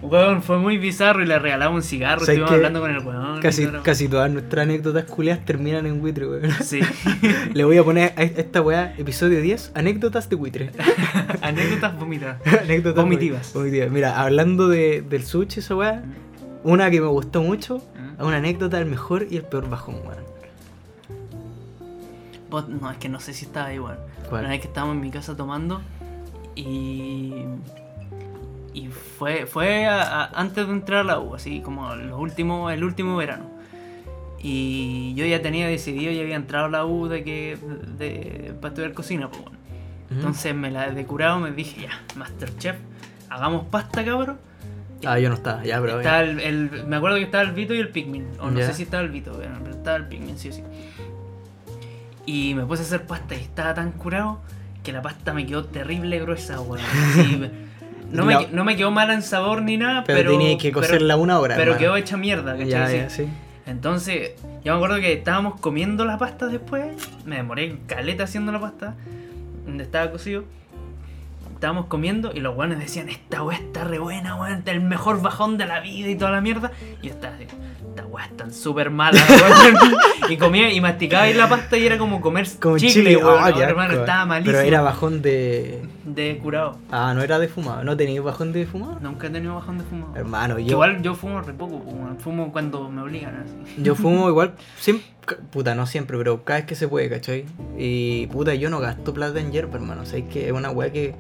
Hueón, 0.03 0.43
fue 0.43 0.59
muy 0.59 0.77
bizarro 0.77 1.23
y 1.23 1.27
le 1.27 1.39
regalaba 1.39 1.75
un 1.75 1.83
cigarro, 1.83 2.21
¿Sabes 2.21 2.41
estuvimos 2.41 2.53
hablando 2.53 2.81
con 2.83 2.91
el 2.91 2.99
hueón. 2.99 3.39
y 3.39 3.41
Casi, 3.41 3.67
casi 3.83 4.07
todas 4.09 4.31
nuestras 4.31 4.65
anécdotas 4.65 5.05
culiadas 5.05 5.43
terminan 5.47 5.87
en 5.87 6.03
buitre, 6.03 6.27
weón. 6.29 6.51
Sí. 6.63 6.81
Le 7.55 7.65
voy 7.65 7.79
a 7.79 7.85
poner 7.85 8.13
a 8.17 8.23
esta 8.23 8.61
weá, 8.61 8.93
episodio 8.99 9.41
10, 9.41 9.73
anécdotas 9.75 10.29
de 10.29 10.37
buitre. 10.37 10.71
Anécdotas 11.41 11.99
vomitadas. 11.99 12.37
anécdotas 12.63 13.03
Vomitivas. 13.03 13.53
vomitivas. 13.55 13.91
Mira, 13.91 14.21
hablando 14.21 14.69
de, 14.69 15.01
del 15.01 15.25
sushi, 15.25 15.61
esa 15.61 15.75
weá, 15.75 16.03
una 16.65 16.91
que 16.91 17.01
me 17.01 17.07
gustó 17.07 17.43
mucho, 17.43 17.79
Mm. 18.19 18.25
una 18.27 18.37
anécdota 18.37 18.77
del 18.77 18.87
mejor 18.91 19.27
y 19.31 19.37
el 19.39 19.45
peor 19.45 19.71
bajón, 19.71 19.95
weón. 20.07 20.30
Vos- 22.51 22.69
no, 22.69 22.91
es 22.91 22.99
que 22.99 23.09
no 23.09 23.21
sé 23.21 23.33
si 23.33 23.45
estaba 23.47 23.73
igual. 23.73 23.99
¿Cuál? 24.29 24.43
Una 24.43 24.51
vez 24.51 24.61
que 24.61 24.67
estábamos 24.69 24.97
en 24.97 25.01
mi 25.01 25.11
casa 25.11 25.37
tomando 25.37 25.81
y. 26.55 27.45
Y 28.73 28.87
fue, 28.89 29.47
fue 29.47 29.87
a- 29.87 30.03
a- 30.03 30.27
antes 30.41 30.67
de 30.67 30.73
entrar 30.73 31.01
a 31.01 31.05
la 31.05 31.19
U, 31.19 31.35
así 31.35 31.61
como 31.61 31.95
los 31.97 32.19
últimos, 32.21 32.73
el 32.73 32.85
último 32.85 33.17
verano. 33.17 33.45
Y 34.43 35.13
yo 35.17 35.27
ya 35.27 35.43
tenía 35.43 35.67
decidido, 35.69 36.13
ya 36.13 36.23
había 36.23 36.37
entrado 36.37 36.67
a 36.67 36.69
la 36.69 36.87
U 36.87 37.09
de 37.09 37.25
que 37.25 37.59
de, 37.99 38.55
para 38.61 38.69
estudiar 38.69 38.93
cocina, 38.95 39.29
pues 39.29 39.43
bueno. 39.43 39.59
Entonces 40.11 40.55
me 40.55 40.71
la 40.71 40.91
de 40.91 41.05
curado, 41.05 41.39
me 41.39 41.51
dije, 41.53 41.83
ya, 41.83 41.91
Masterchef, 42.17 42.77
hagamos 43.29 43.67
pasta, 43.67 44.05
cabrón. 44.05 44.39
Ah, 45.07 45.19
yo 45.19 45.29
no 45.29 45.35
estaba, 45.35 45.65
ya, 45.65 45.81
pero. 45.81 45.99
Estaba 46.01 46.21
el, 46.23 46.41
el- 46.41 46.87
me 46.87 46.97
acuerdo 46.97 47.17
que 47.19 47.23
estaba 47.25 47.43
el 47.45 47.53
Vito 47.53 47.75
y 47.75 47.79
el 47.79 47.89
Pikmin. 47.91 48.27
O 48.41 48.51
no 48.51 48.59
sé 48.67 48.75
si 48.75 48.83
estaba 48.85 49.03
el 49.03 49.11
Vito, 49.11 49.33
pero 49.39 49.71
estaba 49.71 49.97
el 49.97 50.07
Pikmin, 50.07 50.37
sí 50.39 50.49
o 50.49 50.53
sí. 50.53 50.63
Y 52.27 52.55
me 52.55 52.65
puse 52.65 52.83
a 52.83 52.85
hacer 52.87 53.07
pasta 53.07 53.35
y 53.35 53.39
estaba 53.41 53.75
tan 53.75 53.93
curado 53.93 54.41
que 54.83 54.93
la 54.93 55.03
pasta 55.03 55.33
me 55.35 55.47
quedó 55.47 55.65
terrible 55.65 56.19
gruesa, 56.21 56.61
weón. 56.61 56.85
Así, 57.13 57.51
no, 58.13 58.25
me, 58.25 58.49
no 58.51 58.65
me 58.65 58.77
quedó 58.77 58.91
mala 58.91 59.15
en 59.15 59.23
sabor 59.23 59.63
ni 59.63 59.77
nada, 59.77 60.05
Pero, 60.05 60.19
pero. 60.19 60.33
tenía 60.33 60.59
que 60.59 60.73
cocerla 60.73 61.17
una 61.17 61.39
hora. 61.39 61.55
Pero 61.57 61.73
hermano. 61.73 61.79
quedó 61.79 61.97
hecha 61.97 62.17
mierda, 62.17 62.53
¿cachai? 62.53 62.69
Ya, 62.69 62.89
Sí. 62.89 62.97
ya, 62.97 63.11
sí. 63.11 63.29
Entonces, 63.67 64.33
yo 64.65 64.73
me 64.73 64.77
acuerdo 64.79 64.97
que 64.97 65.13
estábamos 65.13 65.61
comiendo 65.61 66.05
la 66.05 66.19
pasta 66.19 66.47
después. 66.47 66.87
Me 67.25 67.37
demoré 67.37 67.79
caleta 67.87 68.25
haciendo 68.25 68.51
la 68.53 68.61
pasta. 68.61 68.95
Donde 69.65 69.85
estaba 69.85 70.11
cocido. 70.11 70.45
Estábamos 71.55 71.87
comiendo 71.87 72.33
y 72.35 72.41
los 72.41 72.55
guanes 72.55 72.79
decían, 72.79 73.11
esta 73.11 73.43
weá 73.43 73.59
está 73.59 73.85
re 73.85 73.99
buena, 73.99 74.35
weón, 74.37 74.63
el 74.65 74.81
mejor 74.81 75.21
bajón 75.21 75.59
de 75.59 75.67
la 75.67 75.81
vida 75.81 76.09
y 76.09 76.17
toda 76.17 76.31
la 76.31 76.41
mierda. 76.41 76.73
Y 77.03 77.09
yo 77.09 77.13
estaba 77.13 77.35
así, 77.37 77.45
esta 77.91 78.07
weá 78.07 78.25
están 78.27 78.53
súper 78.53 78.91
mala, 78.91 79.21
weón. 79.29 79.75
y 80.31 80.37
comía 80.37 80.73
y 80.73 80.81
masticaba 80.81 81.25
ahí 81.25 81.35
la 81.35 81.49
pasta 81.49 81.77
y 81.77 81.85
era 81.87 81.99
como 81.99 82.21
comer 82.21 82.47
Como 82.61 82.79
chicle, 82.79 82.93
chile, 82.95 83.17
weón. 83.17 83.37
ah, 83.39 83.51
No, 83.51 83.57
qué 83.57 83.63
hermano, 83.63 83.91
asco. 83.91 84.01
estaba 84.03 84.27
malísimo. 84.27 84.53
Pero 84.57 84.67
era 84.69 84.81
bajón 84.83 85.23
de. 85.23 85.83
De 86.05 86.39
curado. 86.39 86.79
Ah, 86.91 87.13
no 87.15 87.23
era 87.23 87.39
de 87.39 87.49
fumado. 87.49 87.85
¿No 87.85 87.97
tenías 87.97 88.25
bajón 88.25 88.53
de 88.53 88.67
fumado? 88.67 88.99
Nunca 89.01 89.27
he 89.27 89.31
tenido 89.31 89.55
bajón 89.55 89.79
de 89.79 89.85
fumo. 89.85 90.13
Hermano, 90.17 90.59
yo. 90.59 90.73
Igual 90.73 91.03
yo 91.03 91.15
fumo 91.15 91.41
re 91.41 91.53
poco, 91.53 91.83
fumo 92.19 92.53
cuando 92.53 92.89
me 92.91 93.03
obligan 93.03 93.37
así. 93.45 93.55
Yo 93.83 93.95
fumo 93.95 94.29
igual, 94.29 94.55
siempre, 94.79 95.07
puta, 95.51 95.75
no 95.75 95.87
siempre, 95.87 96.17
pero 96.19 96.43
cada 96.45 96.61
vez 96.61 96.67
que 96.67 96.75
se 96.75 96.89
puede, 96.89 97.09
¿cachai? 97.09 97.45
Y 97.79 98.27
puta, 98.29 98.55
yo 98.55 98.69
no 98.71 98.79
gasto 98.81 99.13
plata 99.15 99.41
en 99.41 99.53
hierba, 99.53 99.75
hermano. 99.77 100.03
O 100.03 100.07
sea, 100.07 100.19
es 100.19 100.25
que 100.29 100.47
es 100.47 100.53
una 100.53 100.71
weá 100.71 100.91
que, 100.93 101.15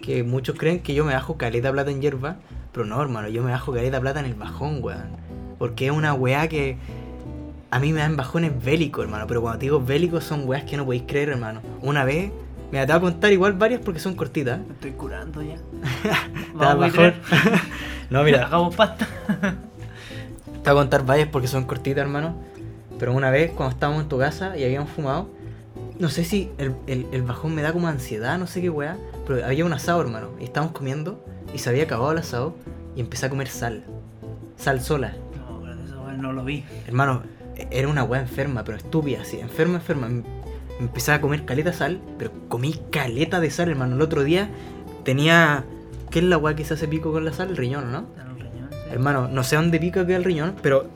que 0.00 0.22
muchos 0.22 0.56
creen 0.58 0.80
que 0.80 0.94
yo 0.94 1.04
me 1.04 1.12
bajo 1.14 1.36
caleta 1.36 1.72
plata 1.72 1.90
en 1.90 2.00
hierba, 2.00 2.36
pero 2.72 2.86
no, 2.86 3.00
hermano, 3.02 3.28
yo 3.28 3.42
me 3.42 3.50
bajo 3.50 3.72
caleta 3.72 4.00
plata 4.00 4.20
en 4.20 4.26
el 4.26 4.34
bajón, 4.34 4.78
weón. 4.82 5.16
Porque 5.58 5.86
es 5.86 5.92
una 5.92 6.14
weá 6.14 6.48
que 6.48 6.76
a 7.70 7.78
mí 7.78 7.92
me 7.92 8.00
dan 8.00 8.16
bajones 8.16 8.52
bélicos, 8.64 9.04
hermano. 9.04 9.26
Pero 9.26 9.40
cuando 9.42 9.58
te 9.58 9.66
digo 9.66 9.80
bélicos 9.80 10.24
son 10.24 10.48
weas 10.48 10.64
que 10.64 10.76
no 10.76 10.84
podéis 10.84 11.04
creer, 11.06 11.30
hermano. 11.30 11.60
Una 11.82 12.04
vez, 12.04 12.30
me 12.70 12.80
te 12.80 12.86
voy 12.92 12.96
a 12.96 13.00
contar 13.00 13.32
igual 13.32 13.52
varias 13.54 13.80
porque 13.80 14.00
son 14.00 14.14
cortitas. 14.14 14.58
Me 14.60 14.74
estoy 14.74 14.92
curando 14.92 15.42
ya. 15.42 15.56
Vamos 16.54 16.92
bajón. 16.92 17.14
no, 18.10 18.22
mira, 18.22 18.46
Hagamos 18.46 18.74
pasta. 18.74 19.06
Te 20.62 20.70
voy 20.70 20.80
a 20.80 20.82
contar 20.82 21.04
varias 21.06 21.28
porque 21.28 21.48
son 21.48 21.64
cortitas, 21.64 22.02
hermano. 22.02 22.36
Pero 22.98 23.12
una 23.12 23.30
vez, 23.30 23.50
cuando 23.52 23.74
estábamos 23.74 24.02
en 24.02 24.08
tu 24.08 24.18
casa 24.18 24.56
y 24.56 24.64
habíamos 24.64 24.90
fumado, 24.90 25.28
no 25.98 26.08
sé 26.08 26.24
si 26.24 26.50
el, 26.58 26.74
el- 26.86 27.06
el 27.12 27.22
bajón 27.22 27.54
me 27.54 27.62
da 27.62 27.72
como 27.72 27.88
ansiedad, 27.88 28.38
no 28.38 28.46
sé 28.46 28.60
qué 28.62 28.70
weá, 28.70 28.96
pero 29.26 29.44
había 29.44 29.64
un 29.64 29.72
asado, 29.72 30.00
hermano. 30.00 30.30
Y 30.40 30.44
estábamos 30.44 30.74
comiendo 30.74 31.24
y 31.54 31.58
se 31.58 31.68
había 31.70 31.84
acabado 31.84 32.12
el 32.12 32.18
asado 32.18 32.54
y 32.96 33.00
empecé 33.00 33.26
a 33.26 33.30
comer 33.30 33.48
sal. 33.48 33.84
Sal 34.56 34.80
sola. 34.80 35.14
No, 36.16 36.32
lo 36.32 36.44
vi. 36.44 36.64
Hermano, 36.86 37.22
era 37.70 37.88
una 37.88 38.02
weá 38.04 38.20
enferma, 38.20 38.64
pero 38.64 38.76
estúpida, 38.78 39.22
así. 39.22 39.38
Enferma, 39.40 39.76
enferma. 39.76 40.08
Me 40.08 40.22
empecé 40.80 41.12
a 41.12 41.20
comer 41.20 41.44
caleta 41.44 41.72
sal, 41.72 42.00
pero 42.18 42.30
comí 42.48 42.74
caleta 42.90 43.40
de 43.40 43.50
sal, 43.50 43.68
hermano. 43.70 43.96
El 43.96 44.02
otro 44.02 44.24
día 44.24 44.48
tenía, 45.04 45.64
¿qué 46.10 46.18
es 46.18 46.24
la 46.24 46.36
weá 46.38 46.54
que 46.56 46.64
se 46.64 46.74
hace 46.74 46.88
pico 46.88 47.12
con 47.12 47.24
la 47.24 47.32
sal? 47.32 47.48
El 47.50 47.56
riñón, 47.56 47.90
¿no? 47.92 48.04
En 48.20 48.30
el 48.30 48.40
riñón, 48.40 48.68
sí. 48.70 48.76
Hermano, 48.92 49.28
no 49.28 49.42
sé 49.42 49.56
dónde 49.56 49.78
pica 49.78 50.06
queda 50.06 50.16
el 50.18 50.24
riñón, 50.24 50.54
pero 50.62 50.88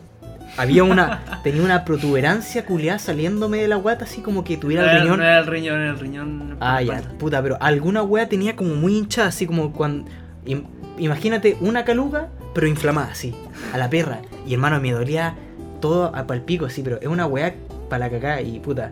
había 0.56 0.84
una. 0.84 1.22
tenía 1.44 1.62
una 1.62 1.84
protuberancia 1.84 2.66
culiada 2.66 2.98
saliéndome 2.98 3.58
de 3.58 3.68
la 3.68 3.76
guata, 3.76 4.04
así 4.04 4.20
como 4.20 4.44
que 4.44 4.54
No 4.54 4.60
tuviera 4.60 4.92
el 4.92 5.00
riñón. 5.02 5.18
no 5.18 5.24
era 5.24 5.38
el 5.38 5.46
riñón, 5.46 5.80
era 5.80 5.90
el 5.92 5.98
riñón. 5.98 6.56
Ah, 6.60 6.82
ya, 6.82 7.00
puta, 7.18 7.42
pero 7.42 7.56
alguna 7.60 8.02
wea 8.02 8.28
tenía 8.28 8.56
como 8.56 8.74
muy 8.74 8.96
hinchada, 8.98 9.28
así 9.28 9.46
como 9.46 9.72
cuando. 9.72 10.10
im- 10.44 10.64
imagínate 10.98 11.56
una 11.60 11.84
caluga, 11.84 12.28
pero 12.54 12.66
inflamada, 12.66 13.12
así, 13.12 13.34
a 13.72 13.78
la 13.78 13.88
perra. 13.90 14.20
Y 14.46 14.54
hermano, 14.54 14.80
me 14.80 14.92
dolía 14.92 15.34
todo 15.80 16.14
a 16.14 16.26
palpico, 16.26 16.66
así, 16.66 16.82
pero 16.82 17.00
es 17.00 17.06
una 17.08 17.26
wea 17.26 17.54
para 17.88 18.06
la 18.06 18.10
cagada 18.10 18.40
y 18.42 18.58
puta. 18.60 18.90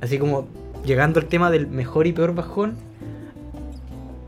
Así 0.00 0.18
como 0.18 0.48
llegando 0.84 1.20
al 1.20 1.26
tema 1.26 1.50
del 1.50 1.66
mejor 1.66 2.06
y 2.06 2.12
peor 2.12 2.34
bajón. 2.34 2.76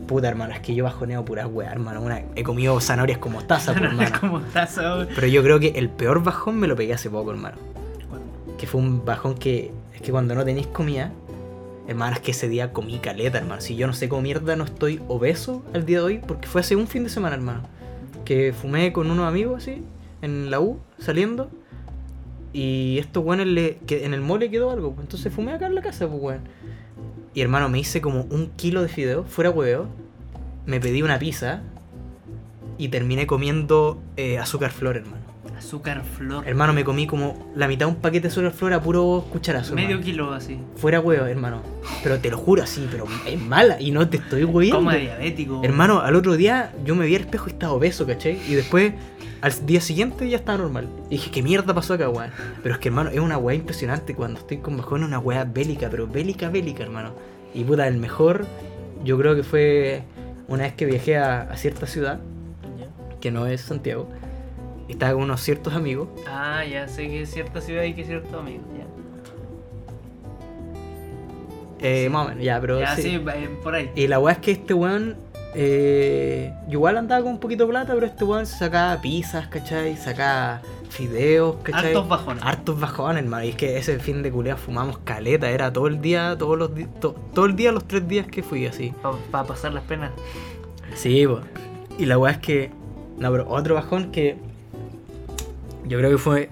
Puta, 0.07 0.29
hermano, 0.29 0.53
es 0.53 0.61
que 0.61 0.75
yo 0.75 0.85
bajoneo 0.85 1.25
puras 1.25 1.47
weas, 1.51 1.73
hermano. 1.73 2.03
Una, 2.03 2.23
he 2.35 2.43
comido 2.43 2.79
zanahorias 2.81 3.19
con 3.19 3.33
mostaza, 3.33 3.73
pues, 3.73 3.93
No 3.93 4.03
es 4.03 4.11
hermano. 4.11 4.21
como 4.21 4.41
taza. 4.41 5.07
Pero 5.15 5.27
yo 5.27 5.43
creo 5.43 5.59
que 5.59 5.69
el 5.77 5.89
peor 5.89 6.23
bajón 6.23 6.61
me 6.61 6.67
lo 6.67 6.77
pegué 6.77 6.93
hace 6.93 7.09
poco, 7.09 7.31
hermano. 7.31 7.57
Que 8.59 8.67
fue 8.67 8.81
un 8.81 9.05
bajón 9.05 9.35
que. 9.35 9.73
Es 9.95 10.03
que 10.03 10.11
cuando 10.11 10.35
no 10.35 10.45
tenéis 10.45 10.67
comida. 10.67 11.11
Hermano, 11.87 12.15
es 12.15 12.21
que 12.21 12.31
ese 12.31 12.49
día 12.49 12.73
comí 12.73 12.99
caleta, 12.99 13.39
hermano. 13.39 13.61
Si 13.61 13.77
yo 13.77 13.87
no 13.87 13.93
sé 13.93 14.09
cómo 14.09 14.23
mierda 14.23 14.57
no 14.57 14.65
estoy 14.65 15.03
obeso 15.09 15.63
al 15.75 15.85
día 15.85 15.99
de 15.99 16.05
hoy. 16.05 16.21
Porque 16.27 16.49
fue 16.49 16.61
hace 16.61 16.77
un 16.77 16.87
fin 16.87 17.05
de 17.05 17.11
semana, 17.11 17.35
hermano. 17.35 17.63
Que 18.25 18.53
fumé 18.53 18.93
con 18.93 19.11
unos 19.11 19.27
amigos 19.27 19.63
así. 19.63 19.83
En 20.23 20.51
la 20.51 20.61
U, 20.61 20.79
saliendo. 20.99 21.51
Y 22.53 22.99
estos 22.99 23.25
weones 23.25 23.49
le, 23.49 23.77
que 23.87 24.05
en 24.05 24.15
el 24.15 24.21
mole 24.21 24.51
quedó 24.51 24.71
algo. 24.71 24.93
pues, 24.93 25.05
Entonces 25.07 25.33
fumé 25.33 25.53
acá 25.53 25.67
en 25.67 25.75
la 25.75 25.83
casa, 25.83 26.09
pues 26.09 26.23
weón. 26.23 26.41
Y 27.35 27.41
hermano, 27.41 27.69
me 27.69 27.81
hice 27.81 28.01
como 28.01 28.23
un 28.31 28.51
kilo 28.57 28.81
de 28.81 28.89
fideo, 28.89 29.25
fuera 29.25 29.51
huevo. 29.51 29.89
Me 30.67 30.81
pedí 30.81 31.03
una 31.03 31.19
pizza. 31.19 31.63
Y 32.79 32.89
terminé 32.89 33.27
comiendo 33.27 34.01
eh, 34.17 34.39
azúcar 34.39 34.71
flor, 34.71 34.97
hermano. 34.97 35.24
Azúcar 35.65 36.03
flor. 36.05 36.47
Hermano, 36.47 36.75
me 36.75 36.85
comí 36.85 37.07
como 37.07 37.51
la 37.57 37.67
mitad 37.67 37.87
de 37.87 37.93
un 37.93 37.99
paquete 37.99 38.29
de 38.29 38.33
azúcar 38.33 38.53
flor 38.53 38.75
a 38.75 38.83
puro 38.83 39.25
cucharazo. 39.33 39.75
Medio 39.75 39.97
hermano. 39.97 40.05
kilo 40.05 40.33
así. 40.35 40.59
Fuera 40.77 41.01
huevo, 41.01 41.25
hermano. 41.25 41.63
Pero 42.03 42.19
te 42.19 42.31
lo 42.31 42.37
juro 42.37 42.63
así, 42.63 42.87
pero 42.91 43.07
es 43.27 43.41
mala 43.41 43.81
y 43.81 43.91
no 43.91 44.07
te 44.07 44.19
estoy 44.19 44.45
hueviendo. 44.45 44.81
Como 44.81 44.91
diabético. 44.91 45.63
Hermano, 45.65 46.01
al 46.01 46.17
otro 46.17 46.37
día 46.37 46.75
yo 46.85 46.95
me 46.95 47.07
vi 47.07 47.17
al 47.17 47.23
espejo 47.23 47.47
y 47.49 47.53
estaba 47.53 47.73
obeso, 47.73 48.07
¿cachai? 48.07 48.39
Y 48.47 48.55
después, 48.55 48.93
al 49.41 49.65
día 49.65 49.81
siguiente 49.81 50.29
ya 50.29 50.37
estaba 50.37 50.59
normal. 50.59 50.87
Y 51.09 51.13
dije, 51.13 51.31
¿qué 51.31 51.43
mierda 51.43 51.73
pasó 51.75 51.95
acá, 51.95 52.11
weón? 52.11 52.31
Pero 52.63 52.75
es 52.75 52.81
que, 52.81 52.89
hermano, 52.89 53.09
es 53.09 53.21
una 53.21 53.39
weá 53.39 53.57
impresionante 53.57 54.15
cuando 54.15 54.41
estoy 54.41 54.59
con 54.59 54.77
bajón, 54.77 55.01
es 55.01 55.09
una 55.09 55.19
weá 55.19 55.45
bélica, 55.45 55.89
pero 55.89 56.07
bélica, 56.07 56.51
bélica, 56.51 56.83
hermano. 56.83 57.15
Y 57.55 57.65
puta, 57.65 57.89
el 57.89 57.97
mejor, 57.97 58.45
yo 59.03 59.17
creo 59.17 59.35
que 59.35 59.43
fue 59.43 60.03
una 60.47 60.65
vez 60.65 60.75
que 60.75 60.85
viajé 60.85 61.17
a, 61.17 61.41
a 61.41 61.57
cierta 61.57 61.87
ciudad, 61.87 62.21
que 63.23 63.31
no 63.31 63.47
es 63.47 63.63
Santiago. 63.63 64.11
Estaba 64.89 65.13
con 65.15 65.23
unos 65.23 65.41
ciertos 65.41 65.73
amigos. 65.75 66.09
Ah, 66.29 66.63
ya 66.65 66.87
sé 66.89 67.09
que 67.09 67.23
es 67.23 67.31
cierta 67.31 67.61
ciudad 67.61 67.85
y 67.85 67.95
que 67.95 68.03
es 68.03 68.07
cierto 68.07 68.39
amigo. 68.41 68.63
Ya, 68.77 68.85
Eh, 71.81 72.09
Más 72.09 72.27
o 72.27 72.29
menos, 72.31 72.45
ya, 72.45 72.61
pero 72.61 72.81
ya 72.81 72.95
sí. 72.97 73.03
sí, 73.03 73.15
eh, 73.17 73.51
por 73.63 73.75
ahí. 73.75 73.91
Y 73.95 74.07
la 74.07 74.19
weá 74.19 74.35
es 74.35 74.39
que 74.41 74.53
este 74.53 74.75
weón. 74.75 75.17
Eh, 75.57 76.53
igual 76.69 76.97
andaba 76.97 77.23
con 77.23 77.33
un 77.33 77.39
poquito 77.39 77.65
de 77.65 77.71
plata, 77.71 77.95
pero 77.95 78.07
este 78.07 78.25
weón 78.25 78.45
sacaba 78.47 79.01
pizzas, 79.01 79.47
¿cachai? 79.49 79.97
Sacaba 79.97 80.61
fideos, 80.89 81.57
¿cachai? 81.63 81.87
Hartos 81.89 82.09
bajones. 82.09 82.43
Hartos 82.45 82.81
bajones, 82.81 83.23
hermano. 83.23 83.45
Y 83.45 83.51
es 83.51 83.57
que 83.57 83.79
ese 83.79 83.99
fin 84.01 84.23
de 84.23 84.33
culea 84.33 84.57
fumamos 84.57 84.99
caleta, 84.99 85.49
era 85.51 85.73
todo 85.73 85.87
el 85.87 86.01
día, 86.01 86.37
todos 86.39 86.59
los 86.59 86.71
to- 87.01 87.15
todo 87.35 87.45
el 87.47 87.55
día 87.55 87.71
los 87.71 87.85
tres 87.87 88.09
días 88.09 88.27
que 88.27 88.43
fui 88.43 88.67
así. 88.67 88.93
Para 89.31 89.47
pasar 89.47 89.73
las 89.75 89.85
penas. 89.85 90.11
Sí, 90.95 91.27
po. 91.27 91.41
Y 91.99 92.07
la 92.07 92.19
weá 92.19 92.33
es 92.33 92.39
que. 92.39 92.71
No, 93.19 93.31
pero 93.31 93.49
otro 93.49 93.75
bajón 93.75 94.11
que. 94.11 94.37
Yo 95.87 95.99
creo 95.99 96.11
que 96.11 96.19
fue. 96.19 96.51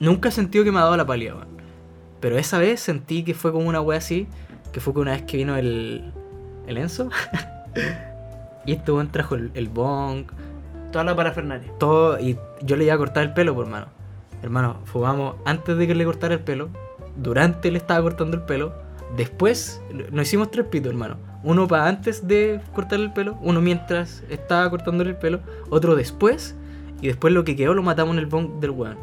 Nunca 0.00 0.28
he 0.28 0.32
sentido 0.32 0.64
que 0.64 0.72
me 0.72 0.78
ha 0.78 0.82
dado 0.82 0.96
la 0.96 1.06
pálida, 1.06 1.34
weón. 1.34 1.48
Pero 2.20 2.38
esa 2.38 2.58
vez 2.58 2.80
sentí 2.80 3.24
que 3.24 3.34
fue 3.34 3.52
como 3.52 3.68
una 3.68 3.80
weá 3.80 3.98
así. 3.98 4.26
Que 4.72 4.80
fue 4.80 4.94
que 4.94 5.00
una 5.00 5.12
vez 5.12 5.22
que 5.22 5.36
vino 5.36 5.56
el. 5.56 6.12
El 6.66 6.76
Enzo. 6.78 7.10
y 8.66 8.72
este 8.72 8.92
weón 8.92 9.10
trajo 9.10 9.34
el, 9.34 9.50
el 9.54 9.68
bong. 9.68 10.26
Toda 10.90 11.04
la 11.04 11.16
parafernalia. 11.16 11.70
Todo. 11.78 12.18
Y 12.20 12.38
yo 12.62 12.76
le 12.76 12.84
iba 12.84 12.94
a 12.94 12.98
cortar 12.98 13.24
el 13.24 13.32
pelo, 13.32 13.54
por 13.54 13.66
hermano. 13.66 13.86
Hermano, 14.42 14.80
fumamos 14.84 15.36
antes 15.44 15.76
de 15.76 15.86
que 15.86 15.94
le 15.94 16.04
cortara 16.04 16.34
el 16.34 16.40
pelo. 16.40 16.68
Durante 17.16 17.70
le 17.70 17.78
estaba 17.78 18.02
cortando 18.02 18.36
el 18.36 18.42
pelo. 18.42 18.74
Después 19.16 19.82
nos 20.10 20.26
hicimos 20.26 20.50
tres 20.50 20.66
pitos, 20.66 20.90
hermano. 20.90 21.16
Uno 21.44 21.66
para 21.66 21.88
antes 21.88 22.26
de 22.26 22.60
cortarle 22.72 23.06
el 23.06 23.12
pelo, 23.12 23.36
uno 23.42 23.60
mientras 23.60 24.22
estaba 24.30 24.70
cortándole 24.70 25.10
el 25.10 25.16
pelo, 25.16 25.40
otro 25.70 25.96
después, 25.96 26.54
y 27.02 27.08
después 27.08 27.34
lo 27.34 27.44
que 27.44 27.56
quedó 27.56 27.74
lo 27.74 27.82
matamos 27.82 28.14
en 28.14 28.20
el 28.20 28.26
bong 28.26 28.60
del 28.60 28.70
weón. 28.70 28.96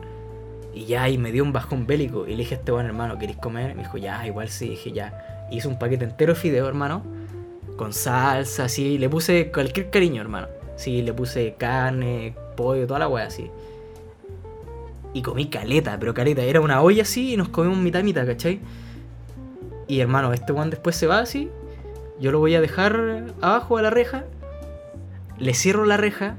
Y 0.73 0.85
ya, 0.85 1.09
y 1.09 1.17
me 1.17 1.33
dio 1.33 1.43
un 1.43 1.51
bajón 1.51 1.85
bélico. 1.85 2.25
Y 2.25 2.31
le 2.31 2.37
dije 2.37 2.55
a 2.55 2.57
este 2.59 2.71
weón, 2.71 2.85
hermano, 2.85 3.19
¿queréis 3.19 3.37
comer? 3.37 3.75
Me 3.75 3.83
dijo, 3.83 3.97
ya, 3.97 4.25
igual 4.25 4.47
sí. 4.47 4.69
Dije, 4.69 4.93
ya. 4.93 5.47
Hice 5.51 5.67
un 5.67 5.77
paquete 5.77 6.05
entero 6.05 6.33
de 6.33 6.39
fideo, 6.39 6.67
hermano. 6.67 7.03
Con 7.75 7.91
salsa, 7.91 8.63
así. 8.63 8.97
Le 8.97 9.09
puse 9.09 9.51
cualquier 9.51 9.89
cariño, 9.89 10.21
hermano. 10.21 10.47
Sí, 10.77 11.01
le 11.01 11.11
puse 11.11 11.55
carne, 11.57 12.33
pollo, 12.55 12.87
toda 12.87 12.99
la 12.99 13.09
weá 13.09 13.25
así. 13.25 13.51
Y 15.13 15.21
comí 15.21 15.49
caleta, 15.49 15.99
pero 15.99 16.13
caleta. 16.13 16.41
Era 16.43 16.61
una 16.61 16.81
olla 16.81 17.01
así 17.01 17.33
y 17.33 17.37
nos 17.37 17.49
comimos 17.49 17.79
mitad 17.79 18.01
mitad, 18.01 18.25
¿cachai? 18.25 18.61
Y 19.89 19.99
hermano, 19.99 20.31
este 20.31 20.53
weón 20.53 20.69
después 20.69 20.95
se 20.95 21.05
va 21.05 21.19
así. 21.19 21.49
Yo 22.21 22.31
lo 22.31 22.39
voy 22.39 22.55
a 22.55 22.61
dejar 22.61 23.25
abajo 23.41 23.77
a 23.77 23.81
la 23.81 23.89
reja. 23.89 24.23
Le 25.37 25.53
cierro 25.53 25.83
la 25.85 25.97
reja. 25.97 26.37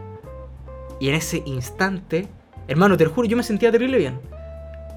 Y 1.00 1.08
en 1.08 1.14
ese 1.16 1.42
instante, 1.46 2.28
hermano, 2.68 2.96
te 2.96 3.04
lo 3.04 3.10
juro, 3.10 3.26
yo 3.26 3.36
me 3.36 3.42
sentía 3.42 3.72
terrible 3.72 3.98
bien. 3.98 4.20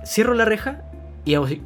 Cierro 0.06 0.34
la 0.34 0.46
reja 0.46 0.82
y 1.26 1.34
hago 1.36 1.46
así. 1.46 1.62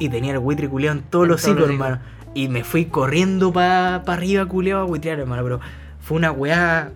Y 0.00 0.08
tenía 0.08 0.32
el 0.32 0.40
buitre 0.40 0.68
culeado 0.68 0.98
en 0.98 1.04
todos 1.04 1.24
En 1.24 1.28
los 1.30 1.40
todos 1.42 1.54
hocicos, 1.54 1.68
los 1.68 1.70
hocicos. 1.70 1.86
hermano. 1.86 2.18
Y 2.34 2.48
me 2.48 2.64
fui 2.64 2.84
corriendo 2.86 3.52
para 3.52 3.96
arriba, 3.96 4.46
culeado, 4.46 4.82
a 4.82 4.84
buitrear, 4.84 5.20
hermano. 5.20 5.42
Pero 5.42 5.60
fue 6.00 6.16
una 6.16 6.30
weá 6.32 6.92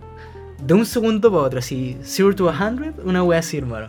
de 0.63 0.75
un 0.75 0.87
segundo 0.87 1.31
para 1.31 1.45
otro, 1.45 1.59
así, 1.59 1.97
0 2.03 2.35
to 2.37 2.53
100, 2.53 2.95
una 3.05 3.23
weá 3.23 3.41
así, 3.41 3.59
hermano. 3.59 3.89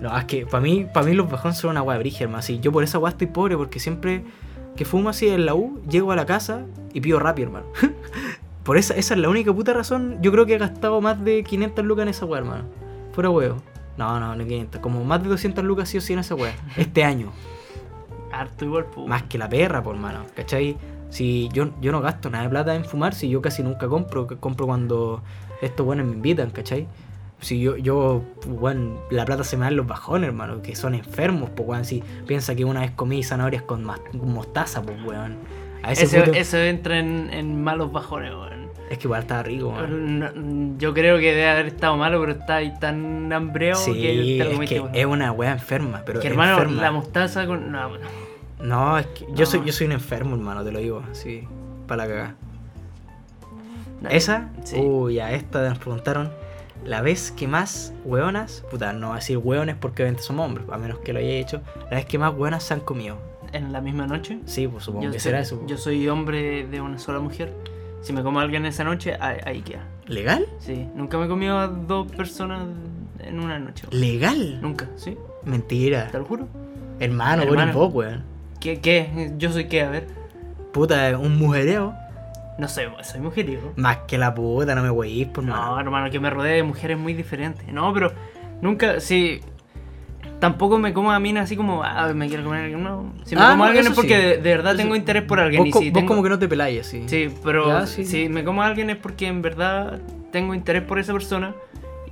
No, 0.00 0.16
es 0.18 0.24
que 0.24 0.46
para 0.46 0.60
mí, 0.62 0.86
para 0.92 1.06
mí 1.06 1.14
los 1.14 1.30
bajones 1.30 1.58
son 1.58 1.70
una 1.70 1.82
weá 1.82 1.98
brigia, 1.98 2.24
hermano. 2.24 2.40
Así, 2.40 2.58
yo 2.60 2.72
por 2.72 2.82
esa 2.82 2.98
weá 2.98 3.10
estoy 3.12 3.28
pobre, 3.28 3.56
porque 3.56 3.78
siempre 3.78 4.24
que 4.76 4.84
fumo 4.84 5.10
así 5.10 5.28
en 5.28 5.46
la 5.46 5.54
U, 5.54 5.80
llego 5.88 6.12
a 6.12 6.16
la 6.16 6.26
casa 6.26 6.62
y 6.92 7.00
pido 7.00 7.18
rápido, 7.18 7.48
hermano. 7.48 7.66
por 8.64 8.76
esa, 8.76 8.94
esa 8.94 9.14
es 9.14 9.20
la 9.20 9.28
única 9.28 9.52
puta 9.52 9.72
razón. 9.72 10.18
Yo 10.20 10.30
creo 10.32 10.46
que 10.46 10.54
he 10.54 10.58
gastado 10.58 11.00
más 11.00 11.22
de 11.24 11.42
500 11.44 11.84
lucas 11.84 12.02
en 12.04 12.08
esa 12.08 12.24
weá, 12.26 12.40
hermano. 12.40 12.64
Fuera 13.12 13.30
huevo. 13.30 13.56
No, 13.98 14.18
no, 14.20 14.34
no 14.34 14.44
500. 14.44 14.80
Como 14.80 15.04
más 15.04 15.22
de 15.22 15.28
200 15.28 15.64
lucas 15.64 15.88
sí 15.88 15.98
o 15.98 16.00
sí 16.00 16.12
en 16.12 16.20
esa 16.20 16.34
weá. 16.34 16.52
Este 16.76 17.04
año. 17.04 17.32
Harto 18.32 18.64
igual, 18.64 18.86
pues. 18.86 19.06
Más 19.06 19.24
que 19.24 19.38
la 19.38 19.48
perra, 19.48 19.82
por 19.82 19.96
mano. 19.96 20.20
¿Cachai? 20.34 20.76
Si 21.10 21.50
yo, 21.52 21.70
yo 21.80 21.92
no 21.92 22.00
gasto 22.00 22.30
nada 22.30 22.44
de 22.44 22.50
plata 22.50 22.74
en 22.74 22.84
fumar, 22.86 23.14
si 23.14 23.28
yo 23.28 23.42
casi 23.42 23.62
nunca 23.62 23.86
compro, 23.88 24.26
compro 24.40 24.66
cuando 24.66 25.22
estos 25.60 25.84
buenos 25.84 26.06
me 26.06 26.14
invitan, 26.14 26.50
¿cachai? 26.50 26.88
Si 27.40 27.60
yo, 27.60 27.76
yo, 27.76 28.22
bueno, 28.46 29.00
la 29.10 29.24
plata 29.26 29.44
se 29.44 29.56
me 29.58 29.64
da 29.64 29.68
en 29.68 29.76
los 29.76 29.86
bajones, 29.86 30.28
hermano, 30.28 30.62
que 30.62 30.74
son 30.74 30.94
enfermos, 30.94 31.50
pues, 31.50 31.68
weón. 31.68 31.84
Si 31.84 32.02
piensa 32.26 32.54
que 32.54 32.64
una 32.64 32.80
vez 32.80 32.92
comí 32.92 33.22
zanahorias 33.22 33.62
con 33.64 33.84
mostaza, 34.14 34.80
pues, 34.80 34.96
weón. 35.04 35.36
Ese, 35.86 36.22
punto- 36.22 36.38
eso 36.38 36.56
entra 36.56 36.98
en, 36.98 37.28
en 37.30 37.62
malos 37.62 37.92
bajones, 37.92 38.32
weón. 38.32 38.51
Es 38.92 38.98
que 38.98 39.06
igual 39.06 39.22
estaba 39.22 39.42
rico, 39.42 39.74
Yo 40.76 40.92
creo 40.92 41.16
que 41.18 41.30
debe 41.34 41.48
haber 41.48 41.66
estado 41.68 41.96
malo, 41.96 42.20
pero 42.20 42.32
está 42.32 42.56
ahí 42.56 42.74
tan 42.78 43.32
hambreado 43.32 43.80
Sí, 43.80 43.94
que 43.94 44.36
te 44.38 44.44
lo 44.54 44.62
es 44.62 44.68
que 44.68 44.82
es 44.92 45.06
una 45.06 45.32
wea 45.32 45.52
enferma, 45.52 46.02
pero 46.04 46.20
Que 46.20 46.28
hermano, 46.28 46.52
enferma. 46.54 46.82
la 46.82 46.92
mostaza 46.92 47.46
con. 47.46 47.72
No, 47.72 47.88
bueno. 47.88 48.06
No, 48.60 48.98
es 48.98 49.06
que 49.06 49.24
yo, 49.30 49.40
No. 49.40 49.46
soy, 49.46 49.62
yo 49.64 49.72
soy 49.72 49.86
un 49.86 49.92
enfermo, 49.94 50.36
hermano, 50.36 50.62
te 50.62 50.70
lo 50.72 50.78
digo, 50.78 51.02
sí, 51.12 51.48
para 51.86 52.04
la 52.04 52.08
cagada. 52.12 52.34
¿Esa? 54.10 54.50
Sí. 54.64 54.76
Uy, 54.78 55.20
a 55.20 55.32
esta 55.32 55.66
nos 55.68 55.78
preguntaron. 55.78 56.30
La 56.84 57.00
vez 57.00 57.30
que 57.30 57.46
más 57.48 57.94
hueonas, 58.04 58.64
puta, 58.70 58.92
no 58.92 59.08
voy 59.08 59.16
a 59.16 59.20
decir 59.20 59.38
hueones 59.38 59.76
porque 59.76 60.02
obviamente 60.02 60.22
somos 60.24 60.44
hombres, 60.46 60.66
a 60.70 60.76
menos 60.78 60.98
que 60.98 61.12
lo 61.12 61.20
haya 61.20 61.30
hecho. 61.30 61.62
La 61.90 61.96
vez 61.96 62.06
que 62.06 62.18
más 62.18 62.34
hueonas 62.34 62.64
se 62.64 62.74
han 62.74 62.80
comido. 62.80 63.16
En 63.52 63.72
la 63.72 63.80
misma 63.80 64.06
noche. 64.06 64.38
Sí, 64.46 64.66
pues 64.68 64.84
supongo 64.84 65.04
Yo 65.06 65.12
que 65.12 65.20
soy, 65.20 65.30
será 65.30 65.40
eso. 65.40 65.62
yo 65.66 65.76
soy 65.78 66.08
hombre 66.08 66.66
de 66.66 66.80
una 66.80 66.98
sola 66.98 67.20
mujer. 67.20 67.52
Si 68.02 68.12
me 68.12 68.22
como 68.22 68.40
a 68.40 68.42
alguien 68.42 68.66
esa 68.66 68.84
noche, 68.84 69.16
ahí, 69.20 69.62
queda. 69.62 69.84
¿Legal? 70.06 70.46
Sí, 70.58 70.88
nunca 70.94 71.16
me 71.18 71.26
he 71.26 71.28
comido 71.28 71.58
a 71.58 71.68
dos 71.68 72.10
personas 72.12 72.66
en 73.20 73.40
una 73.40 73.58
noche. 73.58 73.86
¿Legal? 73.92 74.60
Nunca, 74.60 74.88
¿sí? 74.96 75.16
Mentira. 75.44 76.08
Te 76.10 76.18
lo 76.18 76.24
juro. 76.24 76.48
Hermano, 76.98 77.42
Hermano. 77.42 77.66
ni 77.66 77.72
vos, 77.72 77.94
weón. 77.94 78.24
¿Qué? 78.60 78.80
¿Qué? 78.80 79.32
¿Yo 79.38 79.52
soy 79.52 79.66
qué? 79.66 79.82
A 79.82 79.90
ver. 79.90 80.06
Puta, 80.72 81.16
un 81.18 81.38
mujereo. 81.38 81.94
No 82.58 82.68
sé, 82.68 82.86
soy 83.02 83.20
mujeriego. 83.20 83.72
Más 83.76 83.98
que 84.08 84.18
la 84.18 84.34
puta, 84.34 84.74
no 84.74 84.82
me 84.82 84.90
voy 84.90 85.08
a 85.08 85.10
ir, 85.12 85.32
por 85.32 85.42
No, 85.44 85.52
mano. 85.54 85.80
hermano, 85.80 86.10
que 86.10 86.20
me 86.20 86.28
rodee 86.30 86.56
de 86.56 86.62
mujeres 86.62 86.98
muy 86.98 87.14
diferentes. 87.14 87.66
No, 87.72 87.92
pero 87.94 88.12
nunca, 88.60 89.00
sí. 89.00 89.40
Tampoco 90.42 90.76
me 90.76 90.92
como 90.92 91.12
a 91.12 91.20
mina 91.20 91.42
así 91.42 91.56
como, 91.56 91.84
ah, 91.84 92.12
me 92.14 92.26
quiero 92.26 92.42
comer 92.42 92.60
a 92.60 92.64
alguien. 92.64 92.82
No, 92.82 93.12
si 93.24 93.36
me 93.36 93.42
Ah, 93.42 93.50
como 93.52 93.62
a 93.62 93.68
alguien 93.68 93.86
es 93.86 93.92
porque 93.92 94.16
sí. 94.16 94.22
de, 94.22 94.36
de 94.38 94.50
verdad 94.56 94.72
Eso- 94.74 94.82
tengo 94.82 94.96
interés 94.96 95.22
por 95.22 95.38
alguien. 95.38 95.60
Vos, 95.62 95.68
y 95.68 95.72
si 95.72 95.90
vos 95.90 95.94
tengo- 96.00 96.08
como 96.08 96.22
que 96.24 96.28
no 96.30 96.38
te 96.40 96.48
peláis 96.48 96.80
así. 96.80 97.04
Sí, 97.06 97.32
pero 97.44 97.68
Ya, 97.68 97.86
sí. 97.86 98.04
si 98.04 98.28
me 98.28 98.42
como 98.42 98.60
a 98.60 98.66
alguien 98.66 98.90
es 98.90 98.96
porque 98.96 99.28
en 99.28 99.40
verdad 99.40 100.00
tengo 100.32 100.52
interés 100.52 100.82
por 100.82 100.98
esa 100.98 101.12
persona. 101.12 101.54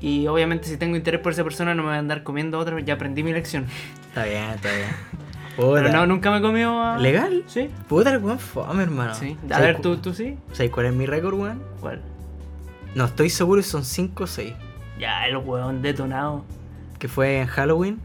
Y 0.00 0.28
obviamente 0.28 0.68
si 0.68 0.76
tengo 0.76 0.94
interés 0.96 1.20
por 1.20 1.32
esa 1.32 1.42
persona 1.42 1.74
no 1.74 1.82
me 1.82 1.88
voy 1.88 1.96
a 1.96 1.98
andar 1.98 2.22
comiendo 2.22 2.56
a 2.58 2.60
otra, 2.60 2.78
ya 2.80 2.94
aprendí 2.94 3.24
mi 3.24 3.32
lección. 3.32 3.66
Está 4.08 4.24
bien, 4.26 4.44
está 4.54 4.68
bien. 4.70 4.88
Pero 5.56 5.90
no, 5.92 6.06
nunca 6.06 6.30
me 6.30 6.40
comió 6.40 6.80
a... 6.80 6.98
¿Legal? 6.98 7.42
Sí. 7.48 7.68
Puta, 7.88 8.10
el 8.14 8.18
weón 8.22 8.38
fome, 8.38 8.82
hermano. 8.84 9.12
Sí. 9.14 9.36
A 9.46 9.54
¿Sabes 9.54 9.66
ver, 9.66 9.76
cu- 9.76 9.82
¿tú, 9.82 9.96
tú 9.98 10.14
sí. 10.14 10.38
¿Sabes 10.52 10.70
cuál 10.70 10.86
es 10.86 10.94
mi 10.94 11.04
récord, 11.04 11.34
weón? 11.34 11.60
¿Cuál? 11.80 12.00
No 12.94 13.04
estoy 13.06 13.28
seguro 13.28 13.60
si 13.60 13.68
son 13.68 13.84
5 13.84 14.24
o 14.24 14.26
6. 14.26 14.54
Ya, 14.98 15.26
el 15.26 15.36
huevón 15.36 15.82
detonado. 15.82 16.44
Que 16.98 17.08
fue 17.08 17.40
en 17.40 17.46
Halloween, 17.46 17.98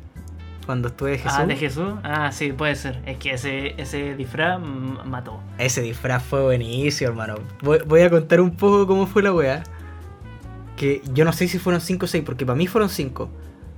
cuando 0.66 0.88
estuve 0.90 1.12
de 1.12 1.18
Jesús. 1.20 1.38
Ah, 1.40 1.46
de 1.46 1.56
Jesús. 1.56 1.94
Ah, 2.04 2.32
sí, 2.32 2.52
puede 2.52 2.76
ser. 2.76 3.02
Es 3.06 3.18
que 3.18 3.32
ese, 3.32 3.80
ese 3.82 4.16
disfraz 4.16 4.60
mató. 4.60 5.40
Ese 5.58 5.82
disfraz 5.82 6.24
fue 6.24 6.42
buenísimo, 6.42 7.10
hermano. 7.10 7.36
Voy, 7.62 7.80
voy 7.86 8.02
a 8.02 8.10
contar 8.10 8.42
un 8.42 8.56
poco 8.56 8.88
cómo 8.88 9.08
fue 9.08 9.24
la 9.24 9.34
weá. 9.34 9.64
Que 10.76 11.02
yo 11.14 11.24
no 11.24 11.32
sé 11.32 11.48
si 11.48 11.60
fueron 11.60 11.82
5 11.82 12.06
o 12.06 12.08
6, 12.08 12.24
porque 12.26 12.46
para 12.46 12.58
mí 12.58 12.68
fueron 12.68 12.90
5. 12.90 13.30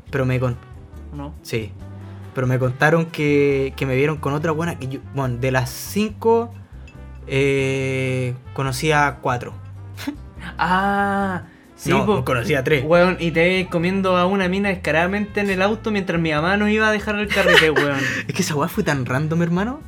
Pero 0.09 0.25
me 0.25 0.39
con... 0.39 0.57
¿No? 1.13 1.33
Sí. 1.41 1.71
Pero 2.33 2.47
me 2.47 2.57
contaron 2.57 3.05
que, 3.05 3.73
que 3.75 3.85
me 3.85 3.95
vieron 3.95 4.17
con 4.17 4.33
otra 4.33 4.51
buena. 4.51 4.79
Que 4.79 4.87
yo, 4.87 4.99
bueno, 5.13 5.37
de 5.37 5.51
las 5.51 5.69
5 5.69 6.51
eh, 7.27 8.35
conocía 8.53 9.19
4. 9.21 9.53
Ah, 10.57 11.43
sí, 11.77 11.89
no, 11.91 12.05
po. 12.05 12.25
conocía 12.25 12.63
3. 12.63 12.83
Weón, 12.85 13.15
y 13.19 13.31
te 13.31 13.39
ves 13.47 13.67
comiendo 13.67 14.17
a 14.17 14.25
una 14.25 14.47
mina 14.49 14.69
descaradamente 14.69 15.39
en 15.39 15.49
el 15.49 15.61
auto 15.61 15.89
mientras 15.91 16.19
mi 16.19 16.31
mamá 16.31 16.57
nos 16.57 16.69
iba 16.69 16.89
a 16.89 16.91
dejar 16.91 17.15
el 17.15 17.27
carrete, 17.29 17.69
weón. 17.71 17.99
Es 18.27 18.33
que 18.35 18.41
esa 18.41 18.55
weá 18.55 18.67
fue 18.67 18.83
tan 18.83 19.05
random, 19.05 19.41
hermano. 19.43 19.79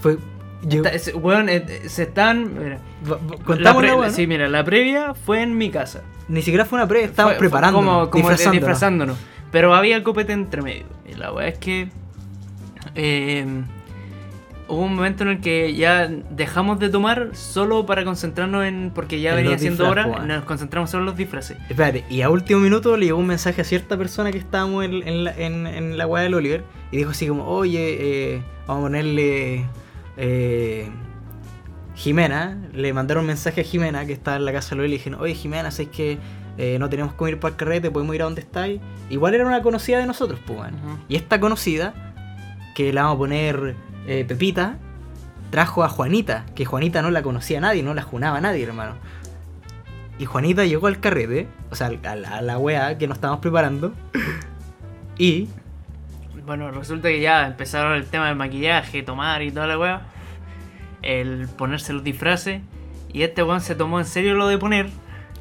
Fue. 0.00 0.18
Yo, 0.62 0.78
Está- 0.78 0.88
es- 0.90 1.12
Weón, 1.14 1.48
eh, 1.48 1.64
se 1.86 2.02
están. 2.02 2.52
Mira, 2.58 2.78
la 3.04 3.16
contamos 3.44 3.80
pre- 3.82 3.88
la 3.90 3.96
weá, 3.96 4.08
¿no? 4.08 4.12
Sí, 4.12 4.26
mira, 4.26 4.48
la 4.48 4.64
previa 4.64 5.14
fue 5.14 5.42
en 5.42 5.56
mi 5.56 5.70
casa. 5.70 6.02
Ni 6.26 6.42
siquiera 6.42 6.64
fue 6.64 6.78
una 6.80 6.88
pre, 6.88 7.04
estábamos 7.04 7.38
preparando. 7.38 7.78
Como, 7.78 8.10
como 8.10 8.14
disfrazándonos. 8.28 8.52
disfrazándonos. 8.54 9.16
Pero 9.52 9.74
había 9.74 10.02
copete 10.02 10.32
entre 10.32 10.60
medio. 10.62 10.86
Y 11.08 11.14
la 11.14 11.32
weá 11.32 11.46
es 11.48 11.58
que. 11.58 11.88
eh, 12.96 13.46
hubo 14.68 14.82
un 14.82 14.94
momento 14.94 15.24
en 15.24 15.30
el 15.30 15.40
que 15.40 15.74
ya 15.74 16.06
dejamos 16.06 16.78
de 16.78 16.88
tomar 16.88 17.30
solo 17.32 17.86
para 17.86 18.04
concentrarnos 18.04 18.64
en. 18.64 18.92
Porque 18.94 19.20
ya 19.20 19.30
En 19.30 19.36
venía 19.36 19.58
siendo 19.58 19.88
hora, 19.88 20.06
nos 20.06 20.44
concentramos 20.44 20.90
solo 20.90 21.02
en 21.02 21.06
los 21.06 21.16
disfraces. 21.16 21.56
Espérate, 21.68 22.04
y 22.08 22.22
a 22.22 22.30
último 22.30 22.60
minuto 22.60 22.96
le 22.96 23.06
llegó 23.06 23.18
un 23.18 23.26
mensaje 23.26 23.60
a 23.62 23.64
cierta 23.64 23.96
persona 23.96 24.30
que 24.30 24.38
estábamos 24.38 24.84
en, 24.84 25.06
en 25.06 25.24
la, 25.24 25.36
en, 25.36 25.66
en 25.66 25.98
la 25.98 26.06
del 26.06 26.34
Oliver 26.34 26.64
y 26.90 26.96
dijo 26.98 27.10
así 27.10 27.26
como, 27.26 27.46
oye, 27.46 27.96
eh, 28.00 28.42
vamos 28.66 28.82
a 28.82 28.86
ponerle 28.86 29.66
eh, 30.16 30.88
Jimena. 31.94 32.58
Le 32.72 32.92
mandaron 32.92 33.22
un 33.22 33.28
mensaje 33.28 33.60
a 33.62 33.64
Jimena 33.64 34.06
que 34.06 34.12
estaba 34.12 34.36
en 34.36 34.44
la 34.44 34.52
casa 34.52 34.70
del 34.70 34.80
Oliver 34.80 34.88
y 34.88 34.92
le 34.92 34.98
dijeron, 34.98 35.20
oye 35.20 35.34
Jimena, 35.34 35.70
¿sabes 35.70 35.90
que 35.90 36.18
eh, 36.56 36.76
no 36.78 36.88
tenemos 36.88 37.14
cómo 37.14 37.28
ir 37.28 37.38
para 37.38 37.52
el 37.52 37.56
carrete? 37.56 37.90
¿Podemos 37.90 38.14
ir 38.14 38.22
a 38.22 38.24
donde 38.24 38.40
estáis? 38.40 38.80
Igual 39.10 39.34
era 39.34 39.46
una 39.46 39.62
conocida 39.62 39.98
de 39.98 40.06
nosotros, 40.06 40.40
pues. 40.46 40.72
Y 41.08 41.16
esta 41.16 41.40
conocida, 41.40 42.14
que 42.74 42.92
la 42.92 43.02
vamos 43.02 43.16
a 43.16 43.18
poner 43.18 43.76
eh, 44.08 44.24
Pepita, 44.26 44.78
trajo 45.50 45.84
a 45.84 45.88
Juanita, 45.90 46.46
que 46.54 46.64
Juanita 46.64 47.02
no 47.02 47.10
la 47.10 47.22
conocía 47.22 47.58
a 47.58 47.60
nadie, 47.60 47.82
no 47.82 47.92
la 47.92 48.00
junaba 48.00 48.38
a 48.38 48.40
nadie, 48.40 48.64
hermano. 48.64 48.94
Y 50.18 50.24
Juanita 50.24 50.64
llegó 50.64 50.86
al 50.86 50.98
carrete, 50.98 51.46
o 51.70 51.74
sea, 51.74 51.88
a 51.88 52.16
la, 52.16 52.38
a 52.38 52.42
la 52.42 52.58
wea 52.58 52.96
que 52.96 53.06
nos 53.06 53.18
estábamos 53.18 53.40
preparando. 53.40 53.92
Y 55.18 55.48
Bueno, 56.46 56.70
resulta 56.70 57.08
que 57.08 57.20
ya 57.20 57.46
empezaron 57.46 57.94
el 57.94 58.06
tema 58.06 58.28
del 58.28 58.36
maquillaje, 58.36 59.02
tomar 59.02 59.42
y 59.42 59.50
toda 59.50 59.66
la 59.66 59.78
weá. 59.78 60.02
El 61.02 61.46
ponerse 61.48 61.92
los 61.92 62.02
disfraces. 62.02 62.62
Y 63.12 63.22
este 63.22 63.42
weón 63.42 63.60
se 63.60 63.74
tomó 63.74 63.98
en 63.98 64.06
serio 64.06 64.34
lo 64.34 64.48
de 64.48 64.58
poner. 64.58 64.88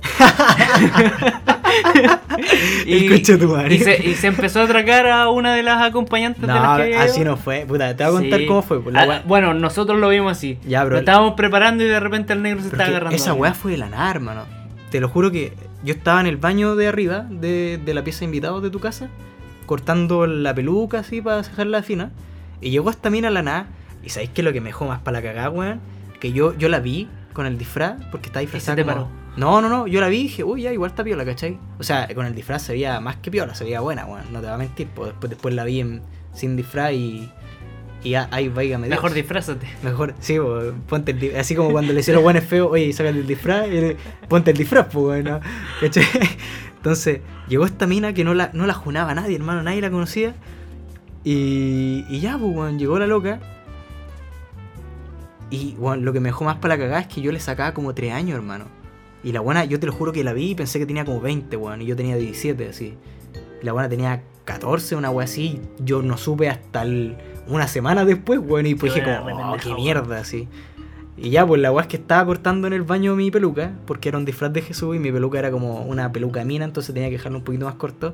El 2.86 3.10
de 3.10 3.76
y 3.76 3.80
se, 3.80 4.10
y 4.10 4.16
se 4.16 4.28
empezó 4.28 4.62
a 4.62 4.64
atracar 4.64 5.08
a 5.08 5.30
una 5.30 5.56
de 5.56 5.64
las 5.64 5.82
acompañantes 5.84 6.42
de 6.42 6.48
no, 6.48 6.54
las 6.56 6.82
que 6.82 6.96
así 6.96 7.24
no 7.24 7.38
fue. 7.38 7.66
Puta, 7.68 7.96
te 7.96 8.04
voy 8.06 8.16
a 8.16 8.20
contar 8.20 8.40
Sí. 8.40 8.46
cómo 8.46 8.62
fue. 8.62 8.82
pues, 8.82 8.94
la 8.94 9.02
Ah, 9.02 9.22
bueno, 9.26 9.54
nosotros 9.54 10.00
lo 10.00 10.10
vimos 10.10 10.32
así. 10.32 10.58
Ya, 10.68 10.84
bro. 10.84 10.94
Lo 10.94 11.00
estábamos 11.00 11.34
preparando 11.34 11.84
y 11.84 11.88
de 11.88 12.00
repente 12.00 12.34
el 12.34 12.42
negro 12.42 12.62
se 12.62 12.68
estaba 12.68 12.90
agarrando. 12.90 13.16
esa 13.16 13.34
weá 13.34 13.54
fue 13.54 13.72
de 13.72 13.78
la 13.78 13.90
nada, 13.90 14.10
hermano. 14.12 14.44
Te 14.92 15.00
lo 15.02 15.10
juro 15.10 15.32
que 15.32 15.54
yo 15.84 15.94
estaba 15.94 16.22
en 16.22 16.28
el 16.28 16.38
baño 16.38 16.76
de 16.76 16.88
arriba 16.88 17.26
de, 17.30 17.80
de 17.84 17.94
la 17.94 18.04
pieza 18.04 18.20
de 18.20 18.26
invitados 18.26 18.64
de 18.64 18.70
tu 18.70 18.80
casa, 18.80 19.10
cortando 19.66 20.26
la 20.28 20.54
peluca 20.54 21.00
así 21.00 21.22
para 21.22 21.38
dejarla 21.42 21.84
fina. 21.84 22.12
Y 22.62 22.70
llegó 22.72 22.90
esta 22.90 23.10
mina 23.10 23.28
a 23.28 23.32
la 23.32 23.42
nada. 23.44 23.68
Y 24.04 24.10
sabéis 24.10 24.30
que 24.32 24.44
lo 24.44 24.54
que 24.54 24.62
me 24.62 24.70
dejó 24.70 24.86
más 24.86 25.00
para 25.00 25.20
la 25.20 25.24
cagada, 25.28 25.50
weón. 25.50 25.82
Que 26.20 26.32
yo, 26.32 26.58
yo 26.58 26.70
la 26.70 26.80
vi 26.80 27.08
con 27.34 27.46
el 27.46 27.58
disfraz, 27.58 27.96
porque 28.12 28.28
está 28.28 28.40
disfrazada. 28.40 29.08
No, 29.38 29.62
no, 29.62 29.70
no, 29.70 29.86
yo 29.88 30.02
la 30.02 30.08
vi 30.10 30.18
y 30.18 30.24
dije, 30.24 30.44
uy, 30.44 30.64
ya 30.64 30.74
igual 30.74 30.90
está 30.90 31.04
piola, 31.04 31.24
¿cachai? 31.24 31.60
O 31.80 31.84
sea, 31.84 32.08
con 32.16 32.26
el 32.26 32.34
disfraz 32.36 32.64
se 32.64 32.74
veía 32.74 33.00
más 33.00 33.18
que 33.18 33.30
piola, 33.32 33.54
se 33.56 33.64
veía 33.64 33.80
buena, 33.82 34.06
weón. 34.06 34.24
No 34.34 34.40
te 34.42 34.48
va 34.48 34.56
a 34.56 34.58
mentir, 34.58 34.88
pues 34.96 35.10
después, 35.12 35.30
después 35.30 35.54
la 35.56 35.64
vi 35.64 35.80
en- 35.82 36.02
sin 36.34 36.56
disfraz 36.56 36.92
y. 36.94 37.32
Y 38.04 38.14
ahí 38.16 38.50
Dios. 38.50 38.80
Mejor 38.80 39.14
disfrázate. 39.14 39.68
Mejor, 39.84 40.14
sí, 40.20 40.38
po, 40.40 40.60
ponte 40.88 41.12
el 41.12 41.20
disfraz. 41.20 41.42
Así 41.42 41.56
como 41.56 41.72
cuando 41.72 41.94
le 41.94 42.00
hicieron 42.00 42.24
buenos 42.24 42.44
feos, 42.46 42.70
oye, 42.72 42.92
sácate 42.94 43.20
el 43.20 43.28
disfraz, 43.28 43.68
y 43.68 43.72
le- 43.72 43.98
ponte 44.30 44.52
el 44.52 44.58
disfraz, 44.58 44.86
pues, 44.92 45.04
bueno. 45.06 45.40
¿cachai? 45.82 46.04
Entonces, 46.78 47.22
llegó 47.48 47.66
esta 47.66 47.86
mina 47.88 48.14
que 48.14 48.24
no 48.24 48.34
la, 48.34 48.50
no 48.54 48.66
la 48.66 48.74
junaba 48.74 49.14
nadie, 49.14 49.36
hermano, 49.36 49.62
nadie 49.64 49.82
la 49.82 49.90
conocía. 49.92 50.36
Y, 51.24 52.06
y 52.10 52.20
ya, 52.22 52.38
pues, 52.38 52.56
weón, 52.56 52.80
llegó 52.80 52.98
la 52.98 53.08
loca. 53.08 53.40
Y, 55.50 55.76
weón, 55.78 56.06
lo 56.06 56.14
que 56.14 56.20
me 56.20 56.30
dejó 56.30 56.44
más 56.46 56.58
para 56.58 56.76
la 56.76 56.82
cagada 56.84 57.02
es 57.02 57.08
que 57.08 57.22
yo 57.22 57.32
le 57.32 57.40
sacaba 57.40 57.74
como 57.74 57.94
3 57.94 58.14
años, 58.14 58.36
hermano. 58.36 58.66
Y 59.28 59.34
la 59.34 59.42
buena, 59.42 59.66
yo 59.66 59.78
te 59.78 59.88
lo 59.88 59.92
juro 59.92 60.14
que 60.14 60.24
la 60.24 60.32
vi 60.32 60.52
y 60.52 60.56
pensé 60.56 60.80
que 60.80 60.86
tenía 60.86 61.04
como 61.04 61.20
20, 61.20 61.58
weón, 61.58 61.82
y 61.82 61.86
yo 61.86 61.98
tenía 61.98 62.16
17, 62.16 62.70
así. 62.70 62.94
Y 63.62 63.66
la 63.66 63.74
buena 63.74 63.90
tenía 63.90 64.24
14, 64.46 64.96
una 64.96 65.10
wea 65.10 65.26
así. 65.26 65.60
Yo 65.80 66.02
no 66.02 66.16
supe 66.16 66.48
hasta 66.48 66.84
el- 66.84 67.18
una 67.48 67.68
semana 67.68 68.06
después, 68.06 68.40
weón, 68.42 68.68
y 68.68 68.76
pues 68.76 68.94
dije 68.94 69.06
como, 69.06 69.52
oh, 69.52 69.58
qué 69.58 69.68
weón". 69.68 69.82
mierda, 69.82 70.20
así. 70.20 70.48
Y 71.18 71.32
ya, 71.32 71.46
pues 71.46 71.60
la 71.60 71.72
weá 71.74 71.82
es 71.82 71.88
que 71.90 71.98
estaba 71.98 72.26
cortando 72.26 72.68
en 72.68 72.74
el 72.74 72.84
baño 72.84 73.18
mi 73.18 73.30
peluca, 73.30 73.74
porque 73.86 74.08
era 74.08 74.18
un 74.18 74.24
disfraz 74.24 74.54
de 74.54 74.62
Jesús 74.62 74.96
y 74.96 75.00
mi 75.00 75.12
peluca 75.12 75.40
era 75.40 75.52
como 75.52 75.82
una 75.82 76.10
peluca 76.14 76.46
mina, 76.46 76.64
entonces 76.64 76.94
tenía 76.94 77.10
que 77.10 77.18
dejarlo 77.18 77.40
un 77.40 77.44
poquito 77.44 77.66
más 77.66 77.76
corto. 77.76 78.14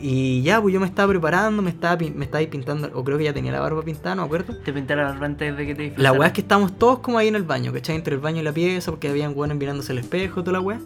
Y 0.00 0.42
ya, 0.42 0.60
pues 0.60 0.74
yo 0.74 0.80
me 0.80 0.86
estaba 0.86 1.08
preparando, 1.08 1.62
me 1.62 1.70
estaba, 1.70 1.96
me 1.96 2.24
estaba 2.24 2.38
ahí 2.38 2.46
pintando, 2.48 2.90
o 2.92 3.02
creo 3.02 3.16
que 3.16 3.24
ya 3.24 3.32
tenía 3.32 3.52
la 3.52 3.60
barba 3.60 3.82
pintada, 3.82 4.14
no 4.14 4.22
me 4.22 4.26
acuerdo. 4.26 4.56
Te 4.56 4.72
pintaron 4.72 5.04
la 5.04 5.10
barba 5.12 5.26
antes 5.26 5.56
de 5.56 5.66
que 5.66 5.74
te 5.74 5.82
La 5.82 5.84
disfrazaran. 5.88 6.18
weá 6.18 6.26
es 6.28 6.32
que 6.34 6.40
estábamos 6.42 6.78
todos 6.78 6.98
como 6.98 7.18
ahí 7.18 7.28
en 7.28 7.36
el 7.36 7.44
baño, 7.44 7.72
¿cachai? 7.72 7.96
Entre 7.96 8.14
el 8.14 8.20
baño 8.20 8.40
y 8.40 8.44
la 8.44 8.52
pieza, 8.52 8.90
porque 8.90 9.08
habían 9.08 9.32
weones 9.34 9.56
mirándose 9.56 9.92
al 9.92 9.98
espejo, 9.98 10.42
toda 10.42 10.52
la 10.52 10.60
weá. 10.60 10.80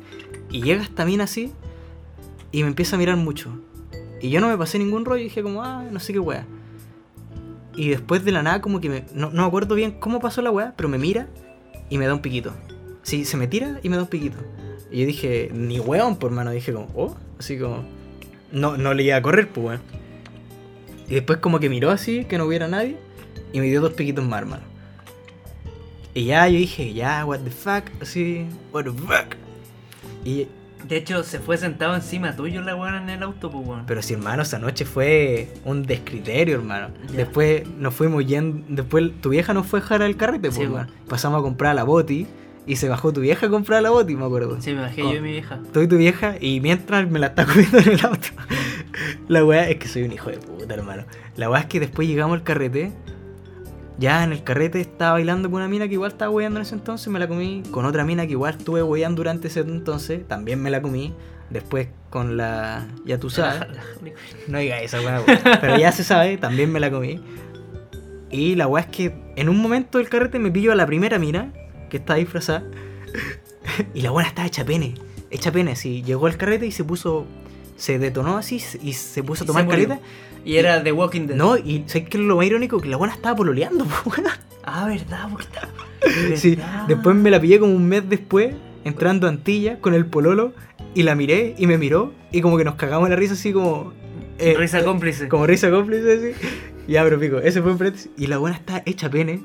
Y 0.50 0.62
llega 0.62 0.82
esta 0.82 1.04
mina 1.04 1.24
así, 1.24 1.52
y 2.52 2.62
me 2.62 2.68
empieza 2.68 2.96
a 2.96 2.98
mirar 2.98 3.16
mucho. 3.16 3.50
Y 4.20 4.30
yo 4.30 4.40
no 4.40 4.48
me 4.48 4.56
pasé 4.56 4.78
ningún 4.78 5.04
rollo, 5.04 5.20
y 5.20 5.24
dije 5.24 5.42
como, 5.42 5.62
ah, 5.62 5.84
no 5.90 5.98
sé 5.98 6.12
qué 6.12 6.20
weá. 6.20 6.46
Y 7.74 7.88
después 7.88 8.24
de 8.24 8.32
la 8.32 8.42
nada, 8.42 8.60
como 8.60 8.80
que 8.80 8.88
me. 8.88 9.04
No, 9.14 9.30
no 9.30 9.42
me 9.42 9.48
acuerdo 9.48 9.74
bien 9.74 9.92
cómo 9.92 10.20
pasó 10.20 10.42
la 10.42 10.50
weá, 10.50 10.74
pero 10.76 10.88
me 10.88 10.98
mira 10.98 11.28
y 11.88 11.98
me 11.98 12.06
da 12.06 12.14
un 12.14 12.20
piquito. 12.20 12.52
Sí, 13.02 13.24
se 13.24 13.36
me 13.36 13.46
tira 13.46 13.80
y 13.82 13.88
me 13.88 13.96
da 13.96 14.02
un 14.02 14.08
piquito. 14.08 14.38
Y 14.90 15.00
yo 15.00 15.06
dije, 15.06 15.50
ni 15.54 15.78
weón, 15.80 16.16
por 16.16 16.30
mano. 16.30 16.50
Dije 16.50 16.72
como, 16.72 16.88
oh, 16.94 17.16
así 17.38 17.58
como. 17.58 17.84
No, 18.52 18.76
no 18.76 18.94
le 18.94 19.02
iba 19.04 19.16
a 19.16 19.22
correr, 19.22 19.48
pues 19.48 19.66
weón. 19.66 19.80
Y 21.08 21.14
después 21.14 21.38
como 21.38 21.58
que 21.60 21.68
miró 21.68 21.90
así, 21.90 22.24
que 22.24 22.38
no 22.38 22.44
hubiera 22.44 22.68
nadie, 22.68 22.96
y 23.52 23.60
me 23.60 23.66
dio 23.66 23.80
dos 23.80 23.92
piquitos 23.94 24.24
más, 24.24 24.40
hermano. 24.40 24.62
Y 26.14 26.24
ya 26.26 26.48
yo 26.48 26.58
dije, 26.58 26.92
ya, 26.92 27.24
what 27.24 27.40
the 27.40 27.50
fuck, 27.50 27.84
así, 28.00 28.46
what 28.72 28.84
the 28.84 28.90
fuck. 28.92 29.36
Y, 30.24 30.48
De 30.86 30.96
hecho, 30.96 31.22
se 31.22 31.38
fue 31.38 31.56
sentado 31.56 31.94
encima 31.94 32.34
tuyo 32.34 32.62
la 32.62 32.74
weá 32.74 32.96
en 33.00 33.08
el 33.10 33.22
auto, 33.22 33.50
pues 33.50 33.66
weón. 33.66 33.84
pero 33.86 34.02
si 34.02 34.14
hermano, 34.14 34.42
esa 34.42 34.58
noche 34.58 34.84
fue 34.84 35.52
un 35.64 35.82
descriterio, 35.84 36.56
hermano. 36.56 36.88
Ya. 37.10 37.18
Después 37.18 37.66
nos 37.68 37.94
fuimos 37.94 38.26
yendo, 38.26 38.64
después 38.68 39.10
tu 39.20 39.28
vieja 39.30 39.52
nos 39.54 39.66
fue 39.66 39.78
a 39.80 39.82
dejar 39.82 40.02
al 40.02 40.16
carrete, 40.16 40.50
Sí, 40.50 40.58
pues, 40.58 40.68
weón. 40.70 40.86
weón. 40.88 41.08
Pasamos 41.08 41.40
a 41.40 41.42
comprar 41.42 41.74
la 41.76 41.84
boti, 41.84 42.26
y 42.70 42.76
se 42.76 42.88
bajó 42.88 43.12
tu 43.12 43.20
vieja 43.20 43.46
a 43.46 43.50
comprar 43.50 43.82
la 43.82 43.90
boti, 43.90 44.14
me 44.14 44.24
acuerdo. 44.24 44.60
Sí, 44.60 44.72
me 44.72 44.82
bajé 44.82 45.02
yo 45.02 45.14
y 45.14 45.20
mi 45.20 45.32
vieja. 45.32 45.58
Tú 45.72 45.80
y 45.80 45.88
tu 45.88 45.96
vieja, 45.96 46.36
y 46.40 46.60
mientras 46.60 47.10
me 47.10 47.18
la 47.18 47.26
está 47.26 47.44
comiendo 47.44 47.78
en 47.78 47.88
el 47.88 48.06
auto. 48.06 48.28
La 49.28 49.44
weá 49.44 49.68
es 49.68 49.78
que 49.78 49.88
soy 49.88 50.04
un 50.04 50.12
hijo 50.12 50.30
de 50.30 50.36
puta, 50.36 50.72
hermano. 50.74 51.02
La 51.34 51.50
weá 51.50 51.62
es 51.62 51.66
que 51.66 51.80
después 51.80 52.06
llegamos 52.06 52.38
al 52.38 52.44
carrete. 52.44 52.92
Ya 53.98 54.22
en 54.22 54.30
el 54.30 54.44
carrete 54.44 54.80
estaba 54.80 55.14
bailando 55.14 55.50
con 55.50 55.56
una 55.56 55.68
mina 55.68 55.88
que 55.88 55.94
igual 55.94 56.12
estaba 56.12 56.30
weyando 56.30 56.60
en 56.60 56.62
ese 56.62 56.76
entonces, 56.76 57.08
me 57.08 57.18
la 57.18 57.26
comí. 57.26 57.64
Con 57.72 57.86
otra 57.86 58.04
mina 58.04 58.24
que 58.26 58.32
igual 58.32 58.54
estuve 58.56 58.84
weyando 58.84 59.16
durante 59.16 59.48
ese 59.48 59.60
entonces, 59.60 60.28
también 60.28 60.62
me 60.62 60.70
la 60.70 60.80
comí. 60.80 61.12
Después 61.50 61.88
con 62.08 62.36
la. 62.36 62.86
Ya 63.04 63.18
tú 63.18 63.30
sabes. 63.30 63.66
No 64.46 64.58
diga 64.58 64.80
esa 64.80 65.00
weá. 65.00 65.24
Pero 65.60 65.76
ya 65.76 65.90
se 65.90 66.04
sabe, 66.04 66.36
también 66.36 66.70
me 66.70 66.78
la 66.78 66.88
comí. 66.88 67.20
Y 68.30 68.54
la 68.54 68.68
weá 68.68 68.84
es 68.84 68.90
que 68.90 69.12
en 69.34 69.48
un 69.48 69.60
momento 69.60 69.98
del 69.98 70.08
carrete 70.08 70.38
me 70.38 70.52
pillo 70.52 70.70
a 70.70 70.76
la 70.76 70.86
primera 70.86 71.18
mina, 71.18 71.52
que 71.90 71.98
estaba 71.98 72.18
disfrazada. 72.18 72.64
Y 73.94 74.00
la 74.00 74.10
buena 74.10 74.28
estaba 74.28 74.46
hecha 74.48 74.64
pene. 74.64 74.94
Hecha 75.30 75.52
pene, 75.52 75.76
sí. 75.76 76.02
Llegó 76.02 76.26
al 76.26 76.36
carrete 76.36 76.66
y 76.66 76.72
se 76.72 76.82
puso. 76.84 77.26
se 77.76 77.98
detonó 77.98 78.36
así 78.38 78.62
y 78.82 78.92
se 78.94 79.22
puso 79.22 79.44
a 79.44 79.46
tomar 79.46 79.68
caleta. 79.68 80.00
Y 80.44 80.56
era 80.56 80.82
The 80.82 80.92
Walking 80.92 81.26
Dead. 81.26 81.36
No, 81.36 81.56
y 81.58 81.84
¿sabes 81.86 82.08
qué 82.08 82.16
es 82.18 82.24
lo 82.24 82.36
más 82.36 82.46
irónico? 82.46 82.80
Que 82.80 82.88
la 82.88 82.96
buena 82.96 83.12
estaba 83.14 83.36
pololeando, 83.36 83.84
po, 84.04 84.10
weón. 84.10 84.26
Ah, 84.64 84.86
verdad, 84.86 85.28
porque 85.30 85.44
estaba. 85.46 85.68
Sí, 86.36 86.58
después 86.88 87.14
me 87.14 87.30
la 87.30 87.38
pillé 87.40 87.58
como 87.60 87.74
un 87.74 87.86
mes 87.86 88.08
después, 88.08 88.54
entrando 88.84 89.26
a 89.26 89.30
Antilla 89.30 89.78
con 89.80 89.92
el 89.94 90.06
pololo, 90.06 90.54
y 90.94 91.02
la 91.02 91.14
miré 91.14 91.54
y 91.58 91.66
me 91.66 91.76
miró, 91.76 92.12
y 92.32 92.40
como 92.40 92.56
que 92.56 92.64
nos 92.64 92.76
cagamos 92.76 93.08
la 93.10 93.16
risa 93.16 93.34
así 93.34 93.52
como. 93.52 93.92
eh, 94.38 94.54
Risa 94.56 94.80
eh, 94.80 94.84
cómplice. 94.84 95.28
Como 95.28 95.46
risa 95.46 95.70
cómplice, 95.70 96.12
así. 96.14 96.46
Ya, 96.88 97.04
pero 97.04 97.20
pico, 97.20 97.38
ese 97.38 97.60
fue 97.62 97.72
un 97.72 97.78
paréntesis. 97.78 98.10
Y 98.16 98.26
la 98.28 98.38
buena 98.38 98.56
está 98.56 98.82
hecha 98.86 99.10
pene, 99.10 99.42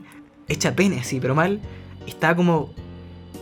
hecha 0.48 0.76
pene 0.76 1.00
así, 1.02 1.20
pero 1.20 1.36
mal. 1.36 1.60
Estaba 2.08 2.36
como 2.36 2.74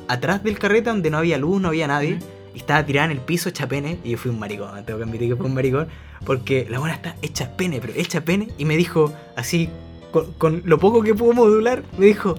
atrás 0.07 0.43
del 0.43 0.57
carrete 0.59 0.89
donde 0.89 1.09
no 1.09 1.17
había 1.17 1.37
luz, 1.37 1.61
no 1.61 1.69
había 1.69 1.87
nadie. 1.87 2.19
Y 2.55 2.59
estaba 2.59 2.85
tirada 2.85 3.05
en 3.05 3.11
el 3.11 3.19
piso 3.19 3.49
hecha 3.49 3.67
pene. 3.67 3.97
Y 4.03 4.11
yo 4.11 4.17
fui 4.17 4.29
un 4.31 4.39
maricón, 4.39 4.69
tengo 4.85 4.99
que 4.99 5.05
admitir 5.05 5.29
que 5.29 5.35
fui 5.35 5.45
un 5.47 5.53
maricón. 5.53 5.87
Porque 6.25 6.67
la 6.69 6.79
buena 6.79 6.95
está 6.95 7.15
hecha 7.21 7.55
pene, 7.57 7.79
pero 7.81 7.93
hecha 7.95 8.21
pene. 8.21 8.49
Y 8.57 8.65
me 8.65 8.77
dijo, 8.77 9.11
así, 9.35 9.69
con, 10.11 10.31
con 10.33 10.61
lo 10.65 10.77
poco 10.79 11.01
que 11.03 11.13
pudo 11.15 11.33
modular, 11.33 11.83
me 11.97 12.05
dijo. 12.05 12.37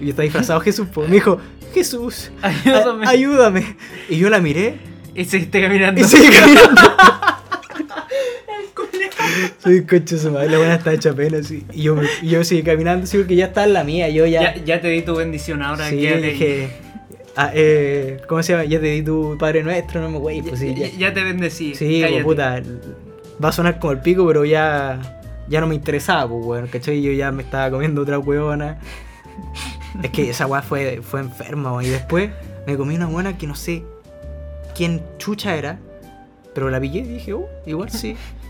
Y 0.00 0.10
estaba 0.10 0.24
disfrazado 0.24 0.60
Jesús, 0.60 0.88
me 0.96 1.06
dijo, 1.14 1.38
Jesús, 1.72 2.30
Ayúdame. 2.42 3.06
ayúdame. 3.06 3.76
Y 4.08 4.16
yo 4.18 4.28
la 4.30 4.40
miré 4.40 4.78
Y 5.14 5.24
seguiste 5.24 5.60
caminando. 5.62 6.00
y 6.00 6.04
seguí 6.04 6.28
caminando. 6.30 6.80
Soy 9.58 9.84
coche 9.84 10.18
su 10.18 10.30
madre, 10.30 10.50
la 10.50 10.58
buena 10.58 10.74
está 10.74 10.92
hecha 10.92 11.12
pena, 11.14 11.38
así. 11.38 11.64
Y 11.72 11.82
yo, 11.82 11.96
yo 12.22 12.44
seguí 12.44 12.62
caminando, 12.62 13.06
sí, 13.06 13.18
porque 13.18 13.36
ya 13.36 13.46
está 13.46 13.64
en 13.64 13.72
la 13.72 13.84
mía, 13.84 14.08
yo 14.08 14.26
ya. 14.26 14.54
ya, 14.54 14.64
ya 14.64 14.80
te 14.80 14.88
di 14.88 15.02
tu 15.02 15.14
bendición, 15.16 15.62
ahora 15.62 15.88
sí, 15.88 15.98
quédate 15.98 16.26
dije. 16.28 16.68
ah, 17.36 17.50
eh, 17.54 18.20
¿Cómo 18.28 18.42
se 18.42 18.52
llama? 18.52 18.64
Ya 18.64 18.80
te 18.80 18.86
di 18.86 19.02
tu 19.02 19.36
Padre 19.38 19.62
Nuestro, 19.62 20.00
no 20.00 20.10
me 20.10 20.18
güey, 20.18 20.42
pues 20.42 20.60
sí, 20.60 20.74
ya, 20.74 20.88
ya. 20.96 21.14
te 21.14 21.22
bendecí. 21.22 21.74
Sí, 21.74 22.04
pues, 22.08 22.22
puta. 22.22 22.62
Va 23.42 23.48
a 23.50 23.52
sonar 23.52 23.78
como 23.78 23.92
el 23.92 24.00
pico, 24.00 24.26
pero 24.26 24.44
ya. 24.44 25.12
Ya 25.48 25.60
no 25.60 25.68
me 25.68 25.76
interesaba, 25.76 26.28
pues, 26.28 26.44
weón, 26.44 26.66
¿cachai? 26.66 27.00
Yo 27.00 27.12
ya 27.12 27.30
me 27.30 27.44
estaba 27.44 27.70
comiendo 27.70 28.02
otra 28.02 28.18
huevona. 28.18 28.80
Es 30.02 30.10
que 30.10 30.28
esa 30.28 30.46
weá 30.46 30.60
fue, 30.60 31.00
fue 31.02 31.20
enferma, 31.20 31.72
weón. 31.72 31.84
Y 31.84 31.88
después 31.90 32.30
me 32.66 32.76
comí 32.76 32.96
una 32.96 33.06
buena 33.06 33.38
que 33.38 33.46
no 33.46 33.54
sé 33.54 33.84
quién 34.74 35.02
chucha 35.18 35.54
era. 35.56 35.78
Pero 36.52 36.68
la 36.70 36.80
pillé 36.80 37.00
y 37.00 37.04
dije, 37.04 37.34
uh, 37.34 37.46
igual 37.64 37.90
sí. 37.90 38.16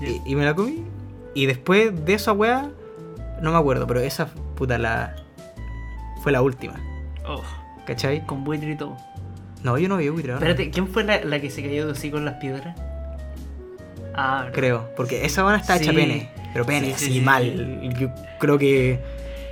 y, 0.00 0.20
y 0.24 0.34
me 0.34 0.44
la 0.44 0.54
comí. 0.54 0.84
Y 1.34 1.46
después 1.46 2.04
de 2.04 2.14
esa 2.14 2.32
weá, 2.32 2.70
no 3.40 3.52
me 3.52 3.58
acuerdo, 3.58 3.86
pero 3.86 4.00
esa 4.00 4.26
puta 4.56 4.78
la. 4.78 5.14
Fue 6.22 6.32
la 6.32 6.42
última, 6.42 6.74
Oh, 7.26 7.42
¿cachai? 7.86 8.26
con 8.26 8.44
buitre 8.44 8.72
y 8.72 8.76
todo. 8.76 8.96
No, 9.62 9.78
yo 9.78 9.88
no 9.88 9.96
vi 9.98 10.08
buitre, 10.10 10.32
¿no? 10.32 10.38
Espérate, 10.38 10.70
¿quién 10.70 10.88
fue 10.88 11.04
la, 11.04 11.22
la 11.24 11.40
que 11.40 11.50
se 11.50 11.62
cayó 11.62 11.90
así 11.90 12.10
con 12.10 12.24
las 12.24 12.34
piedras? 12.34 12.76
Ah. 14.14 14.46
Creo, 14.52 14.90
porque 14.96 15.24
esa 15.24 15.42
buena 15.42 15.58
está 15.58 15.76
hecha 15.76 15.90
Sí. 15.90 15.96
pene. 15.96 16.30
Pero 16.52 16.66
pene, 16.66 16.88
Sí, 16.88 16.92
así 16.92 17.04
sí, 17.06 17.12
sí, 17.14 17.20
mal. 17.20 17.94
Yo 17.98 18.08
creo 18.38 18.58
que. 18.58 19.00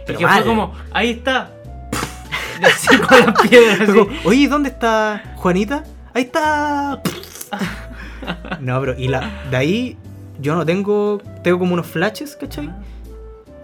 Pero 0.06 0.20
mal. 0.20 0.42
fue 0.42 0.46
como, 0.50 0.74
ahí 0.92 1.10
está. 1.10 1.52
Así 2.62 2.98
con 2.98 3.20
las 3.20 3.40
piedras. 3.48 3.88
Así. 3.88 3.98
Oye, 4.24 4.48
¿dónde 4.48 4.68
está 4.70 5.22
Juanita? 5.36 5.84
Ahí 6.12 6.22
está. 6.24 7.00
no, 8.60 8.80
pero 8.80 8.98
y 8.98 9.08
la 9.08 9.30
de 9.50 9.56
ahí 9.56 9.96
yo 10.40 10.54
no 10.54 10.64
tengo 10.66 11.20
tengo 11.42 11.58
como 11.58 11.74
unos 11.74 11.86
flashes, 11.86 12.36
¿cachai? 12.36 12.70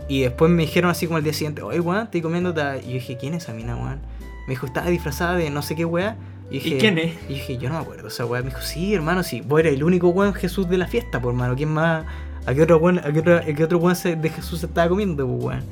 Y 0.09 0.23
después 0.23 0.51
me 0.51 0.63
dijeron 0.63 0.91
así 0.91 1.07
como 1.07 1.19
el 1.19 1.25
día 1.25 1.33
siguiente, 1.33 1.63
oye, 1.63 1.81
weón, 1.81 2.03
estoy 2.05 2.21
comiendo. 2.21 2.53
ta-". 2.53 2.77
Y 2.79 2.87
yo 2.89 2.93
dije, 2.95 3.17
¿quién 3.17 3.35
es 3.35 3.45
esa 3.45 3.53
mina, 3.55 3.75
weón? 3.77 4.01
Me 4.47 4.51
dijo, 4.51 4.67
estaba 4.67 4.89
disfrazada 4.89 5.35
de 5.37 5.49
no 5.51 5.63
sé 5.63 5.75
qué 5.75 5.85
weá. 5.87 6.17
Y, 6.51 6.55
dije, 6.59 6.77
quién 6.79 6.99
es? 6.99 7.15
Y 7.29 7.35
dije, 7.35 7.57
yo 7.57 7.71
no 7.71 7.77
me 7.77 7.81
acuerdo 7.81 8.09
esa 8.09 8.27
weá. 8.27 8.43
Me 8.43 8.51
dijo, 8.51 8.61
sí, 8.61 8.95
hermano, 8.95 9.23
sí, 9.23 9.41
vos 9.41 9.61
eres 9.61 9.73
el 9.75 9.83
único 9.83 10.09
weón 10.11 10.35
Jesús 10.35 10.69
de 10.69 10.77
la 10.77 10.87
fiesta, 10.87 11.21
por 11.23 11.33
hermano. 11.33 11.57
¿Quién 11.57 11.71
más? 11.71 12.05
¿A 12.47 12.53
qué 12.53 12.63
otro 12.63 12.77
weón, 12.79 12.99
a 12.99 13.11
qué 13.13 13.21
otro, 13.21 13.37
a 13.39 13.41
qué 13.43 13.65
otro 13.65 13.79
weón 13.79 13.97
se- 13.97 14.17
de 14.17 14.29
Jesús 14.29 14.61
se 14.61 14.67
estaba 14.67 14.89
comiendo, 14.91 15.27
weón? 15.27 15.63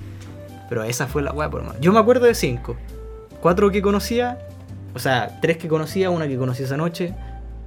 Pero 0.71 0.83
esa 0.85 1.07
fue 1.07 1.21
la 1.21 1.33
weá, 1.33 1.51
por 1.51 1.61
hermano. 1.61 1.79
Yo 1.81 1.93
me 1.93 1.99
acuerdo 1.99 2.25
de 2.25 2.35
cinco. 2.35 2.77
Cuatro 3.43 3.71
que 3.71 3.83
conocía, 3.83 4.39
o 4.95 4.99
sea, 4.99 5.39
tres 5.43 5.59
que 5.59 5.69
conocía, 5.69 6.09
una 6.09 6.27
que 6.27 6.39
conocí 6.39 6.63
esa 6.63 6.79
noche, 6.79 7.13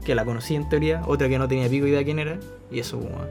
que 0.06 0.15
la 0.15 0.23
conocí 0.23 0.56
en 0.56 0.69
teoría, 0.69 1.02
otra 1.06 1.27
que 1.27 1.38
no 1.38 1.48
tenía 1.48 1.68
pico 1.68 1.88
idea 1.88 2.03
quién 2.03 2.19
era, 2.19 2.38
y 2.72 2.80
eso, 2.80 2.98
weón. 2.98 3.27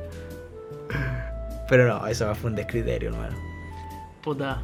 Pero 1.68 1.86
no, 1.88 2.06
esa 2.06 2.34
fue 2.34 2.50
un 2.50 2.56
descriterio, 2.56 3.10
hermano. 3.10 3.36
Puta. 4.22 4.60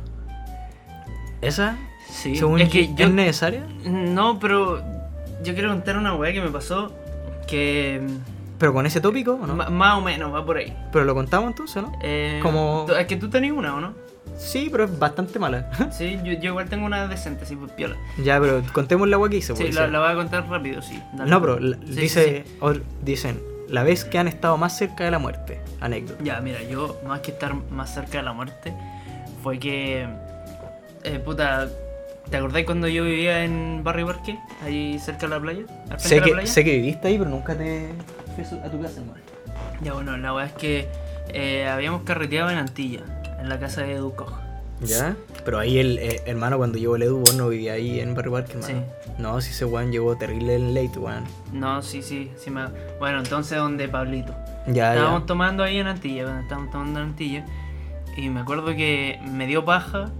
¿Esa? 1.41 1.79
Sí. 2.11 2.37
Según 2.37 2.61
es 2.61 2.69
que 2.69 2.93
yo. 2.95 3.07
¿Es 3.07 3.11
necesaria? 3.13 3.65
No, 3.85 4.39
pero. 4.39 4.83
Yo 5.43 5.55
quiero 5.55 5.71
contar 5.71 5.97
una 5.97 6.15
weá 6.15 6.33
que 6.33 6.41
me 6.43 6.51
pasó. 6.51 6.93
Que. 7.47 8.03
¿Pero 8.59 8.75
con 8.75 8.85
ese 8.85 9.01
tópico 9.01 9.35
o 9.43 9.47
no? 9.47 9.55
Más 9.71 9.99
o 9.99 10.03
menos 10.03 10.35
va 10.35 10.45
por 10.45 10.59
ahí. 10.59 10.77
Pero 10.93 11.07
lo 11.07 11.15
contamos 11.15 11.49
entonces, 11.49 11.83
¿no? 11.83 11.93
Eh, 12.03 12.41
Como- 12.43 12.87
Es 12.99 13.07
que 13.07 13.17
tú 13.17 13.31
tenías 13.31 13.55
una, 13.55 13.75
¿o 13.75 13.81
no? 13.81 13.95
Sí, 14.41 14.69
pero 14.73 14.85
es 14.85 14.99
bastante 14.99 15.39
mala. 15.39 15.71
Sí, 15.93 16.19
yo, 16.25 16.33
yo 16.33 16.51
igual 16.51 16.69
tengo 16.69 16.87
una 16.87 17.07
decente, 17.07 17.45
sí, 17.45 17.57
pues 17.57 17.71
piola. 17.73 17.97
ya, 18.25 18.41
pero 18.41 18.63
contemos 18.73 19.07
la 19.09 19.17
agua 19.17 19.29
que 19.29 19.37
hice. 19.37 19.55
Sí, 19.55 19.63
pues, 19.65 19.75
la, 19.75 19.87
la 19.87 20.01
voy 20.01 20.11
a 20.11 20.15
contar 20.15 20.49
rápido, 20.49 20.81
sí. 20.83 21.01
dale. 21.13 21.31
No, 21.31 21.41
pero 21.41 21.61
la- 21.61 21.77
Sí, 21.77 21.93
dice, 21.93 22.45
sí, 22.47 22.83
dicen, 23.03 23.41
la 23.69 23.83
vez 23.83 24.05
que 24.05 24.19
han 24.19 24.29
estado 24.29 24.57
más 24.57 24.77
cerca 24.77 25.05
de 25.05 25.11
la 25.11 25.19
muerte. 25.19 25.61
Anécdota. 25.81 26.23
Ya, 26.25 26.41
mira, 26.41 26.63
yo 26.63 26.99
más 27.07 27.21
que 27.21 27.33
estar 27.33 27.55
más 27.71 27.93
cerca 27.95 28.19
de 28.19 28.25
la 28.25 28.33
muerte, 28.33 28.73
fue 29.43 29.59
que. 29.59 30.07
Eh, 31.05 31.19
puta. 31.25 31.69
¿Te 32.31 32.37
acordás 32.37 32.63
cuando 32.65 32.87
yo 32.87 33.05
vivía 33.05 33.45
en 33.45 33.83
Barrio 33.83 34.07
Parque? 34.07 34.39
Ahí 34.65 34.99
cerca 35.01 35.23
de 35.27 35.29
la 35.35 35.41
playa. 35.41 35.63
al 35.91 35.99
Sé 36.01 36.15
de 36.15 36.21
la 36.21 36.27
que, 36.27 36.33
playa? 36.33 36.47
sé 36.47 36.65
que 36.65 36.77
viviste 36.77 37.09
ahí, 37.09 37.19
pero 37.19 37.29
nunca 37.31 37.57
te 37.57 37.89
fui 38.37 38.45
a 38.59 38.71
tu 38.71 38.81
casa, 38.81 39.01
hermano. 39.01 39.21
Ya, 39.83 39.93
bueno, 39.95 40.17
la 40.17 40.33
verdad 40.33 40.53
es 40.55 40.59
que 40.61 40.89
eh, 41.35 41.67
habíamos 41.67 42.03
carreteado 42.03 42.51
en 42.51 42.59
Antilla, 42.59 43.01
en 43.41 43.49
la 43.49 43.59
casa 43.59 43.83
de 43.83 43.95
Edu 43.95 44.15
Koch. 44.15 44.33
¿Ya? 44.83 45.15
Pero 45.45 45.59
ahí 45.59 45.79
el 45.79 45.99
eh, 45.99 46.23
hermano, 46.25 46.57
cuando 46.57 46.79
llegó 46.79 46.97
el 46.97 47.03
Edu, 47.03 47.19
vos 47.19 47.35
no 47.35 47.49
vivía 47.51 47.75
ahí 47.75 48.01
en 48.01 48.15
Barrio 48.15 48.33
Parque, 48.33 48.53
hermano. 48.55 48.83
No, 49.19 49.41
si 49.43 49.51
ese 49.51 49.67
weón 49.67 49.93
llegó 49.93 50.17
terrible 50.17 50.55
en 50.57 50.73
late, 50.75 50.99
weón. 50.99 51.25
No, 51.53 51.83
sí, 51.83 52.01
sí, 52.03 52.31
sí 52.39 52.51
me... 52.51 52.65
Bueno, 52.99 53.19
entonces 53.19 53.59
donde 53.59 53.89
Pablito. 53.89 54.35
Ya, 54.67 54.95
Estábamos 54.95 55.21
ya. 55.23 55.27
tomando 55.27 55.63
ahí 55.63 55.77
en 55.79 55.87
Antilla, 55.87 56.25
bueno, 56.25 56.41
estábamos 56.41 56.71
tomando 56.71 57.01
en 57.01 57.07
Antilla. 57.09 57.45
Y 58.17 58.31
me 58.31 58.41
acuerdo 58.41 58.75
que 58.75 59.21
me 59.31 59.47
dio 59.47 59.65
paja 59.67 60.11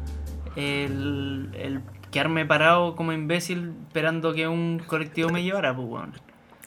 el, 0.57 1.49
el 1.55 1.81
quedarme 2.11 2.45
parado 2.45 2.97
como 2.97 3.13
imbécil 3.13 3.73
esperando 3.89 4.35
que 4.35 4.47
un 4.47 4.79
colectivo 4.87 5.31
me 5.31 5.43
llevara, 5.43 5.75
pues, 5.75 5.89
weón. 5.89 6.13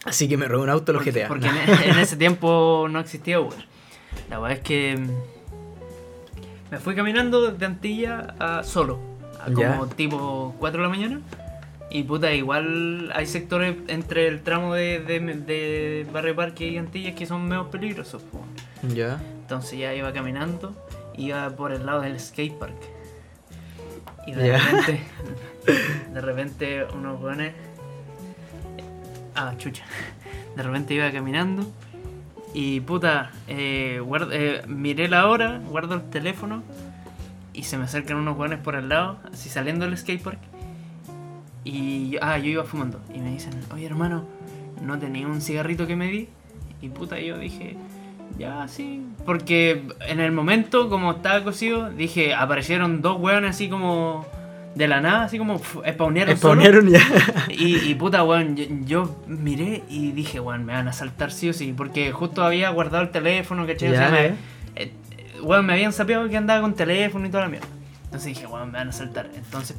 Así 0.06 0.28
que 0.28 0.36
me 0.36 0.48
robé 0.48 0.64
un 0.64 0.70
auto 0.70 0.94
los 0.94 1.04
Porque, 1.04 1.12
GTA. 1.22 1.28
porque 1.28 1.48
en, 1.48 1.92
en 1.92 2.00
ese 2.00 2.18
tiempo 2.18 2.88
no 2.90 3.00
existía 3.00 3.40
Uber. 3.40 3.68
La 4.30 4.40
verdad 4.40 4.58
es 4.58 4.64
que 4.64 5.00
me 6.74 6.80
fui 6.80 6.95
caminando 6.95 7.52
desde 7.52 7.68
Antilla 7.68 8.34
a 8.40 8.64
solo, 8.64 9.00
a 9.40 9.52
como 9.54 9.86
tipo 9.86 10.56
4 10.58 10.82
de 10.82 10.84
la 10.84 10.90
mañana. 10.90 11.22
Y 11.91 12.02
puta, 12.02 12.34
igual 12.34 13.12
hay 13.14 13.28
sectores 13.28 13.76
entre 13.90 14.28
el 14.28 14.41
tramo 14.41 14.74
de, 14.74 15.00
de, 15.00 15.20
de 15.20 16.08
Barrio 16.12 16.36
Parque 16.36 16.68
y 16.68 16.80
Antillas 16.80 17.14
que 17.14 17.28
son 17.28 17.48
menos 17.48 17.68
peligrosos. 17.68 18.24
Ya. 18.91 19.22
Entonces 19.41 19.78
ya 19.78 19.94
iba 19.94 20.12
caminando, 20.14 20.74
iba 21.16 21.48
por 21.52 21.74
el 21.74 21.86
lado 21.86 22.02
del 22.02 22.20
skatepark. 22.20 22.74
Y 24.26 24.32
de 24.32 24.58
repente, 24.58 25.00
de 26.12 26.22
repente 26.22 26.86
unos 26.86 27.20
jóvenes... 27.20 27.54
Ah, 29.36 29.54
chucha. 29.60 29.84
De 30.56 30.64
repente 30.64 30.95
iba 30.95 31.12
caminando 31.12 31.72
y 32.54 32.80
puta, 32.82 33.32
eh, 33.48 34.02
eh, 34.32 34.62
miré 34.68 35.08
la 35.08 35.28
hora, 35.28 35.60
guardo 35.70 35.96
el 35.96 36.10
teléfono 36.10 36.64
y 37.54 37.64
se 37.64 37.78
me 37.78 37.86
acercan 37.86 38.18
unos 38.18 38.36
jóvenes 38.36 38.60
por 38.60 38.76
el 38.76 38.90
lado, 38.90 39.18
así 39.32 39.50
saliendo 39.50 39.86
del 39.86 39.98
skatepark. 39.98 40.40
Y 41.64 42.10
yo- 42.12 42.20
ah, 42.22 42.38
yo 42.38 42.50
iba 42.50 42.64
fumando. 42.64 43.00
Y 43.14 43.20
me 43.20 43.32
dicen, 43.32 43.54
oye 43.74 43.86
hermano, 43.86 44.26
¿no 44.82 45.00
tenía 45.00 45.28
un 45.28 45.42
cigarrito 45.42 45.88
que 45.88 45.96
me 45.96 46.08
di? 46.08 46.28
Y 46.82 46.90
puta, 46.90 47.20
yo 47.20 47.38
dije, 47.38 47.78
ya 48.38 48.68
sí. 48.68 49.02
Porque 49.26 49.88
en 50.08 50.20
el 50.20 50.32
momento, 50.32 50.90
como 50.90 51.12
estaba 51.14 51.44
cosido, 51.44 51.90
dije, 51.90 52.34
aparecieron 52.36 53.02
dos 53.02 53.20
hueones 53.20 53.52
así 53.52 53.70
como 53.70 54.26
de 54.76 54.88
la 54.88 55.02
nada, 55.02 55.26
así 55.26 55.38
como 55.38 55.58
pf, 55.60 55.80
spawnearon 55.94 56.38
solo. 56.38 56.62
Spawnearon 56.62 56.90
ya. 56.90 57.00
Y, 57.50 57.78
y 57.90 57.95
puta, 57.95 58.24
weón, 58.24 58.56
yo, 58.56 58.66
yo 58.86 59.16
miré 59.28 59.84
y 59.90 60.12
dije, 60.14 60.40
weón, 60.40 60.66
me 60.66 60.74
van 60.74 60.88
a 60.88 60.94
saltar 60.94 61.32
sí 61.32 61.50
o 61.50 61.54
sí. 61.54 61.74
Porque 61.76 62.12
justo 62.12 62.44
había 62.44 62.70
guardado 62.72 63.04
el 63.04 63.12
teléfono, 63.12 63.66
¿cachai? 63.68 63.90
O 63.90 63.91
sea, 63.94 64.06
Ya, 64.06 64.12
me- 64.12 64.18
ya. 64.30 64.34
eh, 64.76 64.91
eh, 65.18 65.41
weón, 65.44 65.66
me 65.66 65.74
habían 65.74 65.94
sapeado 65.94 66.28
que 66.28 66.38
andaba 66.38 66.62
con 66.62 66.74
teléfono 66.74 67.26
y 67.28 67.30
toda 67.30 67.44
la 67.44 67.50
mierda. 67.50 67.68
Entonces 68.06 68.28
dije, 68.36 68.48
weón, 68.48 68.72
me 68.72 68.78
van 68.80 68.90
a 68.90 68.91
saltar. 68.91 69.30
Entonces, 69.36 69.76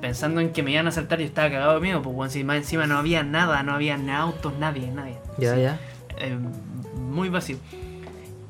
pensando 0.00 0.40
en 0.40 0.50
que 0.52 0.62
me 0.62 0.70
iban 0.72 0.86
a 0.86 0.92
saltar, 0.92 1.18
yo 1.18 1.24
estaba 1.26 1.50
cagado 1.50 1.74
de 1.74 1.80
miedo, 1.80 2.00
pues 2.02 2.14
weón, 2.16 2.30
si 2.30 2.44
más 2.44 2.56
encima 2.58 2.86
no 2.86 2.98
había 2.98 3.22
nada, 3.22 3.62
no 3.62 3.72
había 3.72 3.96
ni 3.96 4.10
autos, 4.12 4.52
nadie, 4.58 4.88
nadie. 4.92 5.16
Ya, 5.38 5.56
ya. 5.56 5.78
Eh, 6.18 6.36
muy 6.96 7.28
vacío. 7.28 7.56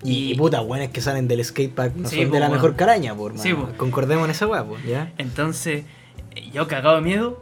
Y, 0.04 0.32
y 0.32 0.34
puta, 0.34 0.60
weones 0.62 0.90
que 0.90 1.00
salen 1.00 1.28
del 1.28 1.44
skatepark 1.44 1.94
no 1.94 2.08
Sí, 2.08 2.16
son 2.16 2.28
po, 2.28 2.34
de 2.34 2.40
la 2.40 2.48
mejor 2.48 2.76
caraña, 2.76 3.14
por 3.14 3.38
Sí. 3.38 3.54
Concordemos 3.76 4.24
en 4.24 4.30
esa 4.32 4.46
weá, 4.46 4.64
pues, 4.64 4.84
ya. 4.84 5.12
Entonces, 5.18 5.84
yo 6.52 6.66
cagado 6.66 6.96
de 6.96 7.02
miedo, 7.02 7.40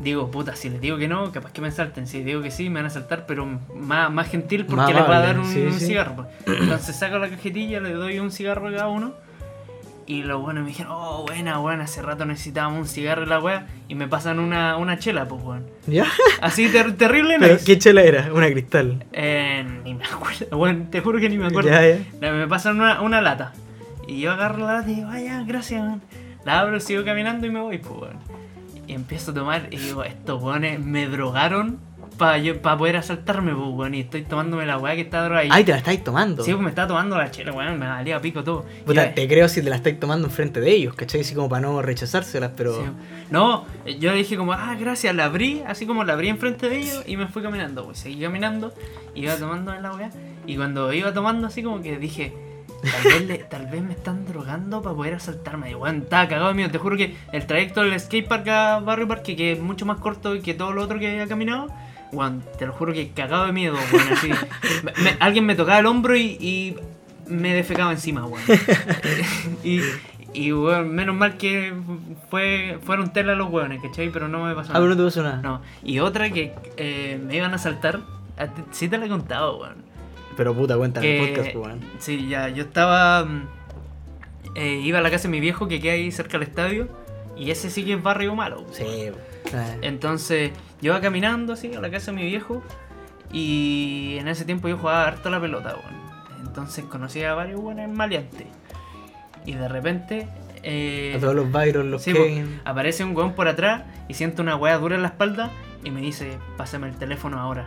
digo, 0.00 0.30
puta, 0.30 0.56
si 0.56 0.68
les 0.70 0.80
digo 0.80 0.96
que 0.96 1.08
no, 1.08 1.30
capaz 1.32 1.52
que 1.52 1.60
me 1.60 1.70
salten. 1.70 2.06
Si 2.06 2.22
digo 2.22 2.42
que 2.42 2.50
sí, 2.50 2.68
me 2.68 2.80
van 2.80 2.86
a 2.86 2.90
saltar, 2.90 3.26
pero 3.26 3.46
más, 3.74 4.10
más 4.10 4.28
gentil 4.28 4.66
porque 4.66 4.82
Más 4.82 4.94
les 4.94 5.06
voy 5.06 5.14
a 5.14 5.20
dar 5.20 5.38
un, 5.38 5.46
sí, 5.46 5.60
un 5.60 5.78
cigarro. 5.78 6.26
Entonces 6.46 6.96
saco 6.96 7.18
la 7.18 7.28
cajetilla, 7.28 7.80
le 7.80 7.92
doy 7.92 8.18
un 8.18 8.32
cigarro 8.32 8.68
a 8.68 8.72
cada 8.72 8.88
uno. 8.88 9.14
Y 10.10 10.24
los 10.24 10.40
buenos 10.42 10.64
me 10.64 10.70
dijeron, 10.70 10.90
oh, 10.92 11.24
buena, 11.24 11.58
buena, 11.58 11.84
hace 11.84 12.02
rato 12.02 12.24
necesitábamos 12.24 12.80
un 12.80 12.86
cigarro 12.88 13.22
y 13.22 13.26
la 13.26 13.38
wea. 13.38 13.68
Y 13.86 13.94
me 13.94 14.08
pasan 14.08 14.40
una, 14.40 14.76
una 14.76 14.98
chela, 14.98 15.28
pues, 15.28 15.40
weón. 15.44 15.66
¿Ya? 15.86 16.04
Así 16.40 16.68
ter- 16.68 16.96
terrible, 16.96 17.36
¿Pero 17.38 17.52
nice. 17.54 17.64
qué 17.64 17.78
chela 17.78 18.02
era? 18.02 18.32
Una 18.34 18.50
cristal. 18.50 19.04
Eh, 19.12 19.64
ni 19.84 19.94
me 19.94 20.04
acuerdo, 20.04 20.56
bueno, 20.56 20.86
te 20.90 21.00
juro 21.00 21.20
que 21.20 21.28
ni 21.28 21.38
me 21.38 21.46
acuerdo. 21.46 21.70
Ya, 21.70 21.86
ya. 21.86 22.32
Me 22.32 22.48
pasan 22.48 22.80
una, 22.80 23.00
una 23.02 23.20
lata. 23.20 23.52
Y 24.08 24.18
yo 24.20 24.32
agarro 24.32 24.58
la 24.66 24.72
lata 24.78 24.90
y 24.90 24.96
digo, 24.96 25.06
vaya, 25.10 25.44
gracias, 25.46 25.80
weón. 25.80 26.02
La 26.44 26.58
abro, 26.58 26.80
sigo 26.80 27.04
caminando 27.04 27.46
y 27.46 27.50
me 27.50 27.60
voy, 27.60 27.78
pues, 27.78 28.00
weón. 28.00 28.16
Y 28.88 28.94
empiezo 28.94 29.30
a 29.30 29.34
tomar 29.34 29.68
y 29.70 29.76
digo, 29.76 30.02
estos 30.02 30.42
weones 30.42 30.80
me 30.84 31.06
drogaron 31.06 31.78
para 32.20 32.76
poder 32.78 32.96
asaltarme, 32.96 33.52
pues, 33.54 33.68
weón. 33.68 33.94
Y 33.94 34.00
estoy 34.00 34.22
tomándome 34.22 34.66
la 34.66 34.78
weá 34.78 34.94
que 34.94 35.00
está 35.02 35.22
drogada 35.24 35.40
ahí. 35.42 35.48
Ay, 35.50 35.64
te 35.64 35.72
la 35.72 35.78
estáis 35.78 36.04
tomando. 36.04 36.44
Sí, 36.44 36.52
pues 36.52 36.62
me 36.62 36.68
estaba 36.68 36.88
tomando 36.88 37.16
la 37.16 37.30
chela, 37.30 37.52
weón. 37.52 37.78
Me 37.78 37.86
valía 37.86 38.20
pico 38.20 38.44
todo. 38.44 38.64
Puta, 38.86 39.06
Y- 39.06 39.14
te 39.14 39.26
creo 39.28 39.48
si 39.48 39.62
te 39.62 39.70
la 39.70 39.76
estáis 39.76 39.98
tomando 39.98 40.28
enfrente 40.28 40.60
de 40.60 40.70
ellos, 40.70 40.94
¿cachai? 40.94 41.22
Así 41.22 41.34
como 41.34 41.48
para 41.48 41.62
no 41.62 41.82
rechazárselas, 41.82 42.52
pero. 42.56 42.74
Sí. 42.76 42.90
No, 43.30 43.64
yo 43.98 44.12
dije 44.12 44.36
como, 44.36 44.52
ah, 44.52 44.76
gracias, 44.78 45.14
la 45.14 45.24
abrí, 45.26 45.62
así 45.66 45.86
como 45.86 46.04
la 46.04 46.12
abrí 46.14 46.28
enfrente 46.28 46.68
de 46.68 46.78
ellos 46.78 47.02
y 47.06 47.16
me 47.16 47.26
fui 47.28 47.42
caminando, 47.42 47.84
pues 47.84 47.98
seguí 47.98 48.20
caminando, 48.20 48.72
iba 49.14 49.36
tomando 49.36 49.72
en 49.72 49.82
la 49.82 49.92
weá, 49.94 50.10
y 50.46 50.56
cuando 50.56 50.92
iba 50.92 51.14
tomando 51.14 51.46
así 51.46 51.62
como 51.62 51.80
que 51.80 51.96
dije, 51.98 52.32
tal 52.82 53.04
vez, 53.12 53.26
le- 53.28 53.38
tal 53.38 53.66
vez 53.66 53.82
me 53.82 53.92
están 53.92 54.26
drogando 54.26 54.82
para 54.82 54.96
poder 54.96 55.14
asaltarme, 55.14 55.70
y 55.70 55.74
weón, 55.76 55.98
estaba 55.98 56.26
cagado 56.26 56.52
miedo, 56.54 56.70
te 56.72 56.78
juro 56.78 56.96
que 56.96 57.14
el 57.32 57.46
trayecto 57.46 57.82
del 57.82 57.98
skatepark 58.00 58.48
a 58.48 58.80
Barrio 58.80 59.06
Parque, 59.06 59.36
que 59.36 59.52
es 59.52 59.60
mucho 59.60 59.86
más 59.86 59.98
corto 59.98 60.32
que 60.42 60.54
todo 60.54 60.72
lo 60.72 60.82
otro 60.82 60.98
que 60.98 61.08
había 61.08 61.28
caminado, 61.28 61.68
weón, 62.12 62.42
te 62.58 62.66
lo 62.66 62.72
juro 62.72 62.92
que 62.92 63.10
cagado 63.10 63.46
de 63.46 63.52
miedo, 63.52 63.76
weón, 63.92 64.08
así, 64.12 64.30
Me- 65.02 65.16
alguien 65.20 65.46
me 65.46 65.54
tocaba 65.54 65.78
el 65.78 65.86
hombro 65.86 66.16
y, 66.16 66.22
y 66.40 66.76
me 67.26 67.54
defecaba 67.54 67.92
encima, 67.92 68.26
weón. 68.26 68.42
y, 69.64 69.80
y 70.32 70.52
weón, 70.52 70.94
menos 70.94 71.14
mal 71.14 71.36
que 71.36 71.72
fue, 72.30 72.78
fueron 72.84 73.12
tela 73.12 73.34
los 73.34 73.50
weones, 73.50 73.82
¿cachai? 73.82 74.10
Pero 74.10 74.28
no 74.28 74.44
me 74.44 74.54
pasó 74.54 74.70
Ah, 74.72 74.74
pero 74.74 74.86
no 74.88 74.94
nada. 74.94 74.98
te 74.98 75.04
pasó 75.04 75.22
nada. 75.22 75.42
No. 75.42 75.60
Y 75.82 75.98
otra 76.00 76.30
que 76.30 76.54
eh, 76.76 77.20
me 77.24 77.36
iban 77.36 77.52
a 77.54 77.58
saltar, 77.58 78.00
sí 78.70 78.88
te 78.88 78.98
la 78.98 79.06
he 79.06 79.08
contado, 79.08 79.58
weón. 79.58 79.76
Pero 80.36 80.54
puta, 80.54 80.76
cuenta 80.76 81.00
en 81.00 81.06
el 81.06 81.26
Que- 81.26 81.34
podcast, 81.36 81.56
weón. 81.56 81.80
Sí, 81.98 82.28
ya, 82.28 82.48
yo 82.48 82.62
estaba. 82.64 83.24
mm, 83.24 83.46
eh, 84.54 84.80
iba 84.82 84.98
a 84.98 85.02
la 85.02 85.10
casa 85.10 85.24
de 85.24 85.28
mi 85.30 85.40
viejo 85.40 85.68
que 85.68 85.80
queda 85.80 85.92
ahí 85.94 86.10
cerca 86.10 86.38
del 86.38 86.48
estadio. 86.48 86.88
Y 87.36 87.50
ese 87.50 87.70
sí 87.70 87.84
que 87.84 87.94
es 87.94 88.02
barrio 88.02 88.34
malo. 88.34 88.62
weón. 88.62 88.72
Sí. 88.74 89.10
Entonces, 89.82 90.50
yo 90.80 90.92
iba 90.92 91.00
caminando 91.00 91.52
así 91.52 91.72
a 91.74 91.80
la 91.80 91.90
casa 91.90 92.10
de 92.12 92.16
mi 92.18 92.24
viejo. 92.24 92.62
Y 93.32 94.16
en 94.18 94.28
ese 94.28 94.44
tiempo 94.44 94.68
yo 94.68 94.76
jugaba 94.76 95.06
harto 95.06 95.28
a 95.28 95.32
la 95.32 95.40
pelota, 95.40 95.74
weón. 95.76 96.46
Entonces 96.46 96.84
conocí 96.86 97.22
a 97.22 97.34
varios 97.34 97.60
buenos 97.60 97.88
maleantes. 97.90 98.46
Y 99.46 99.52
de 99.54 99.68
repente. 99.68 100.28
eh, 100.62 101.14
a 101.16 101.20
todos 101.20 101.34
los 101.34 101.50
Byron, 101.50 101.90
los 101.90 102.02
Sí, 102.02 102.12
Kane. 102.12 102.60
aparece 102.64 103.04
un 103.04 103.16
weón 103.16 103.34
por 103.34 103.48
atrás 103.48 103.82
y 104.08 104.14
siento 104.14 104.42
una 104.42 104.56
weá 104.56 104.76
dura 104.78 104.96
en 104.96 105.02
la 105.02 105.08
espalda 105.08 105.50
y 105.84 105.90
me 105.90 106.00
dice, 106.00 106.38
pásame 106.56 106.88
el 106.88 106.96
teléfono 106.96 107.38
ahora. 107.38 107.66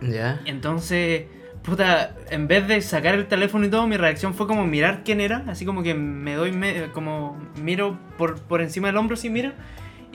Ya. 0.00 0.40
Entonces, 0.46 1.26
puta, 1.62 2.14
en 2.30 2.48
vez 2.48 2.66
de 2.66 2.80
sacar 2.82 3.14
el 3.14 3.26
teléfono 3.26 3.66
y 3.66 3.68
todo, 3.70 3.86
mi 3.86 3.96
reacción 3.96 4.32
fue 4.34 4.46
como 4.46 4.66
mirar 4.66 5.02
quién 5.04 5.20
era, 5.20 5.44
así 5.48 5.64
como 5.66 5.82
que 5.82 5.94
me 5.94 6.34
doy, 6.34 6.50
me- 6.52 6.90
como 6.92 7.36
miro 7.62 7.98
por, 8.16 8.40
por 8.40 8.62
encima 8.62 8.88
del 8.88 8.96
hombro, 8.96 9.14
así 9.14 9.28
miro, 9.30 9.52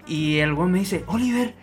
y 0.08 0.40
el 0.40 0.54
weón 0.54 0.72
me 0.72 0.80
dice, 0.80 1.04
Oliver. 1.08 1.54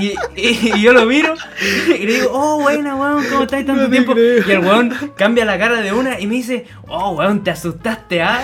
Y, 0.00 0.14
y- 0.36 0.72
y 0.76 0.82
yo 0.82 0.92
lo 0.92 1.04
miro 1.06 1.34
y 1.88 1.98
le 2.06 2.12
digo, 2.14 2.30
oh, 2.32 2.60
buena, 2.62 2.94
weón, 2.96 3.24
¿cómo 3.30 3.42
estás 3.42 3.64
tanto 3.66 3.82
No 3.82 3.90
tiempo? 3.90 4.12
creo. 4.12 4.42
Y 4.46 4.50
el 4.52 4.58
weón 4.60 4.90
cambia 5.16 5.44
la 5.44 5.58
cara 5.58 5.80
de 5.80 5.92
una 5.92 6.18
y 6.20 6.26
me 6.26 6.34
dice, 6.36 6.66
oh, 6.88 7.10
weón, 7.12 7.44
te 7.44 7.50
asustaste, 7.50 8.22
¿ah? 8.22 8.42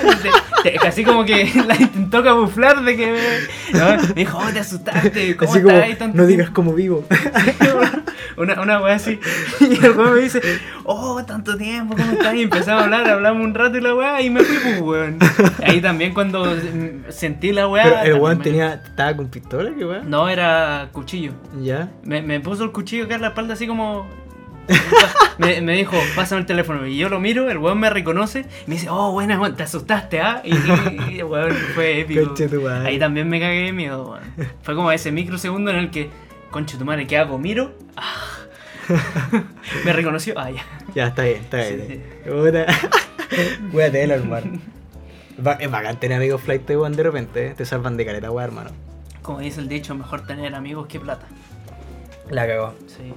Te- 0.62 0.70
te- 0.72 0.78
casi 0.78 1.04
como 1.04 1.24
que 1.24 1.50
la 1.66 1.76
intentó 1.76 2.22
camuflar 2.22 2.82
de 2.82 2.96
que 2.96 3.06
me, 3.12 3.78
¿no? 3.78 3.96
me 4.08 4.14
dijo, 4.14 4.38
oh, 4.38 4.50
te 4.52 4.58
asustaste, 4.60 5.36
¿cómo 5.36 5.50
Así 5.52 5.60
como, 5.62 5.74
estás 5.74 5.88
ahí 5.88 5.94
tanto 5.96 6.16
no 6.16 6.26
tiempo?" 6.26 6.26
digas 6.28 6.50
cómo 6.50 6.72
vivo. 6.74 7.04
una, 8.36 8.60
una 8.60 8.80
wea 8.82 8.94
así. 8.94 9.18
Y 9.60 9.84
el 9.84 9.92
weón 9.92 10.14
me 10.14 10.20
dice, 10.20 10.40
oh, 10.84 11.22
tanto 11.24 11.56
tiempo, 11.56 11.96
¿cómo 11.96 12.12
estás? 12.12 12.34
Y 12.34 12.42
empezamos 12.42 12.82
a 12.82 12.84
hablar, 12.84 13.08
hablamos 13.08 13.44
un 13.44 13.54
rato 13.54 13.76
y 13.78 13.80
la 13.80 13.94
weá, 13.94 14.20
y 14.22 14.30
me 14.30 14.42
fui, 14.42 14.56
pues, 14.58 14.80
weón. 14.80 15.18
Ahí 15.64 15.80
también 15.80 16.14
cuando 16.14 16.54
sentí 17.08 17.52
la 17.52 17.68
weá. 17.68 17.84
Pero 18.02 18.16
el 18.16 18.20
weón 18.20 18.40
tenía. 18.40 18.74
¿Estaba 18.74 19.16
con 19.16 19.28
pistola, 19.28 19.70
qué 19.76 19.84
weón? 19.84 20.10
No, 20.10 20.28
era 20.28 20.88
cuchillo. 20.92 21.32
Ya. 21.60 21.90
Me, 22.04 22.22
me 22.22 22.40
puso 22.40 22.64
el 22.64 22.72
cuchillo 22.72 23.04
acá 23.04 23.14
en 23.16 23.22
la 23.22 23.28
espalda 23.28 23.54
así 23.54 23.66
como... 23.66 24.06
Me, 25.38 25.62
me 25.62 25.72
dijo, 25.74 25.96
pásame 26.14 26.40
el 26.42 26.46
teléfono. 26.46 26.86
Y 26.86 26.98
yo 26.98 27.08
lo 27.08 27.20
miro, 27.20 27.48
el 27.50 27.56
weón 27.58 27.78
me 27.80 27.88
reconoce. 27.88 28.40
Y 28.66 28.70
me 28.70 28.74
dice, 28.74 28.88
oh, 28.90 29.12
buena, 29.12 29.40
weón, 29.40 29.56
te 29.56 29.62
asustaste, 29.62 30.20
¿ah? 30.20 30.42
Y, 30.44 30.52
y, 31.16 31.22
weón, 31.22 31.52
fue 31.74 32.00
épico. 32.00 32.24
Conche 32.26 32.48
tu 32.48 32.60
madre. 32.60 32.88
Ahí 32.88 32.98
también 32.98 33.28
me 33.30 33.40
cagué 33.40 33.62
de 33.66 33.72
miedo, 33.72 34.10
weón. 34.10 34.22
Fue 34.62 34.74
como 34.74 34.92
ese 34.92 35.10
microsegundo 35.12 35.70
en 35.70 35.76
el 35.78 35.90
que, 35.90 36.10
conche 36.50 36.76
tu 36.76 36.84
madre, 36.84 37.06
¿qué 37.06 37.16
hago? 37.16 37.38
Miro. 37.38 37.72
Ah. 37.96 38.14
me 39.84 39.92
reconoció. 39.92 40.34
Ah, 40.36 40.50
ya. 40.50 40.62
Ya, 40.94 41.06
está 41.08 41.22
bien, 41.22 41.36
está 41.40 41.62
Sí, 41.64 41.76
bien. 41.76 42.04
Puta. 42.26 42.66
Cuídate, 43.72 44.02
el 44.04 44.10
hermano. 44.10 44.58
Va- 45.46 45.52
Es 45.60 45.70
bacán 45.70 45.98
tener 46.00 46.16
amigos 46.18 46.42
flight 46.42 46.66
de 46.66 46.76
weón 46.76 46.92
de 46.96 47.02
repente, 47.04 47.46
¿eh? 47.46 47.54
te 47.56 47.64
salvan 47.64 47.96
de 47.96 48.04
caleta, 48.04 48.30
weón, 48.30 48.48
hermano. 48.50 48.70
Como 49.22 49.40
dice 49.40 49.60
el 49.60 49.68
dicho, 49.68 49.94
mejor 49.94 50.26
tener 50.26 50.54
amigos 50.54 50.86
que 50.86 50.98
plata. 51.00 51.26
La 52.30 52.46
cagó. 52.46 52.74
Sí. 52.86 53.12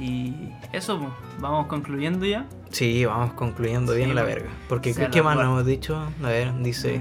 Y 0.00 0.34
eso, 0.72 0.98
pues, 0.98 1.10
vamos 1.38 1.66
concluyendo 1.66 2.26
ya. 2.26 2.46
Sí, 2.70 3.04
vamos 3.04 3.32
concluyendo 3.34 3.94
bien 3.94 4.08
Sí, 4.10 4.14
la 4.14 4.22
weón. 4.24 4.34
verga. 4.34 4.50
Porque, 4.68 4.92
¿qué 5.12 5.22
más 5.22 5.36
nos 5.36 5.44
hemos 5.44 5.66
dicho? 5.66 5.96
A 6.22 6.26
ver, 6.28 6.52
dice 6.62 7.00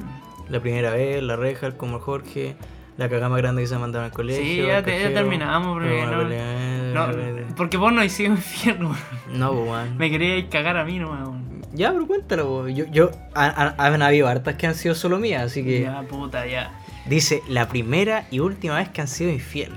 la 0.50 0.60
primera 0.60 0.92
vez, 0.92 1.24
la 1.24 1.36
reja, 1.36 1.66
el 1.68 1.76
como 1.76 2.00
Jorge, 2.00 2.56
la 2.98 3.10
cagada 3.10 3.30
más 3.30 3.40
grande 3.40 3.64
que 3.64 3.68
se 3.68 3.78
mandaron 3.80 4.06
al 4.06 4.12
colegio. 4.12 4.44
Sí, 4.44 4.68
ya 4.68 4.84
terminamos, 4.84 5.74
porque 5.74 6.06
no- 6.06 6.18
pelea, 6.20 6.92
No, 6.94 7.08
pelea. 7.08 7.48
porque 7.58 7.78
vos 7.78 7.92
no 7.92 8.04
hiciste 8.04 8.32
infierno. 8.32 8.96
No, 9.34 9.52
pues, 9.54 9.68
weón. 9.70 9.98
Me 9.98 10.12
queríais 10.12 10.46
cagar 10.46 10.78
a 10.78 10.86
mí, 10.86 11.00
no, 11.00 11.10
weón. 11.12 11.64
Ya, 11.74 11.92
pero 11.92 12.06
cuéntalo. 12.06 12.70
Yo, 12.70 12.86
yo, 12.92 13.10
ha- 13.34 13.74
ha- 13.76 13.86
han 13.88 14.02
habido 14.04 14.28
hartas 14.28 14.54
que 14.56 14.68
han 14.68 14.76
sido 14.76 14.94
solo 14.94 15.18
mías, 15.18 15.42
así 15.42 15.64
que. 15.64 15.82
Ya, 15.82 16.02
puta, 16.04 16.46
ya. 16.46 16.72
Dice, 17.06 17.42
la 17.50 17.68
primera 17.68 18.28
y 18.32 18.40
última 18.40 18.76
vez 18.78 18.90
que 18.90 19.02
han 19.02 19.08
sido 19.08 19.30
infiel. 19.32 19.72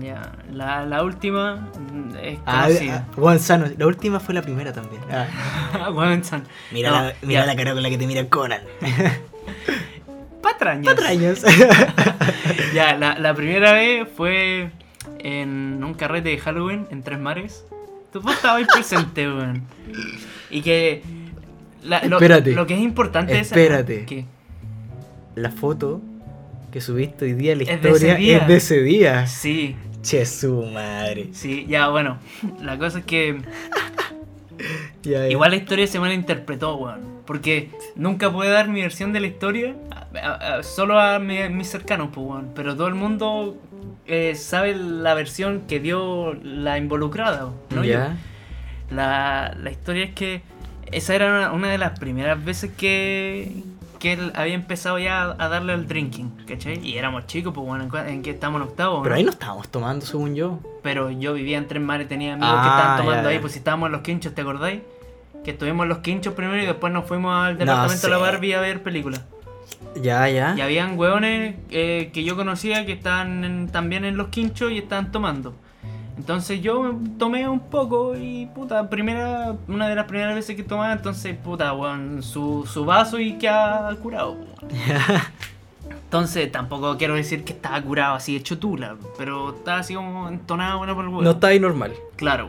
Ya. 0.00 0.32
La, 0.50 0.86
la 0.86 1.02
última 1.02 1.68
es 2.22 2.38
Ah, 2.46 2.64
conocida. 2.66 3.06
ah, 3.26 3.38
sano. 3.38 3.66
La 3.76 3.86
última 3.86 4.18
fue 4.18 4.34
la 4.34 4.40
primera 4.42 4.72
también. 4.72 5.02
Ah. 5.10 5.26
Son- 6.22 6.44
Mira, 6.72 6.90
No, 6.90 7.02
la, 7.04 7.12
mira 7.22 7.44
la 7.46 7.54
cara 7.54 7.74
con 7.74 7.82
la 7.82 7.90
que 7.90 7.98
te 7.98 8.06
mira 8.06 8.26
Conan. 8.28 8.62
Patrañas. 10.42 10.94
Patrañas. 10.94 11.42
Ya, 12.74 12.96
la, 12.96 13.18
la 13.18 13.34
primera 13.34 13.72
vez 13.72 14.08
fue 14.16 14.70
en 15.20 15.82
un 15.84 15.94
carrete 15.94 16.30
de 16.30 16.38
Halloween 16.38 16.86
en 16.90 17.02
Tres 17.02 17.18
Mares. 17.20 17.64
Tú 18.12 18.18
estabas 18.28 18.58
ahí 18.58 18.64
presente, 18.72 19.28
weón. 19.28 19.62
Y 20.50 20.60
que. 20.62 21.02
la- 21.84 22.02
lo, 22.04 22.16
Espérate. 22.16 22.52
Lo 22.52 22.66
que 22.66 22.74
es 22.74 22.80
importante 22.80 23.38
Espérate. 23.38 24.00
es. 24.00 24.06
que 24.06 24.24
la 25.36 25.50
foto 25.50 26.00
que 26.74 26.80
subiste 26.80 27.24
hoy 27.26 27.34
día 27.34 27.54
la 27.54 27.62
Es 27.62 27.68
de 27.68 27.74
ese 27.74 27.88
historia 27.88 28.14
día. 28.16 28.36
es 28.38 28.48
de 28.48 28.56
ese 28.56 28.82
día. 28.82 29.26
Sí, 29.28 29.76
Che, 30.02 30.26
su 30.26 30.60
madre. 30.64 31.28
sí, 31.32 31.64
ya, 31.68 31.88
bueno. 31.88 32.18
La 32.60 32.76
cosa 32.78 32.98
es 32.98 33.04
que. 33.04 33.40
Ya. 35.02 35.28
Igual 35.28 35.50
la 35.50 35.56
historia 35.56 35.86
se 35.86 35.98
malinterpretó, 36.00 36.76
weón. 36.76 37.00
Porque 37.26 37.70
nunca 37.96 38.30
pude 38.32 38.48
dar 38.48 38.68
mi 38.68 38.80
versión 38.80 39.12
de 39.12 39.20
la 39.20 39.26
historia 39.26 39.74
a- 39.90 40.18
a- 40.28 40.56
a- 40.58 40.62
solo 40.62 40.98
a 40.98 41.18
mi- 41.18 41.48
mis 41.50 41.68
cercanos, 41.68 42.08
pues, 42.14 42.26
weón. 42.26 42.50
Pero 42.54 42.74
todo 42.76 42.88
el 42.88 42.94
mundo 42.94 43.56
eh, 44.06 44.34
sabe 44.34 44.74
la 44.76 45.14
versión 45.14 45.62
que 45.68 45.80
dio 45.80 46.34
la 46.42 46.78
involucrada, 46.78 47.50
¿no? 47.70 47.84
Ya. 47.84 48.16
La, 48.90 49.56
la 49.62 49.70
historia 49.70 50.04
es 50.04 50.12
que 50.14 50.42
esa 50.92 51.14
era 51.14 51.26
una, 51.28 51.52
una 51.52 51.68
de 51.70 51.78
las 51.78 51.98
primeras 51.98 52.42
veces 52.44 52.70
que, 52.76 53.50
que 54.04 54.12
él 54.12 54.32
había 54.34 54.52
empezado 54.54 54.98
ya 54.98 55.22
a 55.38 55.48
darle 55.48 55.72
al 55.72 55.88
drinking, 55.88 56.44
¿cachai? 56.46 56.78
Y 56.86 56.98
éramos 56.98 57.26
chicos, 57.26 57.54
pues 57.54 57.66
bueno, 57.66 57.88
en, 58.06 58.22
que 58.22 58.30
estamos 58.32 58.60
en 58.60 58.68
octavo, 58.68 59.02
Pero 59.02 59.14
ahí 59.14 59.24
no 59.24 59.30
estábamos 59.30 59.68
tomando, 59.70 60.04
según 60.04 60.34
yo. 60.34 60.58
Pero 60.82 61.10
yo 61.10 61.32
vivía 61.32 61.56
en 61.56 61.66
Tres 61.66 61.82
Mares, 61.82 62.06
tenía 62.06 62.34
amigos 62.34 62.52
que 62.54 62.60
Ah, 62.68 62.76
estaban 62.76 62.98
tomando 62.98 63.28
ahí, 63.30 63.38
pues 63.38 63.52
si 63.54 63.58
estábamos 63.60 63.86
en 63.86 63.92
los 63.92 64.02
quinchos, 64.02 64.34
¿te 64.34 64.42
acordáis? 64.42 64.82
Que 65.42 65.52
estuvimos 65.52 65.84
en 65.84 65.88
los 65.88 65.98
quinchos 65.98 66.34
primero 66.34 66.62
y 66.62 66.66
después 66.66 66.92
nos 66.92 67.06
fuimos 67.06 67.34
al 67.34 67.56
departamento 67.56 68.06
de 68.06 68.10
la. 68.12 68.18
Barbie 68.18 68.52
a 68.54 68.60
ver 68.60 68.82
películas. 68.82 69.22
Ya, 70.00 70.28
ya. 70.28 70.54
Y 70.54 70.60
habían 70.60 70.98
hueones 70.98 71.54
eh, 71.70 72.10
que 72.12 72.24
yo 72.24 72.36
conocía 72.36 72.84
que 72.84 72.92
estaban 72.92 73.42
en- 73.44 73.68
también 73.68 74.04
en 74.04 74.16
los 74.18 74.28
quinchos 74.28 74.70
y 74.70 74.78
estaban 74.78 75.12
tomando. 75.12 75.54
Entonces 76.16 76.60
yo 76.62 76.94
tomé 77.18 77.48
un 77.48 77.60
poco 77.60 78.16
y 78.16 78.46
puta, 78.46 78.88
primera, 78.88 79.56
una 79.66 79.88
de 79.88 79.94
las 79.96 80.06
primeras 80.06 80.34
veces 80.34 80.56
que 80.56 80.62
tomaba, 80.62 80.92
entonces 80.92 81.36
puta, 81.36 81.72
weón, 81.72 82.22
su, 82.22 82.68
su 82.72 82.84
vaso 82.84 83.18
y 83.18 83.34
queda 83.38 83.94
curado. 84.00 84.32
weón. 84.32 84.72
Entonces 86.14 86.52
tampoco 86.52 86.96
quiero 86.96 87.16
decir 87.16 87.42
que 87.42 87.52
estaba 87.52 87.82
curado 87.82 88.14
así 88.14 88.36
hecho 88.36 88.56
tula, 88.56 88.94
pero 89.18 89.56
estaba 89.56 89.78
así 89.80 89.94
como 89.94 90.28
entonado 90.28 90.78
bueno 90.78 90.94
por 90.94 91.04
el 91.04 91.08
huevo. 91.08 91.22
No 91.22 91.32
está 91.32 91.48
ahí 91.48 91.58
normal. 91.58 91.92
Claro, 92.14 92.48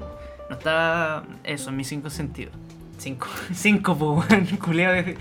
no 0.51 0.55
está 0.55 1.23
eso 1.43 1.71
en 1.71 1.77
mis 1.77 1.87
cinco 1.87 2.11
sentidos. 2.11 2.53
Cinco, 2.99 3.27
cinco, 3.53 3.97
pues, 3.97 4.29
weón, 4.29 4.45
de... 5.05 5.17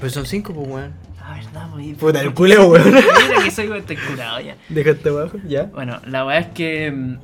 Pero 0.00 0.10
son 0.12 0.26
cinco, 0.26 0.52
pues, 0.52 0.68
weón. 0.68 0.92
Ah, 1.18 1.34
verdad, 1.36 1.68
pues. 1.72 1.96
Puta, 1.96 2.20
el 2.20 2.34
culeo, 2.34 2.68
weón. 2.68 2.92
Mira 2.92 3.42
que 3.42 3.50
soy 3.50 3.70
estoy 3.78 3.96
curado 3.96 4.40
ya. 4.40 4.56
Déjate 4.68 5.08
abajo, 5.08 5.38
ya. 5.46 5.64
Bueno, 5.64 5.98
la 6.04 6.24
verdad 6.24 6.48
es 6.48 6.54
que 6.54 6.90
mm, 6.90 7.16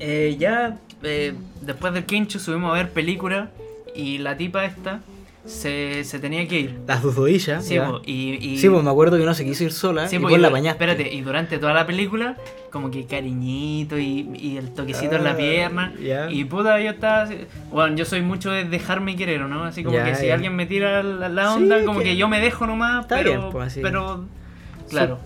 eh, 0.00 0.36
ya 0.38 0.78
eh, 1.02 1.34
después 1.62 1.92
del 1.94 2.04
quincho 2.04 2.38
subimos 2.38 2.70
a 2.70 2.74
ver 2.74 2.90
película 2.90 3.50
y 3.94 4.18
la 4.18 4.36
tipa 4.36 4.64
esta 4.64 5.00
se, 5.44 6.04
se 6.04 6.18
tenía 6.18 6.46
que 6.46 6.60
ir. 6.60 6.78
Las 6.86 7.02
dos 7.02 7.14
rodillas. 7.16 7.64
Sí, 7.64 7.78
po, 7.78 8.02
y, 8.04 8.34
y- 8.34 8.58
Sí, 8.58 8.68
pues 8.68 8.82
me 8.84 8.90
acuerdo 8.90 9.16
que 9.16 9.24
no 9.24 9.32
se 9.32 9.44
quiso 9.46 9.64
ir 9.64 9.72
sola 9.72 10.06
sí, 10.06 10.16
y 10.16 10.18
po, 10.18 10.28
vos 10.28 10.38
y 10.38 10.40
la 10.42 10.50
bañaste. 10.50 10.84
Espérate, 10.84 11.14
y 11.14 11.22
durante 11.22 11.56
toda 11.58 11.72
la 11.72 11.86
película, 11.86 12.36
como 12.70 12.90
que 12.90 13.06
cariñito 13.06 13.98
y, 13.98 14.28
y 14.34 14.56
el 14.58 14.74
toquecito 14.74 15.16
en 15.16 15.24
la 15.24 15.30
Ah, 15.30 15.36
pierna. 15.36 15.94
ya. 16.02 16.30
Y 16.30 16.44
puta, 16.44 16.78
yo 16.80 16.90
estaba. 16.90 17.22
así- 17.22 17.38
Bueno, 17.72 17.96
yo 17.96 18.04
soy 18.04 18.20
mucho 18.20 18.50
de 18.50 18.64
dejarme 18.64 19.16
querer, 19.16 19.40
¿no? 19.40 19.64
Así 19.64 19.82
como 19.82 19.96
que 20.04 20.14
si 20.16 20.28
alguien 20.30 20.54
me 20.54 20.66
tira 20.66 21.02
la, 21.02 21.28
la 21.30 21.48
Sí, 21.52 21.56
onda, 21.56 21.82
como 21.84 22.00
que- 22.00 22.06
que 22.06 22.16
yo 22.16 22.28
me 22.28 22.40
dejo 22.40 22.66
nomás, 22.66 23.02
Está 23.04 23.16
pero. 23.16 23.30
bien, 23.40 23.50
pues, 23.52 23.66
así. 23.68 23.80
pero. 23.82 24.24
Claro. 24.90 25.18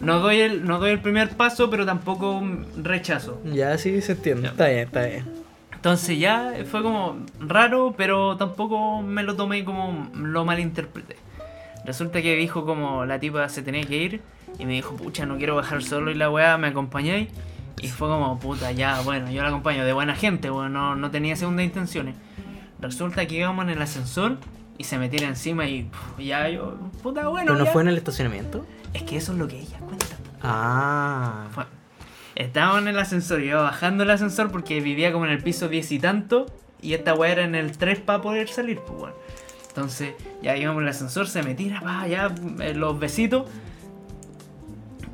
No 0.00 0.20
doy, 0.20 0.40
el, 0.40 0.64
no 0.66 0.78
doy 0.78 0.90
el 0.90 1.00
primer 1.00 1.30
paso, 1.30 1.70
pero 1.70 1.86
tampoco 1.86 2.42
rechazo. 2.76 3.40
Ya, 3.44 3.76
sí, 3.78 4.00
se 4.02 4.12
entiende. 4.12 4.42
Ya. 4.42 4.48
Está 4.50 4.68
bien, 4.68 4.78
está 4.80 5.06
bien. 5.06 5.24
Entonces 5.72 6.18
ya 6.18 6.52
fue 6.68 6.82
como 6.82 7.18
raro, 7.38 7.94
pero 7.96 8.36
tampoco 8.36 9.02
me 9.02 9.22
lo 9.22 9.36
tomé 9.36 9.64
como 9.64 10.08
lo 10.14 10.44
malinterpreté. 10.44 11.16
Resulta 11.84 12.20
que 12.20 12.34
dijo 12.34 12.66
como 12.66 13.04
la 13.04 13.20
tipa 13.20 13.48
se 13.48 13.62
tenía 13.62 13.84
que 13.84 13.96
ir 13.96 14.20
y 14.58 14.66
me 14.66 14.72
dijo, 14.72 14.96
pucha, 14.96 15.26
no 15.26 15.36
quiero 15.36 15.54
bajar 15.54 15.82
solo 15.82 16.10
y 16.10 16.14
la 16.14 16.28
weá, 16.30 16.58
¿me 16.58 16.66
acompañáis? 16.68 17.28
Y 17.80 17.88
fue 17.88 18.08
como, 18.08 18.38
puta, 18.40 18.72
ya, 18.72 19.00
bueno, 19.02 19.30
yo 19.30 19.42
la 19.42 19.48
acompaño 19.48 19.84
de 19.84 19.92
buena 19.92 20.16
gente, 20.16 20.50
bueno, 20.50 20.70
no, 20.70 20.96
no 20.96 21.10
tenía 21.10 21.36
segunda 21.36 21.62
intenciones. 21.62 22.16
Resulta 22.80 23.26
que 23.26 23.36
íbamos 23.36 23.64
en 23.66 23.70
el 23.70 23.82
ascensor 23.82 24.38
y 24.78 24.84
se 24.84 24.98
me 24.98 25.08
tira 25.08 25.26
encima 25.28 25.66
y 25.66 25.84
puf, 25.84 26.18
ya 26.24 26.48
yo, 26.48 26.74
puta, 27.02 27.28
bueno. 27.28 27.46
¿Pero 27.52 27.58
no 27.58 27.64
ya. 27.64 27.72
fue 27.72 27.82
en 27.82 27.88
el 27.88 27.96
estacionamiento? 27.96 28.66
Es 28.94 29.02
que 29.02 29.16
eso 29.16 29.32
es 29.32 29.38
lo 29.38 29.48
que 29.48 29.58
ella 29.60 29.78
cuenta. 29.78 30.06
Ah. 30.42 31.46
Fue- 31.52 31.64
Estábamos 32.34 32.82
en 32.82 32.88
el 32.88 32.98
ascensor, 32.98 33.40
iba 33.40 33.62
bajando 33.62 34.02
el 34.04 34.10
ascensor 34.10 34.50
porque 34.50 34.80
vivía 34.80 35.10
como 35.12 35.24
en 35.24 35.32
el 35.32 35.42
piso 35.42 35.68
10 35.68 35.92
y 35.92 35.98
tanto. 35.98 36.46
Y 36.82 36.92
esta 36.92 37.14
weá 37.14 37.32
era 37.32 37.44
en 37.44 37.54
el 37.54 37.76
3 37.78 38.00
para 38.00 38.20
poder 38.20 38.48
salir, 38.48 38.78
pues 38.80 38.98
bueno. 38.98 39.16
Entonces, 39.68 40.14
ya 40.42 40.54
íbamos 40.56 40.80
en 40.80 40.84
el 40.84 40.90
ascensor, 40.90 41.26
se 41.28 41.42
me 41.42 41.54
tira, 41.54 41.80
pa, 41.80 42.06
ya 42.06 42.30
eh, 42.60 42.74
los 42.74 42.98
besitos. 42.98 43.46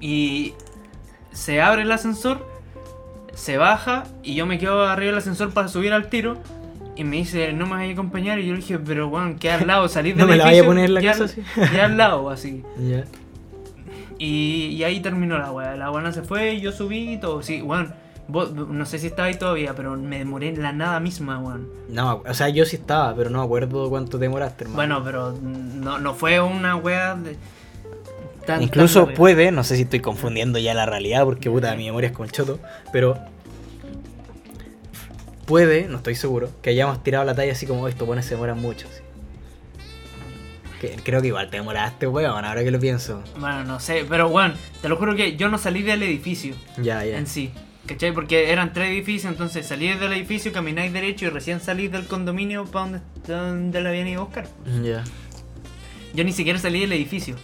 Y 0.01 0.55
se 1.33 1.63
abre 1.63 1.83
el 1.83 1.93
ascensor, 1.93 2.45
se 3.35 3.57
baja 3.57 4.05
y 4.23 4.35
yo 4.35 4.47
me 4.47 4.59
quedo 4.59 4.85
arriba 4.85 5.11
del 5.13 5.19
ascensor 5.19 5.53
para 5.53 5.69
subir 5.69 5.93
al 5.93 6.09
tiro. 6.09 6.39
Y 6.95 7.05
me 7.05 7.17
dice, 7.17 7.53
no 7.55 7.65
me 7.67 7.73
vayas 7.77 7.91
a 7.91 7.93
acompañar. 7.95 8.39
Y 8.39 8.47
yo 8.47 8.53
le 8.53 8.61
dije, 8.61 8.79
pero 8.79 9.09
bueno, 9.09 9.37
queda 9.41 9.55
al 9.57 9.67
lado, 9.67 9.89
salir 9.89 10.15
No 10.17 10.27
del 10.27 10.33
me 10.33 10.37
la 10.37 10.45
vaya 10.45 10.63
a 10.63 10.65
poner 10.67 10.85
en 10.87 10.95
la 10.95 11.01
queda 11.01 11.13
casa 11.13 11.25
así. 11.25 11.43
queda 11.73 11.85
al 11.87 11.97
lado, 11.97 12.29
así. 12.31 12.63
Ya. 12.79 13.05
Y, 14.19 14.67
y 14.69 14.85
ahí 14.85 15.01
terminó 15.01 15.39
la 15.39 15.51
weá. 15.53 15.75
La 15.77 15.91
weá 15.91 16.13
se 16.13 16.23
fue, 16.23 16.61
yo 16.61 16.71
subí 16.73 17.15
y 17.15 17.17
todo. 17.19 17.43
Sí, 17.43 17.63
weón. 17.63 17.93
vos- 18.29 18.53
no 18.55 18.87
sé 18.87 18.99
si 18.99 19.09
estaba 19.09 19.29
ahí 19.29 19.35
todavía, 19.35 19.75
pero 19.75 19.97
me 19.97 20.19
demoré 20.19 20.49
en 20.49 20.63
la 20.63 20.73
nada 20.73 21.01
misma, 21.01 21.39
weón. 21.39 21.69
No, 21.89 22.23
o 22.29 22.35
sea, 22.35 22.49
yo 22.51 22.65
sí 22.65 22.77
estaba, 22.77 23.15
pero 23.17 23.31
no 23.31 23.39
me 23.41 23.45
acuerdo 23.45 23.89
cuánto 23.89 24.19
te 24.19 24.25
demoraste, 24.25 24.65
hermano. 24.65 24.77
Bueno, 24.77 25.03
pero 25.05 25.33
no, 25.43 25.99
no 25.99 26.15
fue 26.15 26.41
una 26.41 26.77
weá 26.77 27.15
de. 27.17 27.37
tan- 28.47 28.63
Incluso 28.63 29.07
tan 29.07 29.15
puede, 29.15 29.51
no 29.51 29.65
sé 29.65 29.77
si 29.77 29.83
estoy 29.83 30.01
confundiendo 30.01 30.59
ya 30.59 30.73
la 30.75 30.87
realidad, 30.87 31.25
porque 31.25 31.51
puta, 31.51 31.75
mi 31.75 31.87
memoria 31.87 32.11
es 32.11 32.21
el 32.21 32.31
choto, 32.31 32.61
pero 32.93 33.19
puede, 35.53 35.87
no 35.87 35.99
estoy 35.99 36.15
seguro, 36.15 36.49
que 36.63 36.71
hayamos 36.71 37.05
tirado 37.05 37.27
la 37.27 37.35
talla 37.35 37.53
así 37.53 37.67
como 37.67 37.87
estos 37.87 38.07
buenos 38.07 38.25
se 38.25 38.37
demoran 38.37 38.59
mucho. 38.59 38.89
así. 38.91 39.03
Que, 40.81 40.97
creo 41.05 41.21
que 41.21 41.27
igual 41.27 41.51
te 41.51 41.59
demoraste, 41.59 42.07
weón, 42.07 42.43
ahora 42.43 42.65
que 42.65 42.71
lo 42.71 42.81
pienso. 42.81 43.23
Bueno, 43.39 43.63
no 43.65 43.79
sé, 43.79 44.07
pero 44.09 44.29
weón, 44.29 44.55
te 44.81 44.89
lo 44.89 44.97
juro 44.97 45.15
que 45.15 45.37
yo 45.37 45.51
no 45.51 45.59
salí 45.59 45.83
del 45.83 46.03
edificio 46.03 46.55
Ya, 46.79 47.05
ya. 47.05 47.19
en 47.19 47.27
sí. 47.27 47.51
¿Cachai? 47.87 48.13
Porque 48.15 48.51
eran 48.51 48.73
tres 48.73 48.89
edificios, 48.93 49.31
entonces 49.31 49.67
salí 49.67 49.89
del 49.89 50.11
edificio, 50.15 50.53
camináis 50.55 50.91
derecho 50.91 51.27
y 51.27 51.29
recién 51.29 51.61
salí 51.61 51.89
del 51.89 52.07
condominio 52.07 52.65
para 52.65 52.87
donde, 52.87 53.01
donde 53.27 53.81
la 53.83 53.91
habían 53.91 54.09
ido 54.09 54.23
a 54.23 54.25
buscar. 54.25 54.47
Ya. 54.83 55.05
Yo 56.15 56.25
ni 56.25 56.33
siquiera 56.33 56.59
salí 56.59 56.81
del 56.81 56.93
edificio. 56.95 57.37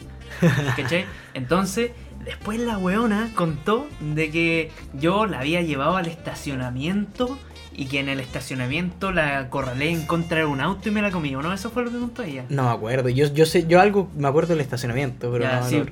¿Cachai? 0.77 1.05
Entonces, 1.35 1.91
después 2.25 2.59
la 2.59 2.79
weona 2.79 3.33
contó 3.35 3.87
de 4.01 4.31
que 4.31 4.71
yo 4.95 5.27
la 5.27 5.41
había 5.41 5.61
llevado 5.61 5.99
al 5.99 6.07
estacionamiento 6.07 7.39
y 7.79 7.87
que 7.87 8.01
en 8.01 8.09
el 8.09 8.19
estacionamiento 8.19 9.13
la 9.13 9.39
acorralé 9.39 9.91
en 9.91 10.05
contra 10.05 10.39
de 10.39 10.45
un 10.47 10.61
auto 10.61 10.89
y 10.89 10.91
me 10.93 11.01
la 11.01 11.13
comí. 11.13 11.37
¿o 11.37 11.43
¿No? 11.43 11.53
Eso 11.53 11.71
fue 11.71 11.85
lo 11.85 11.93
que 11.93 11.99
contó 12.01 12.25
ella. 12.25 12.45
No 12.49 12.65
me 12.65 12.71
acuerdo, 12.71 13.09
yo, 13.09 13.33
yo 13.33 13.47
sé, 13.47 13.69
yo 13.69 13.81
algo 13.81 14.11
me 14.17 14.27
acuerdo 14.27 14.49
del 14.49 14.61
estacionamiento, 14.61 15.31
pero 15.31 15.45
Ya, 15.45 15.61
no 15.61 15.69
sí. 15.69 15.85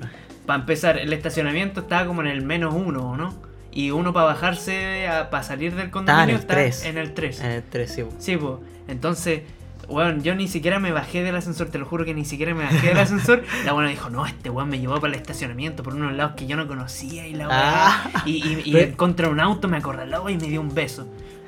Para 0.45 0.59
empezar, 0.59 0.97
el 0.97 1.13
estacionamiento 1.13 1.79
estaba 1.79 2.05
como 2.05 2.19
en 2.21 2.27
el 2.27 2.41
menos 2.41 2.73
uno, 2.73 3.15
¿no? 3.15 3.33
Y 3.71 3.91
uno 3.91 4.11
para 4.11 4.25
bajarse, 4.25 5.07
para 5.31 5.43
salir 5.43 5.75
del 5.75 5.89
condominio, 5.89 6.35
está 6.35 6.55
en 6.55 6.97
el 6.97 7.13
3. 7.13 7.41
En 7.41 7.51
el 7.51 7.63
3, 7.63 7.89
sí. 7.89 8.03
Sí, 8.17 8.35
pues. 8.35 8.55
Entonces, 8.89 9.43
weón, 9.87 10.23
yo 10.23 10.35
ni 10.35 10.49
siquiera 10.49 10.79
me 10.79 10.91
bajé 10.91 11.23
del 11.23 11.37
ascensor, 11.37 11.69
te 11.69 11.77
lo 11.77 11.85
juro 11.85 12.03
que 12.03 12.13
ni 12.13 12.25
siquiera 12.25 12.53
me 12.53 12.63
bajé 12.65 12.87
del 12.87 12.99
ascensor. 12.99 13.43
La 13.65 13.71
buena 13.71 13.89
dijo, 13.89 14.09
no, 14.09 14.25
este 14.25 14.49
weón 14.49 14.67
me 14.67 14.79
llevó 14.79 14.99
para 14.99 15.13
el 15.13 15.19
estacionamiento 15.19 15.83
por 15.83 15.93
unos 15.95 16.13
lados 16.13 16.33
que 16.35 16.47
yo 16.47 16.57
no 16.57 16.67
conocía 16.67 17.27
y 17.27 17.33
la 17.33 17.47
weá. 17.47 17.59
Ah. 17.59 18.23
y 18.25 18.45
y, 18.45 18.77
y 18.77 18.91
contra 18.91 19.29
un 19.29 19.39
auto 19.39 19.69
me 19.69 19.77
acorraló 19.77 20.29
y 20.29 20.37
me 20.37 20.47
dio 20.47 20.59
un 20.59 20.75
beso. 20.75 21.07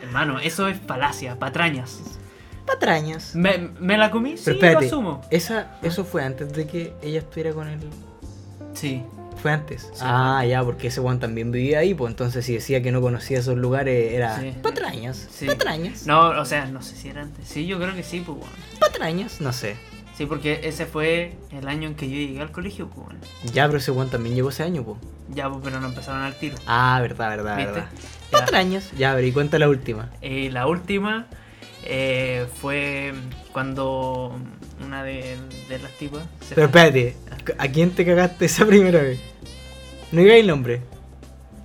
Hermano, 0.10 0.40
eso 0.40 0.68
es 0.68 0.80
falacia, 0.88 1.38
patrañas. 1.38 2.00
Patrañas. 2.66 3.36
¿Me, 3.36 3.70
me 3.80 3.96
la 3.98 4.10
comí? 4.12 4.38
Sí, 4.38 4.44
Pero 4.46 4.58
lo 4.60 4.66
espérate, 4.66 4.86
asumo. 4.88 5.22
esa, 5.30 5.78
eso 5.84 6.04
fue 6.04 6.24
antes 6.24 6.52
de 6.54 6.66
que 6.68 6.94
ella 7.02 7.20
estuviera 7.20 7.54
con 7.54 7.68
él. 7.68 7.80
Sí. 8.74 9.04
Fue 9.42 9.52
antes. 9.52 9.84
Sí. 9.94 10.02
ah, 10.02 10.44
ya, 10.46 10.64
porque 10.64 10.88
ese 10.88 11.00
Juan 11.00 11.20
también 11.20 11.52
vivía 11.52 11.80
ahí, 11.80 11.94
pues 11.94 12.10
entonces 12.12 12.44
si 12.46 12.54
decía 12.56 12.82
que 12.82 12.92
no 12.92 13.02
conocía 13.02 13.40
esos 13.40 13.56
lugares 13.58 14.12
era 14.14 14.40
Sí. 14.40 14.54
patrañas. 14.62 15.28
Sí. 15.32 15.46
Patrañas. 15.46 16.06
No, 16.06 16.30
o 16.30 16.46
sea, 16.46 16.66
no 16.66 16.82
sé 16.82 16.96
si 16.96 17.08
era 17.10 17.22
antes. 17.22 17.48
Sí, 17.48 17.66
yo 17.66 17.78
creo 17.80 17.94
que 17.96 18.04
sí, 18.04 18.22
pues, 18.26 18.38
weón. 18.38 18.50
Patrañas, 18.80 19.40
no 19.42 19.54
sé. 19.54 19.78
Sí, 20.18 20.26
porque 20.26 20.60
ese 20.64 20.86
fue 20.86 21.38
el 21.52 21.68
año 21.70 21.88
en 21.88 21.96
que 21.96 22.10
yo 22.10 22.16
llegué 22.18 22.42
al 22.42 22.52
colegio, 22.52 22.90
pues. 22.90 23.16
Ya, 23.54 23.66
pero 23.68 23.78
ese 23.78 23.92
Juan 23.94 24.10
también 24.10 24.36
llegó 24.36 24.50
ese 24.50 24.64
año, 24.64 24.84
pues. 24.84 24.98
Ya, 25.34 25.48
pues, 25.50 25.62
pero 25.64 25.80
no 25.80 25.88
empezaron 25.88 26.22
al 26.24 26.36
tiro. 26.38 26.58
Ah, 26.68 27.00
verdad, 27.02 27.30
verdad, 27.30 27.56
¿Viste? 27.58 27.72
verdad. 27.72 27.90
Ya. 28.32 28.40
Patrañas. 28.40 28.92
Ya, 28.98 29.14
pero 29.16 29.26
y 29.28 29.32
cuenta 29.32 29.58
la 29.60 29.70
última. 29.70 30.10
Eh, 30.22 30.50
la 30.52 30.68
última 30.68 31.26
eh, 31.84 32.46
fue 32.62 33.14
cuando 33.52 34.38
una 34.86 35.04
de, 35.04 35.38
de 35.68 35.80
las 35.80 35.92
tipas 35.94 36.24
se 36.48 36.56
Pero 36.56 36.70
fue. 36.70 36.82
espérate, 36.88 37.18
¿a 37.58 37.68
quién 37.68 37.92
te 37.92 38.06
cagaste 38.06 38.46
esa 38.46 38.66
primera 38.66 39.02
vez? 39.02 39.20
No 40.12 40.22
digáis 40.22 40.42
el 40.42 40.48
nombre. 40.48 40.82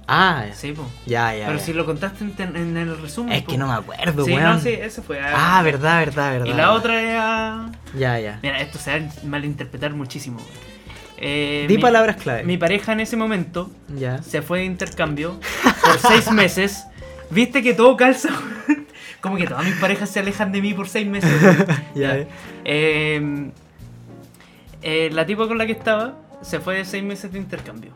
Ah, 0.06 0.44
Sí, 0.54 0.72
pues. 0.72 0.86
ya, 1.06 1.34
ya. 1.34 1.46
Pero 1.46 1.58
ya. 1.58 1.64
si 1.64 1.72
lo 1.72 1.86
contaste 1.86 2.24
en, 2.24 2.56
en 2.56 2.76
el 2.76 2.98
resumen. 3.00 3.32
Es 3.32 3.42
po. 3.42 3.52
que 3.52 3.56
no 3.58 3.66
me 3.68 3.72
acuerdo, 3.74 4.24
Sí, 4.26 4.32
weón. 4.32 4.42
no, 4.44 4.60
sí, 4.60 4.68
eso 4.68 5.02
fue. 5.02 5.18
Ah, 5.20 5.62
verdad, 5.62 6.00
verdad, 6.00 6.32
verdad. 6.32 6.46
Y 6.46 6.52
la 6.52 6.72
otra 6.72 7.00
era. 7.00 7.70
Ya, 7.96 8.18
ya. 8.20 8.38
Mira, 8.42 8.60
esto 8.60 8.78
se 8.78 8.90
va 9.00 9.06
a 9.06 9.10
malinterpretar 9.26 9.94
muchísimo. 9.94 10.38
weón. 10.38 10.73
Eh, 11.18 11.66
Di 11.68 11.76
mi- 11.76 11.82
palabras 11.82 12.16
clave. 12.16 12.42
Mi 12.44 12.56
pareja 12.58 12.92
en 12.92 13.00
ese 13.00 13.16
momento 13.16 13.70
Ya. 13.96 14.22
se 14.22 14.42
fue 14.42 14.60
de 14.60 14.64
intercambio 14.66 15.38
por 15.82 15.98
seis 15.98 16.30
meses. 16.32 16.84
¿Viste 17.30 17.62
que 17.62 17.72
todo 17.74 17.96
calza? 17.96 18.28
Como 19.20 19.36
que 19.36 19.46
todas 19.46 19.64
mis 19.64 19.74
parejas 19.76 20.10
se 20.10 20.20
alejan 20.20 20.52
de 20.52 20.60
mí 20.60 20.74
por 20.74 20.88
seis 20.88 21.06
meses. 21.06 21.30
Ya. 21.94 22.16
Ya. 22.18 22.26
Eh, 22.64 23.50
eh, 24.82 25.10
la 25.12 25.24
tipa 25.26 25.46
con 25.48 25.56
la 25.58 25.66
que 25.66 25.72
estaba 25.72 26.14
se 26.42 26.60
fue 26.60 26.76
de 26.76 26.84
seis 26.84 27.02
meses 27.02 27.32
de 27.32 27.38
intercambio. 27.38 27.92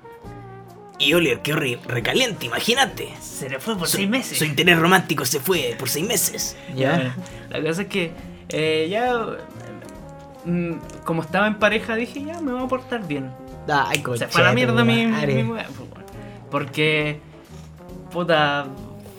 Y 1.01 1.13
Oliver 1.15 1.41
quedó 1.43 1.57
re- 1.57 1.79
recaliente, 1.87 2.47
imagínate. 2.47 3.11
Se 3.21 3.49
le 3.49 3.61
fue 3.61 3.77
por 3.77 3.87
Su- 3.89 3.99
seis 3.99 4.09
meses. 4.09 4.39
Su 4.39 4.45
interés 4.45 4.79
romántico 4.79 5.25
se 5.25 5.39
fue 5.39 5.77
por 5.79 5.89
seis 5.89 6.07
meses. 6.07 6.57
Ya. 6.75 6.95
bueno, 6.95 7.15
la 7.51 7.61
cosa 7.63 7.83
es 7.83 7.89
que 7.89 8.13
eh, 8.49 8.89
ya, 8.91 9.13
mm, 10.45 10.73
como 11.05 11.23
estaba 11.23 11.47
en 11.47 11.59
pareja, 11.59 11.97
dije 11.97 12.23
ya 12.23 12.41
me 12.41 12.53
voy 12.53 12.63
a 12.65 12.69
portar 12.69 13.07
bien. 13.07 13.31
Ay, 13.69 13.99
Se 13.99 14.03
concha 14.03 14.29
fue 14.29 14.43
a 14.43 14.45
la 14.47 14.53
mierda 14.53 14.85
mi, 14.85 15.07
mi 15.07 15.43
pues. 15.45 15.67
Porque, 16.51 17.21
puta, 18.11 18.67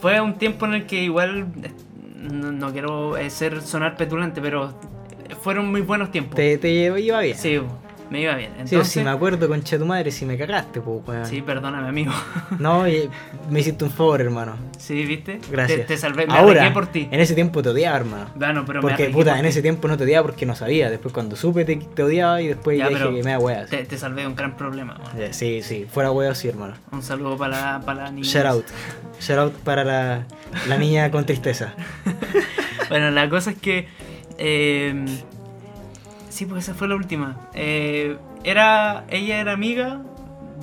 fue 0.02 0.20
un 0.20 0.36
tiempo 0.36 0.66
en 0.66 0.74
el 0.74 0.86
que 0.86 1.04
igual, 1.04 1.48
eh, 1.64 1.72
no, 2.16 2.52
no 2.52 2.72
quiero 2.72 3.18
eh, 3.18 3.30
ser 3.30 3.62
sonar 3.62 3.96
petulante, 3.96 4.42
pero 4.42 4.74
fueron 5.42 5.70
muy 5.70 5.82
buenos 5.82 6.12
tiempos. 6.12 6.36
Te, 6.36 6.58
te 6.58 6.70
iba 6.70 7.20
bien. 7.20 7.38
Sí, 7.38 7.60
me 8.10 8.22
iba 8.22 8.36
bien. 8.36 8.52
Sí, 8.56 8.62
Entonces, 8.76 8.94
si 8.94 9.02
me 9.02 9.10
acuerdo, 9.10 9.48
concha 9.48 9.76
de 9.76 9.80
tu 9.80 9.86
madre, 9.86 10.12
si 10.12 10.26
me 10.26 10.38
cagaste, 10.38 10.82
pues, 10.82 11.02
weón. 11.08 11.26
sí, 11.26 11.42
perdóname, 11.42 11.88
amigo. 11.88 12.12
No, 12.60 12.84
me 13.50 13.60
hiciste 13.60 13.84
un 13.86 13.92
favor, 13.92 14.22
hermano. 14.22 14.56
Sí, 14.78 15.06
¿viste? 15.06 15.40
Gracias. 15.52 15.80
Te, 15.82 15.86
te 15.86 15.98
salvé, 15.98 16.26
me 16.28 16.34
Ahora, 16.34 16.72
por 16.74 16.88
ti. 16.88 17.08
en 17.12 17.20
ese 17.20 17.36
tiempo 17.36 17.62
te 17.62 17.70
odiaba, 17.70 17.98
hermano. 17.98 18.30
Bueno, 18.36 18.64
pero 18.66 18.80
me 18.80 18.82
Porque, 18.82 18.94
arriesgué 19.04 19.14
puta, 19.14 19.32
por 19.32 19.40
en 19.40 19.46
ese 19.46 19.62
tiempo 19.62 19.88
no 19.88 19.98
te 19.98 20.04
odiaba 20.06 20.26
porque 20.28 20.46
no 20.46 20.56
sabía. 20.56 20.90
Después, 20.90 21.14
cuando 21.14 21.36
supe, 21.36 21.66
te, 21.66 21.76
te 21.78 22.04
odiaba 22.04 22.42
y 22.42 22.48
después 22.48 22.78
Ya, 22.78 22.88
dije 22.90 23.00
pero 23.00 23.14
que 23.16 23.24
me 23.24 23.32
da 23.32 23.40
weas. 23.40 23.70
Te, 23.70 23.84
te 23.86 23.98
salvé 23.98 24.22
de 24.22 24.28
un 24.28 24.36
gran 24.36 24.58
problema. 24.58 24.98
weón. 25.14 25.22
Eh, 25.22 25.34
Sí, 25.34 25.62
sí, 25.62 25.86
fuera 25.92 26.12
weas, 26.12 26.38
sí, 26.38 26.48
hermano. 26.48 26.74
Un 26.92 27.02
saludo 27.04 27.38
para 27.38 27.62
la, 27.78 27.82
para 27.86 28.04
la 28.06 28.12
niña. 28.12 28.28
Shout 28.28 28.46
out. 28.46 28.66
Shout 29.20 29.40
out 29.40 29.54
para 29.64 29.84
la, 29.84 30.26
la 30.68 30.78
niña 30.78 31.12
con 31.12 31.26
tristeza. 31.26 31.74
Bueno, 32.90 33.12
la 33.12 33.30
cosa 33.30 33.52
es 33.52 33.58
que. 33.60 33.88
eh, 34.40 35.06
sí, 36.30 36.46
pues 36.46 36.64
esa 36.64 36.74
fue 36.74 36.88
la 36.88 36.96
última. 36.96 37.36
Eh, 37.54 38.18
era, 38.44 39.04
ella 39.10 39.40
era 39.40 39.52
amiga 39.54 40.02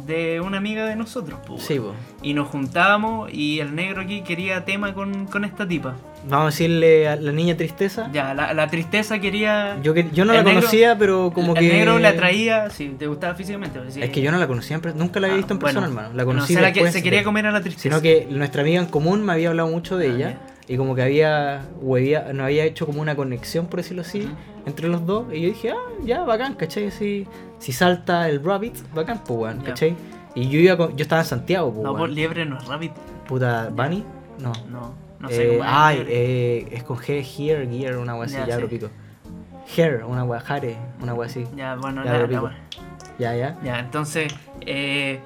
de 0.06 0.40
una 0.40 0.58
amiga 0.58 0.86
de 0.86 0.94
nosotros, 0.96 1.40
pues. 1.46 1.62
Sí, 1.62 1.78
pues. 1.80 1.94
Y 2.22 2.32
nos 2.34 2.48
juntábamos 2.48 3.30
y 3.32 3.58
el 3.60 3.74
negro 3.74 4.02
aquí 4.02 4.22
quería 4.22 4.64
tema 4.64 4.94
con, 4.94 5.26
con 5.26 5.44
esta 5.44 5.66
tipa. 5.66 5.94
Vamos 6.28 6.44
a 6.44 6.46
decirle 6.50 7.08
a 7.08 7.16
la 7.16 7.32
niña 7.32 7.56
tristeza. 7.56 8.08
Ya, 8.12 8.34
la, 8.34 8.52
la 8.52 8.66
tristeza 8.68 9.18
quería. 9.20 9.78
Yo, 9.82 9.94
que- 9.94 10.08
yo 10.12 10.24
no 10.24 10.32
El 10.32 10.38
la 10.38 10.44
negro- 10.44 10.60
conocía, 10.60 10.96
pero 10.98 11.30
como 11.32 11.54
el 11.54 11.60
que. 11.60 11.68
negro 11.72 11.98
le 11.98 12.08
atraía, 12.08 12.68
sí, 12.70 12.94
te 12.98 13.06
gustaba 13.06 13.34
físicamente. 13.34 13.78
pues. 13.80 13.96
Es 13.96 14.10
que 14.10 14.20
yo 14.20 14.30
no 14.32 14.38
la 14.38 14.46
conocía, 14.46 14.80
nunca 14.94 15.18
la 15.20 15.26
había 15.28 15.34
Ah, 15.34 15.38
visto 15.38 15.54
en 15.54 15.58
bueno. 15.60 15.80
persona, 15.80 15.86
hermano. 15.86 16.14
La 16.16 16.22
No, 16.22 16.26
conocí 16.26 16.54
se, 16.54 16.60
la 16.60 16.72
que- 16.72 16.90
se 16.92 17.02
quería 17.02 17.22
comer 17.24 17.46
a 17.46 17.52
la 17.52 17.60
tristeza. 17.60 17.82
Sino 17.88 18.00
que 18.02 18.26
nuestra 18.30 18.62
amiga 18.62 18.80
en 18.80 18.86
común 18.86 19.24
me 19.24 19.32
había 19.32 19.48
hablado 19.50 19.68
mucho 19.68 19.96
de 19.98 20.08
Ah, 20.10 20.14
ella. 20.14 20.38
Y 20.68 20.76
como 20.76 20.94
que 20.96 21.02
había, 21.02 21.64
huevía- 21.80 22.32
no 22.32 22.44
había 22.44 22.64
hecho 22.64 22.86
como 22.86 23.00
una 23.00 23.14
conexión, 23.14 23.66
por 23.66 23.78
decirlo 23.80 24.02
así, 24.02 24.28
entre 24.66 24.88
los 24.88 25.06
dos. 25.06 25.32
Y 25.32 25.42
yo 25.42 25.48
dije, 25.48 25.70
ah, 25.70 25.76
ya, 26.04 26.24
bacán, 26.24 26.54
¿cachai? 26.54 26.90
Si, 26.90 27.26
si 27.58 27.72
salta 27.72 28.28
el 28.28 28.42
rabbit, 28.44 28.74
bacán, 28.92 29.22
pues, 29.24 29.38
weón. 29.38 29.60
¿cachai? 29.62 29.94
Y 30.34 30.48
yo 30.48 30.58
iba 30.58 30.76
con- 30.76 30.96
yo 30.96 31.02
estaba 31.02 31.22
en 31.22 31.28
Santiago, 31.28 31.72
pues, 31.72 31.84
No, 31.84 31.96
por 31.96 32.08
liebre 32.10 32.44
no 32.44 32.58
es 32.58 32.66
rabbit. 32.66 32.92
Puta, 33.28 33.70
¿Bunny? 33.72 34.04
No. 34.40 34.52
No, 34.68 34.92
no 35.20 35.28
sé 35.28 35.44
Eh, 35.44 35.48
cómo 35.58 35.64
es 35.64 35.70
ay, 35.72 35.96
liebre. 35.98 36.14
eh, 36.14 36.68
es 36.72 36.82
con 36.82 36.96
G, 36.98 37.22
Here, 37.24 37.68
Gear, 37.68 37.96
una 37.98 38.14
wea 38.16 38.24
así, 38.26 38.34
Ya, 38.34 38.46
ya, 38.46 38.56
sí. 38.56 38.62
lo 38.62 38.68
pico. 38.68 38.88
Hair, 39.76 40.04
una 40.04 40.24
wea, 40.24 40.42
Hare, 40.46 40.76
una 41.00 41.14
wea 41.14 41.26
así. 41.28 41.44
Ya, 41.56 41.74
bueno, 41.76 42.04
ya 42.04 42.12
la- 42.12 42.26
lo 42.26 42.42
la-. 42.48 42.56
Ya, 43.18 43.34
ya. 43.36 43.56
Ya, 43.64 43.78
entonces, 43.80 44.32
eh, 44.62 45.20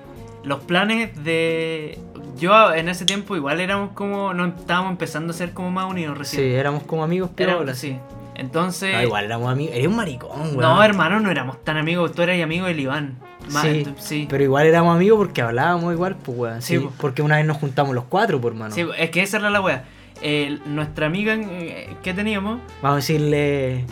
los 0.45 0.61
planes 0.61 1.25
de... 1.25 1.99
Yo 2.39 2.73
en 2.75 2.89
ese 2.89 3.05
tiempo 3.05 3.37
igual 3.37 3.61
éramos 3.61 3.91
como... 3.93 4.33
No 4.35 4.47
estábamos 4.47 4.93
empezando 4.93 5.33
a 5.33 5.37
ser 5.37 5.53
como 5.53 5.71
más 5.71 5.87
unidos 5.91 6.15
Sí, 6.29 6.37
recién. 6.37 6.59
éramos 6.59 6.83
como 6.85 7.03
amigos, 7.05 7.31
pero 7.35 7.53
ahora 7.53 7.75
sí. 7.75 7.97
Entonces... 8.35 8.95
No, 8.95 9.03
igual 9.03 9.25
éramos 9.27 9.51
amigos. 9.53 9.75
Eres 9.75 9.89
un 9.89 9.97
maricón, 9.97 10.41
weón. 10.41 10.61
No, 10.61 10.83
hermano, 10.83 11.21
no 11.21 11.31
éramos 11.31 11.63
tan 11.65 11.77
amigos. 11.77 12.13
Tú 12.13 12.23
eras 12.23 12.41
amigo 12.43 12.67
del 12.67 12.81
Iván. 12.81 13.19
Sí, 13.49 13.87
sí. 13.99 14.27
Pero 14.31 14.45
igual 14.45 14.67
éramos 14.67 14.95
amigos 14.97 15.19
porque 15.19 15.43
hablábamos 15.43 15.93
igual, 15.93 16.17
pues, 16.17 16.39
weón. 16.39 16.63
Sí, 16.63 16.75
Sí, 16.77 16.79
po. 16.85 16.93
porque 16.99 17.23
una 17.23 17.37
vez 17.37 17.45
nos 17.47 17.57
juntamos 17.59 17.95
los 17.95 18.05
cuatro, 18.05 18.41
por 18.41 18.55
mano. 18.55 18.75
Sí, 18.75 18.87
es 18.99 19.11
que 19.11 19.23
esa 19.23 19.39
era 19.39 19.51
la 19.51 19.61
wea. 19.61 19.85
Eh, 20.23 20.59
nuestra 20.67 21.07
amiga 21.07 21.35
eh, 21.35 21.97
que 22.03 22.15
teníamos... 22.15 22.61
Vamos 22.83 22.95
a 22.95 22.97
decirle. 22.97 23.85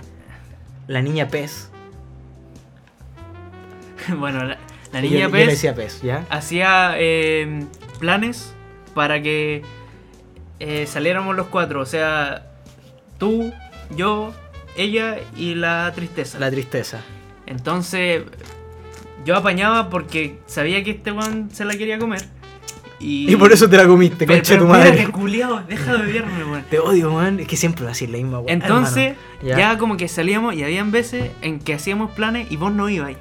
La 0.87 1.03
niña 1.03 1.29
pez. 1.29 1.71
bueno, 4.19 4.45
la, 4.45 4.57
la 4.93 5.01
Yo- 5.01 5.11
niña 5.11 5.21
yo, 5.27 5.31
Pez 5.31 5.45
le 5.47 5.53
decía 5.53 5.75
pez, 5.75 6.01
¿ya? 6.03 6.25
hacía 6.31 6.93
eh, 6.97 7.65
planes 7.99 8.55
para 8.95 9.23
que 9.23 9.63
eh, 10.61 10.87
saliéramos 10.87 11.37
los 11.37 11.47
cuatro. 11.49 11.81
O 11.81 11.87
sea, 11.87 12.47
tú, 13.19 13.53
yo, 13.97 14.33
ella 14.77 15.19
y 15.37 15.55
la 15.55 15.93
tristeza. 15.95 16.39
La 16.39 16.51
tristeza. 16.51 17.01
Entonces, 17.47 18.23
yo 19.25 19.37
apañaba 19.37 19.91
porque 19.91 20.39
sabía 20.47 20.83
que 20.85 20.93
este 20.93 21.13
weón 21.13 21.51
se 21.53 21.65
la 21.65 21.77
quería 21.77 21.99
comer. 21.99 22.25
Y, 23.01 23.33
Y 23.33 23.37
por 23.37 23.53
eso 23.53 23.69
te 23.69 23.77
la 23.77 23.87
comiste, 23.87 24.27
Pero, 24.27 24.39
concha 24.39 24.55
pero 24.55 24.65
tu 24.65 24.69
madre. 24.71 24.89
espérate, 24.89 25.13
culiao, 25.13 25.63
deja 25.69 25.97
de 25.97 26.03
odiarme, 26.03 26.45
weón. 26.45 26.65
Te 26.69 26.79
odio, 26.81 27.13
man. 27.13 27.39
Es 27.39 27.47
que 27.47 27.57
siempre 27.57 27.85
va 27.85 27.91
a 27.91 27.93
decir 27.93 28.11
la 28.11 28.17
misma 28.19 28.41
weón. 28.41 28.51
Entonces, 28.51 29.15
ya. 29.43 29.79
como 29.79 29.97
que 29.97 30.09
salíamos 30.09 30.55
y 30.55 30.65
habían 30.65 30.91
veces 30.91 31.31
en 31.41 31.61
que 31.61 31.75
hacíamos 31.75 32.11
planes 32.11 32.51
y 32.51 32.57
vos 32.57 32.73
no 32.73 32.89
ibais. 32.89 33.17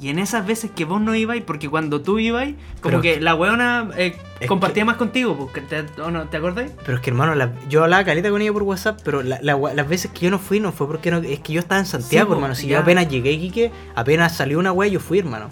Y 0.00 0.08
en 0.08 0.18
esas 0.18 0.46
veces 0.46 0.70
que 0.70 0.86
vos 0.86 0.98
no 1.00 1.14
ibais, 1.14 1.42
porque 1.42 1.68
cuando 1.68 2.00
tú 2.00 2.18
ibais, 2.18 2.54
como 2.80 3.00
Pero- 3.00 3.02
que 3.02 3.20
la 3.20 3.34
weona 3.34 3.90
eh, 3.98 4.16
compartía 4.48 4.80
que- 4.80 4.86
más 4.86 4.96
contigo, 4.96 5.36
porque 5.36 5.60
te, 5.60 5.84
¿o 6.00 6.10
no, 6.10 6.24
¿te 6.28 6.38
acordáis? 6.38 6.70
Pero 6.86 6.96
es 6.96 7.02
que, 7.02 7.10
hermano, 7.10 7.34
la- 7.34 7.52
yo 7.68 7.84
hablaba 7.84 8.02
caleta 8.04 8.30
con 8.30 8.40
ella 8.40 8.52
por 8.52 8.62
WhatsApp, 8.62 8.98
pero 9.04 9.22
la- 9.22 9.40
las 9.42 9.88
veces 9.88 10.10
que 10.10 10.20
yo 10.20 10.30
no 10.30 10.38
fui 10.38 10.58
no 10.58 10.72
fue 10.72 10.86
porque 10.86 11.10
no, 11.10 11.18
es 11.18 11.40
que 11.40 11.52
yo 11.52 11.60
estaba 11.60 11.80
en 11.80 11.86
Santiago, 11.86 12.32
hermano. 12.32 12.54
Si 12.54 12.66
ya. 12.66 12.76
yo 12.76 12.82
apenas 12.82 13.08
llegué 13.08 13.28
a 13.28 13.32
Iquique, 13.34 13.72
apenas 13.94 14.34
salió 14.34 14.58
una 14.58 14.72
wea, 14.72 14.88
yo 14.88 15.00
fui, 15.00 15.18
hermano. 15.18 15.48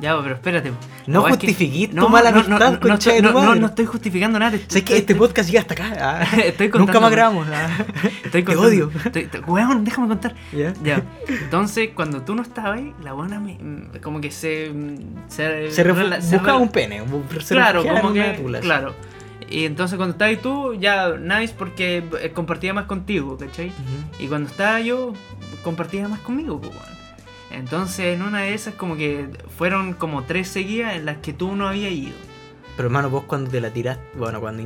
Ya, 0.00 0.16
pero 0.22 0.34
espérate. 0.36 0.72
No 1.06 1.22
weá 1.22 1.32
es 1.32 1.38
que- 1.38 1.46
justifiquís 1.48 1.90
tu 1.94 2.08
mala 2.08 2.28
amistad, 2.28 2.78
no, 2.80 2.94
estoy- 2.94 3.14
de 3.14 3.22
tu 3.22 3.32
no, 3.32 3.42
no, 3.42 3.54
no 3.56 3.66
estoy 3.66 3.86
justificando 3.86 4.38
nada. 4.38 4.56
¿Sabes 4.68 4.84
que 4.84 4.96
este 4.96 5.14
podcast 5.16 5.48
llega 5.48 5.60
hasta 5.62 5.74
acá? 5.74 5.92
Ah, 6.00 6.22
Estoy 6.44 6.68
contando, 6.68 6.78
Nunca 6.92 7.00
más 7.00 7.10
grabamos. 7.10 7.48
ah. 7.52 7.68
Estoy 8.24 8.42
Te 8.44 8.56
odio. 8.56 8.90
Estoy- 9.04 9.26
te- 9.26 9.40
weón, 9.40 9.84
déjame 9.84 10.06
contar. 10.08 10.34
¿Ya? 10.52 10.72
Ya. 10.84 11.02
Entonces, 11.26 11.90
cuando 11.94 12.22
tú 12.22 12.34
no 12.34 12.42
estabas 12.42 12.78
ahí, 12.78 12.94
la 13.02 13.12
buena 13.12 13.40
me, 13.40 13.54
mm, 13.54 13.98
como 14.02 14.20
que 14.20 14.30
se. 14.30 14.70
mm, 14.72 15.28
Se, 15.28 15.70
Se 15.70 15.84
refu- 15.84 16.04
rela- 16.08 16.20
se 16.20 16.36
buscaba 16.36 16.58
rela- 16.58 16.62
un 16.62 16.68
pene. 16.70 17.02
se 17.40 17.54
Claro, 17.54 17.84
como 17.84 18.12
que. 18.12 18.22
tula. 18.40 18.60
Claro. 18.60 18.94
Y 19.50 19.64
entonces, 19.64 19.96
cuando 19.96 20.12
estabas 20.12 20.30
ahí 20.36 20.36
tú, 20.42 20.74
ya 20.74 21.16
nice 21.16 21.54
porque 21.58 22.04
eh, 22.20 22.30
compartía 22.32 22.72
más 22.74 22.84
contigo, 22.84 23.36
¿cachai? 23.38 23.72
Y 24.20 24.26
cuando 24.28 24.48
estaba 24.50 24.78
yo, 24.80 25.14
compartía 25.64 26.06
más 26.06 26.20
conmigo, 26.20 26.60
pues, 26.60 26.72
weón. 26.72 26.97
Entonces, 27.50 28.14
en 28.14 28.22
una 28.22 28.42
de 28.42 28.54
esas, 28.54 28.74
como 28.74 28.96
que 28.96 29.28
fueron 29.56 29.94
como 29.94 30.24
tres 30.24 30.48
seguidas 30.48 30.94
en 30.96 31.06
las 31.06 31.18
que 31.18 31.32
tú 31.32 31.56
no 31.56 31.68
habías 31.68 31.92
ido. 31.92 32.14
Pero 32.76 32.88
hermano, 32.88 33.10
vos 33.10 33.24
cuando 33.24 33.50
te 33.50 33.60
la 33.60 33.70
tiraste, 33.70 34.04
bueno, 34.16 34.40
cuando 34.40 34.62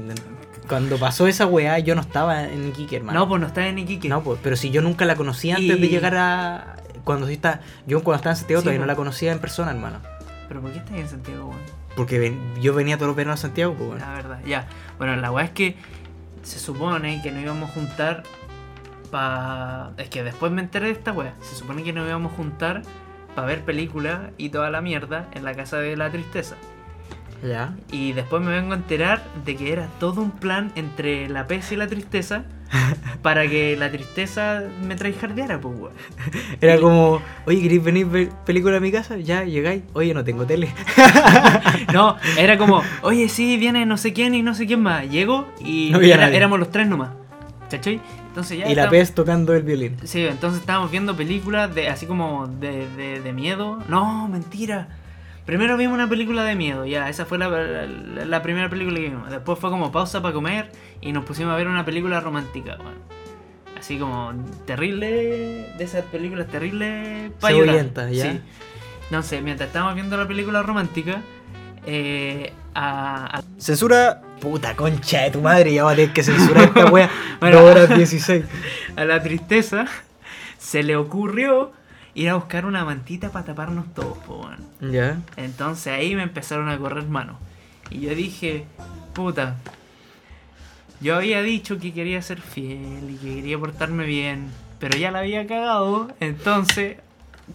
cuando 0.68 0.96
pasó 0.98 1.26
esa 1.26 1.46
weá, 1.46 1.78
yo 1.80 1.94
no 1.94 2.00
estaba 2.00 2.44
en 2.44 2.68
Iquique, 2.68 2.96
hermano. 2.96 3.18
No, 3.20 3.28
pues 3.28 3.40
no 3.40 3.46
estaba 3.48 3.66
en 3.66 3.78
Iquique. 3.78 4.09
No, 4.09 4.22
pues, 4.22 4.38
pero 4.42 4.56
si 4.56 4.70
yo 4.70 4.80
nunca 4.82 5.04
la 5.04 5.16
conocía 5.16 5.56
antes 5.56 5.76
Y- 5.76 5.80
de 5.80 5.88
llegar 5.88 6.16
a. 6.16 6.76
Cuando 7.04 7.26
sí 7.26 7.32
está. 7.34 7.60
Yo 7.86 8.02
cuando 8.04 8.16
estaba 8.18 8.32
en 8.34 8.36
Santiago 8.38 8.60
Sí, 8.60 8.64
todavía 8.64 8.78
po. 8.80 8.82
no 8.86 8.86
la 8.86 8.96
conocía 8.96 9.32
en 9.32 9.38
persona, 9.40 9.72
hermano. 9.72 9.98
Pero 10.48 10.60
¿por 10.60 10.70
qué 10.72 10.78
estás 10.78 10.96
en 10.96 11.09
Santiago, 11.09 11.46
weón? 11.48 11.60
Porque 11.96 12.18
ven- 12.18 12.38
yo 12.60 12.74
venía 12.74 12.96
todos 12.96 13.09
los 13.09 13.16
veranos 13.16 13.40
a 13.40 13.42
Santiago, 13.42 13.74
pues, 13.74 13.88
bueno. 13.90 14.04
La 14.06 14.12
verdad, 14.14 14.40
ya. 14.46 14.66
Bueno, 14.98 15.16
la 15.16 15.30
weá 15.32 15.44
es 15.46 15.50
que 15.50 15.76
se 16.42 16.59
supone 16.60 17.20
que 17.22 17.32
nos 17.32 17.42
íbamos 17.42 17.70
a 17.70 17.72
juntar 17.74 18.22
Es 19.98 20.09
que 20.09 20.22
después 20.22 20.51
me 20.52 20.62
enteré 20.62 20.86
de 20.86 20.93
esta 20.93 21.12
weá. 21.12 21.34
Se 21.40 21.55
supone 21.55 21.82
que 21.82 21.93
nos 21.93 22.06
íbamos 22.09 22.32
a 22.32 22.36
juntar 22.36 22.82
para 23.34 23.47
ver 23.47 23.60
películas 23.62 24.20
y 24.39 24.48
toda 24.51 24.70
la 24.70 24.80
mierda 24.80 25.28
en 25.32 25.45
la 25.45 25.54
casa 25.54 25.78
de 25.78 25.96
la 25.96 26.11
tristeza. 26.11 26.56
Ya. 27.46 27.74
Y 27.90 28.12
después 28.12 28.40
me 28.43 28.53
vengo 28.53 28.72
a 28.72 28.77
enterar 28.77 29.22
de 29.45 29.56
que 29.56 29.72
era 29.72 29.88
todo 29.98 30.20
un 30.22 30.30
plan 30.30 30.70
entre 30.77 31.28
la 31.28 31.46
pez 31.48 31.72
y 31.72 31.77
la 31.77 31.88
tristeza 31.88 32.45
para 33.22 33.48
que 33.48 33.77
la 33.77 33.90
tristeza 33.90 34.62
me 34.87 34.95
traijardeara, 34.95 35.61
pues 35.61 35.77
weón. 35.78 35.93
Era 36.61 36.78
como, 36.78 37.20
oye, 37.45 37.61
¿queréis 37.61 37.82
venir 37.82 38.06
a 38.06 38.11
ver 38.11 38.28
película 38.46 38.77
a 38.77 38.80
mi 38.80 38.93
casa? 38.93 39.16
Ya, 39.19 39.43
llegáis. 39.45 39.82
Oye, 39.93 40.14
no 40.14 40.22
tengo 40.24 40.46
tele. 40.46 40.72
No, 41.93 42.16
era 42.38 42.56
como, 42.56 42.82
oye, 43.03 43.28
sí, 43.28 43.56
viene 43.59 43.85
no 43.87 43.96
sé 43.98 44.12
quién 44.14 44.35
y 44.35 44.43
no 44.43 44.54
sé 44.54 44.66
quién 44.66 44.80
más. 44.82 45.09
Llego 45.11 45.46
y 45.61 45.90
No 45.90 46.01
era- 46.01 46.30
éramos 46.30 46.59
los 46.59 46.70
tres 46.70 46.87
nomás. 46.87 47.11
¿Cachai? 47.70 48.01
Entonces 48.32 48.59
ya 48.59 48.66
y 48.66 48.74
la 48.74 48.88
pez 48.88 49.14
tocando 49.14 49.54
el 49.54 49.62
violín. 49.62 49.96
Sí, 50.04 50.24
entonces 50.24 50.61
estábamos 50.61 50.90
viendo 50.90 51.14
películas 51.14 51.74
de 51.74 51.88
así 51.88 52.06
como 52.06 52.46
de, 52.46 52.88
de, 52.96 53.20
de 53.20 53.32
miedo. 53.35 53.78
No, 53.88 54.27
mentira. 54.27 54.88
Primero 55.44 55.77
vimos 55.77 55.93
una 55.94 56.09
película 56.09 56.43
de 56.44 56.54
miedo, 56.54 56.86
ya, 56.86 57.11
esa 57.11 57.27
fue 57.27 57.36
la, 57.36 57.48
la- 57.51 58.24
la 58.24 58.43
primera 58.43 58.70
película 58.70 58.96
que 58.96 59.09
vimos. 59.11 59.28
Después 59.28 59.59
fue 59.59 59.69
como 59.69 59.93
pausa 59.93 60.22
para 60.22 60.32
comer 60.32 60.72
y 61.02 61.12
nos 61.12 61.24
pusimos 61.27 61.52
a 61.52 61.56
ver 61.56 61.69
una 61.69 61.85
película 61.85 62.20
romántica. 62.20 62.78
Así 63.78 63.98
como 63.98 64.32
terrible, 64.64 65.11
de 65.77 65.85
esas 65.85 66.04
películas 66.04 66.46
terribles 66.46 67.32
para 67.40 67.52
llorar. 67.54 67.74
Sangrientas, 67.74 68.12
ya. 68.12 68.32
Sí. 68.32 68.40
No 69.11 69.22
sé, 69.22 69.43
mientras 69.43 69.66
estábamos 69.66 69.94
viendo 69.96 70.16
la 70.16 70.27
película 70.27 70.62
romántica, 70.62 71.20
eh, 71.85 72.52
a, 72.74 73.38
a- 73.38 73.42
Censura. 73.59 74.22
Puta 74.40 74.74
concha 74.74 75.20
de 75.22 75.30
tu 75.30 75.40
madre, 75.40 75.72
ya 75.72 75.84
va 75.84 75.92
a 75.92 75.94
tener 75.94 76.12
que 76.12 76.22
censurar 76.24 76.64
esta 76.64 76.86
wea. 76.90 77.09
Bueno. 77.38 77.60
2 77.60 77.70
horas 77.70 77.88
16. 77.96 78.44
a 78.96 79.04
la 79.04 79.22
tristeza 79.22 79.84
se 80.59 80.82
le 80.82 80.96
ocurrió 80.96 81.70
ir 82.14 82.28
a 82.28 82.34
buscar 82.34 82.66
una 82.66 82.84
mantita 82.84 83.30
para 83.30 83.44
taparnos 83.44 83.92
todos, 83.94 84.18
po. 84.18 84.51
Ya. 84.80 85.18
Entonces 85.36 85.92
ahí 85.92 86.16
me 86.16 86.24
empezaron 86.24 86.68
a 86.68 86.76
correr 86.78 87.04
manos. 87.06 87.36
Y 87.90 88.01
yo 88.01 88.14
dije, 88.16 88.64
puta, 89.12 89.56
yo 91.01 91.16
había 91.16 91.40
dicho 91.42 91.78
que 91.78 91.92
quería 91.92 92.20
ser 92.22 92.40
fiel 92.40 93.10
y 93.10 93.16
que 93.16 93.34
quería 93.36 93.59
portarme 93.59 94.04
bien, 94.06 94.51
pero 94.78 94.96
ya 94.98 95.10
la 95.10 95.20
había 95.20 95.46
cagado, 95.46 96.09
entonces, 96.20 96.96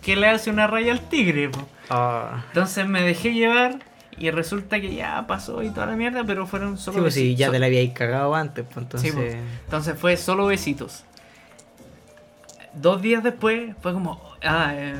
¿qué 0.01 0.15
le 0.15 0.27
hace 0.29 0.49
una 0.49 0.67
raya 0.67 0.91
al 0.93 1.01
tigre? 1.01 1.49
po? 1.49 1.67
Ah. 1.89 2.43
Entonces 2.47 2.87
me 2.87 3.01
dejé 3.01 3.33
llevar 3.33 3.79
y 4.17 4.31
resulta 4.31 4.81
que 4.81 4.93
ya 4.95 5.25
pasó 5.27 5.61
y 5.63 5.69
toda 5.69 5.85
la 5.87 5.95
mierda, 5.95 6.23
pero 6.25 6.47
fueron 6.47 6.77
Sí, 6.77 6.83
solo 6.85 7.01
pues 7.01 7.13
si 7.13 7.21
besitos. 7.23 7.39
ya 7.39 7.51
te 7.51 7.59
la 7.59 7.65
habíais 7.67 7.91
cagado 7.93 8.33
antes, 8.35 8.65
pues 8.65 8.75
Sí, 9.01 9.07
entonces. 9.09 9.13
pues. 9.13 9.35
Entonces 9.65 9.99
fue 9.99 10.17
solo 10.17 10.45
besitos. 10.47 11.03
dos 12.73 13.01
días 13.01 13.23
después 13.23 13.73
fue 13.81 13.93
como, 13.93 14.21
ah, 14.43 14.71
eh, 14.75 14.93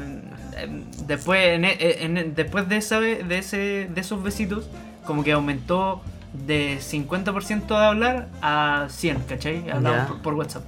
eh, 0.57 0.83
después, 1.05 1.47
en 1.49 1.65
e- 1.65 1.77
en- 2.05 2.33
después 2.35 2.67
de, 2.69 2.77
esa, 2.77 2.99
de, 2.99 3.37
ese, 3.37 3.87
de 3.93 4.01
esos 4.01 4.23
besitos, 4.23 4.67
como 5.05 5.23
que 5.23 5.31
aumentó 5.31 6.01
de 6.33 6.79
50% 6.81 7.77
de 7.79 7.85
hablar 7.85 8.27
a 8.41 8.87
100, 8.89 9.19
¿cachai? 9.29 9.69
Hablamos 9.69 10.07
por, 10.07 10.21
por 10.21 10.33
WhatsApp. 10.35 10.63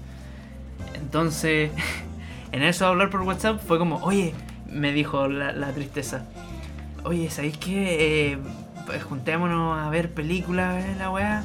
Entonces, 0.96 1.72
en 2.52 2.62
eso 2.64 2.86
de 2.86 2.92
hablar 2.92 3.10
por 3.10 3.22
WhatsApp 3.22 3.60
fue 3.66 3.80
como, 3.80 3.98
oye, 4.04 4.34
me 4.68 4.92
dijo 4.94 5.28
la, 5.28 5.52
la 5.52 5.72
tristeza, 5.74 6.26
oye, 7.10 7.30
¿sabéis 7.30 7.58
qué? 7.58 8.32
Eh, 8.32 8.38
pues 8.86 9.04
juntémonos 9.04 9.78
a 9.80 9.90
ver 9.90 10.12
películas, 10.12 10.84
eh, 10.84 10.96
la 10.98 11.10
weá. 11.12 11.44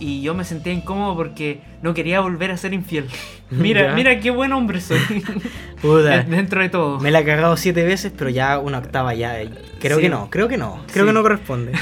Y 0.00 0.22
yo 0.22 0.34
me 0.34 0.44
sentía 0.44 0.72
incómodo 0.72 1.14
porque 1.14 1.60
no 1.82 1.94
quería 1.94 2.20
volver 2.20 2.50
a 2.50 2.56
ser 2.56 2.72
infiel. 2.74 3.06
Mira, 3.50 3.82
Ya. 3.88 3.94
mira 3.94 4.18
qué 4.18 4.30
buen 4.30 4.52
hombre 4.52 4.80
soy. 4.80 4.98
Puta. 5.82 6.22
Dentro 6.28 6.60
de 6.62 6.68
todo. 6.68 6.98
Me 6.98 7.10
la 7.10 7.20
he 7.20 7.24
cagado 7.24 7.56
siete 7.56 7.84
veces, 7.84 8.12
pero 8.16 8.28
ya 8.30 8.58
una 8.58 8.78
octava 8.78 9.14
ya. 9.14 9.40
eh, 9.40 9.50
Creo 9.80 9.96
Sí. 9.98 10.02
que 10.02 10.08
no, 10.08 10.30
creo 10.30 10.48
que 10.48 10.56
no. 10.56 10.80
Creo 10.92 11.04
Sí. 11.04 11.08
que 11.10 11.12
no 11.12 11.22
corresponde. 11.22 11.72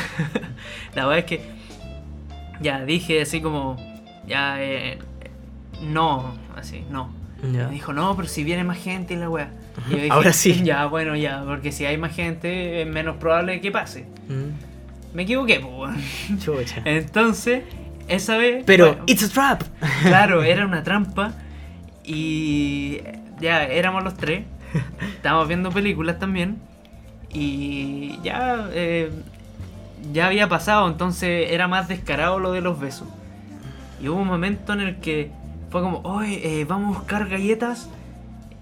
La 0.94 1.06
verdad 1.06 1.18
es 1.20 1.24
que 1.24 1.40
ya 2.60 2.84
dije 2.84 3.22
así 3.22 3.40
como, 3.40 3.76
ya, 4.26 4.56
eh, 4.62 4.98
no, 5.82 6.34
así, 6.56 6.84
no. 6.90 7.10
Ya. 7.52 7.66
Me 7.68 7.72
dijo, 7.74 7.92
no, 7.92 8.14
pero 8.14 8.28
si 8.28 8.44
viene 8.44 8.62
más 8.64 8.78
gente 8.78 9.14
y 9.14 9.16
la 9.16 9.30
weá. 9.30 9.50
Y 9.88 9.90
yo 9.90 9.96
dije, 9.96 10.10
Ahora 10.10 10.32
sí. 10.32 10.62
Ya, 10.62 10.86
bueno, 10.86 11.16
ya, 11.16 11.42
porque 11.46 11.72
si 11.72 11.84
hay 11.86 11.96
más 11.96 12.14
gente 12.14 12.82
es 12.82 12.86
menos 12.86 13.16
probable 13.16 13.60
que 13.60 13.70
pase. 13.70 14.06
Mm, 14.28 15.14
Me 15.16 15.22
equivoqué, 15.22 15.60
pues. 15.60 15.92
Entonces, 16.84 17.64
esa 18.08 18.36
vez... 18.36 18.64
Pero, 18.66 18.88
bueno, 18.88 19.04
it's 19.06 19.22
a 19.24 19.28
trap. 19.28 19.62
Claro, 20.02 20.42
era 20.44 20.66
una 20.66 20.82
trampa 20.82 21.32
y 22.04 23.00
ya 23.40 23.64
éramos 23.64 24.04
los 24.04 24.14
tres. 24.16 24.44
Estábamos 25.14 25.48
viendo 25.48 25.70
películas 25.70 26.18
también 26.18 26.58
y 27.32 28.18
ya 28.22 28.68
eh, 28.72 29.10
ya 30.12 30.26
había 30.26 30.48
pasado, 30.48 30.88
entonces 30.88 31.50
era 31.50 31.68
más 31.68 31.88
descarado 31.88 32.38
lo 32.38 32.52
de 32.52 32.60
los 32.60 32.80
besos. 32.80 33.06
Y 34.02 34.08
hubo 34.08 34.20
un 34.20 34.28
momento 34.28 34.72
en 34.72 34.80
el 34.80 34.96
que 34.96 35.30
fue 35.70 35.80
como, 35.82 35.98
oye, 35.98 36.60
eh, 36.60 36.64
vamos 36.64 36.96
a 36.96 36.98
buscar 37.00 37.28
galletas. 37.28 37.88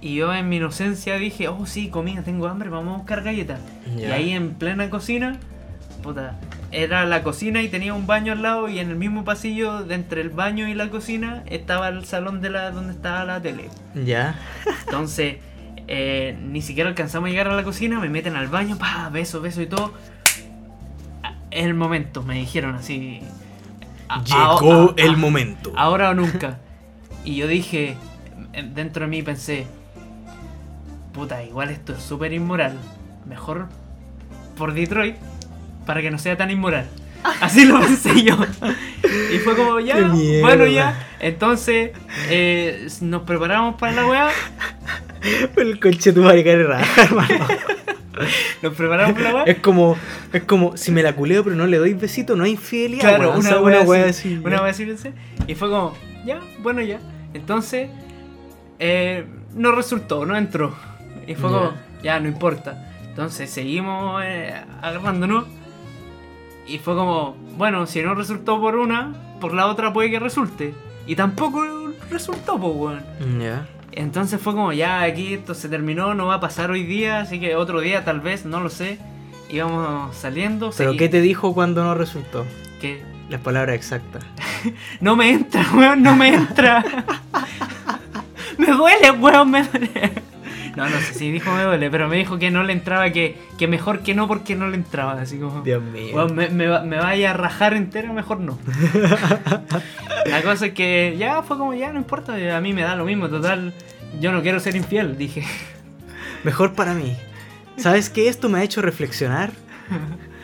Y 0.01 0.15
yo 0.15 0.33
en 0.35 0.49
mi 0.49 0.57
inocencia 0.57 1.17
dije, 1.17 1.49
oh 1.49 1.67
sí, 1.67 1.89
comida, 1.89 2.23
tengo 2.23 2.47
hambre, 2.49 2.71
vamos 2.71 2.95
a 2.95 2.97
buscar 2.99 3.23
galletas. 3.23 3.61
Y 3.97 4.01
Ya. 4.03 4.15
ahí 4.15 4.31
en 4.33 4.55
plena 4.55 4.89
cocina, 4.89 5.37
puta, 6.03 6.39
era 6.73 7.05
la 7.05 7.23
cocina 7.23 7.61
y 7.63 7.69
tenía 7.69 7.93
un 7.93 8.07
baño 8.07 8.33
al 8.33 8.41
lado 8.43 8.69
y 8.71 8.79
en 8.79 8.89
el 8.91 8.97
mismo 8.97 9.25
pasillo, 9.25 9.83
de 9.85 9.95
entre 9.97 10.23
el 10.23 10.31
baño 10.31 10.69
y 10.69 10.75
la 10.75 10.89
cocina, 10.89 11.43
estaba 11.47 11.89
el 11.89 12.05
salón 12.07 12.41
de 12.41 12.49
la 12.51 12.71
donde 12.71 12.95
estaba 12.95 13.25
la 13.27 13.43
tele. 13.43 13.69
Ya. 13.95 14.37
Entonces, 14.87 15.37
eh, 15.87 16.39
ni 16.41 16.63
siquiera 16.63 16.89
alcanzamos 16.89 17.27
a 17.27 17.31
llegar 17.31 17.49
a 17.49 17.55
la 17.55 17.63
cocina, 17.65 18.01
me 18.01 18.09
meten 18.09 18.37
al 18.37 18.49
baño, 18.49 18.79
pa, 18.79 19.11
beso, 19.13 19.43
beso 19.43 19.61
y 19.61 19.67
todo. 19.67 19.93
El 21.51 21.75
momento, 21.75 22.23
me 22.23 22.37
dijeron 22.37 22.75
así. 22.77 23.21
a- 24.09 24.23
Llegó 24.25 24.91
a- 24.91 24.95
el 24.97 25.17
momento. 25.17 25.73
Ahora 25.77 26.11
o 26.11 26.15
nunca. 26.15 26.59
Y 27.25 27.37
yo 27.37 27.47
dije, 27.47 27.97
eh, 28.55 28.71
dentro 28.75 29.05
de 29.05 29.11
mí 29.11 29.23
pensé, 29.23 29.67
puta, 31.21 31.45
igual 31.45 31.69
esto 31.69 31.93
es 31.93 32.03
súper 32.03 32.33
inmoral. 32.33 32.79
Mejor 33.29 33.67
por 34.57 34.73
Detroit 34.73 35.17
para 35.85 36.01
que 36.01 36.11
no 36.11 36.19
sea 36.19 36.35
tan 36.39 36.51
inmoral. 36.51 36.87
Así 37.43 37.67
lo 37.67 37.79
pensé 37.79 38.23
yo. 38.23 38.39
Y 39.31 39.39
fue 39.41 39.55
como, 39.55 39.81
ya, 39.81 39.99
bueno, 40.41 40.67
ya. 40.67 41.09
Entonces, 41.21 41.91
eh, 42.31 42.89
nos 43.03 43.23
preparamos 43.25 43.75
para 43.79 43.93
la 43.93 44.07
weá. 44.07 44.29
El 45.57 45.79
coche 45.79 46.15
tu 46.15 46.25
raro, 46.25 46.39
hermano. 46.97 47.47
Nos 48.63 48.75
preparamos 48.75 49.13
para 49.13 49.29
la 49.29 49.35
weá. 49.35 49.45
Es 49.45 49.59
como, 49.59 49.99
es 50.33 50.43
como, 50.45 50.79
si 50.79 50.91
me 50.91 51.03
la 51.03 51.15
culeo 51.15 51.45
pero 51.45 51.55
no 51.55 51.67
le 51.67 51.77
doy 51.77 51.93
besito, 51.93 52.35
no 52.35 52.45
hay 52.45 52.53
infidelidad. 52.53 53.17
Claro, 53.17 53.39
una 53.39 53.61
wea 53.61 53.83
wea 53.83 54.07
así, 54.07 54.41
Una 54.43 54.63
wea 54.63 54.71
así 54.71 54.87
pensé. 54.87 55.13
Y 55.47 55.55
fue 55.55 55.69
como, 55.69 55.95
ya, 56.25 56.41
bueno, 56.63 56.81
ya. 56.81 56.99
Entonces, 57.35 57.91
eh, 58.79 59.27
no 59.55 59.73
resultó, 59.73 60.25
no 60.25 60.35
entró. 60.35 60.75
Y 61.31 61.37
fue 61.37 61.49
como, 61.49 61.75
ya, 62.03 62.19
no 62.19 62.27
importa. 62.27 62.93
Entonces 63.09 63.49
seguimos 63.49 64.21
eh, 64.25 64.53
agarrándonos. 64.83 65.45
Y 66.67 66.79
fue 66.79 66.97
como, 66.97 67.37
bueno, 67.57 67.87
si 67.87 68.03
no 68.03 68.17
resultó 68.17 68.61
por 68.61 68.75
una, 68.75 69.15
por 69.41 69.55
la 69.55 69.69
otra 69.69 69.93
puede 69.93 70.11
que 70.11 70.19
resulte. 70.19 70.75
Y 71.07 71.15
tampoco 71.15 71.65
resultó, 72.11 72.59
pues, 72.59 72.75
weón. 72.75 73.41
Ya. 73.41 73.65
Entonces 73.93 74.41
fue 74.41 74.55
como, 74.55 74.73
ya, 74.73 75.03
aquí 75.03 75.35
esto 75.35 75.55
se 75.55 75.69
terminó, 75.69 76.15
no 76.15 76.27
va 76.27 76.35
a 76.35 76.41
pasar 76.41 76.73
hoy 76.73 76.83
día, 76.83 77.21
así 77.21 77.39
que 77.39 77.55
otro 77.55 77.81
día 77.81 78.05
tal 78.05 78.19
vez, 78.19 78.45
no 78.45 78.59
lo 78.59 78.69
sé. 78.69 78.99
Íbamos 79.49 80.17
saliendo. 80.17 80.73
Pero 80.77 80.97
¿qué 80.97 81.09
te 81.09 81.21
dijo 81.21 81.55
cuando 81.55 81.85
no 81.85 81.95
resultó? 81.95 82.45
que 82.81 83.05
Las 83.29 83.41
palabras 83.41 83.77
exactas. 83.77 84.25
No 85.01 85.15
me 85.15 85.31
entra, 85.31 85.65
weón, 85.77 86.03
no 86.03 86.17
me 86.17 86.35
entra. 86.35 86.85
me 88.59 88.67
duele, 88.73 89.13
weón, 89.13 89.49
me 89.49 89.63
duele. 89.63 90.30
No, 90.77 90.89
no 90.89 90.99
sé 91.01 91.15
si 91.15 91.31
dijo 91.31 91.53
me 91.53 91.63
duele, 91.63 91.91
pero 91.91 92.09
me 92.09 92.17
dijo 92.17 92.39
que 92.39 92.51
no 92.51 92.63
le 92.63 92.73
entraba, 92.73 93.11
que, 93.11 93.37
que 93.59 93.67
mejor 93.67 94.01
que 94.01 94.15
no 94.15 94.29
porque 94.29 94.55
no 94.55 94.69
le 94.69 94.77
entraba. 94.77 95.21
Así 95.21 95.39
como, 95.39 95.63
Dios 95.63 95.83
mío. 95.83 96.29
me, 96.29 96.49
me, 96.49 96.81
me 96.81 96.97
vaya 96.97 97.31
a 97.31 97.35
rajar 97.35 97.75
entera, 97.75 98.13
mejor 98.13 98.41
no. 98.41 98.59
La 100.27 100.43
cosa 100.43 100.67
es 100.67 100.73
que 100.75 101.17
ya 101.19 101.43
fue 101.43 101.59
como, 101.59 101.75
ya 101.75 101.93
no 101.93 101.99
importa, 101.99 102.35
a 102.57 102.61
mí 102.61 102.73
me 102.73 102.83
da 102.83 102.95
lo 102.95 103.05
mismo, 103.05 103.29
total. 103.29 103.73
Yo 104.21 104.33
no 104.33 104.43
quiero 104.43 104.61
ser 104.61 104.77
infiel, 104.77 105.17
dije. 105.17 105.45
Mejor 106.45 106.75
para 106.75 106.95
mí. 106.95 107.17
¿Sabes 107.77 108.11
qué? 108.11 108.29
Esto 108.29 108.49
me 108.49 108.59
ha 108.59 108.63
hecho 108.63 108.83
reflexionar. 108.83 109.53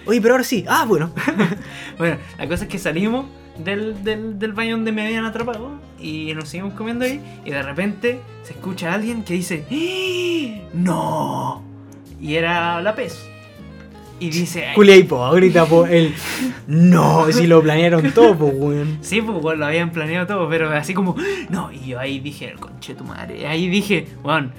Oye, 0.06 0.20
pero 0.20 0.34
ahora 0.34 0.44
sí. 0.44 0.64
Ah, 0.68 0.84
bueno. 0.86 1.12
Bueno, 1.98 2.18
la 2.38 2.46
cosa 2.46 2.64
es 2.64 2.70
que 2.70 2.78
salimos 2.78 3.24
del, 3.58 4.02
del, 4.04 4.38
del 4.38 4.52
baño 4.52 4.76
donde 4.76 4.92
me 4.92 5.06
habían 5.06 5.24
atrapado 5.24 5.70
y 6.00 6.32
nos 6.34 6.48
seguimos 6.48 6.74
comiendo 6.74 7.04
ahí 7.04 7.20
y 7.44 7.50
de 7.50 7.62
repente 7.62 8.20
se 8.42 8.52
escucha 8.52 8.92
a 8.92 8.94
alguien 8.94 9.22
que 9.24 9.34
dice 9.34 9.64
¡Ah! 9.70 10.68
¡No! 10.74 11.62
Y 12.20 12.34
era 12.34 12.80
la 12.80 12.94
pez. 12.94 13.28
Y 14.18 14.30
dice 14.30 14.68
Julia 14.74 14.96
hipócrita, 14.96 15.66
po. 15.66 15.86
El. 15.86 16.14
No, 16.66 17.30
si 17.30 17.46
lo 17.46 17.62
planearon 17.62 18.12
todo, 18.12 18.34
pues, 18.36 18.52
weón. 18.56 18.98
Sí, 19.02 19.20
pues 19.20 19.40
bueno, 19.42 19.60
lo 19.60 19.66
habían 19.66 19.90
planeado 19.90 20.26
todo, 20.26 20.48
pero 20.48 20.70
así 20.70 20.94
como 20.94 21.16
¡No! 21.50 21.70
Y 21.70 21.88
yo 21.88 21.98
ahí 22.00 22.18
dije, 22.20 22.54
conche 22.58 22.94
tu 22.94 23.04
madre. 23.04 23.46
Ahí 23.46 23.68
dije, 23.68 24.06
bueno, 24.22 24.52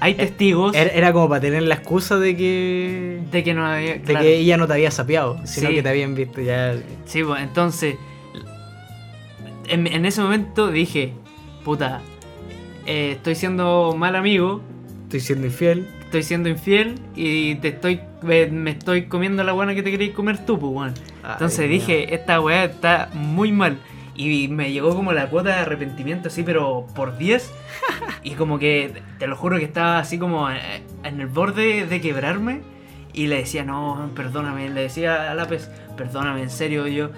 hay 0.00 0.14
testigos 0.14 0.74
Era, 0.74 0.90
era 0.90 1.12
como 1.12 1.28
para 1.28 1.40
tener 1.40 1.62
la 1.62 1.76
excusa 1.76 2.18
de 2.18 2.36
que. 2.36 3.20
de 3.30 3.44
que 3.44 3.54
no 3.54 3.64
había. 3.64 3.94
De 3.94 4.00
claro. 4.00 4.24
que 4.24 4.36
ella 4.36 4.56
no 4.56 4.66
te 4.66 4.72
había 4.72 4.90
sapeado, 4.90 5.38
sino 5.44 5.68
Sí. 5.68 5.74
que 5.76 5.82
te 5.84 5.88
habían 5.88 6.16
visto 6.16 6.40
ya. 6.40 6.74
Sí, 7.04 7.22
pues 7.22 7.40
entonces, 7.40 7.94
en, 9.68 9.86
en 9.86 10.04
ese 10.06 10.20
momento 10.22 10.70
dije, 10.70 11.12
puta, 11.64 12.00
eh, 12.86 13.12
estoy 13.12 13.34
siendo 13.34 13.94
mal 13.96 14.16
amigo, 14.16 14.62
Estoy 15.04 15.20
siendo 15.20 15.46
infiel. 15.46 15.88
estoy 16.04 16.22
siendo 16.22 16.48
infiel 16.48 16.96
y 17.16 17.54
te 17.56 17.68
estoy 17.68 18.00
me, 18.22 18.46
me 18.46 18.72
estoy 18.72 19.06
comiendo 19.06 19.44
la 19.44 19.52
buena 19.52 19.74
que 19.74 19.82
te 19.82 19.90
querías 19.90 20.14
comer 20.14 20.44
tú, 20.44 20.58
pues. 20.58 20.92
Ay, 21.22 21.32
Entonces 21.32 21.68
dije, 21.68 22.14
esta 22.14 22.40
weá 22.40 22.64
está 22.64 23.10
muy 23.14 23.52
mal. 23.52 23.78
Y 24.14 24.48
me 24.48 24.72
llegó 24.72 24.96
como 24.96 25.12
la 25.12 25.30
cuota 25.30 25.50
de 25.50 25.60
arrepentimiento 25.60 26.28
así, 26.28 26.42
pero 26.42 26.86
por 26.94 27.16
10. 27.16 27.52
Y 28.24 28.32
como 28.32 28.58
que, 28.58 29.02
te 29.18 29.26
lo 29.28 29.36
juro 29.36 29.58
que 29.58 29.64
estaba 29.64 29.98
así 30.00 30.18
como 30.18 30.50
eh, 30.50 30.82
en 31.04 31.20
el 31.20 31.28
borde 31.28 31.86
de 31.86 32.00
quebrarme. 32.00 32.62
Y 33.12 33.28
le 33.28 33.36
decía, 33.36 33.64
no, 33.64 34.10
perdóname. 34.14 34.68
Le 34.70 34.82
decía 34.82 35.30
a 35.30 35.34
Lápiz, 35.34 35.68
perdóname, 35.96 36.42
en 36.42 36.50
serio, 36.50 36.86
yo 36.88 37.10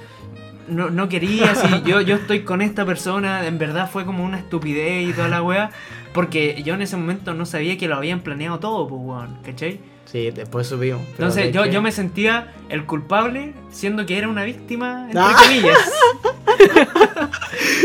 no, 0.70 0.90
no 0.90 1.08
quería, 1.08 1.52
así, 1.52 1.66
yo, 1.84 2.00
yo 2.00 2.16
estoy 2.16 2.40
con 2.44 2.62
esta 2.62 2.84
persona. 2.86 3.46
En 3.46 3.58
verdad 3.58 3.90
fue 3.90 4.04
como 4.04 4.24
una 4.24 4.38
estupidez 4.38 5.08
y 5.08 5.12
toda 5.12 5.28
la 5.28 5.42
weá. 5.42 5.70
Porque 6.12 6.62
yo 6.64 6.74
en 6.74 6.82
ese 6.82 6.96
momento 6.96 7.34
no 7.34 7.46
sabía 7.46 7.76
que 7.78 7.86
lo 7.86 7.94
habían 7.96 8.20
planeado 8.20 8.58
todo, 8.58 8.88
pues, 8.88 9.00
weón, 9.04 9.38
¿cachai? 9.44 9.80
Sí, 10.06 10.30
después 10.32 10.66
subimos. 10.66 11.02
Entonces 11.10 11.52
yo, 11.52 11.62
que- 11.62 11.70
yo 11.70 11.80
me 11.82 11.92
sentía 11.92 12.52
el 12.68 12.84
culpable 12.84 13.54
siendo 13.70 14.06
que 14.06 14.18
era 14.18 14.26
una 14.28 14.42
víctima, 14.42 15.04
entre 15.06 15.20
Ah. 15.22 15.36
comillas. 15.44 15.78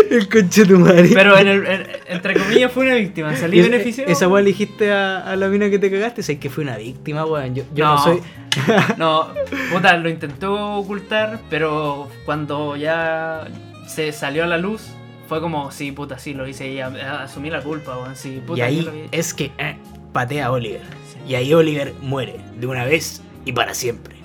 El 0.10 0.30
conche 0.30 0.66
tu 0.66 0.80
madre. 0.80 1.10
Pero 1.14 1.38
en 1.38 1.48
el- 1.48 1.66
en- 1.68 1.88
entre 2.08 2.34
comillas 2.36 2.72
fue 2.72 2.86
una 2.86 2.96
víctima, 2.96 3.36
salí 3.36 3.60
es- 3.60 3.70
beneficiado. 3.70 4.12
Esa 4.12 4.28
weá 4.28 4.42
le 4.42 4.50
dijiste 4.50 4.92
a, 4.92 5.20
a 5.20 5.36
la 5.36 5.48
mina 5.48 5.70
que 5.70 5.80
te 5.80 5.90
cagaste, 5.92 6.24
sé 6.24 6.40
que 6.40 6.50
fue 6.50 6.64
una 6.64 6.78
víctima, 6.78 7.26
weón. 7.26 7.56
Yo, 7.56 7.64
yo 7.74 7.86
no. 7.86 7.96
No. 7.96 8.04
soy. 8.04 8.22
No, 8.98 9.28
puta, 9.74 9.98
lo 9.98 10.08
intentó 10.10 10.76
ocultar, 10.76 11.40
pero 11.50 12.10
cuando 12.24 12.78
ya 12.78 13.48
se 13.88 14.12
salió 14.14 14.46
a 14.46 14.48
la 14.48 14.58
luz, 14.58 14.88
fue 15.28 15.42
como, 15.42 15.72
sí, 15.72 15.92
puta, 15.92 16.18
sí, 16.20 16.34
lo 16.34 16.48
hice 16.48 16.70
y 16.72 16.80
asumí 16.80 17.50
la 17.50 17.62
culpa, 17.62 17.98
weón, 17.98 18.16
sí, 18.16 18.42
puta, 18.46 18.60
y 18.60 18.62
ahí 18.62 19.08
es 19.12 19.34
que 19.34 19.52
eh, 19.58 19.76
patea 20.14 20.46
a 20.48 20.52
Oliver. 20.52 20.82
Y 21.28 21.36
ahí 21.36 21.54
Oliver 21.54 21.94
muere 22.02 22.38
de 22.58 22.68
una 22.68 22.86
vez 22.86 23.22
y 23.44 23.52
para 23.52 23.74
siempre. 23.74 24.16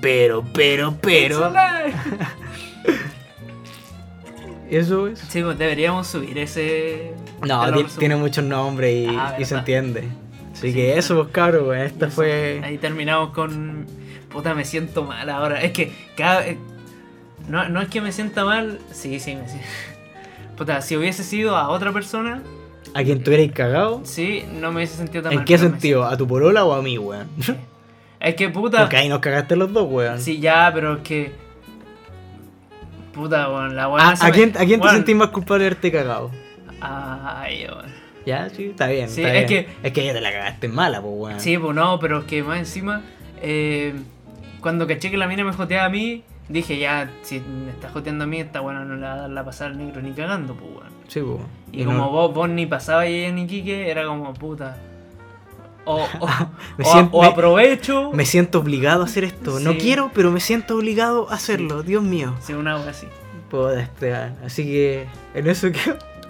Pero, 0.00 0.44
pero, 0.54 0.94
pero. 1.00 1.52
Eso 4.70 5.06
es. 5.06 5.18
Sí, 5.18 5.42
pues 5.42 5.58
deberíamos 5.58 6.06
subir 6.06 6.36
ese 6.38 7.12
No, 7.46 7.64
tiene 7.98 8.16
muchos 8.16 8.44
nombres 8.44 8.94
y, 9.10 9.16
Ah, 9.16 9.36
y 9.38 9.44
se 9.44 9.54
entiende. 9.56 10.04
Así 10.52 10.68
Sí, 10.68 10.74
que 10.74 10.98
eso, 10.98 11.14
pues 11.16 11.28
cabrón, 11.28 11.68
weón. 11.68 11.82
Esta 11.86 12.06
Eso. 12.06 12.14
fue. 12.16 12.60
Ahí 12.64 12.78
terminamos 12.78 13.30
con. 13.30 13.86
Puta, 14.28 14.54
me 14.54 14.64
siento 14.64 15.04
mal 15.04 15.28
ahora. 15.30 15.62
Es 15.62 15.72
que 15.72 15.92
cada. 16.16 16.46
eh, 16.46 16.58
No, 17.48 17.68
no 17.68 17.80
es 17.80 17.88
que 17.88 18.00
me 18.00 18.12
sienta 18.12 18.44
mal. 18.44 18.78
Sí, 18.92 19.20
sí, 19.20 19.34
me 19.36 19.48
siento. 19.48 19.66
Puta, 20.58 20.80
si 20.82 20.96
hubiese 20.96 21.22
sido 21.22 21.56
a 21.56 21.68
otra 21.68 21.92
persona, 21.92 22.42
¿A 22.94 23.04
quien 23.04 23.22
tú 23.22 23.30
eres 23.30 23.52
cagado? 23.52 24.00
sí, 24.04 24.44
no 24.60 24.70
me 24.70 24.76
hubiese 24.78 24.96
sentido 24.96 25.22
tan 25.22 25.32
¿En 25.32 25.38
mal. 25.38 25.44
qué 25.44 25.56
sentido? 25.58 26.04
¿A 26.04 26.16
tu 26.16 26.26
polola 26.26 26.64
o 26.64 26.72
a 26.72 26.82
mí, 26.82 26.98
weón? 26.98 27.28
Es 28.20 28.34
que 28.34 28.48
puta. 28.48 28.80
Porque 28.80 28.96
ahí 28.96 29.08
nos 29.08 29.20
cagaste 29.20 29.54
los 29.54 29.72
dos, 29.72 29.86
weón. 29.88 30.18
Sí, 30.20 30.40
ya, 30.40 30.70
pero 30.74 30.94
es 30.96 31.00
que. 31.02 31.32
Puta, 33.12 33.48
bueno, 33.48 33.68
la 33.68 33.88
weá. 33.88 34.10
¿A, 34.10 34.16
se 34.16 34.24
a 34.26 34.28
me- 34.28 34.34
quién, 34.34 34.50
¿A 34.56 34.64
quién 34.64 34.80
te 34.80 34.86
weón, 34.86 34.96
sentís 34.96 35.16
más 35.16 35.28
culpable 35.28 35.64
de 35.64 35.68
haberte 35.70 35.90
cagado? 35.92 36.30
Ay, 36.80 37.66
weón. 37.68 37.86
Ya, 38.26 38.48
sí, 38.50 38.66
está 38.66 38.86
bien. 38.88 39.08
Sí, 39.08 39.22
está 39.22 39.34
es 39.34 39.48
bien. 39.48 39.66
que- 39.66 39.86
Es 39.88 39.92
que 39.92 40.02
ella 40.02 40.12
te 40.12 40.20
la 40.20 40.32
cagaste 40.32 40.68
mala, 40.68 41.00
pues, 41.00 41.14
weón. 41.16 41.40
Sí, 41.40 41.56
pues 41.58 41.74
no, 41.74 41.98
pero 41.98 42.18
es 42.20 42.24
que 42.26 42.42
más 42.42 42.58
encima, 42.58 43.02
eh, 43.40 43.94
cuando 44.60 44.86
caché 44.86 45.10
que 45.10 45.16
la 45.16 45.26
mina 45.26 45.44
me 45.44 45.52
joteaba 45.52 45.86
a 45.86 45.88
mí, 45.88 46.22
dije 46.48 46.78
ya, 46.78 47.10
si 47.22 47.40
me 47.40 47.70
está 47.70 47.88
joteando 47.88 48.24
a 48.24 48.26
mí, 48.26 48.40
esta 48.40 48.60
bueno 48.60 48.84
no 48.84 48.96
le 48.96 49.02
va 49.02 49.12
a 49.14 49.16
dar 49.16 49.30
la 49.30 49.44
pasada 49.44 49.70
al 49.70 49.78
negro 49.78 50.00
ni 50.02 50.12
cagando, 50.12 50.54
pues 50.54 50.70
weón. 50.70 50.92
Sí, 51.08 51.20
pues. 51.20 51.40
Y, 51.72 51.82
Y 51.82 51.84
como 51.84 52.10
vos, 52.10 52.34
vos 52.34 52.48
ni 52.48 52.66
pasaba 52.66 53.06
y 53.06 53.14
ella 53.24 53.32
ni 53.32 53.46
Quique, 53.46 53.90
era 53.90 54.04
como 54.06 54.32
puta. 54.34 54.76
O, 55.88 56.04
o, 56.20 56.28
Me 56.78 56.84
siento- 56.84 57.16
o 57.16 57.22
me- 57.22 57.28
aprovecho. 57.28 58.12
Me 58.12 58.24
siento 58.26 58.58
obligado 58.60 59.02
a 59.02 59.04
hacer 59.06 59.24
esto. 59.24 59.58
No 59.60 59.72
Sí. 59.72 59.78
quiero, 59.78 60.10
pero 60.14 60.30
me 60.30 60.40
siento 60.40 60.76
obligado 60.76 61.30
a 61.30 61.34
hacerlo. 61.34 61.82
Dios 61.82 62.02
mío. 62.02 62.34
Sí, 62.40 62.52
una 62.52 62.76
wea 62.78 62.90
así. 62.90 63.06
Puedo 63.50 63.68
despegar. 63.68 64.34
Así 64.44 64.64
que 64.64 65.06
en 65.34 65.46
eso 65.48 65.72
que 65.72 65.78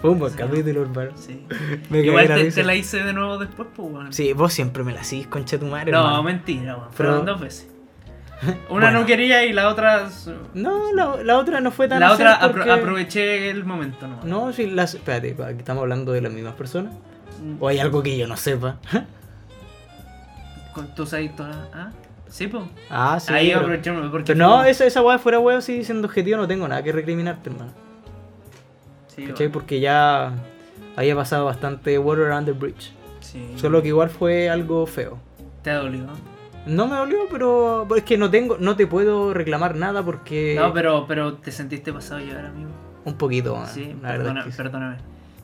fue 0.01 0.11
un 0.11 0.19
buen 0.19 0.31
Sí. 0.31 0.37
capítulo, 0.37 0.81
hermano. 0.83 1.11
Sí. 1.15 1.45
Me 1.89 1.99
Igual 1.99 2.27
cagué 2.27 2.43
la 2.45 2.49
te, 2.49 2.55
te 2.55 2.63
la 2.63 2.75
hice 2.75 3.03
de 3.03 3.11
nuevo 3.13 3.37
después, 3.37 3.67
pues 3.75 3.91
weón. 3.91 4.13
Sí, 4.13 4.31
vos 4.33 4.53
siempre 4.53 4.83
me 4.83 4.93
la 4.93 5.01
hacís, 5.01 5.27
concha 5.27 5.59
tu 5.59 5.65
madre. 5.65 5.91
No, 5.91 5.99
hermano. 5.99 6.23
mentira. 6.23 6.75
Pero- 6.75 6.91
Fueron 6.93 7.25
dos 7.25 7.39
veces. 7.41 7.67
Una 8.69 8.85
Bueno. 8.85 8.91
no 9.01 9.05
quería 9.05 9.43
y 9.43 9.51
la 9.51 9.67
otra. 9.67 10.07
No, 10.53 10.93
la, 10.93 11.17
la 11.25 11.37
otra 11.37 11.59
no 11.59 11.71
fue 11.71 11.89
tan 11.89 11.99
La 11.99 12.13
otra 12.13 12.39
apro- 12.39 12.53
porque- 12.53 12.71
aproveché 12.71 13.49
el 13.49 13.65
momento, 13.65 14.07
¿no? 14.07 14.21
No, 14.23 14.53
sí, 14.53 14.67
las. 14.67 14.93
Espérate, 14.93 15.35
estamos 15.57 15.81
hablando 15.81 16.13
de 16.13 16.21
las 16.21 16.31
mismas 16.31 16.53
personas. 16.53 16.93
¿O 17.59 17.67
hay 17.67 17.79
algo 17.79 18.01
que 18.01 18.17
yo 18.17 18.27
no 18.27 18.37
sepa? 18.37 18.77
Con 20.73 20.93
tus 20.95 21.13
ahí 21.13 21.29
todas. 21.29 21.55
¿Ah? 21.73 21.89
Sí, 22.27 22.47
pues. 22.47 22.63
ah, 22.89 23.19
sí. 23.19 23.33
ahí 23.33 23.47
pero- 23.47 23.59
aprovechamos. 23.61 24.09
Porque 24.11 24.33
Pero 24.33 24.37
no, 24.47 24.63
esa, 24.63 24.85
esa 24.85 25.01
weá 25.01 25.17
fuera 25.17 25.39
weá, 25.39 25.61
sí, 25.61 25.83
siendo 25.83 26.07
objetivo, 26.07 26.37
no 26.37 26.47
tengo 26.47 26.67
nada 26.67 26.83
que 26.83 26.91
recriminarte, 26.91 27.49
hermano. 27.49 27.71
Sí, 29.07 29.23
¿Cachai? 29.23 29.47
bueno, 29.47 29.51
Porque 29.53 29.79
ya 29.79 30.33
había 30.95 31.15
pasado 31.15 31.45
bastante 31.45 31.97
water 31.97 32.31
under 32.31 32.53
bridge. 32.53 32.93
sí. 33.21 33.53
Solo 33.55 33.81
que 33.81 33.89
igual 33.89 34.09
fue 34.09 34.49
algo 34.49 34.85
feo. 34.85 35.17
Te 35.63 35.71
ha 35.71 35.77
dolido. 35.77 36.07
No 36.65 36.87
me 36.87 36.95
dolió, 36.97 37.19
pero 37.31 37.87
es 37.95 38.03
que 38.03 38.17
no 38.17 38.29
tengo, 38.29 38.57
no 38.59 38.75
te 38.75 38.85
puedo 38.85 39.33
reclamar 39.33 39.75
nada 39.75 40.03
porque 40.03 40.55
No, 40.59 40.71
pero, 40.73 41.05
pero 41.07 41.33
te 41.33 41.51
sentiste 41.51 41.91
pasado 41.91 42.19
llevar, 42.19 42.45
amigo. 42.47 42.69
un 43.05 43.15
poquito, 43.15 43.57
Sí, 43.65 43.95
la 44.01 44.11
verdad 44.11 44.25
perdona- 44.25 44.39
es 44.41 44.45
que 44.45 44.51
sí. 44.51 44.57
perdóname. 44.57 44.97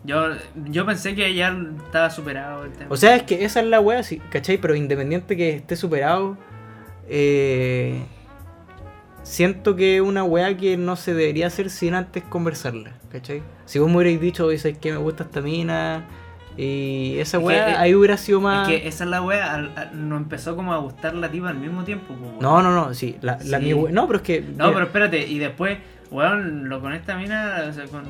Yo, 0.06 0.28
yo 0.66 0.86
pensé 0.86 1.16
que 1.16 1.34
ya 1.34 1.56
estaba 1.86 2.10
superado 2.10 2.66
el 2.66 2.72
tema. 2.74 2.88
O 2.90 2.98
sea, 2.98 3.16
es 3.16 3.24
que 3.24 3.44
esa 3.46 3.60
es 3.62 3.66
la 3.68 3.80
wea, 3.80 4.04
sí, 4.04 4.20
¿cachai? 4.30 4.58
Pero 4.58 4.76
independiente 4.76 5.36
que 5.36 5.50
esté 5.56 5.76
superado, 5.76 6.38
eh, 7.08 8.02
siento 9.24 9.76
que 9.76 9.96
es 9.98 10.02
una 10.02 10.24
wea 10.24 10.56
que 10.58 10.78
no 10.78 10.96
se 10.96 11.14
debería 11.14 11.48
hacer 11.48 11.70
sin 11.70 11.96
antes 11.96 12.24
conversarla, 12.24 12.94
¿cachai? 13.12 13.42
Si 13.66 13.80
vos 13.80 13.90
me 13.90 13.98
hubierais 13.98 14.22
dicho, 14.22 14.48
dices 14.50 14.78
que 14.78 14.92
me 14.92 14.98
gusta 14.98 15.24
esta 15.24 15.42
mina, 15.42 16.06
y 16.58 17.18
esa 17.20 17.38
Es 17.38 17.42
que, 17.42 17.48
wea 17.48 17.70
eh, 17.72 17.76
ahí 17.78 17.96
hubiera 17.96 18.16
sido 18.18 18.40
más... 18.40 18.70
Es 18.70 18.82
que 18.82 18.88
esa 18.88 19.04
es 19.04 19.10
la 19.10 19.22
wea, 19.22 19.54
al- 19.56 19.72
al- 19.76 20.08
nos 20.10 20.22
empezó 20.22 20.56
como 20.56 20.74
a 20.74 20.78
gustar 20.78 21.14
la 21.16 21.30
tipa 21.30 21.50
al 21.50 21.58
mismo 21.58 21.84
tiempo. 21.84 22.14
pues. 22.14 22.32
No, 22.40 22.62
no, 22.62 22.72
no, 22.74 22.94
sí, 22.94 23.18
la, 23.22 23.38
la 23.44 23.60
Sí. 23.60 23.66
mi 23.66 23.74
wea- 23.74 23.92
No, 23.92 24.08
pero 24.08 24.18
es 24.18 24.24
que... 24.24 24.42
No, 24.42 24.72
pero 24.72 24.86
espérate, 24.86 25.28
y 25.28 25.40
después, 25.40 25.80
weón, 26.12 26.70
lo 26.70 26.80
con 26.80 26.94
esta 26.94 27.18
mina, 27.18 27.66
o 27.70 27.74
sea, 27.74 27.86
con... 27.88 28.04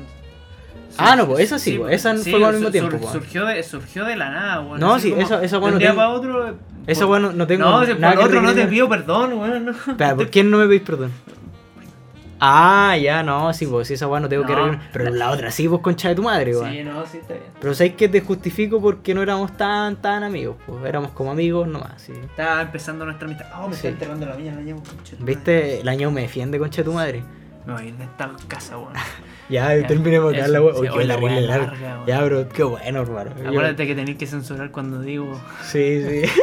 Ah, 0.98 1.14
no, 1.16 1.26
pues, 1.26 1.40
esa 1.44 1.58
sí, 1.58 1.76
pues, 1.78 1.94
esa 1.94 2.14
fue 2.16 2.42
al 2.44 2.52
mismo 2.54 2.64
sur- 2.68 2.72
tiempo, 2.72 2.96
pues. 2.98 3.12
surgió, 3.12 3.44
de, 3.44 3.62
surgió 3.62 4.04
de 4.04 4.16
la 4.16 4.30
nada, 4.30 4.60
weón. 4.62 4.80
No, 4.80 4.98
sí, 4.98 5.14
esa- 5.16 5.42
esa 5.44 5.58
weón 5.58 5.74
no 5.74 5.78
tengo- 5.80 5.96
para 5.96 6.08
otro. 6.10 6.48
eh, 6.48 6.54
Esa 6.86 7.04
wea 7.06 7.18
no, 7.18 7.32
no 7.32 7.46
tengo 7.48 7.64
No, 7.64 7.84
si 7.84 7.94
nada 7.94 8.12
por 8.14 8.22
que 8.22 8.28
otro 8.28 8.42
no 8.42 8.54
te 8.54 8.66
pido 8.66 8.88
perdón, 8.88 9.32
weón. 9.34 9.64
No. 9.66 9.72
Espera, 9.72 10.14
¿por 10.14 10.30
quién 10.30 10.50
no 10.50 10.58
me 10.58 10.66
pedís 10.68 10.82
perdón? 10.82 11.10
Ah, 12.38 12.94
ya, 13.00 13.22
no, 13.22 13.52
sí, 13.54 13.66
pues 13.66 13.90
esa 13.90 14.06
weá 14.06 14.20
no 14.20 14.28
tengo 14.28 14.44
que 14.44 14.52
No. 14.52 14.58
recriminar. 14.66 14.90
Pero 14.92 15.10
la 15.10 15.30
otra 15.30 15.50
sí, 15.50 15.66
pues 15.68 15.80
concha 15.80 16.10
de 16.10 16.14
tu 16.14 16.22
madre, 16.22 16.54
weón. 16.54 16.70
Sí, 16.70 16.84
no, 16.84 17.06
sí, 17.06 17.18
está 17.18 17.32
bien. 17.32 17.46
Pero 17.58 17.74
sabes 17.74 17.94
que 17.94 18.08
te 18.10 18.20
justifico 18.20 18.78
porque 18.80 19.14
no 19.14 19.22
éramos 19.22 19.56
tan, 19.56 19.96
tan 19.96 20.22
amigos, 20.22 20.56
pues 20.66 20.84
éramos 20.84 21.12
como 21.12 21.30
amigos 21.30 21.66
nomás, 21.66 21.92
sí. 21.96 22.12
Estaba 22.12 22.60
empezando 22.62 23.04
nuestra 23.06 23.26
amistad. 23.26 23.46
Oh, 23.58 23.68
me 23.68 23.74
Sí. 23.74 23.78
está 23.78 23.88
enterrando 23.88 24.26
la 24.26 24.34
mía, 24.36 24.52
la 24.54 24.60
llamo, 24.60 24.82
concha 24.82 25.12
de 25.12 25.16
tu 25.16 25.24
¿Viste? 25.24 25.80
El 25.80 25.88
año 25.88 26.10
me 26.10 26.20
defiende, 26.22 26.58
concha 26.58 26.82
de 26.82 26.84
tu 26.84 26.92
madre. 26.92 27.20
madre. 27.22 27.36
Me 27.66 27.72
voy 27.72 27.82
a 27.82 27.84
ir 27.86 27.94
de 27.96 28.04
esta 28.04 28.30
casa, 28.48 28.78
weón. 28.78 28.92
Ya, 29.48 29.76
Ya, 29.76 29.86
terminemos 29.86 30.34
acá 30.34 30.48
la 30.48 30.60
weá. 30.60 30.74
sí, 30.74 30.80
Uy, 30.80 30.88
oye, 30.88 30.98
qué 30.98 31.04
la 31.04 31.16
larga. 31.20 31.40
larga, 31.58 31.94
weón. 31.94 32.06
Ya, 32.06 32.22
bro, 32.24 32.48
qué 32.48 32.62
bueno, 32.64 33.00
hermano. 33.02 33.30
Yo- 33.42 33.48
Acuérdate 33.48 33.86
que 33.86 33.94
tenés 33.94 34.16
que 34.16 34.26
censurar 34.26 34.70
cuando 34.70 35.00
digo. 35.00 35.40
Sí, 35.64 36.02
sí. 36.08 36.22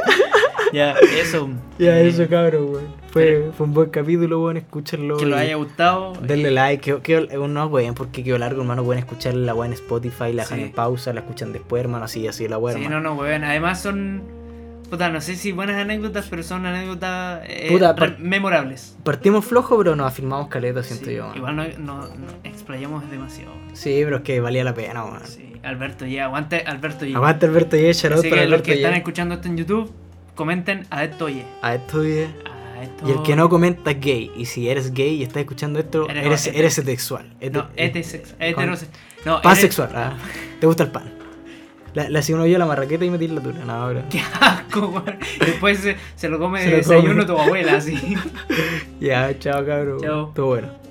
Ya, 0.73 0.93
eso. 1.21 1.49
ya, 1.77 1.99
eh, 1.99 2.07
eso, 2.07 2.27
cabrón, 2.27 2.69
weón. 2.71 2.87
Fue, 3.11 3.51
fue 3.55 3.67
un 3.67 3.73
buen 3.75 3.91
capítulo, 3.91 4.41
weón, 4.41 4.57
escúchenlo. 4.57 5.17
Que 5.17 5.27
lo 5.27 5.35
haya 5.37 5.55
gustado. 5.55 6.13
Denle 6.19 6.47
eh, 6.47 6.51
like, 6.51 6.99
que, 6.99 7.27
que, 7.27 7.37
no, 7.37 7.65
weón, 7.67 7.93
porque 7.93 8.23
quedó 8.23 8.39
largo, 8.39 8.61
hermano. 8.61 8.83
Pueden 8.83 8.97
escuchar 9.03 9.35
la 9.35 9.53
weá 9.53 9.67
en 9.67 9.73
Spotify, 9.73 10.33
la 10.33 10.41
dejan 10.43 10.57
Sí. 10.57 10.63
en 10.65 10.71
pausa, 10.71 11.13
la 11.13 11.19
escuchan 11.19 11.53
después, 11.53 11.79
hermano, 11.83 12.05
así, 12.05 12.27
así, 12.27 12.47
la 12.47 12.57
weá, 12.57 12.73
Sí, 12.73 12.81
hermano. 12.83 13.01
no, 13.01 13.13
no, 13.15 13.21
weón. 13.21 13.43
Además 13.43 13.81
son. 13.83 14.23
Puta, 14.93 15.09
no 15.09 15.21
sé 15.21 15.35
si 15.35 15.51
buenas 15.51 15.77
anécdotas, 15.77 16.27
pero 16.29 16.43
son 16.43 16.67
anécdotas 16.67 17.41
eh, 17.47 17.67
Puta, 17.71 17.93
re- 17.93 17.97
par- 17.97 18.19
memorables. 18.19 18.95
Partimos 19.03 19.43
flojo, 19.43 19.75
pero 19.79 19.95
nos 19.95 20.05
afirmamos 20.05 20.49
caleta, 20.49 20.83
siento 20.83 21.07
Sí, 21.07 21.15
yo. 21.15 21.25
man. 21.29 21.35
Igual 21.37 21.55
no, 21.55 21.63
no, 21.79 21.97
no 22.09 22.27
explayamos 22.43 23.09
demasiado. 23.09 23.53
Sí, 23.73 24.01
pero 24.03 24.17
es 24.17 24.21
que 24.21 24.39
valía 24.39 24.63
la 24.63 24.75
pena. 24.75 25.03
Sí, 25.25 25.53
Alberto 25.63 26.05
ya, 26.05 26.25
aguante 26.25 26.59
Alberto 26.67 27.05
ya. 27.05 27.17
Aguante 27.17 27.47
Alberto 27.47 27.75
Y, 27.75 27.91
shout 27.91 28.11
out 28.11 28.19
Así 28.19 28.29
para 28.29 28.41
que 28.43 28.47
los 28.47 28.53
Alberto 28.53 28.63
que 28.65 28.73
están 28.73 28.93
escuchando 28.93 29.33
esto 29.33 29.47
en 29.47 29.57
YouTube, 29.57 29.91
comenten 30.35 30.85
a 30.91 31.03
esto 31.05 31.25
oye. 31.25 31.43
A 31.63 31.73
esto 31.73 32.07
Y. 32.07 32.19
A 32.19 32.83
esto. 32.83 33.07
Y 33.07 33.11
el 33.13 33.23
que 33.23 33.35
no 33.35 33.49
comenta 33.49 33.89
es 33.89 33.99
gay. 33.99 34.31
Y 34.37 34.45
si 34.45 34.69
eres 34.69 34.93
gay 34.93 35.15
y 35.15 35.23
estás 35.23 35.37
escuchando 35.37 35.79
esto, 35.79 36.07
Eres- 36.07 36.23
eres, 36.23 36.47
eres 36.47 36.77
heterosexual. 36.77 37.33
No, 37.51 37.67
Hete- 37.75 37.93
heterosex- 37.95 38.35
heterosexual. 38.39 38.91
No, 39.25 39.31
eres- 39.33 39.41
Pansexual, 39.41 39.89
ah. 39.95 40.13
¿Te 40.59 40.67
gusta 40.67 40.83
el 40.83 40.91
pan? 40.91 41.11
La, 41.93 42.09
la 42.09 42.19
hacía 42.19 42.35
uno 42.35 42.45
yo 42.45 42.55
a 42.55 42.59
la 42.59 42.65
marraqueta 42.65 43.05
y 43.05 43.09
metí 43.09 43.27
la 43.27 43.41
tula. 43.41 43.63
No, 43.65 43.89
bro. 43.89 44.03
Qué 44.09 44.21
asco, 44.39 44.87
weón. 44.87 45.17
Después 45.39 45.79
se, 45.79 45.95
se 46.15 46.29
lo 46.29 46.39
come 46.39 46.59
de 46.59 46.65
come. 46.65 46.77
desayuno 46.77 47.25
tu 47.25 47.37
abuela, 47.37 47.75
así. 47.77 47.97
Ya, 48.99 49.37
chao, 49.37 49.65
cabrón. 49.65 49.99
Chao. 50.01 50.31
Todo 50.33 50.45
bueno. 50.47 50.82